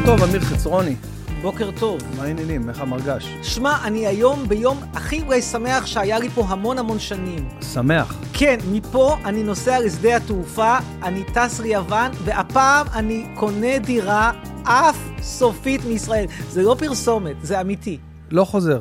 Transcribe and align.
בוקר 0.00 0.16
טוב, 0.16 0.28
אמיר 0.28 0.40
חצרוני. 0.40 0.94
בוקר 1.42 1.70
טוב. 1.80 2.00
מה 2.16 2.24
העניינים? 2.24 2.68
איך 2.68 2.80
המרגש? 2.80 3.36
שמע, 3.42 3.76
אני 3.84 4.06
היום 4.06 4.48
ביום 4.48 4.80
הכי 4.94 5.22
אולי 5.22 5.42
שמח 5.42 5.86
שהיה 5.86 6.18
לי 6.18 6.28
פה 6.28 6.44
המון 6.48 6.78
המון 6.78 6.98
שנים. 6.98 7.48
שמח. 7.74 8.14
כן, 8.32 8.56
מפה 8.72 9.16
אני 9.24 9.42
נוסע 9.42 9.80
לשדה 9.80 10.16
התעופה, 10.16 10.78
אני 11.02 11.24
טס 11.24 11.60
ליוון, 11.60 12.10
והפעם 12.24 12.86
אני 12.94 13.26
קונה 13.34 13.78
דירה 13.78 14.32
אף 14.62 14.96
סופית 15.22 15.84
מישראל. 15.84 16.26
זה 16.48 16.62
לא 16.62 16.76
פרסומת, 16.78 17.36
זה 17.42 17.60
אמיתי. 17.60 17.98
לא 18.30 18.44
חוזר. 18.44 18.80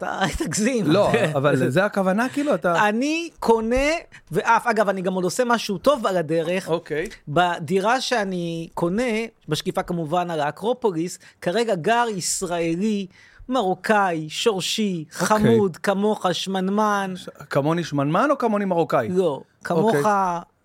אתה 0.00 0.20
תגזים. 0.44 0.86
לא, 0.86 1.10
אבל 1.34 1.70
זה 1.70 1.84
הכוונה 1.84 2.28
כאילו, 2.28 2.54
אתה... 2.54 2.88
אני 2.88 3.30
קונה, 3.38 3.90
ואף, 4.32 4.66
אגב, 4.66 4.88
אני 4.88 5.02
גם 5.02 5.14
עוד 5.14 5.24
עושה 5.24 5.44
משהו 5.44 5.78
טוב 5.78 6.06
על 6.06 6.16
הדרך. 6.16 6.68
אוקיי. 6.68 7.08
בדירה 7.28 8.00
שאני 8.00 8.68
קונה, 8.74 9.12
משקיפה 9.48 9.82
כמובן 9.82 10.30
על 10.30 10.40
האקרופוליס, 10.40 11.18
כרגע 11.40 11.74
גר 11.74 12.04
ישראלי, 12.16 13.06
מרוקאי, 13.48 14.28
שורשי, 14.28 15.04
אוקיי. 15.14 15.26
חמוד, 15.26 15.76
כמוך, 15.76 16.26
שמנמן. 16.32 17.14
כמוני 17.50 17.84
שמנמן 17.84 18.28
או 18.30 18.38
כמוני 18.38 18.64
מרוקאי? 18.64 19.08
לא, 19.08 19.40
כמוך 19.64 19.96
אוקיי. 19.96 20.02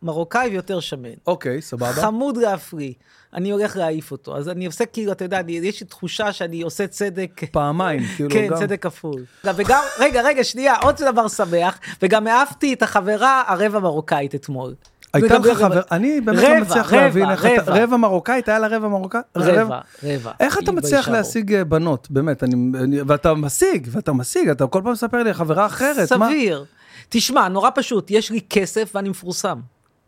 מרוקאי 0.04 0.50
ויותר 0.50 0.80
שמן. 0.80 1.10
אוקיי, 1.28 1.62
סבבה. 1.62 1.92
חמוד 1.94 2.38
להפליא. 2.38 2.94
אני 3.36 3.50
הולך 3.52 3.78
להעיף 3.78 4.12
אותו. 4.12 4.38
אז 4.38 4.50
אני 4.50 4.66
עושה 4.66 4.86
כאילו, 4.86 5.12
אתה 5.12 5.24
יודע, 5.26 5.40
אני- 5.40 5.52
יש 5.52 5.80
לי 5.82 5.88
תחושה 5.88 6.34
שאני 6.34 6.62
עושה 6.62 6.88
צדק. 6.88 7.42
פעמיים, 7.52 8.00
כאילו 8.16 8.30
כן, 8.30 8.48
גם... 8.52 8.58
צדק 8.58 8.84
כפול. 8.84 9.22
וגם, 9.56 9.80
רגע, 10.00 10.22
רגע, 10.22 10.44
שנייה, 10.44 10.76
עוד 10.82 10.96
דבר 11.12 11.28
שמח, 11.28 11.80
וגם 12.02 12.28
העפתי 12.28 12.74
את 12.74 12.84
החברה 12.84 13.44
הרבע 13.48 13.80
מרוקאית 13.80 14.36
אתמול. 14.36 14.74
הייתה 15.14 15.38
לך 15.38 15.46
רבע- 15.46 15.56
חבר... 15.56 15.82
אני 15.92 16.22
באמת 16.22 16.40
רבע, 16.40 16.54
לא 16.54 16.60
מצליח 16.62 16.88
רבע, 16.94 17.02
להבין 17.02 17.30
איך 17.32 17.46
אתה... 17.46 17.62
רבע. 17.62 17.84
רבע 17.84 17.98
מרוקאית? 17.98 18.50
היה 18.50 18.60
לה 18.60 18.68
רבע 18.68 18.88
מרוקאי? 18.88 19.22
רבע, 19.38 19.80
רבע. 20.04 20.32
איך 20.40 20.60
אתה 20.60 20.72
מצליח. 20.72 21.10
להשיג 21.10 21.54
אה, 21.54 21.64
בנות? 21.64 22.08
באמת, 22.12 22.44
אני... 22.44 22.54
אני- 22.84 23.02
ואתה 23.08 23.34
משיג, 23.34 23.88
ואתה 23.92 24.14
משיג, 24.14 24.50
אתה 24.50 24.68
כל 24.68 24.82
פעם 24.84 24.92
מספר 24.92 25.24
לי 25.24 25.34
חברה 25.34 25.66
אחרת. 25.66 26.12
מה? 26.14 26.28
סביר. 26.28 26.66
תשמע, 27.10 27.48
נורא 27.48 27.70
פשוט, 27.76 28.12
יש 28.12 28.32
לי 28.32 28.40
כסף 28.50 28.92
ואני 28.96 29.10
מפורסם. 29.10 29.60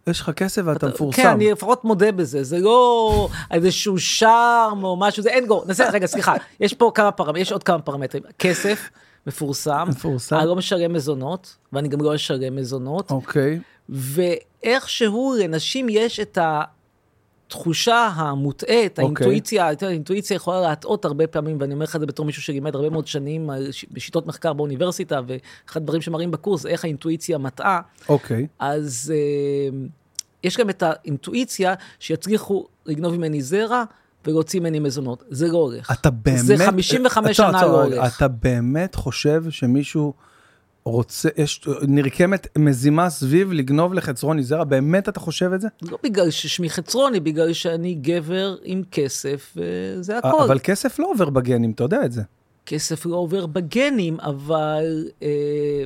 יש 0.08 0.22
לך 0.22 0.30
כסף 0.30 0.62
ואתה 0.66 0.88
מפורסם. 0.88 1.22
כן, 1.22 1.28
אני 1.28 1.52
לפחות 1.52 1.84
מודה 1.86 2.12
בזה, 2.12 2.44
זה 2.44 2.60
לא 2.60 3.30
איזשהו 3.52 4.00
שרם 4.00 4.80
או 4.84 4.98
משהו, 4.98 5.24
זה 5.24 5.30
אין 5.30 5.46
גו. 5.46 5.64
נעשה, 5.68 5.90
רגע, 5.90 6.08
סליחה, 6.08 6.34
יש 6.60 6.74
פה 6.74 6.92
כמה 6.96 7.12
פרמטרים, 7.12 7.42
יש 7.42 7.52
עוד 7.52 7.64
כמה 7.64 7.80
פרמטרים. 7.80 8.24
כסף, 8.40 8.90
מפורסם, 9.28 9.86
מפורסם. 9.90 10.36
אני 10.36 10.48
לא 10.48 10.56
משלם 10.56 10.94
מזונות, 10.94 11.56
ואני 11.74 11.88
גם 11.88 12.02
לא 12.02 12.16
אשלם 12.16 12.56
מזונות, 12.56 13.12
אוקיי. 13.12 13.60
ואיכשהו 13.90 15.36
לנשים 15.40 15.88
יש 15.90 16.20
את 16.20 16.38
התחושה 17.48 18.10
המוטעית, 18.16 19.00
אוקיי. 19.00 19.04
האינטואיציה, 19.04 19.72
אתה 19.72 19.88
האינטואיציה 19.88 20.36
יכולה 20.36 20.62
להטעות 20.62 21.06
הרבה 21.06 21.28
פעמים, 21.28 21.58
ואני 21.60 21.74
אומר 21.74 21.84
לך 21.84 21.96
את 21.96 22.02
זה 22.02 22.06
בתור 22.06 22.26
מישהו 22.26 22.42
שלימד 22.42 22.76
הרבה 22.76 22.90
מאוד 22.90 23.08
שנים 23.08 23.50
ש- 23.72 23.86
בשיטות 23.92 24.28
מחקר 24.28 24.54
באוניברסיטה, 24.54 25.22
ואחד 25.28 25.82
הדברים 25.82 26.02
שמראים 26.02 26.32
בקורס 26.32 26.66
איך 26.66 26.84
האינטואיציה 26.84 27.38
מטעה. 27.38 27.82
אוקיי. 28.10 28.48
אז 28.60 29.14
אה, 29.16 29.78
יש 30.44 30.58
גם 30.58 30.70
את 30.70 30.84
האינטואיציה 30.84 31.74
שיצליחו 32.00 32.68
לגנוב 32.86 33.16
ממני 33.16 33.42
זרע 33.42 33.84
ולהוציא 34.26 34.60
ממני 34.60 34.80
מזונות. 34.80 35.24
זה 35.30 35.48
לא 35.48 35.58
הולך. 35.58 35.92
אתה 35.92 36.10
באמת... 36.10 36.40
זה 36.40 36.58
55 36.66 37.40
עצור, 37.40 37.50
שנה 37.50 37.60
עצור, 37.60 37.72
לא. 37.72 37.84
הולך. 37.84 38.18
אתה 38.18 38.28
באמת 38.28 38.96
חושב 38.96 39.44
שמישהו 39.50 40.14
רוצה, 40.90 41.30
יש, 41.38 41.62
נרקמת 41.82 42.48
מזימה 42.58 43.10
סביב 43.10 43.52
לגנוב 43.52 43.94
לחצרוני 43.94 44.44
זרע? 44.44 44.64
באמת 44.64 45.10
אתה 45.10 45.20
חושב 45.20 45.54
את 45.54 45.62
זה? 45.62 45.68
לא 45.82 45.98
בגלל 46.04 46.30
ששמי 46.30 46.70
חצרוני, 46.70 47.20
בגלל 47.20 47.54
שאני 47.54 47.94
גבר 47.94 48.56
עם 48.64 48.82
כסף, 48.92 49.58
וזה 49.58 50.18
הכל. 50.18 50.44
אבל 50.46 50.60
כסף 50.64 51.00
לא 51.00 51.12
עובר 51.12 51.30
בגנים, 51.30 51.72
אתה 51.72 51.84
יודע 51.84 52.06
את 52.06 52.12
זה. 52.12 52.22
כסף 52.68 53.06
לא 53.06 53.16
עובר 53.16 53.46
בגנים, 53.46 54.20
אבל 54.20 55.08
אה, 55.22 55.28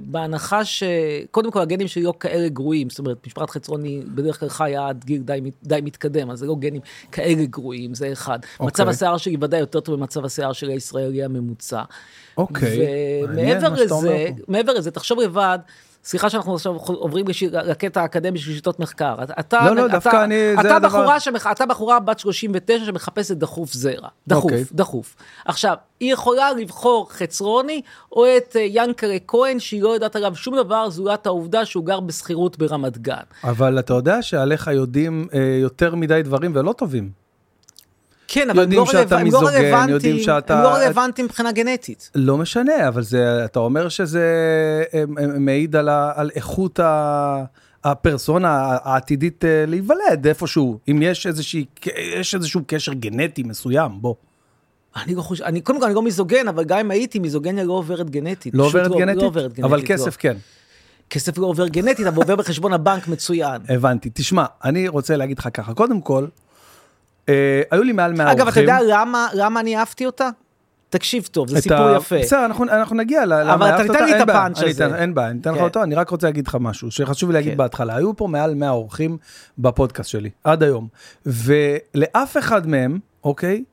בהנחה 0.04 0.66
ש... 0.66 0.84
קודם 1.32 1.52
כל, 1.52 1.62
הגנים 1.62 1.88
שלי 1.88 2.04
לא 2.04 2.14
כאלה 2.20 2.50
גרועים. 2.50 2.90
זאת 2.90 3.00
אומרת, 3.00 3.28
משפחת 3.28 3.50
חצרוני 3.50 4.02
בדרך 4.16 4.40
כלל 4.40 4.50
חיה 4.50 4.88
עד 4.88 5.04
גיל 5.06 5.22
די, 5.22 5.42
די 5.64 5.80
מתקדם, 5.84 6.32
אז 6.32 6.40
זה 6.40 6.46
לא 6.46 6.56
גנים 6.60 6.82
כאלה 7.12 7.46
גרועים, 7.46 7.94
זה 7.94 8.12
אחד. 8.12 8.40
אוקיי. 8.54 8.68
מצב 8.68 8.88
השיער 8.88 9.18
שלי 9.18 9.38
ודאי 9.42 9.60
יותר 9.60 9.80
טוב 9.80 10.00
ממצב 10.00 10.26
השיער 10.26 10.54
של 10.54 10.70
הישראלי 10.70 11.24
הממוצע. 11.24 11.82
אוקיי. 12.38 12.78
מעניין 13.28 13.58
ומעבר 13.58 13.70
מה 13.70 13.78
שאתה 13.78 13.94
אומר 13.94 14.14
לזה, 14.14 14.28
פה. 14.38 14.52
מעבר 14.52 14.74
לזה, 14.74 14.92
תחשוב 14.92 15.20
לבד, 15.20 15.60
סליחה 16.04 16.30
שאנחנו 16.30 16.56
עכשיו 16.56 16.74
עוברים 16.76 17.26
לקטע 17.52 18.02
האקדמי 18.02 18.40
של 18.40 18.54
שיטות 18.54 18.80
מחקר. 18.80 19.16
אתה, 19.40 19.66
לא, 19.70 19.76
לא, 19.76 19.86
אתה, 19.86 19.92
דווקא 19.94 20.24
אני- 20.24 20.54
אתה 20.60 20.80
בחורה, 20.80 21.20
שמח, 21.20 21.48
אתה 21.48 21.66
בחורה 21.66 22.00
בת 22.00 22.20
39 22.20 22.86
שמחפשת 22.86 23.38
דחוף 23.38 23.74
זרע. 23.74 24.08
דחוף, 24.28 24.44
אוקיי. 24.44 24.64
דחוף. 24.72 25.16
עכשיו, 25.46 25.76
היא 26.00 26.14
יכולה 26.14 26.54
לבחור 26.54 27.12
חצרוני 27.12 27.82
או 28.12 28.26
את 28.38 28.56
אה, 28.56 28.66
ינקלה 28.70 29.18
כהן, 29.28 29.60
שהיא 29.60 29.84
לא 29.84 29.90
יודעת 29.90 30.16
עליו 30.16 30.36
שום 30.36 30.56
דבר 30.56 30.90
זולת 30.90 31.26
העובדה 31.26 31.66
שהוא 31.66 31.86
גר 31.86 32.00
בשכירות 32.00 32.58
ברמת 32.58 32.98
גן. 32.98 33.16
אבל 33.44 33.80
אתה 33.80 33.94
יודע 33.94 34.22
שעליך 34.22 34.68
יודעים 34.68 35.28
אה, 35.34 35.40
יותר 35.62 35.96
מדי 35.96 36.22
דברים 36.24 36.52
ולא 36.56 36.74
טובים. 36.74 37.21
כן, 38.34 38.50
אבל 38.50 38.62
יודעים 38.62 38.80
לא, 38.80 38.86
שאתה 38.86 39.16
רלו... 39.16 39.40
הם 39.40 39.90
לא 39.90 39.94
יודעים 39.94 40.20
שאתה- 40.20 40.58
הם 40.58 40.64
לא 40.64 40.70
רלוונטיים 40.70 41.26
מבחינה 41.26 41.52
גנטית. 41.52 42.12
לא 42.16 42.38
משנה, 42.38 42.88
אבל 42.88 43.02
זה, 43.02 43.46
אתה 43.46 43.60
אומר 43.60 43.90
שזה 43.90 44.26
מעיד 45.40 45.76
על, 45.76 45.90
ה, 45.90 46.12
על 46.16 46.30
איכות 46.36 46.80
ה, 46.80 47.44
הפרסונה 47.84 48.78
העתידית 48.84 49.46
אה, 49.46 49.66
להיוולד 49.68 50.28
איפשהו, 50.28 50.80
אם 50.92 51.00
יש, 51.02 51.28
איזושהי, 51.28 51.66
יש 52.20 52.36
איזשהו 52.36 52.62
קשר 52.68 52.94
גנטי 52.94 53.44
מסוים, 53.44 53.92
בוא. 54.02 54.16
אני 55.04 55.16
לא 55.16 55.22
חושב, 55.22 55.44
אני, 55.44 55.62
קודם 55.62 55.80
כל 55.80 55.86
אני 55.86 55.96
לא 55.96 56.02
מיזוגן, 56.02 56.48
אבל 56.48 56.64
גם 56.64 56.80
אם 56.80 56.92
הייתי, 56.92 57.20
מיזוגניה 57.20 57.64
לא 57.64 57.74
עוברת 57.74 58.10
גנטית. 58.10 58.54
לא 58.56 58.64
עוברת 58.66 58.92
גנטית? 58.92 59.22
לא 59.22 59.28
עוברת 59.28 59.46
גנטית. 59.54 59.64
אבל 59.66 59.78
לא. 59.80 59.84
כסף 59.86 60.18
כן. 60.18 60.38
כסף 61.10 61.38
לא 61.38 61.46
עובר 61.46 61.68
גנטית, 61.68 62.08
אבל 62.08 62.18
עובר 62.18 62.36
בחשבון 62.36 62.74
הבנק 62.74 63.08
מצוין. 63.08 63.62
הבנתי. 63.70 64.10
תשמע, 64.14 64.46
אני 64.64 64.88
רוצה 64.88 65.18
להגיד 65.18 65.40
לך 65.40 65.50
ככה, 65.54 65.74
קודם 65.74 66.02
כל, 66.02 66.26
היו 67.72 67.84
לי 67.84 67.92
מעל 67.92 68.14
100 68.14 68.26
אגב, 68.32 68.34
אתה 68.36 68.44
אורחים. 68.44 68.64
יודע 68.64 68.78
למה, 68.90 69.28
למה 69.34 69.60
אני 69.60 69.78
אהבתי 69.78 70.06
אותה? 70.06 70.30
תקשיב 70.90 71.28
טוב, 71.32 71.50
זה 71.50 71.62
סיפור 71.62 71.78
ה- 71.78 71.96
יפה. 71.98 72.20
בסדר, 72.20 72.46
אנחנו, 72.46 72.64
אנחנו 72.66 72.96
נגיע 72.96 73.26
ל... 73.26 73.34
אבל 73.34 73.70
אתה 73.76 73.84
תיתן 73.84 74.06
לי 74.06 74.16
את 74.16 74.30
הפאנץ' 74.30 74.60
אני 74.62 74.70
הזה. 74.70 74.86
אתן- 74.86 74.96
אין 74.96 75.14
בעיה, 75.14 75.30
אני 75.30 75.40
אתן 75.42 75.52
לך 75.52 75.58
כן. 75.58 75.64
אותו, 75.64 75.84
אני 75.84 75.96
רק 75.96 76.10
רוצה 76.10 76.28
להגיד 76.28 76.48
לך 76.48 76.58
משהו, 76.60 76.92
שחשוב 76.92 77.30
לי 77.30 77.34
להגיד 77.34 77.52
כן. 77.52 77.58
בהתחלה. 77.58 77.96
היו 77.96 78.16
פה 78.16 78.28
מעל 78.28 78.54
100 78.56 78.70
אורחים 78.70 79.18
בפודקאסט 79.58 80.10
שלי, 80.10 80.30
עד 80.44 80.64
היום. 80.64 80.88
ולאף 81.26 82.38
אחד 82.38 82.68
מהם, 82.68 83.00
אוקיי, 83.24 83.64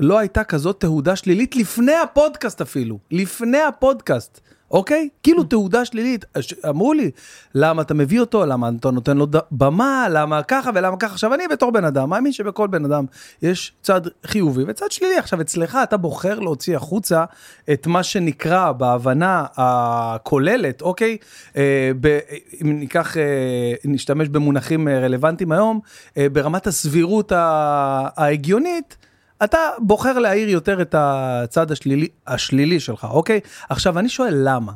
לא 0.00 0.18
הייתה 0.18 0.44
כזאת 0.44 0.80
תהודה 0.80 1.16
שלילית 1.16 1.56
לפני 1.56 1.94
הפודקאסט 1.94 2.60
אפילו. 2.60 2.98
לפני 3.10 3.62
הפודקאסט. 3.62 4.40
אוקיי? 4.70 5.08
כאילו 5.22 5.44
תהודה 5.44 5.84
שלילית. 5.84 6.24
הש- 6.34 6.54
אמרו 6.68 6.92
לי, 6.92 7.10
למה 7.54 7.82
אתה 7.82 7.94
מביא 7.94 8.20
אותו? 8.20 8.46
למה 8.46 8.70
אתה 8.80 8.90
נותן 8.90 9.16
לו 9.16 9.26
במה? 9.50 10.06
למה 10.10 10.42
ככה 10.42 10.70
ולמה 10.74 10.96
ככה? 10.96 11.12
עכשיו, 11.12 11.34
אני 11.34 11.48
בתור 11.48 11.70
בן 11.70 11.84
אדם, 11.84 12.10
מאמין 12.10 12.32
שבכל 12.32 12.66
בן 12.66 12.84
אדם 12.84 13.04
יש 13.42 13.72
צד 13.82 14.00
חיובי 14.26 14.64
וצד 14.66 14.90
שלילי. 14.92 15.16
עכשיו, 15.18 15.40
אצלך 15.40 15.78
אתה 15.82 15.96
בוחר 15.96 16.38
להוציא 16.40 16.76
החוצה 16.76 17.24
את 17.72 17.86
מה 17.86 18.02
שנקרא 18.02 18.72
בהבנה 18.72 19.44
הכוללת, 19.56 20.82
אוקיי? 20.82 21.16
אה, 21.56 21.90
ב, 22.00 22.18
אם 22.62 22.78
ניקח, 22.80 23.16
אה, 23.16 23.22
נשתמש 23.84 24.28
במונחים 24.28 24.88
אה, 24.88 24.98
רלוונטיים 25.00 25.52
היום, 25.52 25.80
אה, 26.16 26.26
ברמת 26.32 26.66
הסבירות 26.66 27.32
ההגיונית, 28.16 28.96
אתה 29.44 29.58
בוחר 29.78 30.18
להעיר 30.18 30.48
יותר 30.48 30.82
את 30.82 30.94
הצד 30.98 31.70
השלילי, 31.72 32.08
השלילי 32.26 32.80
שלך, 32.80 33.06
אוקיי? 33.10 33.40
עכשיו, 33.68 33.98
אני 33.98 34.08
שואל 34.08 34.34
למה. 34.44 34.72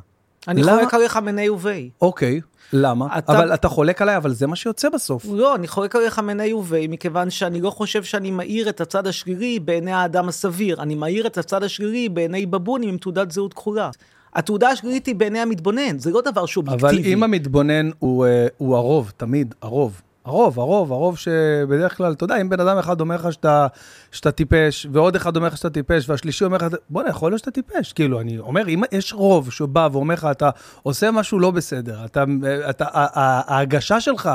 אני 0.48 0.62
למה? 0.62 0.72
חולק 0.78 0.94
עליך 0.94 1.16
מני 1.16 1.48
ובי. 1.50 1.90
אוקיי, 2.02 2.40
למה? 2.72 3.18
אתה- 3.18 3.32
אבל 3.32 3.54
אתה 3.54 3.68
חולק 3.68 4.02
עליי, 4.02 4.16
אבל 4.16 4.32
זה 4.32 4.46
מה 4.46 4.56
שיוצא 4.56 4.88
בסוף. 4.88 5.24
לא, 5.32 5.54
אני 5.54 5.68
חולק 5.68 5.96
עליך 5.96 6.18
מני 6.18 6.52
ובי, 6.52 6.86
מכיוון 6.88 7.30
שאני 7.30 7.60
לא 7.60 7.70
חושב 7.70 8.02
שאני 8.04 8.30
מאיר 8.30 8.68
את 8.68 8.80
הצד 8.80 9.06
השלילי 9.06 9.58
בעיני 9.60 9.92
האדם 9.92 10.28
הסביר. 10.28 10.82
אני 10.82 10.94
מאיר 10.94 11.26
את 11.26 11.38
הצד 11.38 11.62
השלילי 11.62 12.08
בעיני 12.08 12.46
בבונים 12.46 12.88
עם 12.88 12.96
תעודת 12.98 13.30
זהות 13.30 13.54
כחולה. 13.54 13.90
התעודה 14.34 14.68
השלילית 14.68 15.06
היא 15.06 15.14
בעיני 15.14 15.38
המתבונן, 15.40 15.98
זה 15.98 16.10
לא 16.10 16.20
דבר 16.20 16.46
שהוא 16.46 16.64
אבל 16.66 16.72
אובייקטיבי. 16.74 17.12
אם 17.14 17.22
המתבונן 17.22 17.90
הוא, 17.98 18.26
אה, 18.26 18.46
הוא 18.58 18.76
הרוב, 18.76 19.12
תמיד, 19.16 19.54
הרוב. 19.62 20.00
הרוב, 20.24 20.60
הרוב, 20.60 20.92
הרוב 20.92 21.18
שבדרך 21.18 21.96
כלל, 21.96 22.12
אתה 22.12 22.24
יודע, 22.24 22.40
אם 22.40 22.48
בן 22.48 22.60
אדם 22.60 22.78
אחד 22.78 23.00
אומר 23.00 23.14
לך 23.14 23.32
שאתה, 23.32 23.66
שאתה 24.12 24.32
טיפש, 24.32 24.86
ועוד 24.92 25.16
אחד 25.16 25.36
אומר 25.36 25.46
לך 25.46 25.56
שאתה 25.56 25.70
טיפש, 25.70 26.08
והשלישי 26.08 26.44
אומר 26.44 26.56
לך, 26.56 26.66
בוא'נה, 26.90 27.08
יכול 27.08 27.30
להיות 27.30 27.38
שאתה 27.38 27.50
טיפש. 27.50 27.92
כאילו, 27.92 28.20
אני 28.20 28.38
אומר, 28.38 28.68
אם 28.68 28.82
יש 28.92 29.12
רוב 29.12 29.52
שבא 29.52 29.88
ואומר 29.92 30.14
לך, 30.14 30.28
אתה 30.30 30.50
עושה 30.82 31.10
משהו 31.10 31.38
לא 31.38 31.50
בסדר, 31.50 32.04
אתה, 32.04 32.24
אתה, 32.70 32.84
ההגשה 32.92 34.00
שלך 34.00 34.30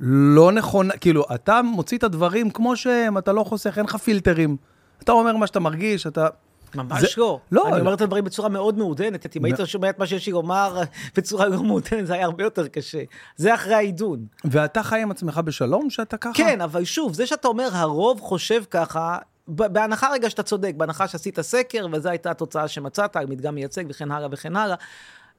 לא 0.00 0.52
נכונה, 0.52 0.96
כאילו, 0.96 1.24
אתה 1.34 1.62
מוציא 1.62 1.98
את 1.98 2.04
הדברים 2.04 2.50
כמו 2.50 2.76
שהם, 2.76 3.18
אתה 3.18 3.32
לא 3.32 3.44
חוסך, 3.44 3.78
אין 3.78 3.84
לך 3.84 3.96
פילטרים. 3.96 4.56
אתה 5.02 5.12
אומר 5.12 5.36
מה 5.36 5.46
שאתה 5.46 5.60
מרגיש, 5.60 6.06
אתה... 6.06 6.26
ממש 6.74 7.18
לא. 7.18 7.40
לא, 7.52 7.66
אני 7.66 7.72
לא. 7.74 7.80
אומר 7.80 7.94
את 7.94 8.00
הדברים 8.00 8.24
בצורה 8.24 8.48
מאוד 8.48 8.78
מעודנת. 8.78 9.36
אם 9.36 9.44
היית. 9.44 9.56
שומע 9.64 9.90
את 9.90 9.98
מה 9.98 10.06
שיש 10.06 10.26
לי 10.26 10.32
לומר 10.32 10.82
בצורה 11.16 11.48
לא 11.48 11.62
מעודנת, 11.62 12.06
זה 12.06 12.14
היה 12.14 12.24
הרבה 12.24 12.44
יותר 12.44 12.68
קשה. 12.68 13.02
זה 13.36 13.54
אחרי 13.54 13.74
העידון. 13.74 14.26
ואתה 14.44 14.82
חי 14.82 15.02
עם 15.02 15.10
עצמך 15.10 15.40
בשלום 15.44 15.90
שאתה 15.90 16.16
ככה? 16.16 16.34
כן, 16.34 16.60
אבל 16.60 16.84
שוב, 16.84 17.14
זה 17.14 17.26
שאתה 17.26 17.48
אומר 17.48 17.68
הרוב 17.72 18.20
חושב 18.20 18.62
ככה, 18.70 19.18
בהנחה 19.48 20.12
רגע 20.12 20.30
שאתה 20.30 20.42
צודק, 20.42 20.72
בהנחה 20.76 21.08
שעשית 21.08 21.40
סקר, 21.40 21.86
וזו 21.92 22.08
הייתה 22.08 22.30
התוצאה 22.30 22.68
שמצאת, 22.68 23.16
על 23.16 23.26
מדגם 23.26 23.54
מייצג 23.54 23.84
וכן 23.88 24.10
הלאה 24.10 24.28
וכן 24.32 24.56
הלאה. 24.56 24.76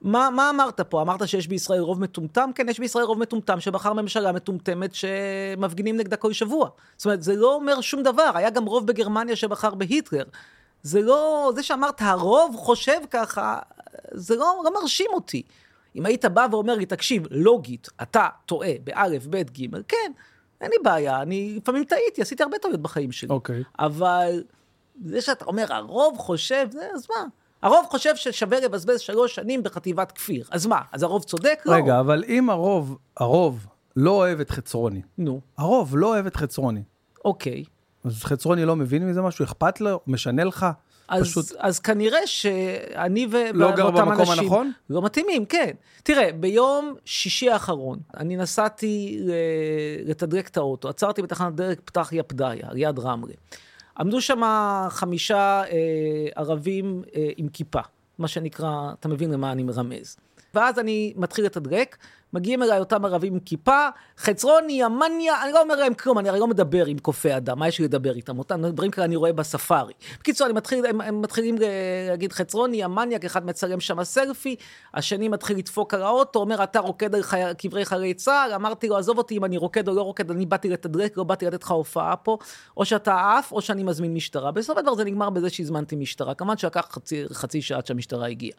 מה, 0.01 0.29
מה 0.29 0.49
אמרת 0.49 0.81
פה? 0.81 1.01
אמרת 1.01 1.27
שיש 1.27 1.47
בישראל 1.47 1.79
רוב 1.79 2.01
מטומטם? 2.01 2.49
כן, 2.55 2.69
יש 2.69 2.79
בישראל 2.79 3.05
רוב 3.05 3.19
מטומטם 3.19 3.59
שבחר 3.59 3.93
ממשלה 3.93 4.31
מטומטמת 4.31 4.95
שמפגינים 4.95 5.97
נגדה 5.97 6.15
כל 6.15 6.33
שבוע. 6.33 6.69
זאת 6.97 7.05
אומרת, 7.05 7.23
זה 7.23 7.35
לא 7.35 7.55
אומר 7.55 7.81
שום 7.81 8.03
דבר. 8.03 8.31
היה 8.33 8.49
גם 8.49 8.65
רוב 8.65 8.87
בגרמניה 8.87 9.35
שבחר 9.35 9.75
בהיטלר. 9.75 10.23
זה 10.85 11.01
לא, 11.01 11.51
זה 11.55 11.63
שאמרת 11.63 12.01
הרוב 12.01 12.55
חושב 12.57 12.99
ככה, 13.11 13.59
זה 14.11 14.35
לא, 14.35 14.61
לא 14.63 14.73
מרשים 14.73 15.09
אותי. 15.13 15.43
אם 15.95 16.05
היית 16.05 16.25
בא 16.25 16.47
ואומר 16.51 16.75
לי, 16.75 16.85
תקשיב, 16.85 17.27
לוגית, 17.31 17.87
אתה 18.01 18.27
טועה 18.45 18.71
באלף, 18.83 19.25
בית, 19.25 19.51
גימל, 19.51 19.83
כן, 19.87 20.11
אין 20.61 20.71
לי 20.71 20.77
בעיה, 20.83 21.21
אני 21.21 21.53
לפעמים 21.57 21.83
טעיתי, 21.83 22.21
עשיתי 22.21 22.43
הרבה 22.43 22.57
טעויות 22.57 22.81
בחיים 22.81 23.11
שלי. 23.11 23.29
אוקיי. 23.29 23.63
אבל 23.79 24.43
זה 25.05 25.21
שאתה 25.21 25.45
אומר, 25.45 25.73
הרוב 25.73 26.17
חושב, 26.17 26.67
זה, 26.71 26.87
אז 26.93 27.07
מה? 27.09 27.25
הרוב 27.61 27.85
חושב 27.89 28.15
ששווה 28.15 28.59
לבזבז 28.59 28.99
שלוש 28.99 29.35
שנים 29.35 29.63
בחטיבת 29.63 30.11
כפיר. 30.11 30.45
אז 30.51 30.65
מה? 30.65 30.81
אז 30.91 31.03
הרוב 31.03 31.23
צודק? 31.23 31.63
לא. 31.65 31.73
רגע, 31.73 31.99
אבל 31.99 32.23
אם 32.27 32.49
הרוב, 32.49 32.97
הרוב 33.17 33.67
לא 33.95 34.11
אוהב 34.11 34.39
את 34.39 34.49
חצרוני, 34.49 35.01
נו, 35.17 35.41
הרוב 35.57 35.97
לא 35.97 36.07
אוהב 36.07 36.25
את 36.25 36.35
חצרוני, 36.35 36.83
אוקיי. 37.25 37.63
אז 38.05 38.23
חצרוני 38.23 38.65
לא 38.65 38.75
מבין 38.75 39.09
מזה 39.09 39.21
משהו? 39.21 39.45
אכפת 39.45 39.81
לו? 39.81 39.99
משנה 40.07 40.43
לך? 40.43 40.65
אז, 41.07 41.23
פשוט 41.23 41.45
אז 41.59 41.79
כנראה 41.79 42.27
שאני 42.27 43.27
ו... 43.31 43.37
לא 43.53 43.71
גר 43.71 43.91
במקום 43.91 44.11
אנשים 44.11 44.43
הנכון? 44.43 44.71
לא 44.89 45.01
מתאימים, 45.01 45.45
כן. 45.45 45.71
תראה, 46.03 46.31
ביום 46.31 46.95
שישי 47.05 47.49
האחרון, 47.49 47.99
אני 48.17 48.37
נסעתי 48.37 49.17
ל- 49.19 50.09
לתדלק 50.09 50.47
את 50.47 50.57
האוטו, 50.57 50.89
עצרתי 50.89 51.21
בתחנת 51.21 51.55
דלק 51.55 51.81
פתח 51.85 52.09
יפדיה, 52.11 52.67
על 52.69 52.77
יד 52.77 52.99
רמלה. 52.99 53.33
עמדו 53.99 54.21
שם 54.21 54.41
חמישה 54.89 55.63
אה, 55.63 56.27
ערבים 56.35 57.01
אה, 57.15 57.29
עם 57.37 57.47
כיפה, 57.47 57.79
מה 58.17 58.27
שנקרא, 58.27 58.93
אתה 58.99 59.07
מבין 59.07 59.31
למה 59.31 59.51
אני 59.51 59.63
מרמז. 59.63 60.17
ואז 60.53 60.79
אני 60.79 61.13
מתחיל 61.15 61.45
לתדלק, 61.45 61.97
מגיעים 62.35 62.63
אליי 62.63 62.79
אותם 62.79 63.05
ערבים 63.05 63.33
עם 63.33 63.39
כיפה, 63.39 63.87
חצרוני, 64.17 64.83
המניה, 64.83 65.43
אני 65.43 65.51
לא 65.51 65.61
אומר 65.61 65.75
להם 65.75 65.93
כלום, 65.93 66.19
אני 66.19 66.29
הרי 66.29 66.39
לא 66.39 66.47
מדבר 66.47 66.85
עם 66.85 66.97
קופי 66.97 67.37
אדם, 67.37 67.59
מה 67.59 67.67
יש 67.67 67.79
לי 67.79 67.85
לדבר 67.85 68.15
איתם? 68.15 68.39
אותם 68.39 68.65
דברים 68.67 68.91
כאלה 68.91 69.05
אני 69.05 69.15
רואה 69.15 69.33
בספארי. 69.33 69.93
בקיצור, 70.19 70.53
מתחיל, 70.53 70.85
הם, 70.85 71.01
הם 71.01 71.21
מתחילים 71.21 71.55
להגיד 72.09 72.33
חצרוני, 72.33 72.83
המניאק, 72.83 73.25
אחד 73.25 73.45
מצלם 73.45 73.79
שם 73.79 74.03
סלפי, 74.03 74.55
השני 74.93 75.27
מתחיל 75.27 75.57
לדפוק 75.57 75.93
על 75.93 76.01
האוטו, 76.01 76.39
אומר, 76.39 76.63
אתה 76.63 76.79
רוקד 76.79 77.15
על 77.15 77.23
חי... 77.23 77.41
קברי 77.57 77.85
חיילי 77.85 78.13
צה"ל, 78.13 78.53
אמרתי 78.53 78.87
לו, 78.87 78.97
עזוב 78.97 79.17
אותי 79.17 79.37
אם 79.37 79.45
אני 79.45 79.57
רוקד 79.57 79.87
או 79.87 79.93
לא 79.93 80.01
רוקד, 80.01 80.31
אני 80.31 80.45
באתי 80.45 80.69
לתדלק, 80.69 81.17
לא 81.17 81.23
באתי 81.23 81.45
לתת 81.45 81.63
לך 81.63 81.71
הופעה 81.71 82.15
פה, 82.15 82.37
או 82.77 82.85
שאתה 82.85 83.37
עף, 83.37 83.51
או 83.51 83.61
שאני 83.61 83.83
מזמין 83.83 84.13
משטרה. 84.13 84.51
בסופו 84.51 84.79
של 84.79 84.85
דבר 84.85 84.95
זה 84.95 85.03
נגמר 85.03 85.29
בזה 85.29 85.49
שהזמנתי 85.49 85.95
משטרה, 85.95 86.33
כמובן 86.33 86.57
שלקח 86.57 86.87
חצי, 86.91 87.23
חצי 87.33 87.61
שעה 87.61 87.77
עד 87.77 87.85
שהמשטרה 87.85 88.27
הגיעה. 88.27 88.57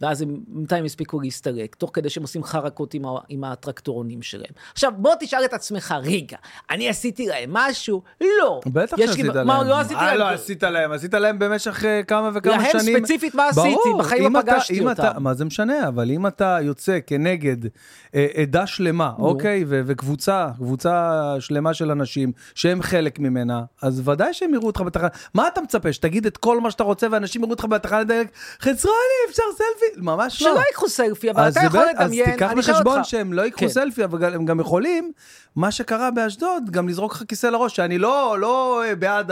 ואז 0.00 0.22
הם 0.22 0.36
בינתיים 0.48 0.84
הספיקו 0.84 1.20
להסתלק, 1.20 1.74
תוך 1.74 1.90
כדי 1.92 2.10
שהם 2.10 2.22
עושים 2.22 2.44
חרקות 2.44 2.94
עם, 2.94 3.04
ה- 3.06 3.20
עם 3.28 3.44
הטרקטורונים 3.44 4.22
שלהם. 4.22 4.50
עכשיו, 4.72 4.92
בוא 4.96 5.14
תשאל 5.20 5.44
את 5.44 5.52
עצמך, 5.52 5.94
רגע, 6.02 6.36
אני 6.70 6.88
עשיתי 6.88 7.26
להם 7.26 7.50
משהו? 7.52 8.02
לא. 8.20 8.60
בטח 8.66 8.96
שעשית 8.96 9.24
להם. 9.24 9.46
מה, 9.46 9.64
לא 9.64 9.78
עשיתי 9.80 9.94
מה 9.94 10.06
להם? 10.06 10.18
לא 10.18 10.28
עשית 10.28 10.62
להם? 10.62 10.92
עשית 10.92 11.14
להם 11.14 11.38
במשך 11.38 11.84
אה, 11.84 12.02
כמה 12.02 12.30
וכמה 12.34 12.56
להם 12.56 12.80
שנים. 12.80 12.98
ספציפית 12.98 13.34
מה 13.34 13.48
עשיתי? 13.48 13.68
ברור, 13.84 13.98
בחיים 13.98 14.24
אם 14.24 14.36
לא 14.36 14.42
פגשתי 14.42 14.80
אותם. 14.80 14.92
אתה- 14.92 15.18
מה 15.18 15.34
זה 15.34 15.44
משנה? 15.44 15.88
אבל 15.88 16.10
אם 16.10 16.26
אתה 16.26 16.58
יוצא 16.62 16.98
כנגד 17.06 17.56
אה, 18.14 18.26
עדה 18.42 18.66
שלמה, 18.66 19.12
אוקיי? 19.18 19.64
ו- 19.68 19.80
וקבוצה, 19.86 20.48
קבוצה 20.56 21.10
שלמה 21.40 21.74
של 21.74 21.90
אנשים 21.90 22.32
שהם 22.54 22.82
חלק 22.82 23.18
ממנה, 23.18 23.62
אז 23.82 24.08
ודאי 24.08 24.34
שהם 24.34 24.54
יראו 24.54 24.66
אותך 24.66 24.80
בתחנה. 24.80 25.08
מה 25.34 25.48
אתה 25.48 25.60
מצפה? 25.60 25.92
שתגיד 25.92 26.26
את 26.26 26.36
כל 26.36 26.60
מה 26.60 26.70
שאתה 26.70 26.84
רוצה 26.84 27.06
ואנשים 27.10 27.42
יראו 27.42 27.52
אותך 27.52 27.64
בתחנת 27.64 28.06
דלק? 28.06 28.28
חצרוני, 28.60 28.96
אפשר 29.30 29.42
סלפי? 29.52 29.81
ממש 29.96 30.42
לא. 30.42 30.50
שלא 30.54 30.60
ייקחו 30.66 30.88
סלפי, 30.88 31.30
אבל 31.30 31.42
אז 31.42 31.52
אתה 31.52 31.60
זה 31.60 31.66
יכול 31.66 31.80
באמת- 31.80 31.96
אז 31.98 32.06
לדמיין, 32.06 32.30
תיקח 32.30 32.50
אני 32.50 32.60
אשאל 32.60 32.74
בחשבון 32.74 32.98
אותך. 32.98 33.08
שהם 33.08 33.32
לא 33.32 33.42
ייקחו 33.42 33.60
כן. 33.60 33.68
סלפי, 33.68 34.04
אבל 34.04 34.34
הם 34.34 34.44
גם 34.44 34.60
יכולים, 34.60 35.12
מה 35.56 35.70
שקרה 35.70 36.10
באשדוד, 36.10 36.70
גם 36.70 36.88
לזרוק 36.88 37.12
לך 37.14 37.22
כיסא 37.28 37.46
לראש, 37.46 37.76
שאני 37.76 37.98
לא, 37.98 38.36
לא 38.40 38.82
בעד 38.98 39.30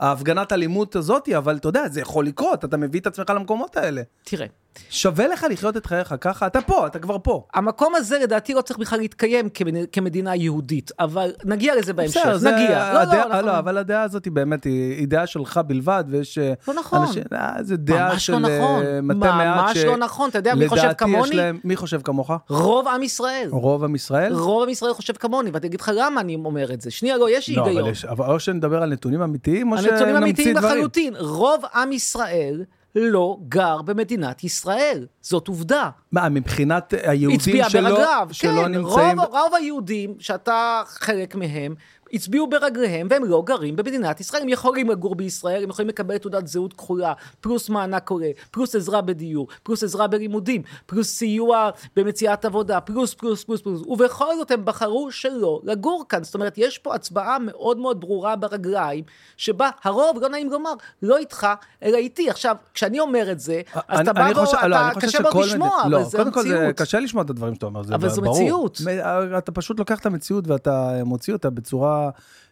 ההפגנת 0.00 0.52
אלימות 0.52 0.96
הזאת, 0.96 1.28
אבל 1.28 1.56
אתה 1.56 1.68
יודע, 1.68 1.88
זה 1.88 2.00
יכול 2.00 2.26
לקרות, 2.26 2.64
אתה 2.64 2.76
מביא 2.76 3.00
את 3.00 3.06
עצמך 3.06 3.30
למקומות 3.30 3.76
האלה. 3.76 4.02
תראה, 4.24 4.46
שווה 4.90 5.26
לך 5.28 5.46
לחיות 5.50 5.76
את 5.76 5.86
חייך 5.86 6.14
ככה, 6.20 6.46
אתה 6.46 6.60
פה, 6.60 6.86
אתה 6.86 6.98
כבר 6.98 7.16
פה. 7.22 7.44
המקום 7.54 7.94
הזה 7.94 8.18
לדעתי 8.18 8.54
לא 8.54 8.60
צריך 8.60 8.78
בכלל 8.78 8.98
להתקיים 8.98 9.48
כמדינה, 9.92 10.36
יהודית, 10.36 10.90
אבל 11.00 11.30
נגיע 11.44 11.74
לזה 11.76 11.92
בהמשך, 11.92 12.20
בסדר, 12.20 12.36
זה 12.36 12.50
נגיע. 12.50 12.92
לא, 12.92 12.98
הדעה- 12.98 13.28
לא, 13.28 13.32
נכון. 13.34 13.44
לא, 13.44 13.58
אבל 13.58 13.78
הדעה 13.78 14.02
הזאת 14.02 14.24
היא 14.24 14.32
באמת, 14.32 14.64
היא 14.64 14.96
היא 14.98 15.08
דעה 15.08 15.26
שלך 15.26 15.60
בלבד, 15.66 16.04
ויש... 16.08 16.38
אה, 16.38 16.52
לא 16.68 16.74
נכון. 16.74 17.00
אנשים- 17.02 17.22
אה, 17.32 17.52
זה 17.60 17.76
דעה 17.76 18.08
ממש 18.12 18.26
של 18.26 18.32
לא 18.32 18.38
נכון. 18.38 18.82
אה, 18.86 19.00
מתי 19.02 19.18
מעט, 19.18 19.56
ממש 19.60 19.78
ש- 19.78 19.84
לא 19.84 19.96
נכון. 19.96 20.28
אתה 20.30 20.38
יודע 20.38 20.54
מי 20.54 20.68
חושב 20.68 20.82
לדעתי 20.82 21.04
יש 21.04 21.14
כמוני? 21.14 21.36
להם- 21.36 21.58
מי 21.64 21.76
חושב 21.76 22.00
כמוך? 22.04 22.30
רוב 22.48 22.88
עם 22.88 23.02
ישראל. 23.02 23.48
רוב 23.50 23.84
עם 23.84 23.94
ישראל? 23.94 24.32
רוב 24.34 24.62
עם 24.62 24.68
ישראל 24.68 24.92
חושב 24.94 25.12
כמוני, 25.12 25.33
ואני 25.52 25.66
אגיד 25.66 25.80
לך 25.80 25.90
למה 25.94 26.20
אני 26.20 26.34
אומר 26.34 26.72
את 26.72 26.80
זה. 26.80 26.90
שנייה, 26.90 27.16
לא, 27.16 27.30
יש 27.30 27.50
לא, 27.50 27.64
היגיון. 27.64 27.82
אבל 27.82 27.90
יש- 27.92 28.04
אבל 28.04 28.30
או 28.30 28.40
שנדבר 28.40 28.82
על 28.82 28.90
נתונים 28.92 29.22
אמיתיים, 29.22 29.72
או 29.72 29.76
שנמציא 29.78 29.92
הנתונים 29.92 30.12
דברים. 30.14 30.22
אמיתיים 30.22 30.56
לחלוטין. 30.56 31.14
רוב 31.18 31.62
עם 31.74 31.92
ישראל 31.92 32.64
לא 32.94 33.38
גר 33.48 33.82
במדינת 33.82 34.44
ישראל. 34.44 35.06
זאת 35.22 35.48
עובדה. 35.48 35.90
מה, 36.12 36.28
מבחינת 36.28 36.94
היהודים 37.02 37.38
הצביע 37.40 37.70
שלא, 37.70 37.88
ברגליו, 37.90 38.28
שלא 38.32 38.62
כן, 38.64 38.74
נמצאים... 38.74 39.20
רוב, 39.20 39.28
רוב 39.30 39.54
היהודים 39.54 40.14
שאתה 40.18 40.82
חלק 40.86 41.34
מהם, 41.34 41.74
הצביעו 42.14 42.46
ברגליהם 42.46 43.06
והם 43.10 43.24
לא 43.24 43.42
גרים 43.46 43.76
במדינת 43.76 44.20
ישראל. 44.20 44.42
הם 44.42 44.48
יכולים 44.48 44.90
לגור 44.90 45.14
בישראל, 45.14 45.62
הם 45.64 45.70
יכולים 45.70 45.88
לקבל 45.88 46.18
תעודת 46.18 46.46
זהות 46.46 46.72
כחולה, 46.72 47.12
פלוס 47.40 47.68
מענק 47.68 48.10
עולה, 48.10 48.30
פלוס 48.50 48.74
עזרה 48.74 49.00
בדיור, 49.00 49.48
פלוס 49.62 49.82
עזרה 49.84 50.06
בלימודים, 50.06 50.62
פלוס 50.86 51.08
סיוע 51.08 51.70
במציאת 51.96 52.44
עבודה, 52.44 52.80
פלוס 52.80 53.14
פלוס 53.14 53.44
פלוס 53.44 53.60
פלוס, 53.60 53.82
ובכל 53.86 54.36
זאת 54.36 54.50
הם 54.50 54.64
בחרו 54.64 55.10
שלא 55.10 55.60
לגור 55.64 56.04
כאן. 56.08 56.24
זאת 56.24 56.34
אומרת, 56.34 56.54
יש 56.58 56.78
פה 56.78 56.94
הצבעה 56.94 57.36
מאוד 57.40 57.78
מאוד 57.78 58.00
ברורה 58.00 58.36
ברגליים, 58.36 59.04
שבה 59.36 59.70
הרוב, 59.84 60.18
לא 60.22 60.28
נעים 60.28 60.50
לומר, 60.50 60.72
לא 61.02 61.16
איתך, 61.16 61.46
אלא 61.82 61.96
איתי. 61.96 62.30
עכשיו, 62.30 62.56
כשאני 62.74 63.00
אומר 63.00 63.32
את 63.32 63.40
זה, 63.40 63.60
אז 63.74 63.82
אני- 63.88 64.02
אתה 64.02 64.12
בא 64.12 64.34
חושב- 64.34 64.56
לא, 64.66 64.76
חושב 64.94 65.06
קשה 65.08 65.20
מאוד 65.22 65.36
לשמוע, 65.44 65.82
אבל 65.82 65.90
לא, 65.90 66.02
זה 66.04 66.20
המציאות. 66.20 66.76
קשה 66.76 67.00
לשמוע 67.00 67.22
את 67.24 67.30
הדברים 67.30 67.54
שאתה 67.54 67.66
אומר, 67.66 67.82
זה 67.82 67.94
אבל 67.94 68.08
זו 68.08 68.22
ברור. 68.22 68.34
מציאות. 68.42 68.78
מ- 68.86 69.36
אתה 69.38 69.52
פשוט 69.52 69.78
לוקח 69.78 69.98
את 70.00 70.06
המציאות 70.06 70.48
ואתה 70.48 71.00
מוציא 71.04 71.32
אותה 71.32 71.50
בצורה 71.50 72.03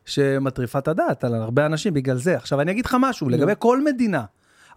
שמטריפה 0.04 0.78
את 0.78 0.88
הדעת 0.88 1.24
על 1.24 1.34
הרבה 1.34 1.66
אנשים 1.66 1.94
בגלל 1.94 2.16
זה. 2.16 2.36
עכשיו 2.36 2.60
אני 2.60 2.70
אגיד 2.70 2.86
לך 2.86 2.96
משהו, 3.00 3.28
לגבי 3.28 3.52
כל 3.58 3.84
מדינה. 3.84 4.24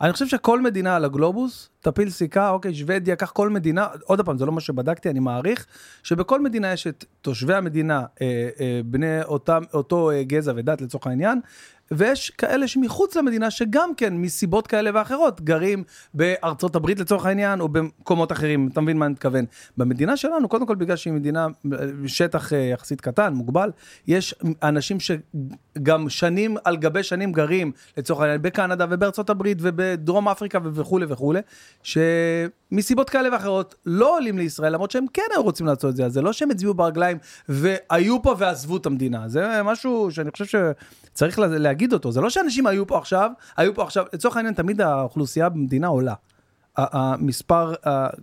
אני 0.01 0.13
חושב 0.13 0.27
שכל 0.27 0.61
מדינה 0.61 0.95
על 0.95 1.05
הגלובוס, 1.05 1.69
תפיל 1.81 2.09
סיכה, 2.09 2.49
אוקיי, 2.49 2.75
שוודיה, 2.75 3.15
קח 3.15 3.31
כל 3.31 3.49
מדינה, 3.49 3.87
עוד 4.03 4.21
פעם, 4.21 4.37
זה 4.37 4.45
לא 4.45 4.51
מה 4.51 4.61
שבדקתי, 4.61 5.09
אני 5.09 5.19
מעריך, 5.19 5.65
שבכל 6.03 6.41
מדינה 6.41 6.73
יש 6.73 6.87
את 6.87 7.05
תושבי 7.21 7.53
המדינה, 7.53 8.03
אה, 8.21 8.49
אה, 8.59 8.81
בני 8.85 9.23
אותם, 9.23 9.63
אותו 9.73 10.11
אה, 10.11 10.23
גזע 10.23 10.53
ודת 10.55 10.81
לצורך 10.81 11.07
העניין, 11.07 11.39
ויש 11.91 12.29
כאלה 12.29 12.67
שמחוץ 12.67 13.15
למדינה 13.15 13.51
שגם 13.51 13.95
כן 13.97 14.13
מסיבות 14.13 14.67
כאלה 14.67 14.91
ואחרות 14.93 15.41
גרים 15.41 15.83
בארצות 16.13 16.75
הברית 16.75 16.99
לצורך 16.99 17.25
העניין 17.25 17.61
או 17.61 17.69
במקומות 17.69 18.31
אחרים, 18.31 18.69
אתה 18.71 18.81
מבין 18.81 18.97
מה 18.97 19.05
אני 19.05 19.11
מתכוון. 19.11 19.45
במדינה 19.77 20.17
שלנו, 20.17 20.49
קודם 20.49 20.65
כל 20.65 20.75
בגלל 20.75 20.95
שהיא 20.95 21.13
מדינה, 21.13 21.47
שטח 22.07 22.53
אה, 22.53 22.57
יחסית 22.57 23.01
קטן, 23.01 23.33
מוגבל, 23.33 23.71
יש 24.07 24.35
אנשים 24.63 24.97
שגם 24.99 26.09
שנים 26.09 26.57
על 26.63 26.77
גבי 26.77 27.03
שנים 27.03 27.31
גרים 27.31 27.71
לצורך 27.97 28.21
העניין 28.21 28.41
בקנדה 28.41 28.85
ובארצות 28.89 29.29
הברית 29.29 29.57
ובדרום 29.61 30.29
אפריקה 30.29 30.59
וכולי 30.63 31.05
וכולי, 31.09 31.39
שמסיבות 32.75 33.09
כאלה 33.09 33.29
ואחרות 33.31 33.75
לא 33.85 34.15
עולים 34.15 34.37
לישראל, 34.37 34.73
למרות 34.73 34.91
שהם 34.91 35.05
כן 35.13 35.21
היו 35.33 35.43
רוצים 35.43 35.65
לעשות 35.65 35.89
את 35.89 35.95
זה, 35.95 36.05
אז 36.05 36.13
זה 36.13 36.21
לא 36.21 36.33
שהם 36.33 36.51
הצביעו 36.51 36.73
ברגליים 36.73 37.17
והיו 37.49 38.21
פה 38.21 38.35
ועזבו 38.37 38.77
את 38.77 38.85
המדינה, 38.85 39.27
זה 39.27 39.63
משהו 39.63 40.11
שאני 40.11 40.31
חושב 40.31 40.45
שצריך 40.45 41.39
לה- 41.39 41.47
להגיד 41.47 41.93
אותו, 41.93 42.11
זה 42.11 42.21
לא 42.21 42.29
שאנשים 42.29 42.67
היו 42.67 42.87
פה 42.87 42.97
עכשיו, 42.97 43.31
היו 43.57 43.75
פה 43.75 43.83
עכשיו, 43.83 44.05
לצורך 44.13 44.37
העניין 44.37 44.53
תמיד 44.53 44.81
האוכלוסייה 44.81 45.49
במדינה 45.49 45.87
עולה. 45.87 46.13
המספר, 46.77 47.73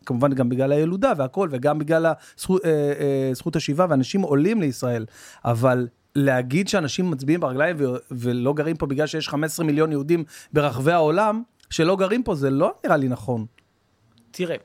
כמובן 0.06 0.32
גם 0.34 0.48
בגלל 0.48 0.72
הילודה 0.72 1.12
והכל, 1.16 1.48
וגם 1.52 1.78
בגלל 1.78 2.06
הזכות, 2.38 2.64
אה, 2.64 2.70
אה, 2.70 3.30
זכות 3.34 3.56
השיבה, 3.56 3.86
ואנשים 3.88 4.22
עולים 4.22 4.60
לישראל, 4.60 5.06
אבל 5.44 5.88
להגיד 6.16 6.68
שאנשים 6.68 7.10
מצביעים 7.10 7.40
ברגליים 7.40 7.76
ולא 8.10 8.52
גרים 8.52 8.76
פה 8.76 8.86
בגלל 8.86 9.06
שיש 9.06 9.28
15 9.28 9.66
מיליון 9.66 9.92
יהודים 9.92 10.24
ברחבי 10.52 10.92
העולם, 10.92 11.42
שלא 11.70 11.96
גרים 11.96 12.22
פה, 12.22 12.34
זה 12.34 12.50
לא 12.50 12.72
נראה 12.84 12.96
לי 12.96 13.08
נכון. 13.08 13.46
תראה, 14.32 14.56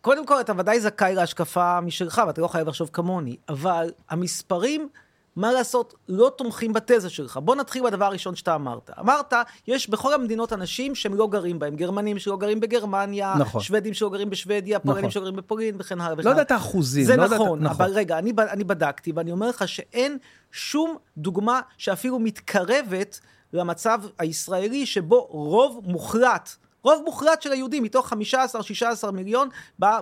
קודם 0.00 0.26
כל 0.26 0.40
אתה 0.40 0.52
ודאי 0.58 0.80
זכאי 0.80 1.14
להשקפה 1.14 1.80
משלך, 1.80 2.22
ואתה 2.26 2.40
לא 2.40 2.48
חייב 2.48 2.68
לחשוב 2.68 2.90
כמוני, 2.92 3.36
אבל 3.48 3.90
המספרים 4.10 4.88
מה 5.36 5.52
לעשות, 5.52 5.94
לא 6.08 6.32
תומכים 6.38 6.72
בתזה 6.72 7.10
שלך. 7.10 7.36
בוא 7.42 7.56
נתחיל 7.56 7.84
בדבר 7.84 8.04
הראשון 8.04 8.34
שאתה 8.36 8.54
אמרת. 8.54 8.90
אמרת, 9.00 9.32
יש 9.66 9.90
בכל 9.90 10.14
המדינות 10.14 10.52
אנשים 10.52 10.94
שהם 10.94 11.14
לא 11.14 11.26
גרים 11.26 11.58
בהם. 11.58 11.76
גרמנים 11.76 12.18
שלא 12.18 12.36
גרים 12.36 12.60
בגרמניה, 12.60 13.34
נכון. 13.38 13.60
שוודים 13.60 13.94
שלא 13.94 14.10
גרים 14.10 14.30
בשוודיה, 14.30 14.78
פולנים 14.78 14.98
נכון. 14.98 15.10
שלא 15.10 15.22
גרים 15.22 15.36
בפולין, 15.36 15.76
וכן 15.78 16.00
הלאה 16.00 16.12
וכן 16.14 16.22
לא 16.24 16.30
הלאה. 16.30 16.32
יודע 16.32 16.42
את 16.42 16.60
האחוזים. 16.60 17.04
זה 17.04 17.16
לא 17.16 17.22
יודע 17.22 17.36
את- 17.36 17.40
נכון, 17.40 17.66
אבל 17.66 17.90
רגע, 17.94 18.18
אני, 18.18 18.32
אני 18.50 18.64
בדקתי, 18.64 19.12
ואני 19.16 19.32
אומר 19.32 19.48
לך 19.48 19.68
שאין 19.68 20.18
שום 20.52 20.96
דוגמה 21.16 21.60
שאפילו 21.78 22.18
מתקרבת 22.18 23.20
למצב 23.52 24.00
הישראלי 24.18 24.86
שבו 24.86 25.26
רוב 25.30 25.80
מוחלט, 25.84 26.56
רוב 26.84 27.02
מוחלט 27.04 27.42
של 27.42 27.52
היהודים, 27.52 27.82
מתוך 27.82 28.12
15-16 28.12 29.10
מיליון, 29.12 29.48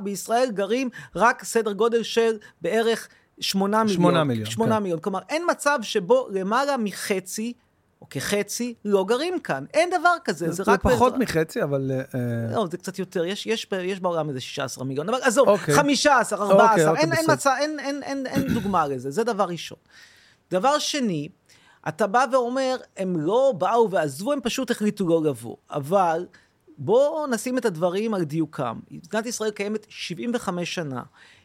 בישראל 0.02 0.50
גרים 0.50 0.90
רק 1.16 1.44
סדר 1.44 1.72
גודל 1.72 2.02
של 2.02 2.36
בערך 2.60 3.08
8 3.40 3.82
מיליון. 3.82 3.96
שמונה 3.96 4.24
מיליון, 4.24 4.46
8 4.50 4.74
כן. 4.76 4.82
מיליון. 4.82 5.00
כלומר, 5.00 5.20
אין 5.28 5.42
מצב 5.50 5.78
שבו 5.82 6.28
למעלה 6.30 6.76
מחצי, 6.76 7.52
או 8.02 8.06
כחצי, 8.10 8.74
לא 8.84 9.04
גרים 9.04 9.40
כאן. 9.40 9.64
אין 9.74 9.90
דבר 10.00 10.14
כזה, 10.24 10.46
זה, 10.50 10.64
זה 10.64 10.70
רק... 10.72 10.82
פחות 10.82 11.12
בעזרת- 11.12 11.28
מחצי, 11.28 11.62
אבל... 11.62 11.90
אה, 12.14 12.54
לא, 12.56 12.66
זה 12.70 12.76
קצת 12.76 12.98
יותר, 12.98 13.24
יש, 13.24 13.46
יש, 13.46 13.66
יש 13.82 14.00
בעולם 14.00 14.28
איזה 14.28 14.40
16 14.40 14.84
מיליון, 14.84 15.08
אבל 15.08 15.18
עזוב, 15.22 15.48
אוקיי. 15.48 15.74
15, 15.74 16.38
14, 16.46 16.70
אוקיי, 16.70 16.86
אוקיי, 16.88 17.02
אין, 17.04 17.12
אין. 17.12 17.24
מצע, 17.30 17.58
אין, 17.58 17.80
אין, 17.80 18.02
אין, 18.02 18.26
אין 18.26 18.46
דוגמה 18.60 18.86
לזה, 18.86 19.10
זה 19.10 19.24
דבר 19.24 19.44
ראשון. 19.44 19.78
דבר 20.50 20.78
שני, 20.78 21.28
אתה 21.88 22.06
בא 22.06 22.24
ואומר, 22.32 22.76
הם 22.96 23.16
לא 23.20 23.52
באו 23.58 23.90
ועזבו, 23.90 24.32
הם 24.32 24.40
פשוט 24.42 24.70
החליטו 24.70 25.08
לא 25.08 25.22
לבוא. 25.24 25.56
אבל 25.70 26.26
בואו 26.84 27.26
נשים 27.26 27.58
את 27.58 27.64
הדברים 27.64 28.14
על 28.14 28.24
דיוקם. 28.24 28.80
מדינת 28.90 29.26
ישראל 29.26 29.50
קיימת 29.50 29.86
75 29.88 30.74
שנה. 30.74 31.02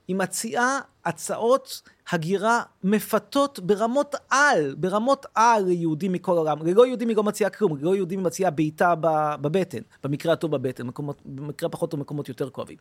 היא 0.08 0.16
מציעה 0.16 0.80
הצעות 1.06 1.82
הגירה 2.12 2.62
מפתות 2.84 3.60
ברמות 3.60 4.16
על, 4.30 4.76
ברמות 4.78 5.26
על 5.36 5.64
ליהודים 5.66 6.12
מכל 6.12 6.32
העולם. 6.38 6.68
ללא 6.68 6.86
יהודים 6.88 7.10
היא 7.10 7.18
לא 7.18 7.24
מציעה 7.24 7.50
כלום, 7.50 7.78
ללא 7.78 7.96
יהודים 7.96 8.20
היא 8.20 8.26
מציעה 8.26 8.52
בעיטה 8.52 8.94
בבטן, 9.42 9.82
במקרה 10.04 10.34
הטוב 10.34 10.52
בבטן, 10.52 10.88
מקומות, 10.88 11.22
במקרה 11.26 11.70
פחות 11.70 11.92
טוב 11.92 12.00
מקומות 12.00 12.30
יותר 12.30 12.50
כואבים. 12.50 12.78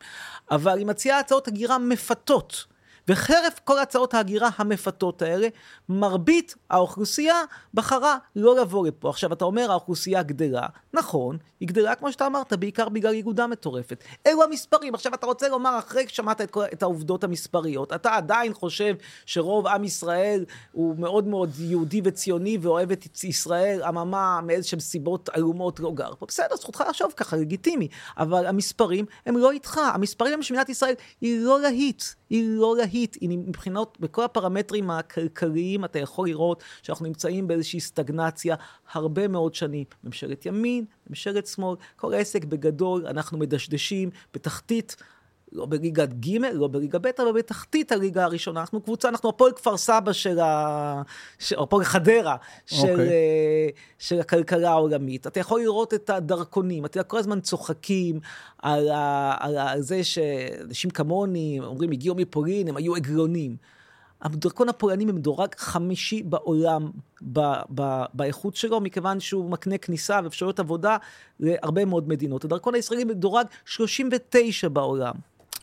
אבל 0.51 0.77
היא 0.77 0.85
מציעה 0.85 1.19
הצעות 1.19 1.47
הגירה 1.47 1.77
מפתות. 1.77 2.65
וחרף 3.09 3.59
כל 3.63 3.79
הצעות 3.79 4.13
ההגירה 4.13 4.49
המפתות 4.57 5.21
האלה, 5.21 5.47
מרבית 5.89 6.55
האוכלוסייה 6.69 7.41
בחרה 7.73 8.17
לא 8.35 8.61
לבוא 8.61 8.87
לפה. 8.87 9.09
עכשיו, 9.09 9.33
אתה 9.33 9.45
אומר, 9.45 9.71
האוכלוסייה 9.71 10.23
גדלה. 10.23 10.67
נכון, 10.93 11.37
היא 11.59 11.67
גדלה, 11.67 11.95
כמו 11.95 12.11
שאתה 12.11 12.25
אמרת, 12.27 12.53
בעיקר 12.53 12.89
בגלל 12.89 13.13
ילודה 13.13 13.47
מטורפת. 13.47 14.03
אלו 14.27 14.43
המספרים. 14.43 14.95
עכשיו, 14.95 15.13
אתה 15.13 15.25
רוצה 15.25 15.47
לומר, 15.47 15.79
אחרי 15.79 16.07
ששמעת 16.07 16.41
את, 16.41 16.57
את 16.73 16.83
העובדות 16.83 17.23
המספריות, 17.23 17.93
אתה 17.93 18.15
עדיין 18.15 18.53
חושב 18.53 18.95
שרוב 19.25 19.67
עם 19.67 19.83
ישראל 19.83 20.45
הוא 20.71 20.95
מאוד 20.99 21.27
מאוד 21.27 21.51
יהודי 21.59 22.01
וציוני 22.03 22.57
ואוהב 22.61 22.91
את 22.91 23.23
ישראל, 23.23 23.83
אממה, 23.83 24.41
מאיזשהם 24.43 24.79
סיבות 24.79 25.29
עלומות 25.29 25.79
לא 25.79 25.91
גר 25.91 26.13
פה. 26.19 26.25
בסדר, 26.25 26.55
זכותך 26.55 26.83
לחשוב 26.89 27.13
ככה, 27.17 27.37
לגיטימי. 27.37 27.87
אבל 28.17 28.45
המספרים 28.45 29.05
הם 29.25 29.37
לא 29.37 29.51
איתך. 29.51 29.77
המספרים 29.77 30.33
הם 30.33 30.41
שמדינת 30.41 30.69
ישראל 30.69 30.93
היא 31.21 31.39
לא 31.41 31.61
להיט. 31.61 32.03
היא 32.29 32.43
לא 32.49 32.75
להיט, 32.77 33.17
היא 33.21 33.29
מבחינות, 33.29 33.97
בכל 33.99 34.23
הפרמטרים 34.23 34.89
הכלכליים 34.89 35.85
אתה 35.85 35.99
יכול 35.99 36.27
לראות 36.27 36.63
שאנחנו 36.81 37.05
נמצאים 37.05 37.47
באיזושהי 37.47 37.79
סטגנציה 37.79 38.55
הרבה 38.91 39.27
מאוד 39.27 39.55
שנים. 39.55 39.85
ממשלת 40.03 40.45
ימין, 40.45 40.85
ממשלת 41.09 41.47
שמאל, 41.47 41.75
כל 41.95 42.13
העסק 42.13 42.45
בגדול, 42.45 43.07
אנחנו 43.07 43.37
מדשדשים 43.37 44.09
בתחתית. 44.33 44.95
לא 45.51 45.65
בליגת 45.65 46.09
ג', 46.09 46.37
לא 46.53 46.67
בליגה 46.67 46.99
ב', 46.99 47.07
אבל 47.19 47.31
בתחתית 47.31 47.91
הליגה 47.91 48.23
הראשונה. 48.23 48.59
אנחנו 48.59 48.81
קבוצה, 48.81 49.09
אנחנו 49.09 49.29
הפועל 49.29 49.51
כפר 49.51 49.77
סבא 49.77 50.13
של 50.13 50.39
ה... 50.39 51.01
או 51.57 51.63
הפועל 51.63 51.83
חדרה 51.83 52.35
של, 52.65 52.77
אוקיי. 52.77 53.09
אה, 53.09 53.69
של 53.99 54.19
הכלכלה 54.19 54.69
העולמית. 54.69 55.27
אתה 55.27 55.39
יכול 55.39 55.61
לראות 55.61 55.93
את 55.93 56.09
הדרכונים, 56.09 56.85
אתה 56.85 57.03
כל 57.03 57.17
הזמן 57.17 57.39
צוחקים 57.39 58.19
על, 58.57 58.89
ה... 58.89 59.35
על, 59.39 59.57
ה... 59.57 59.71
על 59.71 59.81
זה 59.81 60.03
שאנשים 60.03 60.89
כמוני 60.89 61.59
אומרים, 61.63 61.91
הגיעו 61.91 62.15
מפולין, 62.15 62.67
הם 62.67 62.77
היו 62.77 62.95
עגלונים. 62.95 63.55
הדרכון 64.21 64.69
הפולני 64.69 65.05
מדורג 65.05 65.55
חמישי 65.57 66.23
בעולם 66.23 66.91
ב, 67.33 67.39
ב, 67.75 68.03
באיכות 68.13 68.55
שלו, 68.55 68.81
מכיוון 68.81 69.19
שהוא 69.19 69.49
מקנה 69.49 69.77
כניסה 69.77 70.19
ואפשרויות 70.23 70.59
עבודה 70.59 70.97
להרבה 71.39 71.85
מאוד 71.85 72.09
מדינות. 72.09 72.45
הדרכון 72.45 72.75
הישראלי 72.75 73.03
מדורג 73.03 73.45
39 73.65 74.69
בעולם. 74.69 75.13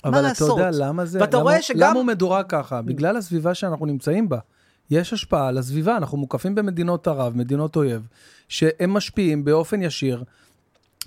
אבל 0.04 0.18
אתה 0.18 0.22
לעשות? 0.22 0.58
יודע 0.58 0.70
למה 0.72 1.04
זה, 1.04 1.20
ואתה 1.20 1.36
למה, 1.36 1.42
רואה 1.42 1.62
שגם... 1.62 1.80
למה 1.80 1.98
הוא 1.98 2.04
מדורג 2.04 2.44
ככה? 2.48 2.82
בגלל 2.82 3.16
הסביבה 3.16 3.54
שאנחנו 3.54 3.86
נמצאים 3.86 4.28
בה. 4.28 4.38
יש 4.90 5.12
השפעה 5.12 5.48
על 5.48 5.58
הסביבה, 5.58 5.96
אנחנו 5.96 6.18
מוקפים 6.18 6.54
במדינות 6.54 7.08
ערב, 7.08 7.36
מדינות 7.36 7.76
אויב, 7.76 8.06
שהם 8.48 8.90
משפיעים 8.90 9.44
באופן 9.44 9.82
ישיר 9.82 10.24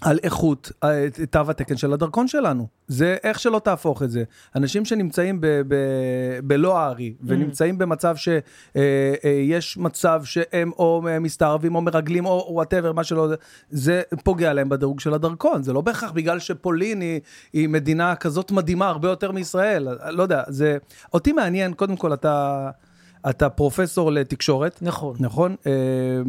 על 0.01 0.20
איכות 0.24 0.72
אה, 0.84 1.08
תו 1.30 1.39
התקן 1.50 1.77
של 1.77 1.94
הדרכון 1.94 2.27
שלנו. 2.27 2.68
זה 2.88 3.18
איך 3.24 3.39
שלא 3.39 3.62
תהפוך 3.63 4.04
את 4.04 4.12
זה. 4.12 4.24
אנשים 4.56 4.86
שנמצאים 4.86 5.42
ב- 5.42 5.62
ב- 5.68 6.39
בלא 6.44 6.77
הארי, 6.77 7.13
ונמצאים 7.24 7.77
במצב 7.77 8.16
שיש 8.16 9.77
מצב 9.77 10.22
שהם 10.24 10.72
או 10.72 11.01
מסתערבים 11.22 11.75
או 11.75 11.82
מרגלים 11.82 12.25
או 12.25 12.48
וואטאבר, 12.51 12.94
מה 12.94 13.04
שלא, 13.04 13.27
זה 13.70 14.01
פוגע 14.24 14.54
להם 14.54 14.70
בדירוג 14.70 15.00
של 15.00 15.13
הדרכון. 15.13 15.63
זה 15.63 15.74
לא 15.74 15.82
בהכרח 15.82 16.12
בגלל 16.12 16.39
שפולין 16.39 17.01
היא, 17.01 17.20
היא 17.54 17.70
מדינה 17.70 18.16
כזאת 18.16 18.51
מדהימה 18.51 18.88
הרבה 18.88 19.10
יותר 19.10 19.32
מישראל. 19.32 19.88
לא 20.10 20.24
יודע, 20.24 20.44
זה... 20.48 20.77
אותי 21.13 21.32
מעניין, 21.32 21.74
קודם 21.74 21.96
כל, 21.96 22.13
אתה... 22.13 22.70
אתה 23.30 23.50
פרופסור 23.50 24.12
לתקשורת. 24.12 24.82
נכון. 24.82 25.16
נכון? 25.20 25.56
אה, 25.68 26.22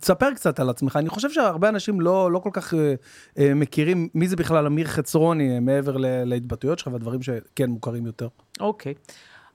תספר 0.00 0.34
קצת 0.34 0.60
על 0.60 0.70
עצמך. 0.70 0.96
אני 0.96 1.08
חושב 1.08 1.30
שהרבה 1.30 1.68
אנשים 1.68 2.00
לא, 2.00 2.32
לא 2.32 2.38
כל 2.38 2.50
כך 2.52 2.74
אה, 2.74 2.94
אה, 3.38 3.54
מכירים 3.54 4.08
מי 4.14 4.28
זה 4.28 4.36
בכלל 4.36 4.66
אמיר 4.66 4.86
חצרוני, 4.86 5.54
אה, 5.54 5.60
מעבר 5.60 5.96
להתבטאויות 6.24 6.78
שלך 6.78 6.88
והדברים 6.92 7.22
שכן 7.22 7.70
מוכרים 7.70 8.06
יותר. 8.06 8.28
אוקיי. 8.60 8.94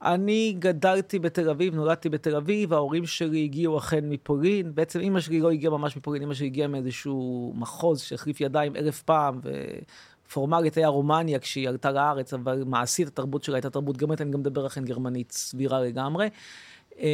אני 0.03 0.55
גדלתי 0.59 1.19
בתל 1.19 1.49
אביב, 1.49 1.75
נולדתי 1.75 2.09
בתל 2.09 2.35
אביב, 2.35 2.73
ההורים 2.73 3.05
שלי 3.05 3.43
הגיעו 3.43 3.77
אכן 3.77 4.09
מפולין. 4.09 4.75
בעצם 4.75 4.99
אימא 4.99 5.19
שלי 5.19 5.39
לא 5.39 5.51
הגיעה 5.51 5.71
ממש 5.71 5.97
מפולין, 5.97 6.21
אימא 6.21 6.33
שלי 6.33 6.45
הגיעה 6.45 6.67
מאיזשהו 6.67 7.53
מחוז 7.55 8.01
שהחליף 8.01 8.41
ידיים 8.41 8.75
אלף 8.75 9.01
פעם, 9.01 9.39
ופורמלית 10.33 10.77
היה 10.77 10.87
רומניה 10.87 11.39
כשהיא 11.39 11.69
עלתה 11.69 11.91
לארץ, 11.91 12.33
אבל 12.33 12.63
מעשית 12.65 13.07
התרבות 13.07 13.43
שלה 13.43 13.55
הייתה 13.55 13.69
תרבות 13.69 13.97
גרמנית, 13.97 14.21
אני 14.21 14.31
גם 14.31 14.39
מדבר 14.39 14.67
אכן 14.67 14.85
גרמנית 14.85 15.31
סבירה 15.31 15.81
לגמרי. 15.81 16.29
אמ, 16.99 17.05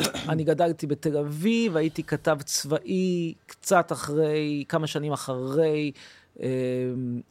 אני 0.30 0.44
גדלתי 0.44 0.86
בתל 0.86 1.16
אביב, 1.16 1.76
הייתי 1.76 2.02
כתב 2.02 2.38
צבאי 2.44 3.34
קצת 3.46 3.92
אחרי, 3.92 4.64
כמה 4.68 4.86
שנים 4.86 5.12
אחרי 5.12 5.92
אמ, 6.40 6.46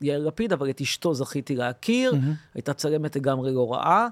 יאיר 0.02 0.28
לפיד, 0.28 0.54
אבל 0.54 0.70
את 0.70 0.82
אשתו 0.82 1.14
זכיתי 1.14 1.56
להכיר, 1.56 2.14
הייתה 2.56 2.74
צלמת 2.74 3.16
לגמרי 3.16 3.54
לא 3.54 3.74
רעה. 3.74 4.08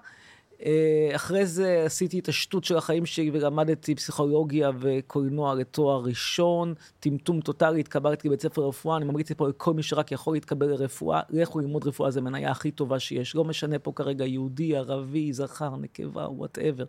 אה, 0.65 1.15
אחרי 1.15 1.45
זה 1.45 1.83
עשיתי 1.85 2.19
את 2.19 2.29
השטות 2.29 2.63
של 2.63 2.77
החיים 2.77 3.05
שלי 3.05 3.29
ולמדתי 3.33 3.95
פסיכולוגיה 3.95 4.71
וקולנוע 4.79 5.55
לתואר 5.55 6.01
ראשון, 6.03 6.73
טמטום 6.99 7.41
טוטאלי, 7.41 7.79
התקבלתי 7.79 8.27
לבית 8.27 8.41
ספר 8.41 8.67
רפואה, 8.67 8.97
אני 8.97 9.05
ממליץ 9.05 9.31
פה 9.31 9.47
לכל 9.47 9.73
מי 9.73 9.83
שרק 9.83 10.11
יכול 10.11 10.33
להתקבל 10.33 10.67
לרפואה, 10.67 11.21
לכו 11.29 11.59
ללמוד 11.59 11.87
רפואה, 11.87 12.11
זו 12.11 12.21
מניה 12.21 12.51
הכי 12.51 12.71
טובה 12.71 12.99
שיש, 12.99 13.35
לא 13.35 13.43
משנה 13.43 13.79
פה 13.79 13.91
כרגע 13.95 14.25
יהודי, 14.25 14.75
ערבי, 14.75 15.33
זכר, 15.33 15.75
נקבה, 15.75 16.27
whatever. 16.29 16.85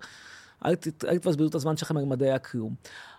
אל 0.67 0.75
ת- 0.75 1.05
אל 1.05 1.19
תבזבזו 1.19 1.49
את 1.49 1.55
הזמן 1.55 1.77
שלכם 1.77 1.97
על 1.97 2.05
מדעי 2.05 2.33
הכלום. 2.33 2.75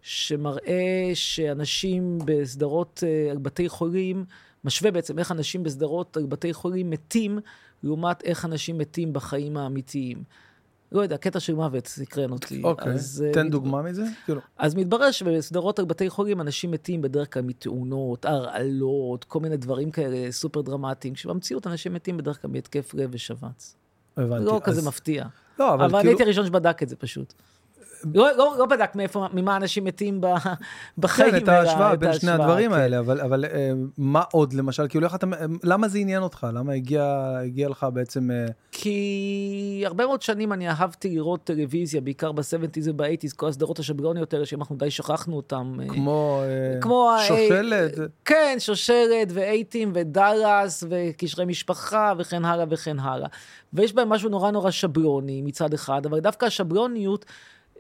שמראה 0.01 1.12
שאנשים 1.13 2.19
בסדרות 2.25 3.03
אה, 3.07 3.31
על 3.31 3.38
בתי 3.38 3.69
חולים, 3.69 4.25
משווה 4.63 4.91
בעצם 4.91 5.19
איך 5.19 5.31
אנשים 5.31 5.63
בסדרות 5.63 6.17
על 6.17 6.25
בתי 6.25 6.53
חולים 6.53 6.89
מתים, 6.89 7.39
לעומת 7.83 8.24
איך 8.24 8.45
אנשים 8.45 8.77
מתים 8.77 9.13
בחיים 9.13 9.57
האמיתיים. 9.57 10.24
לא 10.91 11.01
יודע, 11.01 11.17
קטע 11.17 11.39
של 11.39 11.55
מוות 11.55 11.88
סקרן 11.88 12.31
אותי. 12.31 12.62
אוקיי, 12.63 12.93
אז, 12.93 13.24
אה, 13.27 13.33
תן 13.33 13.45
מת- 13.45 13.51
דוגמה 13.51 13.81
מזה. 13.81 14.03
כאילו, 14.25 14.41
אז 14.57 14.75
מתברר 14.75 15.12
שבסדרות 15.12 15.79
על 15.79 15.86
בתי 15.86 16.10
חולים 16.10 16.41
אנשים 16.41 16.71
מתים 16.71 17.01
בדרך 17.01 17.33
כלל 17.33 17.41
מתאונות, 17.43 18.25
הרעלות, 18.25 19.24
כל 19.24 19.39
מיני 19.39 19.57
דברים 19.57 19.91
כאלה 19.91 20.31
סופר 20.31 20.62
דרמטיים, 20.62 21.13
כשבמציאות 21.13 21.67
אנשים 21.67 21.93
מתים 21.93 22.17
בדרך 22.17 22.41
כלל 22.41 22.51
מהתקף 22.51 22.93
לב 22.93 23.10
ושבץ. 23.13 23.75
הבנתי. 24.17 24.45
לא 24.45 24.55
אז- 24.55 24.62
כזה 24.63 24.88
מפתיע. 24.88 25.25
לא, 25.60 25.74
אבל 25.74 25.83
אבל 25.83 25.83
אני 25.83 25.91
כאילו... 26.01 26.10
הייתי 26.10 26.24
הראשון 26.24 26.45
שבדק 26.45 26.83
את 26.83 26.89
זה 26.89 26.95
פשוט. 26.95 27.33
לא, 28.13 28.38
לא, 28.38 28.55
לא 28.60 28.65
בדק 28.65 28.96
מאיפה, 28.96 29.27
ממה 29.34 29.55
אנשים 29.55 29.84
מתים 29.84 30.22
ב, 30.22 30.27
בחיים. 30.98 31.31
כן, 31.31 31.38
את 31.38 31.48
ההשוואה 31.48 31.96
בין 31.96 32.13
שני 32.13 32.31
הדברים 32.31 32.72
כן. 32.72 32.77
האלה, 32.77 33.00
אבל, 33.00 33.22
אבל 33.22 33.46
אה, 33.46 33.72
מה 33.98 34.24
עוד 34.31 34.53
למשל, 34.53 34.88
כאילו 34.88 35.05
איך 35.05 35.15
אתה, 35.15 35.27
למה 35.63 35.88
זה 35.88 35.98
עניין 35.98 36.24
אותך? 36.24 36.48
למה 36.53 36.74
הגיע, 36.74 37.38
הגיע 37.46 37.70
לך 37.70 37.88
בעצם, 37.93 38.31
אה, 38.31 38.46
כי 38.72 39.84
הרבה 39.86 40.05
מאוד 40.05 40.22
שנים 40.22 40.53
אני 40.53 40.70
אהבתי 40.70 41.10
לראות 41.10 41.43
טלוויזיה, 41.43 42.01
בעיקר 42.01 42.31
ב-70's 42.31 42.89
וב-80's, 42.89 43.36
כל 43.36 43.48
הסדרות 43.48 43.79
השבלוניות 43.79 44.34
האלה, 44.34 44.46
שאנחנו 44.46 44.75
די 44.75 44.91
שכחנו 44.91 45.36
אותן. 45.36 45.74
אה, 45.79 45.86
כמו, 45.89 46.41
כמו 46.81 47.15
שושלת? 47.27 47.91
כן, 48.25 48.55
שושלת 48.60 49.27
ואייטים 49.29 49.91
ודאלאס 49.96 50.84
וקשרי 50.89 51.46
משפחה 51.46 52.13
וכן 52.17 52.46
הלאה 52.46 52.65
וכן 52.70 53.00
הלאה. 53.00 53.27
ויש 53.74 53.93
בהם 53.93 54.10
משהו 54.10 54.29
נורא 54.29 54.51
נורא 54.51 54.72
שבלוני 54.72 55.41
מצד 55.41 55.74
אחד, 55.74 56.05
אבל 56.05 56.20
דווקא 56.20 56.46
השבלוניות 56.46 57.25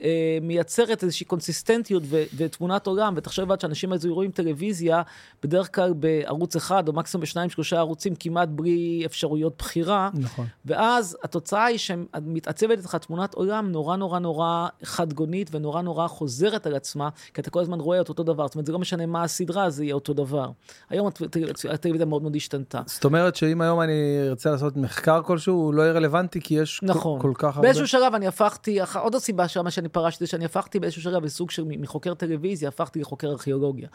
אה, 0.03 0.07
מייצרת 0.41 1.03
איזושהי 1.03 1.25
קונסיסטנטיות 1.25 2.03
ו- 2.05 2.23
ותמונת 2.37 2.87
עולם, 2.87 3.13
ותחשוב 3.17 3.45
לבד 3.45 3.59
שאנשים 3.61 3.91
האלה 3.91 4.01
רואים 4.09 4.31
טלוויזיה, 4.31 5.01
בדרך 5.43 5.75
כלל 5.75 5.93
בערוץ 5.93 6.55
אחד 6.55 6.87
או 6.87 6.93
מקסימום 6.93 7.21
בשניים 7.21 7.49
שלושה 7.49 7.77
ערוצים, 7.77 8.15
כמעט 8.15 8.49
בלי 8.51 9.03
אפשרויות 9.05 9.53
בחירה. 9.57 10.09
נכון. 10.13 10.45
ואז 10.65 11.17
התוצאה 11.23 11.65
היא 11.65 11.77
שמתעצבת 11.77 12.77
לך 12.85 12.95
תמונת 12.95 13.33
עולם 13.33 13.71
נורא 13.71 13.95
נורא 13.95 14.19
נורא 14.19 14.67
חדגונית 14.83 15.49
ונורא 15.51 15.81
נורא 15.81 16.07
חוזרת 16.07 16.65
על 16.65 16.75
עצמה, 16.75 17.09
כי 17.33 17.41
אתה 17.41 17.49
כל 17.49 17.59
הזמן 17.61 17.79
רואה 17.79 18.01
את 18.01 18.09
אותו 18.09 18.23
דבר. 18.23 18.47
זאת 18.47 18.55
אומרת, 18.55 18.65
זה 18.65 18.71
לא 18.73 18.79
משנה 18.79 19.05
מה 19.05 19.23
הסדרה, 19.23 19.69
זה 19.69 19.83
יהיה 19.83 19.95
אותו 19.95 20.13
דבר. 20.13 20.49
היום 20.89 21.07
הט- 21.07 21.21
הט- 21.21 21.65
הטלוויזיה 21.69 22.05
מאוד 22.05 22.21
מאוד 22.21 22.35
השתנתה. 22.35 22.81
זאת 22.85 23.05
אומרת 23.05 23.35
שאם 23.35 23.61
היום 23.61 23.81
אני 23.81 23.93
ארצה 24.29 24.51
לעשות 24.51 24.77
מחקר 24.77 25.21
כלשהו, 25.23 25.55
הוא 25.55 25.73
לא 25.73 25.81
יהיה 25.81 25.93
רלוונטי, 25.93 26.41
כי 26.41 26.55
יש 26.55 26.79
כל- 26.79 26.85
נכון. 26.85 27.21
כל 27.21 27.31
כך 27.35 27.55
הרבה... 27.55 27.61
באיזשהו 27.61 27.87
שלב 27.87 28.15
אני 28.15 28.27
הפכתי, 28.27 28.79
עוד 29.01 29.15
הסיבה 29.15 29.47
שמה 29.47 29.71
שאני 29.71 29.89
פרשתי, 29.91 30.27
שאני 30.27 30.45
הפכתי 30.45 30.79
באיזשהו 30.79 31.01
שלב 31.01 31.23
בסוג 31.23 31.51
של 31.51 31.63
מחוקר 31.67 32.13
טלוויזיה, 32.13 32.69
הפכתי 32.69 32.99
לחוקר 33.01 33.27
ארכיאולוגיה. 33.27 33.87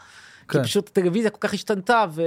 כן. 0.47 0.59
כי 0.59 0.63
פשוט 0.63 0.87
הטלוויזיה 0.87 1.29
כל 1.31 1.39
כך 1.39 1.53
השתנתה, 1.53 2.05
ו... 2.11 2.21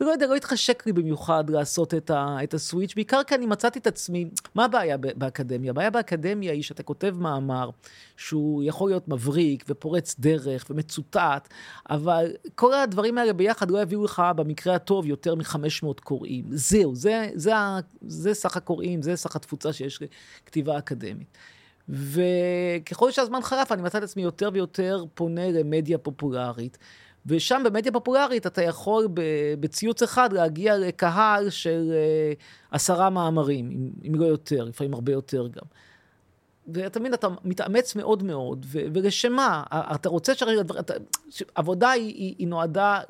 ולא 0.00 0.10
יודע, 0.10 0.26
לא 0.26 0.34
התחשק 0.34 0.82
לי 0.86 0.92
במיוחד 0.92 1.50
לעשות 1.50 1.94
את, 1.94 2.10
ה, 2.10 2.36
את 2.42 2.54
הסוויץ', 2.54 2.94
בעיקר 2.94 3.20
כי 3.26 3.34
אני 3.34 3.46
מצאתי 3.46 3.78
את 3.78 3.86
עצמי, 3.86 4.30
מה 4.54 4.64
הבעיה 4.64 4.96
ב- 4.96 5.18
באקדמיה? 5.18 5.70
הבעיה 5.70 5.90
באקדמיה 5.90 6.52
היא 6.52 6.62
שאתה 6.62 6.82
כותב 6.82 7.14
מאמר 7.18 7.70
שהוא 8.16 8.62
יכול 8.62 8.90
להיות 8.90 9.08
מבריק 9.08 9.64
ופורץ 9.68 10.14
דרך 10.18 10.66
ומצוטט, 10.70 11.48
אבל 11.90 12.32
כל 12.54 12.74
הדברים 12.74 13.18
האלה 13.18 13.32
ביחד 13.32 13.70
לא 13.70 13.82
יביאו 13.82 14.04
לך 14.04 14.22
במקרה 14.36 14.74
הטוב 14.74 15.06
יותר 15.06 15.34
מ-500 15.34 16.00
קוראים. 16.02 16.44
זהו, 16.50 16.94
זה, 16.94 17.30
זה, 17.34 17.56
ה- 17.56 17.78
זה 18.06 18.34
סך 18.34 18.56
הקוראים, 18.56 19.02
זה 19.02 19.16
סך 19.16 19.36
התפוצה 19.36 19.72
שיש 19.72 20.02
לכתיבה 20.46 20.78
אקדמית. 20.78 21.38
וככל 21.88 23.10
שהזמן 23.10 23.42
חלף, 23.42 23.72
אני 23.72 23.82
מצאתי 23.82 23.98
את 23.98 24.02
עצמי 24.02 24.22
יותר 24.22 24.50
ויותר 24.52 25.04
פונה 25.14 25.50
למדיה 25.50 25.98
פופולרית. 25.98 26.78
ושם 27.26 27.62
במדיה 27.64 27.92
פופולרית 27.92 28.46
אתה 28.46 28.62
יכול 28.62 29.08
בציוץ 29.60 30.02
אחד 30.02 30.32
להגיע 30.32 30.78
לקהל 30.78 31.50
של 31.50 31.90
אה, 31.92 32.32
עשרה 32.70 33.10
מאמרים, 33.10 33.90
אם, 34.04 34.14
לא 34.14 34.24
יותר, 34.26 34.64
לפעמים 34.64 34.94
הרבה 34.94 35.12
יותר 35.12 35.46
גם. 35.48 35.62
ואתה 36.68 37.00
מבין, 37.00 37.14
אתה 37.14 37.28
מתאמץ 37.44 37.96
מאוד 37.96 38.22
מאוד, 38.22 38.66
ו- 38.68 38.78
ולשם 38.94 39.32
מה? 39.32 39.62
אתה 39.94 40.08
רוצה 40.08 40.32
אתה- 40.80 40.94
עבודה 41.54 41.90
היא, 41.90 42.14
היא, 42.14 42.34
היא 42.38 42.48
נועדה, 42.48 43.00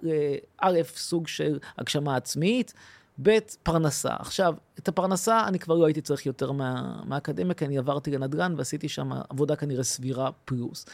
א', 0.58 0.78
סוג 0.96 1.28
של 1.28 1.58
הגשמה 1.78 2.16
עצמית, 2.16 2.74
ב', 3.22 3.38
פרנסה. 3.62 4.14
עכשיו, 4.18 4.54
את 4.78 4.88
הפרנסה 4.88 5.44
אני 5.46 5.58
כבר 5.58 5.74
לא 5.74 5.86
הייתי 5.86 6.00
צריך 6.00 6.26
יותר 6.26 6.52
מה, 6.52 7.00
מהאקדמיה, 7.04 7.54
כי 7.54 7.64
אני 7.64 7.78
עברתי 7.78 8.10
לנדל"ן 8.10 8.54
ועשיתי 8.56 8.88
שם 8.88 9.10
עבודה 9.28 9.56
כנראה 9.56 9.82
סבירה 9.82 10.30
פלוס. 10.44 10.86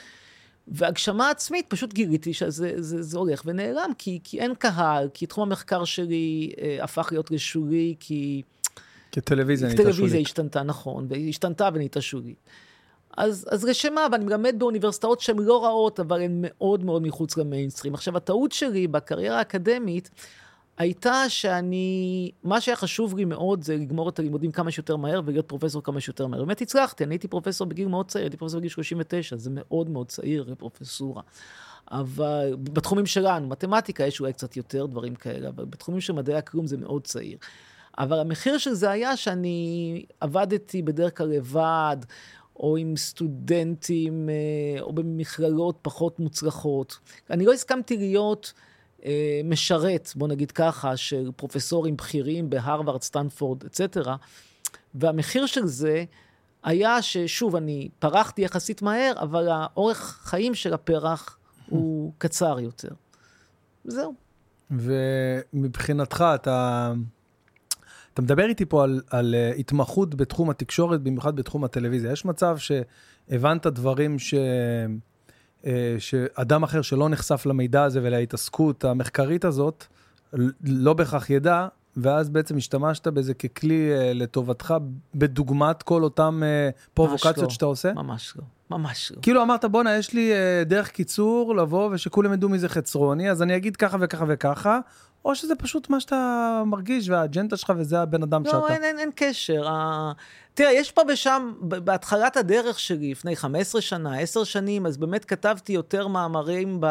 והגשמה 0.68 1.30
עצמית, 1.30 1.66
פשוט 1.68 1.92
גיליתי 1.92 2.34
שזה 2.34 2.72
זה, 2.76 3.02
זה 3.02 3.18
הולך 3.18 3.42
ונעלם, 3.46 3.90
כי, 3.98 4.20
כי 4.24 4.40
אין 4.40 4.54
קהל, 4.54 5.08
כי 5.14 5.26
תחום 5.26 5.48
המחקר 5.48 5.84
שלי 5.84 6.52
אה, 6.60 6.84
הפך 6.84 7.08
להיות 7.10 7.30
לשולי, 7.30 7.94
כי... 8.00 8.42
נהייתה 9.66 9.82
טלוויזיה 9.82 10.12
שולית. 10.12 10.26
השתנתה, 10.26 10.62
נכון, 10.62 11.06
והיא 11.08 11.28
השתנתה 11.28 11.68
ונהייתה 11.72 12.00
שולית. 12.00 12.36
אז, 13.16 13.46
אז 13.50 13.64
לשם 13.64 13.94
מה? 13.94 14.06
ואני 14.12 14.24
מלמד 14.24 14.54
באוניברסיטאות 14.58 15.20
שהן 15.20 15.38
לא 15.38 15.64
רעות, 15.64 16.00
אבל 16.00 16.20
הן 16.20 16.38
מאוד 16.40 16.84
מאוד 16.84 17.02
מחוץ 17.02 17.36
למיינסטרים. 17.36 17.94
עכשיו, 17.94 18.16
הטעות 18.16 18.52
שלי 18.52 18.86
בקריירה 18.86 19.38
האקדמית 19.38 20.10
הייתה 20.80 21.28
שאני, 21.28 22.30
מה 22.42 22.60
שהיה 22.60 22.76
חשוב 22.76 23.16
לי 23.16 23.24
מאוד 23.24 23.62
זה 23.62 23.76
לגמור 23.76 24.08
את 24.08 24.18
הלימודים 24.18 24.52
כמה 24.52 24.70
שיותר 24.70 24.96
מהר 24.96 25.20
ולהיות 25.24 25.48
פרופסור 25.48 25.82
כמה 25.82 26.00
שיותר 26.00 26.26
מהר. 26.26 26.44
באמת 26.44 26.60
הצלחתי, 26.60 27.04
אני 27.04 27.14
הייתי 27.14 27.28
פרופסור 27.28 27.66
בגיל 27.66 27.88
מאוד 27.88 28.08
צעיר, 28.08 28.24
הייתי 28.24 28.36
פרופסור 28.36 28.60
בגיל 28.60 28.70
39, 28.70 29.36
זה 29.36 29.50
מאוד 29.52 29.90
מאוד 29.90 30.08
צעיר 30.08 30.44
לפרופסורה. 30.48 31.22
אבל 31.90 32.56
בתחומים 32.62 33.06
שלנו, 33.06 33.48
מתמטיקה 33.48 34.04
יש 34.04 34.20
אולי 34.20 34.32
קצת 34.32 34.56
יותר 34.56 34.86
דברים 34.86 35.14
כאלה, 35.14 35.48
אבל 35.48 35.64
בתחומים 35.64 36.00
של 36.00 36.12
מדעי 36.12 36.36
הכלום 36.36 36.66
זה 36.66 36.76
מאוד 36.76 37.04
צעיר. 37.04 37.38
אבל 37.98 38.18
המחיר 38.18 38.58
של 38.58 38.74
זה 38.74 38.90
היה 38.90 39.16
שאני 39.16 40.04
עבדתי 40.20 40.82
בדרך 40.82 41.18
כלל 41.18 41.28
לבד, 41.28 41.96
או 42.56 42.76
עם 42.76 42.96
סטודנטים, 42.96 44.28
אה, 44.28 44.82
או 44.82 44.92
במכללות 44.92 45.78
פחות 45.82 46.20
מוצלחות. 46.20 46.98
אני 47.30 47.44
לא 47.44 47.52
הסכמתי 47.52 47.96
להיות 47.96 48.52
משרת, 49.44 50.12
בוא 50.16 50.28
נגיד 50.28 50.50
ככה, 50.50 50.96
של 50.96 51.30
פרופסורים 51.36 51.96
בכירים 51.96 52.50
בהרווארד, 52.50 53.02
סטנפורד, 53.02 53.64
אצטרה, 53.64 54.16
והמחיר 54.94 55.46
של 55.46 55.66
זה 55.66 56.04
היה 56.62 57.02
ששוב, 57.02 57.56
אני 57.56 57.88
פרחתי 57.98 58.42
יחסית 58.42 58.82
מהר, 58.82 59.12
אבל 59.20 59.48
האורך 59.48 60.20
חיים 60.22 60.54
של 60.54 60.74
הפרח 60.74 61.38
הוא 61.68 62.12
קצר 62.18 62.60
יותר. 62.60 62.88
זהו. 63.84 64.14
ומבחינתך, 64.70 66.24
אתה, 66.34 66.92
אתה 68.14 68.22
מדבר 68.22 68.44
איתי 68.44 68.64
פה 68.64 68.84
על, 68.84 69.02
על 69.10 69.34
אה, 69.34 69.52
התמחות 69.58 70.14
בתחום 70.14 70.50
התקשורת, 70.50 71.00
במיוחד 71.00 71.36
בתחום 71.36 71.64
הטלוויזיה. 71.64 72.12
יש 72.12 72.24
מצב 72.24 72.56
שהבנת 72.58 73.66
דברים 73.66 74.18
ש... 74.18 74.34
אה, 75.66 75.96
שאדם 75.98 76.62
אחר 76.62 76.82
שלא 76.82 77.08
נחשף 77.08 77.46
למידע 77.46 77.82
הזה 77.82 78.00
ולהתעסקות 78.02 78.84
המחקרית 78.84 79.44
הזאת, 79.44 79.84
לא 80.64 80.92
בהכרח 80.92 81.30
ידע, 81.30 81.68
ואז 81.96 82.30
בעצם 82.30 82.56
השתמשת 82.56 83.06
בזה 83.06 83.34
ככלי 83.34 83.92
אה, 83.92 84.12
לטובתך, 84.12 84.74
בדוגמת 85.14 85.82
כל 85.82 86.02
אותם 86.02 86.42
אה, 86.44 86.70
פרובוקציות 86.94 87.38
לא. 87.38 87.48
שאתה 87.48 87.64
עושה? 87.64 87.92
ממש 87.92 88.34
לא, 88.36 88.44
ממש 88.78 89.12
לא. 89.16 89.22
כאילו 89.22 89.42
אמרת, 89.42 89.64
בואנה, 89.64 89.96
יש 89.96 90.12
לי 90.12 90.32
דרך 90.66 90.88
קיצור 90.88 91.56
לבוא 91.56 91.90
ושכולם 91.92 92.32
ידעו 92.32 92.48
מי 92.48 92.58
זה 92.58 92.68
חצרוני, 92.68 93.30
אז 93.30 93.42
אני 93.42 93.56
אגיד 93.56 93.76
ככה 93.76 93.96
וככה 94.00 94.24
וככה, 94.28 94.78
או 95.24 95.34
שזה 95.34 95.54
פשוט 95.54 95.90
מה 95.90 96.00
שאתה 96.00 96.62
מרגיש 96.66 97.08
והאג'נדה 97.08 97.56
שלך 97.56 97.72
וזה 97.76 98.00
הבן 98.00 98.22
אדם 98.22 98.42
לא, 98.44 98.50
שאתה. 98.50 98.74
אין, 98.74 98.84
אין, 98.84 98.98
אין 98.98 99.10
קשר. 99.14 99.68
ה... 99.68 100.12
תראה, 100.54 100.72
יש 100.72 100.92
פה 100.92 101.02
ושם, 101.08 101.52
בהתחלת 101.60 102.36
הדרך 102.36 102.78
שלי, 102.80 103.10
לפני 103.10 103.36
15 103.36 103.80
שנה, 103.80 104.18
10 104.18 104.44
שנים, 104.44 104.86
אז 104.86 104.96
באמת 104.96 105.24
כתבתי 105.24 105.72
יותר 105.72 106.06
מאמרים 106.08 106.76
ב... 106.80 106.86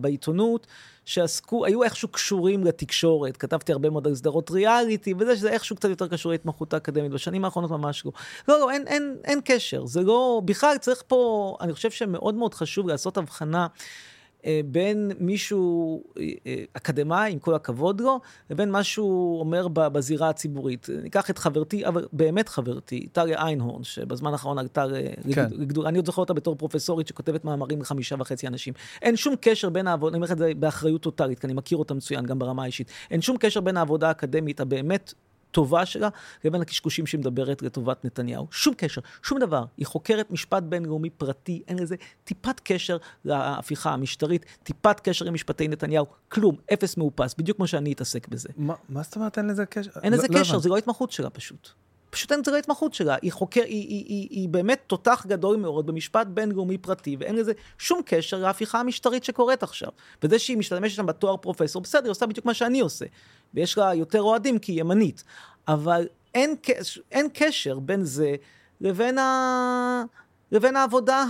בעיתונות, 0.00 0.66
שעסקו, 1.04 1.64
היו 1.64 1.82
איכשהו 1.82 2.08
קשורים 2.08 2.64
לתקשורת. 2.64 3.36
כתבתי 3.36 3.72
הרבה 3.72 3.90
מאוד 3.90 4.06
על 4.06 4.14
סדרות 4.14 4.50
ריאליטי, 4.50 5.14
וזה 5.18 5.36
שזה 5.36 5.50
איכשהו 5.50 5.76
קצת 5.76 5.88
יותר 5.88 6.08
קשור 6.08 6.32
להתמחות 6.32 6.74
האקדמית. 6.74 7.12
בשנים 7.12 7.44
האחרונות 7.44 7.70
ממש 7.70 8.04
לא. 8.04 8.12
לא, 8.48 8.60
לא, 8.60 8.70
אין, 8.70 8.86
אין, 8.86 9.16
אין 9.24 9.40
קשר. 9.44 9.86
זה 9.86 10.02
לא... 10.02 10.42
בכלל 10.44 10.78
צריך 10.78 11.02
פה, 11.06 11.56
אני 11.60 11.72
חושב 11.72 11.90
שמאוד 11.90 12.34
מאוד 12.34 12.54
חשוב 12.54 12.88
לעשות 12.88 13.16
הבחנה. 13.16 13.66
אה, 14.46 14.60
בין 14.66 15.12
מישהו 15.20 16.02
אה, 16.18 16.22
אה, 16.46 16.64
אקדמאי, 16.72 17.32
עם 17.32 17.38
כל 17.38 17.54
הכבוד 17.54 18.00
לו, 18.00 18.20
לבין 18.50 18.70
מה 18.70 18.82
שהוא 18.82 19.40
אומר 19.40 19.68
בזירה 19.68 20.28
הציבורית. 20.28 20.88
ניקח 21.02 21.30
את 21.30 21.38
חברתי, 21.38 21.86
אבל 21.86 22.06
באמת 22.12 22.48
חברתי, 22.48 23.06
טליה 23.12 23.42
איינהורן, 23.42 23.84
שבזמן 23.84 24.32
האחרון 24.32 24.58
עלתה 24.58 24.84
כן. 25.34 25.46
לגדול, 25.50 25.86
אני 25.86 25.98
עוד 25.98 26.06
זוכר 26.06 26.22
אותה 26.22 26.34
בתור 26.34 26.56
פרופסורית 26.56 27.08
שכותבת 27.08 27.44
מאמרים 27.44 27.80
לחמישה 27.80 28.16
וחצי 28.18 28.46
אנשים. 28.46 28.74
אין 29.02 29.16
שום 29.16 29.34
קשר 29.40 29.68
בין 29.68 29.86
העבודה, 29.86 30.10
אני 30.10 30.16
אומר 30.16 30.32
את 30.32 30.38
זה 30.38 30.52
באחריות 30.58 31.02
טוטאלית, 31.02 31.38
כי 31.38 31.46
אני 31.46 31.54
מכיר 31.54 31.78
אותה 31.78 31.94
מצוין, 31.94 32.26
גם 32.26 32.38
ברמה 32.38 32.62
האישית. 32.62 32.90
אין 33.10 33.20
שום 33.20 33.36
קשר 33.36 33.60
בין 33.60 33.76
העבודה 33.76 34.08
האקדמית 34.08 34.60
הבאמת 34.60 35.14
טובה 35.54 35.86
שלה 35.86 36.08
לבין 36.44 36.60
הקשקושים 36.60 37.06
שהיא 37.06 37.18
מדברת 37.18 37.62
לטובת 37.62 38.04
נתניהו. 38.04 38.46
שום 38.50 38.74
קשר, 38.76 39.00
שום 39.22 39.38
דבר. 39.38 39.64
היא 39.76 39.86
חוקרת 39.86 40.30
משפט 40.30 40.62
בינלאומי 40.62 41.10
פרטי, 41.10 41.62
אין 41.68 41.78
לזה 41.78 41.96
טיפת 42.24 42.60
קשר 42.64 42.96
להפיכה 43.24 43.92
המשטרית, 43.92 44.44
טיפת 44.62 45.00
קשר 45.00 45.24
עם 45.26 45.34
משפטי 45.34 45.68
נתניהו, 45.68 46.06
כלום, 46.28 46.56
אפס 46.72 46.96
מאופס, 46.96 47.34
בדיוק 47.38 47.56
כמו 47.56 47.66
שאני 47.66 47.92
אתעסק 47.92 48.28
בזה. 48.28 48.48
מה 48.56 48.74
מה 48.88 49.02
זאת 49.02 49.16
אומרת 49.16 49.38
אין 49.38 49.46
לזה 49.46 49.66
קשר? 49.66 49.90
אין 50.02 50.12
לזה 50.12 50.22
לא- 50.22 50.34
לא 50.34 50.40
קשר, 50.40 50.50
הבנתי. 50.50 50.62
זה 50.62 50.68
לא 50.68 50.74
ההתמחות 50.74 51.12
שלה 51.12 51.30
פשוט. 51.30 51.68
פשוט 52.14 52.32
אין, 52.32 52.40
לא 52.46 52.56
ההתמחות 52.56 52.94
שלה. 52.94 53.16
היא 53.22 53.32
חוקר, 53.32 53.62
היא, 53.62 53.88
היא, 53.88 54.04
היא, 54.08 54.28
היא 54.30 54.48
באמת 54.48 54.80
תותח 54.86 55.26
גדול 55.28 55.56
מאוד 55.56 55.86
במשפט 55.86 56.26
בינלאומי 56.26 56.78
פרטי, 56.78 57.16
ואין 57.20 57.36
לזה 57.36 57.52
שום 57.78 58.00
קשר 58.06 58.38
להפיכה 58.38 58.80
המשטרית 58.80 59.24
שקורית 59.24 59.62
עכשיו. 59.62 59.88
וזה 60.22 60.38
שהיא 60.38 60.56
משתמשת 60.56 60.96
שם 60.96 61.06
בתואר 61.06 61.36
פרופסור, 61.36 61.82
בסדר, 61.82 62.04
היא 62.04 62.10
עושה 62.10 62.26
בדיוק 62.26 62.46
מה 62.46 62.54
שאני 62.54 62.80
עושה. 62.80 63.04
ויש 63.54 63.78
לה 63.78 63.94
יותר 63.94 64.22
אוהדים 64.22 64.58
כי 64.58 64.72
היא 64.72 64.80
ימנית. 64.80 65.24
אבל 65.68 66.06
אין, 66.34 66.54
אין 67.12 67.28
קשר 67.34 67.78
בין 67.78 68.04
זה 68.04 68.34
לבין, 68.80 69.18
ה... 69.18 70.02
לבין 70.52 70.76
העבודה 70.76 71.20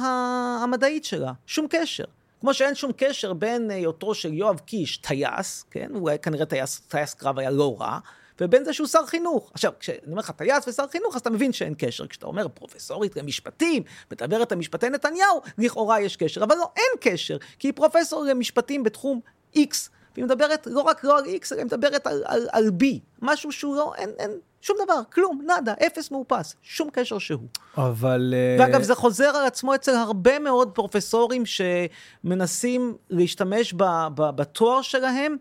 המדעית 0.63 1.05
שלה. 1.05 1.33
שום 1.47 1.67
קשר. 1.71 2.05
כמו 2.41 2.55
שאין 2.55 2.75
שום 2.75 2.93
קשר 2.97 3.33
בין 3.33 3.71
היותו 3.71 4.15
של 4.15 4.33
יואב 4.33 4.59
קיש 4.59 4.97
טייס, 4.97 5.65
כן? 5.71 5.91
הוא 5.95 6.11
כנראה 6.23 6.47
טייס, 6.47 6.81
טייס 6.81 7.15
קרב 7.15 7.39
היה 7.39 7.51
לא 7.51 7.77
רע, 7.81 7.99
ובין 8.41 8.65
זה 8.65 8.73
שהוא 8.73 8.87
שר 8.87 9.07
חינוך. 9.07 9.51
עכשיו, 9.55 9.73
כשאני 9.81 9.99
אומר 10.07 10.19
לך 10.19 10.31
טייס 10.31 10.69
ושר 10.69 10.87
חינוך, 10.87 11.15
אז 11.15 11.21
אתה 11.21 11.31
מבין 11.31 11.53
שאין 11.53 11.75
קשר. 11.79 12.07
כשאתה 12.07 12.27
אומר 12.27 12.49
פרופסורית 12.49 13.17
למשפטים, 13.17 13.83
מדברת 14.13 14.53
על 14.53 14.59
משפטי 14.59 14.91
נתניהו, 14.91 15.41
לכאורה 15.59 16.01
יש 16.01 16.17
קשר. 16.17 16.45
אבל 16.45 16.57
לא, 16.57 16.71
אין 16.77 17.13
קשר, 17.13 17.37
כי 17.59 17.69
היא 17.69 17.75
פרופסור 17.75 18.25
למשפטים 18.25 18.83
בתחום 18.83 19.21
X, 19.57 19.89
והיא 20.15 20.25
מדברת 20.25 20.67
לא 20.67 20.81
רק 20.81 21.05
לא 21.05 21.19
על 21.19 21.25
X, 21.25 21.53
אלא 21.53 21.59
היא 21.59 21.67
מדברת 21.67 22.07
על, 22.07 22.23
על, 22.27 22.49
על 22.53 22.71
B. 22.81 22.85
משהו 23.23 23.53
שהוא 23.53 23.77
לא, 23.77 23.93
אין, 23.97 24.11
אין 24.19 24.31
שום 24.61 24.77
דבר, 24.85 25.01
כלום, 25.13 25.41
נאדה, 25.47 25.75
אפס 25.87 26.11
מאופס, 26.11 26.57
שום 26.63 26.91
קשר 26.93 27.19
שהוא. 27.19 27.49
אבל... 27.77 28.35
אה, 28.37 28.65
ואגב, 28.65 28.83
זה 28.83 28.95
חוזר 28.95 29.29
על 29.37 29.47
עצמו 29.47 29.75
אצל 29.75 29.95
הרבה 29.95 30.39
מאוד 30.39 30.71
פרופסורים 30.75 31.43
שמנסים 31.47 32.97
להשתמש 33.11 33.73
ב, 33.73 33.85
ב, 34.15 34.31
בתואר 34.31 34.83
שלהם 34.83 35.37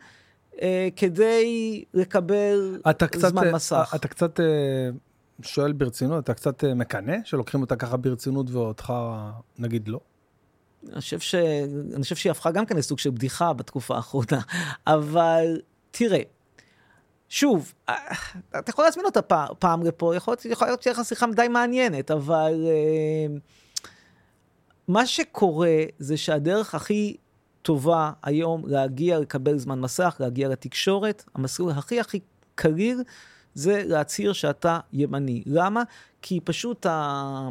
אה, 0.62 0.88
כדי 0.96 1.84
לקבל 1.94 2.82
אתה 2.90 3.08
קצת, 3.08 3.30
זמן 3.30 3.48
אה, 3.48 3.52
מסך. 3.54 3.94
אתה 3.96 4.08
קצת 4.08 4.40
אה, 4.40 4.46
שואל 5.42 5.72
ברצינות, 5.72 6.24
אתה 6.24 6.34
קצת 6.34 6.64
אה, 6.64 6.74
מקנא 6.74 7.16
שלוקחים 7.24 7.62
אותה 7.62 7.76
ככה 7.76 7.98
ברצינות 7.98 8.52
ואותך 8.52 8.94
נגיד 9.60 9.88
לא? 9.88 10.00
אני 10.92 11.02
חושב, 11.02 11.20
ש... 11.20 11.36
אני 11.96 12.04
חושב 12.04 12.16
שהיא 12.16 12.32
הפכה 12.32 12.52
גם 12.52 12.66
כן 12.66 12.78
לסוג 12.78 13.00
של 13.00 13.10
בדיחה 13.10 13.54
בתקופה 13.54 13.96
האחרונה. 13.96 14.42
אבל 14.88 15.62
תראה, 15.92 16.22
שוב, 17.30 17.74
אה, 17.90 17.96
אתה 18.60 18.70
יכול 18.70 18.86
להזמין 18.86 19.06
אותה 19.06 19.22
פעם, 19.22 19.48
פעם 19.60 19.84
לפה, 19.84 20.16
יכול 20.16 20.32
להיות, 20.32 20.46
יכול 20.46 20.68
להיות 20.68 20.82
שתהיה 20.82 20.94
לך 20.94 21.06
שיחה 21.06 21.26
די 21.36 21.48
מעניינת, 21.48 22.12
אבל 22.12 22.66
אה, 22.66 23.36
מה 24.88 25.06
שקורה 25.06 25.76
זה 26.00 26.18
שהדרך 26.18 26.76
הכי 26.76 27.16
טובה 27.64 28.12
היום 28.24 28.64
להגיע, 28.68 29.20
לקבל 29.20 29.58
זמן 29.58 29.80
מסך, 29.80 30.16
להגיע 30.20 30.50
לתקשורת, 30.50 31.24
המסלול 31.36 31.72
הכי 31.72 32.00
הכי 32.00 32.20
קליל 32.56 33.04
זה 33.54 33.84
להצהיר 33.86 34.34
שאתה 34.34 34.80
ימני. 34.94 35.44
למה? 35.46 35.84
כי 36.22 36.40
פשוט 36.44 36.86
ה... 36.86 37.50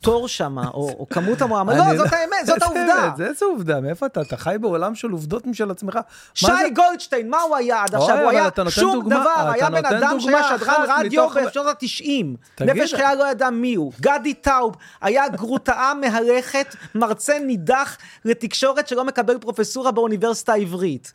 תור 0.00 0.28
שמה, 0.28 0.68
או, 0.74 0.88
או 0.98 1.06
כמות 1.08 1.42
המועמדים, 1.42 1.82
אני 1.82 1.96
לא, 1.98 2.04
זאת 2.04 2.12
האמת, 2.12 2.46
זאת 2.46 2.62
העובדה. 2.62 3.10
זה 3.16 3.26
איזה 3.26 3.44
עובדה, 3.46 3.80
מאיפה 3.80 4.06
אתה? 4.06 4.20
אתה 4.20 4.36
חי 4.36 4.56
בעולם 4.60 4.94
של 4.94 5.10
עובדות 5.10 5.46
משל 5.46 5.70
עצמך. 5.70 5.98
שי 6.34 6.46
גולדשטיין, 6.74 7.30
מה 7.30 7.40
הוא 7.40 7.56
היה 7.56 7.82
עד 7.82 7.94
עכשיו? 7.94 8.18
הוא 8.20 8.30
היה 8.30 8.48
שום 8.68 8.92
דוגמה- 8.94 9.20
דבר, 9.20 9.50
היה 9.52 9.70
בן 9.70 9.84
אדם 9.84 10.20
שהיה 10.20 10.42
שדרן 10.58 10.84
רדיו 10.88 11.28
בשנות 11.28 11.66
ה-90. 11.66 12.36
תגיד, 12.54 12.70
נפש 12.76 12.94
חיה 12.94 13.14
לא 13.14 13.30
ידע 13.30 13.50
מי 13.50 13.74
הוא. 13.74 13.92
גדי 14.00 14.34
טאוב 14.34 14.76
היה 15.00 15.28
גרוטאה 15.28 15.92
מהלכת, 15.94 16.74
מרצה 16.94 17.38
נידח 17.38 17.96
לתקשורת 18.24 18.88
שלא 18.88 19.04
מקבל 19.04 19.38
פרופסורה 19.38 19.90
באוניברסיטה 19.90 20.52
העברית. 20.52 21.12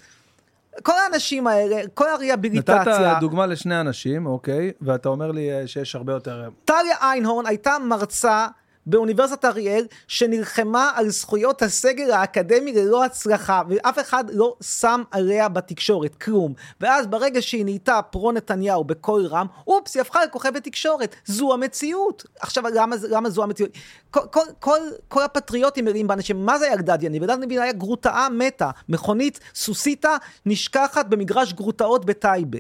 כל 0.84 0.94
האנשים 1.04 1.48
האלה, 1.48 1.82
כל 1.94 2.10
הריאביליטציה, 2.10 2.82
נתת 2.82 3.20
דוגמה 3.20 3.46
לשני 3.46 3.80
אנשים, 3.82 4.26
אוקיי, 4.26 4.72
ואתה 4.82 5.10
אומר 5.10 5.32
לי 5.32 5.52
אה, 5.52 5.68
שיש 5.68 5.96
הרבה 5.96 6.14
יותר... 6.14 6.50
טליה 6.66 6.96
איינהורן 7.02 7.46
הייתה 7.46 7.78
מרצה 7.86 8.48
באוניברסיטת 8.86 9.46
אריאל, 9.46 9.86
שנלחמה 10.08 10.92
על 10.96 11.10
זכויות 11.10 11.62
הסגל 11.62 12.12
האקדמי 12.12 12.74
ללא 12.74 13.06
הצלחה, 13.06 13.62
ואף 13.70 14.00
אחד 14.00 14.24
לא 14.34 14.56
שם 14.62 15.04
עליה 15.12 15.50
בתקשורת, 15.50 16.16
כלום. 16.16 16.54
ואז 16.82 17.08
ברגע 17.08 17.42
שהיא 17.42 17.66
נהייתה 17.66 18.02
פרו 18.02 18.32
נתניהו 18.32 18.84
בקול 18.84 19.26
רם, 19.26 19.48
אופס, 19.68 19.96
היא 19.96 20.02
הפכה 20.02 20.26
לכוכבת 20.26 20.64
תקשורת. 20.64 21.16
זו 21.26 21.54
המציאות. 21.54 22.26
עכשיו, 22.40 22.64
למה, 22.74 22.96
למה 23.10 23.30
זו 23.30 23.44
המציאות? 23.44 23.72
כל, 24.12 24.20
כל, 24.32 24.46
כל, 24.60 24.80
כל 25.08 25.24
הפטריוטים 25.24 25.86
מראים 25.86 26.08
באנשים, 26.08 26.46
מה 26.46 26.60
זה 26.60 26.66
היה 26.66 26.76
גדד 26.76 27.04
יניב? 27.04 27.24
גדד 27.24 27.44
יניב 27.44 27.62
היה 27.62 27.72
גרוטאה 27.72 28.30
מתה, 28.30 28.70
מכונית 28.90 29.40
סוסיתא 29.56 30.16
נשכחת 30.46 31.06
במגרש 31.06 31.54
גרוטאות 31.54 32.06
בטייבה. 32.06 32.60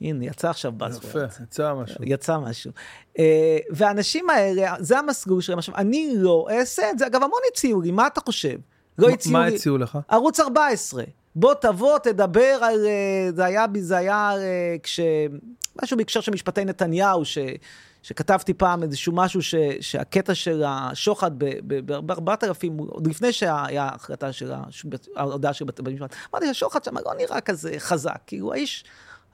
הנה, 0.00 0.24
יצא 0.24 0.50
עכשיו 0.50 0.72
יפה, 0.76 0.86
בסוורד. 0.88 1.28
יצא 1.42 1.74
משהו. 1.74 2.04
יצא 2.04 2.38
משהו. 2.38 2.70
אה, 3.18 3.58
והאנשים 3.70 4.30
האלה, 4.30 4.74
זה 4.78 4.98
המסלול 4.98 5.40
שלהם. 5.40 5.58
עכשיו, 5.58 5.76
אני 5.76 6.12
לא 6.16 6.46
אעשה 6.50 6.90
את 6.90 6.98
זה. 6.98 7.06
אגב, 7.06 7.22
המון 7.22 7.40
הציעו 7.52 7.80
לי, 7.80 7.90
מה 7.90 8.06
אתה 8.06 8.20
חושב? 8.20 8.58
לא 8.98 9.08
מה- 9.08 9.14
הציעו 9.14 9.32
מה 9.32 9.48
לי... 9.48 9.54
הציעו 9.54 9.78
לך? 9.78 9.98
ערוץ 10.08 10.40
14. 10.40 11.04
בוא 11.34 11.54
תבוא, 11.54 11.98
תדבר 11.98 12.58
על... 12.62 12.86
אה, 12.86 13.32
זה 13.34 13.44
היה, 13.44 13.66
זה 13.78 13.96
היה 13.96 14.30
אה, 14.36 14.76
כש... 14.82 15.00
משהו 15.82 15.96
בהקשר 15.96 16.20
של 16.20 16.32
משפטי 16.32 16.64
נתניהו, 16.64 17.24
ש... 17.24 17.38
שכתבתי 18.02 18.54
פעם 18.54 18.82
איזשהו 18.82 19.12
משהו 19.12 19.42
ש... 19.42 19.54
שהקטע 19.80 20.34
של 20.34 20.62
השוחד 20.66 21.30
ב-4,000, 21.38 22.68
עוד 22.88 23.06
לפני 23.06 23.32
שהיה 23.32 23.82
ההחלטה 23.84 24.32
של 24.32 24.52
ההודעה 25.16 25.52
של 25.52 25.64
בית 25.64 25.78
המשפט, 25.78 26.14
אמרתי 26.34 26.46
שהשוחד 26.46 26.84
שם 26.84 26.98
לא 27.06 27.14
נראה 27.18 27.40
כזה 27.40 27.74
חזק, 27.78 28.18
כאילו 28.26 28.52
האיש, 28.52 28.84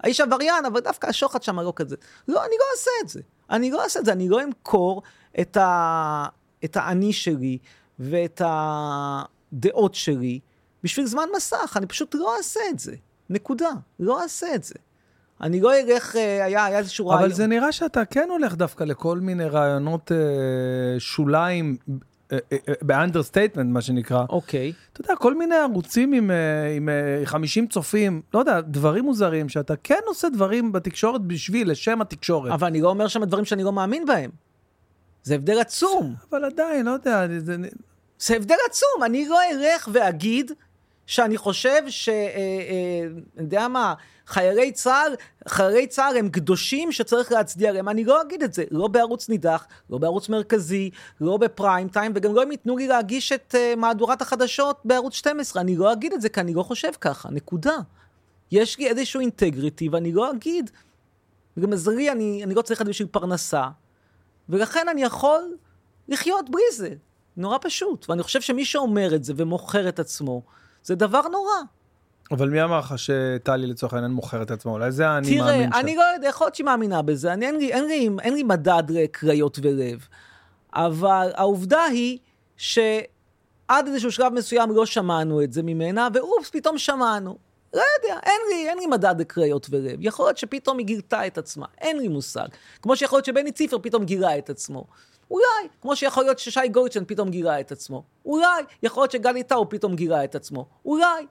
האיש 0.05 0.21
עבריין, 0.21 0.65
אבל 0.65 0.81
דווקא 0.81 1.07
השוחד 1.07 1.43
שם 1.43 1.61
לא 1.61 1.73
כזה. 1.77 1.97
לא, 2.29 2.45
אני 2.45 2.55
לא 2.59 2.65
אעשה 2.73 2.91
את 3.03 3.09
זה. 3.09 3.21
אני 3.51 3.71
לא 3.71 3.85
אעשה 3.85 4.01
את 4.01 4.05
זה, 4.05 4.13
אני 4.13 4.29
לא 4.29 4.43
אמכור 4.45 5.03
את, 5.41 5.57
ה... 5.57 6.27
את 6.65 6.77
האני 6.77 7.13
שלי 7.13 7.59
ואת 7.99 8.43
הדעות 8.45 9.95
שלי 9.95 10.41
בשביל 10.83 11.07
זמן 11.07 11.27
מסך, 11.37 11.77
אני 11.77 11.87
פשוט 11.87 12.15
לא 12.15 12.37
אעשה 12.37 12.61
את 12.71 12.79
זה. 12.79 12.95
נקודה. 13.31 13.71
לא 14.01 14.23
אעשה 14.23 14.55
את 14.55 14.65
זה. 14.65 14.75
אני 15.41 15.61
לא 15.61 15.75
אלך, 15.75 16.17
אה, 16.17 16.45
היה, 16.45 16.65
היה 16.65 16.79
איזשהו 16.79 17.09
רעיון. 17.09 17.23
אבל 17.25 17.33
זה 17.33 17.47
נראה 17.47 17.73
שאתה 17.73 18.05
כן 18.05 18.29
הולך 18.31 18.55
דווקא 18.55 18.85
לכל 18.85 19.19
מיני 19.19 19.45
רעיונות 19.45 20.13
אה, 20.13 20.17
שוליים, 20.99 21.77
ב 22.83 22.88
understatement, 22.88 23.73
מה 23.73 23.81
שנקרא. 23.81 24.25
אוקיי. 24.29 24.73
אתה 24.93 25.01
יודע, 25.01 25.17
כל 25.17 25.35
מיני 25.35 25.55
ערוצים 25.55 26.12
עם, 26.12 26.31
אה, 26.31 26.75
עם 26.77 26.89
אה, 26.89 27.27
50 27.27 27.67
צופים, 27.67 28.23
לא 28.35 28.39
יודע, 28.39 28.61
דברים 28.61 29.05
מוזרים, 29.05 29.49
שאתה 29.49 29.75
כן 29.77 30.01
עושה 30.07 30.29
דברים 30.29 30.73
בתקשורת 30.73 31.21
בשביל, 31.21 31.71
לשם 31.71 32.01
התקשורת. 32.01 32.53
אבל 32.53 32.67
אני 32.67 32.81
לא 32.81 32.89
אומר 32.89 33.09
שם 33.09 33.25
דברים 33.25 33.45
שאני 33.45 33.62
לא 33.62 33.73
מאמין 33.73 34.07
בהם. 34.07 34.31
זה 35.23 35.35
הבדל 35.35 35.59
עצום. 35.59 36.15
אבל 36.31 36.45
עדיין, 36.45 36.87
לא 36.87 36.91
יודע, 36.91 37.27
זה... 37.39 37.57
זה 38.19 38.37
הבדל 38.37 38.57
עצום. 38.71 39.03
אני 39.05 39.29
לא 39.29 39.39
אלך 39.51 39.89
ואגיד 39.93 40.53
שאני 41.07 41.37
חושב 41.37 41.83
ש... 41.88 42.09
אה, 42.09 42.14
אה, 42.14 43.07
אני 43.37 43.45
יודע 43.45 43.69
מה, 43.69 43.95
חיילי 44.27 44.73
צה"ל, 44.73 45.14
חיילי 45.49 45.87
צה"ל 45.87 46.16
הם 46.16 46.29
קדושים 46.29 46.92
שצריך 46.92 47.33
להצדיע 47.33 47.73
להם. 47.73 47.88
אני 47.88 48.05
לא 48.05 48.23
אגיד 48.23 48.42
את 48.42 48.55
זה. 48.55 48.64
לא 48.71 48.88
בערוץ 48.88 49.29
נידח, 49.29 49.66
לא 49.90 49.99
בערוץ 49.99 50.29
מרכזי, 50.29 50.90
לא 51.21 51.37
בפריים 51.37 51.88
טיים, 51.88 52.12
וגם 52.14 52.35
לא 52.35 52.42
אם 52.42 52.51
ייתנו 52.51 52.77
לי 52.77 52.88
להגיש 52.88 53.33
את 53.33 53.55
אה, 53.59 53.75
מהדורת 53.77 54.23
החדשות 54.23 54.81
בערוץ 54.85 55.14
12. 55.14 55.62
אני 55.62 55.77
לא 55.77 55.92
אגיד 55.92 56.12
את 56.12 56.21
זה 56.21 56.29
כי 56.29 56.40
אני 56.40 56.55
לא 56.55 56.62
חושב 56.62 56.90
ככה. 57.01 57.29
נקודה. 57.31 57.77
יש 58.51 58.79
לי 58.79 58.88
איזשהו 58.88 59.21
אינטגריטי, 59.21 59.88
ואני 59.88 60.12
לא 60.12 60.31
אגיד, 60.31 60.71
למזלי, 61.57 62.11
אני, 62.11 62.45
אני 62.45 62.55
לא 62.55 62.62
צריך 62.62 62.81
את 62.81 62.87
זה 62.87 62.90
בשביל 62.90 63.09
פרנסה, 63.09 63.69
ולכן 64.49 64.88
אני 64.88 65.03
יכול 65.03 65.57
לחיות 66.09 66.51
בלי 66.51 66.62
זה. 66.73 66.95
נורא 67.37 67.59
פשוט. 67.61 68.11
ואני 68.11 68.23
חושב 68.23 68.40
שמי 68.40 68.64
שאומר 68.64 69.14
את 69.14 69.25
זה 69.25 69.33
ומוכר 69.37 69.88
את 69.88 69.99
עצמו, 69.99 70.42
זה 70.87 70.94
דבר 70.94 71.29
נורא. 71.29 71.53
אבל 72.31 72.49
מי 72.49 72.62
אמר 72.62 72.79
לך 72.79 72.94
שטלי 72.99 73.66
לצורך 73.66 73.94
העניין 73.94 74.12
מוכרת 74.12 74.46
את 74.46 74.51
עצמה? 74.51 74.72
אולי 74.72 74.92
זה 74.92 75.09
האני 75.09 75.38
מאמין 75.38 75.68
תראה, 75.68 75.81
אני 75.81 75.96
לא 75.96 76.03
יודע, 76.14 76.29
יכול 76.29 76.44
להיות 76.44 76.55
שהיא 76.55 76.64
מאמינה 76.64 77.03
בזה, 77.03 77.33
אני, 77.33 77.46
אין, 77.46 77.57
לי, 77.57 77.72
אין, 77.72 77.85
לי, 77.85 78.09
אין 78.22 78.35
לי 78.35 78.42
מדד 78.42 78.83
לכריות 78.88 79.59
ולב. 79.62 80.09
אבל 80.75 81.31
העובדה 81.35 81.83
היא 81.83 82.18
שעד 82.57 83.87
איזשהו 83.87 84.12
שלב 84.12 84.33
מסוים 84.33 84.70
לא 84.70 84.87
שמענו 84.87 85.42
את 85.42 85.53
זה 85.53 85.62
ממנה, 85.62 86.09
ואופס, 86.14 86.51
פתאום 86.51 86.79
שמענו. 86.79 87.37
לא 87.75 87.83
יודע, 87.99 88.20
אין 88.22 88.40
לי, 88.51 88.68
אין 88.68 88.79
לי 88.79 88.87
מדד 88.87 89.14
לקריות 89.20 89.66
ולב. 89.70 89.96
יכול 90.01 90.27
להיות 90.27 90.38
שפתאום 90.38 90.79
היא 90.79 90.87
גילתה 90.87 91.27
את 91.27 91.38
עצמה, 91.38 91.66
אין 91.81 91.99
לי 91.99 92.09
מושג. 92.09 92.46
כמו 92.83 92.96
שיכול 92.96 93.16
להיות 93.16 93.25
שבני 93.25 93.53
ציפר 93.53 93.79
פתאום 93.83 94.05
גילה 94.05 94.38
את 94.38 94.51
עצמו. 94.51 94.85
אולי, 95.31 95.69
כמו 95.83 95.97
שיכול 95.97 96.25
להיות 96.25 96.39
ששי 96.39 96.69
גולדשטיין 96.71 97.05
פתאום 97.05 97.31
גילה 97.31 97.61
את 97.61 97.73
עצמו. 97.73 98.03
אולי, 98.25 98.62
יכול 98.83 99.03
להיות 99.03 99.11
שגלי 99.11 99.43
טאו 99.43 99.69
פתאום 99.69 99.97
גילה 99.97 100.25
את 100.25 100.35
עצמו. 100.35 100.67
אולי. 100.85 101.27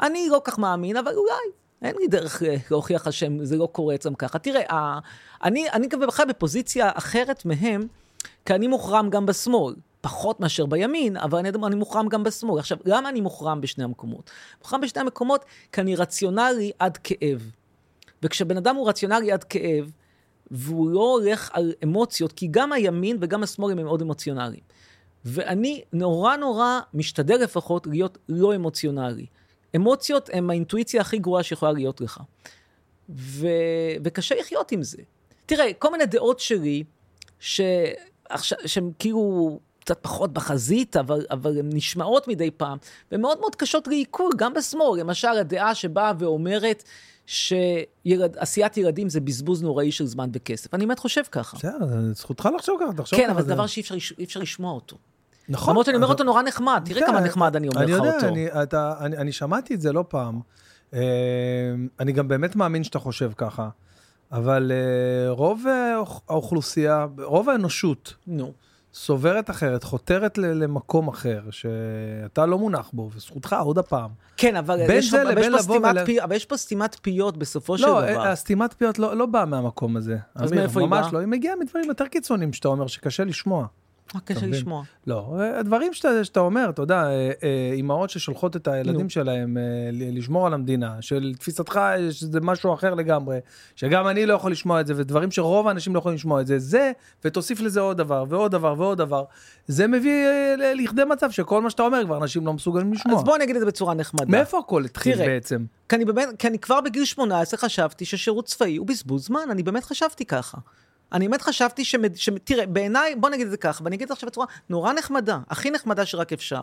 אני 0.00 0.28
לא 0.28 0.40
כך 0.44 0.58
מאמין, 0.58 0.96
אבל 0.96 1.14
אולי. 1.14 1.60
אין 1.82 1.96
לי 1.98 2.06
דרך 2.06 2.42
אה, 2.42 2.56
להוכיח 2.70 3.06
לך 3.06 3.12
שזה 3.12 3.56
לא 3.56 3.68
קורה 3.72 3.94
אצלם 3.94 4.14
ככה. 4.14 4.38
תראה, 4.38 4.98
אני, 5.44 5.70
אני 5.70 5.88
בכלל 5.88 6.26
בפוזיציה 6.26 6.90
אחרת 6.94 7.44
מהם, 7.44 7.86
כי 8.44 8.54
אני 8.54 8.66
מוחרם 8.66 9.10
גם 9.10 9.26
בשמאל. 9.26 9.74
פחות 10.00 10.40
מאשר 10.40 10.66
בימין, 10.66 11.16
אבל 11.16 11.38
אני, 11.38 11.50
אני 11.66 11.74
מוחרם 11.74 12.08
גם 12.08 12.22
בשמאל. 12.22 12.58
עכשיו, 12.58 12.78
למה 12.84 13.08
אני 13.08 13.20
מוחרם 13.20 13.60
בשני 13.60 13.84
המקומות? 13.84 14.30
מוחרם 14.58 14.80
בשני 14.80 15.00
המקומות 15.00 15.44
כי 15.72 15.80
אני 15.80 15.96
רציונלי 15.96 16.72
עד 16.78 16.96
כאב. 16.96 17.50
וכשבן 18.22 18.56
אדם 18.56 18.76
הוא 18.76 18.88
רציונלי 18.88 19.32
עד 19.32 19.44
כאב, 19.44 19.90
והוא 20.50 20.90
לא 20.90 21.16
הולך 21.18 21.50
על 21.52 21.72
אמוציות, 21.84 22.32
כי 22.32 22.48
גם 22.50 22.72
הימין 22.72 23.16
וגם 23.20 23.42
השמאל 23.42 23.72
הם 23.72 23.84
מאוד 23.84 24.02
אמוציונליים. 24.02 24.62
ואני 25.24 25.82
נורא 25.92 26.36
נורא 26.36 26.80
משתדל 26.94 27.36
לפחות 27.36 27.86
להיות 27.86 28.18
לא 28.28 28.54
אמוציונלי. 28.54 29.26
אמוציות 29.76 30.30
הן 30.32 30.50
האינטואיציה 30.50 31.00
הכי 31.00 31.18
גרועה 31.18 31.42
שיכולה 31.42 31.72
להיות 31.72 32.00
לך. 32.00 32.20
ו... 33.08 33.46
וקשה 34.04 34.34
לחיות 34.34 34.72
עם 34.72 34.82
זה. 34.82 35.02
תראה, 35.46 35.72
כל 35.78 35.92
מיני 35.92 36.06
דעות 36.06 36.40
שלי, 36.40 36.84
שהן 37.38 38.90
כאילו 38.98 39.58
קצת 39.80 39.98
פחות 40.02 40.32
בחזית, 40.32 40.96
אבל, 40.96 41.26
אבל 41.30 41.58
הן 41.58 41.70
נשמעות 41.72 42.28
מדי 42.28 42.50
פעם, 42.50 42.78
והן 43.10 43.20
מאוד 43.20 43.40
מאוד 43.40 43.56
קשות 43.56 43.88
לעיכול, 43.88 44.32
גם 44.36 44.54
בשמאל. 44.54 45.00
למשל, 45.00 45.28
הדעה 45.28 45.74
שבאה 45.74 46.12
ואומרת 46.18 46.84
שעשיית 47.26 48.76
ילדים 48.76 49.08
זה 49.08 49.20
בזבוז 49.20 49.62
נוראי 49.62 49.92
של 49.92 50.06
זמן 50.06 50.30
וכסף. 50.32 50.74
אני 50.74 50.86
באמת 50.86 50.98
חושב 50.98 51.22
ככה. 51.30 51.56
בסדר, 51.56 52.12
זכותך 52.14 52.48
לחשוב 52.56 52.80
ככה, 52.80 52.92
תחשוב 52.92 53.18
ככה. 53.18 53.26
כן, 53.26 53.30
אבל 53.30 53.42
זה 53.42 53.54
דבר 53.54 53.66
שאי 53.66 54.24
אפשר 54.24 54.40
לשמוע 54.40 54.72
אותו. 54.72 54.96
נכון. 55.48 55.70
למרות 55.70 55.86
שאני 55.86 55.96
אומר 55.96 56.06
אותו 56.06 56.24
נורא 56.24 56.42
נחמד, 56.42 56.82
תראה 56.84 57.06
כמה 57.06 57.20
נחמד 57.20 57.56
אני 57.56 57.68
אומר 57.68 57.86
לך 57.86 58.14
אותו. 58.14 58.26
אני 58.28 58.40
יודע, 58.40 58.94
אני 59.00 59.32
שמעתי 59.32 59.74
את 59.74 59.80
זה 59.80 59.92
לא 59.92 60.04
פעם. 60.08 60.40
אה, 60.94 61.00
אני 62.00 62.12
גם 62.12 62.28
באמת 62.28 62.56
מאמין 62.56 62.84
שאתה 62.84 62.98
חושב 62.98 63.32
ככה, 63.36 63.68
אבל 64.32 64.72
אה, 64.74 65.30
רוב 65.30 65.64
האוכלוסייה, 66.28 67.06
רוב 67.22 67.48
האנושות, 67.48 68.14
נו. 68.26 68.52
סוברת 68.94 69.50
אחרת, 69.50 69.84
חותרת 69.84 70.38
למקום 70.38 71.08
אחר, 71.08 71.42
שאתה 71.50 72.46
לא 72.46 72.58
מונח 72.58 72.90
בו, 72.92 73.10
וזכותך 73.14 73.56
עוד 73.64 73.78
הפעם. 73.78 74.10
כן, 74.36 74.56
אבל 74.56 74.80
יש, 74.88 75.10
פה, 75.10 75.22
אבל, 75.22 75.38
יש 75.38 75.68
ול... 75.68 76.04
פי, 76.04 76.22
אבל 76.22 76.36
יש 76.36 76.44
פה 76.44 76.56
סתימת 76.56 76.96
פיות 77.02 77.36
בסופו 77.36 77.72
לא, 77.72 77.78
של 77.78 77.86
דבר. 77.86 78.24
לא, 78.24 78.26
הסתימת 78.26 78.72
פיות 78.72 78.98
לא, 78.98 79.16
לא 79.16 79.26
באה 79.26 79.44
מהמקום 79.44 79.96
הזה. 79.96 80.18
אז 80.34 80.52
מאיפה 80.52 80.80
היא 80.80 80.88
באה? 80.88 81.02
ממש 81.02 81.12
לא, 81.12 81.18
היא 81.18 81.28
מגיעה 81.28 81.56
מדברים 81.56 81.84
יותר 81.88 82.06
קיצוניים 82.06 82.52
שאתה 82.52 82.68
אומר 82.68 82.86
שקשה 82.86 83.24
לשמוע. 83.24 83.66
מה 84.14 84.20
קשה 84.20 84.46
לשמוע? 84.46 84.82
לא, 85.06 85.36
הדברים 85.58 85.94
שאתה, 85.94 86.24
שאתה 86.24 86.40
אומר, 86.40 86.70
אתה 86.70 86.82
יודע, 86.82 87.02
אה, 87.02 87.30
אה, 87.42 87.70
אימהות 87.72 88.10
ששולחות 88.10 88.56
את 88.56 88.68
הילדים 88.68 89.00
נו. 89.00 89.10
שלהם 89.10 89.56
אה, 89.56 89.62
לשמור 89.92 90.46
על 90.46 90.54
המדינה, 90.54 90.96
של 91.00 91.34
תפיסתך 91.38 91.80
שזה 92.10 92.40
משהו 92.40 92.74
אחר 92.74 92.94
לגמרי, 92.94 93.38
שגם 93.76 94.08
אני 94.08 94.26
לא 94.26 94.34
יכול 94.34 94.52
לשמוע 94.52 94.80
את 94.80 94.86
זה, 94.86 94.94
ודברים 94.96 95.30
שרוב 95.30 95.68
האנשים 95.68 95.94
לא 95.94 95.98
יכולים 95.98 96.16
לשמוע 96.16 96.40
את 96.40 96.46
זה, 96.46 96.58
זה, 96.58 96.92
ותוסיף 97.24 97.60
לזה 97.60 97.80
עוד 97.80 97.96
דבר, 97.96 98.24
ועוד 98.28 98.52
דבר, 98.52 98.74
ועוד 98.78 98.98
דבר, 98.98 99.24
זה 99.66 99.86
מביא 99.86 100.26
לכדי 100.74 101.04
מצב 101.04 101.30
שכל 101.30 101.62
מה 101.62 101.70
שאתה 101.70 101.82
אומר 101.82 102.04
כבר 102.04 102.16
אנשים 102.16 102.46
לא 102.46 102.52
מסוגלים 102.52 102.92
לשמוע. 102.92 103.18
אז 103.18 103.24
בוא 103.24 103.38
נגיד 103.38 103.56
את 103.56 103.60
זה 103.60 103.66
בצורה 103.66 103.94
נחמדה. 103.94 104.24
מאיפה 104.28 104.58
הכל 104.58 104.84
התחיל 104.84 105.14
תראה, 105.14 105.26
בעצם? 105.26 105.64
כי 105.88 105.96
אני, 105.96 106.04
באמת, 106.04 106.28
כי 106.38 106.48
אני 106.48 106.58
כבר 106.58 106.80
בגיל 106.80 107.04
18 107.04 107.60
חשבתי 107.60 108.04
ששירות 108.04 108.44
צבאי 108.44 108.76
הוא 108.76 108.86
בזבוז 108.86 109.26
זמן, 109.26 109.50
אני 109.50 109.62
באמת 109.62 109.84
חשבתי 109.84 110.24
ככה. 110.24 110.58
אני 111.12 111.28
באמת 111.28 111.42
חשבתי 111.42 111.84
ש... 111.84 111.94
ש... 112.14 112.30
תראה, 112.44 112.66
בעיניי, 112.66 113.14
בוא 113.14 113.28
נגיד 113.28 113.46
את 113.46 113.50
זה 113.50 113.56
ככה, 113.56 113.84
ואני 113.84 113.96
אגיד 113.96 114.02
את 114.02 114.08
זה 114.08 114.14
עכשיו 114.14 114.28
בצורה 114.28 114.46
נורא 114.68 114.92
נחמדה, 114.92 115.38
הכי 115.48 115.70
נחמדה 115.70 116.06
שרק 116.06 116.32
אפשר. 116.32 116.62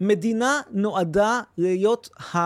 מדינה 0.00 0.60
נועדה 0.70 1.40
להיות 1.58 2.08
ה... 2.34 2.38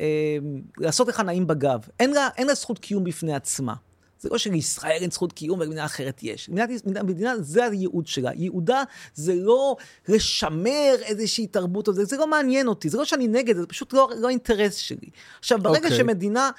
אה, 0.00 0.38
לעשות 0.78 1.08
לך 1.08 1.20
נעים 1.20 1.46
בגב. 1.46 1.80
אין 2.00 2.10
לה, 2.10 2.28
אין 2.36 2.46
לה 2.46 2.54
זכות 2.54 2.78
קיום 2.78 3.04
בפני 3.04 3.34
עצמה. 3.34 3.74
זה 4.20 4.28
לא 4.28 4.38
שלישראל 4.38 4.98
אין 5.00 5.10
זכות 5.10 5.32
קיום 5.32 5.60
ולמדינה 5.60 5.84
אחרת 5.84 6.20
יש. 6.22 6.48
מדינה, 6.48 7.02
מדינה, 7.02 7.38
זה 7.38 7.64
הייעוד 7.64 8.06
שלה. 8.06 8.30
ייעודה 8.34 8.82
זה 9.14 9.34
לא 9.34 9.76
לשמר 10.08 10.94
איזושהי 11.02 11.46
תרבות, 11.46 11.88
זה, 11.92 12.04
זה 12.04 12.16
לא 12.16 12.26
מעניין 12.26 12.66
אותי, 12.68 12.88
זה 12.88 12.98
לא 12.98 13.04
שאני 13.04 13.28
נגד, 13.28 13.56
זה 13.56 13.66
פשוט 13.66 13.92
לא, 13.92 14.10
לא 14.16 14.28
אינטרס 14.28 14.74
שלי. 14.74 15.08
עכשיו, 15.38 15.58
ברגע 15.62 15.78
okay. 15.78 15.82
אוקיי. 15.84 15.96
שמדינה, 15.96 16.50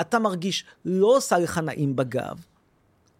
אתה 0.00 0.18
מרגיש, 0.18 0.64
לא 0.84 1.16
עושה 1.16 1.38
לך 1.38 1.58
נעים 1.58 1.96
בגב, 1.96 2.38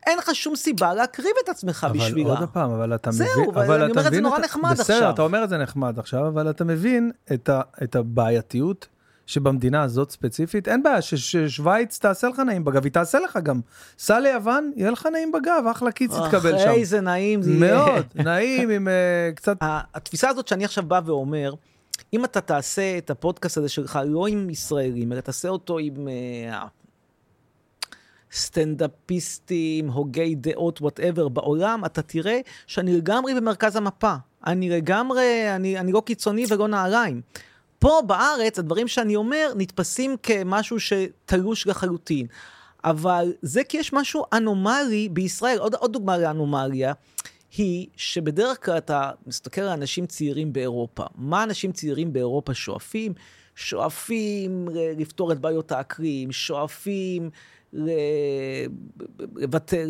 אין 0.08 0.18
לך 0.18 0.34
שום 0.34 0.56
סיבה 0.56 0.94
להקריב 0.94 1.32
את 1.44 1.48
עצמך 1.48 1.86
אבל 1.90 1.98
בשבילה. 1.98 2.32
אבל 2.32 2.40
עוד 2.40 2.48
פעם, 2.48 2.70
אבל 2.70 2.94
אתה 2.94 3.10
מבין... 3.10 3.26
זהו, 3.34 3.52
אני 3.54 3.90
אומר 3.90 4.06
את 4.06 4.12
זה 4.12 4.20
נורא 4.20 4.38
נחמד 4.38 4.70
בסדר, 4.70 4.82
עכשיו. 4.82 4.96
בסדר, 4.96 5.10
אתה 5.10 5.22
אומר 5.22 5.44
את 5.44 5.48
זה 5.48 5.58
נחמד 5.58 5.98
עכשיו, 5.98 6.28
אבל 6.28 6.50
אתה 6.50 6.64
מבין 6.64 7.10
את, 7.32 7.48
ה, 7.48 7.60
את 7.82 7.96
הבעייתיות 7.96 8.86
שבמדינה 9.26 9.82
הזאת 9.82 10.10
ספציפית, 10.10 10.68
אין 10.68 10.82
בעיה 10.82 11.02
ששוויץ 11.02 11.98
תעשה 11.98 12.28
לך 12.28 12.38
נעים 12.38 12.64
בגב, 12.64 12.84
היא 12.84 12.92
תעשה 12.92 13.18
לך 13.20 13.38
גם. 13.42 13.60
סע 13.98 14.20
ליוון, 14.20 14.72
יהיה 14.76 14.90
לך 14.90 15.06
נעים 15.12 15.32
בגב, 15.32 15.64
אחלה 15.70 15.92
קיץ 15.92 16.10
יתקבל 16.24 16.58
שם. 16.58 16.70
איזה 16.70 17.00
נעים 17.00 17.42
זה 17.42 17.52
יהיה. 17.52 17.76
מאוד, 17.76 18.06
נעים 18.14 18.70
עם 18.70 18.88
uh, 18.88 19.34
קצת... 19.34 19.56
התפיסה 19.60 20.28
הזאת 20.28 20.48
שאני 20.48 20.64
עכשיו 20.64 20.84
בא 20.84 21.00
ואומר, 21.04 21.54
אם 22.12 22.24
אתה 22.24 22.40
תעשה 22.40 22.98
את 22.98 23.10
הפודקאסט 23.10 23.58
הזה 23.58 23.68
שלך 23.68 23.98
לא 24.06 24.26
עם 24.26 24.50
ישראלים, 24.50 25.12
אלא 25.12 25.20
תעשה 25.20 25.48
אותו 25.48 25.78
עם 25.78 25.94
uh, 25.94 26.54
סטנדאפיסטים, 28.32 29.88
הוגי 29.90 30.34
דעות, 30.34 30.80
whatever, 30.80 31.28
בעולם, 31.28 31.84
אתה 31.84 32.02
תראה 32.02 32.40
שאני 32.66 32.96
לגמרי 32.96 33.34
במרכז 33.34 33.76
המפה. 33.76 34.14
אני 34.46 34.70
לגמרי, 34.70 35.56
אני, 35.56 35.78
אני 35.78 35.92
לא 35.92 36.02
קיצוני 36.06 36.44
ולא 36.48 36.68
נעליים. 36.68 37.20
פה 37.78 38.00
בארץ, 38.06 38.58
הדברים 38.58 38.88
שאני 38.88 39.16
אומר 39.16 39.52
נתפסים 39.56 40.16
כמשהו 40.22 40.76
שתלוש 40.80 41.66
לחלוטין. 41.66 42.26
אבל 42.84 43.32
זה 43.42 43.64
כי 43.64 43.76
יש 43.76 43.92
משהו 43.92 44.24
אנומלי 44.32 45.08
בישראל. 45.08 45.58
עוד, 45.58 45.74
עוד 45.74 45.92
דוגמה 45.92 46.18
לאנומליה, 46.18 46.92
היא 47.56 47.86
שבדרך 47.96 48.64
כלל 48.64 48.78
אתה 48.78 49.10
מסתכל 49.26 49.60
על 49.60 49.68
אנשים 49.68 50.06
צעירים 50.06 50.52
באירופה. 50.52 51.04
מה 51.14 51.42
אנשים 51.42 51.72
צעירים 51.72 52.12
באירופה 52.12 52.54
שואפים? 52.54 53.12
שואפים 53.54 54.68
לפתור 54.98 55.32
את 55.32 55.38
בעיות 55.38 55.72
האקרים, 55.72 56.32
שואפים 56.32 57.30
לוותר, 59.36 59.86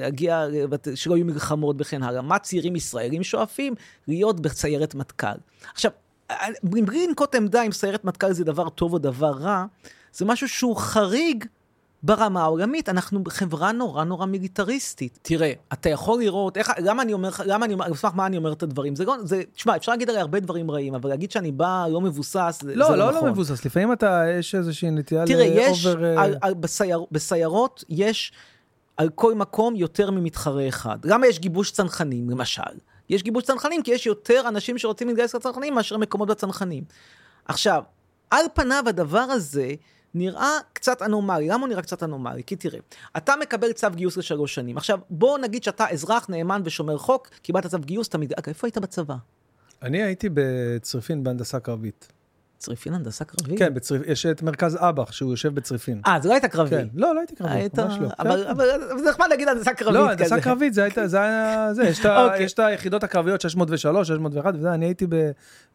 להגיע, 0.00 0.46
שלא 0.94 1.16
יהיו 1.16 1.26
מלחמות 1.26 1.76
וכן 1.78 2.02
הלאה. 2.02 2.22
מה 2.22 2.38
צעירים 2.38 2.76
ישראלים 2.76 3.22
שואפים? 3.22 3.74
להיות 4.08 4.40
בסיירת 4.40 4.94
מטכ"ל. 4.94 5.38
עכשיו, 5.72 5.90
בלי 6.62 7.06
לנקוט 7.06 7.34
עמדה 7.34 7.62
אם 7.62 7.72
סיירת 7.72 8.04
מטכ"ל 8.04 8.32
זה 8.32 8.44
דבר 8.44 8.68
טוב 8.68 8.92
או 8.92 8.98
דבר 8.98 9.30
רע, 9.30 9.64
זה 10.12 10.24
משהו 10.24 10.48
שהוא 10.48 10.76
חריג 10.76 11.44
ברמה 12.02 12.42
העולמית, 12.42 12.88
אנחנו 12.88 13.22
חברה 13.28 13.72
נורא 13.72 14.04
נורא 14.04 14.26
מיליטריסטית. 14.26 15.18
תראה, 15.22 15.52
אתה 15.72 15.88
יכול 15.88 16.20
לראות, 16.20 16.56
איך, 16.56 16.72
למה 16.78 17.02
אני 17.02 17.12
אומר, 17.12 17.30
למה 17.46 17.64
אני 17.64 17.74
אומר, 17.74 17.84
על 17.84 17.94
סמך 17.94 18.12
מה 18.14 18.26
אני 18.26 18.36
אומר 18.36 18.52
את 18.52 18.62
הדברים? 18.62 18.96
זה, 18.96 19.04
לא, 19.04 19.16
זה, 19.24 19.42
תשמע, 19.54 19.76
אפשר 19.76 19.92
להגיד 19.92 20.10
הרי 20.10 20.18
הרבה 20.18 20.40
דברים 20.40 20.70
רעים, 20.70 20.94
אבל 20.94 21.10
להגיד 21.10 21.30
שאני 21.30 21.52
בא 21.52 21.86
לא 21.90 22.00
מבוסס, 22.00 22.60
לא, 22.62 22.86
זה 22.88 22.96
לא, 22.96 22.96
לא 22.96 23.10
נכון. 23.10 23.24
לא 23.24 23.32
מבוסס, 23.32 23.64
לפעמים 23.64 23.92
אתה, 23.92 24.24
יש 24.38 24.54
איזושהי 24.54 24.90
נטייה 24.90 25.26
תראה, 25.26 25.44
יש, 25.44 25.86
לאובר... 25.86 26.18
על, 26.18 26.36
על, 26.40 26.54
בסייר, 26.54 27.04
בסיירות 27.12 27.84
יש 27.88 28.32
על 28.96 29.08
כל 29.14 29.34
מקום 29.34 29.76
יותר 29.76 30.10
ממתחרה 30.10 30.68
אחד. 30.68 30.98
למה 31.04 31.26
יש 31.26 31.38
גיבוש 31.38 31.70
צנחנים, 31.70 32.30
למשל? 32.30 32.62
יש 33.08 33.22
גיבוש 33.22 33.44
צנחנים 33.44 33.82
כי 33.82 33.90
יש 33.90 34.06
יותר 34.06 34.48
אנשים 34.48 34.78
שרוצים 34.78 35.08
להתגייס 35.08 35.34
לצנחנים 35.34 35.74
מאשר 35.74 35.96
מקומות 35.96 36.28
בצנחנים. 36.28 36.84
עכשיו, 37.44 37.82
על 38.30 38.44
פניו 38.54 38.84
הדבר 38.86 39.18
הזה, 39.18 39.72
נראה 40.14 40.50
קצת 40.72 41.02
אנומלי. 41.02 41.48
למה 41.48 41.60
הוא 41.60 41.68
נראה 41.68 41.82
קצת 41.82 42.02
אנומלי? 42.02 42.42
כי 42.46 42.56
תראה, 42.56 42.78
אתה 43.16 43.34
מקבל 43.40 43.72
צו 43.72 43.86
גיוס 43.94 44.16
לשלוש 44.16 44.54
שנים. 44.54 44.76
עכשיו, 44.76 44.98
בוא 45.10 45.38
נגיד 45.38 45.62
שאתה 45.64 45.88
אזרח 45.90 46.26
נאמן 46.30 46.62
ושומר 46.64 46.98
חוק, 46.98 47.28
קיבלת 47.42 47.66
צו 47.66 47.78
גיוס, 47.78 48.08
אתה 48.08 48.18
מתגעגע, 48.18 48.42
איפה 48.48 48.66
היית 48.66 48.78
בצבא? 48.78 49.14
אני 49.82 50.02
הייתי 50.02 50.28
בצריפין 50.34 51.24
בהנדסה 51.24 51.60
קרבית. 51.60 52.12
צריפין 52.58 52.94
הנדסה 52.94 53.24
קרבית? 53.24 53.58
כן, 53.58 53.74
בצריפ... 53.74 54.02
יש 54.06 54.26
את 54.26 54.42
מרכז 54.42 54.76
אב"ח, 54.80 55.12
שהוא 55.12 55.30
יושב 55.30 55.54
בצריפין. 55.54 56.00
אה, 56.06 56.18
זה 56.22 56.28
לא 56.28 56.34
הייתה 56.34 56.48
קרבי. 56.48 56.70
כן, 56.70 56.88
לא, 56.94 57.14
לא 57.14 57.20
הייתי 57.20 57.34
קרבי, 57.36 57.50
היית... 57.50 57.78
ממש 57.78 57.94
לא. 58.00 58.08
אבל, 58.18 58.44
כן. 58.44 58.50
אבל, 58.50 58.70
אבל 58.70 58.98
זה 58.98 59.10
נחמד 59.10 59.26
להגיד 59.30 59.48
הנדסה 59.48 59.74
קרבית 59.74 59.94
לא, 59.94 60.00
כזה. 60.00 60.10
הנדסה 60.24 60.40
קרבית, 60.40 60.74
זה 60.74 60.82
הייתה- 60.84 61.08
זה 61.08 61.20
היה 61.20 61.68
זה, 61.74 61.82
יש 61.84 62.06
ה- 62.06 62.24
אוקיי. 62.24 62.42
יש 62.44 62.52
את 62.52 62.58
היחידות 62.58 63.04
הקרביות 63.04 63.40
603, 63.40 64.08
601, 64.08 64.54
וזה, 64.56 64.74
אני 64.74 64.86
הייתי 64.86 65.06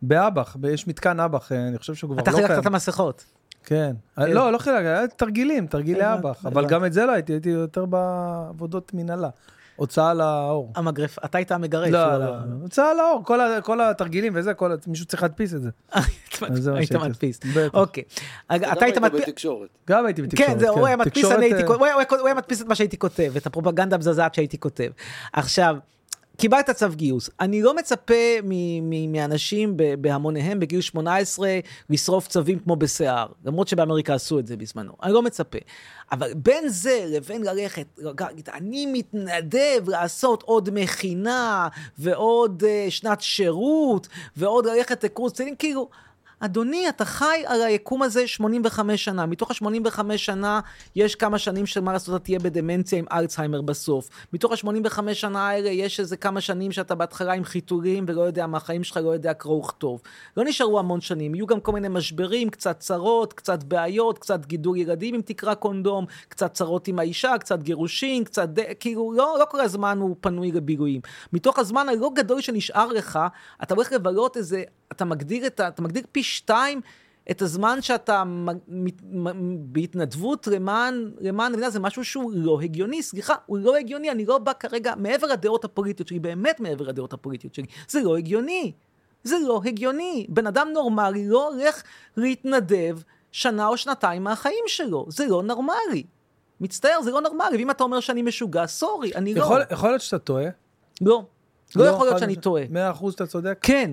באב"ח, 0.01 0.57
יש 0.69 0.87
מתקן 0.87 1.19
אב"ח, 1.19 1.51
אה, 1.51 1.67
אני 1.67 1.77
חושב 1.77 1.93
שהוא 1.95 2.11
כבר 2.11 2.21
אתה 2.21 2.31
לא 2.31 2.35
חילקת 2.35 2.49
קיים. 2.51 2.61
את 2.61 2.65
המסכות. 2.65 3.23
כן. 3.63 3.95
לא, 4.17 4.51
לא 4.51 4.57
חילק, 4.57 4.75
היה 4.85 5.07
תרגילים, 5.07 5.67
תרגילי 5.67 6.13
אב"ח, 6.13 6.45
אבל. 6.45 6.65
גם 6.67 6.85
את 6.85 6.93
זה 6.93 7.05
לא 7.05 7.11
הייתי, 7.11 7.33
הייתי 7.33 7.49
יותר 7.49 7.85
בעבודות 7.85 8.91
מנהלה. 8.93 9.29
הוצאה 9.75 10.13
לאור. 10.13 10.71
המגרף, 10.75 11.17
אתה 11.25 11.37
היית 11.37 11.51
המגרש. 11.51 11.89
לא, 11.89 12.03
הוא 12.13 12.19
לא, 12.23 12.33
ה- 12.33 12.43
הוצאה 12.61 12.93
לאור, 12.93 13.23
כל 13.63 13.81
התרגילים 13.81 14.33
וזה, 14.35 14.51
מישהו 14.87 15.05
צריך 15.05 15.23
להדפיס 15.23 15.53
את 15.53 15.61
זה. 15.61 15.69
היית 16.75 16.91
מדפיס. 16.95 17.39
אוקיי. 17.73 18.03
אתה 18.55 18.85
היית 18.85 18.97
מדפיס... 18.97 19.21
בתקשורת. 19.21 19.69
גם 19.89 20.05
הייתי 20.05 20.21
בתקשורת, 20.21 20.49
כן, 20.49 20.59
זהו, 20.59 20.77
הוא 20.79 20.87
היה 20.87 20.95
מדפיס, 20.97 21.13
תקשורת, 21.13 21.37
אני 21.37 21.45
הייתי, 21.45 21.63
הוא 21.63 21.85
היה- 21.85 21.95
הוא 22.19 22.25
היה 22.27 22.33
מדפיס 22.35 22.61
את 22.61 22.67
מה 22.67 22.75
שהייתי 22.75 22.97
כותב, 22.97 23.33
את 23.37 23.47
הפרופגנדה 23.47 23.95
המזעזעת 23.95 24.33
שהייתי 24.35 24.59
כותב. 24.59 24.89
עכשיו, 25.33 25.75
קיבלת 26.37 26.69
צו 26.69 26.89
גיוס. 26.95 27.29
אני 27.39 27.61
לא 27.61 27.75
מצפה 27.75 28.13
מאנשים 29.07 29.77
בהמוניהם 30.01 30.59
בגיל 30.59 30.81
18 30.81 31.59
לשרוף 31.89 32.27
צווים 32.27 32.59
כמו 32.59 32.75
בשיער, 32.75 33.27
למרות 33.45 33.67
שבאמריקה 33.67 34.13
עשו 34.13 34.39
את 34.39 34.47
זה 34.47 34.57
בזמנו. 34.57 34.93
אני 35.03 35.13
לא 35.13 35.21
מצפה. 35.21 35.57
אבל 36.11 36.33
בין 36.33 36.69
זה 36.69 37.05
לבין 37.07 37.43
ללכת, 37.43 37.87
להגיד, 37.97 38.49
אני 38.53 38.85
מתנדב 38.85 39.89
לעשות 39.89 40.43
עוד 40.43 40.69
מכינה 40.73 41.67
ועוד 41.97 42.63
uh, 42.63 42.91
שנת 42.91 43.21
שירות 43.21 44.07
ועוד 44.37 44.65
ללכת 44.65 45.03
לקורס 45.03 45.31
קצינים, 45.31 45.55
כאילו... 45.55 45.89
אדוני, 46.45 46.89
אתה 46.89 47.05
חי 47.05 47.43
על 47.45 47.61
היקום 47.61 48.01
הזה 48.01 48.27
85 48.27 49.05
שנה. 49.05 49.25
מתוך 49.25 49.51
ה-85 49.51 50.17
שנה, 50.17 50.59
יש 50.95 51.15
כמה 51.15 51.37
שנים 51.37 51.65
שמה 51.65 51.93
לעשות, 51.93 52.15
אתה 52.15 52.23
תהיה 52.23 52.39
בדמנציה 52.39 52.99
עם 52.99 53.05
אלצהיימר 53.11 53.61
בסוף. 53.61 54.09
מתוך 54.33 54.51
ה-85 54.51 55.13
שנה 55.13 55.49
האלה, 55.49 55.69
יש 55.69 55.99
איזה 55.99 56.17
כמה 56.17 56.41
שנים 56.41 56.71
שאתה 56.71 56.95
בהתחלה 56.95 57.33
עם 57.33 57.43
חיתולים 57.43 58.05
ולא 58.07 58.21
יודע 58.21 58.47
מה, 58.47 58.57
החיים 58.57 58.83
שלך 58.83 58.97
לא 58.97 59.09
יודע 59.09 59.33
קרוא 59.33 59.59
וכתוב. 59.59 60.01
לא 60.37 60.43
נשארו 60.45 60.79
המון 60.79 61.01
שנים, 61.01 61.35
יהיו 61.35 61.47
גם 61.47 61.59
כל 61.59 61.71
מיני 61.71 61.87
משברים, 61.87 62.49
קצת 62.49 62.79
צרות, 62.79 63.33
קצת 63.33 63.63
בעיות, 63.63 64.19
קצת 64.19 64.45
גידול 64.45 64.77
ילדים 64.77 65.15
אם 65.15 65.21
תקרא 65.25 65.53
קונדום, 65.53 66.05
קצת 66.29 66.53
צרות 66.53 66.87
עם 66.87 66.99
האישה, 66.99 67.33
קצת 67.39 67.63
גירושים, 67.63 68.23
קצת... 68.23 68.49
ד... 68.49 68.59
כאילו, 68.79 69.13
לא, 69.15 69.35
לא 69.39 69.45
כל 69.49 69.59
הזמן 69.59 69.97
הוא 70.01 70.15
פנוי 70.21 70.51
לבילויים. 70.51 71.01
מתוך 71.33 71.59
הזמן 71.59 71.89
הלא 71.89 72.11
גדול 72.15 72.41
שנשאר 72.41 72.87
לך, 72.87 73.19
אתה 73.63 73.73
הולך 73.73 73.91
לבלות 73.91 74.37
איזה... 74.37 74.63
אתה 74.91 75.05
מגדיר, 75.05 75.47
את 75.47 75.59
ה, 75.59 75.67
אתה 75.67 75.81
מגדיר 75.81 76.03
פי 76.11 76.23
שתיים 76.33 76.81
את 77.31 77.41
הזמן 77.41 77.81
שאתה 77.81 78.23
בהתנדבות 79.59 80.47
למען, 80.47 81.11
למען 81.19 81.51
המדינה, 81.51 81.69
זה 81.69 81.79
משהו 81.79 82.05
שהוא 82.05 82.31
לא 82.35 82.59
הגיוני, 82.61 83.03
סליחה, 83.03 83.35
הוא 83.45 83.57
לא 83.57 83.75
הגיוני, 83.75 84.11
אני 84.11 84.25
לא 84.25 84.37
בא 84.37 84.51
כרגע 84.59 84.93
מעבר 84.97 85.27
לדעות 85.27 85.65
הפוליטיות 85.65 86.07
שלי, 86.07 86.19
באמת 86.19 86.59
מעבר 86.59 86.87
לדעות 86.87 87.13
הפוליטיות 87.13 87.53
שלי, 87.53 87.65
זה 87.87 88.01
לא 88.01 88.17
הגיוני, 88.17 88.71
זה 89.23 89.35
לא 89.47 89.61
הגיוני. 89.65 90.25
בן 90.29 90.47
אדם 90.47 90.67
נורמלי 90.73 91.27
לא 91.27 91.49
הולך 91.49 91.83
להתנדב 92.17 92.99
שנה 93.31 93.67
או 93.67 93.77
שנתיים 93.77 94.23
מהחיים 94.23 94.63
שלו, 94.67 95.05
זה 95.09 95.27
לא 95.27 95.43
נורמלי. 95.43 96.03
מצטער, 96.59 97.01
זה 97.01 97.11
לא 97.11 97.21
נורמלי, 97.21 97.57
ואם 97.57 97.71
אתה 97.71 97.83
אומר 97.83 97.99
שאני 97.99 98.21
משוגע, 98.21 98.67
סורי, 98.67 99.15
אני 99.15 99.33
לא. 99.33 99.41
יכול 99.41 99.61
יכול 99.71 99.89
להיות 99.89 100.01
שאתה 100.01 100.19
טועה. 100.19 100.45
לא. 101.01 101.25
לא 101.75 101.83
יכול 101.83 102.05
להיות 102.05 102.19
שאני. 102.19 102.35
טועה. 102.35 102.63
מאה 102.69 102.91
אחוז 102.91 103.13
אתה 103.13 103.27
צודק. 103.27 103.57
כן, 103.61 103.91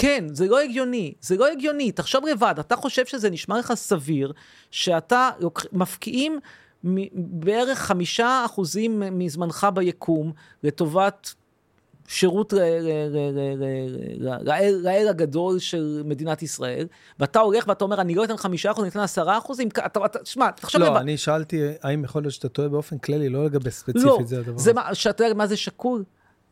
כן, 0.00 0.24
זה 0.32 0.46
לא 0.46 0.60
הגיוני, 0.60 1.14
זה 1.20 1.36
לא 1.36 1.46
הגיוני. 1.48 1.92
תחשוב 1.92 2.26
לבד, 2.26 2.54
אתה 2.60 2.76
חושב 2.76 3.06
שזה 3.06 3.30
נשמע 3.30 3.58
לך 3.58 3.74
סביר 3.74 4.32
שאתה 4.70 5.30
לוק... 5.40 5.66
מפקיעים 5.72 6.38
בערך 7.14 7.78
חמישה 7.78 8.42
אחוזים 8.44 9.02
מזמנך 9.18 9.66
ביקום 9.74 10.32
לטובת 10.62 11.34
שירות 12.08 12.52
לאל 14.82 15.08
הגדול 15.08 15.58
של 15.58 16.02
מדינת 16.04 16.42
ישראל, 16.42 16.86
ואתה 17.20 17.40
הולך 17.40 17.68
ואתה 17.68 17.84
אומר, 17.84 18.00
אני 18.00 18.14
לא 18.14 18.24
אתן 18.24 18.36
חמישה 18.36 18.70
אחוז, 18.70 18.82
אני 18.82 18.90
אתן 18.90 19.00
עשרה 19.00 19.38
אחוזים, 19.38 19.68
אתה, 19.68 20.04
אתה, 20.04 20.18
שמע, 20.24 20.50
תחשוב 20.50 20.82
לבד. 20.82 20.90
לא, 20.90 20.98
אני 20.98 21.16
שאלתי 21.16 21.62
האם 21.82 22.04
יכול 22.04 22.22
להיות 22.22 22.34
שאתה 22.34 22.48
טועה 22.48 22.68
באופן 22.68 22.98
כללי, 22.98 23.28
לא 23.28 23.44
לגבי 23.44 23.64
לא, 23.64 23.70
ספציפית 23.70 24.28
זה 24.28 24.38
הדבר. 24.38 24.72
מה, 24.74 24.94
שאתה 24.94 25.24
יודע 25.24 25.34
מה 25.34 25.46
זה 25.46 25.56
שקול? 25.56 26.04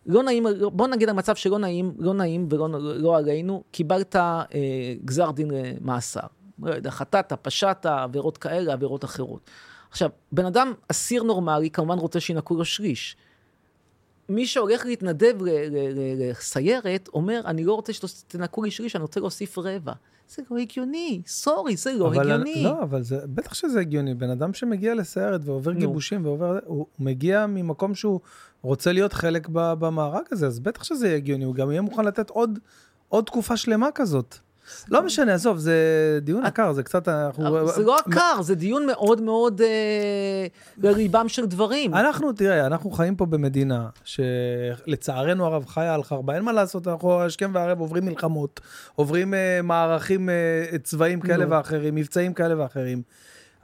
לא 0.06 0.22
נעים, 0.22 0.46
בוא 0.72 0.86
נגיד 0.88 1.08
על 1.08 1.14
מצב 1.14 1.34
שלא 1.34 1.58
נעים, 1.58 1.92
לא 1.98 2.14
נעים 2.14 2.46
ולא 2.50 2.68
לא 2.80 3.16
עלינו, 3.16 3.62
קיבלת 3.70 4.16
אה, 4.16 4.42
גזר 5.04 5.30
דין 5.30 5.50
למאסר. 5.50 6.26
לא 6.62 6.74
יודע, 6.74 6.90
חטאת, 6.90 7.32
פשעת, 7.42 7.86
עבירות 7.86 8.38
כאלה, 8.38 8.72
עבירות 8.72 9.04
אחרות. 9.04 9.50
עכשיו, 9.90 10.10
בן 10.32 10.46
אדם, 10.46 10.72
אסיר 10.88 11.22
נורמלי, 11.22 11.70
כמובן 11.70 11.98
רוצה 11.98 12.20
שינקו 12.20 12.54
לו 12.56 12.64
שליש. 12.64 13.16
מי 14.28 14.46
שהולך 14.46 14.86
להתנדב 14.86 15.34
לסיירת, 16.16 17.08
אומר, 17.14 17.40
אני 17.44 17.64
לא 17.64 17.74
רוצה 17.74 17.92
שתנקו 17.92 18.62
לי 18.62 18.70
שליש, 18.70 18.96
אני 18.96 19.02
רוצה 19.02 19.20
להוסיף 19.20 19.58
רבע. 19.58 19.92
זה 20.28 20.42
לא 20.50 20.56
הגיוני, 20.58 21.22
סורי, 21.26 21.76
זה 21.76 21.92
לא 21.92 22.08
אבל- 22.08 22.20
הגיוני. 22.32 22.62
לא, 22.64 22.82
אבל 22.82 23.02
זה, 23.02 23.18
בטח 23.26 23.54
שזה 23.54 23.80
הגיוני. 23.80 24.14
בן 24.14 24.30
אדם 24.30 24.54
שמגיע 24.54 24.94
לסיירת 24.94 25.40
ועובר 25.44 25.72
נו. 25.72 25.78
גיבושים 25.80 26.24
ועובר, 26.26 26.58
הוא 26.64 26.86
מגיע 26.98 27.46
ממקום 27.46 27.94
שהוא 27.94 28.20
רוצה 28.66 28.92
להיות 28.92 29.12
חלק 29.12 29.48
במארג 29.50 30.24
הזה, 30.32 30.46
אז 30.46 30.60
בטח 30.60 30.84
שזה 30.84 31.06
יהיה 31.06 31.16
הגיוני, 31.16 31.44
הוא 31.44 31.54
גם 31.54 31.70
יהיה 31.70 31.82
מוכן 31.82 32.04
לתת 32.04 32.30
עוד, 32.30 32.58
עוד 33.08 33.24
תקופה 33.24 33.56
שלמה 33.56 33.88
כזאת. 33.94 34.36
לא 34.88 35.02
משנה, 35.02 35.34
עזוב, 35.34 35.58
זה 35.58 35.74
דיון 36.22 36.46
יקר, 36.46 36.72
זה 36.72 36.82
קצת, 36.82 37.08
אנחנו... 37.08 37.68
זה 37.68 37.82
לא 37.82 37.98
עקר, 37.98 38.42
זה 38.42 38.54
דיון 38.54 38.86
מאוד 38.86 39.20
מאוד 39.22 39.60
אה, 39.60 40.46
לליבם 40.78 41.28
של 41.28 41.46
דברים. 41.46 41.94
אנחנו, 41.94 42.32
תראה, 42.32 42.66
אנחנו 42.66 42.90
חיים 42.90 43.16
פה 43.16 43.26
במדינה 43.26 43.88
שלצערנו 44.04 45.46
הרב 45.46 45.66
חיה 45.66 45.94
על 45.94 46.02
חרבה, 46.02 46.34
אין 46.34 46.42
מה 46.42 46.52
לעשות, 46.52 46.88
אנחנו 46.88 47.22
השכם 47.22 47.50
והערב 47.54 47.80
עוברים 47.80 48.04
מלחמות, 48.04 48.60
עוברים 48.94 49.34
uh, 49.34 49.36
מערכים 49.62 50.28
uh, 50.28 50.78
צבאיים 50.78 51.20
כאלה. 51.20 51.44
ואחרים, 51.48 51.94
מבצעים 51.94 52.34
כאלה 52.34 52.62
ואחרים. 52.62 53.02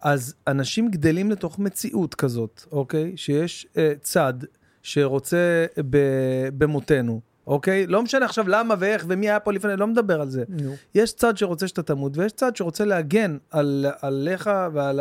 אז 0.02 0.34
אנשים 0.46 0.88
גדלים 0.88 1.30
לתוך 1.30 1.58
מציאות 1.58 2.14
כזאת, 2.14 2.64
אוקיי? 2.72 3.12
שיש 3.16 3.66
צד 4.00 4.34
שרוצה 4.82 5.64
במותנו, 6.58 7.20
אוקיי? 7.46 7.86
לא 7.86 8.02
משנה 8.02 8.24
עכשיו 8.24 8.48
למה 8.48 8.74
ואיך 8.78 9.04
ומי 9.08 9.28
היה 9.30 9.40
פה 9.40 9.52
לפני, 9.52 9.76
לא 9.76 9.86
מדבר 9.86 10.20
על 10.20 10.28
זה. 10.30 10.44
נו. 10.48 10.74
יש 10.94 11.12
צד 11.12 11.36
שרוצה 11.38 11.68
שאתה 11.68 11.82
תמות, 11.82 12.16
ויש 12.18 12.32
צד 12.32 12.56
שרוצה 12.56 12.84
להגן 12.84 13.36
על, 13.50 13.86
עליך 14.02 14.50
ועל, 14.72 15.00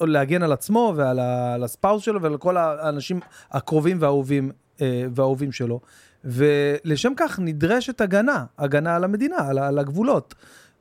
להגן 0.00 0.42
על 0.42 0.52
עצמו 0.52 0.92
ועל 0.96 1.18
ה- 1.18 1.54
על 1.54 1.64
הספאוס 1.64 2.02
שלו 2.02 2.22
ועל 2.22 2.36
כל 2.36 2.56
האנשים 2.56 3.20
הקרובים 3.50 3.96
והאהובים, 4.00 4.50
אה, 4.80 5.04
והאהובים 5.14 5.52
שלו. 5.52 5.80
ולשם 6.24 7.12
כך 7.16 7.38
נדרשת 7.42 8.00
הגנה, 8.00 8.44
הגנה 8.58 8.96
על 8.96 9.04
המדינה, 9.04 9.36
על, 9.48 9.58
על 9.58 9.78
הגבולות. 9.78 10.34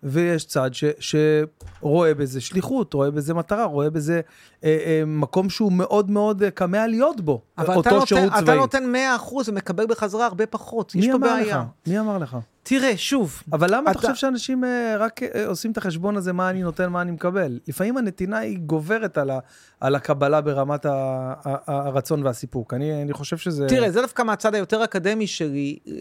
ויש 0.04 0.46
צד 0.46 0.70
ש, 0.74 0.84
שרואה 1.00 2.14
בזה 2.14 2.42
שליחות, 2.42 2.94
רואה 2.94 3.12
בזה 3.12 3.34
מטרה, 3.34 3.66
רואה 3.66 3.90
בזה 3.90 4.22
אה, 4.64 4.78
אה, 4.86 5.04
מקום 5.08 5.50
שהוא 5.50 5.72
מאוד 5.72 6.12
מאוד 6.12 6.44
אה, 6.44 6.52
כמה 6.52 6.88
להיות 6.88 7.22
בו, 7.22 7.42
אבל 7.58 7.76
אותו 7.76 7.90
אתה 7.90 7.96
נותן, 7.96 8.06
שירות 8.06 8.34
אתה 8.34 8.42
צבאי. 8.42 8.58
נותן 8.58 8.94
100% 9.20 9.34
ומקבל 9.48 9.86
בחזרה 9.88 10.26
הרבה 10.26 10.46
פחות. 10.46 10.96
יש 10.96 11.08
פה 11.12 11.18
בעיה. 11.18 11.58
לך? 11.58 11.58
מי 11.88 12.00
אמר 12.00 12.18
לך? 12.18 12.38
תראה, 12.70 12.98
שוב, 12.98 13.44
אבל 13.54 13.68
למה 13.76 13.92
אתה 13.92 14.00
אתה- 14.00 14.00
חושב 14.00 14.16
שאנשים 14.16 14.64
אה, 14.64 14.96
רק 15.00 15.24
אה, 15.24 15.48
עושים 15.48 15.72
את 15.72 15.78
החשבון 15.78 16.18
הזה, 16.18 16.34
מה 16.34 16.50
אני 16.50 16.62
נותן, 16.64 16.90
מה 16.90 17.02
אני 17.02 17.12
מקבל? 17.12 17.60
לפעמים 17.68 17.98
הנתינה 17.98 18.38
היא 18.38 18.60
גוברת 18.60 19.18
על, 19.18 19.30
ה, 19.30 19.40
על 19.80 19.96
הקבלה 19.96 20.42
ברמת 20.42 20.86
ה, 20.86 20.92
ה, 20.94 21.34
ה, 21.46 21.88
הרצון 21.88 22.24
והסיפוק. 22.24 22.74
אני, 22.74 23.02
אני 23.02 23.14
חושב 23.14 23.38
שזה... 23.38 23.68
תראה, 23.68 23.92
זה 23.92 24.02
דווקא 24.02 24.22
מהצד 24.24 24.56
היותר 24.56 24.84
אקדמי 24.84 25.28
שלי. 25.28 25.78
אה, 25.88 25.94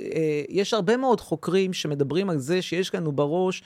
יש 0.49 0.75
הרבה 0.75 0.97
מאוד 0.97 1.21
חוקרים 1.21 1.73
שמדברים 1.73 2.31
על 2.31 2.39
זה 2.39 2.63
שיש 2.63 2.95
לנו 2.95 3.13
בראש 3.13 3.63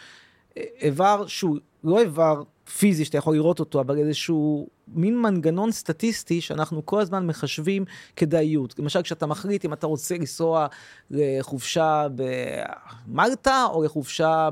איבר 0.83 1.25
שהוא 1.27 1.57
לא 1.85 2.01
איבר 2.01 2.43
פיזי 2.79 3.05
שאתה 3.05 3.19
יכול 3.19 3.35
לראות 3.35 3.61
אותו, 3.61 3.81
אבל 3.81 3.99
איזשהו 3.99 4.69
מין 4.89 5.19
מנגנון 5.19 5.73
סטטיסטי 5.73 6.41
שאנחנו 6.41 6.87
כל 6.87 7.01
הזמן 7.01 7.27
מחשבים 7.27 7.85
כדאיות. 8.17 8.79
למשל, 8.79 9.03
כשאתה 9.03 9.27
מחליט 9.27 9.65
אם 9.65 9.73
אתה 9.73 9.87
רוצה 9.87 10.15
לנסוע 10.15 10.67
לחופשה 11.11 12.07
במלטה 13.07 13.67
או 13.73 13.83
לחופשה 13.85 14.49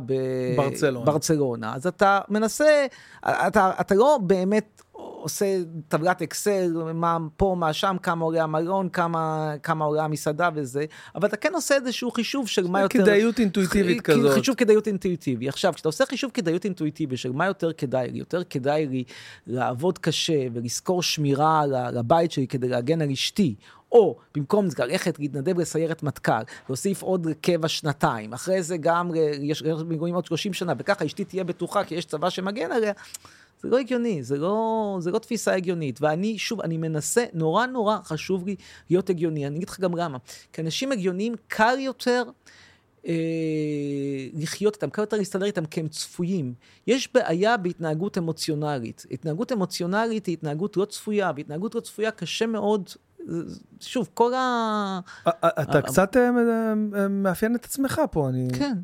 ברצלונה. 0.56 1.06
בברצלונה, 1.06 1.74
אז 1.74 1.86
אתה 1.86 2.20
מנסה, 2.28 2.86
אתה, 3.24 3.70
אתה 3.80 3.94
לא 3.94 4.18
באמת 4.22 4.82
עושה 5.28 5.58
טבלת 5.88 6.22
אקסל, 6.22 6.72
מה 6.94 7.18
פה, 7.36 7.56
מה 7.58 7.72
שם, 7.72 7.96
כמה 8.02 8.24
עולה 8.24 8.42
המלון, 8.42 8.88
כמה, 8.88 9.54
כמה 9.62 9.84
עולה 9.84 10.04
המסעדה 10.04 10.48
וזה, 10.54 10.84
אבל 11.14 11.28
אתה 11.28 11.36
כן 11.36 11.54
עושה 11.54 11.74
איזשהו 11.74 12.10
חישוב 12.10 12.48
של 12.48 12.66
מה 12.66 12.80
יותר... 12.80 12.98
כדאיות 12.98 13.40
אינטואיטיבית 13.40 14.00
כזאת. 14.00 14.34
חישוב 14.34 14.54
כדאיות 14.54 14.86
אינטואיטיבי. 14.86 15.48
עכשיו, 15.48 15.72
כשאתה 15.74 15.88
עושה 15.88 16.06
חישוב 16.06 16.30
כדאיות 16.34 16.64
אינטואיטיבי 16.64 17.16
של 17.16 17.32
מה 17.32 17.46
יותר 17.46 17.72
כדאי 17.72 18.10
לי, 18.10 18.18
יותר 18.18 18.44
כדאי 18.44 18.86
לי 18.86 19.04
לעבוד 19.46 19.98
קשה 19.98 20.46
ולשכור 20.52 21.02
שמירה 21.02 21.62
לבית 21.92 22.32
שלי 22.32 22.46
כדי 22.46 22.68
להגן 22.68 23.02
על 23.02 23.10
אשתי, 23.10 23.54
או 23.92 24.16
במקום 24.34 24.70
זה 24.70 24.84
ללכת 24.84 25.18
להתנדב 25.18 25.60
לסיירת 25.60 26.02
מטכ"ל, 26.02 26.32
להוסיף 26.68 27.02
עוד 27.02 27.26
קבע 27.40 27.68
שנתיים, 27.68 28.32
אחרי 28.32 28.62
זה 28.62 28.76
גם 28.76 29.10
יש 29.42 29.62
מגורים 29.62 30.14
עוד 30.14 30.26
30 30.26 30.52
שנה, 30.52 30.72
וככה 30.78 31.06
אשתי 31.06 31.24
תהיה 31.24 31.44
בטוחה 31.44 31.84
כי 31.84 31.94
יש 31.94 32.04
צבא 32.04 32.30
שמגן 32.30 32.72
עליה. 32.72 32.92
זה 33.62 33.68
לא 33.68 33.78
הגיוני, 33.78 34.22
זה 34.22 34.36
לא, 34.36 34.96
זה 35.00 35.10
לא 35.10 35.18
תפיסה 35.18 35.54
הגיונית. 35.54 35.98
ואני, 36.02 36.38
שוב, 36.38 36.60
אני 36.60 36.76
מנסה, 36.76 37.24
נורא 37.34 37.66
נורא 37.66 37.98
חשוב 38.04 38.46
לי 38.46 38.56
להיות 38.90 39.10
הגיוני. 39.10 39.46
אני 39.46 39.56
אגיד 39.56 39.68
לך 39.68 39.80
גם 39.80 39.96
למה. 39.96 40.18
כי 40.52 40.60
אנשים 40.60 40.92
הגיוניים, 40.92 41.34
קל 41.48 41.76
יותר 41.78 42.22
אה, 43.06 43.14
לחיות 44.34 44.74
איתם, 44.74 44.90
קל 44.90 45.02
יותר 45.02 45.16
להסתדר 45.16 45.44
איתם 45.44 45.66
כי 45.66 45.80
הם 45.80 45.88
צפויים. 45.88 46.54
יש 46.86 47.08
בעיה 47.14 47.56
בהתנהגות 47.56 48.18
אמוציונלית. 48.18 49.06
התנהגות 49.10 49.52
אמוציונלית 49.52 50.26
היא 50.26 50.32
התנהגות 50.32 50.76
לא 50.76 50.84
צפויה, 50.84 51.32
והתנהגות 51.36 51.74
לא 51.74 51.80
צפויה 51.80 52.10
קשה 52.10 52.46
מאוד. 52.46 52.88
שוב, 53.80 54.08
כל 54.14 54.34
ה... 54.34 55.00
אתה 55.44 55.82
קצת 55.82 56.16
אה, 56.16 56.30
אה, 56.96 57.08
מאפיין 57.08 57.54
את 57.54 57.64
עצמך 57.64 58.00
פה, 58.10 58.28
אני... 58.28 58.48
כן. 58.58 58.78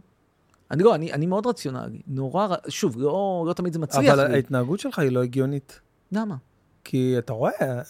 אני 0.74 0.82
לא, 0.82 0.94
אני, 0.94 1.12
אני 1.12 1.26
מאוד 1.26 1.46
רציונלי. 1.46 2.00
נורא, 2.06 2.48
שוב, 2.68 2.98
לא, 2.98 3.44
לא 3.48 3.52
תמיד 3.52 3.72
זה 3.72 3.78
מצליח 3.78 4.12
אבל 4.14 4.26
לי. 4.26 4.34
ההתנהגות 4.34 4.80
שלך 4.80 4.98
היא 4.98 5.10
לא 5.12 5.22
הגיונית. 5.22 5.80
למה? 6.12 6.36
כי 6.84 7.14
אתה 7.18 7.32
רואה, 7.32 7.82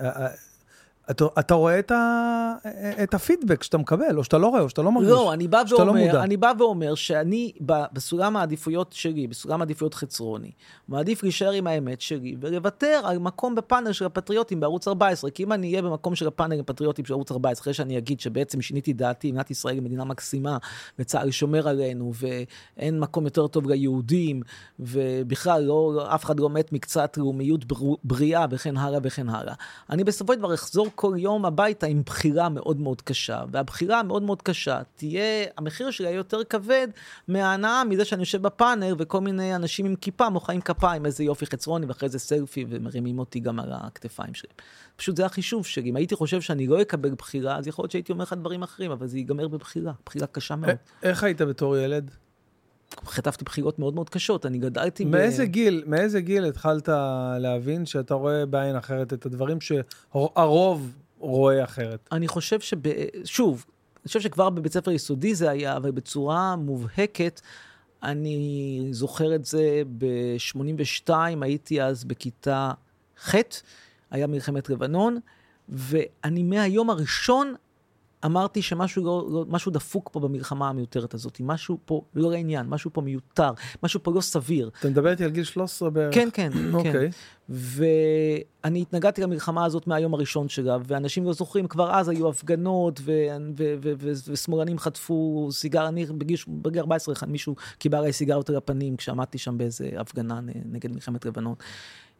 אתה, 1.10 1.24
אתה 1.38 1.54
רואה 1.54 1.78
את, 1.78 1.90
ה, 1.90 2.54
את 3.02 3.14
הפידבק 3.14 3.62
שאתה 3.62 3.78
מקבל, 3.78 4.18
או 4.18 4.24
שאתה 4.24 4.38
לא 4.38 4.46
רואה, 4.46 4.60
או 4.60 4.68
שאתה 4.68 4.82
לא 4.82 4.92
מרגיש, 4.92 5.10
לא, 5.10 5.32
אני 5.32 5.48
בא 5.48 5.62
שאתה 5.66 5.84
לא 5.84 5.90
ואומר, 5.90 6.06
מודע. 6.06 6.22
אני 6.22 6.36
בא 6.36 6.52
ואומר 6.58 6.94
שאני, 6.94 7.52
בסולם 7.92 8.36
העדיפויות 8.36 8.92
שלי, 8.92 9.26
בסולם 9.26 9.60
העדיפויות 9.60 9.94
חצרוני, 9.94 10.50
מעדיף 10.88 11.22
להישאר 11.22 11.50
עם 11.50 11.66
האמת 11.66 12.00
שלי 12.00 12.36
ולוותר 12.40 13.00
על 13.04 13.18
מקום 13.18 13.54
בפאנל 13.54 13.92
של 13.92 14.04
הפטריוטים 14.04 14.60
בערוץ 14.60 14.88
14, 14.88 15.30
כי 15.30 15.42
אם 15.42 15.52
אני 15.52 15.70
אהיה 15.70 15.82
במקום 15.82 16.14
של 16.14 16.26
הפאנל 16.26 16.60
הפטריוטים 16.60 17.04
של 17.04 17.12
ערוץ 17.12 17.32
14, 17.32 17.62
אחרי 17.62 17.74
שאני 17.74 17.98
אגיד 17.98 18.20
שבעצם 18.20 18.60
שיניתי 18.62 18.92
דעתי, 18.92 19.32
מדינת 19.32 19.50
ישראל 19.50 19.74
היא 19.74 19.82
מדינה 19.82 20.04
מקסימה, 20.04 20.58
וצה"ל 20.98 21.30
שומר 21.30 21.68
עלינו, 21.68 22.12
ואין 22.14 23.00
מקום 23.00 23.24
יותר 23.24 23.46
טוב 23.46 23.68
ליהודים, 23.68 24.42
ובכלל 24.78 25.62
לא, 25.62 26.06
אף 26.14 26.24
אחד 26.24 26.40
לא 26.40 26.50
מת 26.50 26.72
מקצת 26.72 27.16
לאומיות 27.16 27.64
בר- 27.64 27.94
בריאה, 28.04 28.46
וכן 28.50 28.76
הלאה 28.76 29.00
וכן 29.02 29.28
הלאה. 29.28 29.54
אני 29.90 30.04
בסופו 30.04 30.32
של 30.32 30.38
דבר 30.38 30.54
אחזור 30.54 30.86
כל 30.94 31.14
יום 31.18 31.44
הביתה 31.44 31.86
עם 31.86 32.02
בחירה 32.06 32.48
מאוד 32.48 32.80
מאוד 32.80 33.02
קשה, 33.02 33.42
והבחירה 33.50 34.00
המאוד 34.00 34.22
מאוד 34.22 34.42
קשה 34.42 34.80
תהיה, 34.96 35.46
המחיר 35.56 35.90
שלה 35.90 36.08
יהיה 36.08 36.16
יותר 36.16 36.44
כבד 36.44 36.88
מההנאה 37.28 37.84
מזה 37.84 38.04
שאני 38.04 38.22
יושב 38.22 38.42
בפאנל 38.42 38.94
וכל 38.98 39.20
מיני 39.20 39.56
אנשים 39.56 39.86
עם 39.86 39.96
כיפה 39.96 40.28
מוחאים 40.28 40.60
כפיים, 40.60 41.06
איזה 41.06 41.24
יופי 41.24 41.46
חצרוני, 41.46 41.86
ואחרי 41.86 42.08
זה 42.08 42.18
סלפי 42.18 42.64
ומרימים 42.68 43.18
אותי 43.18 43.40
גם 43.40 43.60
על 43.60 43.72
הכתפיים 43.72 44.34
שלי. 44.34 44.50
פשוט 44.96 45.16
זה 45.16 45.26
החישוב 45.26 45.66
שלי, 45.66 45.90
אם 45.90 45.96
הייתי 45.96 46.16
חושב 46.16 46.40
שאני 46.40 46.66
לא 46.66 46.82
אקבל 46.82 47.14
בחירה, 47.14 47.56
אז 47.56 47.66
יכול 47.66 47.82
להיות 47.82 47.92
שהייתי 47.92 48.12
אומר 48.12 48.22
לך 48.22 48.32
דברים 48.32 48.62
אחרים, 48.62 48.90
אבל 48.90 49.06
זה 49.06 49.18
ייגמר 49.18 49.48
בבחירה, 49.48 49.92
בחירה 50.06 50.26
קשה 50.26 50.56
מאוד. 50.56 50.74
איך 51.02 51.24
היית 51.24 51.40
בתור 51.40 51.76
ילד? 51.76 52.10
חטפתי 53.04 53.44
בחירות 53.44 53.78
מאוד 53.78 53.94
מאוד 53.94 54.10
קשות, 54.10 54.46
אני 54.46 54.58
גדלתי 54.58 55.04
מאיזה 55.04 55.46
גיל, 55.46 55.84
מאיזה 55.86 56.20
גיל 56.20 56.44
התחלת 56.44 56.88
להבין 57.38 57.86
שאתה 57.86 58.14
רואה 58.14 58.46
בעין 58.46 58.76
אחרת 58.76 59.12
את 59.12 59.26
הדברים 59.26 59.58
שהרוב 59.60 60.96
רואה 61.18 61.64
אחרת? 61.64 62.08
אני 62.12 62.28
חושב 62.28 62.60
שב... 62.60 62.78
שוב, 63.24 63.64
אני 63.96 64.08
חושב 64.08 64.20
שכבר 64.20 64.50
בבית 64.50 64.72
ספר 64.72 64.90
יסודי 64.90 65.34
זה 65.34 65.50
היה, 65.50 65.76
אבל 65.76 65.90
בצורה 65.90 66.56
מובהקת, 66.56 67.40
אני 68.02 68.88
זוכר 68.90 69.34
את 69.34 69.44
זה 69.44 69.82
ב-82, 69.98 71.10
הייתי 71.42 71.82
אז 71.82 72.04
בכיתה 72.04 72.72
ח', 73.20 73.34
היה 74.10 74.26
מלחמת 74.26 74.70
לבנון, 74.70 75.18
ואני 75.68 76.42
מהיום 76.42 76.90
הראשון 76.90 77.54
אמרתי 78.24 78.62
שמשהו 78.62 79.44
משהו 79.48 79.72
דפוק 79.72 80.08
פה 80.12 80.20
במלחמה 80.20 80.68
המיותרת 80.68 81.14
הזאת, 81.14 81.40
משהו 81.40 81.78
פה 81.84 82.02
לא 82.14 82.30
לעניין, 82.30 82.66
משהו 82.66 82.90
פה 82.92 83.00
מיותר, 83.00 83.50
משהו 83.82 84.02
פה 84.02 84.12
לא 84.12 84.20
סביר. 84.20 84.70
אתה 84.80 84.88
מדבר 84.88 85.10
איתי 85.10 85.24
על 85.24 85.30
גיל 85.30 85.44
13 85.44 85.90
בערך? 85.90 86.14
כן, 86.14 86.28
כן, 86.32 86.50
כן. 86.54 86.74
אוקיי. 86.74 87.10
ואני 87.48 88.82
התנגדתי 88.82 89.22
למלחמה 89.22 89.64
הזאת 89.64 89.86
מהיום 89.86 90.14
הראשון 90.14 90.48
שלה, 90.48 90.76
ואנשים 90.86 91.24
לא 91.24 91.32
זוכרים, 91.32 91.68
כבר 91.68 91.94
אז 91.94 92.08
היו 92.08 92.28
הפגנות, 92.28 93.00
ושמאלנים 94.26 94.78
חטפו 94.78 95.48
סיגר, 95.52 95.88
אני 95.88 96.06
בגיל, 96.06 96.36
בגיל 96.48 96.80
14 96.80 97.14
מישהו 97.26 97.54
קיבל 97.78 97.98
עליי 97.98 98.12
סיגרות 98.12 98.50
על 98.50 98.56
הפנים 98.56 98.96
כשעמדתי 98.96 99.38
שם 99.38 99.58
באיזה 99.58 99.88
הפגנה 99.96 100.40
נגד 100.64 100.92
מלחמת 100.92 101.24
לבנון. 101.24 101.54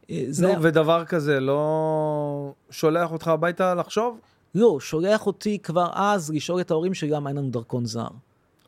אה, 0.09 0.23
נו, 0.41 0.61
ודבר 0.61 1.05
כזה 1.05 1.39
לא 1.39 2.53
שולח 2.69 3.11
אותך 3.11 3.27
הביתה 3.27 3.75
לחשוב? 3.75 4.19
לא, 4.55 4.79
שולח 4.79 5.27
אותי 5.27 5.59
כבר 5.59 5.89
אז 5.93 6.31
לשאול 6.31 6.61
את 6.61 6.71
ההורים 6.71 6.93
שלי 6.93 7.09
למה 7.09 7.29
אין 7.29 7.37
לנו 7.37 7.49
דרכון 7.49 7.85
זר. 7.85 8.07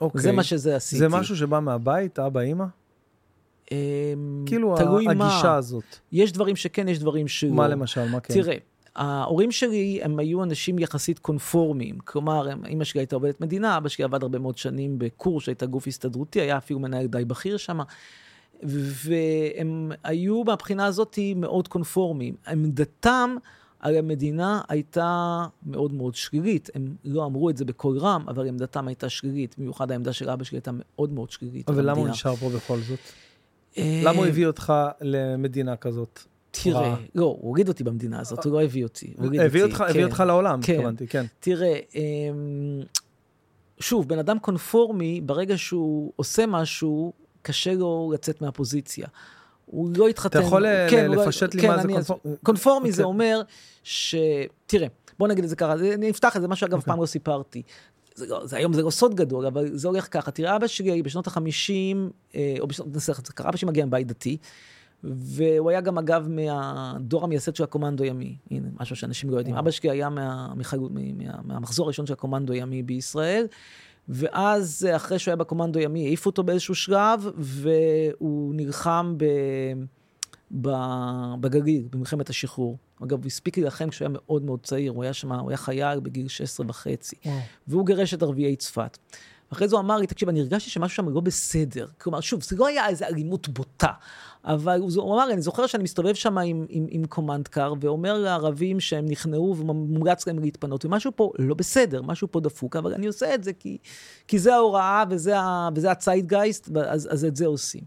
אוקיי. 0.02 0.22
זה 0.22 0.32
מה 0.32 0.44
שזה 0.44 0.76
עשיתי. 0.76 1.00
זה 1.00 1.10
משהו 1.10 1.36
שבא 1.36 1.60
מהבית, 1.60 2.20
אבא, 2.20 2.40
אימא? 2.40 2.66
אמ, 3.72 4.44
כאילו 4.46 4.78
תלוי 4.78 5.06
מה. 5.06 5.12
הגישה 5.12 5.56
הזאת. 5.56 5.84
יש 6.12 6.32
דברים 6.32 6.56
שכן, 6.56 6.88
יש 6.88 7.00
דברים 7.00 7.28
שלא. 7.28 7.52
מה 7.52 7.68
למשל, 7.68 8.10
מה 8.10 8.20
כן? 8.20 8.34
תראה, 8.34 8.56
ההורים 8.96 9.52
שלי 9.52 10.00
הם 10.04 10.20
היו 10.20 10.44
אנשים 10.44 10.80
יחסית 10.80 11.20
קונפורמיים. 11.20 11.98
כלומר, 12.00 12.48
אמא 12.70 12.84
שלי 12.84 13.02
הייתה 13.02 13.16
עובדת 13.16 13.42
מדינה, 13.42 13.78
אבא 13.78 13.90
שלי 13.90 14.04
עבד 14.04 14.24
הרבה 14.24 14.40
מאוד 14.40 14.58
שנים 14.58 15.00
בקורס, 15.00 15.44
שהייתה 15.44 15.66
גוף 15.66 15.88
הסתדרותי, 15.88 16.42
היה 16.42 16.58
אפילו 16.58 16.80
מנהל 16.80 17.08
די 17.08 17.26
בכיר 17.26 17.58
שם. 17.58 17.80
והם 18.64 19.92
היו 20.04 20.44
מהבחינה 20.44 20.86
הזאת 20.86 21.20
מאוד 21.36 21.68
קונפורמיים. 21.68 22.36
עמדתם 22.48 23.36
המדינה 23.82 24.62
הייתה 24.70 25.46
מאוד 25.66 25.94
מאוד 25.94 26.16
שלילית. 26.16 26.70
הם 26.76 26.96
לא 27.04 27.26
אמרו 27.26 27.50
את 27.50 27.58
זה 27.58 27.66
בקול 27.66 27.98
רם, 27.98 28.26
אבל 28.28 28.48
עמדתם 28.48 28.88
הייתה 28.88 29.10
שלילית. 29.10 29.56
במיוחד 29.58 29.92
העמדה 29.92 30.14
של 30.14 30.30
אבא 30.30 30.44
שלי 30.44 30.58
הייתה 30.58 30.72
מאוד 30.74 31.12
מאוד 31.12 31.32
שלילית. 31.32 31.70
על 31.70 31.76
אבל 31.76 31.90
למה 31.90 32.00
הוא. 32.00 32.08
נשאר 32.08 32.36
פה 32.36 32.50
בכל 32.50 32.80
זאת? 32.80 33.00
אה, 33.78 34.02
למה 34.04 34.18
הוא 34.18 34.26
הביא 34.26 34.48
אותך 34.48 34.74
למדינה 35.02 35.76
כזאת? 35.76 36.20
תראה? 36.52 36.96
לא, 37.16 37.26
הוא 37.26 37.38
הוריד 37.42 37.68
אותי 37.68 37.84
במדינה 37.84 38.20
הזאת, 38.20 38.46
הוא 38.46 38.54
לא 38.54 38.64
הביא 38.64 38.84
אותי. 38.84 39.14
הביא 39.46 39.64
אותך, 39.64 39.84
כן. 39.94 40.04
אותך 40.04 40.24
לעולם, 40.28 40.62
כן. 40.62 40.74
התכוונתי, 40.74 41.08
כן. 41.08 41.26
תראה, 41.40 41.80
אמ, 41.96 42.82
שוב, 43.80 44.08
בן 44.08 44.20
אדם 44.20 44.40
קונפורמי, 44.40 45.22
ברגע 45.22 45.58
שהוא 45.58 46.14
עושה 46.16 46.46
משהו, 46.46 47.14
קשה 47.42 47.74
לו 47.74 48.12
לצאת 48.14 48.42
מהפוזיציה. 48.42 49.08
הוא 49.72 49.90
לא 49.98 50.08
התחתן. 50.08 50.40
אתה 50.40 50.48
יכול 50.48 50.68
ל- 50.68 50.90
כן, 50.90 51.12
לא- 51.12 51.24
לפשט 51.26 51.56
לי 51.56 51.62
כן, 51.62 51.68
מה 51.68 51.78
זה 51.78 51.84
אני 51.84 51.94
קונפורמי? 51.94 52.36
קונפורמי 52.44 52.92
זה 52.92 53.04
אוקיי. 53.04 53.14
אומר 53.14 53.42
ש... 53.84 54.16
תראה, 54.66 54.88
בוא 55.20 55.28
נגיד 55.28 55.44
את 55.44 55.50
זה 55.50 55.56
ככה, 55.56 55.74
אני 55.74 56.10
אפתח 56.10 56.38
את 56.38 56.42
זה, 56.42 56.48
משהו 56.48 56.66
אגב, 56.66 56.74
אף 56.74 56.80
אוקיי. 56.80 56.94
פעם 56.94 57.02
לא 57.02 57.06
סיפרתי. 57.06 57.62
זה, 58.16 58.28
לא, 58.28 58.46
זה 58.48 58.58
היום 58.58 58.74
זה 58.74 58.82
לא 58.82 58.90
סוד 58.90 59.16
גדול, 59.16 59.46
אבל 59.46 59.70
זה 59.78 59.88
הולך 59.88 60.08
ככה. 60.12 60.32
תראה, 60.32 60.56
אבא 60.56 60.68
שלי 60.68 61.02
בשנות 61.02 61.28
ה-50, 61.28 62.38
או 62.60 62.68
בשנות, 62.68 62.88
סליחה, 62.98 63.22
זה 63.26 63.34
קרה, 63.34 63.50
אבא 63.50 63.58
שלי 63.58 63.68
מגיע 63.68 63.86
מבית 63.86 64.08
דתי, 64.08 64.38
והוא 65.04 65.70
היה 65.70 65.82
גם, 65.82 65.98
אגב, 65.98 66.28
מהדור 66.30 67.24
המייסד 67.24 67.56
של 67.56 67.64
הקומנדו 67.64 68.04
הימי. 68.04 68.36
הנה, 68.52 68.68
משהו 68.80 68.96
שאנשים 68.96 69.30
לא 69.30 69.38
יודעים. 69.38 69.54
וואו. 69.54 69.64
אבא 69.64 69.72
שלי 69.72 69.90
היה 69.90 70.10
מה, 70.10 70.48
מחל, 70.56 70.80
מה, 70.80 70.88
מה, 71.18 71.34
מהמחזור 71.44 71.86
הראשון 71.86 72.06
של 72.06 72.14
הקומנדו 72.14 72.54
הימי 72.54 72.84
בישראל, 72.84 73.46
ואז, 74.10 74.88
אחרי 74.96 75.20
שהוא 75.20 75.32
היה 75.32 75.36
בקומנדו 75.36 75.80
הימי, 75.80 76.06
העיפו 76.06 76.30
אותו 76.30 76.44
באיזשהו 76.44 76.76
שלב, 76.76 77.28
והוא 77.38 78.56
נלחם 78.56 79.16
ב... 79.18 79.26
ב- 80.62 81.34
בגליל, 81.40 81.88
במלחמת 81.92 82.30
השחרור. 82.30 82.78
אגב, 83.04 83.18
הוא 83.18 83.26
הספיק 83.26 83.58
להילחם 83.58 83.90
כשהוא 83.90 84.06
היה 84.06 84.14
מאוד 84.14 84.44
מאוד 84.44 84.60
צעיר, 84.64 84.92
הוא 84.92 85.04
היה 85.04 85.14
שם, 85.14 85.32
הוא 85.32 85.50
היה 85.50 85.58
חייל 85.58 86.00
בגיל 86.00 86.28
16 86.28 86.66
וחצי. 86.70 87.16
וואו. 87.26 87.40
והוא 87.68 87.86
גירש 87.86 88.14
את 88.14 88.24
ערביי 88.24 88.56
צפת. 88.56 88.98
אחרי 89.54 89.68
זה 89.68 89.76
הוא 89.76 89.82
אמר 89.82 89.98
לי, 89.98 90.08
תקשיב, 90.08 90.30
אני 90.30 90.40
הרגשתי 90.40 90.70
שמשהו 90.70 90.96
שם 90.96 91.10
לא 91.10 91.22
בסדר. 91.22 91.88
כלומר, 92.02 92.22
שוב, 92.22 92.44
זה 92.44 92.56
לא 92.56 92.68
היה 92.68 92.88
איזו 92.88 93.06
אלימות 93.06 93.48
בוטה, 93.48 93.92
אבל 94.46 94.80
הוא, 94.80 94.92
הוא 94.96 95.16
אמר, 95.16 95.32
אני 95.32 95.42
זוכר 95.42 95.68
שאני 95.68 95.84
מסתובב 95.84 96.14
שם 96.14 96.38
עם, 96.38 96.66
עם, 96.70 96.86
עם 96.90 97.06
קומנדקר, 97.06 97.74
ואומר 97.82 98.18
לערבים 98.18 98.80
שהם 98.80 99.06
נכנעו 99.06 99.56
ומומלץ 99.58 100.28
להם 100.28 100.40
להתפנות, 100.40 100.86
ומשהו 100.86 101.12
פה 101.16 101.32
לא 101.40 101.56
בסדר, 101.56 102.02
משהו 102.02 102.28
פה 102.32 102.40
דפוק, 102.40 102.76
אבל 102.76 102.94
אני 102.94 103.08
עושה 103.08 103.36
את 103.36 103.44
זה 103.44 103.54
כי, 103.54 103.78
כי 104.28 104.40
זה 104.40 104.56
ההוראה 104.56 105.04
וזה, 105.10 105.40
ה- 105.40 105.70
וזה 105.76 105.92
הציידגייסט, 105.92 106.70
אז, 106.86 107.08
אז 107.12 107.26
את 107.26 107.36
זה 107.36 107.46
עושים. 107.46 107.84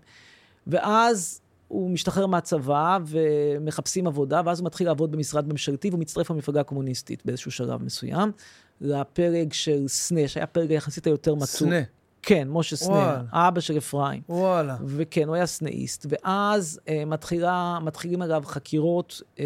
ואז 0.66 1.40
הוא 1.68 1.90
משתחרר 1.90 2.26
מהצבא 2.26 2.98
ומחפשים 3.06 4.06
עבודה, 4.06 4.42
ואז 4.44 4.60
הוא 4.60 4.66
מתחיל 4.66 4.86
לעבוד 4.86 5.12
במשרד 5.12 5.48
ממשלתי, 5.48 5.88
והוא 5.88 6.00
מצטרף 6.00 6.30
למפלגה 6.30 6.60
הקומוניסטית 6.60 7.26
באיזשהו 7.26 7.50
שלב 7.50 7.82
מסוים, 7.82 8.32
לפלג 8.80 9.52
של 9.52 9.88
סנה, 9.88 10.28
שהיה 10.28 10.46
פלג 10.46 10.70
היחסית 10.70 11.06
היותר 11.06 11.34
מצוי. 11.34 11.68
סנה. 11.68 11.80
כן, 12.22 12.48
משה 12.50 12.76
סנה. 12.76 13.22
האבא 13.30 13.60
של 13.60 13.78
אפרים. 13.78 14.22
וואלה. 14.28 14.76
וכן, 14.84 15.28
הוא 15.28 15.34
היה 15.34 15.46
סנאיסט. 15.46 16.06
ואז 16.08 16.80
אה, 16.88 17.04
מתחילה, 17.04 17.78
מתחילים 17.82 18.22
עליו 18.22 18.42
חקירות, 18.46 19.22
אה, 19.38 19.44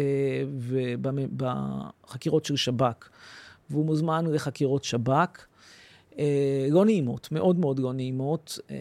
ובחקירות 1.01 2.45
של 2.45 2.55
שב"כ. 2.55 3.09
והוא 3.69 3.85
מוזמן 3.85 4.25
לחקירות 4.27 4.83
שב"כ. 4.83 5.45
אה, 6.19 6.67
לא 6.69 6.85
נעימות, 6.85 7.31
מאוד 7.31 7.59
מאוד 7.59 7.79
לא 7.79 7.93
נעימות, 7.93 8.59
אה, 8.71 8.75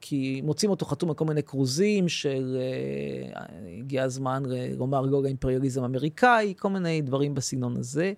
כי 0.00 0.40
מוצאים 0.44 0.70
אותו 0.70 0.86
חתום 0.86 1.08
על 1.08 1.14
כל 1.14 1.24
מיני 1.24 1.42
כרוזים 1.42 2.08
של 2.08 2.58
אה, 2.60 3.42
הגיע 3.78 4.02
הזמן 4.02 4.42
לומר 4.76 5.00
לא 5.00 5.22
לאימפריאליזם 5.22 5.84
אמריקאי, 5.84 6.54
כל 6.58 6.68
מיני 6.68 7.02
דברים 7.02 7.34
בסגנון 7.34 7.76
הזה. 7.76 8.12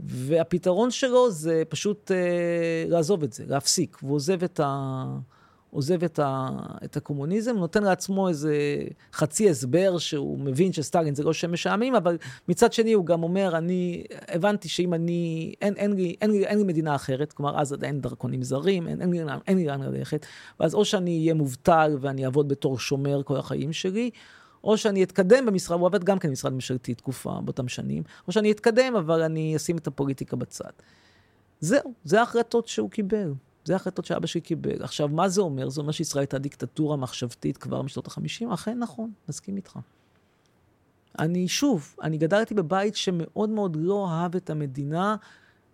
והפתרון 0.00 0.90
שלו 0.90 1.30
זה 1.30 1.62
פשוט 1.68 2.10
אה, 2.10 2.84
לעזוב 2.88 3.22
את 3.22 3.32
זה, 3.32 3.44
להפסיק. 3.46 3.98
והוא 4.02 4.14
עוזב 4.14 4.42
את, 4.42 4.60
ה... 4.60 5.04
עוזב 5.70 6.04
את, 6.04 6.18
ה... 6.18 6.48
את 6.84 6.96
הקומוניזם, 6.96 7.56
נותן 7.56 7.82
לעצמו 7.82 8.28
איזה 8.28 8.56
חצי 9.12 9.50
הסבר 9.50 9.98
שהוא 9.98 10.38
מבין 10.38 10.72
שסטלין 10.72 11.14
זה 11.14 11.24
לא 11.24 11.32
שם 11.32 11.52
משעמם, 11.52 11.94
אבל 11.94 12.18
מצד 12.48 12.72
שני 12.72 12.92
הוא 12.92 13.06
גם 13.06 13.22
אומר, 13.22 13.56
אני 13.58 14.04
הבנתי 14.28 14.68
שאם 14.68 14.94
אני, 14.94 15.54
אין, 15.62 15.74
אין, 15.76 15.92
לי, 15.92 16.16
אין, 16.20 16.30
לי, 16.30 16.46
אין 16.46 16.58
לי 16.58 16.64
מדינה 16.64 16.94
אחרת, 16.94 17.32
כלומר 17.32 17.60
אז 17.60 17.72
עדיין 17.72 18.00
דרכונים 18.00 18.42
זרים, 18.42 18.88
אין, 18.88 19.00
אין, 19.00 19.10
לי, 19.10 19.20
אין 19.46 19.58
לי 19.58 19.66
לאן 19.66 19.82
ללכת, 19.82 20.26
ואז 20.60 20.74
או 20.74 20.84
שאני 20.84 21.18
אהיה 21.18 21.34
מובטל 21.34 21.96
ואני 22.00 22.24
אעבוד 22.24 22.48
בתור 22.48 22.78
שומר 22.78 23.22
כל 23.22 23.36
החיים 23.36 23.72
שלי, 23.72 24.10
או 24.66 24.76
שאני 24.76 25.02
אתקדם 25.02 25.46
במשרד, 25.46 25.78
הוא 25.78 25.86
עובד 25.86 26.04
גם 26.04 26.18
כן 26.18 26.28
במשרד 26.28 26.52
ממשלתי 26.52 26.94
תקופה 26.94 27.40
באותם 27.44 27.68
שנים, 27.68 28.02
או 28.26 28.32
שאני 28.32 28.50
אתקדם, 28.52 28.96
אבל 28.96 29.22
אני 29.22 29.56
אשים 29.56 29.76
את 29.76 29.86
הפוליטיקה 29.86 30.36
בצד. 30.36 30.70
זהו, 31.60 31.94
זה 32.04 32.20
ההחלטות 32.20 32.68
שהוא 32.68 32.90
קיבל. 32.90 33.32
זה 33.64 33.72
ההחלטות 33.72 34.04
שאבא 34.04 34.26
שלי 34.26 34.40
קיבל. 34.40 34.82
עכשיו, 34.82 35.08
מה 35.08 35.28
זה 35.28 35.40
אומר? 35.40 35.68
זה 35.68 35.80
אומר 35.80 35.92
שישראל 35.92 36.22
הייתה 36.22 36.38
דיקטטורה 36.38 36.96
מחשבתית 36.96 37.56
כבר 37.56 37.82
משנות 37.82 38.08
ה-50? 38.08 38.54
אכן 38.54 38.78
נכון, 38.78 39.10
מסכים 39.28 39.56
איתך. 39.56 39.78
אני, 41.18 41.48
שוב, 41.48 41.96
אני 42.02 42.18
גדלתי 42.18 42.54
בבית 42.54 42.96
שמאוד 42.96 43.50
מאוד 43.50 43.76
לא 43.80 44.08
אהב 44.10 44.36
את 44.36 44.50
המדינה, 44.50 45.16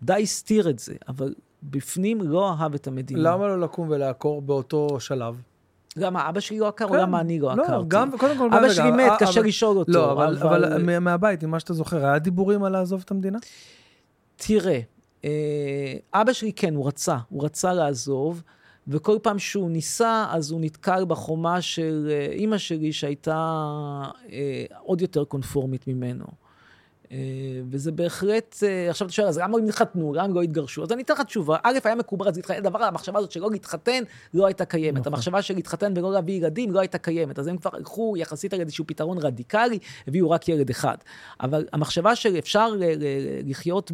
די 0.03 0.22
הסתיר 0.22 0.70
את 0.70 0.78
זה, 0.78 0.95
אבל 1.09 1.34
בפנים 1.62 2.20
לא 2.20 2.53
אהב 2.53 2.74
את 2.74 2.86
המדינה. 2.86 3.20
למה 3.20 3.47
לא 3.47 3.61
לקום 3.61 3.88
ולעקור 3.88 4.43
באותו 4.43 5.01
שלב? 5.01 5.43
גם 5.99 6.16
אבא 6.16 6.40
שלי 6.40 6.59
לא 6.59 6.68
עקר, 6.68 6.84
או 6.84 6.90
כן. 6.90 6.99
למה 6.99 7.20
אני 7.20 7.38
לא 7.40 7.57
לא, 7.57 7.62
עקרתי? 7.62 7.84
גם, 7.88 8.11
קודם 8.18 8.38
כל, 8.38 8.49
גם 8.53 8.55
אבא 8.64 8.72
שלי 8.72 8.90
מת, 8.90 9.12
קשה 9.18 9.40
אבל- 9.40 9.49
לשאול 9.49 9.76
אותו. 9.78 9.93
לא, 9.93 10.12
אבל, 10.12 10.38
אבל 10.38 10.82
מה- 10.82 10.99
מהבית, 11.01 11.45
ממה 11.45 11.61
שאתה 11.61 11.74
זוכר, 11.74 12.07
היה 12.07 12.18
דיבורים 12.18 12.64
על 12.64 12.72
לעזוב 12.72 13.03
את 13.05 13.11
המדינה? 13.11 13.38
תראה, 14.36 14.80
אה, 15.24 15.30
אבא 16.14 16.32
שלי 16.32 16.53
כן, 16.53 16.74
הוא 16.74 16.86
רצה, 16.88 17.16
הוא 17.28 17.45
רצה 17.45 17.72
לעזוב, 17.72 18.43
וכל 18.88 19.18
פעם 19.22 19.38
שהוא 19.38 19.70
ניסה, 19.70 20.26
אז 20.30 20.51
הוא 20.51 20.61
נתקל 20.61 21.05
בחומה 21.09 21.61
של 21.61 22.09
אה, 22.11 22.32
אימא 22.32 22.59
שלי, 22.59 22.93
שהייתה 22.93 23.36
אה, 24.32 24.64
עוד 24.82 25.01
יותר 25.01 25.24
קונפורמית 25.24 25.88
ממנו. 25.88 26.24
אה, 27.12 27.18
וזה 27.70 27.92
בהחלט, 27.92 28.56
אה, 28.62 28.90
עכשיו 28.90 29.06
אתה 29.06 29.14
שואל, 29.14 29.28
אז 29.28 29.38
למה 29.38 29.58
הם 29.58 29.68
התחתנו, 29.68 30.14
למה 30.14 30.24
הם 30.24 30.34
לא 30.34 30.42
התגרשו? 30.42 30.82
אז 30.82 30.92
אני 30.92 31.02
אתן 31.02 31.14
לך 31.14 31.20
תשובה. 31.20 31.56
א', 31.62 31.78
היה 31.84 31.94
מקובל 31.94 32.28
אז 32.28 32.36
להתחתן, 32.36 32.62
דבר, 32.62 32.82
המחשבה 32.82 33.18
הזאת 33.18 33.30
שלא 33.30 33.50
להתחתן 33.50 34.02
לא 34.34 34.46
הייתה 34.46 34.64
קיימת. 34.64 35.00
נכון. 35.00 35.12
המחשבה 35.12 35.42
של 35.42 35.54
להתחתן 35.54 35.92
ולא 35.96 36.12
להביא 36.12 36.34
ילדים 36.34 36.70
לא 36.70 36.80
הייתה 36.80 36.98
קיימת. 36.98 37.38
אז 37.38 37.46
הם 37.46 37.56
כבר 37.56 37.70
הלכו 37.72 38.14
יחסית 38.16 38.54
על 38.54 38.60
איזשהו 38.60 38.84
פתרון 38.86 39.18
רדיקלי, 39.18 39.78
הביאו 40.08 40.30
רק 40.30 40.48
ילד 40.48 40.70
אחד. 40.70 40.96
אבל 41.40 41.66
המחשבה 41.72 42.16
שאפשר 42.16 42.68
ל- 42.68 42.84
ל- 42.84 43.50
לחיות 43.50 43.92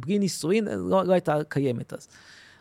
בלי 0.00 0.18
נישואין 0.18 0.68
לא, 0.68 1.04
לא 1.04 1.12
הייתה 1.12 1.36
קיימת 1.48 1.92
אז. 1.92 2.08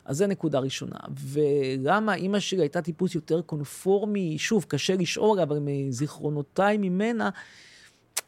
אז 0.05 0.17
זה 0.17 0.27
נקודה 0.27 0.59
ראשונה. 0.59 0.99
ולמה 1.17 2.15
אימא 2.15 2.39
שלי 2.39 2.61
הייתה 2.61 2.81
טיפוס 2.81 3.15
יותר 3.15 3.41
קונפורמי, 3.41 4.37
שוב, 4.37 4.65
קשה 4.67 4.95
לשאול, 4.95 5.39
אבל 5.39 5.57
מזיכרונותיי 5.61 6.77
ממנה, 6.77 7.29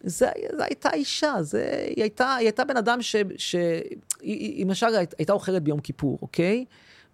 זה, 0.04 0.28
זה 0.58 0.64
הייתה 0.64 0.89
אישה, 0.93 1.34
זה, 1.41 1.86
היא, 1.88 2.04
הייתה, 2.04 2.36
היא 2.36 2.45
הייתה 2.47 2.66
בן 2.66 2.78
אדם 2.78 3.01
ש... 3.01 3.16
ש 3.38 3.56
היא, 3.56 4.39
היא 4.39 4.66
למשל 4.66 4.86
היית- 4.95 5.14
הייתה 5.18 5.34
אוכלת 5.34 5.64
ביום 5.64 5.80
כיפור, 5.80 6.20
אוקיי? 6.22 6.66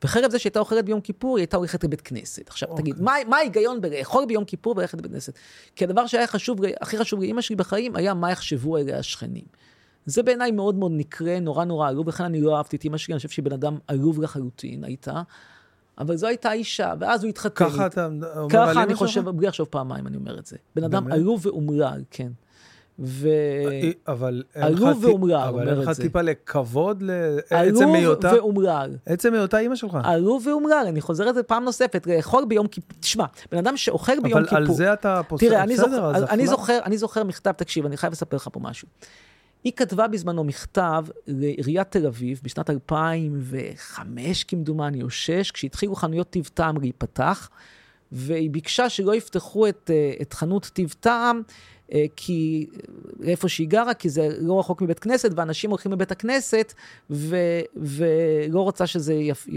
וחרף 0.04 0.32
זה 0.32 0.40
שהייתה 0.40 0.60
אוכלת 0.60 0.86
ביום 0.86 1.02
כיפור, 1.02 1.38
היא 1.38 1.42
הייתה 1.42 1.58
הולכת 1.58 1.84
לבית 1.84 2.02
כנסת. 2.02 2.50
עכשיו, 2.50 2.70
אוקיי. 2.70 2.84
תגיד, 2.84 3.02
מה, 3.02 3.14
מה 3.28 3.38
ההיגיון 3.38 3.82
בלאכול 3.82 4.26
ביום 4.26 4.46
כיפור 4.46 4.74
וללכת 4.78 4.98
לבית 4.98 5.12
כנסת? 5.12 5.34
כי 5.76 5.84
הדבר 5.84 6.08
שהיה 6.08 6.28
חשוב, 6.28 6.60
הכי 6.82 6.98
חשוב 6.98 7.24
לאמא 7.24 7.42
שלי 7.42 7.56
בחיים, 7.56 7.96
היה 7.96 8.14
מה 8.14 8.32
יחשבו 8.32 8.78
עליה 8.78 8.98
השכנים. 9.00 9.44
זה 10.06 10.24
בעיניי 10.24 10.52
מאוד 10.52 10.76
מאוד 10.76 10.92
נקרה, 10.96 11.40
נורא 11.40 11.66
נורא 11.66 11.90
עלוב, 11.90 12.10
לכן 12.10 12.24
אני 12.24 12.42
לא 12.42 12.58
אהבתי 12.58 12.76
את 12.76 12.86
אמא 12.86 12.98
שלי, 12.98 13.14
אני 13.14 13.18
חושב 13.20 13.30
שהיא 13.30 13.46
בן 13.46 13.54
אדם 13.54 13.78
עלוב 13.88 14.22
לחלוטין, 14.22 14.84
הייתה. 14.84 15.22
אבל 15.98 16.16
זו 16.16 16.28
הייתה 16.28 16.52
אישה, 16.54 16.94
ואז 17.00 17.24
הוא 17.24 17.30
התחתן. 17.30 17.66
ככה 17.70 17.86
אתה 17.86 18.06
אומר 18.06 18.28
על 18.40 18.50
ככה 18.50 18.72
אמא 18.72 18.82
אני 18.84 18.90
שלך? 18.90 18.98
חושב, 19.00 19.30
בלי 19.30 19.48
לחשוב 19.48 19.68
פעמיים 19.68 20.08
אני 20.08 20.18
אומר 20.18 20.40
את 20.40 20.46
זה. 20.46 20.58
בן 20.76 20.84
אדם? 20.84 21.12
עלוב 21.12 21.46
ואומלל, 21.46 22.04
כן. 22.12 22.32
ו... 23.02 23.28
אה, 23.28 23.92
אבל 24.08 24.44
אין 24.56 24.74
לך 24.74 24.82
עלוב 24.82 25.04
טיפ- 25.04 25.06
ואומלל, 25.08 25.36
אבל 25.36 25.50
אומר 25.62 25.72
אין 25.72 25.80
לך 25.80 25.90
את 25.90 25.96
זה. 25.96 26.02
טיפה 26.02 26.22
לכבוד 26.22 27.02
לעצם 27.04 27.56
עלוב 27.56 27.96
היותה, 27.96 28.32
ואומלל. 28.36 28.98
עצם 29.06 29.34
היותה 29.34 29.60
אימא 29.60 29.76
שלך. 29.76 29.98
עלוב 30.04 30.48
ואומלל, 30.48 30.86
אני 30.88 31.02
חוזר 31.02 31.28
על 31.28 31.34
זה 31.34 31.44
פעם 31.44 31.64
נוספת, 31.64 32.08
לאכול 32.08 32.46
ביום 32.46 32.68
כיפור, 32.68 33.00
תשמע, 33.00 33.26
בן 33.52 33.58
אדם 33.58 33.78
שאוכל 33.78 34.20
ביום 34.20 34.38
אבל 34.38 34.44
כיפור... 34.44 34.58
על 34.58 34.68
זה 34.68 34.94
אתה 34.94 35.22
פוסק, 35.28 35.48
תראה, 35.48 35.64
אני, 35.64 35.78
זוכר, 35.78 36.12
אני. 36.30 36.48
זוכר, 36.48 36.80
אני 36.86 36.98
זוכר 36.98 37.24
מכתב, 37.24 37.52
תקשיב, 37.52 37.86
אני 37.86 37.98
חייב 37.98 38.14
לספר 38.14 38.36
לך 38.36 38.50
פה 38.52 38.60
משהו. 38.60 38.88
היא 39.64 39.74
כתבה 39.76 40.08
בזמנו 40.08 40.44
מכתב 40.44 41.06
לעיריית 41.28 41.92
תל 41.92 42.06
אביב 42.08 42.40
בשנת 42.44 42.70
2005 42.70 44.44
כמדומני, 44.44 45.04
או 45.04 45.10
6, 45.10 45.52
כשהתחילו 45.52 45.96
חנויות 45.96 46.30
טיב 46.30 46.50
טעם 46.54 46.78
להיפתח, 46.82 47.50
והיא 48.12 48.50
ביקשה 48.50 48.90
שלא 48.90 49.16
יפתחו 49.16 49.68
את, 49.68 49.92
אה, 49.94 50.14
את 50.22 50.34
חנות 50.34 50.66
טיב 50.74 50.94
טעם, 51.00 51.42
כי 52.16 52.68
איפה 53.24 53.50
שהיא 53.50 53.68
גרה, 53.68 53.94
כי 53.94 54.10
זה 54.10 54.30
לא 54.40 54.60
רחוק 54.60 54.82
מבית 54.82 55.00
כנסת, 55.00 55.32
ואנשים 55.36 55.70
הולכים 55.70 55.92
לבית 55.92 56.12
הכנסת, 56.12 56.74
ו, 57.10 57.38
ולא 57.76 58.62
רוצה 58.62 58.88
שזה 58.88 59.14
יפ, 59.14 59.48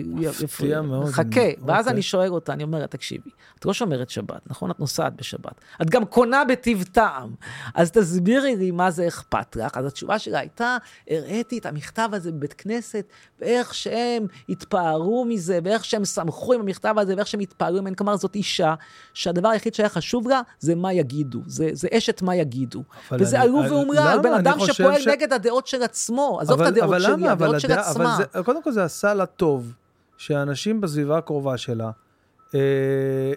מפתיע 0.42 0.82
מאוד. 0.82 1.06
חכה, 1.06 1.40
ואז 1.66 1.78
אוקיי. 1.78 1.92
אני 1.92 2.02
שואל 2.02 2.32
אותה, 2.32 2.52
אני 2.52 2.62
אומרת, 2.62 2.90
תקשיבי, 2.90 3.30
את 3.58 3.64
לא 3.64 3.72
שומרת 3.72 4.10
שבת, 4.10 4.40
נכון? 4.46 4.70
את 4.70 4.80
נוסעת 4.80 5.16
בשבת. 5.16 5.60
את 5.82 5.90
גם 5.90 6.04
קונה 6.04 6.44
בטיב 6.44 6.84
טעם. 6.92 7.34
אז 7.74 7.90
תסבירי 7.90 8.56
לי 8.56 8.70
מה 8.70 8.90
זה 8.90 9.08
אכפת 9.08 9.56
לך. 9.56 9.76
אז 9.76 9.86
התשובה 9.86 10.18
שלה 10.18 10.38
הייתה, 10.38 10.76
הראיתי 11.10 11.58
את 11.58 11.66
המכתב 11.66 12.08
הזה 12.12 12.32
בבית 12.32 12.52
כנסת, 12.52 13.06
ואיך 13.42 13.74
שהם 13.74 14.26
התפארו 14.48 15.24
מזה, 15.24 15.58
ואיך 15.64 15.84
שהם 15.84 16.04
שמחו 16.04 16.52
עם 16.52 16.60
המכתב 16.60 16.94
הזה, 16.98 17.14
ואיך 17.16 17.26
שהם 17.26 17.40
התפארו 17.40 17.80
ממנו. 17.82 17.96
כלומר, 17.96 18.16
זאת 18.16 18.34
אישה 18.34 18.74
שהדבר 19.14 19.48
היחיד 19.48 19.74
שהיה 19.74 19.88
חשוב 19.88 20.28
לה, 20.28 20.40
זה 20.60 20.74
מה 20.74 20.92
יגידו. 20.92 21.40
זה, 21.46 21.68
זה 21.72 21.88
אשת 21.98 22.22
מה 22.22 22.36
יגידו. 22.36 22.82
אבל 23.10 23.22
וזה 23.22 23.36
אני- 23.36 23.44
עלוב 23.44 23.60
אני- 23.64 23.70
ואומלל, 23.70 24.12
למה? 24.12 24.22
בן 24.22 24.32
אדם 24.34 24.58
שפועל 24.60 25.00
ש- 25.00 25.06
נגד 25.06 25.32
הדעות 25.32 25.66
של 25.66 25.82
עצמו. 25.82 26.38
עזוב 26.40 26.60
את 26.60 26.66
אבל- 26.66 26.76
הדעות 26.76 26.88
אבל 26.88 27.00
שלי, 27.00 27.12
למה? 27.12 27.32
אבל 27.32 27.44
הדעות 27.46 27.60
של 27.60 27.72
הדעה- 27.72 27.90
אבל 27.90 27.90
עצמה. 28.06 28.16
זה- 28.34 28.42
קודם 28.42 28.62
כל 28.62 28.72
זה 28.72 28.84
עשה 28.84 29.14
לה 29.14 29.26
טוב, 29.26 29.72
שאנשים 30.16 30.80
בסביבה 30.80 31.18
הקרובה 31.18 31.56
שלה, 31.58 31.84
אה, 31.84 31.90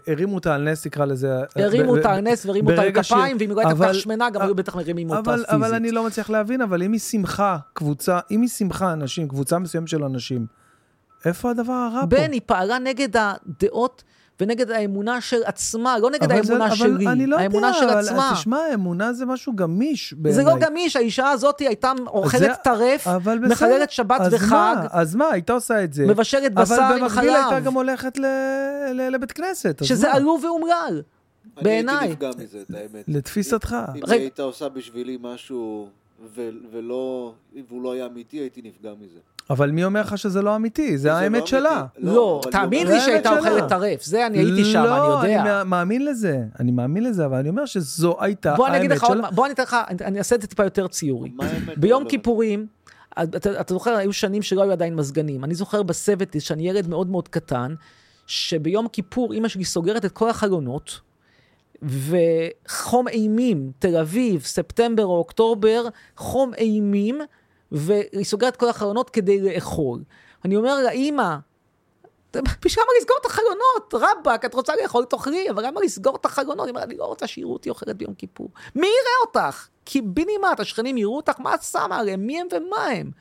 הרימו 0.08 0.36
אותה 0.36 0.56
על 0.56 0.70
נס, 0.70 0.86
נקרא 0.86 1.06
לזה. 1.06 1.34
אה, 1.58 1.66
הרימו 1.66 1.98
אותה 1.98 2.14
על 2.14 2.22
נס 2.22 2.46
והרימו 2.46 2.72
אותה 2.72 2.82
על 2.82 2.92
כפיים, 2.92 3.38
ואם 3.40 3.50
היא 3.50 3.58
הייתה 3.58 3.76
כל 3.76 3.88
כך 3.88 3.96
שמנה, 3.96 4.30
גם 4.30 4.42
היו 4.42 4.56
בטח 4.56 4.76
מרימים 4.76 5.10
אותה 5.10 5.32
פיזית. 5.32 5.50
אבל 5.50 5.74
אני 5.74 5.92
לא 5.92 6.06
מצליח 6.06 6.30
להבין, 6.30 6.62
אבל 6.62 6.84
אם 6.84 6.92
היא 6.92 7.00
שמחה 7.00 7.58
קבוצה, 7.74 8.20
אם 8.32 8.42
היא 8.42 8.50
שמחה 8.50 8.94
אנשים, 8.94 9.28
קבוצה 9.28 9.60
מסוימת 9.60 9.88
של 9.88 10.04
אנשים, 10.04 10.46
איפה 11.26 11.52
הדבר 11.52 11.74
הרע 11.74 12.02
פה? 12.02 12.06
בן, 12.06 12.32
היא 12.32 12.42
פעלה 12.46 12.80
נגד 12.80 13.10
הדעות 13.18 14.04
ונגד 14.40 14.72
האמונה 14.72 15.22
של 15.22 15.42
עצמה, 15.46 16.00
לא 16.00 16.10
נגד 16.12 16.24
אבל 16.32 16.44
זה- 16.44 16.54
האמונה 16.54 16.68
אבל 16.68 16.76
שלי, 16.76 17.08
אני 17.08 17.28
לא 17.28 17.38
האמונה 17.40 17.68
יודע, 17.68 17.80
של 17.80 17.90
אבל 17.90 18.00
עצמה. 18.00 18.32
תשמע, 18.34 18.60
אמונה 18.74 19.14
זה 19.14 19.26
משהו 19.26 19.54
גמיש 19.56 20.10
זה 20.10 20.16
בעיניי. 20.20 20.46
לא 20.46 20.56
גמיש, 20.60 20.96
האישה 20.96 21.30
הזאת 21.30 21.60
הייתה 21.60 21.92
זה- 21.98 22.04
אוכלת 22.10 22.64
טרף, 22.64 23.08
אבל 23.08 23.40
מחללת 23.40 23.92
שבת 23.92 24.22
אז 24.22 24.34
וחג, 24.34 24.50
מה? 24.52 24.88
אז 24.92 25.16
מה, 25.16 25.28
הייתה 25.30 25.54
עושה 25.54 25.84
את 25.84 25.94
זה. 25.94 26.06
מבשלת 26.06 26.54
בשר 26.54 26.74
אבל 26.76 26.84
עם 26.98 27.00
במקביל 27.02 27.30
הייתה 27.30 27.50
חלב, 27.50 27.64
גם 27.66 27.74
הולכת 27.74 28.18
ל- 28.18 28.26
ל- 28.94 29.10
לבית 29.16 29.32
כנסת, 29.32 29.84
שזה 29.84 30.08
מה? 30.08 30.14
עלוב 30.14 30.44
ואומלל, 30.44 31.02
אני 31.58 31.64
בעיניי. 31.64 31.96
הייתי 31.98 32.14
נפגע 32.14 32.30
מזה, 32.44 32.62
את 32.62 32.76
האמת. 32.76 33.06
לתפיסתך. 33.08 33.76
אם 33.96 34.04
רגע. 34.04 34.14
היא 34.14 34.22
הייתה 34.22 34.42
עושה 34.42 34.70
בשבילי 34.70 35.18
משהו 35.22 35.88
ו- 36.36 36.42
ולא, 36.72 37.34
והוא 37.70 37.84
לא 37.84 37.94
היה 37.94 38.06
אמיתי, 38.06 38.38
הייתי 38.38 38.62
נפגע 38.62 38.92
מזה. 39.02 39.20
אבל 39.50 39.72
מי 39.72 39.84
אומר 39.86 40.02
לך 40.02 40.18
שזה 40.18 40.42
לא 40.42 40.56
אמיתי? 40.56 40.98
זה 40.98 41.10
לא 41.10 41.14
האמת. 41.14 41.48
שלה. 41.48 41.86
לא, 41.98 42.42
אבל 42.44 42.52
תאמין 42.52 42.88
לי 42.88 43.00
שהייתה. 43.00 43.38
אוכלת 43.38 43.70
טרף, 43.70 44.04
זה 44.04 44.26
אני 44.28 44.38
הייתי 44.38 44.66
שם, 44.66 44.84
לא, 44.84 45.22
אני 45.22 45.34
יודע. 45.34 45.42
אני 45.62 45.70
מאמין 45.70 46.06
לזה, 46.06 46.44
אני 46.60 46.72
מאמין 46.72 47.04
לזה, 47.04 47.26
אבל 47.26 47.38
אני 47.38 47.50
אומר 47.50 47.66
שזו 47.66 48.18
הייתה 48.20 48.56
בוא 48.56 48.68
אני 48.68 48.78
אגיד 48.78 48.92
האמת 48.92 49.02
לך 49.04 49.08
עוד 49.10 49.18
שלה. 49.18 49.32
בוא 49.32 49.46
אני 49.46 49.54
אתן 49.54 49.64
לך, 49.64 49.76
אני- 50.02 50.18
אעשה 50.18 50.36
את 50.36 50.42
זה 50.42 50.48
טיפה 50.48 50.64
יותר 50.64 50.88
ציורי. 50.88 51.32
ביום 51.78 52.04
לא, 52.04 52.10
כיפורים, 52.10 52.68
אתה, 53.24 53.62
אתה 53.62 53.74
זוכר, 53.74 53.92
היו 53.96 54.14
שנים 54.14 54.42
שלא 54.42 54.62
היו 54.64 54.72
עדיין 54.72 54.96
מזגנים. 54.96 55.44
אני 55.44 55.56
זוכר 55.56 55.84
בסבטיס, 55.84 56.44
שאני 56.44 56.70
ילד 56.70 56.88
מאוד 56.88 57.10
מאוד 57.10 57.28
קטן, 57.28 57.76
שביום 58.28 58.88
כיפור 58.88 59.34
אימא 59.34 59.48
שלי 59.48 59.66
סוגרת 59.66 60.06
את 60.06 60.12
כל 60.12 60.30
החלונות, 60.30 61.00
וחום 61.82 63.08
אימים, 63.08 63.72
תל 63.80 63.98
אביב, 63.98 64.42
ספטמבר 64.42 65.06
או 65.06 65.18
אוקטובר, 65.18 65.86
חום 66.18 66.52
אימים, 66.58 67.20
והיא 67.76 68.26
סוגרת 68.26 68.56
כל 68.56 68.70
החלונות 68.70 69.10
כדי 69.10 69.42
לאכול. 69.42 70.04
אני 70.46 70.56
אומר 70.56 70.82
לה, 70.84 70.92
אימא, 70.92 71.36
בשביל 72.66 72.86
מה 72.88 72.92
לסגור 73.00 73.18
את 73.22 73.26
החלונות? 73.26 73.94
רבאק, 73.94 74.46
את 74.46 74.54
רוצה 74.54 74.74
לאכול, 74.82 75.06
תאכלי, 75.06 75.50
אבל 75.50 75.68
למה 75.68 75.82
לסגור 75.82 76.16
את 76.16 76.26
החלונות? 76.26 76.66
היא 76.66 76.70
אומרת, 76.70 76.84
אני 76.84 76.98
לא 76.98 77.06
רוצה 77.06 77.28
שיראו 77.28 77.54
אותי 77.54 77.70
אוכלת 77.70 77.98
ביום 77.98 78.14
כיפור. 78.14 78.50
מי 78.76 78.88
יראה 78.88 79.28
אותך? 79.28 79.68
קיבינימט, 79.84 80.60
השכנים 80.60 80.98
יראו 80.98 81.18
אותך, 81.18 81.40
מה 81.40 81.56
את 81.56 81.64
שמה 81.64 81.98
עליהם? 81.98 82.28
מי 82.28 82.42
הם 82.42 82.48
ומה 82.52 82.86
הם? 82.86 83.12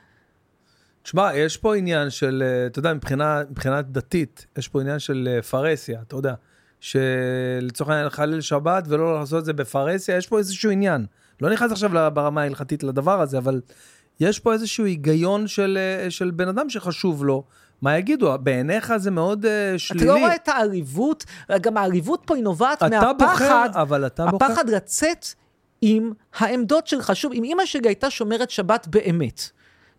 תשמע, 1.02 1.30
יש 1.34 1.56
פה 1.56 1.76
עניין 1.76 2.10
של, 2.10 2.42
אה, 2.46 2.66
אתה 2.66 2.78
יודע, 2.78 2.94
מבחינה, 2.94 3.42
מבחינה 3.50 3.82
דתית, 3.82 4.46
יש 4.58 4.68
פה 4.68 4.80
עניין 4.80 4.98
של 4.98 5.28
אה, 5.30 5.42
פרהסיה, 5.42 6.00
אתה 6.02 6.16
יודע, 6.16 6.34
שלצורך 6.80 7.90
העניין 7.90 8.06
לחלל 8.06 8.40
שבת 8.40 8.84
ולא 8.88 9.18
לעשות 9.20 9.38
את 9.38 9.44
זה 9.44 9.52
בפרהסיה, 9.52 10.16
יש 10.16 10.26
פה 10.26 10.38
איזשהו 10.38 10.70
עניין. 10.70 11.06
לא 11.40 11.50
נכנס 11.50 11.72
עכשיו 11.72 11.90
ברמה 12.14 12.42
ההלכתית 12.42 12.82
לדבר 12.82 13.20
הזה, 13.20 13.38
אבל 13.38 13.60
יש 14.20 14.38
פה 14.38 14.52
איזשהו 14.52 14.84
היגיון 14.84 15.46
של, 15.46 15.78
אה, 15.80 16.10
של 16.10 16.30
בן 16.30 16.48
אדם 16.48 16.70
שחשוב 16.70 17.24
לו. 17.24 17.44
מה 17.82 17.98
יגידו? 17.98 18.38
בעיניך 18.40 18.96
זה 18.96 19.10
מאוד 19.10 19.44
uh, 19.44 19.48
שלילי. 19.78 20.04
אתה 20.04 20.14
לא 20.14 20.18
רואה 20.18 20.34
את 20.34 20.48
העליבות, 20.48 21.24
גם 21.60 21.76
העליבות 21.76 22.22
פה 22.26 22.34
היא 22.34 22.44
נובעת 22.44 22.78
אתה 22.78 22.88
מהפחד, 22.88 23.16
בוחר, 23.18 23.66
אבל 23.82 24.06
אתה 24.06 24.26
בוחר. 24.26 24.46
הפחד 24.46 24.70
לצאת 24.70 25.26
עם 25.82 26.12
העמדות 26.38 26.86
שלך. 26.86 27.16
שוב, 27.16 27.32
אם 27.32 27.44
אימא 27.44 27.66
שלי 27.66 27.88
הייתה 27.88 28.10
שומרת 28.10 28.50
שבת 28.50 28.86
באמת, 28.86 29.40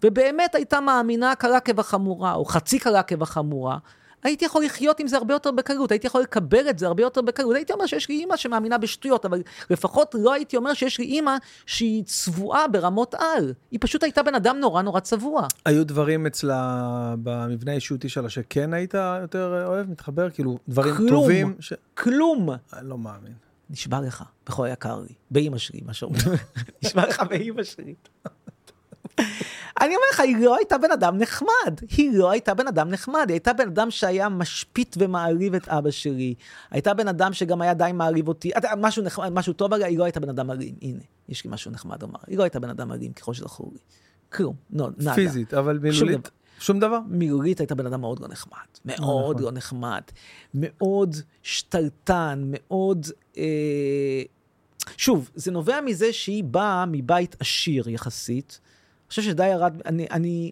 ובאמת 0.04 0.56
הייתה 0.56 0.80
מאמינה 0.80 1.36
קלה 1.36 1.60
כבחמורה, 1.60 2.34
או 2.34 2.46
חצי 2.46 2.80
קלה 2.80 3.04
כבחמורה, 3.04 3.78
הייתי 4.24 4.46
יכול 4.46 4.66
לחיות 4.66 5.00
עם 5.00 5.08
זה 5.08 5.18
הרבה 5.18 5.34
יותר 5.34 5.52
בקלות, 5.52 5.92
הייתי 5.92 6.08
יכול 6.08 6.22
לקבל 6.22 6.70
את 6.70 6.80
זה 6.80 6.88
הרבה 6.88 7.04
יותר 7.04 7.22
בקלות. 7.22 7.56
הייתי 7.56 7.74
אומר 7.74 7.86
שיש 7.86 8.10
לי 8.10 8.16
אימא 8.16 8.38
שמאמינה 8.38 8.78
בשטויות, 8.78 9.26
אבל 9.26 9.42
לפחות 9.70 10.16
לא 10.20 10.34
הייתי 10.34 10.58
אומר 10.58 10.74
שיש 10.74 11.00
לי 11.00 11.06
אימא 11.06 11.36
שהיא 11.66 12.04
צבועה 12.04 12.68
ברמות 12.68 13.16
על. 13.16 13.54
היא 13.72 13.80
פשוט 13.82 14.04
הייתה 14.04 14.24
בן 14.24 14.36
אדם 14.36 14.58
נורא 14.60 14.82
נורא 14.82 15.00
צבוע. 15.00 15.48
היו 15.66 15.86
דברים 15.86 16.26
אצלה, 16.26 17.16
במבנה 17.24 17.72
האישיותי 17.72 18.10
שלה, 18.10 18.30
שכן 18.30 18.74
היית 18.74 18.94
יותר 19.22 19.66
אוהב, 19.68 19.90
מתחבר? 19.90 20.30
כאילו, 20.30 20.58
דברים 20.68 20.96
כלום. 20.96 21.10
טובים? 21.10 21.56
ש... 21.60 21.74
כלום. 21.94 22.50
אני 22.74 22.90
לא 22.90 22.98
מאמין. 22.98 23.34
נשבע 23.70 24.02
לך, 24.02 24.24
בכל 24.46 24.66
היקר 24.66 25.00
לי, 25.00 25.14
באימא 25.32 25.58
שלי, 25.58 25.80
מה 25.86 25.94
שאומרים. 25.94 26.26
נשבע 26.84 27.08
לך 27.08 27.24
באימא 27.30 27.64
שלי. 27.64 27.94
אני 29.82 29.96
אומר 29.96 30.06
לך, 30.14 30.20
היא 30.20 30.38
לא 30.38 30.56
הייתה 30.56 30.78
בן 30.78 30.92
אדם 30.92 31.18
נחמד. 31.18 31.80
היא 31.98 32.12
לא 32.14 32.32
הייתה 32.32 32.54
בן 32.54 32.68
אדם 32.68 32.90
נחמד. 32.90 33.26
היא 33.28 33.34
הייתה 33.34 33.54
בן 33.54 33.68
אדם 33.68 33.92
שהיה 33.92 34.30
משפיט 34.30 34.96
ומעליב 35.00 35.56
את 35.56 35.70
אבא 35.70 35.92
שלי. 35.92 36.36
הייתה 36.72 36.94
בן 36.94 37.08
אדם 37.08 37.34
שגם 37.34 37.62
היה 37.62 37.74
די 37.74 37.92
מעליב 37.94 38.28
אותי. 38.28 38.52
משהו 38.78 39.04
נחמד, 39.04 39.30
משהו 39.30 39.54
טוב 39.54 39.74
עליה, 39.74 39.88
היא 39.88 39.98
לא 39.98 40.04
הייתה 40.04 40.20
בן 40.20 40.30
אדם 40.30 40.52
אלים. 40.52 40.76
הנה, 40.82 41.00
יש 41.30 41.46
לי 41.46 41.52
משהו 41.52 41.72
נחמד 41.72 42.02
לומר. 42.02 42.20
היא 42.28 42.38
לא 42.38 42.44
הייתה 42.44 42.60
בן 42.60 42.70
אדם 42.70 42.92
אלים, 42.92 43.14
ככל 43.14 43.34
שזכור 43.34 43.72
לי. 43.74 43.80
כלום, 44.30 44.56
לא, 44.74 44.90
נאדה. 44.98 45.14
פיזית, 45.14 45.54
אבל 45.54 45.78
מילולית. 45.78 46.30
שום 46.60 46.80
דבר? 46.80 47.00
מילולית 47.08 47.60
הייתה 47.60 47.76
בן 47.76 47.86
אדם 47.86 48.02
מאוד 48.02 48.20
לא 48.20 48.28
נחמד. 48.28 48.66
מאוד 48.86 49.40
לא 49.40 49.52
נחמד. 49.52 50.02
מאוד 50.54 51.16
שתלטן, 51.44 52.44
מאוד... 52.46 53.08
אה... 53.38 54.24
שוב, 54.98 55.30
זה 55.36 55.52
נובע 55.52 55.82
מזה 55.82 56.14
שהיא 56.14 56.44
באה 56.44 56.86
מבית 56.86 57.36
עשיר 57.40 57.90
יחסית. 57.90 58.60
חושב 59.10 59.22
שדי 59.22 59.48
ירד, 59.48 59.82
אני, 59.86 60.08
אני 60.12 60.52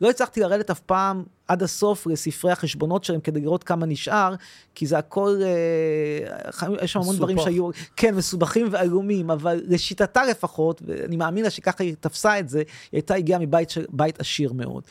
לא 0.00 0.10
הצלחתי 0.10 0.40
לרדת 0.40 0.70
אף 0.70 0.80
פעם 0.80 1.24
עד 1.48 1.62
הסוף 1.62 2.06
לספרי 2.06 2.52
החשבונות 2.52 3.04
שלהם 3.04 3.20
כדי 3.20 3.40
לראות 3.40 3.64
כמה 3.64 3.86
נשאר, 3.86 4.34
כי 4.74 4.86
זה 4.86 4.98
הכל, 4.98 5.40
אה, 5.42 6.68
יש 6.82 6.92
שם 6.92 7.00
המון 7.00 7.16
דברים 7.16 7.38
שהיו, 7.38 7.70
כן, 7.96 8.14
מסובכים 8.14 8.68
ועלומים, 8.70 9.30
אבל 9.30 9.62
לשיטתה 9.66 10.24
לפחות, 10.24 10.82
ואני 10.86 11.16
מאמין 11.16 11.44
לה 11.44 11.50
שככה 11.50 11.84
היא 11.84 11.94
תפסה 12.00 12.38
את 12.38 12.48
זה, 12.48 12.58
היא 12.58 12.66
הייתה 12.92 13.14
הגיעה 13.14 13.38
מבית 13.38 13.70
ש, 13.70 13.78
עשיר 14.18 14.52
מאוד. 14.52 14.82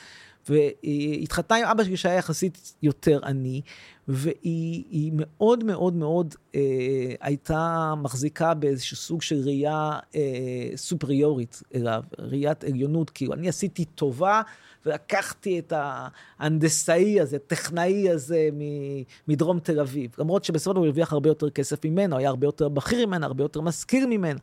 והיא 0.49 1.23
התחתנה 1.23 1.57
עם 1.57 1.65
אבא 1.65 1.83
שלי 1.83 1.97
שהיה 1.97 2.15
יחסית 2.15 2.73
יותר 2.81 3.19
עני, 3.25 3.61
והיא 4.07 5.11
מאוד 5.13 5.63
מאוד 5.63 5.95
מאוד 5.95 6.35
אה, 6.55 6.61
הייתה 7.21 7.93
מחזיקה 7.97 8.53
באיזשהו 8.53 8.97
סוג 8.97 9.21
של 9.21 9.41
ראייה 9.45 9.99
אה, 10.15 10.21
סופריורית 10.75 11.63
אליו, 11.75 12.03
ראיית 12.19 12.63
עליונות, 12.63 13.09
כאילו 13.09 13.33
אני 13.33 13.49
עשיתי 13.49 13.85
טובה 13.85 14.41
ולקחתי 14.85 15.59
את 15.59 15.73
ההנדסאי 15.75 17.21
הזה, 17.21 17.39
טכנאי 17.39 18.09
הזה 18.09 18.49
מדרום 19.27 19.59
תל 19.59 19.79
אביב, 19.79 20.11
למרות 20.17 20.43
שבסופו 20.43 20.77
הוא 20.77 20.85
הרוויח 20.85 21.13
הרבה 21.13 21.29
יותר 21.29 21.49
כסף 21.49 21.85
ממנו, 21.85 22.17
היה 22.17 22.29
הרבה 22.29 22.47
יותר 22.47 22.69
בכיר 22.69 23.07
ממנה, 23.07 23.25
הרבה 23.25 23.43
יותר 23.43 23.61
מזכיר 23.61 24.07
ממנה, 24.07 24.39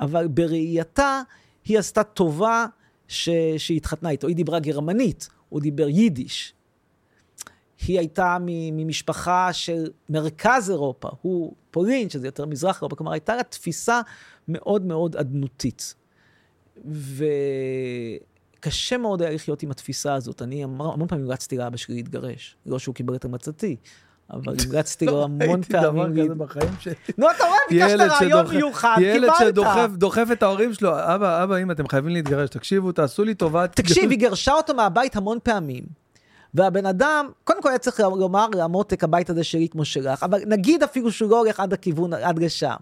אבל 0.00 0.26
בראייתה 0.26 1.22
היא 1.64 1.78
עשתה 1.78 2.02
טובה 2.02 2.66
ש... 3.08 3.28
שהיא 3.58 3.76
התחתנה 3.76 4.10
איתו. 4.10 4.28
היא 4.28 4.36
דיברה 4.36 4.60
גרמנית, 4.60 5.28
הוא 5.48 5.60
דיבר 5.60 5.88
יידיש. 5.88 6.54
היא 7.86 7.98
הייתה 7.98 8.36
ממשפחה 8.42 9.52
של 9.52 9.90
מרכז 10.08 10.70
אירופה, 10.70 11.08
הוא 11.22 11.54
פולין, 11.70 12.10
שזה 12.10 12.26
יותר 12.26 12.46
מזרח 12.46 12.76
אירופה, 12.76 12.96
כלומר 12.96 13.12
הייתה 13.12 13.36
לה 13.36 13.42
תפיסה 13.42 14.00
מאוד 14.48 14.84
מאוד 14.84 15.16
אדנותית. 15.16 15.94
וקשה 18.58 18.98
מאוד 18.98 19.22
היה 19.22 19.30
לחיות 19.30 19.62
עם 19.62 19.70
התפיסה 19.70 20.14
הזאת. 20.14 20.42
אני 20.42 20.64
המון 20.64 21.08
פעמים 21.08 21.30
רצתי 21.30 21.56
לאבא 21.56 21.76
שלי 21.76 21.94
להתגרש, 21.94 22.56
לא 22.66 22.78
שהוא 22.78 22.94
קיבל 22.94 23.14
את 23.14 23.24
המלצתי. 23.24 23.76
אבל 24.32 24.54
המלצתי 24.66 25.06
לו 25.06 25.24
המון 25.24 25.62
פעמים. 25.62 25.96
לא 25.96 26.02
ראיתי 26.02 26.28
דבר 26.28 26.46
כזה 26.46 26.60
בחיים 26.60 26.74
שלי. 26.80 26.94
נו, 27.18 27.30
אתה 27.30 27.44
רואה, 27.44 27.58
ביקשת 27.70 28.00
רעיון 28.00 28.46
מיוחד, 28.46 28.94
קיבלת. 28.96 29.40
ילד 29.40 29.52
שדוחף 29.92 30.26
את 30.32 30.42
ההורים 30.42 30.74
שלו, 30.74 30.90
אבא, 30.90 31.44
אבא, 31.44 31.56
אמא, 31.56 31.72
אתם 31.72 31.88
חייבים 31.88 32.12
להתגרש, 32.12 32.50
תקשיבו, 32.50 32.92
תעשו 32.92 33.24
לי 33.24 33.34
טובה. 33.34 33.66
תקשיב, 33.66 34.10
היא 34.10 34.18
גרשה 34.18 34.52
אותו 34.52 34.74
מהבית 34.74 35.16
המון 35.16 35.38
פעמים. 35.42 35.84
והבן 36.54 36.86
אדם, 36.86 37.28
קודם 37.44 37.62
כל 37.62 37.68
היה 37.68 37.78
צריך 37.78 38.00
לומר 38.00 38.46
למותק 38.54 39.04
הבית 39.04 39.30
הזה 39.30 39.44
שלי 39.44 39.68
כמו 39.68 39.84
שלך, 39.84 40.22
אבל 40.22 40.40
נגיד 40.46 40.82
אפילו 40.82 41.12
שהוא 41.12 41.30
לא 41.30 41.38
הולך 41.38 41.60
עד 41.60 41.72
הכיוון, 41.72 42.12
עד 42.12 42.38
לשם. 42.38 42.76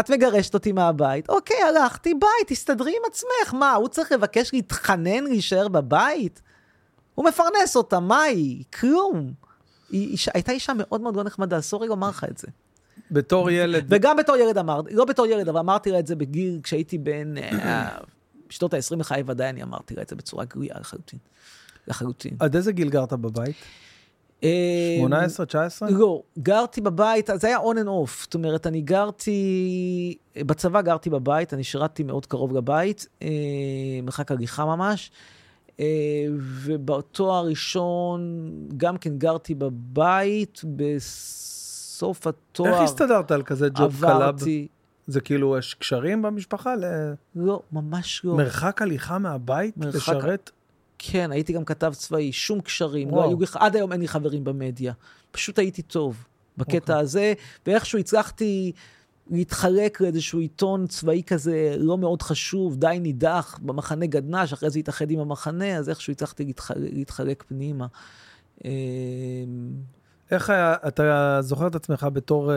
את 0.00 0.10
מגרשת 0.10 0.54
אותי 0.54 0.72
מהבית, 0.72 1.28
אוקיי, 1.28 1.62
הלכתי, 1.62 2.14
ביי, 2.14 2.30
תסתדרי 2.46 2.90
עם 2.90 3.02
עצמך. 3.06 3.54
מה, 3.54 3.74
הוא 3.74 3.88
צריך 3.88 4.12
לבקש 4.12 4.52
להתחנן 4.52 5.24
להישאר 5.24 5.68
בבית? 5.68 6.42
הוא 7.14 7.24
מפרנס 7.24 7.76
אותה, 7.76 8.00
מה 8.00 8.22
היא? 8.22 8.64
כלום. 8.80 9.45
היא 9.90 10.08
אישה, 10.08 10.30
הייתה 10.34 10.52
אישה 10.52 10.72
מאוד 10.76 11.00
מאוד 11.00 11.16
לא 11.16 11.24
נחמדה, 11.24 11.58
אסור 11.58 11.82
לי 11.82 11.88
לומר 11.88 12.08
לך 12.08 12.24
את 12.24 12.38
זה. 12.38 12.48
בתור 13.10 13.50
ילד. 13.50 13.86
וגם 13.88 14.16
בתור 14.16 14.36
ילד 14.36 14.58
אמרתי, 14.58 14.94
לא 14.94 15.04
בתור 15.04 15.26
ילד, 15.26 15.48
אבל 15.48 15.58
אמרתי 15.58 15.90
לה 15.90 15.98
את 15.98 16.06
זה 16.06 16.16
בגיל, 16.16 16.60
כשהייתי 16.62 16.98
בן, 16.98 17.34
בשנות 18.48 18.74
ה-20 18.74 18.96
לחיי 18.98 19.22
ודאי 19.26 19.48
אני 19.48 19.62
אמרתי 19.62 19.94
לה 19.94 20.02
את 20.02 20.08
זה 20.08 20.16
בצורה 20.16 20.44
גלויה 20.44 20.74
לחלוטין. 20.80 21.18
לחלוטין. 21.88 22.36
עד 22.40 22.56
איזה 22.56 22.72
גיל 22.72 22.88
גרת 22.88 23.12
בבית? 23.12 23.56
18, 24.98 25.46
19? 25.46 25.90
לא, 25.90 26.22
גרתי 26.38 26.80
בבית, 26.80 27.30
זה 27.34 27.46
היה 27.46 27.58
on 27.58 27.74
and 27.84 27.86
off. 27.86 28.22
זאת 28.22 28.34
אומרת, 28.34 28.66
אני 28.66 28.80
גרתי, 28.80 30.18
בצבא 30.36 30.80
גרתי 30.80 31.10
בבית, 31.10 31.54
אני 31.54 31.64
שירתתי 31.64 32.02
מאוד 32.02 32.26
קרוב 32.26 32.56
לבית, 32.56 33.06
מרחק 34.02 34.30
הליכה 34.30 34.64
ממש. 34.64 35.10
ובאותו 36.38 37.34
הראשון 37.34 38.50
גם 38.76 38.98
כן 38.98 39.18
גרתי 39.18 39.54
בבית, 39.54 40.60
בסוף 40.76 42.26
התואר... 42.26 42.72
איך 42.72 42.80
הסתדרת 42.80 43.30
על 43.30 43.42
כזה 43.42 43.68
ג'וב 43.68 44.00
קלאב? 44.00 44.38
זה 45.06 45.20
כאילו, 45.20 45.58
יש 45.58 45.74
קשרים 45.74 46.22
במשפחה? 46.22 46.74
לא, 47.36 47.62
ממש 47.72 48.24
לא. 48.24 48.36
מרחק 48.36 48.82
הליכה 48.82 49.18
מהבית? 49.18 49.76
מרחק... 49.76 49.96
לשרת? 49.96 50.50
כן, 50.98 51.32
הייתי 51.32 51.52
גם 51.52 51.64
כתב 51.64 51.92
צבאי, 51.96 52.32
שום 52.32 52.60
קשרים. 52.60 53.10
לא 53.10 53.24
היו, 53.24 53.36
עד 53.54 53.76
היום 53.76 53.92
אין 53.92 54.00
לי 54.00 54.08
חברים 54.08 54.44
במדיה. 54.44 54.92
פשוט 55.30 55.58
הייתי 55.58 55.82
טוב 55.82 56.24
בקטע 56.56 56.76
okay. 56.76 56.80
אוקיי. 56.80 56.94
הזה, 56.94 57.32
ואיכשהו 57.66 57.98
הצלחתי 57.98 58.72
להתחלק 59.30 60.00
לאיזשהו 60.00 60.38
עיתון 60.38 60.86
צבאי 60.86 61.22
כזה 61.26 61.76
לא 61.78 61.98
מאוד 61.98 62.22
חשוב, 62.22 62.76
די 62.76 62.98
נידח, 63.00 63.58
במחנה 63.62 64.06
גדנ"ש, 64.06 64.52
אחרי 64.52 64.70
זה 64.70 64.78
התאחד 64.78 65.10
עם 65.10 65.20
המחנה, 65.20 65.76
אז 65.76 65.88
איכשהו 65.88 66.10
הצלחתי 66.10 66.44
להתחלק, 66.44 66.76
להתחלק 66.92 67.44
פנימה. 67.48 67.86
אמ, 68.64 68.70
איך 70.30 70.50
היה, 70.50 70.74
אתה 70.88 71.38
זוכר 71.42 71.66
את 71.66 71.74
עצמך 71.74 72.06
בתור... 72.12 72.52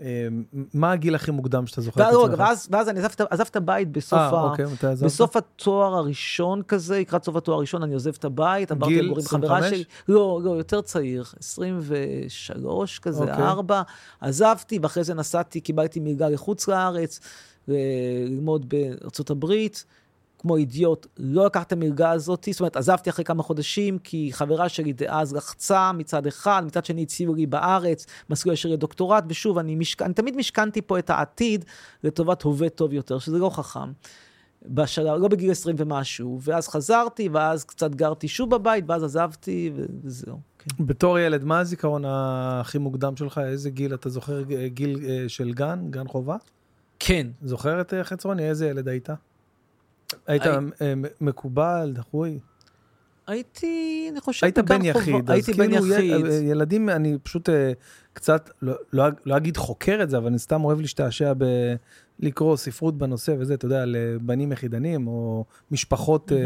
אה, 0.00 0.06
אה, 0.06 0.28
מה 0.74 0.92
הגיל 0.92 1.14
הכי 1.14 1.30
מוקדם 1.30 1.66
שאתה 1.66 1.80
זוכר 1.80 2.02
את 2.02 2.14
עצמך? 2.14 2.38
ואז, 2.38 2.68
ואז 2.70 2.88
אני 2.88 3.00
עזב 3.30 3.44
את 3.50 3.56
הבית 3.56 3.92
בסוף, 3.92 4.18
아, 4.18 4.34
ה... 4.34 4.42
אוקיי, 4.42 4.66
בסוף 5.04 5.36
התואר 5.36 5.94
הראשון 5.94 6.62
כזה, 6.62 6.98
לקראת 6.98 7.24
סוף 7.24 7.36
התואר 7.36 7.56
הראשון 7.56 7.82
אני 7.82 7.94
עוזב 7.94 8.12
את 8.18 8.24
הבית, 8.24 8.70
עברתי 8.70 9.02
לגור 9.02 9.18
עם 9.18 9.24
חברה 9.24 9.68
שלי. 9.68 9.84
לא, 10.08 10.40
לא, 10.44 10.50
יותר 10.50 10.80
צעיר, 10.80 11.24
23 11.40 12.98
כזה, 12.98 13.20
אוקיי. 13.22 13.44
4. 13.44 13.82
עזבתי, 14.20 14.78
ואחרי 14.82 15.04
זה 15.04 15.14
נסעתי, 15.14 15.60
קיבלתי 15.60 16.00
מלגה 16.00 16.28
לחוץ 16.28 16.68
לארץ, 16.68 17.20
ללמוד 17.68 18.68
בארצות 18.68 19.30
הברית. 19.30 19.84
כמו 20.46 20.56
אידיוט, 20.56 21.06
לא 21.18 21.46
לקח 21.46 21.62
את 21.62 21.72
המלגה 21.72 22.10
הזאת, 22.10 22.48
זאת 22.50 22.60
אומרת, 22.60 22.76
עזבתי 22.76 23.10
אחרי 23.10 23.24
כמה 23.24 23.42
חודשים, 23.42 23.98
כי 23.98 24.30
חברה 24.32 24.68
שלי 24.68 24.92
דאז 24.92 25.34
לחצה 25.34 25.92
מצד 25.92 26.26
אחד, 26.26 26.62
מצד 26.66 26.84
שני 26.84 27.02
הציעו 27.02 27.34
לי 27.34 27.46
בארץ, 27.46 28.06
מסלול 28.30 28.52
ישר 28.52 28.68
לדוקטורט, 28.68 29.24
ושוב, 29.28 29.58
אני, 29.58 29.74
משק... 29.74 30.02
אני 30.02 30.14
תמיד 30.14 30.36
משכנתי 30.36 30.82
פה 30.82 30.98
את 30.98 31.10
העתיד 31.10 31.64
לטובת 32.04 32.42
הווה 32.42 32.68
טוב 32.68 32.92
יותר, 32.92 33.18
שזה 33.18 33.38
לא 33.38 33.50
חכם. 33.50 33.92
בשלב, 34.68 35.20
לא 35.20 35.28
בגיל 35.28 35.50
20 35.50 35.76
ומשהו, 35.78 36.38
ואז 36.42 36.68
חזרתי, 36.68 37.28
ואז 37.28 37.64
קצת 37.64 37.94
גרתי 37.94 38.28
שוב 38.28 38.50
בבית, 38.50 38.84
ואז 38.88 39.04
עזבתי, 39.04 39.72
וזהו. 40.04 40.38
כן. 40.58 40.86
בתור 40.86 41.18
ילד, 41.18 41.44
מה 41.44 41.58
הזיכרון 41.58 42.04
הכי 42.06 42.78
מוקדם 42.78 43.16
שלך? 43.16 43.40
איזה 43.44 43.70
גיל 43.70 43.94
אתה 43.94 44.08
זוכר? 44.08 44.42
גיל 44.66 45.00
אה, 45.08 45.24
של 45.28 45.52
גן? 45.52 45.86
גן 45.90 46.08
חובה? 46.08 46.36
כן. 46.98 47.26
זוכר 47.42 47.80
את 47.80 47.94
אה, 47.94 48.04
חצרוני? 48.04 48.48
איזה 48.48 48.66
ילד 48.66 48.88
היית? 48.88 49.08
היית 50.26 50.42
מקובל, 51.20 51.92
דחוי? 51.94 52.38
הייתי, 53.26 54.08
אני 54.12 54.20
חושב, 54.20 54.46
היית 54.46 54.58
בן. 54.58 54.84
יחיד, 54.84 55.30
הייתי 55.30 55.52
בן 55.52 55.70
כאילו 55.70 55.86
יחיד. 55.86 56.26
ילדים, 56.42 56.88
אני 56.88 57.18
פשוט 57.22 57.48
אה, 57.48 57.72
קצת, 58.12 58.50
לא- 58.62 58.74
לא 58.92 59.04
לא 59.24 59.36
אגיד 59.36 59.56
חוקר 59.56 59.98
את 60.02 60.10
זה, 60.10 60.16
אבל 60.18 60.26
אני 60.26 60.38
סתם 60.38 60.64
אוהב 60.64 60.80
להשתעשע 60.80 61.32
בלקרוא 62.18 62.56
ספרות 62.56 62.98
בנושא 62.98 63.34
וזה, 63.38 63.54
אתה 63.54 63.66
יודע, 63.66 63.84
לבנים 63.86 64.52
יחידנים, 64.52 65.06
או 65.06 65.44
משפחות 65.70 66.32
אה, 66.32 66.38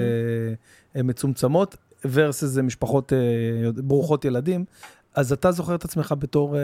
אה, 0.96 1.02
מצומצמות, 1.02 1.76
versus 2.04 2.62
משפחות 2.62 3.12
אה, 3.12 3.18
ברוכות 3.72 4.24
ילדים. 4.24 4.64
אז 5.14 5.32
אתה 5.32 5.52
זוכר 5.52 5.74
את 5.74 5.84
עצמך 5.84 6.14
בתור 6.18 6.56
אה, 6.56 6.60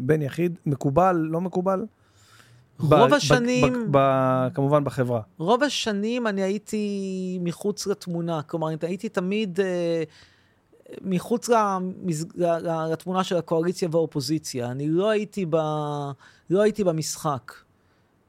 בן 0.00 0.22
יחיד, 0.22 0.58
מקובל, 0.66 1.16
לא 1.30 1.40
מקובל? 1.40 1.84
רוב 2.80 3.10
ב- 3.10 3.14
השנים- 3.14 3.92
ב- 3.92 3.98
ב- 3.98 4.48
כמובן 4.54 4.84
בחברה. 4.84 5.20
רוב 5.38 5.62
השנים 5.62 6.26
אני 6.26 6.42
הייתי 6.42 7.38
מחוץ 7.42 7.86
לתמונה, 7.86 8.42
כלומר, 8.42 8.68
הייתי 8.82 9.08
תמיד 9.08 9.60
אה, 9.60 10.02
מחוץ 11.02 11.48
למז... 11.48 12.26
לתמונה 12.90 13.24
של 13.24 13.36
הקואליציה 13.36 13.88
והאופוזיציה. 13.92 14.70
אני 14.70 14.88
לא 14.88 15.10
הייתי, 15.10 15.46
ב... 15.50 15.56
לא 16.50 16.62
הייתי 16.62 16.84
במשחק. 16.84 17.52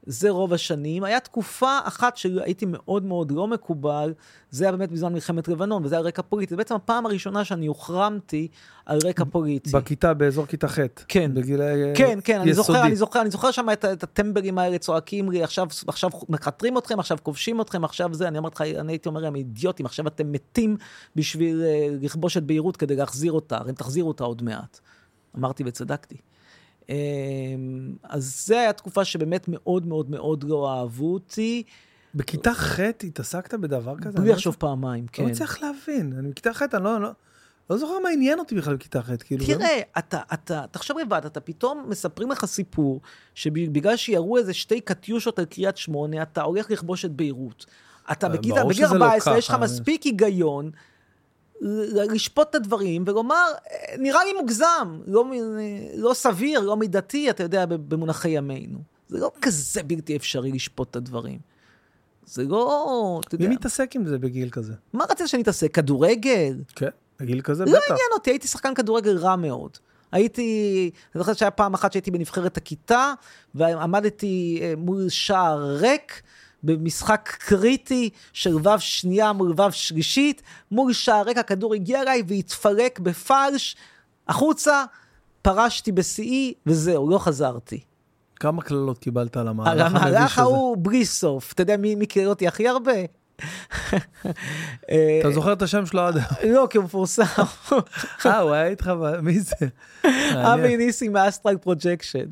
זה 0.06 0.30
רוב 0.30 0.52
השנים. 0.52 1.04
היה 1.04 1.20
תקופה 1.20 1.78
אחת 1.84 2.16
שהייתי 2.16 2.66
מאוד 2.68 3.04
מאוד 3.04 3.30
לא 3.30 3.46
מקובל, 3.46 4.12
זה 4.50 4.64
היה 4.64 4.72
באמת 4.72 4.92
בזמן 4.92 5.12
מלחמת 5.12 5.48
לבנון, 5.48 5.84
וזה 5.84 5.94
היה 5.94 6.04
רקע 6.04 6.22
פוליטי. 6.22 6.50
זה 6.50 6.56
בעצם 6.56 6.74
הפעם 6.74 7.06
הראשונה 7.06 7.44
שאני 7.44 7.66
הוחרמתי 7.66 8.48
על 8.86 8.98
רקע 9.04 9.24
פוליטי. 9.24 9.70
בכיתה, 9.70 10.14
באזור 10.14 10.46
כיתה 10.46 10.68
ח'. 10.68 10.78
כן. 11.08 11.30
בגילי 11.34 11.64
אה, 11.64 11.92
כן, 11.96 12.18
כן, 12.24 12.40
אני 12.40 12.54
זוכר. 12.54 12.82
אני 12.86 12.96
זוכר, 12.96 13.20
אני 13.20 13.30
זוכר 13.30 13.50
שם 13.50 13.66
את, 13.72 13.84
את 13.84 14.02
הטמבלים 14.02 14.58
האלה 14.58 14.78
צועקים 14.78 15.30
לי, 15.30 15.42
עכשיו, 15.42 15.66
עכשיו 15.86 16.10
מכתרים 16.28 16.78
אתכם, 16.78 17.00
עכשיו 17.00 17.18
כובשים 17.22 17.60
אתכם, 17.60 17.84
עכשיו 17.84 18.14
זה, 18.14 18.28
אני 18.28 18.38
אמרתי 18.38 18.54
לך, 18.54 18.78
אני 18.80 18.92
הייתי 18.92 19.08
אומר 19.08 19.20
להם, 19.20 19.34
אידיוטים, 19.36 19.86
עכשיו 19.86 20.06
אתם 20.06 20.32
מתים 20.32 20.76
בשביל 21.16 21.62
uh, 21.62 22.04
לכבוש 22.04 22.36
את 22.36 22.44
ביירות 22.44 22.76
כדי 22.76 22.96
להחזיר 22.96 23.32
אותה, 23.32 23.56
הרי 23.56 23.72
תחזירו 23.72 24.08
אותה 24.08 24.24
עוד 24.24 24.42
מעט. 24.42 24.78
אמרתי 25.38 25.62
וצדקתי. 25.66 26.16
Um, 26.90 26.92
אז 28.02 28.46
זה 28.46 28.60
היה 28.60 28.72
תקופה 28.72 29.04
שבאמת 29.04 29.44
מאוד 29.48 29.86
מאוד 29.86 30.10
מאוד 30.10 30.44
לא 30.44 30.70
אהבו 30.72 31.12
אותי, 31.12 31.62
בכיתה 32.14 32.54
ח' 32.54 32.80
התעסקת 32.80 33.54
בדבר 33.54 33.94
כזה? 33.98 34.18
בלי 34.18 34.28
לא 34.28 34.34
לחשוב 34.34 34.56
פעמים, 34.58 35.04
לא 35.04 35.08
כן. 35.12 35.24
מצליח 35.24 35.62
להבין, 35.62 36.12
אני 36.18 36.30
בכיתה 36.30 36.54
ח', 36.54 36.62
אני 36.62 36.84
לא, 36.84 37.00
לא, 37.00 37.10
לא 37.70 37.76
זוכר 37.76 37.98
מה 38.02 38.08
עניין 38.08 38.38
אותי 38.38 38.54
בכלל 38.54 38.76
בכיתה 38.76 39.02
ח', 39.02 39.10
כאילו. 39.24 39.46
תראה, 39.46 39.80
אתה, 39.98 40.20
אתה, 40.34 40.64
תחשוב 40.70 40.98
לבד, 40.98 41.26
אתה 41.26 41.40
פתאום 41.40 41.84
מספרים 41.88 42.30
לך 42.30 42.44
סיפור, 42.44 43.00
שבגלל 43.34 43.96
שירו 43.96 44.36
איזה 44.36 44.54
שתי 44.54 44.80
קטיושות 44.80 45.38
על 45.38 45.44
קריית 45.44 45.76
שמונה, 45.76 46.22
אתה 46.22 46.42
הולך 46.42 46.70
לכבוש 46.70 47.04
את 47.04 47.12
ביירות. 47.12 47.66
אתה 48.12 48.26
אה, 48.26 48.32
בגיל, 48.32 48.54
ברור 48.54 48.68
בגיל 48.68 48.86
שזה 48.86 48.98
לא 48.98 49.04
14, 49.04 49.38
יש 49.38 49.48
לך 49.48 49.54
ככה. 49.54 49.64
מספיק 49.64 50.02
היגיון 50.02 50.70
לשפוט 51.60 52.50
את 52.50 52.54
הדברים 52.54 53.04
ולומר, 53.06 53.44
"אה, 53.70 53.96
נראה 53.98 54.24
לי 54.24 54.32
מוגזם, 54.40 55.00
לא, 55.06 55.24
לא 55.96 56.14
סביר, 56.14 56.60
לא 56.60 56.76
מידתי, 56.76 57.30
אתה 57.30 57.42
יודע, 57.42 57.66
במונחי 57.66 58.28
ימינו. 58.28 58.78
זה 59.08 59.18
לא 59.18 59.30
כזה 59.42 59.82
בלתי 59.82 60.16
אפשרי 60.16 60.52
לשפוט 60.52 60.90
את 60.90 60.96
הדברים. 60.96 61.38
זה 62.26 62.42
לא, 62.44 63.20
אתה 63.28 63.36
מי 63.36 63.44
יודע, 63.44 63.54
מתעסק 63.54 63.96
עם 63.96 64.06
זה 64.06 64.18
בגיל 64.18 64.50
כזה? 64.50 64.72
מה 64.92 65.04
רצית 65.10 65.28
שאני 65.28 65.42
אתעסק? 65.42 65.74
כדורגל? 65.74 66.54
כן, 66.76 66.88
בגיל 67.20 67.40
כזה 67.40 67.64
לא 67.64 67.70
בטח. 67.70 67.84
עניין 67.90 68.06
אותי, 68.12 68.30
הייתי 68.30 68.48
שחקן 68.48 68.74
כדורגל 68.74 69.16
רע 69.16 69.36
מאוד. 69.36 69.78
הייתי, 70.12 70.90
אני 71.14 71.18
זוכר 71.20 71.32
שהיה 71.32 71.50
פעם 71.50 71.74
אחת 71.74 71.92
שהייתי 71.92 72.10
בנבחרת 72.10 72.56
הכיתה, 72.56 73.12
ועמדתי 73.54 74.58
אה, 74.62 74.74
מול 74.76 75.08
שער 75.08 75.76
ריק, 75.76 76.22
במשחק 76.62 77.36
קריטי 77.38 78.10
של 78.32 78.56
ו' 78.56 78.78
שנייה 78.78 79.32
מול 79.32 79.54
ו' 79.60 79.72
שלישית, 79.72 80.42
מול 80.70 80.92
שער 80.92 81.22
ריק 81.22 81.38
הכדור 81.38 81.74
הגיע 81.74 82.02
אליי 82.02 82.22
והתפרק 82.26 82.98
בפלש, 82.98 83.76
החוצה, 84.28 84.84
פרשתי 85.42 85.92
בשיאי, 85.92 86.54
וזהו, 86.66 87.10
לא 87.10 87.18
חזרתי. 87.18 87.80
כמה 88.40 88.62
קללות 88.62 88.98
קיבלת 88.98 89.36
על 89.36 89.42
על 89.42 89.48
המהלך 89.48 89.86
המביש 89.86 90.02
המהלך 90.02 90.32
הזה? 90.38 90.42
ההוא 90.42 90.76
בלי 90.80 91.04
סוף. 91.04 91.52
אתה 91.52 91.62
יודע 91.62 91.76
מי 91.76 91.94
מי 91.94 92.06
אותי 92.26 92.48
הכי 92.48 92.68
הרבה? 92.68 92.92
אתה 95.20 95.30
זוכר 95.30 95.52
את 95.52 95.62
השם 95.62 95.86
שלו 95.86 96.00
עד... 96.00 96.16
לא, 96.54 96.66
כי 96.70 96.78
הוא 96.78 96.84
מפורסם. 96.84 97.22
אה, 98.26 98.38
הוא 98.38 98.52
היה 98.52 98.66
איתך, 98.66 98.90
מי 99.22 99.40
זה? 99.40 99.56
אבי. 100.52 100.76
ניסים 100.76 101.08
astral 101.08 101.56
projection. 101.56 102.26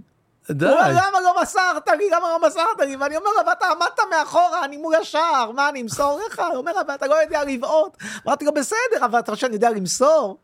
די. 0.50 0.66
הוא 0.66 0.74
אומר, 0.74 0.88
למה 0.90 1.20
לא 1.20 1.42
מסרת 1.42 1.88
לי? 1.88 2.10
למה 2.10 2.28
לא 2.28 2.46
מסרת 2.48 2.80
לי? 2.80 2.96
ואני 2.96 3.16
אומר 3.16 3.30
לו, 3.40 3.46
ואתה 3.48 3.66
עמדת 3.66 4.00
מאחורה, 4.10 4.64
אני 4.64 4.76
מול 4.76 4.94
השער, 4.94 5.50
מה, 5.50 5.68
אני 5.68 5.80
אמסור 5.82 6.20
לך? 6.26 6.42
הוא 6.50 6.56
אומר, 6.56 6.72
אבל 6.86 6.94
אתה 6.94 7.06
לא 7.06 7.14
יודע 7.22 7.44
לבעוט. 7.44 7.96
אמרתי 8.26 8.44
לו, 8.44 8.54
בסדר, 8.54 8.76
אבל 9.04 9.18
אתה 9.18 9.32
חושב 9.32 9.40
שאני 9.46 9.54
יודע 9.54 9.70
למסור? 9.70 10.38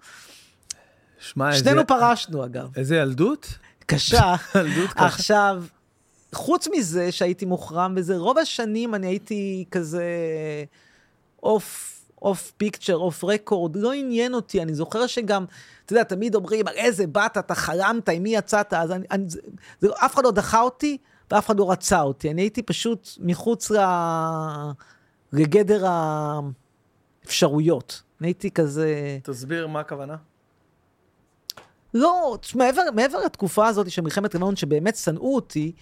שמע, 1.18 1.48
איזה- 1.52 1.58
שנינו 1.64 1.86
פרשנו, 1.86 2.44
אגב. 2.44 2.68
איזה 2.78 2.96
ילדות? 2.96 3.46
קשה. 3.86 4.34
ילדות 4.60 4.90
ככה. 4.92 5.06
עכשיו, 5.06 5.62
חוץ 6.34 6.68
מזה 6.72 7.12
שהייתי 7.12 7.44
מוחרם 7.44 7.94
בזה, 7.94 8.16
רוב 8.16 8.38
השנים 8.38 8.94
אני 8.94 9.06
הייתי 9.06 9.64
כזה 9.70 10.04
אוף, 11.42 11.93
אוף 12.24 12.52
פיקצ'ר, 12.56 12.96
אוף 12.96 13.24
רקורד, 13.24 13.76
לא 13.76 13.92
עניין 13.92 14.34
אותי, 14.34 14.62
אני 14.62 14.74
זוכר 14.74 15.06
שגם, 15.06 15.44
אתה 15.84 15.92
יודע, 15.92 16.02
תמיד 16.02 16.34
אומרים, 16.34 16.68
על 16.68 16.74
איזה 16.74 17.06
בת 17.06 17.38
אתה 17.38 17.54
חלמת, 17.54 18.08
עם 18.08 18.22
מי 18.22 18.36
יצאת, 18.36 18.72
אז 18.72 18.92
אני, 18.92 19.06
אני, 19.10 19.24
זה, 19.28 19.40
זה, 19.80 19.88
אף 19.94 20.14
אחד 20.14 20.24
לא 20.24 20.30
דחה 20.30 20.60
אותי, 20.60 20.98
ואף 21.30 21.46
אחד 21.46 21.58
לא 21.58 21.70
רצה 21.70 22.00
אותי, 22.00 22.30
אני 22.30 22.42
הייתי 22.42 22.62
פשוט 22.62 23.08
מחוץ 23.18 23.70
ל, 23.70 23.78
לגדר 25.32 25.86
האפשרויות. 27.22 28.02
אני 28.20 28.28
הייתי 28.28 28.50
כזה... 28.50 29.18
תסביר 29.22 29.66
מה 29.66 29.80
הכוונה. 29.80 30.16
לא, 31.94 32.38
מעבר, 32.54 32.82
מעבר 32.94 33.18
לתקופה 33.18 33.66
הזאת 33.66 33.90
של 33.90 34.02
מלחמת 34.02 34.34
לבנון, 34.34 34.56
שבאמת 34.56 34.96
שנאו 34.96 35.34
אותי, 35.34 35.72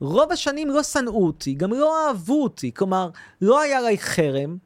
רוב 0.00 0.32
השנים 0.32 0.70
לא 0.70 0.82
שנאו 0.82 1.26
אותי, 1.26 1.54
גם 1.54 1.72
לא 1.72 2.06
אהבו 2.06 2.42
אותי. 2.42 2.74
כלומר, 2.74 3.10
לא 3.40 3.60
היה 3.60 3.78
עליי 3.78 3.98
חרם, 3.98 4.56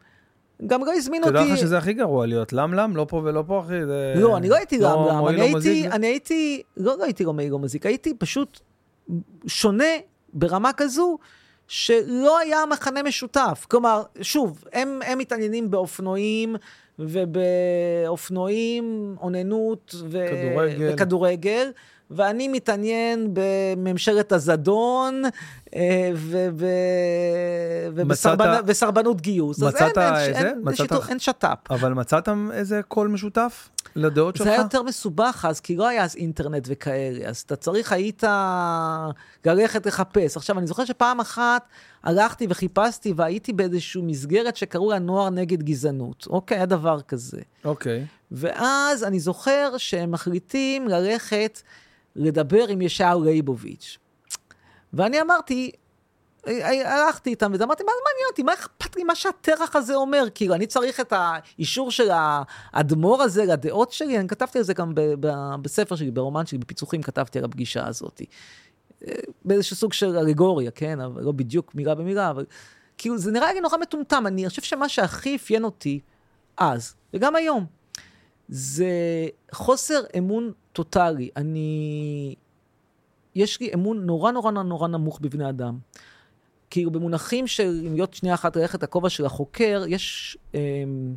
גם 0.66 0.84
לא 0.84 0.92
הזמינו 0.94 1.26
אותי... 1.26 1.38
תדע 1.38 1.52
לך 1.52 1.58
שזה 1.58 1.78
הכי 1.78 1.92
גרוע 1.92 2.26
להיות 2.26 2.52
למלם, 2.52 2.96
לא 2.96 3.06
פה 3.08 3.20
ולא 3.24 3.44
פה, 3.46 3.60
אחי. 3.60 3.86
זה- 3.86 4.14
לא, 4.16 4.36
אני 4.36 4.48
לא 4.48 4.56
הייתי 4.56 4.78
לא 4.78 4.92
למלם, 4.92 5.16
מועיל, 5.18 5.40
אני 5.40 5.52
לא 5.52 5.58
הייתי. 5.58 5.88
אני 5.88 6.06
הייתי, 6.06 6.62
לא, 6.76 6.98
לא 6.98 7.04
הייתי 7.04 7.24
לא 7.24 7.32
מעיל, 7.32 7.52
לא 7.52 7.58
מזיק, 7.58 7.86
הייתי 7.86 8.14
פשוט 8.14 8.60
שונה 9.46 9.84
ברמה 10.32 10.70
כזו, 10.76 11.18
שלא 11.68 12.38
היה 12.38 12.58
מכנה 12.70 13.02
משותף. 13.02 13.66
כלומר, 13.70 14.02
שוב, 14.22 14.64
הם, 14.72 15.00
הם 15.06 15.18
מתעניינים 15.18 15.70
באופנועים, 15.70 16.56
ובאופנועים, 16.98 19.16
אוננות, 19.20 19.94
ו... 20.04 20.26
כדורגל. 20.30 20.90
וכדורגל, 20.92 21.70
ואני 22.10 22.48
מתעניין 22.48 23.28
בממשלת 23.32 24.32
הזדון, 24.32 25.22
אה. 25.74 26.12
ובסרבנ... 27.94 28.48
מצאת- 28.54 28.62
וסרבנות 28.66 29.20
גיוס. 29.20 29.62
אז 29.62 29.68
מצאת 29.68 29.98
אין, 29.98 30.06
אין, 30.14 30.14
איזה? 30.34 30.48
אין, 30.48 30.60
מצאת- 30.64 30.76
שיתוף- 30.76 31.08
אין 31.08 31.18
שת"פ. 31.18 31.70
אבל 31.70 31.92
מצאת 31.92 32.28
איזה 32.52 32.80
קול 32.88 33.08
משותף 33.08 33.68
לדעות 33.96 34.36
שלך? 34.36 34.46
זה 34.46 34.52
היה 34.52 34.60
יותר 34.62 34.82
מסובך 34.82 35.44
אז, 35.48 35.60
כי 35.60 35.76
לא 35.76 35.88
היה 35.88 36.04
אז 36.04 36.16
אינטרנט 36.16 36.62
וכאלה, 36.66 37.28
אז 37.28 37.38
אתה 37.46 37.56
צריך 37.56 37.92
היית 37.92 38.22
ללכת 39.44 39.86
לחפש. 39.86 40.36
עכשיו, 40.36 40.58
אני 40.58 40.66
זוכר 40.66 40.84
שפעם 40.84 41.20
אחת 41.20 41.64
הלכתי 42.04 42.46
וחיפשתי 42.50 43.12
והייתי 43.16 43.52
באיזושהי 43.52 44.02
מסגרת 44.02 44.56
שקראו 44.56 44.90
לה 44.90 44.98
נוער 44.98 45.30
נגד 45.30 45.62
גזענות. 45.62 46.26
אוקיי, 46.30 46.56
היה 46.56 46.66
דבר 46.66 47.00
כזה. 47.00 47.40
אוקיי. 47.64 48.06
ואז 48.32 49.04
אני 49.04 49.20
זוכר 49.20 49.74
שהם 49.76 50.10
מחליטים 50.10 50.88
ללכת 50.88 51.60
לדבר 52.16 52.68
עם 52.68 52.82
ישעיהו 52.82 53.24
ליבוביץ'. 53.24 53.98
ואני 54.92 55.20
אמרתי, 55.20 55.70
הלכתי 56.84 57.30
איתם 57.30 57.50
וזה, 57.54 57.64
אמרתי, 57.64 57.82
מה 57.82 57.92
זה 57.96 58.02
מעניין 58.12 58.26
אותי? 58.30 58.42
מה 58.42 58.54
אכפת 58.54 58.96
לי 58.96 59.04
מה 59.04 59.14
שהטרח 59.14 59.76
הזה 59.76 59.94
אומר? 59.94 60.24
כאילו, 60.34 60.54
אני 60.54 60.66
צריך 60.66 61.00
את 61.00 61.12
האישור 61.16 61.90
של 61.90 62.08
האדמו"ר 62.12 63.22
הזה 63.22 63.44
לדעות 63.44 63.92
שלי? 63.92 64.18
אני 64.18 64.28
כתבתי 64.28 64.58
על 64.58 64.64
זה 64.64 64.74
גם 64.74 64.94
ב- 64.94 65.14
ב- 65.20 65.54
בספר 65.62 65.96
שלי, 65.96 66.10
ברומן 66.10 66.46
שלי, 66.46 66.58
בפיצוחים, 66.58 67.02
כתבתי 67.02 67.38
על 67.38 67.44
הפגישה 67.44 67.86
הזאת. 67.86 68.22
אה, 69.06 69.12
באיזשהו 69.44 69.76
סוג 69.76 69.92
של 69.92 70.16
אלגוריה, 70.16 70.70
כן? 70.70 71.00
אבל 71.00 71.22
לא 71.22 71.32
בדיוק 71.32 71.74
מילה 71.74 71.94
במילה, 71.94 72.30
אבל 72.30 72.44
כאילו, 72.98 73.18
זה 73.18 73.30
נראה 73.30 73.52
לי 73.52 73.60
נורא 73.60 73.78
מטומטם. 73.78 74.26
אני 74.26 74.48
חושב 74.48 74.62
שמה 74.62 74.88
שהכי 74.88 75.36
אפיין 75.36 75.64
אותי 75.64 76.00
אז, 76.56 76.94
וגם 77.14 77.36
היום, 77.36 77.66
זה 78.48 78.88
חוסר 79.52 80.00
אמון 80.18 80.52
טוטאלי. 80.72 81.30
אני... 81.36 82.34
יש 83.34 83.60
לי 83.60 83.70
אמון 83.74 84.06
נורא 84.06 84.32
נורא 84.32 84.50
נורא 84.50 84.88
נמוך 84.88 85.18
בבני 85.20 85.48
אדם. 85.48 85.78
כאילו 86.70 86.90
במונחים 86.90 87.46
של, 87.46 87.82
אם 87.86 87.94
להיות 87.94 88.14
שנייה 88.14 88.34
אחת 88.34 88.56
ללכת 88.56 88.82
לכובע 88.82 89.08
של 89.08 89.24
החוקר, 89.26 89.84
יש 89.88 90.36
אמ, 90.54 91.14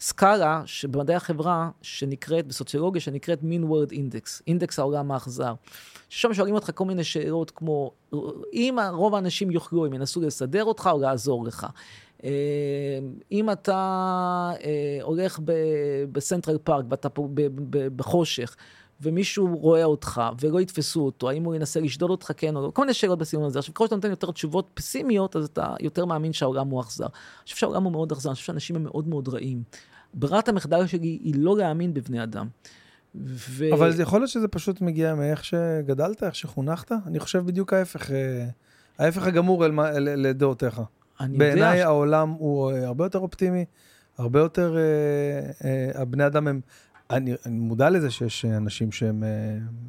סקאלה 0.00 0.62
שבמדעי 0.66 1.16
החברה 1.16 1.70
שנקראת, 1.82 2.46
בסוציולוגיה, 2.46 3.00
שנקראת 3.00 3.40
mean 3.40 3.70
word 3.70 3.92
index, 3.92 4.42
אינדקס 4.46 4.78
העולם 4.78 5.10
האכזר. 5.10 5.54
ששם 6.08 6.34
שואלים 6.34 6.54
אותך 6.54 6.70
כל 6.74 6.84
מיני 6.84 7.04
שאלות 7.04 7.50
כמו, 7.50 7.92
אם 8.52 8.76
רוב 8.92 9.14
האנשים 9.14 9.50
יוכלו, 9.50 9.86
הם 9.86 9.94
ינסו 9.94 10.20
לסדר 10.20 10.64
אותך 10.64 10.90
או 10.92 11.00
לעזור 11.00 11.44
לך. 11.44 11.66
אה, 12.24 12.30
אם 13.32 13.50
אתה 13.50 13.72
אה, 14.64 14.98
הולך 15.02 15.40
בסנטרל 16.12 16.58
פארק 16.64 16.84
ואתה 16.90 17.08
בחושך, 17.96 18.56
ומישהו 19.00 19.58
רואה 19.58 19.84
אותך 19.84 20.22
ולא 20.40 20.60
יתפסו 20.60 21.00
אותו, 21.04 21.30
האם 21.30 21.44
הוא 21.44 21.54
ינסה 21.54 21.80
לשדוד 21.80 22.10
אותך 22.10 22.32
כן 22.36 22.56
או 22.56 22.62
לא, 22.62 22.70
כל 22.74 22.82
מיני 22.82 22.94
שאלות 22.94 23.18
בסגנון 23.18 23.46
הזה. 23.46 23.58
עכשיו, 23.58 23.74
ככל 23.74 23.84
שאתה 23.86 23.96
נותן 23.96 24.10
יותר 24.10 24.30
תשובות 24.30 24.70
פסימיות, 24.74 25.36
אז 25.36 25.44
אתה 25.44 25.74
יותר 25.80 26.04
מאמין 26.04 26.32
שהעולם 26.32 26.68
הוא 26.68 26.80
אכזר. 26.80 27.04
אני 27.04 27.12
חושב 27.44 27.56
שהעולם 27.56 27.82
הוא 27.84 27.92
מאוד 27.92 28.12
אכזר, 28.12 28.30
אני 28.30 28.34
חושב 28.34 28.46
שאנשים 28.46 28.76
הם 28.76 28.84
מאוד 28.84 29.08
מאוד 29.08 29.28
רעים. 29.28 29.62
ברירת 30.14 30.48
המחדל 30.48 30.86
שלי 30.86 31.18
היא 31.22 31.34
לא 31.38 31.56
להאמין 31.56 31.94
בבני 31.94 32.22
אדם. 32.22 32.48
ו... 33.24 33.64
אבל 33.74 34.00
יכול 34.00 34.20
להיות 34.20 34.30
שזה 34.30 34.48
פשוט 34.48 34.80
מגיע 34.80 35.14
מאיך 35.14 35.44
שגדלת, 35.44 36.22
איך 36.22 36.34
שחונכת? 36.34 36.92
אני 37.06 37.20
חושב 37.20 37.46
בדיוק 37.46 37.72
ההפך, 37.72 38.10
אה, 38.10 38.46
ההפך 38.98 39.26
הגמור 39.26 39.64
אל 39.66 39.70
מה- 39.70 39.90
ל- 39.98 40.26
לדעותיך. 40.26 40.80
בעיניי 41.30 41.78
ש- 41.78 41.82
העולם 41.82 42.30
הוא 42.30 42.72
אה, 42.72 42.86
הרבה 42.86 43.04
יותר 43.04 43.18
אופטימי, 43.18 43.64
הרבה 44.18 44.40
יותר, 44.40 44.76
אה, 44.76 44.82
אה, 45.68 46.02
הבני 46.02 46.26
אדם 46.26 46.48
הם, 46.48 46.60
אני, 47.10 47.34
אני 47.46 47.58
מודע 47.58 47.90
לזה 47.90 48.10
שיש 48.10 48.44
אנשים 48.44 48.92
שהם 48.92 49.24
אה, 49.24 49.28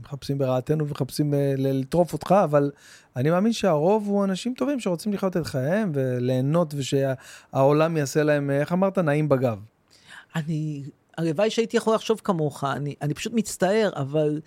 מחפשים 0.02 0.38
ברעתנו 0.38 0.88
ומחפשים 0.88 1.34
אה, 1.34 1.54
לטרוף 1.58 2.14
אותך, 2.14 2.36
אבל 2.44 2.72
אני 3.16 3.30
מאמין 3.30 3.54
שהרוב 3.54 4.08
הוא 4.08 4.24
אנשים 4.24 4.54
טובים 4.58 4.80
שרוצים 4.80 5.14
לחיות 5.14 5.38
את 5.38 5.46
חייהם 5.48 5.92
וליהנות 5.94 6.74
ושהעולם 6.78 7.98
יעשה 7.98 8.24
להם, 8.24 8.50
אה, 8.50 8.60
איך 8.60 8.72
אמרת, 8.74 8.98
נעים 8.98 9.30
בגב. 9.30 9.60
אני, 10.36 10.84
הלוואי 11.18 11.50
שהייתי 11.50 11.78
יכול 11.78 11.96
לחשוב 11.96 12.22
כמוך, 12.24 12.64
אני, 12.64 12.96
אני 13.02 13.14
פשוט 13.14 13.34
מצטער, 13.34 13.90
אבל 13.96 14.42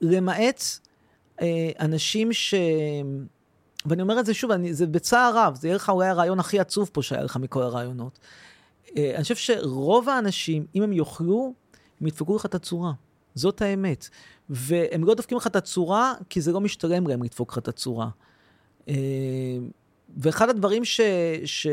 למעט 0.00 0.62
אה, 1.40 1.70
אנשים 1.80 2.32
ש... 2.32 2.54
ואני 3.86 4.02
אומר 4.02 4.20
את 4.20 4.26
זה 4.26 4.34
שוב, 4.34 4.50
אני, 4.50 4.74
זה 4.74 4.86
בצער 4.86 5.38
רב, 5.38 5.54
זה 5.54 5.68
יהיה 5.68 5.76
לך 5.76 5.90
אולי 5.90 6.08
הרעיון 6.08 6.40
הכי 6.40 6.60
עצוב 6.60 6.90
פה 6.92 7.02
שהיה 7.02 7.22
לך 7.22 7.36
מכל 7.36 7.62
הרעיונות. 7.62 8.18
אה, 8.96 9.12
אני 9.14 9.22
חושב 9.22 9.36
שרוב 9.36 10.08
האנשים, 10.08 10.66
אם 10.74 10.82
הם 10.82 10.92
יאכלו, 10.92 11.54
הם 12.00 12.06
ידפקו 12.06 12.36
לך 12.36 12.46
את 12.46 12.54
הצורה. 12.54 12.92
זאת 13.34 13.62
האמת. 13.62 14.08
והם 14.50 15.04
לא 15.04 15.14
דופקים 15.14 15.36
לך 15.38 15.46
את 15.46 15.56
הצורה, 15.56 16.14
כי 16.28 16.40
זה 16.40 16.52
לא 16.52 16.60
משתלם 16.60 17.06
להם 17.06 17.22
לדפוק 17.22 17.52
לך 17.52 17.58
את 17.58 17.68
הצורה. 17.68 18.08
אה, 18.88 18.94
ואחד 20.16 20.48
הדברים 20.48 20.84
ש... 20.84 21.00
ש... 21.44 21.66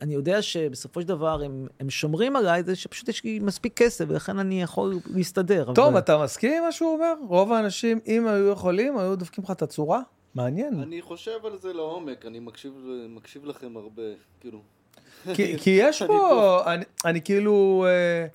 אני 0.00 0.14
יודע 0.14 0.42
שבסופו 0.42 1.00
של 1.00 1.08
דבר 1.08 1.42
הם, 1.42 1.66
הם 1.80 1.90
שומרים 1.90 2.36
עליי, 2.36 2.62
זה 2.62 2.76
שפשוט 2.76 3.08
יש 3.08 3.24
לי 3.24 3.38
מספיק 3.38 3.76
כסף, 3.76 4.04
ולכן 4.08 4.38
אני 4.38 4.62
יכול 4.62 4.94
להסתדר. 5.06 5.72
טוב, 5.74 5.86
אבל... 5.86 5.98
אתה 5.98 6.18
מסכים 6.24 6.52
עם 6.52 6.62
מה 6.64 6.72
שהוא 6.72 6.92
אומר? 6.92 7.14
רוב 7.28 7.52
האנשים, 7.52 8.00
אם 8.06 8.26
היו 8.26 8.48
יכולים, 8.48 8.98
היו 8.98 9.16
דופקים 9.16 9.44
לך 9.44 9.50
את 9.50 9.62
הצורה? 9.62 10.00
מעניין. 10.34 10.80
אני 10.82 11.02
חושב 11.02 11.46
על 11.46 11.58
זה 11.58 11.72
לעומק, 11.72 12.26
אני 12.26 12.40
מקשיב, 12.40 12.72
מקשיב 13.08 13.44
לכם 13.44 13.76
הרבה, 13.76 14.02
כאילו. 14.40 14.58
כי, 15.34 15.54
כי 15.62 15.70
יש 15.70 16.02
פה, 16.02 16.62
אני, 16.74 16.84
אני 17.04 17.22
כאילו, 17.22 17.84
אה, 17.88 18.26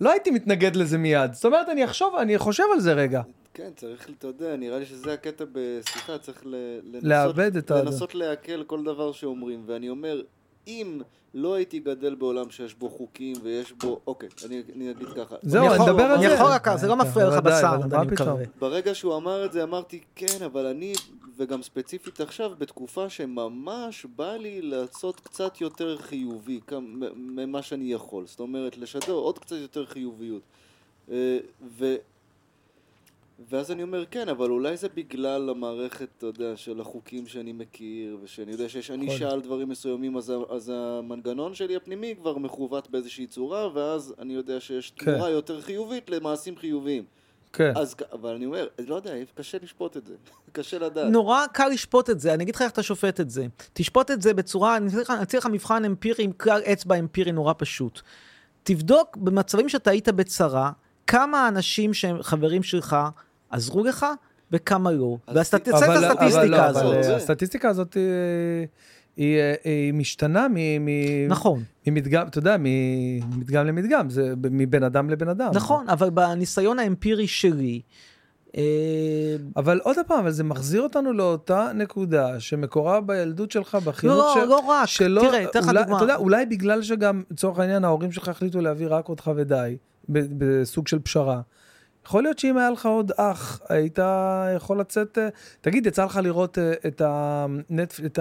לא 0.00 0.10
הייתי 0.10 0.30
מתנגד 0.30 0.76
לזה 0.76 0.98
מיד. 0.98 1.32
זאת 1.32 1.44
אומרת, 1.44 1.68
אני 1.68 1.84
אחשוב, 1.84 2.14
אני 2.16 2.38
חושב 2.38 2.64
על 2.74 2.80
זה 2.80 2.92
רגע. 2.92 3.22
כן, 3.54 3.70
צריך, 3.76 4.10
אתה 4.18 4.26
יודע, 4.26 4.56
נראה 4.56 4.78
לי 4.78 4.86
שזה 4.86 5.12
הקטע 5.12 5.44
בשיחה, 5.52 6.18
צריך 6.18 6.42
ל- 6.46 6.80
לנסות, 6.92 7.70
לנסות 7.70 8.14
לעכל 8.14 8.64
כל 8.64 8.84
דבר 8.84 9.12
שאומרים, 9.12 9.62
ואני 9.66 9.88
אומר, 9.88 10.22
אם 10.66 11.00
לא 11.34 11.54
הייתי 11.54 11.78
גדל 11.80 12.14
בעולם 12.14 12.50
שיש 12.50 12.74
בו 12.74 12.88
חוקים 12.88 13.36
ויש 13.42 13.72
בו, 13.72 14.00
אוקיי, 14.06 14.28
אני, 14.46 14.62
אני 14.76 14.90
אגיד 14.90 15.08
ככה. 15.08 15.36
זהו, 15.42 15.66
אני 15.66 15.82
מדבר 15.82 16.02
על 16.02 16.12
אני 16.12 16.28
זה. 16.28 16.34
יכול 16.34 16.46
רק, 16.46 16.68
זה 16.76 16.88
לא 16.88 16.96
מפריע 16.96 17.28
לך 17.28 17.34
בסאונד, 17.34 17.94
אני? 17.94 18.06
מקווה. 18.06 18.44
ברגע 18.58 18.94
שהוא 18.94 19.16
אמר 19.16 19.44
את 19.44 19.52
זה 19.52 19.62
אמרתי 19.62 20.00
כן 20.14 20.42
אבל 20.44 20.66
אני 20.66 20.92
וגם 21.36 21.62
ספציפית 21.62 22.20
עכשיו 22.20 22.52
בתקופה 22.58 23.08
שממש 23.08 24.06
בא 24.16 24.36
לי 24.36 24.62
לעשות 24.62 25.20
קצת 25.20 25.60
יותר 25.60 25.96
חיובי 25.98 26.60
ממה 27.16 27.62
שאני 27.62 27.92
יכול 27.92 28.26
זאת 28.26 28.40
אומרת 28.40 28.78
לשדר 28.78 29.12
עוד 29.12 29.38
קצת 29.38 29.56
יותר 29.56 29.86
חיוביות 29.86 30.42
אה, 31.10 31.38
ו... 31.78 31.94
ואז 33.48 33.70
אני 33.70 33.82
אומר 33.82 34.04
כן 34.10 34.28
אבל 34.28 34.50
אולי 34.50 34.76
זה 34.76 34.88
בגלל 34.94 35.50
המערכת 35.50 36.08
אתה 36.18 36.26
יודע 36.26 36.56
של 36.56 36.80
החוקים 36.80 37.26
שאני 37.26 37.52
מכיר 37.52 38.18
ושאני 38.22 38.52
יודע 38.52 38.68
שיש 38.68 38.90
ענישה 38.90 39.30
על 39.30 39.40
דברים 39.40 39.68
מסוימים 39.68 40.16
אז, 40.16 40.32
אז 40.50 40.72
המנגנון 40.74 41.54
שלי 41.54 41.76
הפנימי 41.76 42.14
כבר 42.20 42.38
מכוות 42.38 42.90
באיזושהי 42.90 43.26
צורה 43.26 43.68
ואז 43.74 44.14
אני 44.18 44.34
יודע 44.34 44.60
שיש 44.60 44.92
כן. 44.96 45.12
תמורה 45.12 45.30
יותר 45.30 45.60
חיובית 45.60 46.10
למעשים 46.10 46.56
חיוביים 46.56 47.04
כן. 47.52 47.72
אז, 47.76 47.94
אבל 48.12 48.34
אני 48.34 48.46
אומר, 48.46 48.66
לא 48.86 48.94
יודע, 48.94 49.12
קשה 49.34 49.58
לשפוט 49.62 49.96
את 49.96 50.06
זה. 50.06 50.14
קשה 50.52 50.78
לדעת. 50.78 51.10
נורא 51.12 51.46
קל 51.52 51.68
לשפוט 51.68 52.10
את 52.10 52.20
זה, 52.20 52.34
אני 52.34 52.42
אגיד 52.44 52.54
לך 52.54 52.62
איך 52.62 52.72
אתה 52.72 52.82
שופט 52.82 53.20
את 53.20 53.30
זה. 53.30 53.46
תשפוט 53.72 54.10
את 54.10 54.22
זה 54.22 54.34
בצורה, 54.34 54.76
אני 54.76 54.86
אציע 54.88 55.00
לך- 55.00 55.10
אני 55.10 55.22
אציע 55.22 55.40
לך 55.40 55.46
מבחן 55.46 55.84
אמפירי 55.84 56.24
עם 56.24 56.32
כלל 56.32 56.60
אצבע 56.72 56.98
אמפירי 56.98 57.32
נורא 57.32 57.52
פשוט. 57.58 58.00
תבדוק 58.62 59.16
במצבים 59.16 59.68
שאתה 59.68 59.90
היית 59.90 60.08
בצרה, 60.08 60.70
כמה 61.06 61.48
אנשים 61.48 61.94
שהם 61.94 62.22
חברים 62.22 62.62
שלך 62.62 62.96
עזרו 63.50 63.84
לך 63.84 64.06
וכמה 64.52 64.92
לא. 64.92 65.16
אז 65.26 65.36
ואז 65.36 65.46
אתה 65.46 65.58
תצא 65.58 65.76
את 65.78 65.82
אבל 65.82 66.04
הסטטיסטיקה 66.04 66.46
לא, 66.46 66.56
הזאת. 66.62 66.82
אבל, 66.84 67.02
זה. 67.02 67.16
הסטטיסטיקה 67.16 67.68
הזאת 67.68 67.96
אה, 67.96 68.02
היא, 69.16 69.38
היא 69.64 69.94
משתנה 69.94 70.46
מ- 70.50 70.84
מ- 70.84 71.28
נכון, 71.28 71.62
ממדגם, 71.86 72.26
אתה 72.26 72.38
יודע, 72.38 72.56
ממדגם 72.58 73.66
למדגם, 73.66 74.10
זה 74.10 74.32
מבן 74.50 74.82
אדם 74.82 75.10
לבן 75.10 75.28
אדם. 75.28 75.50
נכון, 75.54 75.88
אבל 75.88 76.10
בניסיון 76.10 76.78
האמפירי 76.78 77.26
שלי, 77.26 77.80
אה, 78.56 78.62
אבל 79.56 79.80
עוד 79.82 79.96
פעם, 80.06 80.18
אבל 80.18 80.30
זה 80.30 80.44
מחזיר 80.44 80.82
אותנו 80.82 81.12
לאותה 81.12 81.70
נקודה 81.74 82.40
שמקורה 82.40 83.00
בילדות 83.00 83.50
שלך, 83.50 83.74
בחינוך 83.84 84.16
לא, 84.16 84.34
של... 84.34 84.44
לא 84.44 84.58
רק, 84.58 84.86
שלא, 84.88 85.20
תראה, 85.20 85.44
אתן 85.44 85.58
לך 85.60 85.68
אולי, 85.68 85.82
דוגמה. 85.82 85.96
אתה 85.96 86.04
יודע, 86.04 86.16
אולי 86.16 86.46
בגלל 86.46 86.82
שגם, 86.82 87.22
לצורך 87.30 87.58
העניין, 87.58 87.84
ההורים 87.84 88.12
שלך 88.12 88.28
החליטו 88.28 88.60
להביא 88.60 88.86
רק 88.90 89.08
אותך 89.08 89.30
ודי, 89.36 89.76
ב- 90.08 90.44
בסוג 90.44 90.88
של 90.88 90.98
פשרה. 90.98 91.40
יכול 92.10 92.22
להיות 92.22 92.38
שאם 92.38 92.56
היה 92.56 92.70
לך 92.70 92.86
עוד 92.86 93.12
אח, 93.16 93.60
היית 93.68 93.98
יכול 94.56 94.80
לצאת... 94.80 95.18
אה, 95.18 95.28
תגיד, 95.60 95.86
יצא 95.86 96.04
לך 96.04 96.20
לראות 96.22 96.58
אה, 96.58 96.72
את, 96.86 97.02
הנטפ... 97.04 98.00
את 98.04 98.18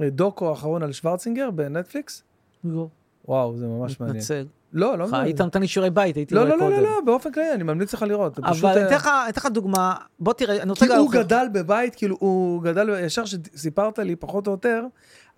הדוקו 0.00 0.48
האחרון 0.50 0.82
על 0.82 0.92
שוורצינגר 0.92 1.50
בנטפליקס? 1.50 2.22
לא, 2.64 2.88
וואו, 3.28 3.56
זה 3.56 3.66
ממש 3.66 4.00
מעניין. 4.00 4.16
מתנצל. 4.16 4.46
לא, 4.72 4.98
לא, 4.98 5.06
היית 5.12 5.40
נותן 5.40 5.60
לי 5.60 5.68
שיעורי 5.68 5.90
בית, 5.90 6.16
הייתי 6.16 6.34
לא, 6.34 6.40
רואה 6.40 6.50
לא, 6.50 6.56
לא, 6.56 6.64
קודם. 6.64 6.76
לא, 6.76 6.82
לא, 6.82 7.00
באופן 7.06 7.32
כללי, 7.32 7.52
אני 7.52 7.62
ממליץ 7.62 7.94
לך 7.94 8.02
לראות. 8.02 8.38
אבל 8.38 8.68
אני 8.68 8.80
אה, 8.82 9.28
אתן 9.28 9.40
לך- 9.40 9.46
דוגמה, 9.46 9.94
בוא 10.20 10.32
תראה, 10.32 10.62
אני 10.62 10.70
רוצה 10.70 10.86
כי 10.86 10.92
הוא 10.92 11.12
גדל 11.12 11.46
בבית, 11.52 11.94
כאילו, 11.94 12.16
הוא 12.20 12.62
גדל, 12.62 12.88
ישר 13.04 13.24
שסיפרת 13.24 13.98
לי, 13.98 14.16
פחות 14.16 14.46
או 14.46 14.52
יותר, 14.52 14.84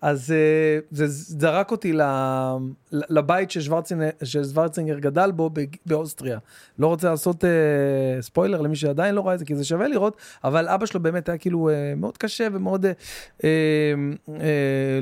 אז 0.01 0.31
אה, 0.31 0.79
זה 0.91 1.07
זרק 1.07 1.71
אותי 1.71 1.93
לבית 2.91 3.51
ששוורצינגר, 4.23 4.99
גדל 4.99 5.31
בו 5.31 5.49
באוסטריה. 5.85 6.39
לא 6.79 6.87
רוצה 6.87 7.09
לעשות 7.09 7.45
אה, 7.45 8.21
ספוילר 8.21 8.61
למי 8.61 8.75
שעדיין 8.75 9.15
לא 9.15 9.27
ראה 9.27 9.33
את 9.33 9.39
זה, 9.39 9.45
כי 9.45 9.55
זה 9.55 9.65
שווה 9.65 9.87
לראות, 9.87 10.17
אבל 10.43 10.67
אבא 10.67 10.85
שלו 10.85 10.99
באמת 10.99 11.29
היה 11.29 11.37
כאילו 11.37 11.69
אה, 11.69 11.93
מאוד 11.97 12.17
קשה 12.17 12.47
ומאוד, 12.53 12.85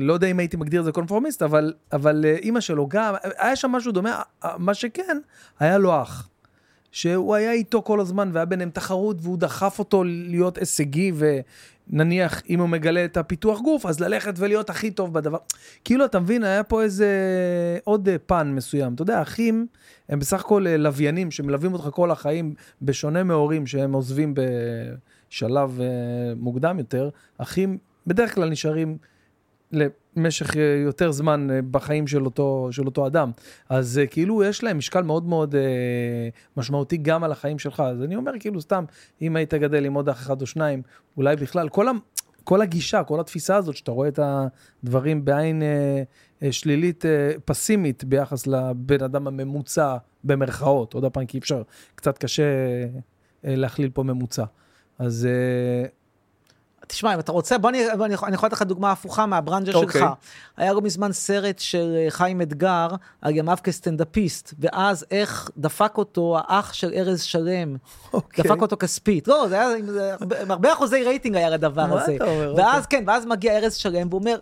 לא 0.00 0.12
יודע 0.12 0.26
אם 0.26 0.38
הייתי 0.38 0.56
מגדיר 0.56 0.80
את 0.80 0.84
זה 0.84 0.92
קונפורמיסט, 0.92 1.42
אבל, 1.42 1.72
אבל 1.92 2.24
אימא 2.24 2.60
שלו 2.60 2.86
גם, 2.88 3.14
היה 3.38 3.56
שם 3.56 3.70
משהו 3.70 3.92
דומה, 3.92 4.22
מה 4.58 4.74
שכן, 4.74 5.18
היה 5.60 5.78
לו 5.78 6.02
אח. 6.02 6.28
שהוא 6.92 7.34
היה 7.34 7.52
איתו 7.52 7.82
כל 7.82 8.00
הזמן 8.00 8.30
והיה 8.32 8.44
ביניהם 8.44 8.70
תחרות 8.70 9.16
והוא 9.20 9.38
דחף 9.38 9.78
אותו 9.78 10.04
להיות 10.04 10.58
הישגי 10.58 11.12
ונניח 11.90 12.42
אם 12.50 12.60
הוא 12.60 12.68
מגלה 12.68 13.04
את 13.04 13.16
הפיתוח 13.16 13.60
גוף 13.60 13.86
אז 13.86 14.00
ללכת 14.00 14.34
ולהיות 14.36 14.70
הכי 14.70 14.90
טוב 14.90 15.14
בדבר. 15.14 15.38
כאילו 15.84 16.04
אתה 16.04 16.20
מבין 16.20 16.44
היה 16.44 16.62
פה 16.62 16.82
איזה 16.82 17.08
עוד 17.84 18.08
אה, 18.08 18.16
פן 18.26 18.52
מסוים. 18.54 18.94
אתה 18.94 19.02
יודע 19.02 19.22
אחים 19.22 19.66
הם 20.08 20.18
בסך 20.18 20.40
הכל 20.40 20.66
אה, 20.66 20.76
לוויינים 20.76 21.30
שמלווים 21.30 21.72
אותך 21.72 21.88
כל 21.92 22.10
החיים 22.10 22.54
בשונה 22.82 23.22
מהורים 23.22 23.66
שהם 23.66 23.92
עוזבים 23.92 24.34
בשלב 24.34 25.80
אה, 25.80 25.86
מוקדם 26.36 26.78
יותר. 26.78 27.10
אחים 27.38 27.78
בדרך 28.06 28.34
כלל 28.34 28.50
נשארים 28.50 28.98
למשך 29.72 29.92
אה, 30.56 30.62
יותר 30.84 31.10
זמן 31.10 31.50
אה, 31.50 31.60
בחיים 31.70 32.06
של 32.06 32.24
אותו, 32.24 32.68
של 32.70 32.86
אותו 32.86 33.06
אדם. 33.06 33.30
אז 33.68 33.98
אה, 33.98 34.06
כאילו 34.06 34.44
יש 34.44 34.64
להם 34.64 34.78
משקל 34.78 35.02
מאוד 35.02 35.26
מאוד 35.26 35.54
אה, 35.54 35.60
משמעותי 36.56 36.96
גם 36.96 37.24
על 37.24 37.32
החיים 37.32 37.58
שלך. 37.58 37.80
אז 37.80 38.02
אני 38.02 38.16
אומר 38.16 38.32
כאילו 38.40 38.60
סתם, 38.60 38.84
אם 39.22 39.36
היית 39.36 39.54
גדל 39.54 39.84
עם 39.84 39.94
עוד 39.94 40.08
אח 40.08 40.20
אחד 40.20 40.40
או 40.40 40.46
שניים, 40.46 40.82
אולי 41.16 41.36
בכלל, 41.36 41.68
כל, 41.68 41.88
ה, 41.88 41.92
כל 42.44 42.60
הגישה, 42.60 43.04
כל 43.04 43.20
התפיסה 43.20 43.56
הזאת, 43.56 43.76
שאתה 43.76 43.90
רואה 43.90 44.08
את 44.08 44.20
הדברים 44.22 45.24
בעין 45.24 45.62
אה, 45.62 46.02
אה, 46.42 46.52
שלילית, 46.52 47.06
אה, 47.06 47.30
פסימית 47.44 48.04
ביחס 48.04 48.46
לבן 48.46 49.02
אדם 49.02 49.26
הממוצע, 49.26 49.96
במרכאות, 50.24 50.94
עוד 50.94 51.04
פעם, 51.04 51.26
כי 51.26 51.38
אפשר, 51.38 51.62
קצת 51.94 52.18
קשה 52.18 52.42
אה, 53.44 53.56
להכליל 53.56 53.90
פה 53.90 54.02
ממוצע. 54.02 54.44
אז 54.98 55.26
אה, 55.26 55.88
תשמע, 56.88 57.14
אם 57.14 57.20
אתה 57.20 57.32
רוצה, 57.32 57.58
בוא 57.58 57.68
אני, 57.70 57.90
אני, 57.90 58.14
אני 58.22 58.34
יכול 58.34 58.46
לתת 58.46 58.52
לך 58.56 58.62
דוגמה 58.62 58.92
הפוכה 58.92 59.26
מהברנז'ה 59.26 59.72
אוקיי. 59.72 60.00
שלך. 60.00 60.10
היה 60.56 60.72
לא 60.72 60.80
מזמן 60.80 61.12
סרט 61.12 61.58
של 61.58 61.94
אה, 61.96 62.10
חיים 62.10 62.42
אתגר 62.42 62.88
על 63.22 63.36
ימיו 63.36 63.58
כסטנדאפיסט, 63.62 64.54
ואז 64.58 65.06
איך 65.10 65.50
דפק 65.56 65.92
אותו 65.98 66.36
האח 66.38 66.72
של 66.72 66.92
ארז 66.96 67.22
שלם, 67.22 67.76
אוקיי. 68.12 68.44
דפק 68.44 68.62
אותו 68.62 68.76
כספית. 68.76 69.28
לא, 69.28 69.46
זה 69.48 69.54
היה 69.54 69.76
עם, 69.76 69.86
הרבה- 70.50 70.72
אחוזי 70.72 71.02
רייטינג 71.04 71.36
היה 71.36 71.50
לדבר 71.50 71.98
הזה. 71.98 72.16
אתה 72.16 72.24
אומר? 72.24 72.54
ואז 72.56 72.86
כן, 72.86 73.04
ואז 73.06 73.26
מגיע 73.26 73.58
ארז 73.58 73.74
שלם 73.74 74.08
ואומר, 74.10 74.36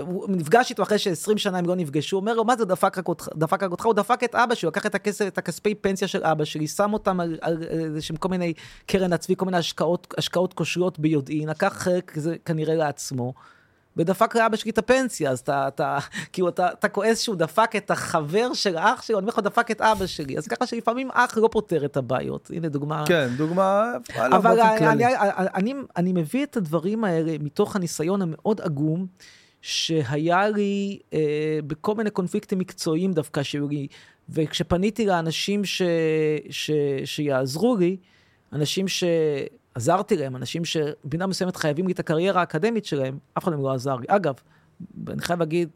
הוא 0.00 0.26
נפגש 0.28 0.70
איתו 0.70 0.82
אחרי 0.82 0.98
ש-20 0.98 1.38
שנה 1.38 1.58
הם 1.58 1.66
לא 1.66 1.76
נפגשו, 1.76 2.16
הוא 2.16 2.20
אומר 2.20 2.34
לו, 2.34 2.44
מה 2.44 2.56
זה 2.56 2.64
דפק 2.64 2.98
רק 2.98 3.08
אותך? 3.08 3.28
דפק 3.34 3.62
רק 3.62 3.70
אותך? 3.70 3.86
הוא 3.86 3.94
דפק 3.94 4.24
את 4.24 4.34
אבא 4.34 4.54
שלו, 4.54 4.70
לקח 4.70 4.86
את 4.86 4.94
הכסף, 4.94 5.26
את 5.26 5.38
הכספי 5.38 5.74
פנסיה 5.74 6.08
של 6.08 6.24
אבא 6.24 6.44
שלי, 6.44 6.68
שם 6.68 6.92
אותם 6.92 7.20
על, 7.20 7.38
על, 7.40 7.56
על 7.70 7.98
על 8.10 8.16
כל 8.16 8.28
מיני 8.28 8.52
קרן 8.86 9.12
הצבי, 9.12 9.36
כל 9.36 9.44
מיני 9.44 9.56
השקעות, 9.56 10.14
השקעות 10.18 10.54
כושלות 10.54 10.98
ביודעין, 10.98 11.48
לקח 11.48 11.74
חלק 11.76 12.12
זה 12.16 12.36
כנראה 12.44 12.74
לעצמו. 12.74 13.34
ודפק 13.96 14.36
לאבא 14.36 14.56
שלי 14.56 14.70
את 14.70 14.78
הפנסיה, 14.78 15.30
אז 15.30 15.38
אתה, 15.38 15.68
אתה, 15.68 15.98
כאילו, 16.32 16.48
אתה, 16.48 16.68
אתה 16.72 16.88
כועס 16.88 17.20
שהוא 17.20 17.36
דפק 17.36 17.76
את 17.76 17.90
החבר 17.90 18.54
של 18.54 18.76
האח 18.76 19.02
שלו, 19.02 19.18
אני 19.18 19.22
אומר 19.22 19.32
לך, 19.32 19.38
דפק 19.38 19.70
את 19.70 19.80
אבא 19.80 20.06
שלי. 20.06 20.38
אז 20.38 20.46
ככה 20.46 20.66
שלפעמים 20.66 21.08
אח 21.12 21.38
לא 21.38 21.48
פותר 21.52 21.84
את 21.84 21.96
הבעיות. 21.96 22.50
הנה 22.54 22.68
דוגמה. 22.68 23.04
כן, 23.06 23.28
דוגמה, 23.36 23.92
אבל 24.16 24.60
אני, 24.60 24.88
אני, 24.88 25.04
אני, 25.54 25.74
אני 25.96 26.12
מביא 26.12 26.44
את 26.44 26.56
הדברים 26.56 27.04
האלה 27.04 27.36
מתוך 27.40 27.76
הניסיון 27.76 28.22
המאוד 28.22 28.60
עגום, 28.60 29.06
שהיה 29.62 30.48
לי 30.48 30.98
אה, 31.12 31.58
בכל 31.66 31.94
מיני 31.94 32.10
קונפליקטים 32.10 32.58
מקצועיים 32.58 33.12
דווקא 33.12 33.42
שהיו 33.42 33.68
לי, 33.68 33.86
וכשפניתי 34.28 35.06
לאנשים 35.06 35.64
ש, 35.64 35.82
ש, 36.50 36.70
שיעזרו 37.04 37.76
לי, 37.76 37.96
אנשים 38.52 38.88
ש... 38.88 39.04
עזרתי 39.74 40.16
להם, 40.16 40.36
אנשים 40.36 40.64
שבמידה 40.64 41.26
מסוימת 41.26 41.56
חייבים 41.56 41.86
לי 41.86 41.92
את 41.92 41.98
הקריירה 41.98 42.40
האקדמית 42.40 42.84
שלהם, 42.84 43.18
אף 43.38 43.42
אחד 43.42 43.52
מהם 43.52 43.62
לא 43.62 43.74
עזר 43.74 43.96
לי. 43.96 44.06
אגב, 44.08 44.34
אני 45.08 45.20
חייב 45.20 45.40
להגיד, 45.40 45.68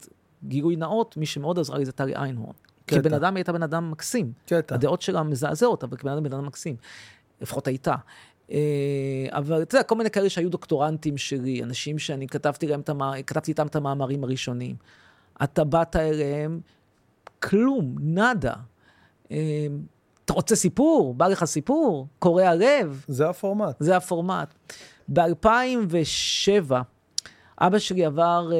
גילוי 0.43 0.75
נאות, 0.75 1.17
מי 1.17 1.25
שמאוד 1.25 1.59
עזרה 1.59 1.77
לי 1.77 1.85
זה 1.85 1.91
טלי 1.91 2.15
איינהורן. 2.15 2.53
כי 2.87 2.99
בן 2.99 3.13
אדם 3.13 3.35
הייתה 3.35 3.53
בן 3.53 3.63
אדם 3.63 3.91
מקסים. 3.91 4.31
קטע. 4.45 4.75
הדעות 4.75 5.01
שלה 5.01 5.23
מזעזעות, 5.23 5.83
אבל 5.83 5.97
כבן 5.97 6.11
אדם 6.11 6.23
בן 6.23 6.33
אדם 6.33 6.45
מקסים. 6.45 6.75
לפחות 7.41 7.67
הייתה. 7.67 7.95
אה, 8.51 8.57
אבל 9.29 9.61
אתה 9.61 9.75
יודע, 9.75 9.83
כל 9.83 9.95
מיני 9.95 10.09
כאלה 10.09 10.29
שהיו 10.29 10.49
דוקטורנטים 10.49 11.17
שלי, 11.17 11.63
אנשים 11.63 11.99
שאני 11.99 12.27
כתבתי 12.27 12.67
להם 12.67 12.79
את 12.79 12.89
המאמרים, 12.89 13.23
כתבתי 13.23 13.51
איתם 13.51 13.67
את 13.67 13.75
המאמרים 13.75 14.23
הראשונים. 14.23 14.75
אתה 15.43 15.63
באת 15.63 15.95
אליהם, 15.95 16.59
כלום, 17.39 17.95
נאדה. 17.99 18.53
אה, 19.31 19.67
אתה 20.25 20.33
רוצה 20.33 20.55
סיפור? 20.55 21.13
בא 21.13 21.27
לך 21.27 21.45
סיפור? 21.45 22.07
קורע 22.19 22.55
לב? 22.55 23.05
זה 23.07 23.29
הפורמט. 23.29 23.75
זה 23.79 23.97
הפורמט. 23.97 24.53
ב-2007, 25.13 26.73
אבא 27.59 27.79
שלי 27.79 28.05
עבר, 28.05 28.49
אה, 28.53 28.57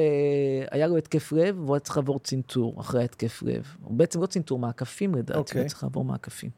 היה 0.70 0.86
לו 0.86 0.96
התקף 0.96 1.32
לב, 1.32 1.60
והוא 1.60 1.74
היה 1.74 1.80
צריך 1.80 1.96
לעבור 1.96 2.18
צנתור 2.18 2.80
אחרי 2.80 3.04
התקף 3.04 3.42
לב. 3.42 3.76
הוא 3.82 3.96
בעצם 3.96 4.20
לא 4.20 4.26
צנתור, 4.26 4.58
מעקפים 4.58 5.14
לדעתי, 5.14 5.40
okay. 5.40 5.54
הוא 5.54 5.60
היה 5.60 5.68
צריך 5.68 5.82
לעבור 5.82 6.04
מעקפים. 6.04 6.50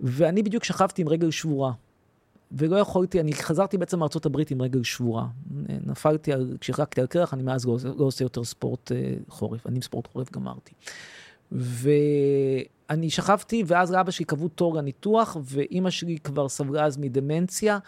ואני 0.00 0.42
בדיוק 0.42 0.64
שכבתי 0.64 1.02
עם 1.02 1.08
רגל 1.08 1.30
שבורה. 1.30 1.72
ולא 2.52 2.76
יכולתי, 2.76 3.20
אני 3.20 3.32
חזרתי 3.32 3.78
בעצם 3.78 3.98
מארצות 3.98 4.26
הברית 4.26 4.50
עם 4.50 4.62
רגל 4.62 4.82
שבורה. 4.82 5.26
נפלתי, 5.86 6.30
כשהחלקתי 6.60 7.00
על 7.00 7.06
קרח, 7.06 7.34
אני 7.34 7.42
מאז 7.42 7.66
לא, 7.66 7.76
לא 7.98 8.04
עושה 8.04 8.24
יותר 8.24 8.44
ספורט 8.44 8.92
אה, 8.92 9.14
חורף. 9.28 9.66
אני 9.66 9.76
עם 9.76 9.82
ספורט 9.82 10.06
חורף 10.06 10.30
גמרתי. 10.30 10.72
ואני 11.52 13.10
שכבתי, 13.10 13.64
ואז 13.66 13.92
לאבא 13.92 14.10
שלי 14.10 14.24
קבעו 14.24 14.48
תור 14.48 14.74
לניתוח, 14.74 15.36
ואימא 15.44 15.90
שלי 15.90 16.18
כבר 16.18 16.48
סבלה 16.48 16.84
אז 16.84 16.96
מדמנציה, 16.96 17.78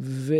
ו... 0.00 0.34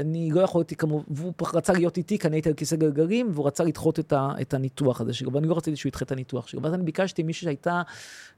אני 0.00 0.30
לא 0.30 0.40
יכולתי 0.40 0.76
כמובן, 0.76 1.04
והוא 1.08 1.32
רצה 1.54 1.72
להיות 1.72 1.96
איתי, 1.96 2.18
כי 2.18 2.28
אני 2.28 2.36
הייתי 2.36 2.48
על 2.48 2.54
כיסא 2.54 2.76
גלגלים, 2.76 3.30
והוא 3.34 3.46
רצה 3.46 3.64
לדחות 3.64 3.98
את, 3.98 4.12
ה, 4.12 4.28
את 4.40 4.54
הניתוח 4.54 5.00
הזה 5.00 5.14
שלו, 5.14 5.32
ואני 5.32 5.48
לא 5.48 5.56
רציתי 5.56 5.76
שהוא 5.76 5.90
ידחה 5.90 6.04
את 6.04 6.12
הניתוח 6.12 6.46
שלו. 6.46 6.62
ואז 6.62 6.74
אני 6.74 6.84
ביקשתי 6.84 7.22
מישהי 7.22 7.44
שהייתה 7.44 7.82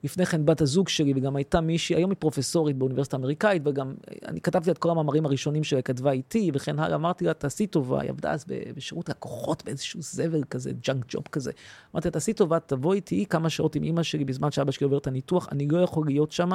לפני 0.04 0.26
כן 0.26 0.46
בת 0.46 0.60
הזוג 0.60 0.88
שלי, 0.88 1.12
וגם 1.16 1.36
הייתה 1.36 1.60
מישהי, 1.60 1.96
היום 1.96 2.10
היא 2.10 2.16
פרופסורית 2.18 2.76
באוניברסיטה 2.76 3.16
האמריקאית, 3.16 3.62
וגם 3.64 3.94
אני 4.26 4.40
כתבתי 4.40 4.70
את 4.70 4.78
כל 4.78 4.90
המאמרים 4.90 5.26
הראשונים 5.26 5.64
שלה, 5.64 5.82
כתבה 5.82 6.10
איתי, 6.10 6.50
וכן 6.54 6.78
הלאה, 6.78 6.94
אמרתי 6.94 7.24
לה, 7.24 7.34
תעשי 7.34 7.66
טובה, 7.66 8.00
היא 8.00 8.10
עבדה 8.10 8.32
אז 8.32 8.44
בשירות 8.76 9.08
לקוחות, 9.08 9.64
באיזשהו 9.64 10.02
זבל 10.02 10.44
כזה, 10.50 10.72
ג'אנק 10.86 11.04
ג'וב 11.08 11.22
כזה. 11.32 11.52
אמרתי 11.94 12.08
לה, 12.08 12.12
תעשי 12.12 12.32
טובה, 12.32 12.60
תבואי 12.60 12.96
איתי 12.96 13.26
כמה 13.26 13.50
שעות 13.50 13.74
עם 13.74 13.82
אימא 13.82 14.02
שלי 14.02 14.24
בזמן 14.24 14.50
שאבא 14.50 14.72
שלי 14.72 14.84
עובר 14.84 14.98
את 14.98 15.06
הניתוח, 15.06 15.48
אני 15.52 15.68
לא 15.68 15.78
יכול 15.78 16.06
להיות 16.06 16.32
שם, 16.32 16.50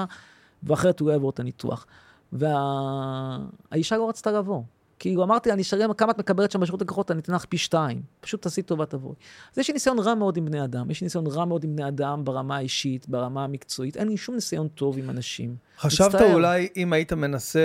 ואחרת 0.64 1.00
הוא 1.00 1.08
לא 1.08 1.14
יעבור 1.14 1.30
את 1.30 1.40
הניתוח. 1.40 1.86
והאישה 2.34 3.98
לא 3.98 4.10
רצתה 4.10 4.32
לבוא. 4.32 4.62
כאילו 5.04 5.24
אמרתי, 5.24 5.52
אני 5.52 5.62
אשלם 5.62 5.94
כמה 5.94 6.12
את 6.12 6.18
מקבלת 6.18 6.52
שם 6.52 6.60
בשירות 6.60 6.82
לקוחות, 6.82 7.12
אני 7.12 7.20
אתן 7.20 7.34
לך 7.34 7.46
פי 7.46 7.58
שתיים. 7.58 8.02
פשוט 8.22 8.42
תעשי 8.42 8.62
טובה, 8.62 8.86
תבואי. 8.86 9.16
אז 9.54 9.58
יש 9.58 9.68
לי 9.68 9.74
ניסיון 9.74 10.00
רע 10.00 10.16
מאוד 10.16 10.38
עם 10.38 10.46
בני 10.46 10.64
אדם. 10.64 10.92
יש 10.92 11.02
לי 11.02 11.06
ניסיון 11.06 11.28
רע 11.28 11.46
מאוד 11.46 11.64
עם 11.64 11.76
בני 11.76 11.88
אדם 11.88 12.26
ברמה 12.26 12.58
האישית, 12.58 13.10
ברמה 13.10 13.44
המקצועית. 13.44 13.98
אין 13.98 14.08
לי 14.08 14.18
שום 14.18 14.36
ניסיון 14.36 14.68
טוב 14.68 14.98
עם 14.98 15.10
אנשים. 15.10 15.56
חשבת 15.80 16.08
מצטער. 16.08 16.34
אולי 16.34 16.68
אם 16.78 16.94
היית 16.94 17.14
מנסה 17.14 17.60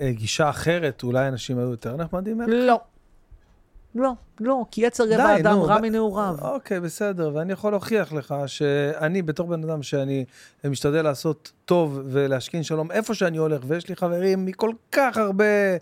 אה, 0.00 0.12
גישה 0.12 0.50
אחרת, 0.50 1.02
אולי 1.02 1.28
אנשים 1.28 1.58
היו 1.58 1.70
יותר 1.70 1.96
נחמדים 1.96 2.38
ממך? 2.38 2.48
לא. 2.48 2.80
לא, 3.94 4.12
לא, 4.40 4.64
כי 4.70 4.80
יצר 4.80 5.04
לב 5.04 5.20
האדם 5.20 5.58
רע 5.58 5.80
מנעוריו. 5.80 6.36
אוקיי, 6.40 6.80
בסדר, 6.80 7.30
ואני 7.34 7.52
יכול 7.52 7.72
להוכיח 7.72 8.12
לך 8.12 8.34
שאני, 8.46 9.22
בתור 9.22 9.48
בן 9.48 9.64
אדם 9.64 9.82
שאני 9.82 10.24
משתדל 10.64 11.02
לעשות 11.02 11.52
טוב 11.64 12.00
ולהשכין 12.04 12.62
שלום 12.62 12.90
איפה 12.90 13.14
שאני 13.14 13.38
הולך, 13.38 13.62
ויש 13.66 13.88
לי 13.88 13.96
חברים 13.96 14.44
מכל 14.44 14.70
כך 14.92 15.16
הרבה 15.16 15.44
אה, 15.44 15.76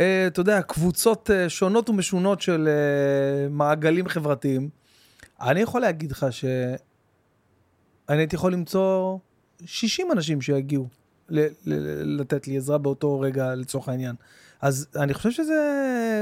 אתה 0.00 0.40
יודע, 0.40 0.62
קבוצות 0.62 1.30
אה, 1.30 1.48
שונות 1.48 1.90
ומשונות 1.90 2.40
של 2.40 2.68
אה, 2.68 3.48
מעגלים 3.48 4.08
חברתיים. 4.08 4.68
אני 5.40 5.60
יכול 5.60 5.80
להגיד 5.80 6.12
לך 6.12 6.26
שאני 6.30 6.76
הייתי 8.08 8.36
יכול 8.36 8.52
למצוא 8.52 9.18
60 9.64 10.12
אנשים 10.12 10.40
שיגיעו 10.40 10.88
לתת 12.00 12.48
לי 12.48 12.56
עזרה 12.56 12.78
באותו 12.78 13.20
רגע 13.20 13.54
לצורך 13.54 13.88
העניין. 13.88 14.14
אז 14.60 14.86
אני 14.96 15.14
חושב 15.14 15.30
שזה 15.30 15.54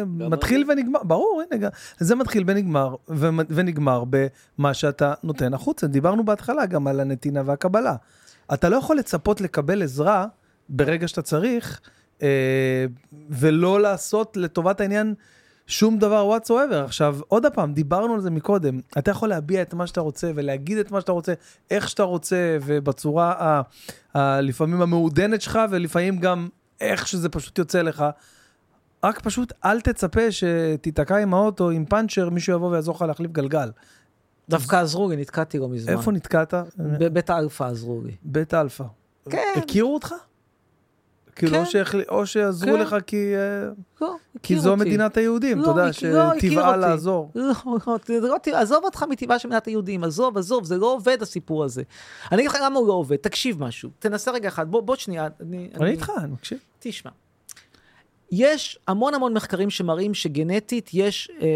מתחיל 0.07 0.65
אני... 0.71 0.81
ונגמר, 0.81 1.03
ברור, 1.03 1.43
הנה, 1.53 1.69
זה 1.99 2.15
מתחיל 2.15 2.45
ונגמר, 2.47 2.95
ונגמר 3.49 4.05
במה 4.11 4.75
שאתה 4.75 5.15
נותן 5.23 5.55
החוצה. 5.55 5.87
דיברנו 5.87 6.25
בהתחלה 6.25 6.67
גם 6.67 6.87
על 6.87 7.01
הנתינה 7.01 7.43
והקבלה. 7.45 7.97
אתה 8.55 8.69
לא 8.69 8.77
יכול 8.77 8.97
לצפות 8.97 9.41
לקבל 9.41 9.83
עזרה 9.83 10.27
ברגע 10.69 11.09
שאתה 11.09 11.23
צריך, 11.23 11.81
אה, 11.81 11.87
ולא 13.31 13.81
לעשות 13.81 14.37
לטובת 14.37 14.81
העניין 14.81 15.15
שום 15.67 15.99
דבר 15.99 16.37
whatsoever. 16.37 16.85
עכשיו, 16.85 17.19
עוד 17.29 17.47
פעם, 17.55 17.73
דיברנו 17.73 18.15
על 18.15 18.21
זה 18.21 18.31
מקודם, 18.31 18.81
אתה 18.99 19.11
יכול 19.11 19.29
להביע 19.29 19.63
את 19.63 19.75
מה 19.75 19.87
שאתה 19.87 20.01
רוצה 20.01 20.31
ולהגיד 20.35 20.79
את 20.79 20.91
מה 20.91 21.01
שאתה 21.01 21.13
רוצה, 21.13 21.33
איך 21.71 21.89
שאתה 21.89 22.03
רוצה, 22.03 22.59
ובצורה 22.65 23.33
ה, 23.39 23.63
ה, 24.19 24.41
לפעמים 24.41 24.83
המעודנת 24.83 25.43
שלך, 25.43 25.59
ולפעמים 25.71 26.19
גם 26.19 26.49
איך 26.81 27.09
שזה 27.09 27.29
פשוט 27.29 27.59
יוצא 27.59 27.83
לך. 27.83 28.05
רק 29.05 29.21
פשוט 29.21 29.53
אל 29.65 29.81
תצפה 29.81 30.33
שתיתקע 30.33 31.17
עם 31.17 31.35
האוטו, 31.35 31.71
עם 31.71 31.85
פאנצ'ר, 31.85 32.31
מישהו 32.31 32.53
יבוא 32.53 32.71
ויעזור 32.71 32.95
לך 32.95 33.03
להחליף 33.03 33.33
גלגל. 33.33 33.71
דווקא 34.49 34.77
עזרו 34.77 35.09
לי, 35.09 35.17
נתקעתי 35.17 35.59
לא 35.59 35.69
מזמן. 35.69 35.93
איפה 35.93 36.13
נתקעת? 36.13 36.55
בבית 36.79 37.31
האלפא 37.31 37.65
עזרו 37.65 38.03
לי. 38.05 38.13
בית 38.23 38.55
האלפא. 38.55 38.85
כן. 39.31 39.39
הכירו 39.57 39.95
אותך? 39.95 40.15
כאילו, 41.37 41.59
כן. 41.73 41.99
או, 42.09 42.27
שיעזרו 42.27 42.73
כן. 42.73 42.81
לך 42.81 42.97
כי, 43.07 43.35
אה, 43.37 43.69
לא, 44.01 44.15
כי 44.43 44.61
זו 44.61 44.71
אותי. 44.71 44.81
מדינת 44.81 45.17
היהודים, 45.17 45.59
לא, 45.59 45.63
אתה 45.63 45.71
יודע, 45.71 45.93
שטבעה 45.93 46.77
לא, 46.77 46.89
לעזור. 46.89 47.31
לא, 47.35 47.53
לא, 48.09 48.39
לא, 48.47 48.59
עזוב 48.59 48.85
אותך 48.85 49.05
מטבעה 49.11 49.39
של 49.39 49.49
מדינת 49.49 49.67
היהודים, 49.67 50.05
עזוב, 50.05 50.39
עזוב, 50.39 50.65
זה 50.65 50.77
לא 50.77 50.93
עובד 50.93 51.23
הסיפור 51.23 51.65
הזה. 51.65 51.83
אני 52.33 52.43
אגיד 52.43 52.51
לך 52.51 52.59
למה 52.65 52.79
הוא 52.79 52.89
לא 52.89 52.93
עובד, 52.93 53.17
תקשיב 53.17 53.63
משהו, 53.63 53.91
תנסה 53.99 54.31
רגע 54.31 54.49
אחד, 54.49 54.71
בוא, 54.71 54.81
בוא 54.81 54.97
שנייה. 54.97 55.29
אני, 55.41 55.71
אני 55.81 55.91
איתך, 55.91 56.13
אני 56.19 56.33
מקשיב. 56.33 56.59
תשמע. 56.79 57.11
יש 58.33 58.79
המון 58.87 59.15
המון 59.15 59.35
מחקרים 59.35 59.71
שמראים 59.71 60.15
שגנטית 60.15 60.91
יש 60.95 61.31
אה, 61.43 61.47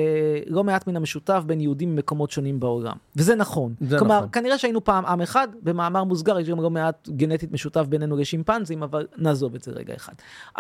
לא 0.47 0.65
מעט 0.65 0.87
מן 0.87 0.97
המשותף 0.97 1.43
בין 1.47 1.61
יהודים 1.61 1.95
ממקומות 1.95 2.31
שונים 2.31 2.61
בעולם. 2.61 2.97
וזה 3.17 3.35
נכון. 3.35 3.75
זה 3.81 3.99
כלומר, 3.99 4.17
נכון. 4.17 4.29
כנראה 4.33 4.59
שהיינו 4.59 4.85
פעם 4.85 5.07
עם 5.07 5.21
אחד, 5.21 5.49
במאמר 5.63 6.05
מוסגר 6.05 6.41
יש 6.41 6.49
גם 6.49 6.61
לא 6.61 6.71
מעט 6.71 7.09
גנטית 7.09 7.53
משותף 7.53 7.85
בינינו 7.89 8.17
לשימפנזים, 8.17 8.83
אבל 8.83 9.07
נעזוב 9.17 9.55
את 9.55 9.63
זה 9.63 9.73
רגע 9.73 9.95
אחד. 9.95 10.13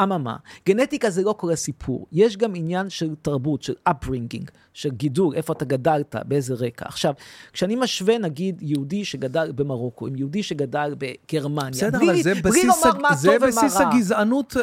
אממה, 0.02 0.36
גנטיקה 0.66 1.10
זה 1.10 1.22
לא 1.22 1.34
כל 1.38 1.52
הסיפור. 1.52 2.06
יש 2.12 2.36
גם 2.36 2.52
עניין 2.54 2.90
של 2.90 3.14
תרבות, 3.22 3.62
של 3.62 3.74
upbringing, 3.88 4.50
של 4.72 4.90
גידול, 4.90 5.34
איפה 5.34 5.52
אתה 5.52 5.64
גדלת, 5.64 6.16
באיזה 6.24 6.54
רקע. 6.54 6.84
עכשיו, 6.88 7.14
כשאני 7.52 7.76
משווה 7.76 8.18
נגיד 8.18 8.62
יהודי 8.62 9.04
שגדל 9.04 9.52
במרוקו 9.54 10.06
עם 10.06 10.16
יהודי 10.16 10.42
שגדל 10.42 10.94
בגרמניה, 10.98 11.70
בסדר, 11.70 11.98
בלי, 11.98 12.10
אבל 12.10 12.22
זה 12.22 12.34
בלי 12.34 12.42
בסיס, 12.42 12.64
לומר 12.64 12.98
מה 12.98 13.08
טוב 13.08 13.24
ומה 13.24 13.32
רע. 13.32 13.38
זה 13.38 13.46
בסיס 13.46 13.76
הגזענות 13.80 14.56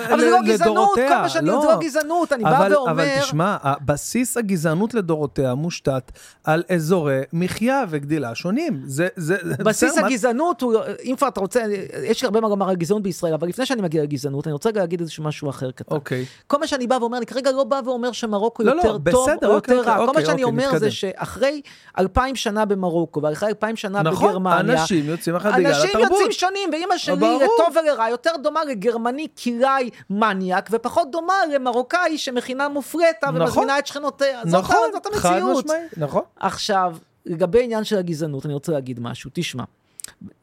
לדורותיה. 0.43 1.23
לא 1.41 1.53
שאני, 1.53 1.55
לא. 1.55 1.61
זה 1.61 1.67
לא 1.67 1.79
גזענות, 1.79 2.33
אני 2.33 2.43
אבל, 2.43 2.69
בא 2.69 2.75
ואומר... 2.75 2.91
אבל 2.91 3.19
תשמע, 3.21 3.57
בסיס 3.85 4.37
הגזענות 4.37 4.93
לדורותיה 4.93 5.55
מושתת 5.55 6.11
על 6.43 6.63
אזורי 6.69 7.21
מחיה 7.33 7.83
וגדילה 7.89 8.35
שונים. 8.35 8.81
זה, 8.85 9.07
זה, 9.15 9.37
בסיס 9.59 9.93
זה 9.93 10.05
הגזענות 10.05 10.61
הוא, 10.61 10.73
אם 11.03 11.15
כבר 11.17 11.27
אתה 11.27 11.39
רוצה, 11.39 11.61
יש 12.03 12.23
הרבה 12.23 12.41
מה 12.41 12.47
לומר 12.47 12.69
על 12.69 12.75
גזענות 12.75 13.03
בישראל, 13.03 13.33
אבל 13.33 13.47
לפני 13.47 13.65
שאני 13.65 13.81
מגיע 13.81 14.03
לגזענות, 14.03 14.47
אני 14.47 14.53
רוצה 14.53 14.69
להגיד 14.75 15.01
איזשהו 15.01 15.23
משהו 15.23 15.49
אחר 15.49 15.71
קטן. 15.71 15.95
אוקיי. 15.95 16.25
כל 16.47 16.59
מה 16.59 16.67
שאני 16.67 16.87
בא 16.87 16.97
ואומר, 17.01 17.17
אני 17.17 17.25
כרגע 17.25 17.51
לא 17.51 17.63
בא 17.63 17.79
ואומר 17.85 18.11
שמרוקו 18.11 18.63
לא, 18.63 18.71
יותר 18.71 18.87
לא, 18.87 18.93
טוב 18.93 19.03
בסדר, 19.03 19.47
או 19.47 19.53
יותר 19.53 19.55
אוקיי, 19.55 19.75
רע. 19.75 19.97
אוקיי, 19.97 20.07
כל 20.07 20.13
מה 20.13 20.21
שאני 20.21 20.31
אוקיי, 20.31 20.43
אומר 20.43 20.63
מתקדם. 20.63 20.79
זה 20.79 20.91
שאחרי 20.91 21.61
אלפיים 21.99 22.35
שנה 22.35 22.65
במרוקו, 22.65 23.21
ואחרי 23.21 23.49
אלפיים 23.49 23.75
שנה 23.75 24.01
נכון, 24.01 24.29
בגרמניה, 24.29 24.81
אנשים 24.81 25.05
יוצאים 25.05 25.35
אחת 25.35 25.53
בגלל 25.53 25.71
התרבות. 25.71 25.95
אנשים 25.95 26.11
יוצאים 26.11 26.31
שונים, 26.31 26.69
ואימא 26.71 26.97
שלי 26.97 27.35
לטוב 27.35 27.75
ולרע 27.75 28.09
יותר 28.09 28.31
דומה 28.43 28.63
לגרמני 28.63 29.27
קיראי 29.27 29.89
מניאק, 30.09 30.69
ופחות 30.71 31.11
דומה 31.11 31.26
לומר 31.27 31.55
למרוקאי 31.55 32.17
שמכינה 32.17 32.69
מופרטה 32.69 33.05
נכון. 33.31 33.41
ומזמינה 33.41 33.79
את 33.79 33.87
שכנותיה. 33.87 34.41
זאת, 34.45 34.59
נכון, 34.63 34.77
זאת 34.93 35.15
חד 35.15 35.31
המציאות. 35.33 35.65
משמעי, 35.65 35.79
נכון. 35.97 36.21
עכשיו, 36.35 36.97
לגבי 37.25 37.63
עניין 37.63 37.83
של 37.83 37.97
הגזענות, 37.97 38.45
אני 38.45 38.53
רוצה 38.53 38.71
להגיד 38.71 38.99
משהו. 38.99 39.29
תשמע, 39.33 39.63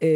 אה, 0.03 0.09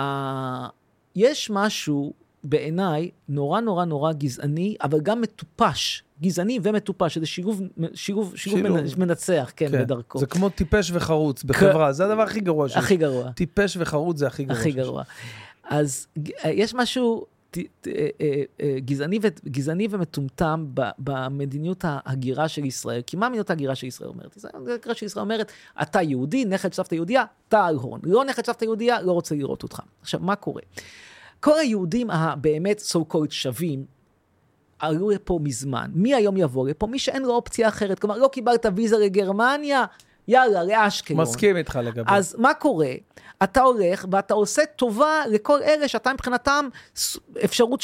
אה, 0.00 0.68
יש 1.16 1.50
משהו 1.50 2.12
בעיניי 2.44 3.10
נורא 3.28 3.60
נורא 3.60 3.84
נורא 3.84 4.12
גזעני, 4.12 4.76
אבל 4.82 5.00
גם 5.00 5.20
מטופש. 5.20 6.02
גזעני 6.22 6.58
ומטופש, 6.62 7.14
שזה 7.14 7.26
שילוב, 7.26 7.60
שילוב, 7.94 8.36
שילוב 8.36 8.58
שילוב. 8.58 8.80
מנ- 8.80 8.98
מנצח, 8.98 9.52
כן, 9.56 9.70
כן. 9.70 9.78
בדרכו. 9.82 10.18
זה 10.18 10.26
כמו 10.26 10.48
טיפש 10.48 10.90
וחרוץ 10.94 11.42
בחברה, 11.44 11.92
זה 11.92 12.04
הדבר 12.04 12.22
הכי 12.22 12.40
גרוע. 12.40 12.66
הכי 12.74 12.96
גרוע. 12.96 13.30
טיפש 13.32 13.76
וחרוץ 13.80 14.18
זה 14.18 14.26
הכי 14.26 14.44
גרוע 14.44 14.58
הכי. 14.60 14.72
גרוע. 14.72 15.02
אז 15.64 16.06
ג- 16.18 16.30
יש 16.44 16.74
משהו 16.74 17.14
אה, 17.14 17.20
אה, 17.20 17.24
אה, 17.24 17.39
גזעני, 18.84 19.18
ו- 19.22 19.48
גזעני 19.48 19.88
ומטומטם 19.90 20.66
במדיניות 20.98 21.84
ההגירה 21.84 22.48
של 22.48 22.64
ישראל. 22.64 23.02
כי 23.06 23.16
מה 23.16 23.28
מדיניות 23.28 23.50
ההגירה 23.50 23.74
של 23.74 23.86
ישראל 23.86 24.08
אומרת? 24.08 24.36
ההגירה 24.54 24.94
של 24.94 25.06
ישראל 25.06 25.24
אומרת, 25.24 25.52
אתה 25.82 26.02
יהודי, 26.02 26.44
נכד 26.44 26.72
סבתא 26.72 26.94
יהודייה, 26.94 27.24
אתה 27.48 27.64
על 27.64 27.76
הון. 27.76 28.00
לא 28.04 28.24
נכד 28.24 28.46
סבתא 28.46 28.64
יהודייה, 28.64 29.02
לא 29.02 29.12
רוצה 29.12 29.34
לראות 29.34 29.62
אותך. 29.62 29.80
עכשיו, 30.00 30.20
מה 30.20 30.36
קורה? 30.36 30.62
כל 31.40 31.58
היהודים 31.58 32.10
הבאמת 32.10 32.80
so 32.80 33.12
called 33.12 33.30
שווים, 33.30 33.84
עלו 34.78 35.10
לפה 35.10 35.38
מזמן. 35.42 35.90
מי 35.94 36.14
היום 36.14 36.36
יבוא 36.36 36.68
לפה? 36.68 36.86
מי 36.86 36.98
שאין 36.98 37.22
לו 37.22 37.34
אופציה 37.34 37.68
אחרת. 37.68 37.98
כלומר, 37.98 38.16
לא 38.16 38.28
קיבלת 38.32 38.66
ויזה 38.76 38.98
לגרמניה, 38.98 39.84
יאללה, 40.28 40.64
לאשקלון. 40.64 41.20
מסכים 41.20 41.56
איתך 41.56 41.78
לגבי. 41.82 42.12
אז 42.12 42.36
מה 42.38 42.54
קורה? 42.54 42.92
אתה 43.42 43.62
הולך 43.62 44.06
ואתה 44.10 44.34
עושה 44.34 44.62
טובה 44.76 45.22
לכל 45.28 45.62
אלה 45.62 45.88
שאתה 45.88 46.12
מבחינתם 46.12 46.68
אפשרות, 47.44 47.80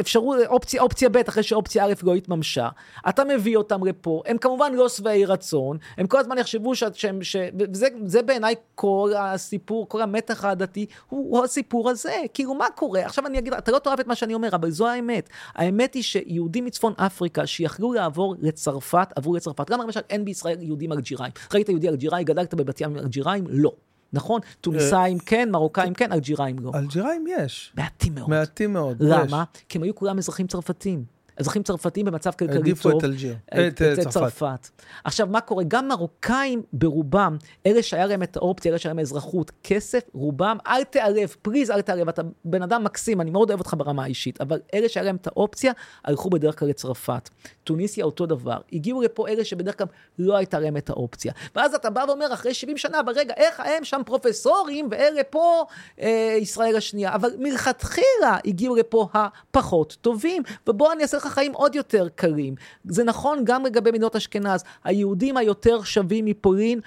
אפשרות 0.00 0.38
אופציה, 0.46 0.82
אופציה 0.82 1.08
ב' 1.08 1.16
אחרי 1.16 1.42
שאופציה 1.42 1.84
א' 1.84 1.92
לא 2.02 2.14
התממשה. 2.14 2.68
אתה 3.08 3.24
מביא 3.24 3.56
אותם 3.56 3.86
לפה, 3.86 4.22
הם 4.26 4.38
כמובן 4.38 4.74
לא 4.74 4.88
שבעי 4.88 5.24
רצון, 5.24 5.78
הם 5.98 6.06
כל 6.06 6.18
הזמן 6.18 6.38
יחשבו 6.38 6.74
ש- 6.74 6.84
שהם, 6.94 7.22
ש... 7.22 7.36
וזה 7.58 7.88
זה 8.04 8.22
בעיניי 8.22 8.54
כל 8.74 9.12
הסיפור, 9.18 9.88
כל 9.88 10.02
המתח 10.02 10.44
העדתי, 10.44 10.86
הוא, 11.08 11.36
הוא 11.36 11.44
הסיפור 11.44 11.90
הזה. 11.90 12.12
כאילו, 12.34 12.54
מה 12.54 12.66
קורה? 12.74 13.00
עכשיו 13.00 13.26
אני 13.26 13.38
אגיד, 13.38 13.52
אתה 13.52 13.72
לא 13.72 13.78
תאהב 13.78 14.00
את 14.00 14.06
מה 14.06 14.14
שאני 14.14 14.34
אומר, 14.34 14.48
אבל 14.54 14.70
זו 14.70 14.88
האמת. 14.88 15.28
האמת 15.54 15.94
היא 15.94 16.02
שיהודים 16.02 16.64
מצפון 16.64 16.92
אפריקה 16.96 17.46
שיכלו 17.46 17.92
לעבור 17.92 18.34
לצרפת, 18.40 19.08
עברו 19.16 19.36
לצרפת. 19.36 19.70
גם 19.70 19.80
למשל 19.80 20.00
אין 20.10 20.24
בישראל 20.24 20.62
יהודים 20.62 20.92
אלג'יראים. 20.92 21.32
ראית 21.54 21.68
יהודי 21.68 21.88
אלג'יראי, 21.88 22.24
גדלת 22.24 22.54
בבת 22.54 22.80
ים 22.80 22.98
אלג'יראים? 22.98 23.44
לא. 23.48 23.72
נכון? 24.12 24.40
טוניסאים 24.60 25.18
כן, 25.18 25.48
מרוקאים 25.52 25.94
כן, 25.94 26.12
אלג'יראים 26.12 26.58
לא. 26.58 26.72
אלג'יראים 26.74 27.24
יש. 27.38 27.72
מעטים 27.76 28.14
מאוד. 28.14 28.30
מעטים 28.30 28.72
מאוד. 28.72 28.96
למה? 29.00 29.44
כי 29.68 29.78
הם 29.78 29.82
היו 29.82 29.94
כולם 29.94 30.18
אזרחים 30.18 30.46
צרפתים. 30.46 31.04
אזרחים 31.40 31.62
צרפתים 31.62 32.06
במצב 32.06 32.30
כלכלי 32.30 32.56
העדיפו 32.56 32.90
טוב. 32.90 32.98
את 32.98 33.04
אלג'יר. 33.04 33.34
את, 33.48 33.82
את 33.82 33.82
אה, 33.82 34.04
צרפת. 34.04 34.68
עכשיו, 35.04 35.26
מה 35.26 35.40
קורה? 35.40 35.64
גם 35.68 35.88
מרוקאים 35.88 36.62
ברובם, 36.72 37.36
אלה 37.66 37.82
שהיה 37.82 38.06
להם 38.06 38.22
את 38.22 38.36
האופציה, 38.36 38.70
אלה 38.70 38.78
שהיה 38.78 38.94
להם 38.94 39.00
אזרחות, 39.00 39.50
כסף, 39.64 40.00
רובם, 40.14 40.56
אל 40.66 40.84
תערב, 40.84 41.34
פליז 41.42 41.70
אל 41.70 41.80
תערב, 41.80 42.08
אתה 42.08 42.22
בן 42.44 42.62
אדם 42.62 42.84
מקסים, 42.84 43.20
אני 43.20 43.30
מאוד 43.30 43.50
אוהב 43.50 43.60
אותך 43.60 43.74
ברמה 43.78 44.04
האישית, 44.04 44.40
אבל 44.40 44.60
אלה 44.74 44.88
שהיה 44.88 45.04
להם 45.04 45.16
את 45.16 45.26
האופציה, 45.26 45.72
הלכו 46.04 46.30
בדרך 46.30 46.58
כלל 46.58 46.68
לצרפת. 46.68 47.28
טוניסיה 47.64 48.04
אותו 48.04 48.26
דבר. 48.26 48.58
הגיעו 48.72 49.02
לפה 49.02 49.28
אלה 49.28 49.44
שבדרך 49.44 49.78
כלל 49.78 49.86
לא 50.18 50.36
הייתה 50.36 50.58
להם 50.58 50.76
את 50.76 50.90
האופציה. 50.90 51.32
ואז 51.54 51.74
אתה 51.74 51.90
בא 51.90 52.04
ואומר, 52.08 52.32
אחרי 52.32 52.54
70 52.54 52.76
שנה, 52.76 53.02
ברגע, 53.02 53.34
איך 53.36 53.60
הם 53.60 53.84
שם 53.84 54.00
פרופסורים, 54.06 54.88
ואלה 54.90 55.24
פה 55.24 55.64
אה, 56.00 56.36
ישראל 56.40 56.76
השנייה. 56.76 57.14
אבל 57.14 57.30
מלכתחילה 57.38 58.38
הגיעו 58.44 58.76
לפה 58.76 59.08
הפחות 59.14 59.96
טובים, 60.00 60.42
ובוא 60.66 60.92
אני 60.92 61.02
אעשה 61.02 61.16
לך 61.16 61.26
חיים 61.30 61.52
עוד 61.52 61.74
יותר 61.74 62.08
קלים. 62.14 62.54
זה 62.84 63.04
נכון 63.04 63.40
גם 63.44 63.64
לגבי 63.64 63.90
מדינות 63.90 64.16
אשכנז. 64.16 64.64
היהודים 64.84 65.36
היותר 65.36 65.82
שווים 65.82 66.24
מפולין, 66.24 66.80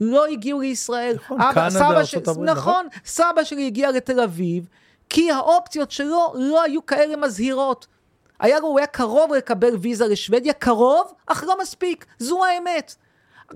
לא 0.00 0.26
הגיעו 0.26 0.60
לישראל. 0.60 1.14
נכון, 1.14 1.40
אבא- 1.40 1.52
קנדה, 1.54 1.70
סבא 1.70 1.86
הברית, 1.86 2.28
נכון? 2.28 2.46
נכון, 2.46 2.86
סבא 3.04 3.44
שלי 3.44 3.66
הגיע 3.66 3.90
לתל 3.90 4.20
אביב, 4.20 4.68
כי 5.08 5.30
האופציות 5.30 5.90
שלו 5.90 6.32
לא 6.34 6.62
היו 6.62 6.86
כאלה 6.86 7.16
מזהירות. 7.16 7.86
היה 8.40 8.60
לו, 8.60 8.66
הוא 8.66 8.78
היה 8.78 8.86
קרוב 8.86 9.34
לקבל 9.34 9.76
ויזה 9.80 10.06
לשוודיה, 10.06 10.52
קרוב, 10.52 11.12
אך 11.26 11.44
לא 11.46 11.56
מספיק. 11.62 12.06
זו 12.18 12.44
האמת. 12.44 12.94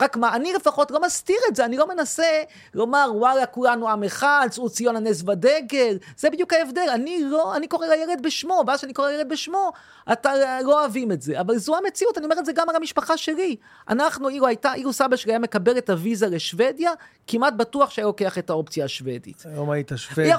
רק 0.00 0.16
מה, 0.16 0.36
אני 0.36 0.52
לפחות 0.52 0.90
לא 0.90 1.00
מסתיר 1.00 1.36
את 1.48 1.56
זה, 1.56 1.64
אני 1.64 1.76
לא 1.76 1.88
מנסה 1.88 2.42
לומר, 2.74 3.10
וואלה, 3.14 3.46
כולנו 3.46 3.88
עם 3.88 4.04
אחד, 4.04 4.48
צאו 4.50 4.70
ציון 4.70 4.96
הנס 4.96 5.22
ודגל, 5.26 5.98
זה 6.16 6.30
בדיוק 6.30 6.52
ההבדל, 6.52 6.88
אני 6.94 7.24
לא, 7.24 7.56
אני 7.56 7.68
קורא 7.68 7.86
לילד 7.86 8.22
בשמו, 8.22 8.64
ואז 8.66 8.80
שאני 8.80 8.92
קורא 8.92 9.08
לילד 9.08 9.28
בשמו, 9.28 9.72
אתה 10.12 10.60
לא 10.62 10.80
אוהבים 10.80 11.12
את 11.12 11.22
זה, 11.22 11.40
אבל 11.40 11.58
זו 11.58 11.76
המציאות, 11.76 12.18
אני 12.18 12.24
אומר 12.24 12.38
את 12.38 12.46
זה 12.46 12.52
גם 12.52 12.68
על 12.68 12.76
המשפחה 12.76 13.16
שלי. 13.16 13.56
אנחנו, 13.88 14.28
אילו 14.28 14.46
הייתה, 14.46 14.74
אילו 14.74 14.92
סבא 14.92 15.16
שלי 15.16 15.32
היה 15.32 15.38
מקבל 15.38 15.78
את 15.78 15.90
הוויזה 15.90 16.26
לשוודיה, 16.26 16.92
כמעט 17.26 17.54
בטוח 17.54 17.90
שהיה 17.90 18.06
לוקח 18.06 18.38
את 18.38 18.50
האופציה 18.50 18.84
השוודית. 18.84 19.42
היום 19.44 19.70
היית 19.70 19.92
שוודי. 19.96 20.30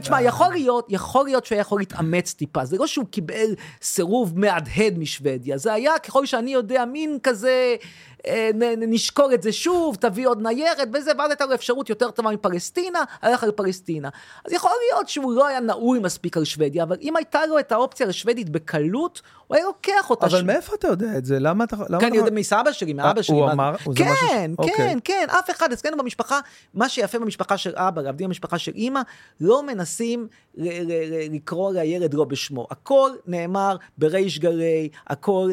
תשמע, 0.00 0.22
יכול 0.22 0.52
להיות, 0.52 0.86
יכול 0.88 1.24
להיות 1.24 1.46
שהוא 1.46 1.56
היה 1.56 1.60
יכול 1.60 1.80
להתאמץ 1.80 2.32
טיפה, 2.32 2.64
זה 2.64 2.76
לא 2.78 2.86
שהוא 2.86 3.06
קיבל 3.10 3.54
סירוב 3.82 4.38
מהדהד 4.38 4.98
משוודיה, 4.98 5.58
זה 5.58 5.72
היה, 5.72 5.98
ככל 5.98 6.26
שאני 6.26 6.52
יודע, 6.52 6.84
מין 6.84 7.18
כזה, 7.22 7.50
אה, 7.50 7.76
נשקול 8.78 9.34
את 9.34 9.42
זה 9.42 9.52
שוב, 9.52 9.96
תביא 9.96 10.28
עוד 10.28 10.42
ניירת 10.42 10.88
וזה, 10.94 11.10
ואז 11.18 11.30
הייתה 11.30 11.46
לו 11.46 11.54
אפשרות 11.54 11.90
יותר 11.90 12.10
טובה 12.10 12.30
מפלסטינה, 12.30 12.98
הלך 13.22 13.44
על 13.44 13.50
פלסטינה. 13.52 14.08
אז 14.44 14.52
יכול 14.52 14.70
להיות 14.88 15.08
שהוא 15.08 15.32
לא 15.32 15.46
היה 15.46 15.60
נעול 15.60 15.98
מספיק 15.98 16.36
על 16.36 16.44
שוודיה, 16.44 16.82
אבל 16.82 16.96
אם 17.00 17.16
הייתה 17.16 17.46
לו 17.46 17.58
את 17.58 17.72
האופציה 17.72 18.06
לשוודית 18.06 18.48
בקלות, 18.50 19.22
הוא 19.46 19.56
היה 19.56 19.64
לוקח 19.64 20.10
אותה. 20.10 20.26
אבל 20.26 20.38
ש- 20.38 20.42
מאיפה 20.42 20.74
אתה 20.74 20.88
יודע 20.88 21.18
את 21.18 21.24
זה? 21.24 21.38
למה 21.38 21.64
אתה... 21.64 21.76
למה 21.88 22.00
כן, 22.00 22.06
אני 22.06 22.16
יודע 22.16 22.30
מסבא 22.30 22.72
שלי, 22.72 22.92
מאבא 22.92 23.18
אה, 23.18 23.22
שלי. 23.22 23.36
הוא 23.36 23.46
מה- 23.46 23.52
אמר? 23.52 23.76
כן, 23.96 24.04
כן, 24.28 24.50
אוקיי. 24.58 24.94
כן, 25.04 25.26
אף 25.38 25.50
אחד, 25.50 25.72
אצלנו 25.72 25.96
במשפחה, 25.96 26.40
מה 26.74 26.88
שיפה 26.88 27.18
במשפחה 27.18 27.56
של 27.56 27.72
אבא, 27.76 28.02
להבדיל 28.02 28.26
במשפחה 28.26 28.58
של 28.58 28.72
אימא, 28.74 29.00
לא 29.40 29.62
מנסים 29.62 30.28
לקרוא 30.54 31.72
לילד 31.72 32.14
לא 32.14 32.24
בשמו. 32.24 32.66
הכל 32.70 33.10
נאמר 33.26 33.76
בריש 33.98 34.38
גלי, 34.38 34.88
הכל 35.06 35.50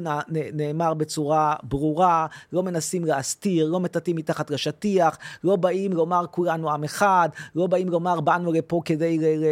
נאמר 0.53 0.93
בצורה 0.93 1.55
ברורה, 1.63 2.25
לא 2.57 2.63
מנסים 2.63 3.05
להסתיר, 3.05 3.67
לא 3.67 3.79
מטאטאים 3.79 4.15
מתחת 4.15 4.51
לשטיח, 4.51 5.17
לא 5.43 5.55
באים 5.55 5.93
לומר 5.93 6.25
כולנו 6.31 6.71
עם 6.71 6.83
אחד, 6.83 7.29
לא 7.55 7.67
באים 7.67 7.89
לומר 7.89 8.19
באנו 8.19 8.51
לפה 8.51 8.81
כדי 8.85 9.17
ל- 9.17 9.43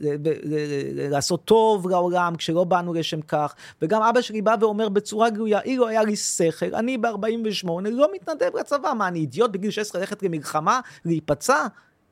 ל- 0.00 0.16
ל- 0.44 1.10
לעשות 1.10 1.44
טוב 1.44 1.88
לעולם, 1.88 2.36
כשלא 2.36 2.64
באנו 2.64 2.94
לשם 2.94 3.20
כך. 3.20 3.54
וגם 3.82 4.02
אבא 4.02 4.20
שלי 4.20 4.42
בא 4.42 4.56
ואומר 4.60 4.88
בצורה 4.88 5.30
גלויה, 5.30 5.60
אילו 5.60 5.88
היה 5.88 6.02
לי 6.02 6.16
שכל, 6.16 6.74
אני 6.74 6.98
ב-48 6.98 7.68
לא 7.90 8.08
מתנדב 8.14 8.56
לצבא, 8.60 8.92
מה, 8.98 9.08
אני 9.08 9.18
אידיוט 9.18 9.50
בגיל 9.50 9.70
16 9.70 10.00
ללכת 10.00 10.22
למלחמה, 10.22 10.80
להיפצע? 11.04 11.66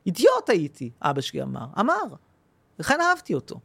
אידיוט 0.07 0.51
הייתי, 0.51 0.91
אבא 1.03 1.21
שלי 1.21 1.43
אמר. 1.43 1.67
אמר. 1.81 2.03
לכן 2.79 3.01
אהבתי 3.01 3.35
אותו. 3.35 3.61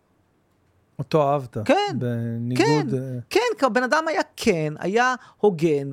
אותו 0.99 1.31
אהבת. 1.31 1.57
כן, 1.65 1.95
בניגוד... 1.95 2.65
כן, 2.65 2.87
אה, 2.97 3.19
כן, 3.29 3.39
כי 3.59 3.65
הבן 3.65 3.83
אדם 3.83 4.03
היה 4.07 4.21
כן, 4.35 4.73
היה 4.79 5.15
הוגן, 5.37 5.91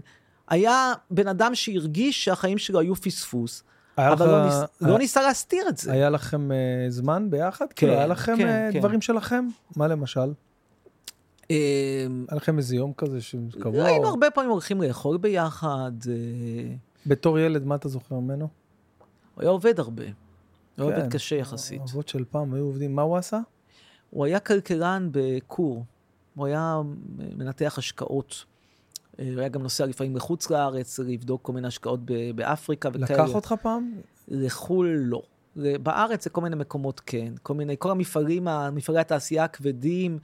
היה 0.51 0.93
בן 1.11 1.29
אדם 1.29 1.55
שהרגיש 1.55 2.25
שהחיים 2.25 2.59
שלו 2.59 2.81
היו 2.81 2.95
פספוס, 2.97 3.63
אבל 3.99 4.13
לך- 4.15 4.21
לא, 4.21 4.45
ניס, 4.45 4.55
לא 4.81 4.89
היה- 4.89 4.99
ניסה 4.99 5.23
להסתיר 5.23 5.69
את 5.69 5.77
זה. 5.77 5.93
היה 5.93 6.11
לכם 6.11 6.53
אה, 6.53 6.57
זמן 6.89 7.31
ביחד? 7.31 7.67
כן, 7.69 7.73
כאילו, 7.77 7.93
היה 7.93 8.07
לכם 8.07 8.35
כן, 8.37 8.47
אה, 8.47 8.69
כן. 8.73 8.79
דברים 8.79 9.01
שלכם? 9.01 9.49
מה 9.77 9.89
למשל? 9.89 10.33
אמ, 11.51 11.57
היה 12.29 12.37
לכם 12.37 12.59
איזה 12.59 12.77
יום 12.77 12.93
כזה 12.97 13.21
שקבוע? 13.21 13.85
היינו 13.87 14.05
או- 14.05 14.09
הרבה 14.09 14.31
פעמים 14.31 14.51
הולכים 14.51 14.83
לאכול 14.83 15.17
ביחד, 15.17 15.93
אה, 16.09 16.75
בתור 17.07 17.39
ילד, 17.39 17.65
מה 17.67 17.75
אתה 17.75 17.89
זוכר 17.89 18.15
ממנו? 18.15 18.49
הוא 19.35 19.43
היה 19.43 19.51
עובד 19.51 19.81
הרבה. 19.81 20.03
הוא 20.05 20.11
היה 20.87 20.97
כן. 20.97 21.01
עובד 21.03 21.13
קשה 21.13 21.37
יחסית. 21.37 21.83
אבות 21.83 22.09
של 22.09 22.25
פעם 22.31 22.55
היו 22.55 22.65
עובדים, 22.65 22.95
מה 22.97 23.03
הוא 23.03 23.17
עשה? 23.17 23.41
הוא 24.11 24.25
היה 24.25 24.41
כלכלן 24.41 25.09
בכור, 25.13 25.85
הוא 26.35 26.47
היה 26.47 26.81
מנתח 27.37 27.75
השקעות. 27.79 28.45
אה, 29.21 29.27
היה 29.37 29.49
גם 29.49 29.63
נוסע 29.63 29.87
לפעמים 29.87 30.17
לחוץ 30.17 30.51
לארץ, 30.51 30.99
לבדוק 30.99 31.43
כל 31.43 31.53
מיני 31.53 31.67
השקעות 31.67 32.01
ב- 32.05 32.31
באפריקה 32.35 32.89
וכאלה. 32.89 33.05
לקח 33.05 33.35
אותך 33.35 33.55
פעם? 33.63 33.93
לחו"ל 34.29 34.87
לא. 34.87 35.23
בארץ 35.57 36.25
זה 36.25 36.31
כל 36.31 36.41
מיני 36.41 36.57
מקומות 36.57 37.01
כן. 37.07 37.33
כל 37.43 37.55
מיני, 37.55 37.77
כל 37.79 37.91
המפעלים, 37.91 38.49
מפעלי 38.73 39.01
התעשייה 39.01 39.45
הכבדים, 39.45 40.19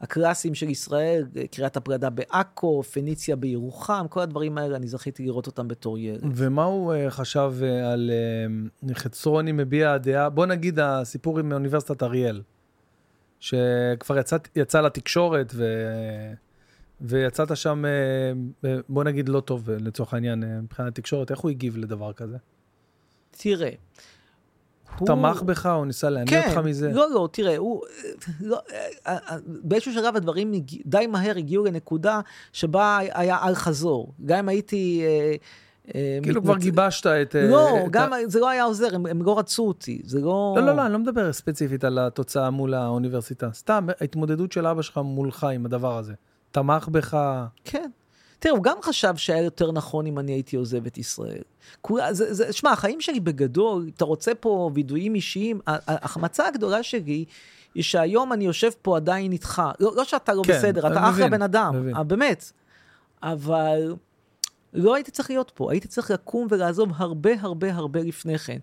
הקלאסיים 0.00 0.54
של 0.54 0.68
ישראל, 0.68 1.26
קריית 1.50 1.76
הפרידה 1.76 2.10
בעכו, 2.10 2.82
פניציה 2.82 3.36
בירוחם, 3.36 4.06
כל 4.10 4.20
הדברים 4.20 4.58
האלה, 4.58 4.76
אני 4.76 4.88
זכיתי 4.88 5.24
לראות 5.24 5.46
אותם 5.46 5.68
בתור 5.68 5.98
ילד. 5.98 6.24
ומה 6.34 6.64
הוא 6.64 6.94
אה, 6.94 7.10
חשב 7.10 7.52
אה, 7.62 7.92
על 7.92 8.10
אה, 8.88 8.94
חצרוני 8.94 9.52
מביע 9.52 9.92
הדעה? 9.92 10.28
בוא 10.28 10.46
נגיד 10.46 10.78
הסיפור 10.78 11.38
עם 11.38 11.52
אוניברסיטת 11.52 12.02
אריאל, 12.02 12.42
שכבר 13.40 14.18
יצא, 14.18 14.36
יצא 14.56 14.80
לתקשורת 14.80 15.52
ו... 15.54 15.64
ויצאת 17.00 17.56
שם, 17.56 17.84
אה, 17.84 17.90
אה, 18.70 18.76
בוא 18.88 19.04
נגיד 19.04 19.28
לא 19.28 19.40
טוב 19.40 19.70
אה, 19.70 19.76
לצורך 19.80 20.14
העניין 20.14 20.44
מבחינת 20.62 20.94
תקשורת, 20.94 21.30
איך 21.30 21.38
הוא 21.38 21.50
הגיב 21.50 21.76
לדבר 21.76 22.12
כזה? 22.12 22.36
תראה, 23.30 23.70
הוא... 24.98 25.06
תמך 25.06 25.42
בך, 25.42 25.66
הוא 25.66 25.86
ניסה 25.86 26.10
להניע 26.10 26.46
אותך 26.46 26.58
מזה? 26.58 26.88
כן, 26.88 26.94
לא, 26.94 27.10
לא, 27.10 27.28
תראה, 27.32 27.56
הוא... 27.56 27.82
לא, 28.40 28.60
באיזשהו 29.46 29.92
שלב 29.92 30.16
הדברים 30.16 30.52
די 30.86 31.06
מהר 31.06 31.36
הגיעו 31.36 31.64
לנקודה 31.64 32.20
שבה 32.52 32.98
היה 32.98 33.38
אל 33.42 33.54
חזור. 33.54 34.12
גם 34.26 34.38
אם 34.38 34.48
הייתי... 34.48 35.02
אה, 35.94 36.18
כאילו 36.22 36.42
כבר 36.42 36.56
גיבשת 36.56 37.06
את... 37.06 37.34
לא, 37.34 37.86
גם 37.90 38.10
זה 38.26 38.40
לא 38.40 38.48
היה 38.48 38.64
עוזר, 38.64 38.94
הם, 38.94 39.06
הם 39.06 39.22
לא 39.22 39.38
רצו 39.38 39.68
אותי, 39.68 40.02
זה 40.04 40.20
לא... 40.20 40.54
לא, 40.56 40.66
לא, 40.66 40.76
לא, 40.76 40.86
אני 40.86 40.92
לא 40.92 40.98
מדבר 40.98 41.32
ספציפית 41.32 41.84
על 41.84 41.98
התוצאה 41.98 42.50
מול 42.50 42.74
האוניברסיטה. 42.74 43.50
סתם, 43.52 43.86
ההתמודדות 44.00 44.52
של 44.52 44.66
אבא 44.66 44.82
שלך 44.82 45.00
מולך 45.04 45.44
עם 45.44 45.66
הדבר 45.66 45.98
הזה. 45.98 46.14
תמך 46.50 46.88
בך... 46.88 47.16
כן. 47.64 47.90
תראה, 48.38 48.54
הוא 48.54 48.62
גם 48.62 48.76
חשב 48.82 49.16
שהיה 49.16 49.42
יותר 49.42 49.72
נכון 49.72 50.06
אם 50.06 50.18
אני 50.18 50.32
הייתי 50.32 50.56
עוזב 50.56 50.86
את 50.86 50.98
ישראל. 50.98 51.42
שמע, 52.50 52.70
החיים 52.70 53.00
שלי 53.00 53.20
בגדול, 53.20 53.90
אתה 53.96 54.04
רוצה 54.04 54.34
פה 54.34 54.70
וידויים 54.74 55.14
אישיים, 55.14 55.60
ההחמצה 55.66 56.46
הגדולה 56.46 56.82
שלי 56.82 57.24
היא 57.74 57.82
שהיום 57.82 58.32
אני 58.32 58.44
יושב 58.44 58.70
פה 58.82 58.96
עדיין 58.96 59.32
איתך. 59.32 59.62
לא, 59.80 59.92
לא 59.96 60.04
שאתה 60.04 60.34
לא 60.34 60.42
כן, 60.46 60.52
בסדר, 60.58 60.86
אתה 60.86 60.98
אחלה 60.98 61.10
מבין, 61.10 61.30
בן 61.30 61.42
אדם, 61.42 61.74
מבין. 61.74 61.96
אה, 61.96 62.02
באמת. 62.02 62.52
אבל 63.22 63.94
לא 64.72 64.94
הייתי 64.94 65.10
צריך 65.10 65.30
להיות 65.30 65.52
פה, 65.54 65.70
הייתי 65.70 65.88
צריך 65.88 66.10
לקום 66.10 66.46
ולעזוב 66.50 66.88
הרבה 66.96 67.30
הרבה 67.40 67.74
הרבה 67.74 68.00
לפני 68.00 68.38
כן. 68.38 68.58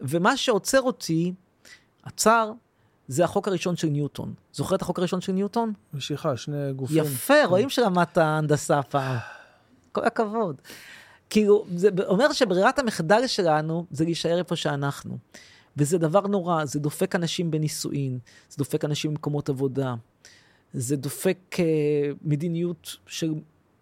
ומה 0.00 0.36
שעוצר 0.36 0.80
אותי, 0.80 1.32
עצר, 2.02 2.52
זה 3.08 3.24
החוק 3.24 3.48
הראשון 3.48 3.76
של 3.76 3.88
ניוטון. 3.88 4.34
זוכר 4.52 4.74
את 4.74 4.82
החוק 4.82 4.98
הראשון 4.98 5.20
של 5.20 5.32
ניוטון? 5.32 5.72
משיכה, 5.94 6.36
שני 6.36 6.72
גופים. 6.72 7.04
יפה, 7.04 7.44
רואים 7.44 7.70
שלמדת 7.70 8.18
הנדסה 8.18 8.82
פעם. 8.82 9.16
כל 9.92 10.04
הכבוד. 10.04 10.60
כאילו, 11.30 11.66
זה 11.76 11.88
אומר 12.06 12.32
שברירת 12.32 12.78
המחדל 12.78 13.26
שלנו 13.26 13.86
זה 13.90 14.04
להישאר 14.04 14.38
איפה 14.38 14.56
שאנחנו. 14.56 15.18
וזה 15.76 15.98
דבר 15.98 16.26
נורא, 16.26 16.64
זה 16.64 16.80
דופק 16.80 17.14
אנשים 17.14 17.50
בנישואין, 17.50 18.18
זה 18.50 18.56
דופק 18.58 18.84
אנשים 18.84 19.10
במקומות 19.10 19.48
עבודה, 19.48 19.94
זה 20.72 20.96
דופק 20.96 21.38
אה, 21.58 21.64
מדיניות 22.22 22.96
של, 23.06 23.34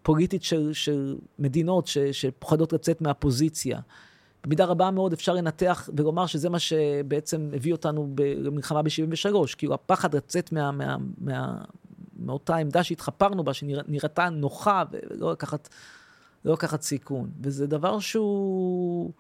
פוליטית 0.03 0.43
של, 0.43 0.73
של 0.73 1.17
מדינות 1.39 1.87
ש, 1.87 1.99
שפוחדות 1.99 2.73
לצאת 2.73 3.01
מהפוזיציה. 3.01 3.81
במידה 4.45 4.65
רבה 4.65 4.91
מאוד 4.91 5.13
אפשר 5.13 5.35
לנתח 5.35 5.89
ולומר 5.97 6.27
שזה 6.27 6.51
מה 6.51 6.59
שבעצם 6.59 7.51
הביא 7.55 7.73
אותנו 7.73 8.11
ב- 8.15 8.21
למלחמה 8.21 8.83
ב-73, 8.83 9.57
כאילו 9.59 9.75
הפחד 9.75 10.15
לצאת 10.15 10.53
מה, 10.53 10.71
מה, 10.71 10.97
מה, 11.19 11.55
מאותה 12.19 12.57
עמדה 12.57 12.83
שהתחפרנו 12.85 13.45
בה, 13.45 13.55
שנראתה 13.55 14.29
נוחה 14.29 14.83
ולא 14.91 15.33
לקחת, 15.33 15.69
לא 16.45 16.53
לקחת 16.53 16.83
סיכון. 16.83 17.31
וזה 17.41 17.67
דבר 17.67 17.99
שהוא 17.99 19.13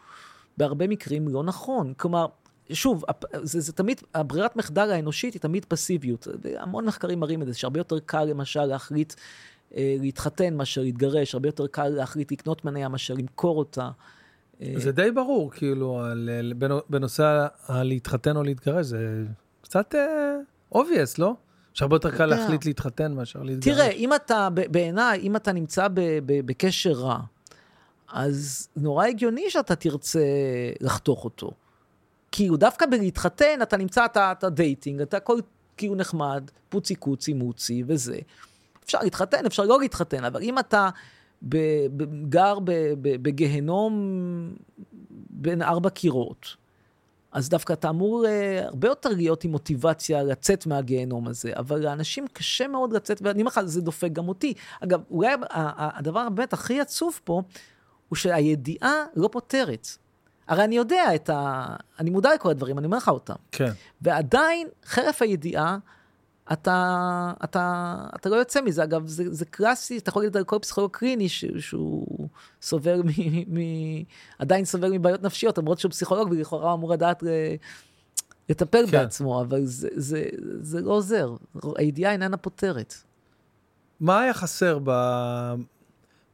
בהרבה 0.57 0.87
מקרים 0.87 1.29
לא 1.29 1.43
נכון. 1.43 1.93
כלומר, 1.97 2.27
שוב, 2.73 3.05
זה, 3.43 3.61
זה 3.61 3.73
תמיד, 3.73 4.01
הברירת 4.15 4.57
מחדל 4.57 4.91
האנושית 4.91 5.35
היא 5.35 5.41
תמיד 5.41 5.65
פסיביות. 5.65 6.29
והמון 6.43 6.85
מחקרים 6.85 7.21
מראים 7.21 7.43
את 7.43 7.47
זה, 7.47 7.55
שהרבה 7.55 7.81
יותר 7.81 7.99
קל 7.99 8.25
למשל 8.25 8.65
להחליט 8.65 9.15
אה, 9.77 9.97
להתחתן 10.01 10.57
מאשר 10.57 10.81
להתגרש, 10.81 11.35
הרבה 11.35 11.49
יותר 11.49 11.67
קל 11.67 11.89
להחליט 11.89 12.33
לקנות 12.33 12.65
מניה 12.65 12.89
מאשר 12.89 13.15
למכור 13.15 13.59
אותה. 13.59 13.91
אה, 14.63 14.73
זה 14.77 14.93
די 14.93 15.11
ברור, 15.11 15.51
כאילו, 15.51 16.01
על, 16.01 16.31
על- 16.39 16.53
בנו- 16.57 16.81
בנושא 16.91 17.47
הלהתחתן 17.67 18.37
או 18.37 18.43
להתגרש, 18.43 18.87
זה 18.87 19.25
קצת 19.63 19.95
obvious, 20.73 21.19
לא? 21.19 21.35
שהרבה 21.75 21.97
יותר 21.97 22.11
קל 22.11 22.25
יודע. 22.25 22.37
להחליט 22.37 22.65
להתחתן 22.65 23.13
מאשר 23.13 23.43
להתגרש. 23.43 23.75
תראה, 23.77 23.91
אם 23.91 24.15
אתה, 24.15 24.49
בעיניי, 24.71 25.21
אם 25.21 25.37
אתה 25.37 25.53
נמצא 25.53 25.87
בקשר 26.27 26.93
רע, 26.93 27.19
אז 28.13 28.69
נורא 28.77 29.07
הגיוני 29.07 29.51
שאתה 29.51 29.77
תרצה 29.77 30.21
לחתוך 30.81 31.25
אותו. 31.25 31.51
כאילו, 32.33 32.57
דווקא 32.57 32.87
בלהתחתן, 32.87 33.59
אתה 33.63 33.77
נמצא, 33.77 34.05
אתה, 34.05 34.33
אתה 34.33 34.51
dating, 34.51 35.01
אתה 35.01 35.17
הכל 35.17 35.39
כאילו 35.77 35.95
נחמד, 35.95 36.51
פוצי 36.69 36.95
קוצי 36.95 37.33
מוצי 37.33 37.83
וזה. 37.87 38.19
אפשר 38.85 38.99
להתחתן, 39.03 39.47
אפשר 39.47 39.63
לא 39.63 39.81
להתחתן, 39.81 40.25
אבל 40.25 40.43
אם 40.43 40.59
אתה 40.59 40.89
ב, 41.49 41.57
גר 42.29 42.59
ב, 42.59 42.71
ב, 43.03 43.23
בגיהנום 43.23 43.95
בין 45.31 45.63
ארבע 45.63 45.91
קירות, 45.91 46.57
אז 47.35 47.49
דווקא 47.49 47.73
אתה 47.73 47.89
אמור 47.89 48.27
אה, 48.27 48.65
הרבה 48.65 48.89
יותר 48.89 49.09
להיות 49.09 49.45
עם 49.45 49.51
מוטיבציה 49.51 50.23
לצאת 50.23 50.67
מהגיהנום 50.67 51.29
הזה, 51.29 51.53
אבל 51.57 51.81
לאנשים 51.85 52.27
קשה 52.33 52.69
מאוד 52.69 52.93
לצאת, 52.93 53.23
ואני 53.23 53.43
אומר 53.43 53.49
לך, 53.49 53.61
זה 53.65 53.81
דופק 53.81 54.09
גם 54.13 54.29
אותי. 54.29 54.55
אגב, 54.81 55.01
אולי 55.11 55.35
הדבר 55.51 56.29
באמת 56.29 56.53
הכי 56.53 56.81
עצוב 56.81 57.21
פה, 57.25 57.43
הוא 58.09 58.17
שהידיעה 58.17 59.05
לא 59.17 59.29
פותרת. 59.33 59.89
הרי 60.49 60.65
אני 60.65 60.77
יודע 60.77 61.15
את 61.15 61.31
ה... 61.31 61.67
אני 62.01 62.11
מודע 62.11 62.35
לכל 62.35 62.51
הדברים, 62.51 62.79
אני 62.79 62.87
אומר 62.87 62.97
לך 62.97 63.09
אותם. 63.09 63.35
כן. 63.53 63.71
ועדיין, 64.03 64.69
חרף 64.85 65.23
הידיעה, 65.23 65.79
אתה, 66.53 67.33
אתה, 67.45 67.95
אתה 68.15 68.29
לא 68.29 68.37
יוצא 68.37 68.61
מזה. 68.61 68.85
אגב, 68.85 69.07
זה, 69.07 69.35
זה 69.35 69.45
קלאסי, 69.45 69.99
אתה 69.99 70.09
יכול 70.11 70.23
להגיד 70.23 70.37
על 70.37 70.45
כל 70.45 70.59
פסיכולוג 70.59 70.91
קליני 70.91 71.29
ש, 71.29 71.45
שהוא 71.59 72.29
סובל 72.63 73.03
מ, 73.03 73.09
מ... 73.59 73.61
עדיין 74.39 74.65
סובל 74.65 74.93
מבעיות 74.93 75.23
נפשיות, 75.23 75.59
למרות 75.59 75.79
שהוא 75.79 75.91
פסיכולוג 75.91 76.29
ולכאורה 76.31 76.71
הוא 76.71 76.75
אמור 76.75 76.93
לדעת 76.93 77.23
ל, 77.23 77.29
לטפל 78.49 78.87
כן. 78.87 78.93
בעצמו, 78.93 79.41
אבל 79.41 79.65
זה, 79.65 79.89
זה, 79.95 80.25
זה 80.61 80.81
לא 80.81 80.93
עוזר. 80.93 81.35
הידיעה 81.77 82.13
איננה 82.13 82.37
פותרת. 82.37 82.95
מה 84.01 84.21
היה 84.21 84.35
חסר 84.35 84.79
ב... 84.85 84.91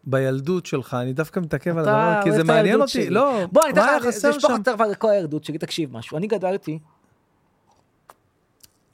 בילדות 0.04 0.66
שלך? 0.66 0.96
אני 1.00 1.12
דווקא 1.12 1.40
מתעכב 1.40 1.78
על 1.78 1.88
הדבר, 1.88 2.20
כי 2.24 2.32
זה 2.32 2.40
את 2.40 2.46
מעניין 2.46 2.80
אותי. 2.80 2.92
שלי. 2.92 3.10
לא, 3.10 3.46
בוא, 3.52 3.62
אני 3.64 3.72
אתן 3.72 3.96
לך, 3.96 4.06
חסר 4.06 4.32
זה 4.32 4.40
שפוך 4.40 4.50
שם? 4.50 4.56
יותר 4.56 4.82
על 4.82 4.94
כל 4.94 5.10
הילדות 5.10 5.44
שלי, 5.44 5.58
תקשיב 5.58 5.92
משהו. 5.92 6.16
אני 6.16 6.26
גדלתי 6.26 6.78